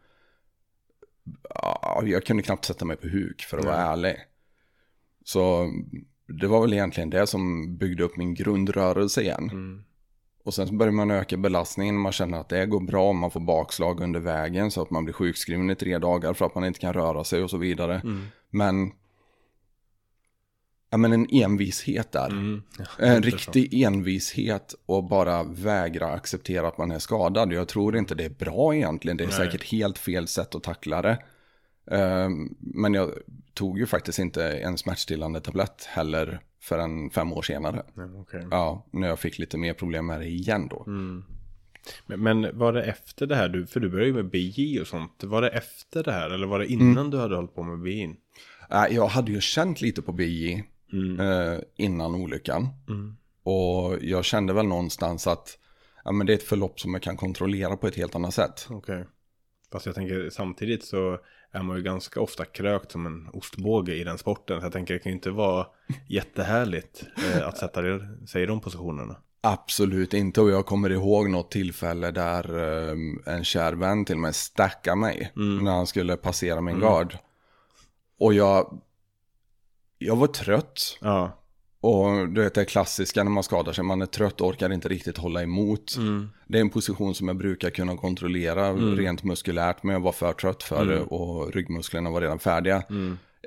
Ja, 1.50 2.02
Jag 2.06 2.26
kunde 2.26 2.44
knappt 2.44 2.66
sätta 2.66 2.86
mig 2.86 2.98
på 2.98 3.08
huk 3.08 3.42
för 3.42 3.58
att 3.58 3.66
vara 3.66 3.76
ärlig. 3.76 4.16
Så 5.24 5.72
det 6.28 6.48
var 6.48 6.62
väl 6.62 6.74
egentligen 6.74 7.10
det 7.10 7.28
som 7.28 7.76
byggde 7.78 8.04
upp 8.04 8.18
min 8.18 8.34
grundrörelse 8.34 9.22
igen. 9.22 9.50
Mm. 9.52 9.84
Och 10.44 10.54
sen 10.54 10.78
börjar 10.78 10.92
man 10.92 11.12
öka 11.12 11.38
belastningen. 11.38 12.00
Man 12.00 12.12
känner 12.12 12.38
att 12.40 12.50
det 12.50 12.66
går 12.66 12.80
bra. 12.80 13.14
Man 13.14 13.32
får 13.32 13.40
bakslag 13.40 14.02
under 14.02 14.20
vägen 14.20 14.72
så 14.72 14.82
att 14.82 14.92
man 14.92 15.06
blir 15.06 15.14
sjukskriven 15.14 15.70
i 15.70 15.76
tre 15.76 15.98
dagar 15.98 16.34
för 16.34 16.46
att 16.46 16.56
man 16.56 16.66
inte 16.66 16.80
kan 16.80 16.94
röra 16.94 17.24
sig 17.24 17.44
och 17.44 17.50
så 17.50 17.58
vidare. 17.58 17.96
Mm. 18.04 18.28
Men... 18.50 18.92
Ja 20.90 20.98
men 20.98 21.14
en 21.14 21.28
envishet 21.32 22.12
där. 22.12 22.30
Mm. 22.30 22.64
Ja, 22.78 22.86
En 23.06 23.12
är 23.12 23.22
så. 23.22 23.22
riktig 23.22 23.84
envishet 23.84 24.76
och 24.86 25.04
bara 25.04 25.44
vägra 25.44 26.12
acceptera 26.12 26.68
att 26.68 26.78
man 26.78 26.92
är 26.92 27.00
skadad. 27.00 27.54
Jag 27.54 27.68
tror 27.68 27.98
inte 27.98 28.16
det 28.16 28.26
är 28.26 28.30
bra 28.30 28.76
egentligen. 28.76 29.18
Det 29.18 29.24
är 29.24 29.28
Nej. 29.28 29.38
säkert 29.38 29.64
helt 29.64 29.98
fel 29.98 30.28
sätt 30.28 30.56
att 30.56 30.64
tackla 30.64 31.02
det. 31.02 31.18
Ehm, 31.92 32.56
Men 32.60 32.94
jag 32.94 33.12
tog 33.54 33.80
ju 33.80 33.86
faktiskt 33.86 34.20
inte 34.20 34.52
en 34.52 34.78
smärtstillande 34.78 35.42
tablett 35.42 35.84
heller 35.90 36.40
förrän 36.62 37.10
fem 37.10 37.34
år 37.34 37.42
senare. 37.42 37.84
Okej. 38.16 38.48
Ja, 38.52 38.86
när 38.92 39.08
jag 39.08 39.20
fick 39.20 39.40
lite 39.40 39.58
mer 39.58 39.74
problem 39.74 40.06
med 40.06 40.20
det 40.20 40.28
igen 40.28 40.68
då. 40.68 40.84
Mm. 40.88 41.24
Men, 42.08 42.20
men 42.24 42.58
var 42.58 42.74
det 42.74 42.84
efter 42.84 43.26
det 43.26 43.36
här, 43.36 43.50
du, 43.50 43.68
för 43.68 43.80
du 43.80 43.90
började 43.90 44.08
ju 44.08 44.14
med 44.14 44.30
BJ 44.30 44.80
och 44.82 44.88
sånt. 44.88 45.24
Var 45.24 45.42
det 45.42 45.50
efter 45.50 46.04
det 46.04 46.12
här 46.12 46.30
eller 46.30 46.48
var 46.48 46.60
det 46.60 46.68
innan 46.68 46.92
Mm. 46.98 47.10
du 47.10 47.18
hade 47.18 47.36
hållit 47.36 47.56
på 47.56 47.64
med 47.64 47.80
BJ? 47.80 48.04
Äh, 48.72 48.86
Jag 48.96 49.08
hade 49.08 49.32
ju 49.32 49.42
känt 49.42 49.82
lite 49.82 50.02
på 50.02 50.12
BJ 50.12 50.64
Mm. 50.94 51.20
eh, 51.20 51.60
innan 51.76 52.16
olyckan. 52.16 52.68
Mm. 52.90 53.18
Och 53.44 53.98
jag 54.02 54.26
kände 54.26 54.54
väl 54.54 54.66
någonstans 54.66 55.28
att 55.28 55.58
ja, 56.04 56.12
men 56.12 56.28
det 56.28 56.34
är 56.34 56.38
ett 56.38 56.44
förlopp 56.44 56.80
som 56.80 56.94
jag 56.94 57.02
kan 57.04 57.18
kontrollera 57.18 57.78
på 57.78 57.88
ett 57.88 57.96
helt 57.96 58.16
annat 58.16 58.34
sätt. 58.34 58.68
Okej. 58.70 59.06
Fast 59.72 59.86
jag 59.86 59.96
tänker 59.96 60.30
samtidigt 60.30 60.84
så 60.84 61.20
är 61.52 61.64
man 61.64 61.78
ju 61.78 61.84
ganska 61.84 62.22
ofta 62.22 62.46
krökt 62.46 62.92
som 62.92 63.06
en 63.06 63.30
ostbåge 63.34 63.96
i 63.96 64.04
den 64.04 64.18
sporten. 64.18 64.60
Så 64.60 64.66
jag 64.66 64.74
tänker 64.74 64.94
det 64.94 65.00
kan 65.00 65.10
ju 65.10 65.16
inte 65.16 65.30
vara 65.30 65.68
jättehärligt 66.08 67.04
eh, 67.26 67.48
att 67.48 67.58
sätta 67.58 67.82
sig 68.28 68.44
i 68.44 68.46
de 68.46 68.62
positionerna. 68.62 69.16
Absolut 69.42 70.14
inte 70.14 70.42
och 70.42 70.50
jag 70.50 70.66
kommer 70.66 70.90
ihåg 70.90 71.30
något 71.30 71.52
tillfälle 71.52 72.12
där 72.12 72.58
eh, 72.58 72.98
en 73.36 73.44
kär 73.44 73.74
vän 73.74 74.06
till 74.06 74.18
mig 74.18 74.34
stackade 74.34 74.98
mig 74.98 75.32
när 75.36 75.72
han 75.72 75.88
skulle 75.88 76.18
passera 76.18 76.62
min 76.62 76.80
gard. 76.80 77.18
Och 78.20 78.34
jag, 78.34 78.82
jag 79.98 80.16
var 80.16 80.28
trött 80.28 80.98
Ja. 81.02 81.32
Och 81.82 82.30
du 82.30 82.42
vet 82.42 82.54
det 82.54 82.66
klassiska 82.66 83.24
när 83.24 83.32
man 83.32 83.44
skadar 83.44 83.74
sig, 83.74 83.84
man 83.84 84.02
är 84.02 84.06
trött 84.06 84.42
och 84.42 84.48
orkar 84.48 84.74
inte 84.74 84.88
riktigt 84.88 85.18
hålla 85.18 85.44
emot. 85.44 85.96
Det 86.48 86.58
är 86.58 86.62
en 86.62 86.70
position 86.70 87.16
som 87.16 87.28
jag 87.28 87.38
brukar 87.38 87.70
kunna 87.70 87.98
kontrollera 87.98 88.74
rent 88.74 89.24
muskulärt 89.24 89.84
men 89.84 89.94
jag 89.94 90.00
var 90.00 90.12
för 90.12 90.34
trött 90.34 90.64
för 90.64 90.86
det 90.86 91.00
och 91.02 91.54
ryggmusklerna 91.54 92.10
var 92.10 92.22
redan 92.22 92.40
färdiga. 92.40 92.84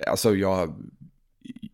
Alltså 0.07 0.37
jag, 0.37 0.75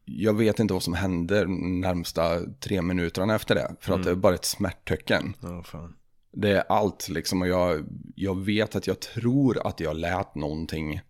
jag 0.05 0.35
vet 0.35 0.61
inte 0.61 0.75
vad 0.75 0.83
som 0.83 0.95
hände 0.95 1.45
närmsta 1.59 2.41
tre 2.61 2.83
minuterna 2.83 3.35
efter 3.35 3.55
det. 3.55 3.77
För 3.81 3.95
att 3.95 4.05
det 4.05 4.11
är 4.11 4.15
bara 4.15 4.35
ett 4.35 4.45
smärttecken. 4.45 5.35
Ja, 5.41 5.63
fan. 5.63 5.95
Det 6.33 6.51
är 6.51 6.65
allt 6.69 7.09
liksom 7.09 7.43
och 7.43 7.49
jag, 7.49 7.85
jag 8.15 8.45
vet 8.45 8.77
att 8.77 8.87
jag 8.87 9.01
tror 9.01 9.67
att 9.67 9.81
jag 9.81 9.97
lät 9.97 10.35
någonting 10.35 11.01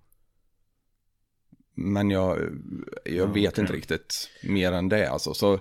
Men 1.77 2.11
jag, 2.11 2.39
jag 3.05 3.27
vet 3.27 3.59
inte 3.59 3.73
riktigt 3.73 4.31
mer 4.43 4.73
än 4.73 4.89
det. 4.89 5.11
Alltså. 5.11 5.35
Så 5.35 5.61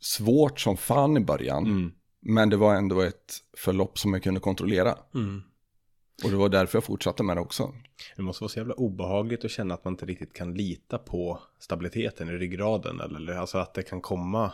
svårt 0.00 0.60
som 0.60 0.76
fan 0.76 1.16
i 1.16 1.20
början. 1.20 1.66
Mm. 1.66 1.92
Men 2.20 2.50
det 2.50 2.56
var 2.56 2.74
ändå 2.74 3.00
ett 3.00 3.34
förlopp 3.56 3.98
som 3.98 4.12
jag 4.12 4.22
kunde 4.22 4.40
kontrollera. 4.40 4.98
Mm. 5.14 5.42
Och 6.24 6.30
det 6.30 6.36
var 6.36 6.48
därför 6.48 6.76
jag 6.76 6.84
fortsatte 6.84 7.22
med 7.22 7.36
det 7.36 7.40
också. 7.40 7.74
Det 8.16 8.22
måste 8.22 8.44
vara 8.44 8.48
så 8.48 8.58
jävla 8.58 8.74
obehagligt 8.74 9.44
att 9.44 9.50
känna 9.50 9.74
att 9.74 9.84
man 9.84 9.94
inte 9.94 10.06
riktigt 10.06 10.32
kan 10.32 10.54
lita 10.54 10.98
på 10.98 11.40
stabiliteten 11.58 12.28
i 12.28 12.32
ryggraden. 12.32 13.00
Eller 13.00 13.32
alltså 13.32 13.58
att 13.58 13.74
det 13.74 13.82
kan 13.82 14.00
komma, 14.00 14.52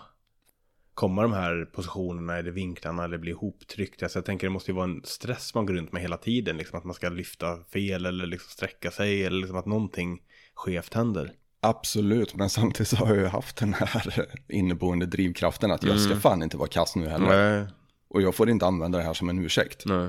komma 0.94 1.22
de 1.22 1.32
här 1.32 1.64
positionerna 1.72 2.38
eller 2.38 2.50
vinklarna 2.50 3.04
eller 3.04 3.18
bli 3.18 3.30
ihoptryckt. 3.30 4.02
Alltså 4.02 4.18
jag 4.18 4.26
tänker 4.26 4.46
det 4.46 4.52
måste 4.52 4.70
ju 4.70 4.74
vara 4.74 4.84
en 4.84 5.02
stress 5.04 5.54
man 5.54 5.66
går 5.66 5.74
runt 5.74 5.92
med 5.92 6.02
hela 6.02 6.16
tiden. 6.16 6.56
Liksom 6.56 6.78
att 6.78 6.84
man 6.84 6.94
ska 6.94 7.08
lyfta 7.08 7.64
fel 7.64 8.06
eller 8.06 8.26
liksom 8.26 8.50
sträcka 8.50 8.90
sig. 8.90 9.24
Eller 9.24 9.38
liksom 9.38 9.56
att 9.56 9.66
någonting 9.66 10.22
skevt 10.54 10.94
händer. 10.94 11.32
Absolut, 11.60 12.34
men 12.34 12.50
samtidigt 12.50 12.88
så 12.88 12.96
har 12.96 13.06
jag 13.06 13.16
ju 13.16 13.26
haft 13.26 13.56
den 13.56 13.74
här 13.74 14.26
inneboende 14.48 15.06
drivkraften 15.06 15.70
att 15.70 15.82
jag 15.82 16.00
ska 16.00 16.16
fan 16.16 16.42
inte 16.42 16.56
vara 16.56 16.68
kass 16.68 16.96
nu 16.96 17.08
heller. 17.08 17.26
Nej, 17.58 17.66
Och 18.08 18.22
jag 18.22 18.34
får 18.34 18.50
inte 18.50 18.66
använda 18.66 18.98
det 18.98 19.04
här 19.04 19.14
som 19.14 19.28
en 19.28 19.38
ursäkt. 19.44 19.82
nej. 19.86 20.08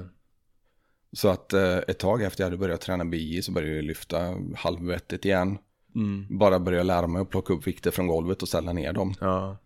Så 1.16 1.28
att 1.28 1.54
eh, 1.54 1.78
ett 1.78 2.00
tag 2.00 2.22
efter 2.24 2.42
jag 2.44 2.46
hade 2.46 2.58
börjat 2.58 2.82
träna 2.82 3.06
BI 3.06 3.42
så 3.42 3.52
började 3.52 3.76
jag 3.76 3.86
lyfta 3.86 4.36
halvvettigt 4.56 5.26
igen. 5.26 5.58
Mm. 5.96 6.38
Bara 6.38 6.60
börja 6.60 6.84
lära 6.84 7.08
mig 7.08 7.22
att 7.22 7.30
plocka 7.30 7.54
upp 7.54 7.68
vikter 7.68 7.92
från 7.92 8.08
golvet 8.08 8.42
och 8.42 8.48
ställa 8.48 8.74
ner 8.74 8.94
dem. 8.94 9.14
Ja. 9.22 9.58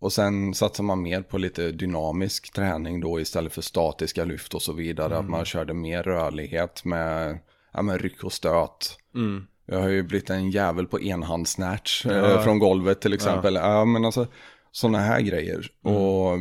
Och 0.00 0.12
sen 0.12 0.54
satsar 0.54 0.84
man 0.84 1.02
mer 1.02 1.22
på 1.22 1.38
lite 1.38 1.70
dynamisk 1.72 2.52
träning 2.52 3.00
då 3.00 3.20
istället 3.20 3.52
för 3.52 3.62
statiska 3.62 4.24
lyft 4.24 4.54
och 4.54 4.62
så 4.62 4.72
vidare. 4.72 5.18
Att 5.18 5.28
man 5.28 5.44
körde 5.44 5.74
mer 5.74 6.02
rörlighet 6.02 6.84
med, 6.84 7.38
ja, 7.72 7.82
med 7.82 8.00
ryck 8.00 8.24
och 8.24 8.32
stöt. 8.32 8.98
Mm. 9.14 9.46
Jag 9.66 9.80
har 9.80 9.88
ju 9.88 10.02
blivit 10.02 10.30
en 10.30 10.50
jävel 10.50 10.86
på 10.86 11.00
enhandssnatch 11.00 12.06
eh, 12.06 12.16
Ja. 12.16 12.42
från 12.42 12.58
golvet 12.58 13.00
till 13.00 13.12
exempel. 13.12 13.54
Ja, 13.54 13.84
men 13.84 14.04
alltså 14.04 14.26
sådana 14.70 14.98
här 14.98 15.20
grejer. 15.20 15.70
Och 15.82 16.38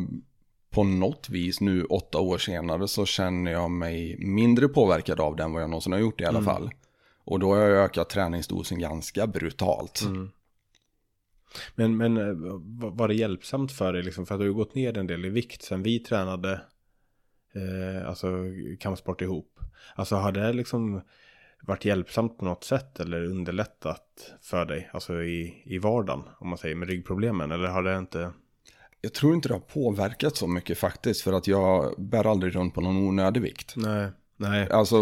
på 0.70 0.84
något 0.84 1.30
vis 1.30 1.62
nu 1.62 1.84
åtta 1.84 2.20
år 2.20 2.38
senare 2.38 2.88
så 2.88 3.06
känner 3.06 3.52
jag 3.52 3.72
mig 3.72 4.16
mindre 4.20 4.68
påverkad 4.68 5.20
av 5.20 5.36
den 5.36 5.54
vad 5.54 5.62
jag 5.62 5.70
någonsin 5.70 5.92
har 5.94 6.00
gjort 6.00 6.22
i 6.22 6.26
alla 6.26 6.42
fall. 6.42 6.72
Och 7.26 7.40
då 7.40 7.54
har 7.54 7.62
jag 7.62 7.84
ökat 7.86 8.10
träningsdosen 8.10 8.80
ganska 8.80 9.28
brutalt. 9.28 10.02
Men, 11.76 11.98
men 11.98 12.18
eh, 12.18 12.34
var 12.82 12.90
var 12.92 13.08
det 13.08 13.14
hjälpsamt 13.16 13.72
för 13.72 13.94
dig? 13.94 14.04
Liksom, 14.04 14.26
för 14.26 14.36
att 14.36 14.40
du 14.40 14.44
har 14.44 14.48
ju 14.50 14.54
gått 14.54 14.76
ner 14.76 14.98
en 14.98 15.08
del 15.08 15.26
i 15.26 15.30
vikt 15.30 15.62
sen 15.64 15.84
vi 15.84 16.00
tränade 16.00 16.62
eh, 17.54 18.10
alltså 18.10 18.28
kampsport 18.80 19.22
ihop. 19.22 19.60
Alltså 19.96 20.16
har 20.16 20.32
det 20.32 20.54
liksom 20.54 21.02
varit 21.66 21.86
hjälpsamt 21.86 22.38
på 22.38 22.46
något 22.46 22.64
sätt 22.64 23.00
eller 23.00 23.24
underlättat 23.24 24.34
för 24.42 24.66
dig? 24.66 24.90
Alltså 24.94 25.24
i, 25.24 25.64
i 25.66 25.78
vardagen 25.78 26.24
om 26.40 26.50
man 26.50 26.58
säger 26.58 26.76
med 26.76 26.88
ryggproblemen 26.88 27.52
eller 27.52 27.68
har 27.68 27.84
det 27.84 27.98
inte? 27.98 28.32
Jag 29.02 29.14
tror 29.14 29.34
inte 29.34 29.48
det 29.48 29.54
har 29.54 29.60
påverkat 29.60 30.38
så 30.38 30.48
mycket 30.48 30.78
faktiskt 30.78 31.22
för 31.22 31.34
att 31.34 31.48
jag 31.48 31.94
bär 31.98 32.28
aldrig 32.28 32.56
runt 32.56 32.74
på 32.74 32.82
någon 32.82 32.98
onödig 32.98 33.42
vikt. 33.42 33.74
Nej, 33.76 34.10
nej. 34.38 34.70
Alltså, 34.70 34.96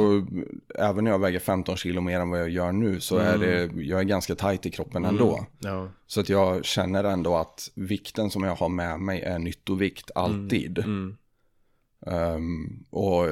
även 0.75 1.03
när 1.03 1.11
jag 1.11 1.19
väger 1.19 1.39
15 1.39 1.77
kilo 1.77 2.01
mer 2.01 2.19
än 2.19 2.29
vad 2.29 2.39
jag 2.39 2.49
gör 2.49 2.71
nu 2.71 2.99
så 2.99 3.17
är 3.17 3.37
det, 3.37 3.71
jag 3.81 3.99
är 3.99 4.03
ganska 4.03 4.35
tajt 4.35 4.65
i 4.65 4.71
kroppen 4.71 5.05
ändå. 5.05 5.45
Ja. 5.59 5.89
Så 6.07 6.19
att 6.19 6.29
jag 6.29 6.65
känner 6.65 7.03
ändå 7.03 7.35
att 7.35 7.71
vikten 7.75 8.29
som 8.29 8.43
jag 8.43 8.55
har 8.55 8.69
med 8.69 8.99
mig 8.99 9.21
är 9.21 9.39
nyttovikt 9.39 10.11
alltid. 10.15 10.79
Mm. 10.79 11.17
Ehm, 12.05 12.85
och 12.89 13.25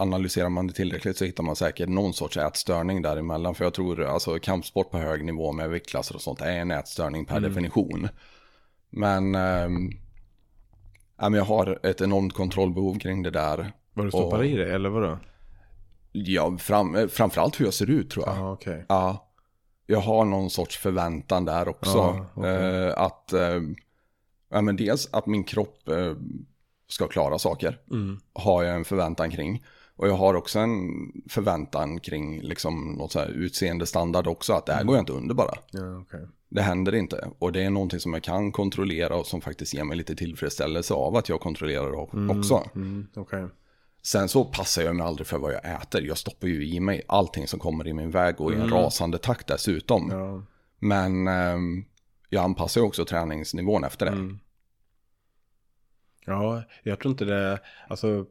analyserar 0.00 0.48
man 0.48 0.66
det 0.66 0.72
tillräckligt 0.72 1.16
så 1.16 1.24
hittar 1.24 1.42
man 1.42 1.56
säkert 1.56 1.88
någon 1.88 2.12
sorts 2.12 2.36
ätstörning 2.36 3.02
däremellan. 3.02 3.54
För 3.54 3.64
jag 3.64 3.74
tror 3.74 4.04
alltså 4.04 4.38
kampsport 4.38 4.90
på 4.90 4.98
hög 4.98 5.24
nivå 5.24 5.52
med 5.52 5.70
viktklasser 5.70 6.14
och 6.14 6.22
sånt 6.22 6.40
är 6.40 6.52
en 6.52 6.70
ätstörning 6.70 7.24
per 7.24 7.40
definition. 7.40 8.08
Men, 8.90 9.30
men 9.30 11.34
jag 11.34 11.44
har 11.44 11.86
ett 11.86 12.00
enormt 12.00 12.34
kontrollbehov 12.34 12.98
kring 12.98 13.22
det 13.22 13.30
där. 13.30 13.72
Vad 13.94 14.06
du 14.06 14.10
stoppar 14.10 14.38
Och- 14.38 14.46
i 14.46 14.56
dig 14.56 14.70
eller 14.70 14.88
vadå? 14.88 15.18
Ja, 16.12 16.56
fram, 16.58 17.08
framförallt 17.08 17.60
hur 17.60 17.64
jag 17.64 17.74
ser 17.74 17.90
ut 17.90 18.10
tror 18.10 18.28
jag. 18.28 18.36
Ja, 18.36 18.52
okej. 18.52 18.84
Ja, 18.88 19.30
jag 19.86 20.00
har 20.00 20.24
någon 20.24 20.50
sorts 20.50 20.78
förväntan 20.78 21.44
där 21.44 21.68
också. 21.68 21.98
Ja, 21.98 22.26
okej. 22.34 22.86
Eh, 22.86 22.98
att, 22.98 23.32
eh, 23.32 23.60
ja, 24.50 24.60
men 24.60 24.76
dels 24.76 25.08
att 25.12 25.26
min 25.26 25.44
kropp 25.44 25.88
eh, 25.88 26.14
ska 26.88 27.08
klara 27.08 27.38
saker. 27.38 27.78
Mm. 27.90 28.20
Har 28.32 28.62
jag 28.62 28.76
en 28.76 28.84
förväntan 28.84 29.30
kring. 29.30 29.64
Och 30.00 30.08
jag 30.08 30.14
har 30.14 30.34
också 30.34 30.58
en 30.58 31.12
förväntan 31.28 32.00
kring 32.00 32.40
liksom 32.42 32.92
något 32.92 33.12
så 33.12 33.18
här 33.18 33.28
utseendestandard 33.28 34.26
också. 34.26 34.52
Att 34.52 34.66
det 34.66 34.72
här 34.72 34.84
går 34.84 34.96
jag 34.96 35.02
inte 35.02 35.12
under 35.12 35.34
bara. 35.34 35.54
Ja, 35.70 35.98
okej. 35.98 36.28
Det 36.48 36.62
händer 36.62 36.94
inte. 36.94 37.30
Och 37.38 37.52
det 37.52 37.62
är 37.62 37.70
någonting 37.70 38.00
som 38.00 38.14
jag 38.14 38.22
kan 38.22 38.52
kontrollera 38.52 39.16
och 39.16 39.26
som 39.26 39.40
faktiskt 39.40 39.74
ger 39.74 39.84
mig 39.84 39.96
lite 39.96 40.16
tillfredsställelse 40.16 40.94
av 40.94 41.16
att 41.16 41.28
jag 41.28 41.40
kontrollerar 41.40 41.90
det 41.90 41.96
också. 42.32 42.68
Mm, 42.74 43.06
okej. 43.14 43.46
Sen 44.02 44.28
så 44.28 44.44
passar 44.44 44.82
jag 44.82 44.96
mig 44.96 45.06
aldrig 45.06 45.26
för 45.26 45.38
vad 45.38 45.52
jag 45.52 45.64
äter. 45.64 46.02
Jag 46.02 46.18
stoppar 46.18 46.48
ju 46.48 46.66
i 46.66 46.80
mig 46.80 47.02
allting 47.08 47.46
som 47.46 47.60
kommer 47.60 47.88
i 47.88 47.92
min 47.92 48.10
väg 48.10 48.40
och 48.40 48.52
i 48.52 48.54
en 48.54 48.70
rasande 48.70 49.18
takt 49.18 49.46
dessutom. 49.46 50.08
Ja. 50.10 50.42
Men 50.78 51.28
ehm, 51.28 51.84
jag 52.28 52.44
anpassar 52.44 52.80
ju 52.80 52.86
också 52.86 53.04
träningsnivån 53.04 53.84
efter 53.84 54.06
det. 54.06 54.36
Ja, 56.26 56.62
jag 56.82 57.00
tror 57.00 57.10
inte 57.10 57.24
det, 57.24 57.60
alltså 57.88 58.26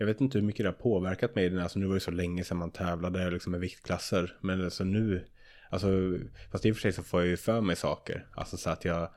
jag 0.00 0.06
vet 0.06 0.20
inte 0.20 0.38
hur 0.38 0.46
mycket 0.46 0.64
det 0.64 0.68
har 0.68 0.72
påverkat 0.72 1.34
mig. 1.34 1.60
Alltså 1.60 1.78
nu 1.78 1.86
var 1.86 1.94
det 1.94 2.00
så 2.00 2.10
länge 2.10 2.44
sedan 2.44 2.56
man 2.56 2.70
tävlade 2.70 3.30
liksom 3.30 3.52
med 3.52 3.60
viktklasser. 3.60 4.36
Men 4.40 4.64
alltså 4.64 4.84
nu, 4.84 5.24
alltså 5.70 5.88
fast 6.52 6.66
i 6.66 6.72
och 6.72 6.76
för 6.76 6.80
sig 6.80 6.92
så 6.92 7.02
får 7.02 7.20
jag 7.20 7.28
ju 7.28 7.36
för 7.36 7.60
mig 7.60 7.76
saker. 7.76 8.26
Alltså 8.34 8.56
så 8.56 8.70
att 8.70 8.84
jag 8.84 9.10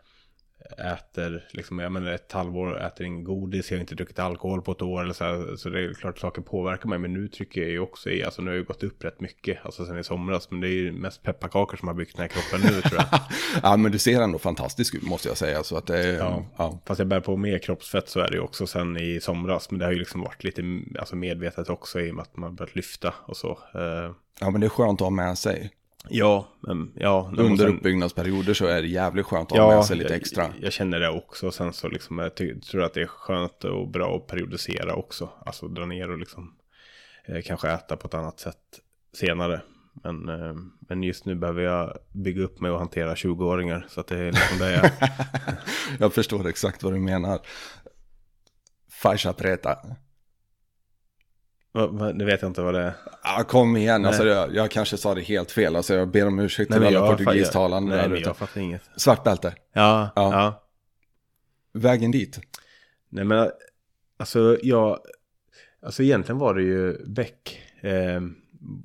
äter, 0.77 1.47
liksom, 1.51 1.79
jag 1.79 1.91
menar 1.91 2.11
ett 2.11 2.31
halvår 2.31 2.81
äter 2.81 3.05
ingen 3.05 3.23
godis, 3.23 3.71
jag 3.71 3.77
har 3.77 3.81
inte 3.81 3.95
druckit 3.95 4.19
alkohol 4.19 4.61
på 4.61 4.71
ett 4.71 4.81
år 4.81 5.01
eller 5.01 5.13
så 5.13 5.23
här, 5.23 5.55
Så 5.55 5.69
det 5.69 5.81
är 5.81 5.93
klart 5.93 6.19
saker 6.19 6.41
påverkar 6.41 6.89
mig. 6.89 6.99
Men 6.99 7.13
nu 7.13 7.27
trycker 7.27 7.61
jag 7.61 7.69
ju 7.69 7.79
också 7.79 8.09
i, 8.09 8.23
alltså 8.23 8.41
nu 8.41 8.49
har 8.49 8.55
jag 8.55 8.59
ju 8.61 8.65
gått 8.65 8.83
upp 8.83 9.03
rätt 9.03 9.19
mycket, 9.21 9.65
alltså 9.65 9.85
sen 9.85 9.97
i 9.97 10.03
somras. 10.03 10.51
Men 10.51 10.59
det 10.61 10.67
är 10.67 10.71
ju 10.71 10.91
mest 10.91 11.23
pepparkakor 11.23 11.77
som 11.77 11.87
har 11.87 11.95
byggt 11.95 12.17
den 12.17 12.21
här 12.21 12.27
kroppen 12.27 12.73
nu 12.75 12.81
tror 12.81 13.01
jag. 13.01 13.19
Ja, 13.63 13.77
men 13.77 13.91
du 13.91 13.99
ser 13.99 14.21
ändå 14.21 14.39
fantastisk 14.39 14.95
ut 14.95 15.03
måste 15.03 15.27
jag 15.27 15.37
säga. 15.37 15.63
Så 15.63 15.77
att 15.77 15.87
det 15.87 15.97
är, 15.97 16.17
Ja. 16.17 16.45
ja. 16.57 16.79
Fast 16.85 16.99
jag 16.99 17.07
bär 17.07 17.19
på 17.19 17.37
mer 17.37 17.59
kroppsfett 17.59 18.09
så 18.09 18.19
är 18.19 18.27
det 18.27 18.35
ju 18.35 18.41
också 18.41 18.67
sen 18.67 18.97
i 18.97 19.19
somras. 19.21 19.71
Men 19.71 19.79
det 19.79 19.85
har 19.85 19.91
ju 19.91 19.99
liksom 19.99 20.21
varit 20.21 20.43
lite 20.43 20.61
alltså 20.99 21.15
medvetet 21.15 21.69
också 21.69 22.01
i 22.01 22.11
och 22.11 22.15
med 22.15 22.21
att 22.21 22.37
man 22.37 22.55
börjat 22.55 22.75
lyfta 22.75 23.13
och 23.25 23.37
så. 23.37 23.49
Eh, 23.51 24.11
ja, 24.39 24.49
men 24.49 24.61
det 24.61 24.67
är 24.67 24.69
skönt 24.69 25.01
att 25.01 25.05
ha 25.05 25.09
med 25.09 25.37
sig. 25.37 25.71
Ja, 26.09 26.47
men 26.59 26.93
ja. 26.95 27.31
Under 27.37 27.65
sen- 27.65 27.77
uppbyggnadsperioder 27.77 28.53
så 28.53 28.65
är 28.65 28.81
det 28.81 28.87
jävligt 28.87 29.25
skönt 29.25 29.51
att 29.51 29.57
ha 29.57 29.75
med 29.75 29.85
sig 29.85 29.97
lite 29.97 30.15
extra. 30.15 30.43
Jag, 30.43 30.53
jag 30.61 30.73
känner 30.73 30.99
det 30.99 31.09
också. 31.09 31.51
Sen 31.51 31.73
så 31.73 31.87
liksom, 31.87 32.17
jag 32.19 32.35
ty- 32.35 32.59
tror 32.61 32.83
att 32.83 32.93
det 32.93 33.01
är 33.01 33.05
skönt 33.07 33.63
och 33.63 33.87
bra 33.87 34.15
att 34.15 34.27
periodisera 34.27 34.95
också. 34.95 35.29
Alltså 35.45 35.67
dra 35.67 35.85
ner 35.85 36.11
och 36.11 36.17
liksom 36.19 36.55
eh, 37.25 37.41
kanske 37.41 37.69
äta 37.69 37.97
på 37.97 38.07
ett 38.07 38.13
annat 38.13 38.39
sätt 38.39 38.57
senare. 39.13 39.61
Men, 40.03 40.29
eh, 40.29 40.53
men 40.79 41.03
just 41.03 41.25
nu 41.25 41.35
behöver 41.35 41.61
jag 41.61 41.97
bygga 42.11 42.43
upp 42.43 42.59
mig 42.59 42.71
och 42.71 42.79
hantera 42.79 43.13
20-åringar. 43.15 43.85
Så 43.89 43.99
att 43.99 44.07
det 44.07 44.17
är 44.19 44.31
liksom 44.31 44.57
det 44.59 44.71
jag... 44.71 44.91
Jag 45.99 46.13
förstår 46.13 46.47
exakt 46.47 46.83
vad 46.83 46.93
du 46.93 46.99
menar. 46.99 47.39
Fascia 48.91 49.33
preta. 49.33 49.77
Det 52.13 52.25
vet 52.25 52.41
jag 52.41 52.49
inte 52.49 52.61
vad 52.61 52.73
det 52.73 52.79
är. 52.79 52.93
Ja, 53.23 53.43
kom 53.47 53.77
igen. 53.77 54.01
Nej. 54.01 54.07
Alltså, 54.07 54.25
jag, 54.27 54.55
jag 54.55 54.71
kanske 54.71 54.97
sa 54.97 55.15
det 55.15 55.21
helt 55.21 55.51
fel. 55.51 55.75
Alltså, 55.75 55.93
jag 55.93 56.07
ber 56.07 56.27
om 56.27 56.39
ursäkt 56.39 56.69
Nej, 56.69 56.79
till 56.79 56.97
alla 56.97 57.07
portugistalande 57.07 57.95
Nej, 57.95 58.09
men 58.09 58.21
jag 58.21 58.37
fattar 58.37 58.61
inget. 58.61 58.81
Svart 58.95 59.23
bälte. 59.23 59.55
Ja, 59.73 60.09
Ja. 60.15 60.31
ja. 60.31 60.63
Vägen 61.73 62.11
dit. 62.11 62.39
Nej 63.09 63.23
men 63.25 63.49
alltså 64.17 64.57
jag, 64.63 64.99
alltså 65.85 66.03
egentligen 66.03 66.39
var 66.39 66.53
det 66.53 66.61
ju 66.61 67.05
Beck, 67.07 67.61
eh, 67.81 68.21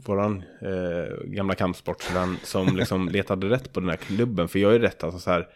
våran 0.05 0.43
eh, 0.63 1.25
gamla 1.25 1.55
kampsportsvän 1.55 2.37
som 2.45 2.77
liksom 2.77 3.09
letade 3.13 3.49
rätt 3.49 3.73
på 3.73 3.81
den 3.81 3.89
här 3.89 3.97
klubben. 3.97 4.49
För 4.49 4.59
jag 4.59 4.75
är 4.75 4.79
rätt, 4.79 5.05
alltså 5.05 5.19
så 5.19 5.31
här, 5.31 5.49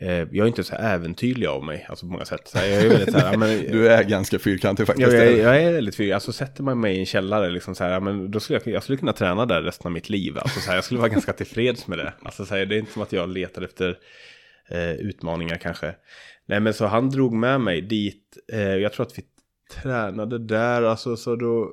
jag 0.00 0.36
är 0.36 0.46
inte 0.46 0.64
så 0.64 0.74
äventyrlig 0.74 1.46
av 1.46 1.64
mig, 1.64 1.86
alltså 1.88 2.06
på 2.06 2.12
många 2.12 2.24
sätt. 2.24 2.48
Så 2.48 2.58
jag 2.58 2.68
är 2.68 2.88
väldigt 2.88 3.12
så 3.12 3.18
här, 3.18 3.36
men, 3.36 3.48
Du 3.72 3.88
är 3.88 4.04
ganska 4.04 4.38
fyrkantig 4.38 4.86
faktiskt. 4.86 5.12
jag, 5.12 5.26
jag, 5.26 5.38
jag 5.38 5.62
är 5.62 5.72
väldigt 5.72 5.96
fyrig. 5.96 6.12
Alltså 6.12 6.32
sätter 6.32 6.62
man 6.62 6.80
mig 6.80 6.96
i 6.96 7.00
en 7.00 7.06
källare, 7.06 7.50
liksom 7.50 7.74
så 7.74 7.84
här, 7.84 8.00
men 8.00 8.30
då 8.30 8.40
skulle 8.40 8.60
jag, 8.64 8.74
jag 8.74 8.82
skulle 8.82 8.98
kunna 8.98 9.12
träna 9.12 9.46
där 9.46 9.62
resten 9.62 9.86
av 9.86 9.92
mitt 9.92 10.08
liv. 10.08 10.38
Alltså 10.38 10.60
så 10.60 10.68
här, 10.68 10.76
jag 10.76 10.84
skulle 10.84 11.00
vara 11.00 11.08
ganska 11.08 11.32
tillfreds 11.32 11.86
med 11.86 11.98
det. 11.98 12.12
Alltså 12.22 12.44
så 12.44 12.54
här, 12.54 12.66
det 12.66 12.74
är 12.76 12.78
inte 12.78 12.92
som 12.92 13.02
att 13.02 13.12
jag 13.12 13.28
letar 13.28 13.62
efter 13.62 13.98
eh, 14.68 14.92
utmaningar 14.92 15.56
kanske. 15.56 15.94
Nej 16.46 16.60
men 16.60 16.74
så 16.74 16.86
han 16.86 17.10
drog 17.10 17.32
med 17.32 17.60
mig 17.60 17.80
dit. 17.80 18.38
Eh, 18.52 18.60
jag 18.60 18.92
tror 18.92 19.06
att 19.06 19.18
vi 19.18 19.22
tränade 19.82 20.38
där. 20.38 20.82
Alltså 20.82 21.16
så 21.16 21.36
då. 21.36 21.72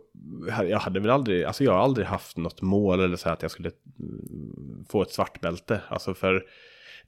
Jag 0.69 0.79
hade 0.79 0.99
väl 0.99 1.09
aldrig. 1.09 1.43
Alltså 1.43 1.63
jag 1.63 1.71
har 1.71 1.79
aldrig 1.79 2.07
haft 2.07 2.37
något 2.37 2.61
mål 2.61 2.99
eller 2.99 3.15
så 3.15 3.29
här 3.29 3.33
att 3.33 3.41
jag 3.41 3.51
skulle 3.51 3.71
mm, 3.99 4.85
få 4.89 5.01
ett 5.01 5.11
svart 5.11 5.41
bälte. 5.41 5.81
Alltså 5.87 6.13
för 6.13 6.43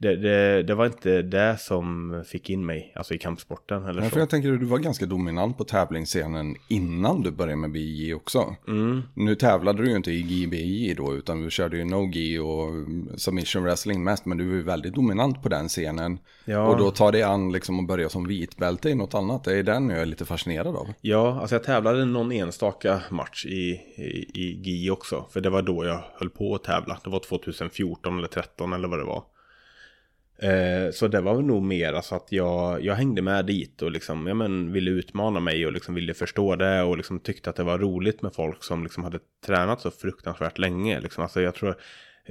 det, 0.01 0.15
det, 0.15 0.63
det 0.63 0.75
var 0.75 0.85
inte 0.85 1.21
det 1.21 1.57
som 1.59 2.23
fick 2.27 2.49
in 2.49 2.65
mig, 2.65 2.93
alltså 2.95 3.13
i 3.13 3.17
kampsporten 3.17 3.85
eller 3.85 4.01
Ja, 4.01 4.09
så. 4.09 4.13
för 4.13 4.19
jag 4.19 4.29
tänker 4.29 4.53
att 4.53 4.59
du 4.59 4.65
var 4.65 4.77
ganska 4.77 5.05
dominant 5.05 5.57
på 5.57 5.63
tävlingsscenen 5.63 6.55
innan 6.67 7.21
du 7.21 7.31
började 7.31 7.55
med 7.55 7.71
BJ 7.71 8.13
också. 8.13 8.55
Mm. 8.67 9.01
Nu 9.13 9.35
tävlade 9.35 9.83
du 9.83 9.89
ju 9.89 9.95
inte 9.95 10.11
i 10.11 10.21
GBJ 10.21 10.93
då, 10.93 11.13
utan 11.15 11.41
du 11.41 11.51
körde 11.51 11.77
ju 11.77 11.83
no-gi 11.83 12.39
och 12.39 12.69
submission 13.19 13.63
wrestling 13.63 14.03
mest, 14.03 14.25
men 14.25 14.37
du 14.37 14.47
var 14.49 14.55
ju 14.55 14.63
väldigt 14.63 14.93
dominant 14.93 15.43
på 15.43 15.49
den 15.49 15.67
scenen. 15.67 16.19
Ja. 16.45 16.67
Och 16.67 16.77
då 16.77 16.91
tar 16.91 17.11
det 17.11 17.23
an 17.23 17.51
liksom 17.51 17.79
att 17.79 17.87
börja 17.87 18.09
som 18.09 18.27
vitbälte 18.27 18.89
i 18.89 18.95
något 18.95 19.13
annat, 19.13 19.43
det 19.43 19.57
är 19.57 19.63
den 19.63 19.89
jag 19.89 20.01
är 20.01 20.05
lite 20.05 20.25
fascinerad 20.25 20.75
av. 20.75 20.87
Ja, 21.01 21.39
alltså 21.41 21.55
jag 21.55 21.63
tävlade 21.63 22.05
någon 22.05 22.31
enstaka 22.31 23.01
match 23.09 23.45
i, 23.45 23.81
i, 23.95 24.31
i 24.33 24.61
GI 24.63 24.89
också. 24.89 25.25
För 25.31 25.41
det 25.41 25.49
var 25.49 25.61
då 25.61 25.85
jag 25.85 26.03
höll 26.13 26.29
på 26.29 26.55
att 26.55 26.63
tävla. 26.63 26.99
Det 27.03 27.09
var 27.09 27.19
2014 27.19 28.17
eller 28.17 28.27
2013 28.27 28.73
eller 28.73 28.87
vad 28.87 28.99
det 28.99 29.05
var. 29.05 29.23
Eh, 30.41 30.91
så 30.91 31.07
det 31.07 31.21
var 31.21 31.41
nog 31.41 31.63
mer 31.63 31.93
alltså 31.93 32.15
att 32.15 32.27
jag, 32.29 32.83
jag 32.85 32.95
hängde 32.95 33.21
med 33.21 33.45
dit 33.45 33.81
och 33.81 33.91
liksom, 33.91 34.27
ja, 34.27 34.33
men, 34.33 34.71
ville 34.71 34.91
utmana 34.91 35.39
mig 35.39 35.65
och 35.65 35.71
liksom 35.73 35.95
ville 35.95 36.13
förstå 36.13 36.55
det 36.55 36.81
och 36.81 36.97
liksom 36.97 37.19
tyckte 37.19 37.49
att 37.49 37.55
det 37.55 37.63
var 37.63 37.77
roligt 37.79 38.21
med 38.21 38.33
folk 38.33 38.63
som 38.63 38.83
liksom 38.83 39.03
hade 39.03 39.19
tränat 39.45 39.81
så 39.81 39.91
fruktansvärt 39.91 40.57
länge. 40.57 40.99
Liksom. 40.99 41.23
Alltså 41.23 41.41
jag 41.41 41.55
tror, 41.55 41.75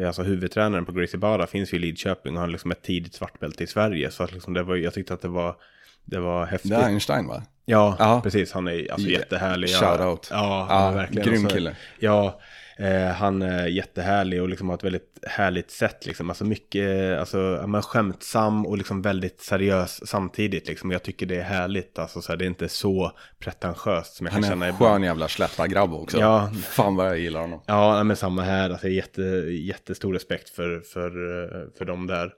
alltså 0.06 0.22
huvudtränaren 0.22 0.84
på 0.84 0.92
Gracie 0.92 1.18
Barra 1.18 1.46
finns 1.46 1.72
ju 1.72 1.76
i 1.76 1.80
Lidköping 1.80 2.34
och 2.34 2.40
har 2.40 2.48
liksom 2.48 2.70
ett 2.70 2.82
tidigt 2.82 3.14
svartbälte 3.14 3.64
i 3.64 3.66
Sverige. 3.66 4.10
Så 4.10 4.22
att 4.22 4.32
liksom 4.32 4.54
det 4.54 4.62
var, 4.62 4.76
jag 4.76 4.94
tyckte 4.94 5.14
att 5.14 5.22
det 5.22 5.28
var, 5.28 5.56
det 6.04 6.18
var 6.20 6.46
häftigt. 6.46 6.70
Det 6.70 6.76
är 6.76 6.86
Einstein 6.86 7.26
va? 7.26 7.42
Ja, 7.64 7.96
Ja. 7.98 8.20
precis. 8.24 8.52
Han 8.52 8.68
är 8.68 8.92
alltså 8.92 9.08
jättehärlig. 9.08 9.70
shoutout. 9.70 10.28
Ja, 10.30 10.66
Ja, 10.70 10.84
ja 10.86 10.90
verkligen. 10.90 11.28
grym 11.28 11.42
Alltså, 11.44 11.56
kille. 11.56 11.76
Ja, 11.98 12.40
eh, 12.80 13.06
han 13.08 13.42
är 13.42 13.66
jättehärlig 13.66 14.42
och 14.42 14.48
liksom 14.48 14.68
har 14.68 14.76
ett 14.76 14.84
väldigt 14.84 15.18
härligt 15.26 15.70
sätt. 15.70 16.06
Liksom. 16.06 16.28
Alltså 16.30 16.44
mycket, 16.44 17.18
alltså, 17.18 17.64
men 17.68 17.82
skämtsam 17.82 18.66
och 18.66 18.78
liksom 18.78 19.02
väldigt 19.02 19.40
seriös 19.40 20.08
samtidigt. 20.08 20.68
Liksom. 20.68 20.90
Jag 20.90 21.02
tycker 21.02 21.26
det 21.26 21.36
är 21.36 21.42
härligt. 21.42 21.98
Alltså, 21.98 22.22
så 22.22 22.32
här, 22.32 22.36
det 22.36 22.44
är 22.44 22.46
inte 22.46 22.68
så 22.68 23.12
pretentiöst 23.38 24.14
som 24.14 24.26
jag 24.26 24.32
Han 24.32 24.42
kan 24.42 24.50
är 24.50 24.52
känna 24.54 24.66
en 24.66 24.74
ibland. 24.74 24.92
skön 24.94 25.02
jävla 25.02 25.28
släppa-grabb 25.28 25.94
också. 25.94 26.18
Ja. 26.20 26.52
Fan 26.62 26.96
vad 26.96 27.06
jag 27.06 27.18
gillar 27.18 27.40
honom. 27.40 27.60
Ja, 27.66 28.04
men 28.04 28.16
samma 28.16 28.42
här. 28.42 28.70
Alltså, 28.70 28.88
jätte, 28.88 29.22
jättestor 29.50 30.12
respekt 30.12 30.48
för, 30.50 30.80
för, 30.80 31.06
eh, 31.44 31.68
för 31.78 31.84
dem 31.84 32.06
där. 32.06 32.32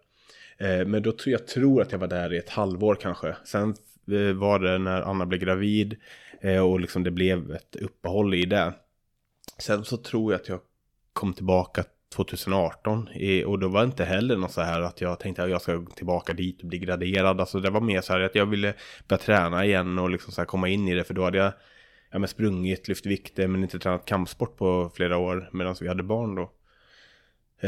Eh, 0.58 0.86
Men 0.86 1.02
då 1.02 1.12
tror 1.12 1.32
jag 1.32 1.46
tror 1.46 1.82
att 1.82 1.92
jag 1.92 1.98
var 1.98 2.08
där 2.08 2.32
i 2.32 2.38
ett 2.38 2.50
halvår 2.50 2.94
kanske. 2.94 3.36
Sen 3.44 3.74
eh, 4.12 4.32
var 4.34 4.58
det 4.58 4.78
när 4.78 5.02
Anna 5.02 5.26
blev 5.26 5.40
gravid 5.40 5.96
eh, 6.40 6.58
och 6.60 6.80
liksom 6.80 7.04
det 7.04 7.10
blev 7.10 7.52
ett 7.52 7.76
uppehåll 7.76 8.34
i 8.34 8.44
det. 8.46 8.72
Sen 9.58 9.84
så 9.84 9.96
tror 9.96 10.32
jag 10.32 10.40
att 10.40 10.48
jag 10.48 10.60
kom 11.12 11.32
tillbaka 11.32 11.84
2018 12.14 13.08
i, 13.08 13.44
och 13.44 13.58
då 13.58 13.68
var 13.68 13.80
det 13.80 13.86
inte 13.86 14.04
heller 14.04 14.36
något 14.36 14.52
så 14.52 14.60
här 14.60 14.80
att 14.80 15.00
jag 15.00 15.20
tänkte 15.20 15.42
att 15.42 15.50
jag 15.50 15.62
ska 15.62 15.84
tillbaka 15.96 16.32
dit 16.32 16.62
och 16.62 16.68
bli 16.68 16.78
graderad. 16.78 17.40
Alltså 17.40 17.60
det 17.60 17.70
var 17.70 17.80
mer 17.80 18.00
så 18.00 18.12
här 18.12 18.20
att 18.20 18.34
jag 18.34 18.46
ville 18.46 18.74
börja 19.08 19.18
träna 19.18 19.64
igen 19.64 19.98
och 19.98 20.10
liksom 20.10 20.32
så 20.32 20.40
här 20.40 20.46
komma 20.46 20.68
in 20.68 20.88
i 20.88 20.94
det 20.94 21.04
för 21.04 21.14
då 21.14 21.24
hade 21.24 21.38
jag 21.38 21.52
ja, 22.10 22.18
men 22.18 22.28
sprungit, 22.28 22.88
lyft 22.88 23.06
vikter 23.06 23.48
men 23.48 23.62
inte 23.62 23.78
tränat 23.78 24.04
kampsport 24.04 24.56
på 24.56 24.90
flera 24.94 25.18
år 25.18 25.50
medan 25.52 25.76
vi 25.80 25.88
hade 25.88 26.02
barn 26.02 26.34
då. 26.34 26.52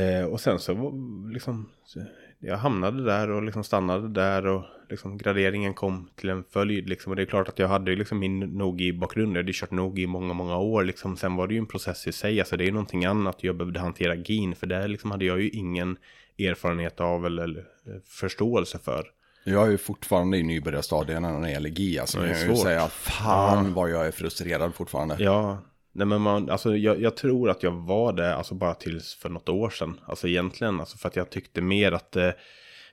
Eh, 0.01 0.25
och 0.25 0.41
sen 0.41 0.59
så 0.59 0.93
liksom, 1.33 1.71
så 1.85 2.05
jag 2.39 2.57
hamnade 2.57 3.05
där 3.05 3.31
och 3.31 3.43
liksom 3.43 3.65
stannade 3.65 4.09
där 4.09 4.47
och 4.47 4.65
liksom 4.91 5.19
graderingen 5.19 5.75
kom 5.75 6.09
till 6.17 6.29
en 6.29 6.45
följd 6.51 6.89
liksom. 6.89 7.11
Och 7.11 7.17
det 7.17 7.23
är 7.23 7.27
klart 7.27 7.49
att 7.49 7.59
jag 7.59 7.69
hade 7.69 7.97
liksom 7.97 8.19
min 8.19 8.41
Nogi-bakgrund, 8.59 9.37
jag 9.37 9.43
hade 9.43 9.53
kört 9.53 9.71
Nogi 9.71 10.03
i 10.03 10.07
många, 10.07 10.35
många 10.35 10.57
år 10.59 10.85
liksom. 10.85 11.17
Sen 11.17 11.37
var 11.37 11.47
det 11.47 11.55
ju 11.55 11.59
en 11.59 11.67
process 11.67 12.07
i 12.07 12.13
sig, 12.13 12.41
alltså 12.41 12.57
det 12.57 12.65
är 12.65 12.67
ju 12.67 12.73
någonting 12.73 13.05
annat 13.05 13.37
jag 13.45 13.57
behövde 13.57 13.81
hantera 13.81 14.17
gin, 14.17 14.55
för 14.55 14.67
det 14.67 14.89
liksom 14.89 15.11
hade 15.11 15.25
jag 15.25 15.41
ju 15.43 15.49
ingen 15.49 15.97
erfarenhet 16.39 17.01
av 17.01 17.27
eller, 17.27 17.43
eller 17.43 17.61
eh, 17.61 18.01
förståelse 18.07 18.79
för. 18.79 19.05
Jag 19.45 19.67
är 19.67 19.71
ju 19.71 19.79
fortfarande 19.79 20.39
i 20.39 20.43
nybörjarstadierna 20.43 21.33
när 21.33 21.41
det 21.41 21.51
gäller 21.51 21.71
GI. 21.71 21.99
Alltså, 21.99 22.19
Det 22.19 22.25
är 22.25 22.29
jag 22.29 22.39
kan 22.39 22.49
ju 22.49 22.55
svårt. 22.57 22.65
säga, 22.65 22.89
fan 22.89 23.75
vad 23.75 23.91
jag 23.91 24.07
är 24.07 24.11
frustrerad 24.11 24.75
fortfarande. 24.75 25.17
Ja, 25.19 25.59
nej 25.93 26.07
men 26.07 26.21
man, 26.21 26.51
alltså 26.51 26.77
jag, 26.77 27.01
jag 27.01 27.17
tror 27.17 27.51
att 27.51 27.63
jag 27.63 27.71
var 27.71 28.13
det, 28.13 28.35
alltså 28.35 28.55
bara 28.55 28.75
tills 28.75 29.15
för 29.15 29.29
något 29.29 29.49
år 29.49 29.71
sedan. 29.71 30.01
Alltså 30.07 30.29
egentligen, 30.29 30.81
alltså 30.81 30.99
för 30.99 31.09
att 31.09 31.17
jag 31.17 31.31
tyckte 31.31 31.61
mer 31.61 31.93
att 31.93 32.13
det, 32.13 32.35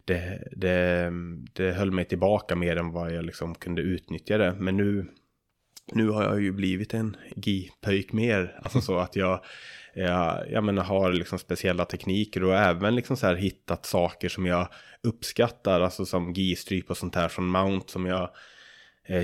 det, 0.05 0.47
det, 0.51 1.11
det 1.53 1.71
höll 1.71 1.91
mig 1.91 2.05
tillbaka 2.05 2.55
mer 2.55 2.77
än 2.77 2.91
vad 2.91 3.13
jag 3.13 3.25
liksom 3.25 3.55
kunde 3.55 3.81
utnyttja 3.81 4.37
det. 4.37 4.53
Men 4.53 4.77
nu, 4.77 5.05
nu 5.93 6.09
har 6.09 6.23
jag 6.23 6.41
ju 6.41 6.51
blivit 6.51 6.93
en 6.93 7.17
GI-pöjk 7.35 8.13
mer. 8.13 8.59
Alltså 8.63 8.81
så 8.81 8.97
att 8.97 9.15
jag, 9.15 9.43
jag, 9.93 10.51
jag 10.51 10.63
menar, 10.63 10.83
har 10.83 11.11
liksom 11.11 11.39
speciella 11.39 11.85
tekniker 11.85 12.43
och 12.43 12.55
även 12.55 12.95
liksom 12.95 13.17
så 13.17 13.27
här 13.27 13.35
hittat 13.35 13.85
saker 13.85 14.29
som 14.29 14.45
jag 14.45 14.67
uppskattar. 15.03 15.81
Alltså 15.81 16.05
som 16.05 16.33
GI-stryp 16.33 16.89
och 16.89 16.97
sånt 16.97 17.15
här 17.15 17.27
från 17.27 17.47
Mount 17.47 17.91
som 17.91 18.05
jag 18.05 18.29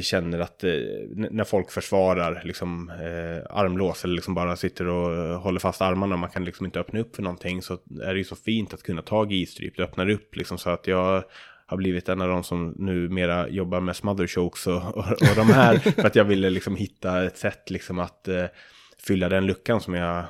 känner 0.01 0.39
att 0.39 0.63
eh, 0.63 0.71
när 1.13 1.43
folk 1.43 1.71
försvarar 1.71 2.41
liksom 2.43 2.89
eh, 2.89 3.57
armlås 3.57 4.03
eller 4.03 4.15
liksom 4.15 4.33
bara 4.33 4.55
sitter 4.55 4.87
och 4.87 5.15
eh, 5.15 5.41
håller 5.41 5.59
fast 5.59 5.81
armarna 5.81 6.15
och 6.15 6.19
man 6.19 6.29
kan 6.29 6.45
liksom 6.45 6.65
inte 6.65 6.79
öppna 6.79 6.99
upp 6.99 7.15
för 7.15 7.23
någonting 7.23 7.61
så 7.61 7.73
är 8.03 8.13
det 8.13 8.17
ju 8.17 8.23
så 8.23 8.35
fint 8.35 8.73
att 8.73 8.83
kunna 8.83 9.01
ta 9.01 9.25
GI-stryp. 9.25 9.77
Det 9.77 9.83
öppnar 9.83 10.09
upp 10.09 10.35
liksom 10.35 10.57
så 10.57 10.69
att 10.69 10.87
jag 10.87 11.23
har 11.65 11.77
blivit 11.77 12.09
en 12.09 12.21
av 12.21 12.29
de 12.29 12.43
som 12.43 12.73
numera 12.77 13.49
jobbar 13.49 13.79
med 13.79 13.95
smother 13.95 14.27
chokes 14.27 14.67
och, 14.67 14.97
och, 14.97 15.11
och 15.11 15.35
de 15.35 15.47
här 15.47 15.77
för 15.95 16.05
att 16.07 16.15
jag 16.15 16.25
ville 16.25 16.49
liksom 16.49 16.75
hitta 16.75 17.23
ett 17.23 17.37
sätt 17.37 17.69
liksom 17.69 17.99
att 17.99 18.27
eh, 18.27 18.45
fylla 19.07 19.29
den 19.29 19.45
luckan 19.45 19.81
som 19.81 19.93
jag 19.93 20.25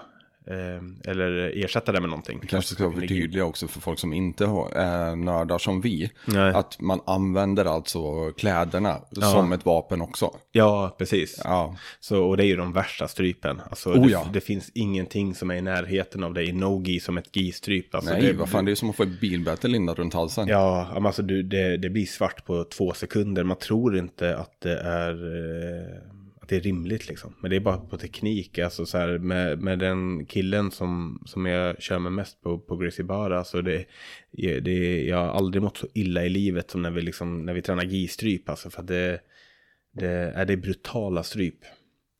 eh, 0.47 1.11
eller 1.11 1.51
ersätta 1.65 1.91
det 1.91 2.01
med 2.01 2.09
någonting. 2.09 2.39
Vi 2.41 2.47
kanske 2.47 2.75
ska 2.75 2.91
förtydliga 2.91 3.45
också 3.45 3.67
för 3.67 3.79
folk 3.81 3.99
som 3.99 4.13
inte 4.13 4.45
har- 4.45 4.71
är 4.71 5.15
nördar 5.15 5.57
som 5.57 5.81
vi. 5.81 6.11
Nej. 6.25 6.53
Att 6.53 6.81
man 6.81 6.99
använder 7.05 7.65
alltså 7.65 8.31
kläderna 8.31 8.97
som 9.33 9.51
ett 9.51 9.65
vapen 9.65 10.01
också. 10.01 10.31
Ja, 10.51 10.95
precis. 10.97 11.41
Ja, 11.43 11.75
Så, 11.99 12.23
och 12.23 12.37
det 12.37 12.43
är 12.43 12.47
ju 12.47 12.55
de 12.55 12.73
värsta 12.73 13.07
strypen. 13.07 13.61
Alltså, 13.69 13.89
Oh 13.89 14.05
det, 14.05 14.11
ja. 14.11 14.27
det 14.33 14.41
finns 14.41 14.71
ingenting 14.73 15.35
som 15.35 15.51
är 15.51 15.55
i 15.55 15.61
närheten 15.61 16.23
av 16.23 16.33
det 16.33 16.43
i 16.43 16.51
no-gi 16.51 16.99
som 16.99 17.17
ett 17.17 17.35
gi-stryp. 17.35 17.95
Alltså, 17.95 18.11
nej 18.13 18.21
det, 18.21 18.33
vad 18.33 18.49
fan 18.49 18.65
det 18.65 18.71
är 18.71 18.75
som 18.75 18.89
att 18.89 18.95
få 18.95 19.03
ett 19.03 19.21
bilbälte 19.21 19.67
lindat 19.67 19.99
runt 19.99 20.13
halsen. 20.13 20.47
Ja, 20.47 20.87
alltså 21.05 21.21
du, 21.21 21.43
det, 21.43 21.77
det 21.77 21.89
blir 21.89 22.05
svart 22.05 22.45
på 22.45 22.63
två 22.63 22.93
sekunder. 22.93 23.43
Man 23.43 23.57
tror 23.57 23.97
inte 23.97 24.37
att 24.37 24.61
det 24.61 24.79
är, 24.79 25.11
eh, 25.11 26.16
det 26.47 26.55
är 26.55 26.59
rimligt 26.59 27.07
liksom. 27.07 27.33
Men 27.41 27.49
det 27.49 27.55
är 27.55 27.59
bara 27.59 27.77
på 27.77 27.97
teknik. 27.97 28.59
Alltså 28.59 28.85
så 28.85 28.97
här, 28.97 29.17
med, 29.17 29.61
med 29.61 29.79
den 29.79 30.25
killen 30.25 30.71
som, 30.71 31.21
som 31.25 31.45
jag 31.45 31.81
kör 31.81 31.99
med 31.99 32.11
mest 32.11 32.41
på, 32.41 32.59
på 32.59 32.77
Gracie 32.77 33.05
Bar. 33.05 33.31
Alltså 33.31 33.61
det, 33.61 33.85
det, 34.61 35.03
jag 35.03 35.17
har 35.17 35.27
aldrig 35.27 35.63
mått 35.63 35.77
så 35.77 35.87
illa 35.93 36.25
i 36.25 36.29
livet 36.29 36.71
som 36.71 36.81
när 36.81 36.91
vi, 36.91 37.01
liksom, 37.01 37.45
när 37.45 37.53
vi 37.53 37.61
tränar 37.61 37.83
gi-stryp. 37.83 38.49
Alltså 38.49 38.69
för 38.69 38.81
att 38.81 38.87
det, 38.87 39.19
det 39.93 40.31
är 40.35 40.45
det 40.45 40.57
brutala 40.57 41.23
stryp. 41.23 41.59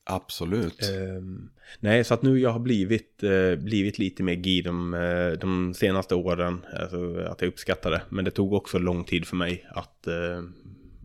Absolut. 0.10 0.90
Ehm, 0.90 1.50
nej, 1.80 2.04
så 2.04 2.14
att 2.14 2.22
nu 2.22 2.40
jag 2.40 2.50
har 2.50 2.60
blivit, 2.60 3.24
eh, 3.24 3.56
blivit 3.56 4.00
lite 4.00 4.24
mer 4.24 4.34
gi 4.34 4.62
de, 4.62 4.94
eh, 4.94 5.32
de 5.32 5.74
senaste 5.74 6.16
åren. 6.16 6.66
Alltså 6.74 7.18
att 7.18 7.42
jag 7.42 7.48
uppskattar 7.48 7.92
det. 7.92 8.02
Men 8.10 8.26
det 8.26 8.32
tog 8.32 8.54
också 8.54 8.80
lång 8.80 9.04
tid 9.04 9.26
för 9.26 9.36
mig 9.36 9.68
att, 9.70 10.08
eh, 10.08 10.44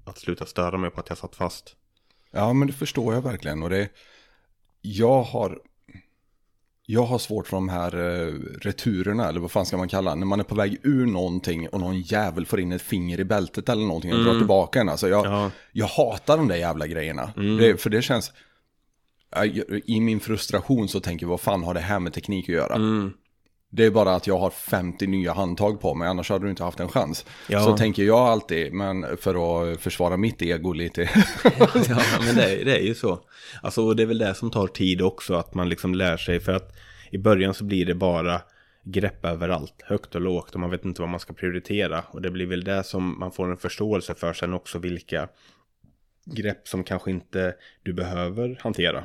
att 0.05 0.19
sluta 0.19 0.47
störa 0.47 0.78
mig 0.78 0.90
på 0.90 1.01
att 1.01 1.09
jag 1.09 1.19
satt 1.19 1.36
fast. 1.36 1.77
Ja, 2.32 2.52
men 2.52 2.66
det 2.68 2.74
förstår 2.74 3.14
jag 3.14 3.22
verkligen. 3.22 3.62
Och 3.62 3.70
det, 3.70 3.88
jag 4.80 5.22
har, 5.22 5.59
jag 6.86 7.02
har 7.02 7.18
svårt 7.18 7.46
för 7.46 7.56
de 7.56 7.68
här 7.68 7.94
eh, 7.94 8.32
returerna, 8.60 9.28
eller 9.28 9.40
vad 9.40 9.50
fan 9.50 9.66
ska 9.66 9.76
man 9.76 9.88
kalla? 9.88 10.14
När 10.14 10.26
man 10.26 10.40
är 10.40 10.44
på 10.44 10.54
väg 10.54 10.78
ur 10.82 11.06
någonting 11.06 11.68
och 11.68 11.80
någon 11.80 12.00
jävel 12.00 12.46
får 12.46 12.60
in 12.60 12.72
ett 12.72 12.82
finger 12.82 13.20
i 13.20 13.24
bältet 13.24 13.68
eller 13.68 13.86
någonting 13.86 14.12
och 14.12 14.24
drar 14.24 14.38
tillbaka 14.38 14.80
en. 14.80 14.88
Alltså 14.88 15.09
jag, 15.09 15.26
Ja. 15.26 15.50
jag 15.72 15.86
hatar 15.86 16.36
de 16.36 16.48
där 16.48 16.56
jävla 16.56 16.86
grejerna. 16.86 17.32
Det, 17.59 17.80
för 17.80 17.90
det 17.90 18.02
känns, 18.02 18.32
i 19.84 20.00
min 20.00 20.20
frustration 20.20 20.88
så 20.88 21.00
tänker 21.00 21.24
jag, 21.26 21.30
vad 21.30 21.40
fan 21.40 21.62
har 21.64 21.74
det 21.74 21.80
här 21.80 22.00
med 22.00 22.12
teknik 22.12 22.48
att 22.48 22.54
göra? 22.54 22.74
Det 23.74 23.85
är 23.85 23.90
bara 23.90 24.15
att 24.15 24.27
jag 24.27 24.39
har 24.39 24.51
50 24.51 25.07
nya 25.07 25.32
handtag 25.32 25.81
på 25.81 25.94
mig, 25.94 26.09
annars 26.09 26.31
hade 26.31 26.44
du 26.47 26.51
inte 26.51 26.65
haft 26.65 26.81
en 26.81 26.89
chans. 26.89 27.27
Ja. 27.49 27.65
Så 27.65 27.77
tänker 27.77 28.03
jag 28.03 28.19
alltid, 28.19 28.73
men 28.73 29.16
för 29.16 29.70
att 29.73 29.81
försvara 29.81 30.16
mitt 30.16 30.43
ego 30.43 30.73
lite. 30.73 31.03
ja, 31.44 31.69
men 32.27 32.35
det, 32.36 32.61
är- 32.61 32.65
det 32.65 32.78
är 32.78 32.82
ju 32.82 32.94
så. 32.94 33.20
Alltså, 33.62 33.86
och 33.86 33.97
det 33.97 34.03
är 34.03 34.07
väl 34.07 34.19
det 34.19 34.35
som 34.35 34.51
tar 34.51 34.66
tid 34.66 35.03
också, 35.03 35.35
att 35.35 35.55
man 35.55 35.69
liksom 35.69 35.94
lär 35.94 36.16
sig. 36.16 36.40
För 36.40 36.53
att 36.53 36.73
i 37.11 37.19
början 37.19 37.55
så 37.55 37.65
blir 37.65 37.86
det 37.86 37.94
bara 37.94 38.40
grepp 38.85 39.24
överallt, 39.24 39.74
högt 39.85 40.15
och 40.15 40.20
lågt. 40.20 40.55
Och 40.55 40.61
man 40.61 40.70
vet 40.70 40.85
inte 40.85 41.03
vad 41.03 41.09
man 41.09 41.20
ska 41.20 41.32
prioritera. 41.32 42.05
Och 42.11 42.23
det 42.23 42.31
blir 42.31 42.47
väl 42.47 42.65
det 42.65 42.85
som 42.85 43.19
man 43.19 43.32
får 43.32 43.51
en 43.51 43.57
förståelse 43.57 44.15
för 44.15 44.32
sen 44.32 44.53
också, 44.55 44.78
vilka 44.78 45.28
grepp 46.24 46.69
som 46.69 46.85
kanske 46.85 47.11
inte 47.11 47.55
du 47.82 47.93
behöver 47.93 48.59
hantera. 48.62 49.05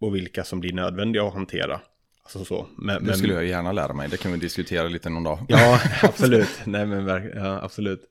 Och 0.00 0.14
vilka 0.14 0.44
som 0.44 0.60
blir 0.60 0.72
nödvändiga 0.72 1.22
att 1.24 1.34
hantera. 1.34 1.80
Alltså 2.24 2.44
så. 2.44 2.66
Men, 2.76 3.04
Det 3.04 3.14
skulle 3.14 3.34
jag 3.34 3.46
gärna 3.46 3.72
lära 3.72 3.92
mig, 3.92 4.08
det 4.08 4.16
kan 4.16 4.32
vi 4.32 4.38
diskutera 4.38 4.88
lite 4.88 5.10
någon 5.10 5.24
dag. 5.24 5.38
Ja, 5.48 5.80
absolut. 6.02 6.60
Nej, 6.64 6.86
men 6.86 7.06
ja, 7.34 7.60
absolut. 7.62 8.02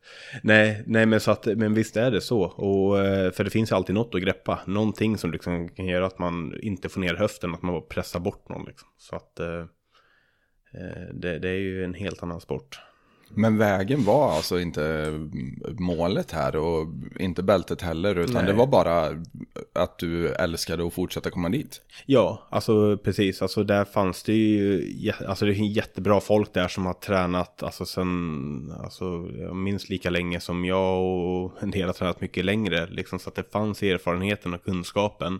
Nej, 0.44 0.84
nej, 0.86 1.06
men 1.06 1.20
så 1.20 1.32
att, 1.32 1.46
men 1.46 1.74
visst 1.74 1.98
är 1.98 2.12
det 2.12 2.22
så. 2.22 2.42
Och, 2.42 3.00
eh, 3.00 3.32
för 3.32 3.44
det 3.44 3.50
finns 3.50 3.72
alltid 3.72 3.96
något 3.96 4.16
att 4.16 4.22
greppa. 4.22 4.60
Någonting 4.66 5.18
som 5.18 5.32
liksom 5.32 5.70
kan 5.70 5.86
göra 5.86 6.06
att 6.06 6.20
man 6.20 6.60
inte 6.62 6.90
får 6.90 7.02
ner 7.02 7.16
höften, 7.16 7.54
att 7.54 7.62
man 7.62 7.74
bara 7.74 7.82
pressar 7.82 8.20
bort 8.20 8.50
någon. 8.50 8.66
Liksom. 8.66 8.88
Så 8.98 9.16
att 9.16 9.40
eh, 9.40 9.66
eh, 10.74 11.14
det, 11.14 11.40
det 11.40 11.50
är 11.50 11.60
ju 11.60 11.84
en 11.84 11.94
helt 11.94 12.24
annan 12.24 12.42
sport. 12.42 12.80
Men 13.36 13.58
vägen 13.58 14.03
var 14.03 14.32
alltså 14.32 14.60
inte 14.60 15.12
målet 15.80 16.32
här 16.32 16.56
och 16.56 16.88
inte 17.20 17.44
bältet 17.44 17.82
heller 17.82 18.16
utan 18.16 18.34
Nej. 18.34 18.45
det 18.45 18.53
var 18.53 18.68
bara 18.68 19.24
att 19.74 19.99
du 19.99 20.30
älskade 20.30 20.88
att 20.88 20.94
fortsätta 20.94 21.30
komma 21.30 21.49
dit. 21.49 21.82
Ja, 22.06 22.48
alltså 22.49 22.98
precis. 22.98 23.41
Alltså 23.41 23.64
där 23.64 23.86
fanns 23.86 24.24
det 24.24 24.34
ju, 24.34 25.12
alltså 25.28 25.45
det 25.45 25.52
är 25.52 25.56
jättebra 25.56 26.20
folk 26.20 26.53
där 26.53 26.68
som 26.68 26.86
har 26.86 26.94
tränat, 26.94 27.64
alltså 27.64 27.86
sen, 27.86 28.74
alltså 28.84 29.03
minns 29.53 29.90
lika 29.90 30.10
länge 30.10 30.40
som 30.40 30.66
jag 30.66 31.02
och 31.03 31.64
en 31.64 31.72
del 31.72 31.86
har 31.86 31.94
tränat 31.94 32.22
mycket 32.22 32.45
längre. 32.45 32.88
Liksom 32.88 33.20
så 33.20 33.30
att 33.30 33.36
det 33.36 33.52
fanns 33.52 33.84
erfarenheten 33.84 34.53
och 34.53 34.64
kunskapen. 34.64 35.40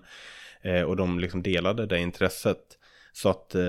Eh, 0.62 0.82
och 0.82 0.96
de 0.96 1.20
liksom 1.20 1.44
delade 1.44 1.86
det 1.86 2.00
intresset. 2.00 2.78
Så 3.14 3.30
att 3.30 3.56
eh, 3.56 3.62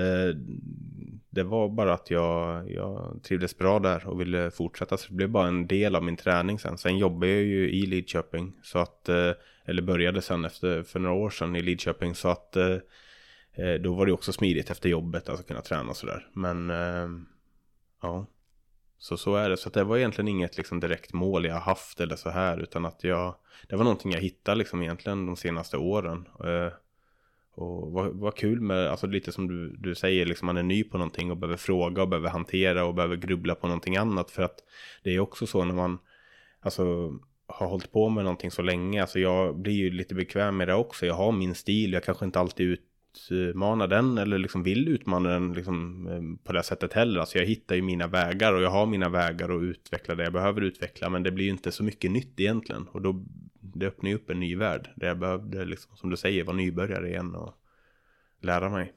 det 1.34 1.42
var 1.42 1.68
bara 1.68 1.94
att 1.94 2.10
jag, 2.10 2.70
jag 2.70 3.20
trivdes 3.22 3.58
bra 3.58 3.78
där 3.78 4.06
och 4.06 4.20
ville 4.20 4.50
fortsätta. 4.50 4.96
Så 4.96 5.08
det 5.08 5.14
blev 5.14 5.28
bara 5.28 5.48
en 5.48 5.66
del 5.66 5.96
av 5.96 6.02
min 6.02 6.16
träning 6.16 6.58
sen. 6.58 6.78
Sen 6.78 6.98
jobbade 6.98 7.32
jag 7.32 7.42
ju 7.42 7.70
i 7.70 7.86
Lidköping. 7.86 8.52
Så 8.62 8.78
att, 8.78 9.08
eh, 9.08 9.30
eller 9.64 9.82
började 9.82 10.22
sen 10.22 10.44
efter, 10.44 10.82
för 10.82 11.00
några 11.00 11.16
år 11.16 11.30
sedan 11.30 11.56
i 11.56 11.62
Lidköping. 11.62 12.14
Så 12.14 12.28
att 12.28 12.56
eh, 12.56 12.76
eh, 13.52 13.74
då 13.80 13.94
var 13.94 14.06
det 14.06 14.12
också 14.12 14.32
smidigt 14.32 14.70
efter 14.70 14.88
jobbet, 14.88 15.28
alltså 15.28 15.46
kunna 15.46 15.60
träna 15.60 15.94
sådär. 15.94 16.28
Men 16.32 16.72
ja, 18.02 18.26
så 18.98 19.16
så 19.16 19.36
är 19.36 19.50
det. 19.50 19.56
Så 19.56 19.68
att 19.68 19.74
det 19.74 19.84
var 19.84 19.96
egentligen 19.96 20.28
inget 20.28 20.56
liksom 20.56 20.80
direkt 20.80 21.12
mål 21.12 21.44
jag 21.44 21.54
haft 21.54 22.00
eller 22.00 22.16
så 22.16 22.30
här. 22.30 22.58
Utan 22.58 22.86
att 22.86 23.04
jag, 23.04 23.34
det 23.68 23.76
var 23.76 23.84
någonting 23.84 24.12
jag 24.12 24.20
hittade 24.20 24.58
liksom 24.58 24.82
egentligen 24.82 25.26
de 25.26 25.36
senaste 25.36 25.76
åren. 25.76 26.28
Vad, 27.92 28.14
vad 28.14 28.36
kul 28.36 28.60
med, 28.60 28.88
alltså 28.88 29.06
lite 29.06 29.32
som 29.32 29.48
du, 29.48 29.76
du 29.76 29.94
säger, 29.94 30.26
liksom 30.26 30.46
man 30.46 30.56
är 30.56 30.62
ny 30.62 30.84
på 30.84 30.98
någonting 30.98 31.30
och 31.30 31.36
behöver 31.36 31.56
fråga 31.56 32.02
och 32.02 32.08
behöver 32.08 32.28
hantera 32.28 32.84
och 32.84 32.94
behöver 32.94 33.16
grubbla 33.16 33.54
på 33.54 33.66
någonting 33.66 33.96
annat. 33.96 34.30
För 34.30 34.42
att 34.42 34.58
det 35.02 35.14
är 35.14 35.20
också 35.20 35.46
så 35.46 35.64
när 35.64 35.74
man, 35.74 35.98
alltså 36.60 37.12
har 37.46 37.68
hållit 37.68 37.92
på 37.92 38.08
med 38.08 38.24
någonting 38.24 38.50
så 38.50 38.62
länge, 38.62 39.00
alltså 39.00 39.18
jag 39.18 39.58
blir 39.58 39.74
ju 39.74 39.90
lite 39.90 40.14
bekväm 40.14 40.56
med 40.56 40.68
det 40.68 40.74
också. 40.74 41.06
Jag 41.06 41.14
har 41.14 41.32
min 41.32 41.54
stil, 41.54 41.92
jag 41.92 42.04
kanske 42.04 42.24
inte 42.24 42.40
alltid 42.40 42.78
utmanar 43.30 43.88
den 43.88 44.18
eller 44.18 44.38
liksom 44.38 44.62
vill 44.62 44.88
utmana 44.88 45.28
den 45.28 45.52
liksom 45.52 46.06
eh, 46.06 46.44
på 46.46 46.52
det 46.52 46.62
sättet 46.62 46.92
heller. 46.92 47.20
Alltså 47.20 47.38
jag 47.38 47.46
hittar 47.46 47.74
ju 47.74 47.82
mina 47.82 48.06
vägar 48.06 48.52
och 48.52 48.62
jag 48.62 48.70
har 48.70 48.86
mina 48.86 49.08
vägar 49.08 49.56
att 49.56 49.62
utveckla 49.62 50.14
det 50.14 50.24
jag 50.24 50.32
behöver 50.32 50.60
utveckla. 50.60 51.08
Men 51.08 51.22
det 51.22 51.30
blir 51.30 51.44
ju 51.44 51.50
inte 51.50 51.72
så 51.72 51.84
mycket 51.84 52.10
nytt 52.10 52.40
egentligen. 52.40 52.88
Och 52.92 53.02
då 53.02 53.24
det 53.60 53.86
öppnar 53.86 54.10
ju 54.10 54.16
upp 54.16 54.30
en 54.30 54.40
ny 54.40 54.56
värld. 54.56 54.90
Där 54.94 55.06
jag 55.06 55.18
behövde, 55.18 55.64
liksom, 55.64 55.96
som 55.96 56.10
du 56.10 56.16
säger, 56.16 56.44
vara 56.44 56.56
nybörjare 56.56 57.08
igen 57.08 57.34
och 57.34 57.54
lära 58.42 58.68
mig. 58.70 58.92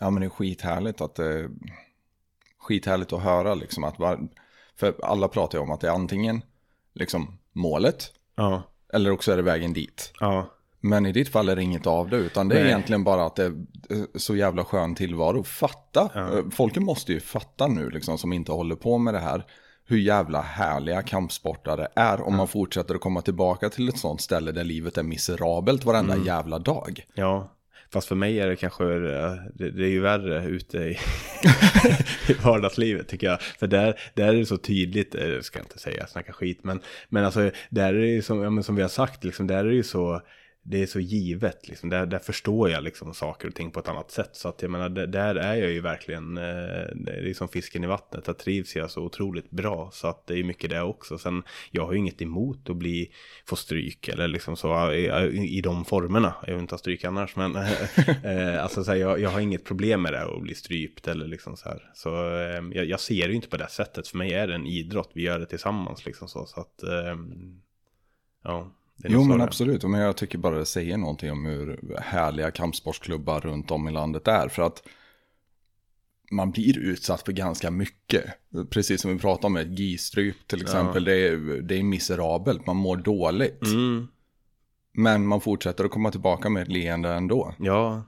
Ja 0.00 0.10
men 0.10 0.20
det 0.20 0.26
är 0.26 0.30
skithärligt 0.30 1.00
att 1.00 1.14
det 1.14 1.50
skithärligt 2.58 3.12
att 3.12 3.22
höra 3.22 3.54
liksom 3.54 3.84
att 3.84 3.98
var, 3.98 4.28
för 4.76 4.94
alla 5.02 5.28
pratar 5.28 5.58
ju 5.58 5.62
om 5.62 5.70
att 5.70 5.80
det 5.80 5.88
är 5.88 5.92
antingen 5.92 6.42
liksom 6.94 7.38
målet 7.52 8.12
Ja, 8.36 8.62
eller 8.92 9.10
också 9.10 9.32
är 9.32 9.36
det 9.36 9.42
vägen 9.42 9.72
dit. 9.72 10.12
ja, 10.20 10.46
Men 10.80 11.06
i 11.06 11.12
ditt 11.12 11.28
fall 11.28 11.48
är 11.48 11.56
det 11.56 11.62
inget 11.62 11.86
av 11.86 12.08
det 12.08 12.16
utan 12.16 12.48
det 12.48 12.54
är 12.54 12.60
Nej. 12.62 12.68
egentligen 12.68 13.04
bara 13.04 13.24
att 13.26 13.36
det 13.36 13.44
är 13.44 14.18
så 14.18 14.36
jävla 14.36 14.64
skön 14.64 14.94
tillvaro. 14.94 15.42
Fatta, 15.42 16.10
Ja. 16.14 16.38
Eh, 16.38 16.44
folken 16.52 16.84
måste 16.84 17.12
ju 17.12 17.20
fatta 17.20 17.66
nu 17.66 17.90
liksom 17.90 18.18
som 18.18 18.32
inte 18.32 18.52
håller 18.52 18.76
på 18.76 18.98
med 18.98 19.14
det 19.14 19.20
här 19.20 19.44
hur 19.88 19.98
jävla 19.98 20.40
härliga 20.40 21.02
kampsportare 21.02 21.88
är 21.94 22.22
om 22.22 22.36
man 22.36 22.48
fortsätter 22.48 22.94
att 22.94 23.00
komma 23.00 23.22
tillbaka 23.22 23.68
till 23.70 23.88
ett 23.88 23.98
sånt 23.98 24.20
ställe 24.20 24.52
där 24.52 24.64
livet 24.64 24.98
är 24.98 25.02
miserabelt 25.02 25.84
varenda 25.84 26.14
Mm. 26.14 26.26
jävla 26.26 26.58
dag. 26.58 27.06
ja. 27.14 27.48
Fast 27.96 28.08
för 28.08 28.14
mig 28.14 28.40
är 28.40 28.48
det 28.48 28.56
kanske, 28.56 28.84
eh, 28.84 29.34
det, 29.54 29.70
det 29.70 29.84
är 29.84 29.88
ju 29.88 30.00
värre 30.00 30.46
ute 30.46 30.78
i, 30.78 30.98
i 32.28 32.32
vardagslivet 32.32 33.08
tycker 33.08 33.26
jag. 33.26 33.42
För 33.42 33.66
där, 33.66 34.00
där 34.14 34.28
är 34.28 34.36
det 34.36 34.46
så 34.46 34.56
tydligt, 34.56 35.14
eh, 35.14 35.40
ska 35.40 35.58
jag 35.58 35.64
inte 35.64 35.78
säga, 35.78 36.06
snacka 36.06 36.32
skit, 36.32 36.60
men, 36.62 36.80
men 37.08 37.24
alltså 37.24 37.50
där 37.70 37.94
är 37.94 37.98
det 37.98 38.06
ju 38.06 38.22
som, 38.22 38.42
ja, 38.42 38.50
men 38.50 38.64
som 38.64 38.76
vi 38.76 38.82
har 38.82 38.88
sagt, 38.88 39.24
liksom, 39.24 39.46
där 39.46 39.58
är 39.64 39.68
det 39.68 39.74
ju 39.74 39.82
så, 39.82 40.20
det 40.68 40.82
är 40.82 40.86
så 40.86 41.00
givet, 41.00 41.68
liksom. 41.68 41.88
där, 41.88 42.06
där 42.06 42.18
förstår 42.18 42.70
jag 42.70 42.84
liksom 42.84 43.14
saker 43.14 43.48
och 43.48 43.54
ting 43.54 43.70
på 43.70 43.80
ett 43.80 43.88
annat 43.88 44.10
sätt. 44.10 44.30
Så 44.32 44.48
att 44.48 44.62
jag 44.62 44.70
menar, 44.70 44.88
där, 44.88 45.34
är 45.34 45.54
jag 45.54 45.70
ju 45.70 45.80
verkligen, 45.80 46.36
eh, 46.36 46.86
det 46.94 47.30
är 47.30 47.34
som 47.34 47.48
fisken 47.48 47.84
i 47.84 47.86
vattnet, 47.86 48.24
där 48.24 48.32
trivs 48.32 48.76
jag 48.76 48.90
så 48.90 49.02
otroligt 49.02 49.50
bra. 49.50 49.90
Så 49.92 50.08
att 50.08 50.26
det 50.26 50.38
är 50.38 50.44
mycket 50.44 50.70
det 50.70 50.82
också. 50.82 51.18
Sen, 51.18 51.42
jag 51.70 51.86
har 51.86 51.92
ju 51.92 51.98
inget 51.98 52.22
emot 52.22 52.70
att 52.70 52.76
bli, 52.76 53.10
få 53.46 53.56
stryk 53.56 54.08
eller 54.08 54.28
liksom 54.28 54.56
så 54.56 54.92
i, 54.92 55.06
i, 55.06 55.58
i 55.58 55.60
de 55.60 55.84
formerna. 55.84 56.34
Jag 56.46 56.52
vill 56.52 56.62
inte 56.62 56.74
ha 56.74 56.78
stryk 56.78 57.04
annars, 57.04 57.36
men 57.36 57.56
eh, 58.24 58.62
alltså 58.62 58.84
så 58.84 58.90
här, 58.90 58.98
jag, 58.98 59.20
jag 59.20 59.30
har 59.30 59.40
inget 59.40 59.64
problem 59.64 60.02
med 60.02 60.12
det 60.12 60.22
att 60.22 60.42
bli 60.42 60.54
strypt 60.54 61.08
eller 61.08 61.26
liksom 61.26 61.56
så 61.56 61.68
här. 61.68 61.90
Så 61.94 62.10
eh, 62.10 62.62
jag, 62.72 62.84
jag 62.86 63.00
ser 63.00 63.22
det 63.22 63.28
ju 63.28 63.36
inte 63.36 63.48
på 63.48 63.56
det 63.56 63.68
sättet. 63.68 64.08
För 64.08 64.18
mig 64.18 64.32
är 64.32 64.46
det 64.46 64.54
en 64.54 64.66
idrott, 64.66 65.10
vi 65.14 65.22
gör 65.22 65.38
det 65.38 65.46
tillsammans 65.46 66.06
liksom 66.06 66.28
så. 66.28 66.46
Så 66.46 66.60
att, 66.60 66.82
eh, 66.82 67.16
ja. 68.44 68.75
Jo 68.96 69.24
men 69.24 69.40
absolut, 69.40 69.84
men 69.84 70.00
jag 70.00 70.16
tycker 70.16 70.38
bara 70.38 70.58
det 70.58 70.66
säger 70.66 70.96
någonting 70.96 71.32
om 71.32 71.46
hur 71.46 71.96
härliga 72.02 72.50
kampsportsklubbar 72.50 73.40
runt 73.40 73.70
om 73.70 73.88
i 73.88 73.92
landet 73.92 74.28
är. 74.28 74.48
För 74.48 74.62
att 74.62 74.82
man 76.30 76.50
blir 76.50 76.78
utsatt 76.78 77.22
för 77.22 77.32
ganska 77.32 77.70
mycket. 77.70 78.24
Precis 78.70 79.00
som 79.00 79.10
vi 79.10 79.18
pratade 79.18 79.46
om 79.46 79.56
ett 79.56 79.68
G-stryp 79.68 80.48
till 80.48 80.62
exempel. 80.62 81.04
Det, 81.04 81.28
är, 81.28 81.36
det 81.62 81.78
är 81.78 81.82
miserabelt, 81.82 82.66
man 82.66 82.76
mår 82.76 82.96
dåligt. 82.96 83.62
Mm. 83.62 84.08
Men 84.92 85.26
man 85.26 85.40
fortsätter 85.40 85.84
att 85.84 85.90
komma 85.90 86.10
tillbaka 86.10 86.48
med 86.48 86.62
ett 86.62 86.68
leende 86.68 87.08
ändå. 87.08 87.54
Ja, 87.58 88.04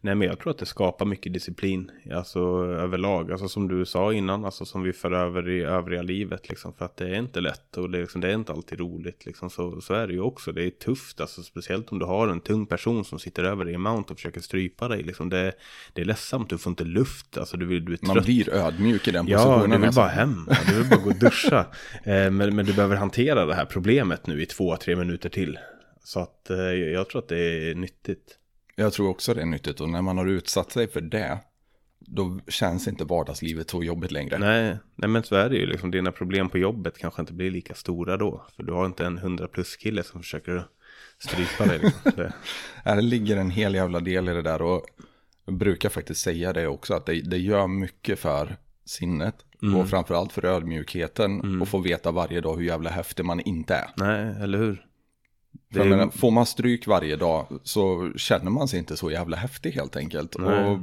nej 0.00 0.14
men 0.14 0.28
jag 0.28 0.38
tror 0.38 0.50
att 0.50 0.58
det 0.58 0.66
skapar 0.66 1.06
mycket 1.06 1.32
disciplin, 1.32 1.90
alltså 2.12 2.38
överlag, 2.64 3.32
alltså 3.32 3.48
som 3.48 3.68
du 3.68 3.84
sa 3.84 4.12
innan, 4.12 4.44
alltså 4.44 4.64
som 4.64 4.82
vi 4.82 4.92
för 4.92 5.12
över 5.12 5.48
i 5.48 5.60
övriga 5.62 6.02
livet 6.02 6.48
liksom, 6.48 6.72
för 6.74 6.84
att 6.84 6.96
det 6.96 7.08
är 7.08 7.14
inte 7.14 7.40
lätt 7.40 7.76
och 7.76 7.90
det, 7.90 7.98
är 7.98 8.02
liksom, 8.02 8.20
det 8.20 8.28
är 8.30 8.34
inte 8.34 8.52
alltid 8.52 8.80
roligt 8.80 9.26
liksom, 9.26 9.50
så, 9.50 9.80
så 9.80 9.94
är 9.94 10.06
det 10.06 10.12
ju 10.12 10.20
också, 10.20 10.52
det 10.52 10.64
är 10.64 10.70
tufft, 10.70 11.20
alltså 11.20 11.42
speciellt 11.42 11.92
om 11.92 11.98
du 11.98 12.04
har 12.04 12.28
en 12.28 12.40
tung 12.40 12.66
person 12.66 13.04
som 13.04 13.18
sitter 13.18 13.44
över 13.44 13.64
dig 13.64 13.74
i 13.74 13.78
mount 13.78 14.12
och 14.12 14.18
försöker 14.18 14.40
strypa 14.40 14.88
dig, 14.88 15.02
liksom, 15.02 15.28
det, 15.28 15.52
det 15.92 16.00
är 16.00 16.04
ledsamt, 16.04 16.50
du 16.50 16.58
får 16.58 16.70
inte 16.70 16.84
luft, 16.84 17.38
alltså 17.38 17.56
du, 17.56 17.66
vill, 17.66 17.84
du 17.84 17.92
är 17.92 17.98
Man 18.02 18.14
trött. 18.14 18.24
blir 18.24 18.50
ödmjuk 18.54 19.08
i 19.08 19.10
den 19.10 19.26
Ja, 19.28 19.36
positionen. 19.38 19.70
du 19.70 19.76
vill 19.76 19.86
alltså. 19.86 20.00
bara 20.00 20.08
hem. 20.08 20.46
Ja, 20.50 20.56
Du 20.68 20.78
vill 20.78 20.90
bara 20.90 21.00
gå 21.00 21.10
och 21.10 21.16
duscha. 21.16 21.66
Eh, 22.04 22.30
men, 22.30 22.56
men 22.56 22.66
du 22.66 22.72
behöver 22.74 22.96
hantera 22.96 23.46
det 23.46 23.54
här 23.54 23.64
problemet 23.64 24.26
nu 24.26 24.42
i 24.42 24.46
två, 24.46 24.76
tre 24.76 24.96
minuter 24.96 25.28
till. 25.28 25.58
Så 26.04 26.20
att 26.20 26.50
eh, 26.50 26.56
jag 26.72 27.08
tror 27.08 27.18
att 27.22 27.28
det 27.28 27.70
är 27.70 27.74
nyttigt. 27.74 28.38
Jag 28.76 28.92
tror 28.92 29.08
också 29.08 29.34
det 29.34 29.42
är 29.42 29.46
nyttigt 29.46 29.80
och 29.80 29.88
när 29.88 30.02
man 30.02 30.18
har 30.18 30.26
utsatt 30.26 30.72
sig 30.72 30.88
för 30.88 31.00
det, 31.00 31.38
då 31.98 32.40
känns 32.48 32.88
inte 32.88 33.04
vardagslivet 33.04 33.70
så 33.70 33.84
jobbigt 33.84 34.10
längre. 34.10 34.38
Nej, 34.38 34.76
nej 34.94 35.08
men 35.10 35.22
så 35.22 35.34
är 35.34 35.48
det 35.50 35.56
ju 35.56 35.66
liksom. 35.66 35.90
Dina 35.90 36.12
problem 36.12 36.48
på 36.48 36.58
jobbet 36.58 36.98
kanske 36.98 37.20
inte 37.22 37.32
blir 37.32 37.50
lika 37.50 37.74
stora 37.74 38.16
då. 38.16 38.46
För 38.56 38.62
du 38.62 38.72
har 38.72 38.86
inte 38.86 39.06
en 39.06 39.18
100 39.18 39.48
plus 39.48 39.76
kille 39.76 40.02
som 40.02 40.20
försöker 40.20 40.66
strypa 41.18 41.66
dig. 41.66 41.78
Liksom. 41.78 42.12
Det, 42.16 42.32
Här 42.84 43.02
ligger 43.02 43.36
en 43.36 43.50
hel 43.50 43.74
jävla 43.74 44.00
del 44.00 44.28
i 44.28 44.32
det 44.32 44.42
där 44.42 44.62
och 44.62 44.86
jag 45.44 45.54
brukar 45.54 45.88
faktiskt 45.88 46.20
säga 46.20 46.52
det 46.52 46.66
också 46.66 46.94
att 46.94 47.06
det, 47.06 47.20
det 47.20 47.38
gör 47.38 47.66
mycket 47.66 48.18
för 48.18 48.56
sinnet 48.84 49.34
Mm. 49.62 49.76
och 49.80 49.88
framförallt 49.88 50.32
för 50.32 50.44
ödmjukheten 50.44 51.62
och 51.62 51.68
få 51.68 51.78
veta 51.78 52.10
varje 52.10 52.40
dag 52.40 52.56
hur 52.56 52.64
jävla 52.64 52.90
häftig 52.90 53.24
man 53.24 53.40
inte 53.40 53.74
är. 53.74 53.86
nej, 53.96 54.34
eller 54.42 54.58
hur? 54.58 54.86
För 55.72 55.80
är- 55.80 55.84
menar, 55.84 56.08
får 56.10 56.30
man 56.30 56.46
stryk 56.46 56.86
varje 56.86 57.16
dag 57.16 57.46
så 57.62 58.12
känner 58.16 58.50
man 58.50 58.68
sig 58.68 58.78
inte 58.78 58.96
så 58.96 59.10
jävla 59.10 59.36
häftig 59.36 59.70
helt 59.72 59.96
enkelt. 59.96 60.36
Nej. 60.38 60.64
Och 60.64 60.78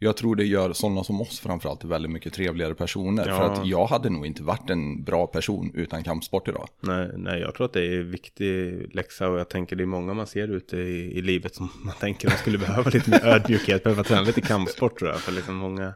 jag 0.00 0.16
tror 0.16 0.36
det 0.36 0.44
gör 0.44 0.72
sådana 0.72 1.04
som 1.04 1.20
oss 1.20 1.40
framförallt 1.40 1.84
väldigt 1.84 2.10
mycket 2.12 2.32
trevligare 2.32 2.74
personer. 2.74 3.24
För 3.24 3.30
Ja. 3.30 3.50
att 3.52 3.66
jag 3.66 3.86
hade 3.86 4.10
nog 4.10 4.26
inte 4.26 4.42
varit 4.42 4.70
en 4.70 5.04
bra 5.04 5.26
person 5.26 5.70
utan 5.74 6.02
kampsport 6.04 6.48
idag. 6.48 6.68
Nej, 6.80 7.10
nej, 7.16 7.40
jag 7.40 7.54
tror 7.54 7.64
att 7.66 7.72
det 7.72 7.86
är 7.86 8.00
en 8.00 8.10
viktig 8.10 8.86
läxa 8.94 9.28
och 9.28 9.38
jag 9.38 9.48
tänker 9.48 9.76
det 9.76 9.84
är 9.84 9.86
många 9.86 10.14
man 10.14 10.26
ser 10.26 10.48
ute 10.48 10.76
i, 10.76 11.18
i 11.18 11.22
livet 11.22 11.54
som 11.54 11.68
man 11.84 11.94
tänker 12.00 12.28
man 12.28 12.36
skulle 12.38 12.58
behöva 12.58 12.90
lite 12.90 13.10
mer 13.10 13.24
ödmjukhet, 13.26 13.82
behöva 13.84 14.04
träna 14.04 14.22
lite 14.22 14.40
kampsport 14.40 14.98
tror 14.98 15.10
jag. 15.10 15.20
För 15.20 15.32
liksom 15.32 15.56
många, 15.56 15.94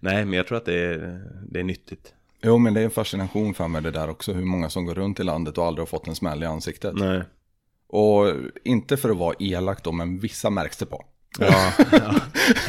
nej, 0.00 0.24
men 0.24 0.32
jag 0.34 0.46
tror 0.46 0.58
att 0.58 0.64
det 0.64 0.78
är, 0.78 1.22
det 1.50 1.60
är 1.60 1.64
nyttigt. 1.64 2.14
Jo 2.42 2.58
men 2.58 2.74
det 2.74 2.80
är 2.80 2.84
en 2.84 2.90
fascination 2.90 3.54
för 3.54 3.68
mig 3.68 3.82
det 3.82 3.90
där 3.90 4.10
också. 4.10 4.32
Hur 4.32 4.44
många 4.44 4.70
som 4.70 4.84
går 4.84 4.94
runt 4.94 5.20
i 5.20 5.22
landet 5.22 5.58
och 5.58 5.64
aldrig 5.66 5.80
har 5.82 5.86
fått 5.86 6.08
en 6.08 6.14
smäll 6.14 6.42
i 6.42 6.46
ansiktet. 6.46 6.94
Nej. 6.94 7.22
Och 7.88 8.26
inte 8.64 8.96
för 8.96 9.10
att 9.10 9.16
vara 9.16 9.34
elak 9.38 9.84
då, 9.84 9.92
men 9.92 10.18
vissa 10.18 10.50
märks 10.50 10.76
det 10.76 10.86
på. 10.86 11.04
Ja, 11.38 11.72
ja, 11.92 12.14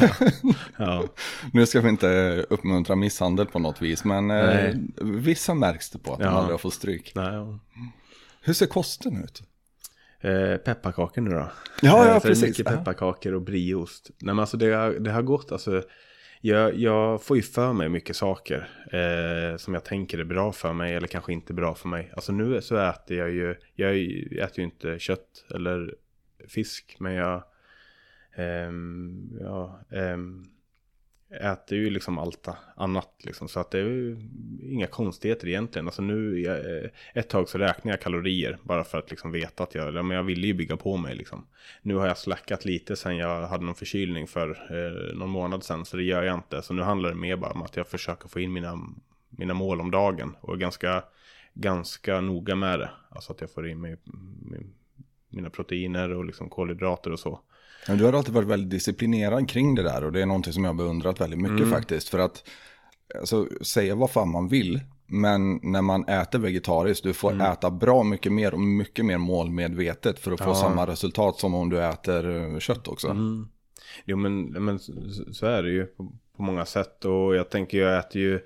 ja, 0.00 0.30
ja. 0.76 1.04
Nu 1.52 1.66
ska 1.66 1.80
vi 1.80 1.88
inte 1.88 2.44
uppmuntra 2.50 2.96
misshandel 2.96 3.46
på 3.46 3.58
något 3.58 3.82
vis, 3.82 4.04
men 4.04 4.30
eh, 4.30 4.74
vissa 5.02 5.54
märks 5.54 5.90
det 5.90 5.98
på 5.98 6.12
att 6.12 6.18
de 6.18 6.26
aldrig 6.26 6.52
har 6.52 6.58
fått 6.58 6.74
stryk. 6.74 7.12
Nej. 7.14 7.58
Hur 8.42 8.52
ser 8.52 8.66
kosten 8.66 9.24
ut? 9.24 9.42
Eh, 10.20 10.56
pepparkakor 10.56 11.22
nu 11.22 11.30
då. 11.30 11.36
Ja, 11.36 12.02
Eh, 12.04 12.08
ja, 12.08 12.14
är 12.14 12.20
precis. 12.20 12.48
Mycket 12.48 12.66
pepparkakor 12.66 13.34
och 13.34 13.42
brieost. 13.42 14.10
Nej 14.18 14.34
men 14.34 14.38
alltså 14.40 14.56
det 14.56 14.72
har, 14.72 14.90
det 14.90 15.10
har 15.12 15.22
gått 15.22 15.52
alltså. 15.52 15.82
Jag, 16.44 16.76
jag 16.76 17.22
får 17.22 17.36
ju 17.36 17.42
för 17.42 17.72
mig 17.72 17.88
mycket 17.88 18.16
saker 18.16 18.68
eh, 18.92 19.56
som 19.56 19.74
jag 19.74 19.84
tänker 19.84 20.18
är 20.18 20.24
bra 20.24 20.52
för 20.52 20.72
mig 20.72 20.94
eller 20.94 21.06
kanske 21.06 21.32
inte 21.32 21.54
bra 21.54 21.74
för 21.74 21.88
mig. 21.88 22.12
Alltså 22.14 22.32
nu 22.32 22.60
så 22.60 22.76
äter 22.76 23.16
jag 23.16 23.30
ju, 23.30 23.56
jag 23.74 23.96
äter 24.42 24.58
ju 24.58 24.64
inte 24.64 24.98
kött 24.98 25.44
eller 25.54 25.94
fisk 26.48 26.96
men 26.98 27.12
jag, 27.12 27.42
eh, 28.34 28.70
ja, 29.40 29.80
ehm, 29.92 30.44
äter 31.40 31.78
ju 31.78 31.90
liksom 31.90 32.18
allt 32.18 32.48
annat 32.76 33.08
liksom. 33.18 33.48
Så 33.48 33.60
att 33.60 33.70
det 33.70 33.78
är 33.78 33.84
ju 33.84 34.16
inga 34.62 34.86
konstigheter 34.86 35.48
egentligen. 35.48 35.86
Alltså 35.86 36.02
nu, 36.02 36.46
eh, 36.46 36.90
ett 37.20 37.28
tag 37.28 37.48
så 37.48 37.58
räknar 37.58 37.92
jag 37.92 38.00
kalorier 38.00 38.58
bara 38.62 38.84
för 38.84 38.98
att 38.98 39.10
liksom 39.10 39.32
veta 39.32 39.62
att 39.62 39.74
jag, 39.74 40.04
men 40.04 40.16
jag 40.16 40.22
ville 40.22 40.46
ju 40.46 40.54
bygga 40.54 40.76
på 40.76 40.96
mig 40.96 41.14
liksom. 41.14 41.46
Nu 41.82 41.94
har 41.94 42.06
jag 42.06 42.18
slackat 42.18 42.64
lite 42.64 42.96
sen 42.96 43.16
jag 43.16 43.46
hade 43.46 43.64
någon 43.64 43.74
förkylning 43.74 44.26
för 44.26 44.50
eh, 44.50 45.16
någon 45.16 45.30
månad 45.30 45.64
sen, 45.64 45.84
så 45.84 45.96
det 45.96 46.02
gör 46.02 46.22
jag 46.22 46.34
inte. 46.34 46.62
Så 46.62 46.74
nu 46.74 46.82
handlar 46.82 47.08
det 47.08 47.16
mer 47.16 47.36
bara 47.36 47.52
om 47.52 47.62
att 47.62 47.76
jag 47.76 47.86
försöker 47.88 48.28
få 48.28 48.40
in 48.40 48.52
mina, 48.52 48.78
mina 49.28 49.54
mål 49.54 49.80
om 49.80 49.90
dagen 49.90 50.36
och 50.40 50.54
är 50.54 50.58
ganska, 50.58 51.04
ganska 51.54 52.20
noga 52.20 52.54
med 52.54 52.78
det. 52.78 52.90
Alltså 53.08 53.32
att 53.32 53.40
jag 53.40 53.50
får 53.50 53.68
in 53.68 53.80
mig, 53.80 53.96
mm, 54.06 54.72
mina 55.28 55.50
proteiner 55.50 56.14
och 56.14 56.24
liksom 56.24 56.48
kolhydrater 56.48 57.12
och 57.12 57.20
så. 57.20 57.40
Men 57.88 57.98
du 57.98 58.04
har 58.04 58.12
alltid 58.12 58.34
varit 58.34 58.48
väldigt 58.48 58.70
disciplinerad 58.70 59.48
kring 59.48 59.74
det 59.74 59.82
där 59.82 60.04
och 60.04 60.12
det 60.12 60.22
är 60.22 60.26
någonting 60.26 60.52
som 60.52 60.64
jag 60.64 60.72
har 60.72 60.78
beundrat 60.78 61.20
väldigt 61.20 61.40
mycket 61.40 61.58
mm. 61.58 61.70
faktiskt. 61.70 62.08
För 62.08 62.18
att 62.18 62.48
alltså, 63.20 63.48
säga 63.60 63.94
vad 63.94 64.10
fan 64.10 64.30
man 64.30 64.48
vill, 64.48 64.80
men 65.06 65.60
när 65.62 65.82
man 65.82 66.08
äter 66.08 66.38
vegetariskt, 66.38 67.04
du 67.04 67.12
får 67.12 67.32
mm. 67.32 67.52
äta 67.52 67.70
bra 67.70 68.02
mycket 68.02 68.32
mer 68.32 68.54
och 68.54 68.60
mycket 68.60 69.04
mer 69.04 69.18
målmedvetet 69.18 70.18
för 70.18 70.32
att 70.32 70.40
få 70.40 70.50
ja. 70.50 70.54
samma 70.54 70.86
resultat 70.86 71.38
som 71.38 71.54
om 71.54 71.70
du 71.70 71.84
äter 71.84 72.52
eh, 72.54 72.58
kött 72.58 72.88
också. 72.88 73.08
Mm. 73.08 73.48
Jo 74.04 74.16
men, 74.16 74.44
men 74.44 74.78
så 75.32 75.46
är 75.46 75.62
det 75.62 75.70
ju 75.70 75.84
på, 75.86 76.12
på 76.36 76.42
många 76.42 76.64
sätt 76.64 77.04
och 77.04 77.36
jag 77.36 77.50
tänker 77.50 77.78
jag 77.78 77.98
äter 77.98 78.22
ju 78.22 78.40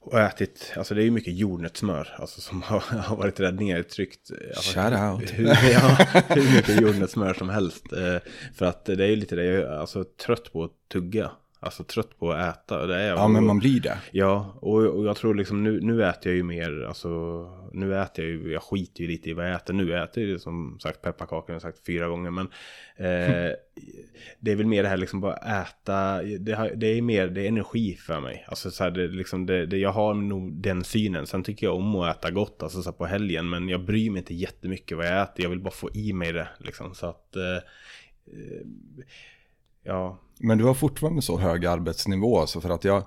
och 0.00 0.20
ätit, 0.20 0.72
alltså 0.76 0.94
det 0.94 1.02
är 1.02 1.04
ju 1.04 1.10
mycket 1.10 1.36
jordnötssmör 1.36 2.16
alltså, 2.18 2.40
som 2.40 2.62
har, 2.66 2.80
har 2.80 3.16
varit 3.16 3.40
rätt 3.40 3.60
nedtryckt. 3.60 4.30
Alltså, 4.56 4.80
Shout 4.80 4.92
out. 4.92 5.30
Hur, 5.38 5.46
ja, 5.46 5.98
hur 6.28 6.56
mycket 6.56 6.80
jordnötssmör 6.80 7.34
som 7.34 7.48
helst. 7.48 7.92
Eh, 7.92 8.16
för 8.54 8.66
att 8.66 8.84
det 8.84 9.04
är 9.04 9.08
ju 9.08 9.16
lite 9.16 9.36
det, 9.36 9.44
jag 9.44 9.62
är 9.62 9.78
alltså 9.78 10.04
trött 10.04 10.52
på 10.52 10.64
att 10.64 10.72
tugga. 10.92 11.30
Alltså 11.62 11.84
trött 11.84 12.18
på 12.18 12.32
att 12.32 12.56
äta. 12.56 12.86
Det 12.86 12.96
är 12.96 13.08
jag. 13.08 13.18
Ja, 13.18 13.28
men 13.28 13.46
man 13.46 13.58
blir 13.58 13.80
det. 13.80 13.98
Ja, 14.10 14.58
och, 14.60 14.78
och 14.78 15.06
jag 15.06 15.16
tror 15.16 15.34
liksom 15.34 15.64
nu, 15.64 15.80
nu 15.80 16.04
äter 16.04 16.32
jag 16.32 16.36
ju 16.36 16.42
mer, 16.42 16.84
alltså 16.88 17.08
nu 17.72 17.98
äter 17.98 18.24
jag 18.24 18.34
ju, 18.34 18.52
jag 18.52 18.62
skiter 18.62 19.02
ju 19.02 19.08
lite 19.08 19.30
i 19.30 19.32
vad 19.32 19.48
jag 19.48 19.56
äter. 19.56 19.74
Nu 19.74 19.96
äter 19.96 20.22
jag 20.22 20.30
ju 20.30 20.38
som 20.38 20.78
sagt 20.80 21.02
pepparkakor, 21.02 21.54
jag 21.54 21.62
sagt 21.62 21.86
fyra 21.86 22.08
gånger. 22.08 22.30
Men 22.30 22.46
eh, 22.96 23.54
det 24.40 24.52
är 24.52 24.56
väl 24.56 24.66
mer 24.66 24.82
det 24.82 24.88
här 24.88 24.96
liksom 24.96 25.20
bara 25.20 25.36
äta, 25.36 26.22
det, 26.22 26.72
det 26.76 26.86
är 26.86 27.02
mer, 27.02 27.28
det 27.28 27.42
är 27.42 27.48
energi 27.48 27.94
för 27.94 28.20
mig. 28.20 28.44
Alltså 28.48 28.70
så 28.70 28.84
här, 28.84 28.90
det, 28.90 29.08
liksom 29.08 29.46
det, 29.46 29.66
det, 29.66 29.78
jag 29.78 29.92
har 29.92 30.14
nog 30.14 30.52
den 30.52 30.84
synen. 30.84 31.26
Sen 31.26 31.42
tycker 31.42 31.66
jag 31.66 31.76
om 31.76 31.96
att 31.96 32.16
äta 32.16 32.30
gott, 32.30 32.62
alltså 32.62 32.82
så 32.82 32.92
på 32.92 33.06
helgen. 33.06 33.50
Men 33.50 33.68
jag 33.68 33.84
bryr 33.84 34.10
mig 34.10 34.18
inte 34.18 34.34
jättemycket 34.34 34.96
vad 34.96 35.06
jag 35.06 35.22
äter. 35.22 35.42
Jag 35.42 35.50
vill 35.50 35.60
bara 35.60 35.74
få 35.74 35.90
i 35.94 36.12
mig 36.12 36.32
det 36.32 36.48
liksom. 36.58 36.94
Så 36.94 37.06
att, 37.06 37.36
eh, 37.36 37.56
eh 38.26 38.66
ja 39.82 40.18
men 40.40 40.58
du 40.58 40.64
har 40.64 40.74
fortfarande 40.74 41.22
så 41.22 41.38
hög 41.38 41.66
arbetsnivå, 41.66 42.46
så 42.46 42.60
för 42.60 42.70
att 42.70 42.84
jag 42.84 43.02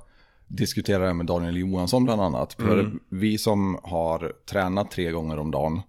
diskuterar 0.48 1.08
det 1.08 1.14
med 1.14 1.26
Daniel 1.26 1.58
Johansson 1.58 2.06
bland 2.06 2.22
annat. 2.22 2.54
För 2.54 2.80
mm. 2.80 3.00
vi 3.10 3.38
som 3.38 3.80
har 3.84 4.34
tränat 4.46 4.92
tre 4.92 5.12
gånger 5.12 5.40
om 5.40 5.52
dagen 5.52 5.82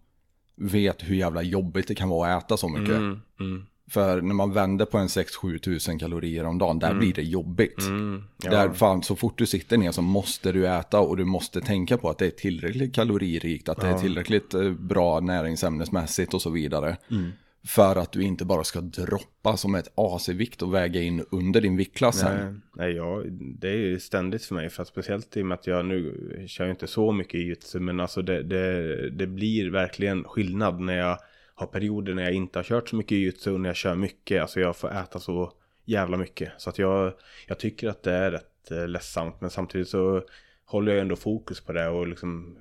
vet 0.56 1.02
hur 1.02 1.14
jävla 1.14 1.42
jobbigt 1.42 1.88
det 1.88 1.94
kan 1.94 2.08
vara 2.08 2.34
att 2.34 2.44
äta 2.44 2.56
så 2.56 2.68
mycket. 2.68 2.96
Mm. 2.96 3.20
Mm. 3.40 3.66
För 3.90 4.20
när 4.20 4.34
man 4.34 4.52
vänder 4.52 4.84
på 4.84 4.98
en 4.98 5.06
6-7 5.06 5.58
tusen 5.58 5.98
kalorier 5.98 6.44
om 6.44 6.58
dagen, 6.58 6.78
där 6.78 6.90
mm. 6.90 6.98
blir 6.98 7.12
det 7.12 7.22
jobbigt. 7.22 7.80
Mm. 7.80 8.22
Ja. 8.42 8.50
Där 8.50 8.72
fan, 8.72 9.02
så 9.02 9.16
fort 9.16 9.38
du 9.38 9.46
sitter 9.46 9.76
ner 9.76 9.92
så 9.92 10.02
måste 10.02 10.52
du 10.52 10.68
äta 10.68 11.00
och 11.00 11.16
du 11.16 11.24
måste 11.24 11.60
tänka 11.60 11.96
på 11.96 12.10
att 12.10 12.18
det 12.18 12.26
är 12.26 12.30
tillräckligt 12.30 12.94
kaloririkt, 12.94 13.68
att 13.68 13.80
det 13.80 13.86
är 13.86 13.98
tillräckligt 13.98 14.54
eh, 14.54 14.70
bra 14.70 15.20
näringsämnesmässigt 15.20 16.34
och 16.34 16.42
så 16.42 16.50
vidare. 16.50 16.96
Mm. 17.10 17.30
För 17.66 17.96
att 17.96 18.12
du 18.12 18.22
inte 18.22 18.44
bara 18.44 18.64
ska 18.64 18.80
droppa 18.80 19.56
som 19.56 19.74
ett 19.74 19.92
AC-vikt 19.94 20.62
och 20.62 20.74
väga 20.74 21.00
in 21.00 21.24
under 21.30 21.60
din 21.60 21.76
viktklass 21.76 22.22
Nej, 22.22 22.54
nej 22.74 22.92
ja, 22.92 23.22
det 23.58 23.68
är 23.68 23.76
ju 23.76 24.00
ständigt 24.00 24.44
för 24.44 24.54
mig. 24.54 24.70
För 24.70 24.82
att 24.82 24.88
speciellt 24.88 25.36
i 25.36 25.42
och 25.42 25.46
med 25.46 25.54
att 25.58 25.66
jag 25.66 25.86
nu 25.86 26.44
kör 26.48 26.70
inte 26.70 26.86
så 26.86 27.12
mycket 27.12 27.34
i 27.34 27.38
jujutsu, 27.38 27.80
Men 27.80 28.00
alltså 28.00 28.22
det, 28.22 28.42
det, 28.42 29.10
det 29.10 29.26
blir 29.26 29.70
verkligen 29.70 30.24
skillnad 30.24 30.80
när 30.80 30.96
jag 30.96 31.18
har 31.54 31.66
perioder 31.66 32.14
när 32.14 32.22
jag 32.22 32.32
inte 32.32 32.58
har 32.58 32.64
kört 32.64 32.88
så 32.88 32.96
mycket 32.96 33.12
i 33.12 33.32
och 33.50 33.60
när 33.60 33.68
jag 33.68 33.76
kör 33.76 33.94
mycket. 33.94 34.42
Alltså 34.42 34.60
jag 34.60 34.76
får 34.76 34.92
äta 34.92 35.18
så 35.18 35.52
jävla 35.84 36.16
mycket. 36.16 36.52
Så 36.58 36.70
att 36.70 36.78
jag, 36.78 37.12
jag 37.46 37.58
tycker 37.58 37.88
att 37.88 38.02
det 38.02 38.12
är 38.12 38.30
rätt 38.30 38.70
eh, 38.70 38.88
ledsamt. 38.88 39.40
Men 39.40 39.50
samtidigt 39.50 39.88
så 39.88 40.22
håller 40.64 40.92
jag 40.92 41.00
ändå 41.00 41.16
fokus 41.16 41.60
på 41.60 41.72
det 41.72 41.88
och 41.88 42.08
liksom, 42.08 42.58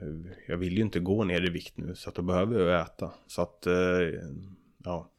jag 0.47 0.57
vill 0.57 0.77
ju 0.77 0.81
inte 0.81 0.99
gå 0.99 1.23
ner 1.23 1.47
i 1.47 1.49
vikt 1.49 1.77
nu 1.77 1.95
så 1.95 2.09
att 2.09 2.15
då 2.15 2.21
behöver 2.21 2.59
jag 2.59 2.81
äta. 2.81 3.11
Så 3.27 3.41
att 3.41 3.67
eh, 3.67 3.73
ja. 4.83 5.09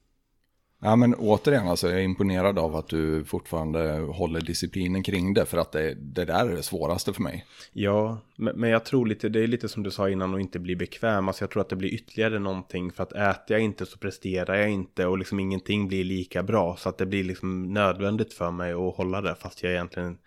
Ja 0.86 0.96
men 0.96 1.14
återigen, 1.14 1.68
alltså, 1.68 1.88
jag 1.88 1.98
är 1.98 2.04
imponerad 2.04 2.58
av 2.58 2.76
att 2.76 2.88
du 2.88 3.24
fortfarande 3.24 3.98
håller 3.98 4.40
disciplinen 4.40 5.02
kring 5.02 5.34
det. 5.34 5.46
För 5.46 5.58
att 5.58 5.72
det, 5.72 5.94
det 5.94 6.24
där 6.24 6.50
är 6.50 6.56
det 6.56 6.62
svåraste 6.62 7.12
för 7.12 7.22
mig. 7.22 7.44
Ja, 7.72 8.18
men, 8.36 8.60
men 8.60 8.70
jag 8.70 8.84
tror 8.84 9.06
lite, 9.06 9.28
det 9.28 9.40
är 9.40 9.46
lite 9.46 9.68
som 9.68 9.82
du 9.82 9.90
sa 9.90 10.10
innan 10.10 10.34
och 10.34 10.40
inte 10.40 10.58
bli 10.58 10.76
bekväm. 10.76 11.28
Alltså 11.28 11.42
jag 11.42 11.50
tror 11.50 11.60
att 11.60 11.68
det 11.68 11.76
blir 11.76 11.94
ytterligare 11.94 12.38
någonting. 12.38 12.92
För 12.92 13.02
att 13.02 13.12
äter 13.12 13.56
jag 13.56 13.60
inte 13.60 13.86
så 13.86 13.98
presterar 13.98 14.54
jag 14.54 14.70
inte 14.70 15.06
och 15.06 15.18
liksom 15.18 15.40
ingenting 15.40 15.88
blir 15.88 16.04
lika 16.04 16.42
bra. 16.42 16.76
Så 16.76 16.88
att 16.88 16.98
det 16.98 17.06
blir 17.06 17.24
liksom 17.24 17.72
nödvändigt 17.72 18.32
för 18.32 18.50
mig 18.50 18.72
att 18.72 18.96
hålla 18.96 19.20
det. 19.20 19.34
Fast 19.34 19.62
jag 19.62 19.72
egentligen, 19.72 20.18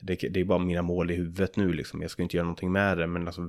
det, 0.00 0.14
det 0.14 0.40
är 0.40 0.44
bara 0.44 0.58
mina 0.58 0.82
mål 0.82 1.10
i 1.10 1.14
huvudet 1.14 1.56
nu 1.56 1.72
liksom. 1.72 2.02
Jag 2.02 2.10
ska 2.10 2.22
inte 2.22 2.36
göra 2.36 2.44
någonting 2.44 2.72
med 2.72 2.98
det. 2.98 3.06
Men 3.06 3.26
alltså 3.26 3.40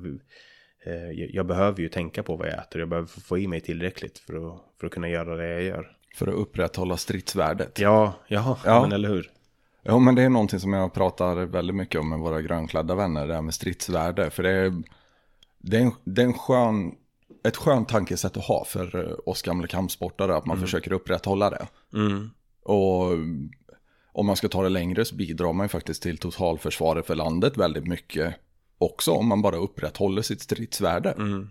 jag 1.34 1.47
behöver 1.47 1.81
ju 1.81 1.89
tänka 1.89 2.23
på 2.23 2.35
vad 2.35 2.47
jag 2.47 2.57
äter. 2.57 2.80
Jag 2.80 2.89
behöver 2.89 3.07
få 3.07 3.38
i 3.38 3.47
mig 3.47 3.61
tillräckligt 3.61 4.19
för 4.19 4.34
att, 4.34 4.61
för 4.80 4.88
att 4.88 4.93
kunna 4.93 5.09
göra 5.09 5.35
det 5.35 5.47
jag 5.47 5.64
gör. 5.64 5.97
För 6.15 6.27
att 6.27 6.34
upprätthålla 6.34 6.97
stridsvärdet. 6.97 7.80
Ja, 7.80 8.14
jaha, 8.27 8.57
ja. 8.65 8.81
men 8.81 8.91
eller 8.91 9.09
hur. 9.09 9.31
Ja, 9.84 9.99
men 9.99 10.15
det 10.15 10.22
är 10.22 10.30
någonting 10.30 10.59
som 10.59 10.73
jag 10.73 10.93
pratar 10.93 11.45
väldigt 11.45 11.76
mycket 11.76 12.01
om 12.01 12.09
med 12.09 12.19
våra 12.19 12.41
grönklädda 12.41 12.95
vänner, 12.95 13.27
det 13.27 13.34
här 13.34 13.41
med 13.41 13.53
stridsvärde. 13.53 14.30
För 14.30 14.43
det 14.43 14.49
är, 14.49 14.73
det 15.57 15.77
är, 15.77 15.81
en, 15.81 15.91
det 16.03 16.22
är 16.22 16.26
en 16.26 16.34
skön, 16.34 16.95
ett 17.43 17.57
skönt 17.57 17.89
tankesätt 17.89 18.38
att 18.38 18.45
ha 18.45 18.65
för 18.65 19.30
oss 19.30 19.41
gamla 19.41 19.68
kampsportare, 19.68 20.35
att 20.35 20.45
man 20.45 20.57
mm. 20.57 20.65
försöker 20.65 20.91
upprätthålla 20.91 21.49
det. 21.49 21.68
Mm. 21.93 22.30
Och 22.64 23.11
om 24.11 24.26
man 24.26 24.35
ska 24.35 24.47
ta 24.47 24.64
det 24.64 24.69
längre 24.69 25.05
så 25.05 25.15
bidrar 25.15 25.53
man 25.53 25.64
ju 25.64 25.69
faktiskt 25.69 26.03
till 26.03 26.17
totalförsvaret 26.17 27.07
för 27.07 27.16
landet 27.16 27.57
väldigt 27.57 27.88
mycket 27.88 28.35
också 28.77 29.11
om 29.11 29.27
man 29.27 29.41
bara 29.41 29.57
upprätthåller 29.57 30.22
sitt 30.22 30.41
stridsvärde. 30.41 31.11
Mm. 31.11 31.49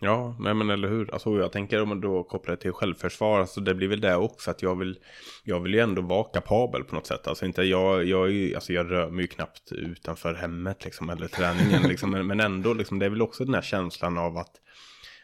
Ja, 0.00 0.36
nej 0.40 0.54
men 0.54 0.70
eller 0.70 0.88
hur. 0.88 1.14
Alltså 1.14 1.38
jag 1.38 1.52
tänker 1.52 1.82
om 1.82 1.88
man 1.88 2.00
då 2.00 2.24
kopplar 2.24 2.56
det 2.56 2.62
till 2.62 2.72
självförsvar, 2.72 3.40
alltså 3.40 3.60
det 3.60 3.74
blir 3.74 3.88
väl 3.88 4.00
det 4.00 4.16
också 4.16 4.50
att 4.50 4.62
jag 4.62 4.78
vill, 4.78 4.98
jag 5.44 5.60
vill 5.60 5.74
ju 5.74 5.80
ändå 5.80 6.02
vara 6.02 6.24
kapabel 6.24 6.84
på 6.84 6.94
något 6.94 7.06
sätt. 7.06 7.26
Alltså 7.26 7.46
inte, 7.46 7.62
jag, 7.62 8.04
jag, 8.04 8.30
är 8.32 8.54
alltså 8.54 8.72
jag 8.72 8.90
rör 8.90 9.10
mig 9.10 9.20
ju 9.22 9.28
knappt 9.28 9.72
utanför 9.72 10.34
hemmet 10.34 10.84
liksom, 10.84 11.10
eller 11.10 11.28
träningen 11.28 11.82
liksom, 11.88 12.10
men, 12.10 12.26
men 12.26 12.40
ändå 12.40 12.74
liksom, 12.74 12.98
det 12.98 13.06
är 13.06 13.10
väl 13.10 13.22
också 13.22 13.44
den 13.44 13.54
här 13.54 13.62
känslan 13.62 14.18
av 14.18 14.36
att, 14.36 14.60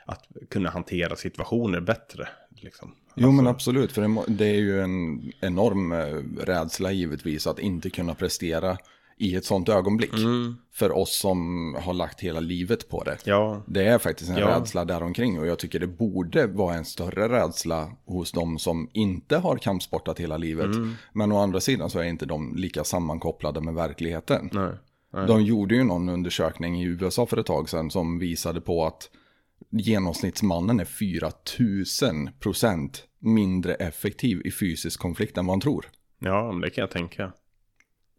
att 0.07 0.26
kunna 0.50 0.70
hantera 0.70 1.17
situationer 1.17 1.81
bättre. 1.81 2.28
Liksom. 2.57 2.94
Jo 3.15 3.31
men 3.31 3.47
alltså- 3.47 3.50
absolut, 3.50 3.92
för 3.92 4.31
det 4.31 4.47
är 4.47 4.60
ju 4.60 4.81
en 4.81 5.33
enorm 5.41 5.92
eh, 5.92 6.44
rädsla 6.44 6.92
givetvis 6.92 7.47
att 7.47 7.59
inte 7.59 7.91
kunna 7.91 8.15
prestera 8.15 8.78
i 9.21 9.37
ett 9.37 9.45
sånt 9.45 9.69
ögonblick. 9.69 10.13
Mm. 10.13 10.57
För 10.73 10.93
oss 10.93 11.17
som 11.17 11.75
har 11.81 11.95
lagt 11.95 12.21
hela 12.21 12.41
livet 12.41 12.89
på 12.89 13.05
det. 13.05 13.19
Ja. 13.25 13.63
Det 13.67 13.85
är 13.85 13.99
faktiskt 13.99 14.31
en 14.31 14.37
ja. 14.37 14.49
rädsla 14.49 14.85
däromkring 14.85 15.41
och 15.41 15.47
jag 15.47 15.59
tycker 15.59 15.79
det 15.79 15.87
borde 15.87 16.47
vara 16.47 16.75
en 16.75 16.85
större 16.85 17.29
rädsla 17.29 17.93
hos 18.05 18.33
de 18.33 18.59
som 18.59 18.89
inte 18.93 19.37
har 19.37 19.57
kampsportat 19.57 20.21
hela 20.21 20.37
livet. 20.37 20.65
Mm. 20.65 20.95
Men 21.13 21.33
å 21.33 21.39
andra 21.39 21.61
sidan 21.61 21.91
så 21.91 21.99
är 21.99 22.05
inte 22.05 22.27
de 22.27 22.57
lika 22.57 22.85
sammankopplade 22.85 23.61
med 23.61 23.75
verkligheten. 23.75 24.51
Nej. 24.53 24.73
Nej. 25.13 25.27
De 25.27 25.43
gjorde 25.43 25.75
ju 25.75 25.85
någon 25.85 26.09
undersökning 26.09 26.83
i 26.83 26.85
USA 26.85 27.27
för 27.27 27.37
ett 27.37 27.47
tag 27.47 27.69
sedan 27.69 27.91
som 27.91 28.19
visade 28.19 28.61
på 28.61 28.87
att 28.87 29.11
genomsnittsmannen 29.71 30.81
är 30.81 30.85
4000 30.85 32.31
procent 32.41 33.05
mindre 33.19 33.75
effektiv 33.75 34.43
i 34.45 34.51
fysisk 34.51 35.01
konflikt 35.01 35.39
än 35.39 35.47
vad 35.47 35.53
han 35.53 35.61
tror. 35.61 35.87
Ja, 36.19 36.59
det 36.63 36.71
kan 36.71 36.83
jag 36.83 36.91
tänka. 36.91 37.33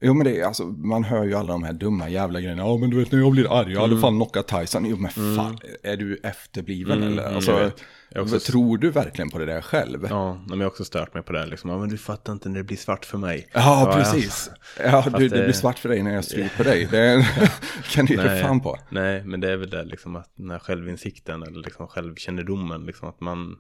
Jo 0.04 0.14
men 0.14 0.26
det 0.26 0.40
är 0.40 0.46
alltså, 0.46 0.64
man 0.66 1.04
hör 1.04 1.24
ju 1.24 1.36
alla 1.36 1.52
de 1.52 1.64
här 1.64 1.74
dumma 1.74 2.10
jävla 2.10 2.42
grejerna. 2.42 2.62
Ja 2.62 2.78
men 2.78 2.90
du 2.90 2.98
vet 2.98 3.12
när 3.12 3.20
jag 3.20 3.32
blir 3.32 3.60
arg, 3.60 3.74
jag 3.74 3.82
hade 3.82 3.92
mm. 3.92 4.02
fan 4.02 4.16
knockat 4.16 4.48
Tyson. 4.48 4.86
Jo 4.86 4.98
men 4.98 5.12
mm. 5.18 5.36
fan, 5.36 5.58
är 5.84 5.98
du 5.98 6.20
efterbliven 6.24 6.98
mm, 6.98 7.14
eller? 7.14 7.36
Alltså, 7.36 7.72
också... 8.16 8.40
tror 8.40 8.78
du 8.78 8.90
verkligen 8.90 9.30
på 9.30 9.38
det 9.38 9.46
där 9.46 9.62
själv? 9.62 10.08
Ja, 10.10 10.34
men 10.34 10.60
jag 10.60 10.66
har 10.66 10.72
också 10.72 10.86
stört 10.86 11.14
mig 11.14 11.24
på 11.24 11.34
det 11.34 11.46
liksom. 11.46 11.70
Ja 11.70 11.78
men 11.78 11.90
du 11.90 11.98
fattar 11.98 12.34
inte 12.34 12.50
när 12.50 12.58
det 12.58 12.64
blir 12.64 12.78
svart 12.78 13.06
för 13.06 13.18
mig. 13.18 13.48
Ja, 13.54 13.60
ja 13.62 13.96
precis. 13.98 14.50
Ja, 14.84 15.06
du, 15.18 15.28
det... 15.28 15.38
det 15.38 15.44
blir 15.44 15.54
svart 15.54 15.80
för 15.80 15.90
dig 15.90 16.04
när 16.04 16.14
jag 16.14 16.26
stryper 16.26 16.64
dig. 16.64 16.88
Det 16.92 17.28
kan 17.92 18.06
du 18.06 18.14
ge 18.14 18.42
fan 18.42 18.62
på. 18.62 18.78
Nej, 18.90 19.24
men 19.24 19.40
det 19.40 19.52
är 19.52 19.58
väl 19.58 19.70
det 19.70 19.84
liksom 19.84 20.16
att 20.16 20.32
den 20.36 20.52
här 20.52 20.60
självinsikten 20.60 21.44
eller 21.44 21.60
liksom 21.60 21.88
självkännedomen 21.88 22.86
liksom 22.86 23.10
att 23.10 23.22
man 23.22 23.58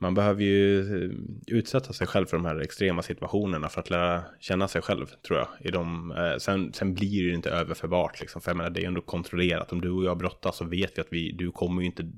man 0.00 0.14
behöver 0.14 0.42
ju 0.42 0.80
eh, 0.80 1.10
utsätta 1.46 1.92
sig 1.92 2.06
själv 2.06 2.26
för 2.26 2.36
de 2.36 2.46
här 2.46 2.60
extrema 2.60 3.02
situationerna 3.02 3.68
för 3.68 3.80
att 3.80 3.90
lära 3.90 4.22
känna 4.40 4.68
sig 4.68 4.82
själv 4.82 5.06
tror 5.06 5.38
jag. 5.38 5.48
I 5.60 5.70
de, 5.70 6.12
eh, 6.12 6.36
sen, 6.38 6.72
sen 6.72 6.94
blir 6.94 7.22
det 7.22 7.28
ju 7.28 7.34
inte 7.34 7.50
överförbart 7.50 8.20
liksom, 8.20 8.40
för 8.40 8.50
jag 8.50 8.56
menar 8.56 8.70
det 8.70 8.82
är 8.82 8.86
ändå 8.86 9.00
kontrollerat. 9.00 9.72
Om 9.72 9.80
du 9.80 9.90
och 9.90 10.04
jag 10.04 10.18
brottas 10.18 10.56
så 10.56 10.64
vet 10.64 10.98
vi 10.98 11.00
att 11.00 11.08
vi, 11.10 11.32
du 11.32 11.50
kommer 11.50 11.82
ju 11.82 11.86
inte 11.86 12.10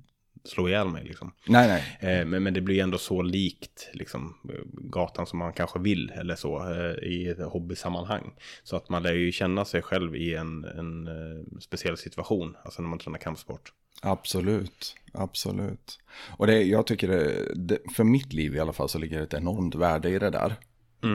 slå 0.45 0.69
ihjäl 0.69 0.89
mig 0.89 1.05
liksom. 1.05 1.33
Nej, 1.47 1.69
nej. 1.69 2.21
Eh, 2.21 2.27
men, 2.27 2.43
men 2.43 2.55
det 2.55 2.61
blir 2.61 2.75
ju 2.75 2.81
ändå 2.81 2.99
så 2.99 3.23
likt 3.23 3.91
liksom, 3.93 4.37
gatan 4.73 5.27
som 5.27 5.39
man 5.39 5.53
kanske 5.53 5.79
vill 5.79 6.11
eller 6.11 6.35
så 6.35 6.73
eh, 6.73 7.09
i 7.09 7.29
ett 7.29 7.39
hobbysammanhang. 7.39 8.33
Så 8.63 8.77
att 8.77 8.89
man 8.89 9.03
lär 9.03 9.13
ju 9.13 9.33
känna 9.33 9.65
sig 9.65 9.83
själv 9.83 10.17
i 10.17 10.35
en, 10.35 10.65
en 10.65 11.07
eh, 11.07 11.59
speciell 11.61 11.97
situation, 11.97 12.57
alltså 12.65 12.83
när 12.83 12.89
man 12.89 12.99
tränar 12.99 13.19
kampsport. 13.19 13.73
Absolut, 14.03 14.95
absolut. 15.13 15.99
Och 16.37 16.47
det, 16.47 16.63
jag 16.63 16.87
tycker 16.87 17.09
det, 17.09 17.55
det, 17.55 17.79
för 17.95 18.05
mitt 18.05 18.33
liv 18.33 18.57
i 18.57 18.61
alla 18.61 18.73
fall 18.73 18.89
så 18.89 18.99
ligger 18.99 19.19
det 19.19 19.23
ett 19.25 19.35
enormt 19.35 19.75
värde 19.75 20.11
i 20.11 20.19
det 20.19 20.31
där. 20.31 20.55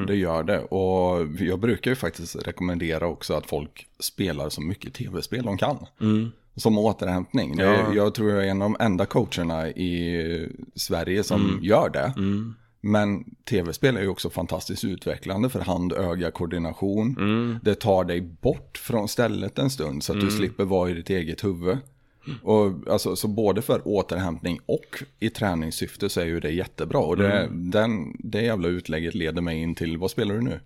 Det 0.08 0.16
gör 0.16 0.44
det. 0.44 0.60
Och 0.60 1.28
jag 1.40 1.60
brukar 1.60 1.92
ju 1.92 1.96
faktiskt 1.96 2.36
rekommendera 2.48 3.08
också 3.08 3.34
att 3.34 3.46
folk 3.50 3.88
spelar 4.00 4.50
så 4.50 4.62
mycket 4.62 4.94
tv-spel 4.94 5.46
de 5.46 5.58
kan. 5.58 5.78
Som 6.56 6.78
återhämtning. 6.78 7.56
Det, 7.56 7.64
Ja. 7.64 7.94
Jag 7.96 8.14
tror 8.14 8.32
jag 8.32 8.46
är 8.46 8.50
en 8.52 8.62
av 8.62 8.70
de 8.72 8.84
enda 8.86 9.06
coacherna 9.06 9.70
i 9.70 10.50
Sverige 10.76 11.24
som 11.24 11.60
gör 11.62 11.90
det. 11.90 12.14
Men 12.82 13.24
tv-spel 13.50 13.98
är 13.98 14.02
ju 14.02 14.08
också 14.08 14.30
fantastiskt 14.30 14.84
utvecklande 14.84 15.50
för 15.50 15.60
hand-öga-koordination. 15.60 17.16
Det 17.64 17.76
tar 17.76 18.04
dig 18.04 18.22
bort 18.22 18.78
från 18.78 19.08
stället 19.08 19.60
en 19.60 19.70
stund 19.70 20.04
så 20.04 20.14
att 20.14 20.22
du 20.22 20.32
slipper 20.32 20.66
vara 20.66 20.90
i 20.90 20.94
ditt 20.94 21.10
eget 21.10 21.44
huvud. 21.44 21.78
Och 22.44 22.74
alltså, 22.90 23.16
så 23.16 23.28
både 23.28 23.62
för 23.62 23.82
återhämtning 23.88 24.60
och 24.66 25.04
i 25.20 25.30
träningssyfte 25.30 26.10
så 26.10 26.22
är 26.22 26.26
ju 26.26 26.40
det 26.40 26.52
jättebra. 26.52 27.00
Och 27.00 27.18
det, 27.18 27.48
den, 27.52 28.16
det 28.20 28.42
jävla 28.42 28.68
utlägget 28.68 29.16
leder 29.16 29.42
mig 29.42 29.58
in 29.62 29.76
till, 29.76 29.98
vad 29.98 30.12
spelar 30.12 30.36
du 30.36 30.42
nu? 30.42 30.60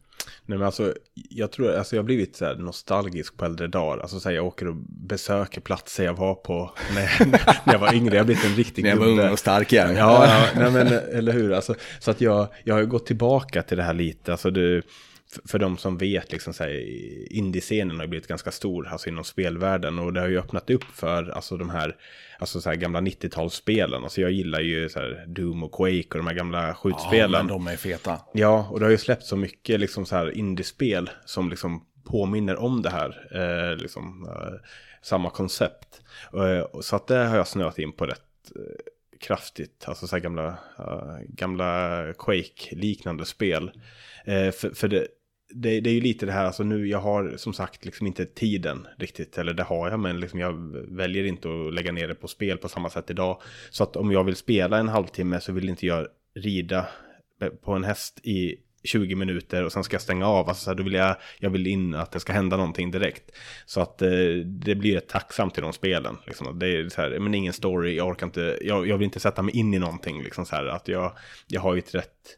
Nej 0.46 0.58
men 0.58 0.66
alltså, 0.66 0.94
jag 1.30 1.52
tror, 1.52 1.76
alltså 1.76 1.96
jag 1.96 2.02
har 2.04 2.06
blivit 2.06 2.36
så 2.36 2.54
nostalgisk 2.54 3.38
på 3.38 3.46
äldre 3.46 3.68
dagar. 3.68 4.02
Alltså 4.02 4.20
så 4.20 4.30
här, 4.30 4.36
jag 4.36 4.46
åker 4.46 4.68
och 4.68 4.76
besöker 4.88 5.62
platser 5.62 6.04
jag 6.06 6.14
var 6.14 6.36
på 6.36 6.72
när, 6.96 7.26
när 7.66 7.74
jag 7.74 7.80
var 7.80 7.94
yngre. 7.94 8.16
Jag 8.16 8.20
har 8.20 8.26
blivit 8.26 8.46
en 8.46 8.56
riktig 8.56 8.84
När 8.84 8.90
jag 8.90 8.98
var 8.98 9.06
ung 9.08 9.16
gubbe. 9.16 9.32
och 9.32 9.40
stark 9.40 9.74
igen. 9.74 9.96
Ja, 9.96 10.26
ja 10.28 10.46
nej, 10.62 10.72
men 10.72 10.88
eller 10.88 11.32
hur. 11.34 11.54
Alltså, 11.54 11.76
så 12.00 12.12
att 12.12 12.22
jag, 12.22 12.48
jag 12.64 12.76
har 12.76 12.82
ju 12.82 12.88
gått 12.88 13.06
tillbaka 13.06 13.62
till 13.62 13.78
det 13.78 13.84
här 13.84 13.94
lite. 13.94 14.32
Alltså 14.32 14.50
f- 14.50 14.84
för 15.46 15.60
de 15.60 15.78
som 15.78 15.98
vet, 15.98 16.32
liksom, 16.32 16.54
så 16.54 16.64
här, 16.64 16.86
indiescenen 17.34 18.00
har 18.00 18.08
blivit 18.08 18.28
ganska 18.28 18.52
stor 18.52 18.88
alltså, 18.88 19.10
inom 19.10 19.24
spelvärlden. 19.24 20.00
Och 20.00 20.14
det 20.14 20.20
har 20.20 20.28
ju 20.28 20.40
öppnat 20.40 20.70
upp 20.70 20.84
för 20.84 21.30
alltså, 21.30 21.58
de 21.58 21.70
här, 21.70 21.96
alltså, 22.40 22.62
så 22.62 22.70
här 22.70 22.76
gamla 22.76 23.02
90-talsspelen. 23.02 24.04
Alltså, 24.04 24.22
jag 24.22 24.32
gillar 24.32 24.60
ju 24.60 24.90
så 24.90 25.00
här, 25.00 25.26
Doom 25.28 25.64
och 25.64 25.72
Quake 25.72 26.08
och 26.12 26.18
de 26.18 26.28
här 26.28 26.34
gamla 26.34 26.68
Ja, 26.68 26.74
skjutspelen. 26.74 27.32
men 27.32 27.48
de 27.48 27.68
är 27.68 27.78
feta. 27.78 28.20
Ja, 28.34 28.68
och 28.72 28.80
det 28.80 28.86
har 28.86 28.92
ju 28.92 28.98
släppt 28.98 29.24
så 29.26 29.36
mycket 29.36 29.80
liksom 29.80 30.06
så 30.06 30.16
här 30.16 30.38
indiespel 30.38 31.10
som 31.26 31.50
liksom 31.50 31.86
påminner 32.04 32.56
om 32.56 32.82
det 32.82 32.90
här. 32.90 33.28
Eh, 33.72 33.78
liksom, 33.78 34.28
eh, 34.30 34.54
samma 35.02 35.30
koncept. 35.30 36.02
Eh, 36.34 36.80
så 36.82 36.96
att 36.96 37.08
det 37.08 37.18
har 37.18 37.38
jag 37.38 37.48
snöat 37.48 37.80
in 37.80 37.92
på 37.92 38.06
rätt 38.06 38.52
eh, 38.56 38.62
kraftigt. 39.20 39.84
Alltså 39.88 40.08
så 40.08 40.16
här 40.16 40.24
gamla, 40.24 40.48
eh, 40.80 41.18
gamla 41.28 42.04
Quake-liknande 42.18 43.26
spel. 43.26 43.72
Eh, 44.26 44.52
för 44.52 44.70
för 44.76 44.88
det, 44.88 45.08
det, 45.54 45.80
det 45.80 45.90
är 45.90 45.94
ju 45.94 46.02
lite 46.02 46.26
det 46.26 46.32
här, 46.32 46.46
alltså 46.46 46.64
nu, 46.64 46.88
jag 46.88 47.00
har 47.00 47.34
som 47.38 47.54
sagt 47.54 47.86
liksom 47.86 48.08
inte 48.08 48.26
tiden 48.26 48.88
riktigt, 48.98 49.38
eller 49.38 49.54
det 49.54 49.64
har 49.64 49.90
jag, 49.90 50.00
men 50.00 50.20
liksom 50.20 50.40
jag 50.40 50.54
väljer 50.98 51.24
inte 51.24 51.48
att 51.50 51.74
lägga 51.74 51.92
ner 51.92 52.08
det 52.08 52.16
på 52.16 52.28
spel 52.28 52.58
på 52.58 52.70
samma 52.70 52.90
sätt 52.90 53.10
idag. 53.10 53.42
Så 53.70 53.84
att 53.84 53.96
om 53.96 54.12
jag 54.12 54.24
vill 54.24 54.36
spela 54.36 54.78
en 54.78 54.90
halvtimme 54.90 55.42
så 55.42 55.52
vill 55.52 55.70
inte 55.70 55.86
jag 55.86 56.08
rida 56.36 56.88
på 57.62 57.72
en 57.72 57.84
häst 57.84 58.20
i 58.24 58.58
20 58.84 59.16
minuter 59.16 59.66
och 59.66 59.72
sen 59.72 59.84
ska 59.84 59.96
jag 59.96 60.02
stänga 60.02 60.28
av. 60.28 60.50
Alltså 60.50 60.64
så 60.64 60.70
här, 60.70 60.78
då 60.78 60.84
vill 60.84 60.94
jag, 60.94 61.16
jag 61.40 61.50
vill 61.50 61.68
in 61.68 61.96
att 61.96 62.12
det 62.12 62.20
ska 62.20 62.34
hända 62.34 62.58
någonting 62.58 62.92
direkt. 62.92 63.32
Så 63.66 63.82
att 63.82 64.02
eh, 64.02 64.10
det 64.46 64.76
blir 64.76 64.98
ett 64.98 65.10
tacksamt 65.10 65.54
till 65.54 65.64
de 65.64 65.74
spelen. 65.74 66.18
Liksom. 66.28 66.60
Det 66.60 66.68
är 66.68 66.90
så 66.90 67.02
här, 67.02 67.20
men 67.20 67.34
ingen 67.34 67.54
story, 67.54 67.96
jag 67.96 68.08
orkar 68.08 68.26
inte, 68.26 68.58
jag, 68.62 68.88
jag 68.88 68.98
vill 68.98 69.06
inte 69.06 69.20
sätta 69.20 69.42
mig 69.42 69.58
in 69.58 69.74
i 69.74 69.80
någonting. 69.80 70.24
Liksom 70.24 70.46
så 70.46 70.56
här, 70.56 70.66
att 70.66 70.88
jag, 70.88 71.12
jag 71.48 71.62
har 71.62 71.74
ju 71.74 71.80
ett 71.80 71.96
rätt 71.96 72.38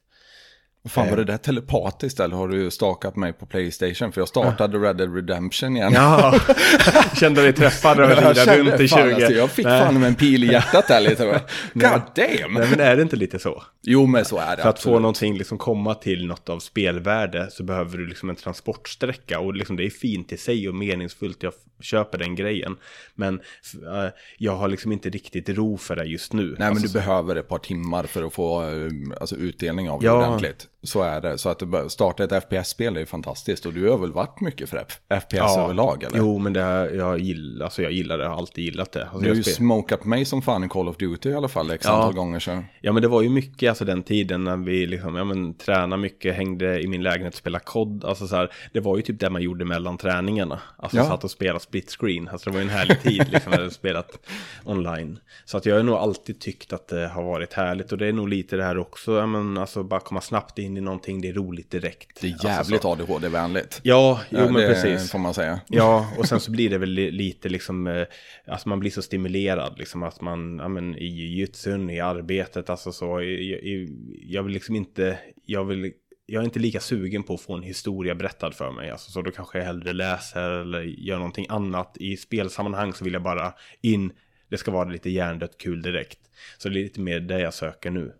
Fan 0.90 1.10
var 1.10 1.18
det 1.18 1.24
där 1.24 1.38
telepatiskt 1.38 2.20
eller 2.20 2.36
har 2.36 2.48
du 2.48 2.72
stakat 2.72 3.16
mig 3.16 3.34
på 3.34 3.46
Playstation? 3.46 4.12
För 4.12 4.22
jag 4.22 4.28
startade 4.28 4.78
Red 4.78 4.96
Dead 4.98 5.16
Redemption 5.16 5.78
igen. 5.78 5.92
Ja, 5.94 6.40
kände 7.20 7.42
dig 7.42 7.54
träffad 7.54 7.98
jag 7.98 8.10
rida 8.18 8.58
runt 8.58 8.80
i 8.80 8.88
20. 8.88 8.96
fan, 8.96 9.14
alltså, 9.14 9.32
jag 9.34 9.52
fick 9.52 9.66
Nej. 9.66 9.84
fan 9.84 10.00
med 10.00 10.08
en 10.08 10.16
pil 10.16 10.44
i 10.44 10.48
hjärtat 10.48 10.88
där 10.88 11.02
lite. 11.02 11.26
God 11.74 12.02
damn! 12.16 12.54
Nej 12.54 12.68
men 12.70 12.80
är 12.80 12.96
det 12.96 13.02
inte 13.02 13.16
lite 13.16 13.40
så? 13.40 13.64
Jo 13.82 14.06
men 14.06 14.26
så 14.26 14.38
är 14.38 14.56
det. 14.56 14.62
För 14.62 14.70
att 14.70 14.80
få 14.80 14.90
absolut. 14.90 15.02
någonting, 15.02 15.38
liksom 15.38 15.58
komma 15.58 15.96
till 15.96 16.26
något 16.28 16.50
av 16.50 16.60
spelvärde 16.60 17.48
så 17.52 17.64
behöver 17.64 17.98
du 17.98 18.08
liksom 18.08 18.30
en 18.30 18.36
transportsträcka 18.36 19.40
och 19.40 19.54
liksom 19.54 19.76
det 19.76 19.86
är 19.86 19.90
fint 19.90 20.32
i 20.32 20.38
sig 20.38 20.70
och 20.70 20.76
meningsfullt, 20.76 21.44
jag 21.44 21.54
köper 21.82 22.18
den 22.18 22.36
grejen. 22.36 22.78
Men 23.16 23.36
eh, 23.74 24.10
jag 24.38 24.56
har 24.56 24.68
liksom 24.68 24.92
inte 24.92 25.10
riktigt 25.10 25.50
ro 25.50 25.78
för 25.78 25.96
det 25.96 26.04
just 26.04 26.34
nu. 26.34 26.44
Nej 26.44 26.56
men 26.58 26.68
Alltså, 26.68 26.88
du 26.88 26.94
behöver 26.94 27.36
ett 27.36 27.48
par 27.48 27.60
timmar 27.60 28.04
för 28.04 28.24
att 28.24 28.34
få 28.34 28.62
eh, 28.64 28.90
alltså, 29.22 29.36
utdelning 29.36 29.90
av 29.90 30.00
det 30.00 30.06
Ja. 30.06 30.28
ordentligt. 30.28 30.68
Så 30.84 31.02
är 31.02 31.22
det. 31.22 31.38
Så 31.38 31.50
att 31.50 31.64
starta 31.92 32.24
ett 32.24 32.44
FPS-spel 32.44 32.96
är 32.96 33.00
ju 33.00 33.06
fantastiskt. 33.06 33.66
Och 33.66 33.74
du 33.74 33.90
har 33.90 33.98
väl 33.98 34.12
varit 34.12 34.42
mycket 34.42 34.70
för 34.70 34.86
FPS 35.22 35.58
överlag 35.58 36.04
eller? 36.04 36.18
Jo, 36.18 36.38
men 36.40 36.54
det 36.54 36.62
här, 36.62 36.90
jag, 36.90 37.20
gillar, 37.20 37.66
alltså 37.66 37.82
jag 37.82 37.92
gillar 37.92 38.18
det, 38.18 38.24
jag 38.24 38.32
har 38.32 38.38
alltid 38.38 38.64
gillat 38.64 38.92
det. 38.92 39.04
Alltså 39.04 39.20
Du 39.20 39.30
har 39.30 39.36
ju 39.36 39.44
smokat 39.44 40.06
mig 40.06 40.26
som 40.26 40.42
fan 40.42 40.64
i 40.64 40.70
Call 40.70 40.88
of 40.90 40.98
Duty 40.98 41.30
i 41.30 41.34
alla 41.34 41.48
fall 41.48 41.72
x 41.72 41.86
Ja. 41.88 41.92
antal 41.94 42.14
gånger 42.14 42.40
sedan. 42.40 42.66
Ja 42.82 42.92
men 42.92 43.02
det 43.02 43.08
var 43.08 43.22
ju 43.22 43.30
mycket 43.30 43.70
alltså 43.70 43.86
den 43.86 44.04
tiden 44.04 44.44
när 44.44 44.58
vi 44.58 44.86
liksom, 44.86 45.16
ja 45.16 45.24
men 45.24 45.54
tränade 45.54 46.02
mycket, 46.02 46.36
hängde 46.36 46.82
i 46.82 46.88
min 46.88 47.04
lägenhet 47.04 47.34
och 47.34 47.38
spelade 47.40 47.64
kod. 47.66 48.06
Alltså 48.06 48.28
så 48.28 48.36
här, 48.36 48.52
det 48.74 48.80
var 48.80 48.96
ju 48.98 49.02
typ 49.04 49.20
det 49.20 49.30
man 49.30 49.42
gjorde 49.42 49.66
mellan 49.66 49.98
träningarna. 49.98 50.60
Alltså 50.78 50.98
Ja. 50.98 51.04
satt 51.06 51.24
och 51.24 51.32
spelade 51.32 51.60
split 51.60 51.92
screen. 52.00 52.28
Alltså 52.28 52.50
det 52.50 52.54
var 52.54 52.62
ju 52.62 52.68
en 52.70 52.74
härlig 52.78 53.02
tid 53.02 53.28
liksom 53.32 53.52
när 53.52 53.62
jag 53.62 53.72
spelat 53.72 54.20
online. 54.66 55.20
Så 55.46 55.58
att 55.58 55.66
jag 55.66 55.76
har 55.76 55.84
nog 55.84 55.96
alltid 55.96 56.40
tyckt 56.40 56.74
att 56.74 56.88
det 56.88 57.08
har 57.08 57.24
varit 57.24 57.54
härligt. 57.54 57.92
Och 57.92 57.98
det 57.98 58.08
är 58.08 58.14
nog 58.14 58.30
lite 58.30 58.56
det 58.56 58.64
här 58.64 58.78
också, 58.78 59.18
ja 59.18 59.26
men 59.26 59.58
alltså 59.58 59.84
bara 59.84 60.00
komma 60.00 60.22
snabbt 60.22 60.60
in 60.60 60.73
i 60.78 60.82
någonting, 60.82 61.22
det 61.22 61.30
är 61.30 61.34
roligt 61.34 61.72
direkt. 61.72 62.22
Det 62.22 62.28
är 62.28 62.32
Alltså, 62.32 62.48
jävligt 62.48 62.82
så. 62.82 62.92
ADHD-vänligt. 62.92 63.80
Ja, 63.84 64.22
jo 64.30 64.40
Ja, 64.40 64.46
men 64.46 64.54
det 64.54 64.68
precis. 64.68 65.12
får 65.12 65.20
man 65.20 65.34
säga. 65.34 65.62
Ja, 65.68 66.14
och 66.18 66.26
sen 66.28 66.40
så 66.40 66.52
blir 66.52 66.70
det 66.70 66.78
väl 66.78 66.90
li- 66.90 67.12
lite 67.12 67.50
liksom, 67.50 67.88
eh, 67.88 68.06
alltså 68.48 68.70
man 68.70 68.80
blir 68.80 68.92
så 68.92 69.02
stimulerad 69.02 69.78
liksom 69.80 70.04
att 70.04 70.22
man, 70.22 70.58
ja 70.58 70.68
men 70.68 70.98
i 70.98 71.06
jujutsun, 71.06 71.90
i 71.90 72.00
arbetet, 72.00 72.70
alltså 72.70 72.92
så, 72.92 73.22
i, 73.22 73.88
jag 74.28 74.44
vill 74.44 74.54
liksom 74.54 74.76
inte, 74.76 75.20
jag 75.46 75.64
vill, 75.66 75.92
jag 76.26 76.42
är 76.42 76.46
inte 76.46 76.60
lika 76.60 76.80
sugen 76.80 77.24
på 77.24 77.34
att 77.34 77.42
få 77.42 77.54
en 77.54 77.64
historia 77.64 78.16
berättad 78.16 78.52
för 78.52 78.72
mig, 78.72 78.90
alltså 78.92 79.12
så 79.12 79.22
då 79.22 79.32
kanske 79.32 79.58
jag 79.58 79.66
hellre 79.66 79.94
läser 79.94 80.50
eller 80.50 80.82
gör 80.82 81.18
någonting 81.18 81.46
annat. 81.50 81.98
I 82.00 82.18
spelsammanhang 82.18 82.94
så 82.94 83.04
vill 83.04 83.14
jag 83.14 83.24
bara 83.24 83.54
in, 83.82 84.12
det 84.50 84.58
ska 84.58 84.72
vara 84.72 84.90
lite 84.90 85.10
hjärndött 85.10 85.58
kul 85.58 85.82
direkt. 85.82 86.20
Så 86.58 86.70
det 86.70 86.80
är 86.80 86.84
lite 86.84 87.00
mer 87.00 87.20
det 87.20 87.40
jag 87.40 87.54
söker 87.54 87.90
nu. 87.92 88.14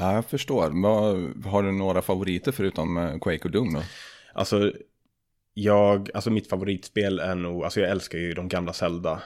Ja, 0.00 0.14
jag 0.14 0.24
förstår. 0.24 0.62
Har 1.50 1.62
du 1.62 1.72
några 1.72 2.02
favoriter 2.02 2.52
förutom 2.52 2.96
eh, 2.96 3.18
Quake 3.18 3.44
och 3.44 3.50
Doom 3.50 3.74
då? 3.74 3.80
Alltså, 4.34 4.72
jag, 5.54 6.10
alltså 6.14 6.30
mitt 6.30 6.48
favoritspel 6.48 7.18
är 7.18 7.34
nog, 7.34 7.64
alltså 7.64 7.80
jag 7.80 7.90
älskar 7.90 8.18
ju 8.18 8.34
de 8.34 8.48
gamla 8.48 8.72
Zelda. 8.72 9.22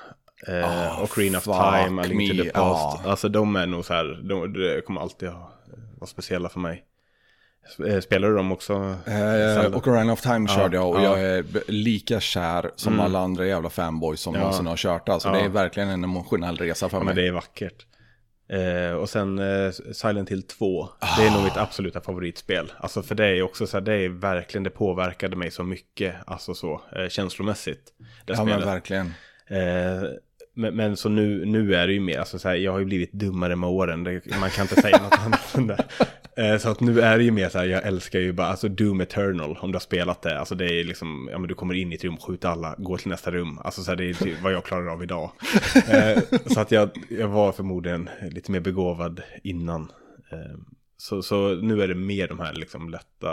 Eh, 0.48 0.64
Ah, 0.98 1.02
Ocarina 1.02 1.38
of 1.38 1.44
fuck 1.44 1.54
Time, 1.54 2.02
A 2.02 2.04
Link 2.08 2.30
to 2.38 2.44
the 2.44 2.50
Past. 2.50 3.00
ja. 3.04 3.10
Alltså 3.10 3.28
de 3.28 3.56
är 3.56 3.66
nog 3.66 3.84
så 3.84 3.94
här, 3.94 4.04
de, 4.28 4.52
de 4.52 4.80
kommer 4.86 5.00
alltid 5.00 5.28
ha, 5.28 5.52
vara 5.98 6.06
speciella 6.06 6.48
för 6.48 6.60
mig. 6.60 6.84
Eh, 7.86 8.00
Spelar 8.00 8.28
du 8.28 8.36
dem 8.36 8.52
också? 8.52 8.72
Eh? 9.06 9.76
Ocarina 9.76 10.12
of 10.12 10.20
Time 10.20 10.46
Ja, 10.48 10.54
körde 10.56 10.76
jag 10.76 10.88
och 10.90 10.96
ja. 11.00 11.02
jag 11.02 11.20
är 11.22 11.44
lika 11.68 12.20
kär 12.20 12.70
som 12.76 12.92
Mm. 12.92 13.04
alla 13.04 13.18
andra 13.18 13.46
jävla 13.46 13.70
fanboys 13.70 14.20
som 14.20 14.34
Ja. 14.34 14.40
någonsin 14.40 14.66
har 14.66 14.76
kört. 14.76 15.08
Alltså 15.08 15.28
Ja. 15.28 15.34
det 15.34 15.40
är 15.40 15.48
verkligen 15.48 15.88
en 15.88 16.04
emotionell 16.04 16.56
resa 16.56 16.88
för 16.88 16.96
Ja, 16.96 17.04
mig. 17.04 17.14
men 17.14 17.22
det 17.24 17.28
är 17.28 17.32
vackert. 17.32 17.86
Eh, 18.48 18.92
och 18.92 19.08
sen 19.08 19.38
eh, 19.38 19.70
Silent 19.70 20.30
Hill 20.30 20.42
2. 20.42 20.88
Det 21.16 21.26
är 21.26 21.30
nog 21.30 21.44
mitt 21.44 21.56
absoluta 21.56 22.00
favoritspel. 22.00 22.72
Alltså 22.76 23.02
för 23.02 23.14
det 23.14 23.26
är 23.26 23.42
också 23.42 23.66
så 23.66 23.76
här, 23.76 23.84
det 23.84 23.94
är 23.94 24.08
verkligen, 24.08 24.62
det 24.64 24.70
påverkade 24.70 25.36
mig 25.36 25.50
så 25.50 25.62
mycket, 25.62 26.14
alltså 26.26 26.54
så, 26.54 26.80
eh, 26.96 27.08
känslomässigt. 27.08 27.92
Det 27.98 28.32
ja 28.32 28.36
spelet. 28.36 28.58
men 28.58 28.68
verkligen. 28.68 29.12
Men, 30.54 30.76
men 30.76 30.96
så 30.96 31.08
nu, 31.08 31.44
nu 31.44 31.74
är 31.74 31.86
det 31.86 31.92
ju 31.92 32.00
mer, 32.00 32.18
alltså 32.18 32.38
så 32.38 32.48
här, 32.48 32.56
jag 32.56 32.72
har 32.72 32.78
ju 32.78 32.84
blivit 32.84 33.12
dummare 33.12 33.56
med 33.56 33.70
åren, 33.70 34.04
det, 34.04 34.40
man 34.40 34.50
kan 34.50 34.62
inte 34.62 34.80
säga 34.80 35.02
något 35.02 35.18
annat 35.26 35.54
än 35.54 35.66
det. 35.66 35.84
Eh, 36.36 36.58
så 36.58 36.68
att 36.68 36.80
nu 36.80 37.00
är 37.00 37.18
det 37.18 37.24
ju 37.24 37.30
mer 37.30 37.48
så 37.48 37.58
här, 37.58 37.66
jag 37.66 37.86
älskar 37.86 38.18
ju 38.18 38.32
bara, 38.32 38.46
alltså 38.46 38.68
Doom 38.68 39.00
Eternal, 39.00 39.58
om 39.60 39.72
du 39.72 39.76
har 39.76 39.80
spelat 39.80 40.22
det, 40.22 40.38
alltså 40.38 40.54
det 40.54 40.80
är 40.80 40.84
liksom, 40.84 41.28
ja 41.32 41.38
men 41.38 41.48
du 41.48 41.54
kommer 41.54 41.74
in 41.74 41.92
i 41.92 41.94
ett 41.94 42.04
rum, 42.04 42.16
skjuter 42.16 42.48
alla, 42.48 42.74
går 42.78 42.96
till 42.96 43.08
nästa 43.10 43.30
rum, 43.30 43.58
alltså 43.58 43.82
så 43.82 43.90
här, 43.90 43.96
det 43.96 44.04
är 44.04 44.14
typ 44.14 44.42
vad 44.42 44.52
jag 44.52 44.64
klarar 44.64 44.86
av 44.86 45.02
idag. 45.02 45.30
Eh, 45.88 46.22
så 46.46 46.60
att 46.60 46.70
jag, 46.70 46.90
jag 47.08 47.28
var 47.28 47.52
förmodligen 47.52 48.10
lite 48.30 48.52
mer 48.52 48.60
begåvad 48.60 49.22
innan. 49.42 49.92
Eh, 50.32 50.58
så, 50.96 51.22
så 51.22 51.54
nu 51.54 51.82
är 51.82 51.88
det 51.88 51.94
mer 51.94 52.28
de 52.28 52.38
här 52.38 52.52
liksom 52.52 52.90
lätta, 52.90 53.30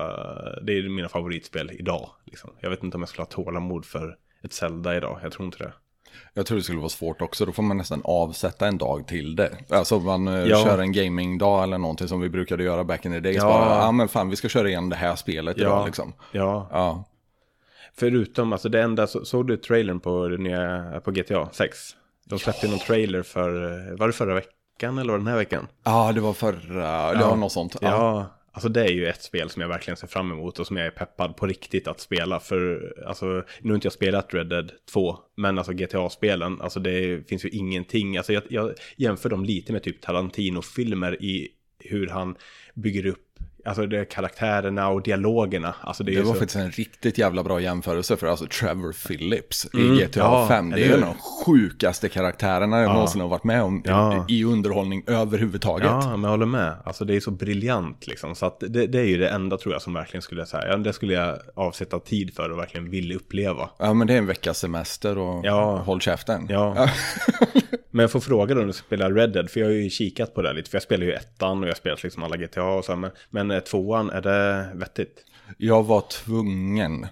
det 0.61 0.74
är 0.74 0.90
mina 0.90 1.09
favoritspel 1.09 1.72
idag. 1.74 2.09
Liksom. 2.25 2.50
Jag 2.59 2.69
vet 2.69 2.83
inte 2.83 2.98
om 2.98 3.01
jag 3.01 3.09
skulle 3.09 3.24
ha 3.24 3.32
tålamod 3.32 3.85
för 3.85 4.17
ett 4.43 4.53
Zelda 4.53 4.98
idag, 4.98 5.19
jag 5.24 5.32
tror 5.32 5.45
inte 5.45 5.58
det. 5.58 5.74
Jag 6.33 6.45
tror 6.45 6.58
det 6.58 6.64
skulle 6.64 6.80
vara 6.80 6.90
svårt 6.90 7.22
också. 7.22 7.45
Då 7.45 7.51
får 7.51 7.64
man 7.64 7.77
nästan 7.77 8.01
avsätta 8.03 8.67
en 8.67 8.77
dag 8.77 9.08
till 9.08 9.35
det. 9.35 9.51
Alltså 9.69 10.00
man 10.00 10.27
eh, 10.27 10.43
Ja. 10.43 10.64
kör 10.64 10.80
en 10.80 10.91
gamingdag 10.91 11.64
eller 11.64 11.77
någonting 11.77 12.08
som 12.08 12.22
vi 12.22 12.30
brukade 12.30 12.64
göra 12.64 12.83
back 12.83 13.06
in 13.06 13.11
the 13.11 13.19
days. 13.19 13.35
Ja. 13.38 13.43
Bara, 13.43 13.77
ja 13.85 13.91
men 13.91 14.08
fan 14.08 14.30
vi 14.30 14.35
ska 14.35 14.50
köra 14.50 14.69
igen 14.69 14.90
det 14.90 14.95
här 14.95 15.16
spelet 15.16 15.58
idag 15.58 15.85
liksom. 15.85 16.14
Ja, 16.32 16.67
Ja. 16.72 17.03
förutom, 17.98 18.53
alltså 18.53 18.69
det 18.69 18.82
enda, 18.82 19.08
så, 19.08 19.25
såg 19.25 19.48
du 19.48 19.58
trailern 19.58 20.00
på, 20.00 20.27
nya, 20.27 21.01
på 21.06 21.11
GTA 21.11 21.50
6? 21.51 21.77
De 22.25 22.40
släppte 22.40 22.67
någon 22.67 22.80
trailer 22.80 23.22
för, 23.22 23.51
var 23.98 24.08
det 24.08 24.14
förra 24.14 24.33
veckan? 24.35 24.98
eller 24.98 25.11
var 25.14 25.17
det 25.19 25.24
den 25.24 25.27
här 25.32 25.38
veckan? 25.38 25.67
Ja, 25.83 26.11
det 26.16 26.22
var 26.22 26.33
förra, 26.33 27.14
det 27.14 27.25
var 27.25 27.35
något 27.35 27.51
sånt. 27.51 27.75
Ja. 27.82 27.88
Ja 27.90 28.25
alltså 28.51 28.69
det 28.69 28.83
är 28.83 28.91
ju 28.91 29.07
ett 29.07 29.21
spel 29.21 29.49
som 29.49 29.61
jag 29.61 29.69
verkligen 29.69 29.97
ser 29.97 30.07
fram 30.07 30.31
emot 30.31 30.59
och 30.59 30.67
som 30.67 30.77
jag 30.77 30.88
är 30.88 30.91
peppad 30.91 31.35
på 31.35 31.47
riktigt 31.47 31.88
att 31.88 31.99
spela. 31.99 32.39
För 32.39 32.93
alltså, 33.07 33.43
nu 33.61 33.69
har 33.69 33.75
inte 33.75 33.85
jag 33.85 33.93
spelat 33.93 34.33
Red 34.33 34.47
Dead 34.47 34.71
2, 34.93 35.17
men 35.35 35.57
alltså 35.57 35.73
GTA-spelen, 35.73 36.61
alltså 36.61 36.80
det 36.80 37.30
finns 37.30 37.45
ju 37.45 37.49
ingenting. 37.49 38.17
Alltså 38.17 38.33
jag, 38.33 38.43
jag 38.49 38.73
jämför 38.97 39.30
dem 39.30 39.45
lite 39.45 39.73
med 39.73 39.83
typ 39.83 40.01
Tarantino-filmer 40.01 41.23
i 41.23 41.49
hur 41.80 42.07
han 42.07 42.35
bygger 42.73 43.05
upp 43.05 43.31
Alltså 43.65 43.85
det 43.85 43.99
är 43.99 44.06
karaktärerna 44.06 44.88
och 44.90 45.01
dialogerna. 45.03 45.75
Alltså 45.81 46.03
det, 46.03 46.11
Det 46.15 46.22
var 46.22 46.33
så... 46.33 46.40
faktiskt 46.40 46.56
en 46.56 46.72
riktigt 46.72 47.17
jävla 47.17 47.43
bra 47.43 47.59
jämförelse 47.61 48.17
för 48.17 48.27
alltså 48.27 48.45
Trevor 48.45 48.93
Phillips 49.07 49.67
Mm, 49.73 49.93
i 49.93 50.03
GTA 50.06 50.19
ja, 50.19 50.48
5. 50.48 50.69
Det 50.69 50.75
är 50.75 50.85
ju 50.85 50.93
en 50.93 51.03
av 51.03 51.09
de 51.45 51.45
sjukaste 51.45 52.09
karaktärerna 52.09 52.81
jag 52.81 52.93
någonsin 52.93 53.22
har 53.22 53.27
varit 53.27 53.43
med 53.43 53.64
om 53.64 53.81
Ja. 53.85 54.25
i, 54.30 54.40
i 54.40 54.43
underhållning 54.43 55.03
överhuvudtaget. 55.07 55.85
Ja, 55.88 56.09
men 56.11 56.23
jag 56.23 56.30
håller 56.30 56.45
med. 56.45 56.73
Alltså 56.83 57.06
det 57.06 57.15
är 57.15 57.19
så 57.19 57.31
briljant 57.31 58.07
liksom. 58.07 58.35
Så 58.35 58.45
att 58.45 58.59
det, 58.59 58.88
det 58.88 58.99
är 58.99 59.06
ju 59.06 59.17
det 59.17 59.30
enda 59.30 59.57
tror 59.57 59.73
jag 59.75 59.81
som 59.81 59.93
verkligen 59.93 60.22
skulle 60.22 60.45
säga. 60.45 60.67
Ja, 60.67 60.77
det 60.77 60.93
skulle 60.93 61.14
jag 61.14 61.38
avsätta 61.56 61.99
tid 61.99 62.33
för 62.35 62.49
och 62.49 62.59
verkligen 62.59 62.90
vill 62.90 63.11
uppleva. 63.15 63.69
Ja, 63.80 63.93
men 63.93 64.07
det 64.07 64.14
är 64.14 64.17
en 64.17 64.27
veckas 64.27 64.57
semester 64.57 65.17
och 65.17 65.45
Ja. 65.45 65.77
håll 65.77 66.01
käften. 66.01 66.45
Ja. 66.49 66.90
men 67.91 68.03
jag 68.03 68.11
får 68.11 68.19
fråga 68.19 68.53
då 68.56 68.59
när 68.59 68.67
du 68.67 68.73
spelar 68.73 69.11
Red 69.11 69.33
Dead, 69.33 69.49
för 69.49 69.59
jag 69.59 69.67
har 69.67 69.73
ju 69.73 69.90
kikat 69.90 70.33
på 70.35 70.41
det 70.41 70.53
lite. 70.53 70.69
För 70.69 70.75
jag 70.75 70.83
spelar 70.83 71.06
ju 71.06 71.14
ettan 71.14 71.57
och 71.59 71.64
jag 71.64 71.69
har 71.72 71.75
spelat 71.75 72.03
liksom 72.03 72.23
alla 72.23 72.38
GTA 72.38 72.64
och 72.64 72.85
så. 72.85 72.95
Men, 72.95 73.11
men 73.30 73.50
eh, 73.51 73.59
tvåan, 73.59 74.09
är 74.09 74.21
det 74.21 74.71
vettigt? 74.75 75.25
Jag 75.57 75.83
var 75.83 76.01
tvungen 76.01 77.07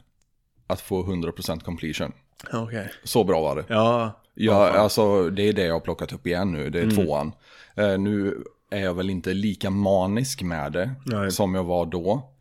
att 0.68 0.82
få 0.82 1.04
100% 1.04 1.60
completion. 1.64 2.12
Okej. 2.54 2.92
Så 3.04 3.24
bra 3.24 3.42
var 3.42 3.56
det. 3.56 3.66
Ja. 3.68 4.22
Ja, 4.34 4.70
alltså 4.70 5.30
det 5.30 5.44
är 5.44 5.54
det 5.54 5.64
jag 5.66 5.74
har 5.74 5.80
plockat 5.80 6.14
upp 6.14 6.28
igen 6.28 6.52
nu, 6.52 6.70
det 6.70 6.80
är 6.80 6.84
Mm. 6.84 6.96
tvåan. 6.96 7.32
Eh, 7.76 7.98
nu 7.98 8.44
är 8.72 8.80
jag 8.80 8.94
väl 8.94 9.10
inte 9.10 9.34
lika 9.34 9.70
manisk 9.70 10.42
med 10.42 10.72
det 10.72 10.92
Nej. 11.06 11.32
som 11.32 11.56
jag 11.56 11.64
var 11.64 11.86
då. 11.86 12.32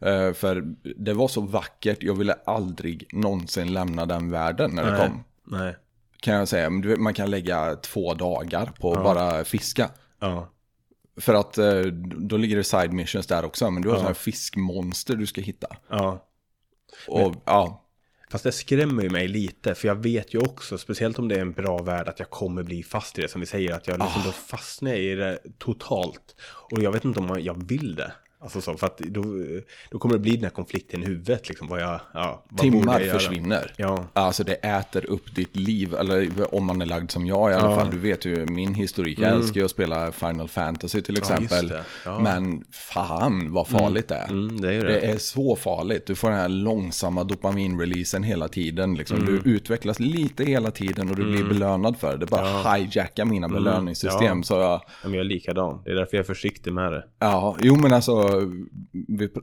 Eh, 0.00 0.32
för 0.32 0.64
det 0.96 1.12
var 1.14 1.28
så 1.28 1.40
vackert, 1.40 2.02
jag 2.02 2.14
ville 2.14 2.32
aldrig 2.46 3.08
någonsin 3.12 3.72
lämna 3.72 4.06
den 4.06 4.30
världen 4.30 4.70
när 4.74 4.84
det 4.84 4.90
Nej. 4.92 5.00
kom. 5.00 5.24
Nej. 5.58 5.76
Kan 6.20 6.34
jag 6.34 6.48
säga, 6.48 6.70
man 6.98 7.14
kan 7.14 7.30
lägga 7.30 7.74
två 7.76 8.14
dagar 8.14 8.70
på 8.80 8.92
att 8.92 9.02
bara 9.04 9.44
fiska. 9.44 9.90
Ja. 10.20 10.48
För 11.20 11.34
att 11.34 11.58
eh, 11.58 11.80
då 12.16 12.36
ligger 12.36 12.56
det 12.56 12.64
side 12.64 12.92
missions 12.92 13.26
där 13.26 13.44
också, 13.44 13.70
men 13.70 13.82
du 13.82 13.88
har 13.88 13.94
Ja. 13.94 13.98
sådana 13.98 14.08
här 14.08 14.14
fiskmonster 14.14 15.16
du 15.16 15.26
ska 15.26 15.40
hitta. 15.40 15.76
Ja. 15.90 16.24
Och 17.08 17.34
ja, 17.44 17.84
Fast 18.30 18.44
det 18.44 18.52
skrämmer 18.52 19.02
ju 19.02 19.10
mig 19.10 19.28
lite, 19.28 19.74
för 19.74 19.88
jag 19.88 19.94
vet 19.94 20.34
ju 20.34 20.38
också, 20.38 20.78
speciellt 20.78 21.18
om 21.18 21.28
det 21.28 21.34
är 21.34 21.40
en 21.40 21.52
bra 21.52 21.78
värld, 21.78 22.08
att 22.08 22.18
jag 22.18 22.30
kommer 22.30 22.62
bli 22.62 22.82
fast 22.82 23.18
i 23.18 23.22
det. 23.22 23.28
Som 23.28 23.40
vi 23.40 23.46
säger, 23.46 23.72
att 23.74 23.86
jag 23.86 23.98
liksom 23.98 24.22
då 24.24 24.32
fastnar 24.32 24.92
i 24.94 25.14
det 25.14 25.38
totalt. 25.58 26.34
Och 26.70 26.82
jag 26.82 26.92
vet 26.92 27.04
inte 27.04 27.20
om 27.20 27.40
jag 27.40 27.68
vill 27.68 27.94
det. 27.94 28.12
Alltså 28.40 28.60
så, 28.60 28.74
för 28.74 28.86
att 28.86 28.98
då, 28.98 29.24
då 29.90 29.98
kommer 29.98 30.14
det 30.14 30.18
bli 30.20 30.30
den 30.34 30.42
här 30.44 30.50
konflikten 30.50 31.02
i 31.02 31.06
huvudet, 31.06 31.48
liksom, 31.48 31.68
vad 31.68 31.80
jag, 31.80 32.00
ja, 32.14 32.44
vad 32.48 32.60
timmar 32.60 33.00
jag 33.00 33.12
försvinner. 33.20 33.74
Ja. 33.76 34.04
Alltså 34.12 34.44
det 34.44 34.52
äter 34.54 35.06
upp 35.06 35.34
ditt 35.34 35.56
liv, 35.56 35.94
eller 35.94 36.54
om 36.54 36.66
man 36.66 36.82
är 36.82 36.86
lagd 36.86 37.10
som 37.10 37.26
jag 37.26 37.50
i 37.50 37.54
alla 37.54 37.70
Ja. 37.70 37.76
fall. 37.76 37.90
Du 37.90 37.98
vet 37.98 38.24
ju 38.24 38.46
min 38.46 38.74
historik, 38.74 39.18
jag 39.18 39.30
älskar 39.30 39.60
ju 39.60 39.64
att 39.64 39.70
spela 39.70 40.12
Final 40.12 40.48
Fantasy 40.48 41.02
till 41.02 41.18
exempel. 41.18 41.72
Ja. 42.04 42.18
Men 42.20 42.64
fan 42.72 43.52
vad 43.52 43.68
farligt 43.68 44.08
det 44.08 44.14
är. 44.14 44.28
Mm, 44.30 44.60
det 44.60 44.74
är 44.74 44.84
det. 44.84 44.92
Det 44.92 45.00
är 45.00 45.18
så 45.18 45.56
farligt. 45.56 46.06
Du 46.06 46.14
får 46.14 46.30
den 46.30 46.38
här 46.38 46.48
långsamma 46.48 47.24
dopaminreleasen 47.24 48.22
hela 48.22 48.48
tiden. 48.48 48.94
Liksom. 48.94 49.16
Mm. 49.18 49.40
Du 49.44 49.50
utvecklas 49.50 50.00
lite 50.00 50.44
hela 50.44 50.70
tiden 50.70 51.10
och 51.10 51.16
du 51.16 51.24
blir 51.32 51.44
belönad 51.44 51.96
för 51.96 52.12
det. 52.12 52.18
Det 52.18 52.26
bara 52.26 52.74
hijackar 52.76 53.24
mina 53.24 53.48
belöningssystem. 53.48 54.26
Mm. 54.26 54.42
Så 54.42 54.54
jag, 54.54 54.62
Ja, 54.62 54.82
men 55.02 55.12
jag 55.12 55.20
är 55.20 55.24
likadan. 55.24 55.82
Det 55.84 55.90
är 55.90 55.94
därför 55.94 56.16
jag 56.16 56.22
är 56.22 56.26
försiktig 56.26 56.72
med 56.72 56.92
det. 56.92 57.04
ja, 57.18 57.56
jo 57.60 57.76
men 57.76 57.92
alltså, 57.92 58.27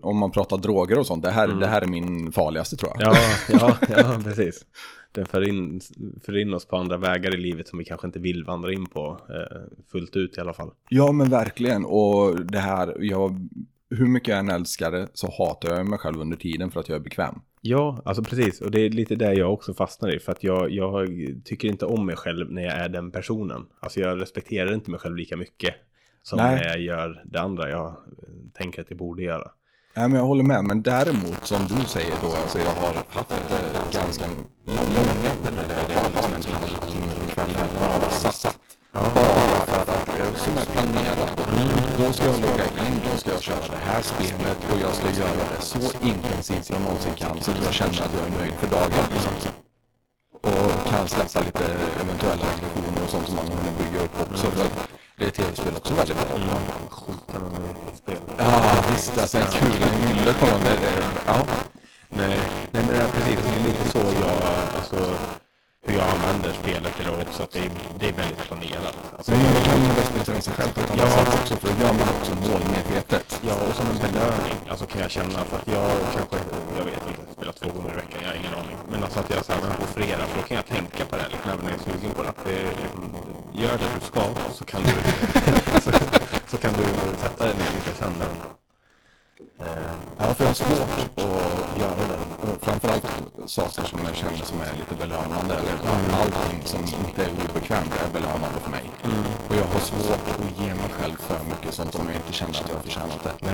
om 0.02 0.18
man 0.18 0.32
pratar 0.32 0.58
droger 0.58 1.00
och 1.00 1.08
sånt, 1.08 1.24
det 1.24 1.32
här, 1.32 1.48
det 1.48 1.68
här 1.68 1.82
är 1.82 1.88
min 1.88 2.32
farligaste 2.32 2.76
tror 2.76 2.92
jag. 2.96 3.08
Mm. 3.08 3.18
Ja, 3.50 3.78
ja, 3.90 3.96
ja 3.98 4.20
precis. 4.24 4.66
Den 5.12 5.26
för 5.26 5.50
in, 5.50 5.82
för 6.26 6.38
in 6.38 6.54
oss 6.54 6.66
på 6.66 6.78
andra 6.78 6.98
vägar 6.98 7.36
i 7.36 7.38
livet 7.38 7.68
som 7.68 7.80
vi 7.80 7.86
kanske 7.86 8.08
inte 8.08 8.20
vill 8.20 8.44
vandra 8.44 8.74
in 8.74 8.86
på 8.86 9.20
eh, 9.30 9.76
fullt 9.92 10.16
ut 10.16 10.38
i 10.38 10.42
alla 10.42 10.54
fall. 10.54 10.72
Ja 10.90 11.12
men 11.12 11.30
verkligen 11.30 11.86
och 11.86 12.46
det 12.46 12.60
här, 12.60 12.98
jag, 13.00 13.50
hur 13.90 14.08
mycket 14.08 14.30
jag 14.30 14.40
än 14.40 14.50
älskar 14.50 14.92
det 14.92 15.08
så 15.14 15.34
hatar 15.38 15.76
jag 15.76 15.90
mig 15.90 16.00
själv 16.00 16.22
under 16.22 16.38
tiden 16.38 16.72
för 16.72 16.80
att 16.80 16.90
jag 16.90 16.96
är 16.96 17.04
bekväm. 17.04 17.36
Ja, 17.62 18.02
alltså 18.06 18.24
precis. 18.24 18.62
Och 18.62 18.72
det 18.72 18.82
är 18.82 18.90
lite 18.90 19.16
där 19.16 19.34
jag 19.34 19.54
också 19.54 19.74
fastnar 19.74 20.16
i. 20.16 20.20
För 20.20 20.32
att 20.32 20.44
jag, 20.44 20.72
jag 20.72 21.10
tycker 21.46 21.68
inte 21.68 21.86
om 21.86 22.06
mig 22.06 22.16
själv 22.16 22.52
när 22.52 22.62
jag 22.62 22.74
är 22.74 22.90
den 22.90 23.12
personen. 23.12 23.66
Alltså 23.80 24.00
jag 24.00 24.22
respekterar 24.22 24.74
inte 24.74 24.92
mig 24.92 25.00
själv 25.00 25.16
lika 25.16 25.38
mycket. 25.38 25.76
Som 26.26 26.38
Nej. 26.38 26.86
gör 26.86 27.24
det 27.26 27.40
andra 27.42 27.70
jag 27.70 27.88
eh, 27.88 27.94
tänker 28.58 28.82
att 28.82 28.90
jag 28.90 28.98
borde 28.98 29.24
göra. 29.24 29.52
Nej 29.96 30.08
men 30.10 30.20
jag 30.20 30.26
håller 30.26 30.44
med, 30.44 30.64
men 30.64 30.82
däremot 30.82 31.46
som 31.46 31.62
du 31.68 31.86
säger 31.86 32.16
då, 32.22 32.28
alltså 32.28 32.60
jag 32.60 32.76
har 32.82 32.94
haft 33.10 33.32
eh, 33.32 34.00
ganska 34.00 34.26
många 34.66 35.32
eller 35.48 35.64
det 35.88 35.94
har 35.94 36.36
liksom 36.36 36.54
en 37.22 37.30
kväll 37.30 37.54
bara 37.80 38.10
satt. 38.10 38.58
Bara 38.94 39.66
för 39.66 39.82
att 39.82 40.38
som 40.38 40.58
är 40.58 40.66
planerat. 40.66 41.32
Då 41.98 42.14
ska 42.14 42.26
jag 42.26 42.40
logga 42.42 42.66
in, 42.88 42.96
då 43.12 43.18
ska 43.18 43.32
jag 43.32 43.42
köra 43.42 43.68
det 43.72 43.84
här 43.90 44.02
spelet 44.02 44.60
och 44.72 44.80
jag 44.82 44.94
ska 44.94 45.08
göra 45.22 45.44
det 45.56 45.62
så 45.62 45.80
intensivt 46.12 46.70
jag 46.70 46.82
någonsin 46.82 47.14
kan 47.14 47.42
så 47.42 47.52
att 47.52 47.64
jag 47.66 47.74
känner 47.74 48.02
att 48.06 48.14
jag 48.18 48.26
är 48.28 48.40
nöjd 48.40 48.54
för 48.62 48.68
dagen. 48.78 49.06
Liksom. 49.14 49.34
Och 50.42 50.90
kan 50.92 51.08
släppa 51.08 51.46
lite 51.46 51.66
eventuella 52.04 52.46
aggressioner 52.54 53.04
och 53.04 53.10
sånt 53.10 53.28
som 53.28 53.36
man 53.36 53.46
hinner 53.46 53.74
bygga 53.80 54.00
upp 54.06 54.16
också. 54.22 54.48
För 54.52 54.66
att 54.66 54.95
det 55.18 55.26
är 55.26 55.30
tv-spel 55.30 55.74
också 55.78 55.94
bra. 55.94 56.04
Skjuta 56.90 57.40
någon 57.40 57.64
i 57.94 57.98
spel. 57.98 58.18
Ja, 58.38 58.84
visst. 58.92 59.18
Alltså 59.18 59.38
en 59.38 59.46
kula 59.46 59.88
i 59.88 60.14
nyllet 60.14 60.40
på 60.40 60.46
någon. 60.46 60.62
Ja. 61.26 61.46
Nej, 62.10 62.40
nej 62.72 62.84
men 62.84 62.88
det 62.88 62.96
är 62.96 63.08
precis. 63.08 63.40
Det 63.44 63.60
är 63.60 63.64
lite 63.64 63.90
så 63.90 63.98
jag, 63.98 64.38
alltså 64.78 65.16
hur 65.86 65.96
jag 66.00 66.08
använder 66.16 66.52
spelet 66.62 66.94
idag 67.02 67.16
också. 67.26 67.44
Att 67.44 67.52
det 67.52 67.60
är, 67.60 67.72
det 68.00 68.08
är 68.12 68.16
väldigt 68.22 68.44
planerat. 68.48 68.96
Alltså, 69.18 69.32
Men 69.32 69.40
man 69.54 69.64
kan 69.68 69.78
ju 69.84 69.90
respektera 70.02 70.42
sig 70.42 70.54
själv 70.58 70.72
på 70.76 70.80
ett 70.82 70.92
annat 70.92 71.12
sätt 71.18 71.40
också. 71.40 71.54
För 71.62 71.68
då 71.68 71.74
gör 71.82 71.94
man 72.00 72.08
också 72.18 72.32
målmedvetet. 72.48 73.28
Ja, 73.48 73.56
och 73.68 73.76
som 73.80 73.86
en 73.94 74.00
belöning. 74.06 74.58
Alltså 74.72 74.86
kan 74.92 75.02
jag 75.06 75.12
känna 75.18 75.40
för 75.50 75.56
att 75.60 75.68
jag 75.78 75.90
kanske, 76.16 76.38
jag 76.80 76.86
vet 76.92 77.04
inte, 77.10 77.24
spelar 77.36 77.54
två 77.62 77.70
gånger 77.76 77.92
i 77.96 77.98
veckan, 78.02 78.20
jag 78.24 78.30
har 78.32 78.38
ingen 78.42 78.56
aning. 78.62 78.78
Men 78.92 79.00
alltså 79.04 79.20
att 79.20 79.30
jag 79.34 79.46
så 79.46 79.52
här, 79.54 79.60
men 79.62 79.72
på 79.84 79.88
fredag, 79.98 80.26
för 80.30 80.36
då 80.40 80.44
kan 80.50 80.58
jag 80.62 80.68
tänka 80.76 81.02
på 81.10 81.14
det 81.16 81.22
här, 81.24 81.32
liksom, 81.34 81.50
även 81.52 81.64
när 81.66 81.72
jag 81.74 81.80
är 81.82 81.86
sugen 81.88 82.12
på 82.18 82.22
det. 82.24 82.30
Att 82.34 82.42
det 82.46 82.60
liksom, 82.82 83.02
gör 83.62 83.76
det 83.82 83.90
du 83.96 84.02
ska, 84.12 84.24
så 84.58 84.64
kan 84.72 84.82
du, 84.88 84.96
så, 85.86 85.90
så 86.52 86.58
kan 86.64 86.74
du 86.80 86.86
sätta 87.24 87.42
dig 87.48 87.56
ner 87.60 87.72
lite 87.78 87.94
sen. 88.02 88.14
Eh, 89.60 89.66
Ja, 90.20 90.34
för 90.34 90.44
jag 90.44 90.50
har 90.50 90.54
svårt 90.54 91.00
att 91.16 91.80
göra 91.80 92.04
det. 92.12 92.20
Framförallt 92.62 93.06
saker 93.46 93.84
som 93.84 94.00
jag 94.08 94.16
känner 94.16 94.38
som 94.52 94.62
är 94.62 94.74
lite 94.82 94.96
belönande. 95.04 95.54
Eller 95.56 95.78
allting 96.22 96.62
som 96.66 96.82
inte 96.84 97.24
är 97.26 97.30
obekvämt 97.50 97.94
är 98.06 98.10
belönande 98.14 98.60
för 98.64 98.72
mig. 98.72 98.86
Och 99.50 99.56
jag 99.56 99.66
har 99.74 99.80
svårt 99.80 100.26
att 100.32 100.60
ge 100.62 100.68
mig 100.82 100.90
själv 101.00 101.16
för 101.28 101.40
mycket 101.50 101.74
sånt 101.74 101.96
om 101.96 102.06
jag 102.08 102.16
inte 102.16 102.34
känner 102.34 102.52
att 102.62 102.70
jag 102.70 102.76
har 102.76 102.82
förtjänat 102.84 103.24
det. 103.24 103.34
nej, 103.40 103.54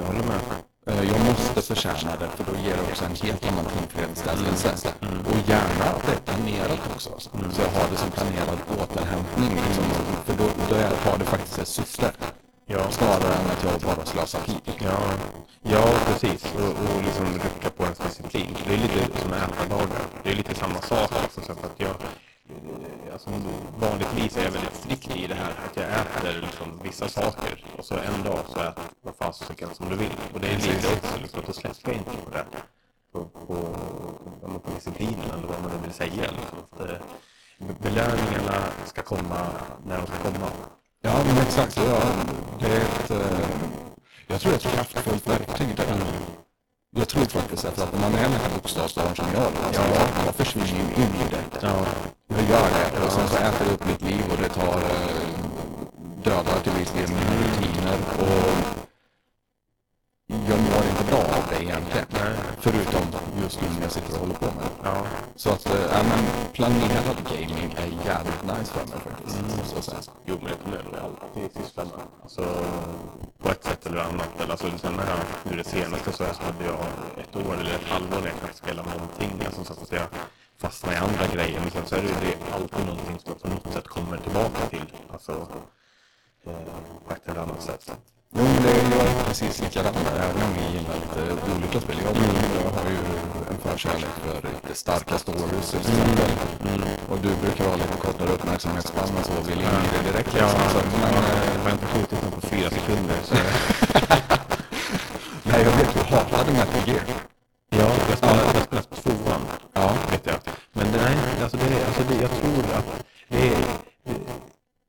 jag 0.00 0.06
håller 0.06 0.26
med. 0.32 0.40
Eh, 0.86 1.02
Jag 1.12 1.20
måste 1.30 1.62
förtjäna 1.62 2.12
det 2.20 2.28
för 2.36 2.44
då 2.50 2.54
ger 2.64 2.76
det 2.76 2.82
också 2.90 3.04
en 3.04 3.16
helt 3.26 3.42
annan 3.48 3.64
tillfredsställelse. 3.76 4.70
Och 5.30 5.38
gärna 5.52 5.84
att 5.94 6.02
det 6.06 6.12
är 6.18 6.22
planerat 6.28 6.80
också. 6.94 7.10
Så 7.54 7.60
jag 7.66 7.72
har 7.80 7.86
det 7.90 7.96
som 7.96 8.10
planerad 8.10 8.58
återhämtning. 8.82 9.52
Liksom. 9.66 9.84
För 10.26 10.34
då, 10.40 10.46
då 10.68 10.74
har 11.10 11.18
det 11.18 11.24
faktiskt 11.24 11.58
ett 11.58 11.68
syfte. 11.68 12.10
Ja. 12.70 12.90
Snarare 12.90 13.34
än 13.34 13.50
att 13.50 13.64
jag 13.64 13.80
bara 13.80 14.06
slösar 14.06 14.40
tid. 14.40 14.74
Ja, 14.78 14.98
ja 15.62 15.84
precis. 16.06 16.54
Och, 16.54 16.96
och 16.96 17.02
liksom 17.02 17.26
rucka 17.26 17.70
på 17.70 17.82
ens 17.82 17.98
disciplin. 17.98 18.56
Det 18.66 18.74
är 18.74 18.78
lite 18.78 19.20
som 19.20 19.32
ätardagar. 19.32 20.02
Det 20.22 20.30
är 20.30 20.34
lite 20.34 20.54
samma 20.54 20.80
sak. 20.80 21.12
Alltså, 21.12 21.40
så 21.40 21.52
att 21.52 21.74
jag, 21.76 21.88
eh, 21.88 23.12
alltså, 23.12 23.30
vanligtvis 23.78 24.36
är 24.36 24.44
jag 24.44 24.50
väldigt 24.50 24.74
strikt 24.74 25.16
i 25.16 25.26
det 25.26 25.34
här. 25.34 25.52
Att 25.66 25.76
jag 25.76 25.84
äter 25.84 26.40
liksom 26.40 26.80
vissa 26.82 27.08
saker 27.08 27.64
och 27.78 27.84
så 27.84 27.94
en 27.94 28.22
dag 28.24 28.38
så 28.48 28.60
äter 28.60 28.84
vad 29.02 29.14
fasiken 29.16 29.68
som 29.74 29.88
du 29.88 29.96
vill. 29.96 30.16
Och 30.34 30.40
det 30.40 30.48
är 30.48 30.56
lite 30.56 30.88
också 30.96 31.18
liksom, 31.22 31.40
att 31.40 31.46
då 31.46 31.52
släpper 31.52 31.90
jag 31.90 31.96
inte 31.96 32.10
på 32.24 32.30
det. 32.30 32.44
På, 33.12 33.24
på, 33.24 33.76
men 34.42 34.60
på 34.60 34.70
disciplinen 34.74 35.30
eller 35.38 35.48
vad 35.48 35.62
man 35.62 35.70
nu 35.70 35.78
vill 35.82 35.94
säga. 35.94 36.30
Liksom. 36.38 36.58
Att, 36.70 36.80
eh, 36.80 36.96
belöningarna 37.82 38.58
ska 38.86 39.02
komma 39.02 39.50
när 39.86 39.96
de 39.96 40.06
ska 40.06 40.16
komma. 40.32 40.50
Ja, 41.02 41.12
men 41.26 41.38
exakt. 41.38 41.76
Ja, 41.76 42.02
det 42.60 42.66
är 42.66 42.80
ett, 42.80 43.10
eh, 43.10 43.48
jag 44.26 44.40
tror 44.40 44.52
det 44.52 44.64
är 44.64 44.68
ett 44.68 44.74
kraftfullt 44.74 45.26
verktyg 45.28 45.76
där. 45.76 45.86
Jag 46.96 47.08
tror 47.08 47.24
faktiskt 47.24 47.64
att, 47.64 47.78
att 47.78 47.92
när 47.92 48.00
man 48.00 48.14
är 48.14 48.18
här 48.18 48.50
bokstavsbarn 48.54 49.16
som 49.16 49.26
jag, 49.34 49.42
alltså, 49.66 49.82
jag, 49.82 50.26
jag 50.26 50.34
försvinner 50.34 50.68
in 50.96 51.12
i 51.24 51.30
det. 51.30 51.58
Ja, 51.62 51.86
Jag 52.28 52.42
gör 52.50 52.68
det 52.94 53.04
och 53.06 53.12
sen 53.12 53.28
så 53.28 53.36
äter 53.36 53.64
det 53.66 53.74
upp 53.74 53.86
mitt 53.86 54.02
liv 54.02 54.24
och 54.30 54.36
det 54.42 54.48
tar 54.48 54.78
eh, 54.78 55.38
dödar 56.24 56.60
till 56.62 56.72
viss 56.72 56.90
del 56.90 57.08
mina 57.08 57.32
rutiner 57.42 57.98
och 58.18 58.87
jag 60.30 60.58
mår 60.60 60.84
inte 60.90 61.04
bra 61.10 61.18
av 61.18 61.44
det 61.50 61.62
egentligen. 61.64 62.06
Nej. 62.10 62.32
Förutom 62.60 63.02
just 63.42 63.60
nu 63.62 63.68
när 63.74 63.82
jag 63.82 63.92
sitter 63.92 64.12
och 64.12 64.20
håller 64.20 64.34
på 64.34 64.44
med 64.46 64.64
det. 64.64 64.70
Ja. 64.82 65.06
Så 65.36 65.50
att, 65.50 65.66
äh, 65.66 66.02
men 66.10 66.24
planerad 66.52 67.18
gaming 67.30 67.74
är 67.76 68.06
jävligt 68.06 68.42
nice 68.42 68.72
för 68.72 68.86
mig 68.86 68.98
faktiskt. 69.08 69.40
måste 69.58 69.74
jag 69.74 69.84
säga. 69.84 70.00
Jo, 70.24 70.38
men 70.42 70.50
det 70.50 70.76
jag 70.76 70.84
nog 70.84 70.94
alltid 71.04 71.62
syssla 71.62 71.84
med. 71.84 71.92
Alltså, 72.22 72.44
på 73.38 73.48
ett 73.50 73.64
sätt 73.64 73.86
eller 73.86 73.98
annat. 73.98 74.40
Eller, 74.40 74.50
alltså, 74.50 74.66
sen 74.78 74.92
när 74.92 75.06
jag, 75.10 75.20
nu 75.42 75.56
det 75.56 75.64
senaste 75.64 76.12
så 76.12 76.24
hade 76.24 76.64
jag 76.64 76.80
ett 77.22 77.36
år 77.36 77.54
eller 77.60 77.74
ett 77.74 77.88
halvår 77.88 78.20
när 78.20 78.26
jag 78.26 78.38
knappt 78.40 78.56
spelade 78.56 78.90
någonting. 78.90 79.32
Alltså, 79.46 79.64
så 79.64 79.72
att 79.82 79.92
jag 79.92 80.06
fastnade 80.58 80.96
i 80.96 80.98
andra 80.98 81.26
grejer. 81.34 81.60
Men 81.60 81.70
sen 81.70 81.86
så 81.86 81.94
är 81.96 82.02
det, 82.02 82.08
det 82.08 82.32
är 82.32 82.54
alltid 82.54 82.86
någonting 82.86 83.18
som 83.18 83.32
jag 83.32 83.42
på 83.42 83.48
något 83.48 83.72
sätt 83.72 83.88
kommer 83.88 84.16
tillbaka 84.16 84.66
till. 84.70 84.86
Alltså, 85.12 85.32
eh, 86.46 86.52
på 87.06 87.14
ett 87.14 87.28
eller 87.28 87.40
annat 87.40 87.62
sätt. 87.62 87.90
Jo, 88.36 88.42
men 88.44 88.62
det 88.62 88.70
är 88.70 88.98
jag 88.98 89.06
är 89.06 89.24
precis 89.24 89.60
likadan 89.60 89.94
där, 89.94 90.16
även 90.24 90.42
om 90.42 90.52
vi 90.56 90.76
gillar 90.76 90.94
lite 90.94 91.20
olika 91.56 91.80
spel. 91.80 91.96
Jag, 92.04 92.16
jag 92.64 92.70
har 92.76 92.90
ju 92.90 92.96
en 93.50 93.58
förkärlek 93.58 94.14
för 94.24 94.48
lite 94.48 94.74
starka 94.74 95.18
stories 95.18 95.70
till 95.70 95.80
exempel. 95.80 96.30
Och 97.10 97.18
du 97.18 97.30
brukar 97.42 97.64
ha 97.64 97.76
lite 97.76 97.96
kortare 98.04 98.28
uppmärksamhetsspann 98.32 99.08
och 99.18 99.24
så, 99.26 99.32
vill 99.48 99.60
in 99.60 99.66
i 99.66 99.88
det 99.94 100.02
direkt. 100.10 100.30
Ja, 100.38 100.46
liksom. 100.46 100.70
Så, 100.72 100.78
men, 101.02 101.14
eh, 101.14 101.62
har 101.62 101.68
jag 101.70 101.72
inte 101.72 101.86
skjutit 101.86 102.20
den 102.22 102.30
på 102.30 102.40
fyra 102.40 102.70
sekunder 102.70 103.18
så... 103.24 103.34
nej, 105.50 105.60
jag 105.66 105.72
vet, 105.78 105.94
du 105.94 106.00
hatade 106.14 106.52
Metal 106.52 106.82
Gear. 106.88 107.04
Ja, 107.70 107.88
jag 108.08 108.18
spelade, 108.18 108.42
jag 108.54 108.62
spelade 108.62 108.88
tvåan. 109.02 109.40
Ja. 109.72 109.90
vet 110.10 110.26
jag. 110.26 110.36
Men 110.72 110.92
det, 110.92 110.98
nej, 111.02 111.16
alltså 111.42 111.56
det, 111.56 111.86
alltså 111.86 112.02
det, 112.08 112.14
jag 112.22 112.30
tror 112.30 112.64
att 112.78 113.04
det 113.28 113.48
är... 113.48 113.58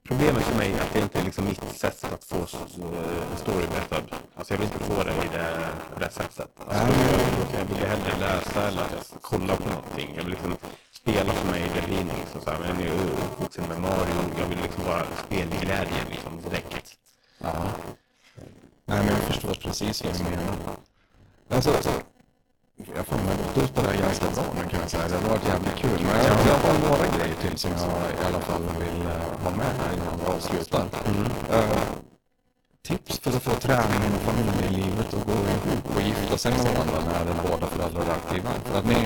Problemet 0.09 0.43
för 0.43 0.57
mig 0.57 0.71
är 0.71 0.81
att 0.81 0.93
det 0.93 0.99
inte 0.99 1.19
är 1.19 1.23
liksom 1.23 1.45
mitt 1.45 1.63
sätt 1.77 2.03
att 2.13 2.23
få 2.23 2.35
eh, 2.37 3.35
story 3.37 3.67
berättad. 3.67 4.03
Alltså 4.35 4.53
jag 4.53 4.59
vill 4.59 4.69
inte 4.73 4.83
få 4.83 5.03
det 5.03 5.11
i 5.11 5.29
det, 5.33 5.67
på 5.93 5.99
det 5.99 6.11
sättet. 6.11 6.49
Alltså, 6.67 6.83
jag, 6.83 7.59
jag 7.59 7.65
vill 7.65 7.87
hellre 7.87 8.19
läsa 8.19 8.67
eller 8.67 8.85
kolla 9.21 9.55
på 9.55 9.69
någonting. 9.69 10.13
Jag 10.15 10.23
vill 10.23 10.31
liksom 10.31 10.55
spela 10.91 11.33
för 11.33 11.51
mig, 11.51 11.71
det 11.75 11.87
blir 11.87 11.97
liksom 11.97 12.41
så 12.41 12.49
här, 12.49 12.59
men 12.59 12.85
jag 12.85 12.95
är 12.95 13.01
uppvuxen 13.01 13.63
med 13.67 13.81
Mario. 13.81 14.21
Jag 14.39 14.45
vill 14.47 14.61
liksom 14.61 14.83
bara 14.85 15.05
spelglädje 15.25 16.01
liksom 16.09 16.41
direkt. 16.41 16.95
Ja. 17.37 17.53
Nej, 18.85 18.99
men 19.05 19.07
jag 19.07 19.23
förstår 19.23 19.53
precis 19.53 20.03
vad 20.03 20.17
du 20.17 20.23
menar. 20.23 20.55
Alltså, 21.49 21.71
alltså, 21.71 21.91
jag 22.95 23.05
får 23.05 23.17
mig 23.25 23.35
gått 23.43 23.63
ut 23.63 23.73
på 23.75 23.81
det 23.81 23.87
här 23.87 23.97
ganska 24.07 24.25
bra 24.35 24.45
nu 24.55 24.69
kan 24.69 24.79
jag 24.79 24.89
säga. 24.89 25.07
Det 25.07 25.15
har 25.15 25.29
varit 25.29 25.47
jävligt 25.53 25.77
kul. 25.83 25.99
Men 26.07 26.17
jag, 26.27 26.37
jag 26.51 26.57
har 26.65 26.75
några 26.89 27.07
grejer 27.17 27.35
till 27.41 27.57
som 27.57 27.71
jag 27.71 28.01
i 28.21 28.23
alla 28.27 28.41
fall 28.47 28.63
vill 28.83 29.01
eh, 29.01 29.43
ha 29.43 29.49
med 29.61 29.71
här 29.79 29.91
innan 29.95 30.13
vi 30.19 30.25
avslutar. 30.35 30.85
Eh, 31.55 31.79
tips 32.87 33.19
för 33.19 33.29
att 33.29 33.43
få 33.43 33.51
träningen 33.51 34.11
och 34.17 34.21
familjelivet 34.27 35.13
att 35.13 35.25
gå 35.31 35.37
ihop 35.55 35.95
och 35.95 36.01
gifta 36.01 36.37
sig 36.37 36.51
med 36.51 36.61
varandra 36.61 37.17
när 37.27 37.49
båda 37.49 37.67
föräldrar 37.67 38.01
är 38.01 38.11
aktiva. 38.19 38.49
För 38.65 38.79
att 38.79 38.85
ni, 38.85 38.99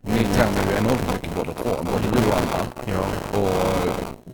ni 0.00 0.24
tränar 0.34 0.62
ju 0.70 0.72
enormt 0.78 1.12
mycket 1.12 1.34
båda 1.36 1.52
två, 1.52 1.70
både 1.90 2.06
du 2.14 2.28
och 2.30 2.36
Anna. 2.40 2.60
Ja. 2.94 3.02
Och 3.40 3.54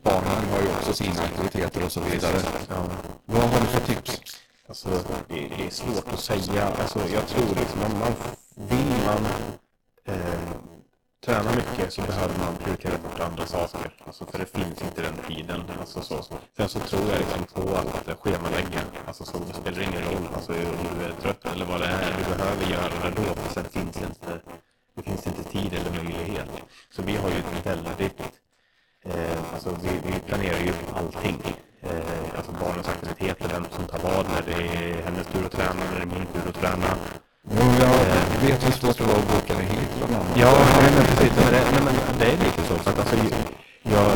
barnen 0.02 0.42
har 0.52 0.60
ju 0.62 0.68
också 0.68 0.92
sina 0.92 1.22
aktiviteter 1.22 1.84
och 1.84 1.92
så 1.92 2.00
vidare. 2.00 2.38
Ja. 2.68 2.76
Vad 3.24 3.42
har 3.42 3.60
du 3.60 3.66
för 3.66 3.80
tips? 3.94 4.41
Alltså, 4.72 4.88
det, 5.28 5.48
det 5.56 5.66
är 5.66 5.70
svårt 5.70 6.12
att 6.12 6.20
säga. 6.20 6.64
Alltså, 6.64 6.98
jag 6.98 7.26
tror 7.28 7.48
liksom, 7.48 7.82
om 7.82 7.98
man 7.98 8.12
vill 8.54 9.04
man 9.06 9.24
eh, 10.04 10.52
träna 11.24 11.50
mycket 11.50 11.92
så 11.92 12.02
behöver 12.02 12.38
man 12.38 12.56
prioritera 12.56 12.98
bort 12.98 13.20
andra 13.20 13.46
saker. 13.46 13.94
Alltså, 14.06 14.26
för 14.26 14.38
det 14.38 14.46
finns 14.46 14.82
inte 14.82 15.02
den 15.02 15.16
tiden. 15.28 15.62
Alltså, 15.80 16.00
så. 16.00 16.24
Sen 16.56 16.68
så 16.68 16.78
tror 16.80 17.02
jag 17.10 17.18
liksom 17.18 17.44
på 17.54 17.76
att 17.76 18.18
schemalägga. 18.20 18.82
Alltså, 19.06 19.24
så 19.24 19.38
det 19.38 19.54
spelar 19.54 19.80
ingen 19.80 20.04
roll 20.04 20.28
alltså, 20.34 20.52
om 20.52 20.98
du 20.98 21.04
är 21.04 21.12
trött 21.22 21.44
eller 21.54 21.64
vad 21.64 21.80
det 21.80 21.86
är. 21.86 22.16
Du 22.18 22.36
behöver 22.36 22.64
göra 22.72 23.10
det 23.10 23.16
då. 23.16 23.34
För 23.34 23.54
sen 23.54 23.64
finns 23.64 23.96
det 23.96 24.04
inte, 24.04 24.40
det 24.94 25.02
finns 25.02 25.26
inte 25.26 25.42
tid 25.42 25.72
eller 25.74 26.02
möjlighet. 26.02 26.48
Så 26.90 27.02
vi 27.02 27.16
har 27.16 27.28
ju 27.28 27.38
ett 27.38 27.66
väldigt 27.66 28.20
Eh, 29.04 29.54
alltså 29.54 29.76
vi, 29.82 30.12
vi 30.12 30.20
planerar 30.20 30.58
ju 30.58 30.72
allting. 30.94 31.38
Eh, 31.82 32.36
alltså 32.36 32.52
barnens 32.52 32.88
aktiviteter, 32.88 33.48
vem 33.54 33.64
som 33.76 33.84
tar 33.84 33.98
vad, 34.08 34.24
när 34.32 34.42
det 34.48 34.58
är 34.76 35.02
hennes 35.06 35.26
tur 35.26 35.46
att 35.46 35.52
träna, 35.52 35.82
när 35.90 35.96
det 36.00 36.06
är 36.08 36.12
min 36.16 36.26
tur 36.32 36.48
att 36.48 36.60
träna. 36.62 36.88
Jo, 37.58 37.66
jag 37.82 38.40
vet 38.46 38.66
hur 38.66 38.72
svårt 38.72 38.98
det 38.98 39.04
var 39.04 39.18
att 39.22 39.28
boka 39.32 39.52
det 39.58 39.66
hit 39.74 39.90
bland 39.98 40.14
annat. 40.14 40.36
Ja, 40.44 40.52
nej, 40.82 40.90
men 40.96 41.04
precis. 41.10 41.32
Men 41.36 41.46
det, 41.54 41.60
nej, 41.72 41.82
men 41.86 41.94
det 42.18 42.26
är 42.32 42.38
lite 42.46 42.62
så. 42.68 42.74
För 42.82 42.90
att 42.90 42.98
alltså, 42.98 43.16
jag, 43.82 44.10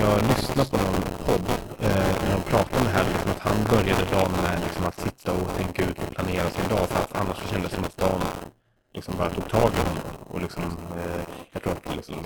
jag 0.00 0.14
lyssnade 0.30 0.70
på 0.70 0.76
någon 0.76 1.02
podd 1.26 1.46
eh, 1.86 2.12
när 2.24 2.32
de 2.36 2.42
pratade 2.52 2.78
om 2.78 2.84
det 2.84 2.94
här, 2.98 3.04
liksom, 3.12 3.30
att 3.34 3.42
han 3.48 3.58
började 3.72 4.04
dagen 4.16 4.32
med 4.44 4.56
liksom, 4.66 4.84
att 4.90 4.98
sitta 5.06 5.32
och 5.32 5.48
tänka 5.58 5.82
ut 5.88 5.98
och 6.02 6.10
planera 6.14 6.50
sin 6.56 6.68
dag. 6.74 6.84
För 6.90 6.98
att 7.02 7.16
annars 7.20 7.36
så 7.42 7.46
kändes 7.52 7.70
det 7.70 7.76
som 7.76 7.84
att 7.84 7.96
dagen 7.96 8.20
liksom 8.92 9.14
bara 9.18 9.30
tog 9.30 9.48
tag 9.50 9.70
i 9.74 9.88
honom. 9.88 10.02
Och 10.30 10.40
liksom, 10.40 10.64
eh, 10.98 11.22
jag 11.52 11.62
tror 11.62 11.72
att 11.72 11.96
liksom, 11.96 12.16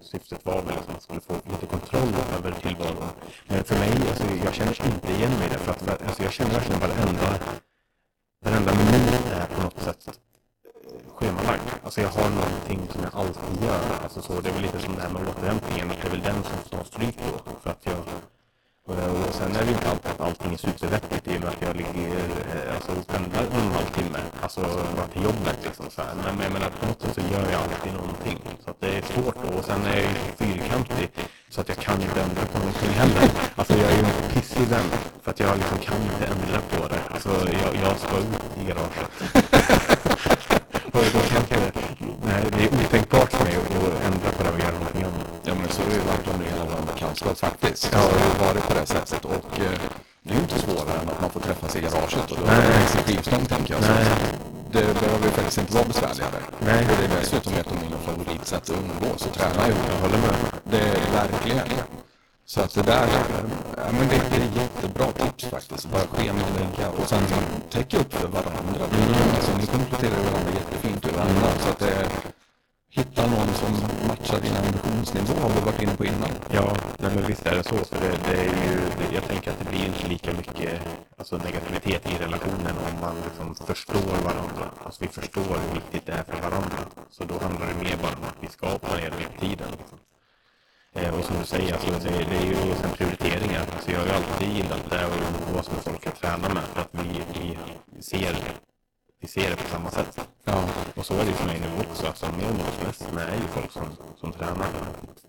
syftet 0.00 0.44
var 0.46 0.62
väl 0.62 0.74
liksom 0.74 0.94
att 0.94 1.08
man 1.08 1.20
skulle 1.20 1.20
få 1.20 1.34
lite 1.50 1.66
kontroll 1.66 2.14
över 2.36 2.52
tillvaron. 2.52 3.08
Men 3.46 3.64
för 3.64 3.78
mig, 3.78 3.92
alltså, 4.08 4.24
jag 4.44 4.54
känner 4.54 4.86
inte 4.86 5.12
igen 5.12 5.32
mig 5.38 5.46
i 5.46 5.50
det. 5.50 5.58
För 5.58 5.70
att, 5.70 5.82
för, 5.82 6.06
alltså, 6.06 6.22
jag 6.22 6.32
känner 6.32 6.50
verkligen 6.50 6.80
varenda, 6.80 7.28
varenda 8.44 8.72
minut 8.74 9.26
är 9.32 9.46
på 9.46 9.62
något 9.62 9.82
sätt 9.82 10.08
eh, 10.08 11.12
schemalagd. 11.14 11.68
Alltså 11.84 12.00
jag 12.00 12.08
har 12.08 12.30
någonting 12.30 12.80
som 12.92 13.02
jag 13.02 13.14
alltid 13.14 13.64
gör. 13.66 13.84
Alltså 14.02 14.22
så, 14.22 14.40
det 14.40 14.48
är 14.48 14.52
väl 14.52 14.62
lite 14.62 14.78
som 14.78 14.94
det 14.94 15.02
här 15.02 15.10
med 15.10 15.28
återhämtningen. 15.28 15.88
Det 15.88 16.06
är 16.06 16.10
väl 16.10 16.22
den 16.22 16.42
som 16.42 16.58
får 16.58 16.76
ta 16.76 16.84
stryk 16.84 17.16
då. 17.26 17.52
För 17.62 17.70
att 17.70 17.82
jag, 17.86 17.98
och, 18.90 19.34
sen 19.34 19.56
är 19.56 19.64
det 19.64 19.72
inte 19.72 19.90
alltid 19.90 20.10
att 20.10 20.20
allting 20.20 20.52
är 20.52 20.56
supervettigt 20.56 21.28
i 21.28 21.36
och 21.36 21.40
med 21.40 21.48
att 21.48 21.62
jag 21.62 21.76
ligger, 21.76 22.08
eh, 22.52 22.74
alltså 22.74 22.92
pendlar 23.12 23.40
en 23.40 23.46
och 23.46 23.62
en 23.62 23.72
halv 23.72 23.90
timme. 23.98 24.18
Alltså 24.42 24.60
bara 24.96 25.06
till 25.12 25.22
jobbet 25.22 25.58
liksom 25.64 25.86
så 25.90 26.02
här. 26.02 26.14
Men 26.14 26.44
jag 26.46 26.52
menar 26.52 26.70
på 26.80 26.86
något 26.86 27.00
sätt 27.02 27.14
så 27.14 27.20
gör 27.32 27.46
jag 27.54 27.60
alltid 27.62 27.92
någonting. 28.00 28.38
Så 28.64 28.70
att 28.70 28.80
det 28.80 28.90
är 28.98 29.02
svårt 29.12 29.36
då. 29.42 29.48
Och 29.58 29.64
sen 29.64 29.80
är 29.86 29.96
jag 29.96 30.06
ju 30.10 30.16
fyrkantig. 30.40 31.08
Så 31.52 31.60
att 31.60 31.68
jag 31.68 31.78
kan 31.86 32.02
inte 32.02 32.20
ändra 32.26 32.44
på 32.52 32.58
någonting 32.58 32.92
heller. 33.02 33.26
Alltså 33.58 33.74
jag 33.82 33.88
är 33.92 33.96
ju 34.00 34.04
en 34.04 34.30
pissig 34.32 34.66
vän. 34.74 34.88
För 35.22 35.30
att 35.30 35.40
jag 35.40 35.56
liksom 35.60 35.78
kan 35.78 36.00
inte 36.10 36.24
ändra 36.34 36.58
på 36.72 36.88
det. 36.92 37.00
Alltså 37.14 37.30
jag, 37.62 37.72
jag 37.84 37.94
ska 38.04 38.14
ut 38.26 38.42
i 38.60 38.62
garaget. 38.68 39.08
och 40.94 41.04
då 41.14 41.20
kan 41.30 41.42
jag, 41.48 41.60
nej, 42.28 42.42
det 42.54 42.62
är 42.64 42.70
otänkbart 42.80 43.32
för 43.32 43.44
mig 43.44 43.54
att 43.56 44.04
ändra 44.08 44.30
på 44.36 44.42
det 44.44 44.50
och 44.50 44.60
göra 44.64 44.78
någonting 44.78 45.04
annat. 45.04 45.28
Ja, 45.44 45.54
men 45.54 45.68
så 45.68 45.82
är 45.82 45.90
det 45.90 46.29
bekantskap 47.10 47.38
faktiskt. 47.38 47.88
Ja. 47.92 48.00
Så 48.00 48.08
det 48.14 48.20
har 48.20 48.46
varit 48.46 48.68
på 48.68 48.74
det 48.74 48.86
sättet. 48.86 49.24
Och 49.24 49.58
eh, 49.58 49.80
det 50.22 50.30
är 50.30 50.34
ju 50.34 50.40
inte 50.40 50.58
svårare 50.58 50.98
än 51.02 51.08
att 51.08 51.20
man 51.20 51.30
får 51.30 51.40
träffas 51.40 51.76
i 51.76 51.80
garaget 51.80 52.30
och 52.30 52.36
då 52.40 52.44
Nej. 52.46 52.54
har 52.54 52.62
man 52.62 52.72
en 52.72 53.04
skivstång 53.04 53.46
tänker 53.46 53.74
jag. 53.74 53.84
Så 53.84 53.92
Nej. 53.92 54.04
det 54.72 55.00
behöver 55.00 55.24
ju 55.24 55.30
faktiskt 55.30 55.58
inte 55.58 55.74
vara 55.74 55.84
besvärligare. 55.84 56.40
Nej. 56.58 56.80
Och 56.90 56.96
det 56.98 57.04
är 57.04 57.20
dessutom 57.20 57.52
ett 57.54 57.66
av 57.66 57.76
mina 57.84 57.98
favoritsätt 58.06 58.62
att 58.62 58.76
umgås 58.76 59.26
och 59.26 59.34
träna 59.38 59.68
ihop. 59.68 59.86
Jag 59.88 60.00
håller 60.04 60.18
med. 60.18 60.36
Det 60.72 60.78
är 60.78 61.12
verkligen. 61.20 61.68
Så 62.46 62.60
att 62.60 62.74
det 62.74 62.82
där, 62.82 63.08
ja, 63.76 63.88
men 63.98 64.08
det, 64.08 64.20
det 64.30 64.40
är 64.46 64.62
jättebra 64.62 65.06
tips 65.12 65.44
faktiskt. 65.44 65.90
Bara 65.92 66.06
schemalägga 66.12 66.86
och 66.98 67.08
sen 67.08 67.22
täcka 67.70 67.96
upp 67.98 68.12
för 68.14 68.28
varandra. 68.28 68.84
Alltså, 69.36 69.50
ni 69.60 69.66
kompletterar 69.66 70.20
varandra 70.28 70.52
jättefint 70.60 71.06
ur 71.06 71.12
varandra. 71.12 71.48
Så 71.62 71.68
att 71.68 71.78
det, 71.78 72.08
hitta 72.90 73.26
någon 73.26 73.54
som 73.54 73.72
matchar 74.08 74.40
din 74.40 74.56
ambitionsnivå 74.56 75.34
har 75.42 75.50
vi 75.50 75.60
varit 75.60 75.82
inne 75.82 75.96
på 75.96 76.04
innan. 76.04 76.30
Ja, 76.52 76.76
nej 76.98 77.10
men 77.14 77.26
visst 77.26 77.46
är 77.46 77.56
det 77.56 77.62
så. 77.62 77.76
För 77.76 78.00
det, 78.00 78.18
det 78.28 78.40
är 78.40 78.44
ju, 78.44 78.76
det, 78.98 79.14
jag 79.14 79.24
tänker 79.24 79.50
att 79.50 79.58
det 79.58 79.70
blir 79.70 79.86
inte 79.86 80.08
lika 80.08 80.32
mycket 80.32 80.80
alltså, 81.18 81.36
negativitet 81.36 82.12
i 82.12 82.14
relationen 82.24 82.74
om 82.88 83.00
man 83.00 83.16
liksom 83.24 83.66
förstår 83.66 84.16
varandra. 84.24 84.64
Alltså 84.84 85.04
vi 85.04 85.08
förstår 85.08 85.58
hur 85.62 85.74
viktigt 85.74 86.06
det 86.06 86.12
är 86.12 86.22
för 86.22 86.42
varandra. 86.42 86.78
Så 87.10 87.24
då 87.24 87.34
handlar 87.38 87.66
det 87.66 87.84
mer 87.84 87.96
bara 88.02 88.16
om 88.20 88.24
att 88.24 88.40
vi 88.40 88.48
ska 88.48 88.78
planera 88.78 89.14
med 89.14 89.40
tiden. 89.40 89.68
Liksom. 89.78 89.98
Eh, 90.92 91.14
och 91.18 91.24
som 91.24 91.36
du 91.38 91.44
säger, 91.44 91.72
alltså, 91.72 91.90
det, 91.90 92.24
det 92.30 92.36
är 92.36 92.46
ju 92.46 92.54
sen 92.54 92.90
prioriteringar. 92.96 93.64
Alltså, 93.74 93.90
jag 93.90 93.98
har 93.98 94.06
ju 94.06 94.12
alltid 94.12 94.48
gillat 94.48 94.90
det 94.90 95.06
och 95.06 95.16
umgås 95.48 95.70
med 95.70 95.82
folk 95.84 96.06
jag 96.06 96.14
tränar 96.14 96.54
med. 96.54 96.62
För 96.62 96.80
att 96.80 96.90
vi, 96.92 97.22
vi, 97.34 97.58
ser, 98.02 98.36
vi 99.20 99.28
ser 99.28 99.50
det 99.50 99.56
på 99.56 99.68
samma 99.68 99.90
sätt. 99.90 100.18
Ja. 100.44 100.64
Och 100.96 101.06
så 101.06 101.14
är 101.14 101.18
det 101.18 101.24
ju 101.26 101.32
för 101.32 101.46
mig 101.46 101.60
nu 101.60 101.66
också. 101.90 102.06
Alltså, 102.06 102.26
med 102.26 102.54
med 103.14 103.28
är 103.28 103.34
ju 103.36 103.48
folk 103.54 103.72
som, 103.72 103.82
som 104.20 104.32
tränar. 104.32 104.66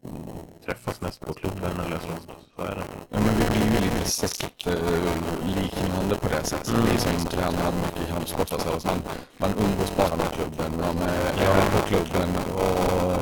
Mm, 0.03 0.24
Träffas 0.66 1.02
mest 1.02 1.20
på 1.26 1.34
klubben 1.34 1.80
eller 1.86 1.98
så. 2.00 2.08
Så 2.56 2.61
är 2.61 2.76
det. 2.76 2.84
Ja, 3.10 3.20
men 3.20 3.36
vi 3.40 3.45
blir 3.50 3.66
ju 3.76 3.80
lite 3.86 4.10
sektliknande 4.11 6.16
på 6.22 6.28
det 6.30 6.44
sättet. 6.44 6.74
Vi 6.92 6.98
som 6.98 7.26
tränar 7.26 7.72
mycket 7.72 8.08
kampsport. 8.14 8.53
Alltså, 8.53 8.88
man, 8.88 9.02
man 9.38 9.50
umgås 9.50 9.95
bara 9.98 10.16
med 10.16 10.32
klubben. 10.34 10.72
Man 10.82 10.98
är 11.10 11.44
Ja. 11.44 11.53
på 11.74 11.80
klubben 11.88 12.30
och 12.56 13.22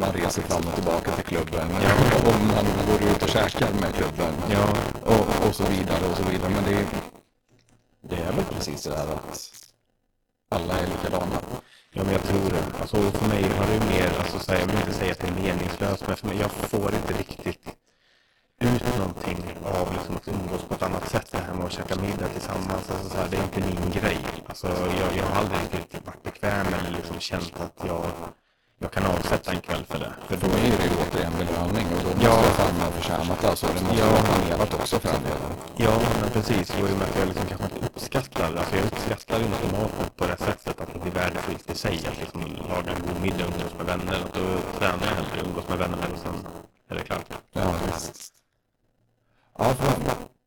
man 0.00 0.12
reser 0.12 0.42
fram 0.42 0.62
och 0.68 0.74
tillbaka 0.74 1.10
till 1.12 1.24
klubben. 1.24 1.68
Och 2.26 2.34
man 2.54 2.64
går 2.88 3.02
ut 3.10 3.22
och 3.22 3.28
käkar 3.28 3.72
med 3.80 3.94
klubben. 3.94 4.34
Ja. 4.50 4.64
Och, 5.04 5.46
och 5.48 5.54
så 5.54 5.64
vidare 5.64 6.06
och 6.10 6.16
så 6.16 6.22
vidare. 6.22 6.50
Men 6.50 6.64
det, 6.64 6.74
är- 6.74 6.86
det 8.08 8.16
är 8.16 8.32
väl 8.32 8.44
precis 8.44 8.82
det 8.82 8.90
där 8.90 9.06
att 9.14 9.50
alla 10.54 10.78
är 10.78 10.86
likadana. 10.86 11.40
Ja, 11.92 12.02
men 12.04 12.12
jag 12.12 12.22
tror 12.22 12.50
det. 12.50 12.64
Alltså, 12.80 12.96
för 12.96 13.28
mig 13.28 13.42
har 13.42 13.66
det 13.66 13.74
ju 13.74 13.80
mer, 13.80 14.18
alltså, 14.18 14.38
så 14.38 14.52
här, 14.52 14.60
jag 14.60 14.66
vill 14.66 14.76
inte 14.76 14.92
säga 14.92 15.12
att 15.12 15.18
det 15.18 15.28
är 15.28 15.42
meningslöst, 15.42 16.06
men 16.06 16.16
för 16.16 16.26
mig, 16.26 16.38
jag 16.40 16.50
får 16.50 16.94
inte 16.94 17.12
riktigt 17.12 17.64
ut 18.60 18.98
någonting 18.98 19.40
av 19.64 19.92
liksom, 19.92 20.16
att 20.16 20.28
umgås 20.28 20.62
på 20.68 20.74
ett 20.74 20.82
annat 20.82 21.08
sätt. 21.08 21.28
Det 21.30 21.38
här 21.38 21.54
med 21.54 21.66
att 21.66 21.72
käka 21.72 21.96
middag 21.96 22.28
tillsammans, 22.28 22.90
alltså, 22.90 23.08
så 23.08 23.16
här, 23.16 23.28
det 23.30 23.36
är 23.36 23.42
inte 23.42 23.60
min 23.60 23.90
grej. 23.90 24.18
Alltså 24.46 24.66
jag, 25.00 25.16
jag 25.16 25.24
har 25.24 25.40
aldrig 25.40 25.60
riktigt 25.72 26.06
varit 26.06 26.22
bekväm 26.22 26.66
eller 26.66 26.90
liksom 26.90 27.20
känt 27.20 27.60
att 27.60 27.86
jag, 27.86 28.04
jag 28.82 28.90
kan 28.92 29.06
avsätta 29.06 29.52
en 29.52 29.60
kväll 29.60 29.84
för 29.88 29.98
det. 29.98 30.12
För 30.28 30.36
Då 30.36 30.46
är 30.46 30.70
det 30.78 30.84
ju 30.84 30.90
återigen 31.02 31.32
belöning 31.38 31.86
och 31.96 32.02
då 32.04 32.10
måste 32.10 32.24
Ja. 32.26 32.34
jag 32.44 32.52
fan 32.60 32.80
ha 32.80 32.90
förtjänat. 32.90 33.44
Alltså, 33.44 33.66
det 33.76 33.82
måste 33.84 33.98
Ja. 33.98 34.06
vara 34.10 34.22
planerat 34.22 34.74
också 34.74 34.98
för 35.00 35.08
den 35.12 35.22
delen. 35.22 35.52
Ja, 35.76 35.94
men 36.20 36.30
precis. 36.30 36.70
Och 36.70 36.78
i 36.78 36.92
och 36.92 36.98
med 36.98 37.08
att 37.08 37.16
jag 37.18 37.28
liksom 37.28 37.46
kanske 37.50 37.66
inte 37.74 37.86
uppskattar, 37.86 38.48
alltså 38.60 38.76
jag 38.76 38.84
uppskattar 38.84 39.38
inte 39.40 39.64
maten 39.76 40.06
på 40.16 40.24
det 40.26 40.36
sättet 40.48 40.80
att 40.80 40.92
det 40.94 40.98
blir 41.04 41.12
värdefullt 41.12 41.70
i 41.70 41.74
sig. 41.74 41.96
Att 42.10 42.18
liksom 42.22 42.40
laga 42.72 42.90
en 42.96 43.02
god 43.06 43.20
middag 43.22 43.44
och 43.46 43.52
umgås 43.54 43.74
med 43.78 43.86
vänner. 43.86 44.14
Att 44.24 44.34
då 44.38 44.46
tränar 44.78 45.04
jag 45.10 45.14
hellre, 45.20 45.38
umgås 45.48 45.68
med 45.68 45.78
vänner 45.78 46.08
och 46.14 46.18
sen 46.24 46.36
är 46.90 46.94
det 46.94 47.04
klart. 47.10 47.26
Ja, 47.52 47.74
visst. 47.86 48.32
Ja, 49.58 49.64
för 49.64 49.86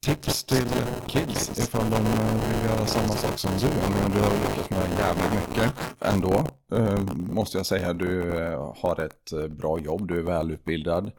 tips 0.03 0.43
till 0.43 0.67
kids 1.07 1.59
ifall 1.59 1.90
de 1.90 1.95
eh, 1.95 2.49
vill 2.49 2.69
göra 2.69 2.85
samma 2.85 3.14
sak 3.14 3.40
som 3.40 3.51
du. 3.51 3.67
Men 3.67 4.11
du 4.11 4.19
har 4.19 4.32
lyckats 4.32 4.69
med 4.69 4.90
jävligt 4.99 5.49
mycket 5.49 5.73
ändå. 5.99 6.48
Eh, 6.72 7.03
måste 7.15 7.57
jag 7.57 7.65
säga. 7.65 7.93
Du 7.93 8.40
eh, 8.40 8.73
har 8.77 9.06
ett 9.06 9.49
bra 9.49 9.80
jobb. 9.80 10.07
Du 10.07 10.19
är 10.19 10.23
välutbildad. 10.23 11.11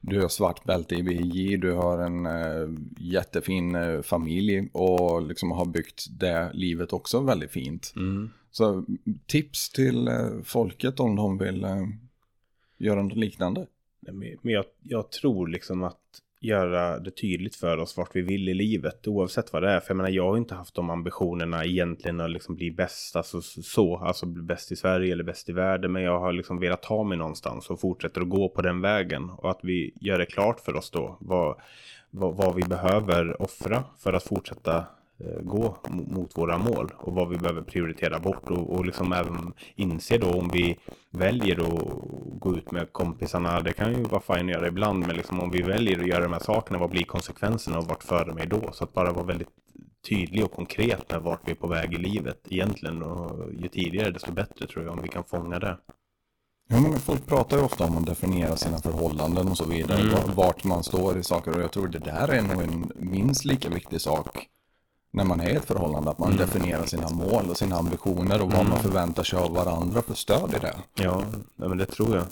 Du 0.00 0.20
har 0.20 0.28
svart 0.28 0.64
bälte 0.64 0.94
i 0.94 1.02
BJ. 1.02 1.56
Du 1.56 1.72
har 1.72 1.98
en 1.98 2.28
jättefin 2.98 4.02
familj 4.02 4.68
och 4.72 5.22
liksom 5.22 5.50
har 5.50 5.64
byggt 5.64 6.06
det 6.10 6.50
livet 6.54 6.92
också 6.92 7.20
väldigt 7.20 7.50
fint. 7.50 7.94
Så 8.50 8.84
tips 9.26 9.70
till 9.70 10.08
folket 10.44 11.00
om 11.00 11.16
de 11.16 11.38
vill 11.38 11.66
göra 12.78 13.02
något 13.02 13.16
liknande. 13.16 13.66
Men 14.00 14.52
jag, 14.52 14.64
jag 14.82 15.10
tror 15.10 15.48
liksom 15.48 15.82
att 15.82 16.00
göra 16.40 16.98
det 16.98 17.10
tydligt 17.10 17.56
för 17.56 17.78
oss 17.78 17.96
vart 17.96 18.16
vi 18.16 18.20
vill 18.20 18.48
i 18.48 18.54
livet 18.54 19.08
oavsett 19.08 19.52
vad 19.52 19.62
det 19.62 19.70
är. 19.70 19.80
För 19.80 19.90
jag 19.90 19.96
menar 19.96 20.10
jag 20.10 20.30
har 20.30 20.36
inte 20.36 20.54
haft 20.54 20.74
de 20.74 20.90
ambitionerna 20.90 21.64
egentligen 21.64 22.20
att 22.20 22.30
liksom 22.30 22.54
bli 22.54 22.70
bäst, 22.70 23.16
alltså 23.16 23.42
så, 23.42 23.96
alltså 23.96 24.26
bli 24.26 24.42
bäst 24.42 24.72
i 24.72 24.76
Sverige 24.76 25.12
eller 25.12 25.24
bäst 25.24 25.48
i 25.48 25.52
världen. 25.52 25.92
Men 25.92 26.02
jag 26.02 26.20
har 26.20 26.32
liksom 26.32 26.60
velat 26.60 26.82
ta 26.82 27.04
mig 27.04 27.18
någonstans 27.18 27.70
och 27.70 27.80
fortsätter 27.80 28.20
att 28.20 28.28
gå 28.28 28.48
på 28.48 28.62
den 28.62 28.80
vägen. 28.80 29.30
Och 29.30 29.50
att 29.50 29.60
vi 29.62 29.92
gör 30.00 30.18
det 30.18 30.26
klart 30.26 30.60
för 30.60 30.76
oss 30.76 30.90
då 30.90 31.16
vad, 31.20 31.60
vad, 32.10 32.36
vad 32.36 32.54
vi 32.54 32.62
behöver 32.62 33.42
offra 33.42 33.84
för 33.98 34.12
att 34.12 34.24
fortsätta 34.24 34.86
gå 35.42 35.76
mo- 35.84 36.12
mot 36.14 36.38
våra 36.38 36.58
mål 36.58 36.92
och 36.96 37.12
vad 37.14 37.28
vi 37.28 37.36
behöver 37.36 37.62
prioritera 37.62 38.18
bort 38.18 38.50
och, 38.50 38.70
och 38.74 38.86
liksom 38.86 39.12
även 39.12 39.52
inse 39.74 40.18
då 40.18 40.30
om 40.30 40.48
vi 40.52 40.78
väljer 41.10 41.56
att 41.60 41.82
gå 42.40 42.56
ut 42.56 42.70
med 42.70 42.92
kompisarna, 42.92 43.60
det 43.60 43.72
kan 43.72 43.92
ju 43.94 44.02
vara 44.02 44.20
fint 44.20 44.40
att 44.40 44.48
göra 44.50 44.68
ibland, 44.68 45.06
men 45.06 45.16
liksom 45.16 45.40
om 45.40 45.50
vi 45.50 45.62
väljer 45.62 46.00
att 46.00 46.06
göra 46.06 46.22
de 46.22 46.32
här 46.32 46.40
sakerna, 46.40 46.78
vad 46.78 46.90
blir 46.90 47.04
konsekvenserna 47.04 47.78
och 47.78 47.84
vart 47.84 48.02
för 48.02 48.26
mig 48.32 48.46
då? 48.46 48.72
Så 48.72 48.84
att 48.84 48.92
bara 48.92 49.12
vara 49.12 49.24
väldigt 49.24 49.48
tydlig 50.08 50.44
och 50.44 50.52
konkret 50.52 51.10
med 51.12 51.22
vart 51.22 51.40
vi 51.44 51.50
är 51.52 51.56
på 51.56 51.66
väg 51.66 51.94
i 51.94 51.96
livet 51.98 52.40
egentligen 52.48 53.02
och 53.02 53.52
ju 53.52 53.68
tidigare 53.68 54.10
desto 54.10 54.32
bättre 54.32 54.66
tror 54.66 54.84
jag 54.84 54.94
om 54.94 55.02
vi 55.02 55.08
kan 55.08 55.24
fånga 55.24 55.58
det. 55.58 55.78
Ja, 56.70 56.80
men 56.80 56.92
folk 56.98 57.26
pratar 57.26 57.56
ju 57.56 57.62
ofta 57.62 57.84
om 57.86 57.96
att 57.98 58.06
definiera 58.06 58.56
sina 58.56 58.78
förhållanden 58.78 59.48
och 59.48 59.56
så 59.56 59.68
vidare. 59.68 60.00
Mm. 60.00 60.12
va- 60.14 60.32
Vart 60.34 60.64
man 60.64 60.82
står 60.82 61.18
i 61.18 61.22
saker. 61.22 61.56
Och 61.56 61.62
jag 61.62 61.72
tror 61.72 61.88
det 61.88 61.98
där 61.98 62.28
är 62.28 62.42
nog 62.42 62.62
en 62.62 62.92
minst 62.96 63.44
lika 63.44 63.68
viktig 63.68 64.00
sak 64.00 64.46
när 65.10 65.24
man 65.24 65.40
är 65.40 65.50
i 65.50 65.54
ett 65.54 65.64
förhållande. 65.64 66.10
Att 66.10 66.18
man 66.18 66.32
Mm. 66.32 66.38
definierar 66.46 66.86
sina 66.86 67.08
mål 67.08 67.50
och 67.50 67.56
sina 67.56 67.76
ambitioner 67.76 68.42
och 68.42 68.52
vad 68.52 68.66
man 68.66 68.82
förväntar 68.82 69.22
sig 69.24 69.38
av 69.38 69.54
varandra 69.54 70.02
för 70.02 70.14
stöd 70.14 70.54
i 70.56 70.60
det. 70.60 70.76
Ja, 70.94 71.22
men 71.56 71.78
det 71.78 71.86
tror 71.86 72.16
jag. 72.16 72.24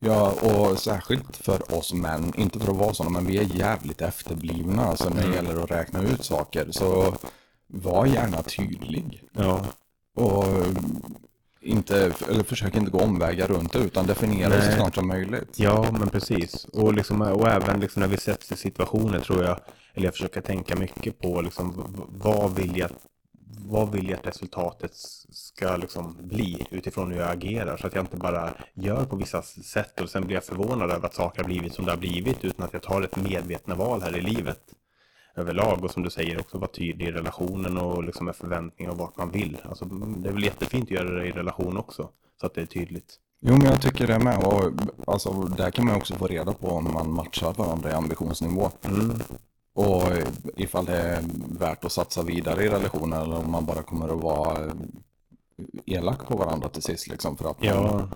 Ja, 0.00 0.30
och 0.30 0.78
särskilt 0.78 1.36
för 1.36 1.74
oss 1.78 1.92
män, 1.92 2.32
inte 2.36 2.58
för 2.60 2.70
att 2.72 2.78
vara 2.78 2.94
sådana, 2.94 3.10
men 3.20 3.26
vi 3.26 3.38
är 3.38 3.42
jävligt 3.56 4.00
efterblivna 4.02 4.84
alltså 4.84 5.08
när 5.08 5.16
det 5.16 5.22
Mm. 5.22 5.34
gäller 5.34 5.62
att 5.64 5.70
räkna 5.70 6.02
ut 6.02 6.24
saker. 6.24 6.66
Så 6.70 7.14
var 7.66 8.06
gärna 8.06 8.42
tydlig. 8.42 9.22
Ja, 9.32 9.60
Och 10.16 10.44
inte, 11.60 12.12
eller 12.30 12.42
försök 12.42 12.76
inte 12.76 12.90
gå 12.90 12.98
omvägar 13.00 13.46
runt 13.48 13.72
det, 13.72 13.78
utan 13.78 14.06
definiera 14.06 14.48
det 14.48 14.60
så 14.62 14.66
Nej. 14.68 14.76
snart 14.76 14.94
som 14.94 15.08
möjligt. 15.08 15.48
Ja, 15.58 15.86
men 15.92 16.08
precis. 16.08 16.64
Och, 16.64 16.94
liksom, 16.94 17.20
och 17.22 17.48
även 17.48 17.80
liksom 17.80 18.00
när 18.00 18.08
vi 18.08 18.16
sätts 18.16 18.52
i 18.52 18.56
situationer 18.56 19.20
tror 19.20 19.44
jag, 19.44 19.58
eller 19.94 20.04
jag 20.04 20.14
försöker 20.14 20.40
tänka 20.40 20.76
mycket 20.76 21.18
på 21.18 21.40
liksom, 21.40 21.94
vad 22.08 22.54
vill 22.54 22.76
jag 22.78 22.90
vad 23.66 23.92
vill 23.92 24.08
jag 24.08 24.18
att 24.18 24.26
resultatet 24.26 24.90
ska 25.30 25.76
liksom 25.76 26.16
bli 26.20 26.66
utifrån 26.70 27.12
hur 27.12 27.20
jag 27.20 27.30
agerar 27.30 27.76
så 27.76 27.86
att 27.86 27.94
jag 27.94 28.02
inte 28.02 28.16
bara 28.16 28.54
gör 28.74 29.04
på 29.04 29.16
vissa 29.16 29.42
sätt 29.42 30.00
och 30.00 30.10
sen 30.10 30.26
blir 30.26 30.34
jag 30.34 30.44
förvånad 30.44 30.90
över 30.90 31.06
att 31.06 31.14
saker 31.14 31.42
har 31.42 31.48
blivit 31.48 31.74
som 31.74 31.84
det 31.84 31.92
har 31.92 31.98
blivit 31.98 32.44
utan 32.44 32.66
att 32.66 32.72
jag 32.72 32.82
tar 32.82 33.02
ett 33.02 33.16
medvetna 33.16 33.74
val 33.74 34.02
här 34.02 34.16
i 34.16 34.20
livet 34.20 34.60
överlag 35.36 35.84
och 35.84 35.90
som 35.90 36.02
du 36.02 36.10
säger 36.10 36.40
också 36.40 36.58
vara 36.58 36.70
tydlig 36.70 37.08
i 37.08 37.12
relationen 37.12 37.78
och 37.78 38.04
liksom 38.04 38.26
med 38.26 38.36
förväntningar 38.36 38.92
och 38.92 38.98
vart 38.98 39.16
man 39.16 39.30
vill. 39.30 39.58
Alltså, 39.62 39.84
det 39.84 40.28
är 40.28 40.32
väl 40.32 40.44
jättefint 40.44 40.84
att 40.84 40.90
göra 40.90 41.10
det 41.10 41.26
i 41.26 41.32
relation 41.32 41.76
också 41.76 42.08
så 42.40 42.46
att 42.46 42.54
det 42.54 42.62
är 42.62 42.66
tydligt. 42.66 43.18
Jo, 43.40 43.56
men 43.56 43.66
jag 43.66 43.82
tycker 43.82 44.06
det 44.06 44.18
med. 44.18 44.38
Och, 44.46 44.72
alltså, 45.06 45.32
där 45.32 45.70
kan 45.70 45.84
man 45.84 45.96
också 45.96 46.14
få 46.14 46.26
reda 46.26 46.52
på 46.52 46.68
om 46.68 46.92
man 46.92 47.12
matchar 47.12 47.52
varandra 47.52 47.90
i 47.90 47.92
ambitionsnivå. 47.92 48.70
Och 49.74 50.02
ifall 50.56 50.84
det 50.84 50.96
är 50.98 51.22
värt 51.58 51.84
att 51.84 51.92
satsa 51.92 52.22
vidare 52.22 52.64
i 52.64 52.68
relationen 52.68 53.22
eller 53.22 53.36
om 53.36 53.50
man 53.50 53.64
bara 53.66 53.82
kommer 53.82 54.08
att 54.08 54.22
vara 54.22 54.64
eh, 54.64 54.72
elak 55.86 56.26
på 56.28 56.36
varandra 56.36 56.68
till 56.68 56.82
sist. 56.82 57.08
Liksom, 57.08 57.36
för, 57.36 57.50
att 57.50 57.62
man, 57.62 57.68
Ja, 57.68 58.08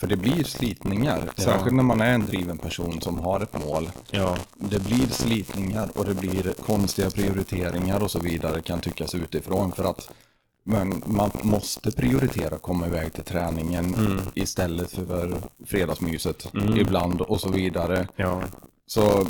för 0.00 0.06
det 0.06 0.16
blir 0.16 0.44
slitningar, 0.44 1.30
särskilt 1.36 1.76
när 1.76 1.82
man 1.82 2.00
är 2.00 2.14
en 2.14 2.26
driven 2.26 2.58
person 2.58 3.00
som 3.00 3.18
har 3.18 3.40
ett 3.40 3.66
mål. 3.66 3.90
ja, 4.10 4.36
Det 4.56 4.78
blir 4.84 5.06
slitningar 5.06 5.90
och 5.94 6.04
det 6.04 6.14
blir 6.14 6.54
konstiga 6.66 7.10
prioriteringar 7.10 8.02
och 8.02 8.10
så 8.10 8.18
vidare 8.18 8.62
kan 8.62 8.80
tyckas 8.80 9.14
utifrån. 9.14 9.72
För 9.72 9.84
att 9.90 10.10
men 10.64 11.02
man 11.06 11.30
måste 11.42 11.92
prioritera 11.92 12.54
att 12.54 12.62
komma 12.62 12.86
iväg 12.86 13.12
till 13.12 13.24
träningen 13.24 13.96
istället 14.34 14.90
för 14.90 15.34
fredagsmyset 15.66 16.52
ibland 16.76 17.20
och 17.20 17.40
så 17.40 17.48
vidare. 17.48 18.08
ja, 18.16 18.42
Så 18.86 19.26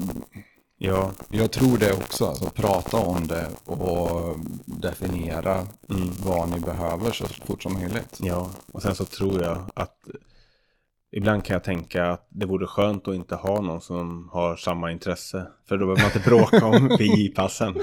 ja. 0.78 1.10
jag 1.28 1.50
tror 1.50 1.78
det 1.78 1.92
också, 1.92 2.26
alltså 2.26 2.50
prata 2.50 2.96
om 2.96 3.26
det 3.26 3.46
och 3.64 4.36
definiera 4.64 5.66
vad 6.22 6.48
ni 6.48 6.60
behöver 6.60 7.12
så 7.12 7.26
fort 7.46 7.62
som 7.62 7.72
möjligt. 7.72 8.18
Ja, 8.18 8.50
och 8.72 8.82
sen 8.82 8.94
så 8.94 9.04
tror 9.04 9.42
jag 9.42 9.58
att 9.74 9.94
ibland 11.12 11.44
kan 11.44 11.54
jag 11.54 11.64
tänka 11.64 12.06
att 12.06 12.26
det 12.30 12.46
vore 12.46 12.66
skönt 12.66 13.08
att 13.08 13.14
inte 13.14 13.34
ha 13.34 13.60
någon 13.60 13.80
som 13.80 14.28
har 14.32 14.56
samma 14.56 14.92
intresse. 14.92 15.46
För 15.68 15.76
då 15.78 15.86
behöver 15.86 16.02
man 16.02 16.10
inte 16.16 16.28
bråka 16.28 16.66
om 16.66 16.88
BJ-passen. 16.98 17.74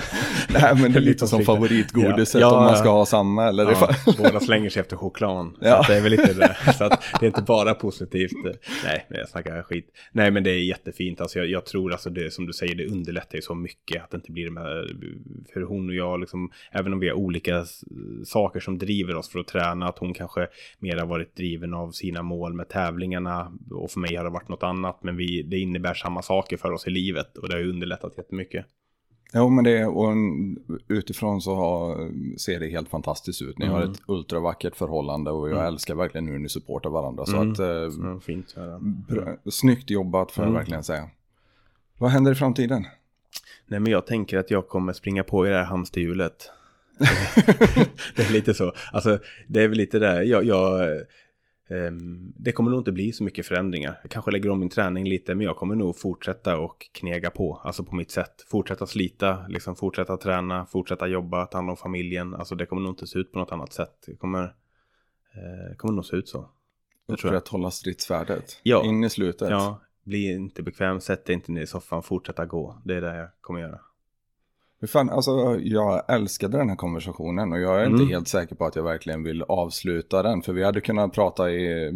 Nej 0.50 0.76
men 0.82 0.92
det 0.94 1.00
är 1.00 1.02
lite 1.02 1.28
som 1.28 1.42
favoritgodiset 1.44 2.42
Ja, 2.42 2.58
om 2.58 2.64
man 2.64 2.78
ska 2.78 2.90
ha 2.90 3.06
samma 3.06 3.48
eller. 3.48 3.64
Ja, 3.72 3.90
båda 4.18 4.40
slänger 4.40 4.70
sig 4.70 4.80
efter 4.80 4.96
chokladen. 4.98 5.52
Så 5.52 5.58
Ja. 5.68 5.86
det 5.88 5.96
är 5.96 6.02
väl 6.02 6.12
lite 6.12 6.34
det. 6.34 6.74
Så 6.78 6.84
att 6.84 7.04
det 7.20 7.26
är 7.26 7.28
inte 7.28 7.42
bara 7.42 7.74
positivt. 7.74 8.32
Nej, 8.86 9.06
men 9.10 9.20
jag 9.20 9.30
snackar 9.30 9.64
skit. 9.64 9.88
Nej, 10.12 10.32
men 10.32 10.44
det 10.44 10.50
är 10.52 10.64
jättefint. 10.64 11.22
Alltså 11.22 11.40
jag, 11.40 11.48
jag 11.48 11.66
tror 11.66 11.92
alltså 11.92 12.10
det 12.10 12.34
som 12.34 12.46
du 12.46 12.54
säger, 12.54 12.76
det 12.76 12.88
underlättar 12.88 13.36
ju 13.36 13.42
så 13.42 13.56
mycket 13.56 14.04
att 14.04 14.12
det 14.12 14.16
inte 14.18 14.32
blir 14.32 14.46
de 14.46 14.58
här, 14.58 14.96
för 15.54 15.62
hon 15.62 15.90
och 15.90 15.96
jag 15.96 16.20
liksom, 16.20 16.52
även 16.72 16.94
om 16.94 17.00
vi 17.00 17.10
har 17.10 17.16
olika 17.16 17.66
saker 18.26 18.60
som 18.60 18.78
driver 18.78 19.16
oss 19.16 19.30
för 19.30 19.40
att 19.40 19.48
träna, 19.48 19.88
att 19.88 20.00
hon 20.00 20.14
kanske 20.14 20.48
mer 20.80 20.98
har 20.98 21.06
varit 21.08 21.36
driven 21.36 21.74
av 21.74 21.92
sina 21.92 22.22
mål 22.22 22.54
med 22.54 22.70
tävlingarna 23.16 23.52
och 23.72 23.92
för 23.92 24.00
mig 24.00 24.16
har 24.16 24.24
det 24.24 24.30
varit 24.30 24.50
något 24.50 24.64
annat, 24.64 25.04
men 25.04 25.18
vi, 25.18 25.44
det 25.44 25.58
innebär 25.58 25.94
samma 25.94 26.22
saker 26.22 26.58
för 26.58 26.72
oss 26.72 26.88
i 26.88 26.90
livet 26.90 27.38
och 27.38 27.50
det 27.50 27.56
har 27.56 27.62
ju 27.62 27.70
underlättat 27.70 28.18
jättemycket. 28.18 28.66
Jo 29.34 29.50
men 29.50 29.64
det 29.64 29.86
och 29.86 30.14
utifrån 30.88 31.42
så 31.42 31.56
har, 31.56 32.10
ser 32.38 32.60
det 32.60 32.70
helt 32.70 32.90
fantastiskt 32.90 33.42
ut. 33.42 33.58
Ni 33.58 33.66
har 33.66 33.82
ett 33.82 34.02
ultravackert 34.08 34.76
förhållande 34.76 35.32
och 35.32 35.50
jag 35.50 35.68
älskar 35.68 35.96
verkligen 35.96 36.28
hur 36.28 36.40
ni 36.40 36.50
supportar 36.50 36.90
varandra. 36.90 37.26
Så 37.26 37.38
att, 37.38 37.60
eh, 37.60 38.20
fint. 38.20 38.56
Bra, 39.08 39.36
snyggt 39.50 39.90
jobbat 39.90 40.32
får 40.32 40.46
jag 40.46 40.52
verkligen 40.52 40.84
säga. 40.84 41.10
Vad 41.98 42.12
händer 42.12 42.32
i 42.32 42.36
framtiden? 42.36 42.86
Nej 43.68 43.80
men 43.80 43.92
jag 43.92 44.06
tänker 44.06 44.38
att 44.38 44.52
jag 44.52 44.68
kommer 44.68 44.94
springa 44.94 45.24
på 45.24 45.48
i 45.48 45.50
det 45.50 45.56
här 45.56 45.66
hamsterhjulet. 45.66 46.52
det 48.16 48.24
är 48.24 48.34
lite 48.34 48.54
så. 48.54 48.74
Alltså 48.94 49.20
det 49.48 49.64
är 49.64 49.68
väl 49.68 49.78
lite 49.78 50.00
där. 50.00 50.22
Jag, 50.22 50.44
jag, 50.44 50.82
det 52.38 52.52
kommer 52.52 52.72
nog 52.72 52.80
inte 52.80 52.92
bli 52.92 53.12
så 53.12 53.24
mycket 53.24 53.46
förändringar. 53.46 54.00
Jag 54.02 54.12
kanske 54.12 54.32
lägger 54.32 54.50
om 54.50 54.60
min 54.60 54.70
träning 54.70 55.10
lite 55.10 55.36
men 55.36 55.46
jag 55.46 55.56
kommer 55.56 55.76
nog 55.76 55.98
fortsätta 55.98 56.58
och 56.58 56.90
knega 56.92 57.30
på. 57.30 57.62
Alltså 57.64 57.84
på 57.84 57.96
mitt 57.96 58.12
sätt. 58.12 58.46
Fortsätta 58.48 58.86
slita, 58.86 59.48
liksom 59.48 59.76
fortsätta 59.76 60.18
träna, 60.18 60.66
fortsätta 60.66 61.08
jobba, 61.08 61.46
ta 61.46 61.58
hand 61.58 61.70
om 61.70 61.78
familjen. 61.78 62.34
Alltså 62.34 62.56
det 62.56 62.66
kommer 62.66 62.82
nog 62.82 62.92
inte 62.92 63.08
se 63.08 63.20
ut 63.20 63.32
på 63.32 63.40
något 63.40 63.52
annat 63.52 63.74
sätt. 63.74 64.04
Det 64.08 64.16
kommer, 64.16 64.44
eh, 65.34 65.70
det 65.70 65.76
kommer 65.78 65.94
nog 65.94 66.06
se 66.06 66.16
ut 66.16 66.30
så. 66.30 66.38
Tror 66.38 66.50
jag. 67.08 67.28
Upprätthålla 67.28 67.72
stridsvärdet. 67.72 68.60
Ja. 68.64 68.86
In 68.86 69.04
i 69.04 69.10
slutet. 69.10 69.50
Ja, 69.50 69.82
bli 70.04 70.32
inte 70.32 70.64
bekväm, 70.64 71.02
sätt 71.02 71.26
dig 71.26 71.34
inte 71.34 71.52
ner 71.52 71.62
i 71.62 71.68
soffan, 71.68 72.04
fortsätta 72.04 72.46
gå. 72.46 72.82
Det 72.86 72.96
är 72.96 73.02
det 73.02 73.16
jag 73.16 73.30
kommer 73.42 73.60
göra. 73.60 73.80
Fan, 74.88 75.10
alltså, 75.10 75.60
jag 75.62 76.02
älskade 76.08 76.58
den 76.58 76.70
här 76.70 76.76
konversationen 76.76 77.52
och 77.54 77.60
jag 77.60 77.82
är 77.82 77.86
Mm. 77.86 78.02
inte 78.02 78.14
helt 78.14 78.28
säker 78.28 78.56
på 78.56 78.66
att 78.66 78.76
jag 78.76 78.84
verkligen 78.84 79.24
vill 79.24 79.42
avsluta 79.44 80.24
den. 80.24 80.42
För 80.42 80.54
vi 80.54 80.64
hade 80.64 80.82
kunnat 80.82 81.14
prata 81.14 81.52
i 81.52 81.92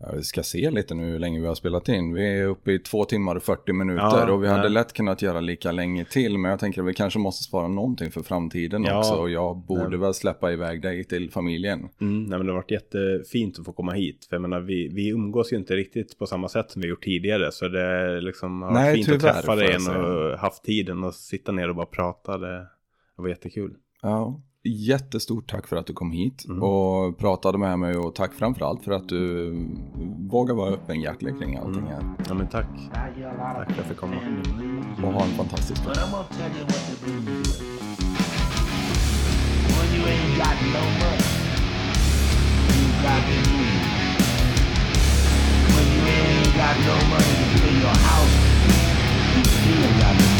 Ja, 0.00 0.08
Vi 0.16 0.22
ska 0.22 0.42
se 0.42 0.70
lite 0.70 0.94
nu 0.94 1.04
hur 1.04 1.18
länge 1.18 1.40
vi 1.40 1.46
har 1.46 1.54
spelat 1.54 1.88
in. 1.88 2.14
Vi 2.14 2.38
är 2.40 2.46
uppe 2.46 2.72
i 2.72 2.78
två 2.78 3.04
timmar 3.04 3.34
och 3.36 3.42
40 3.42 3.72
minuter 3.72 4.02
Ja, 4.02 4.32
och 4.32 4.42
vi 4.42 4.48
hade 4.48 4.62
nej. 4.62 4.70
lätt 4.70 4.92
kunnat 4.92 5.22
göra 5.22 5.40
lika 5.40 5.72
länge 5.72 6.04
till. 6.04 6.38
Men 6.38 6.50
jag 6.50 6.60
tänker 6.60 6.82
att 6.82 6.88
vi 6.88 6.94
kanske 6.94 7.18
måste 7.18 7.44
spara 7.44 7.68
någonting 7.68 8.10
för 8.10 8.22
framtiden 8.22 8.84
Ja. 8.84 8.98
också. 8.98 9.14
Och 9.14 9.30
jag 9.30 9.56
borde 9.56 9.96
väl 9.96 10.14
släppa 10.14 10.52
iväg 10.52 10.82
dig 10.82 11.04
till 11.04 11.30
familjen. 11.30 11.78
Mm, 12.00 12.22
nej, 12.24 12.38
men 12.38 12.46
det 12.46 12.52
har 12.52 12.58
varit 12.58 12.70
jättefint 12.70 13.58
att 13.58 13.64
få 13.64 13.72
komma 13.72 13.92
hit. 13.92 14.26
För 14.28 14.36
jag 14.36 14.42
menar, 14.42 14.60
vi, 14.60 14.88
vi 14.88 15.08
umgås 15.08 15.52
ju 15.52 15.56
inte 15.56 15.74
riktigt 15.76 16.18
på 16.18 16.26
samma 16.26 16.48
sätt 16.48 16.70
som 16.70 16.82
vi 16.82 16.88
gjort 16.88 17.04
tidigare. 17.04 17.52
Så 17.52 17.68
det 17.68 17.82
är 17.82 18.20
liksom, 18.20 18.62
har 18.62 18.70
varit 18.70 18.82
Nej, 18.84 18.94
fint 18.94 19.08
att 19.08 19.20
tyvärr, 19.20 19.32
träffa 19.32 19.52
får 19.52 19.56
dig 19.56 20.30
och 20.32 20.38
haft 20.38 20.64
tiden 20.64 21.04
att 21.04 21.14
sitta 21.14 21.52
ner 21.52 21.68
och 21.68 21.76
bara 21.76 21.86
prata. 21.86 22.38
Det, 22.38 22.56
det 23.16 23.22
var 23.22 23.28
jättekul. 23.28 23.74
Ja. 24.02 24.40
Jättestort 24.64 25.50
tack 25.50 25.66
för 25.66 25.76
att 25.76 25.86
du 25.86 25.92
kom 25.92 26.10
hit 26.12 26.44
Mm. 26.48 26.62
och 26.62 27.18
pratade 27.18 27.58
med 27.58 27.78
mig 27.78 27.96
och 27.96 28.14
tack 28.14 28.34
framförallt 28.34 28.84
för 28.84 28.92
att 28.92 29.08
du 29.08 29.50
vågar 30.30 30.54
vara 30.54 30.70
öppenhjärtig 30.70 31.38
kring 31.38 31.56
allting 31.56 31.86
här. 31.86 32.02
Ja 32.28 32.34
men 32.34 32.48
tack. 32.48 32.66
Tack 32.94 33.14
för 33.14 33.62
att 33.62 33.76
jag 33.76 33.86
fick 33.86 33.96
komma. 33.96 34.14
Och 35.02 35.12
ha 35.12 35.24
en 35.24 35.30
fantastisk 35.30 35.84
dag. 35.84 35.94
Got 46.58 46.76
no 46.86 46.94
money, 47.08 47.34
no 47.38 47.46
to 47.52 47.58
pay 47.62 47.74
your 47.78 47.96
house, 48.08 48.34
you 49.36 49.44
still 49.44 49.92
got 50.00 50.18
the 50.18 50.37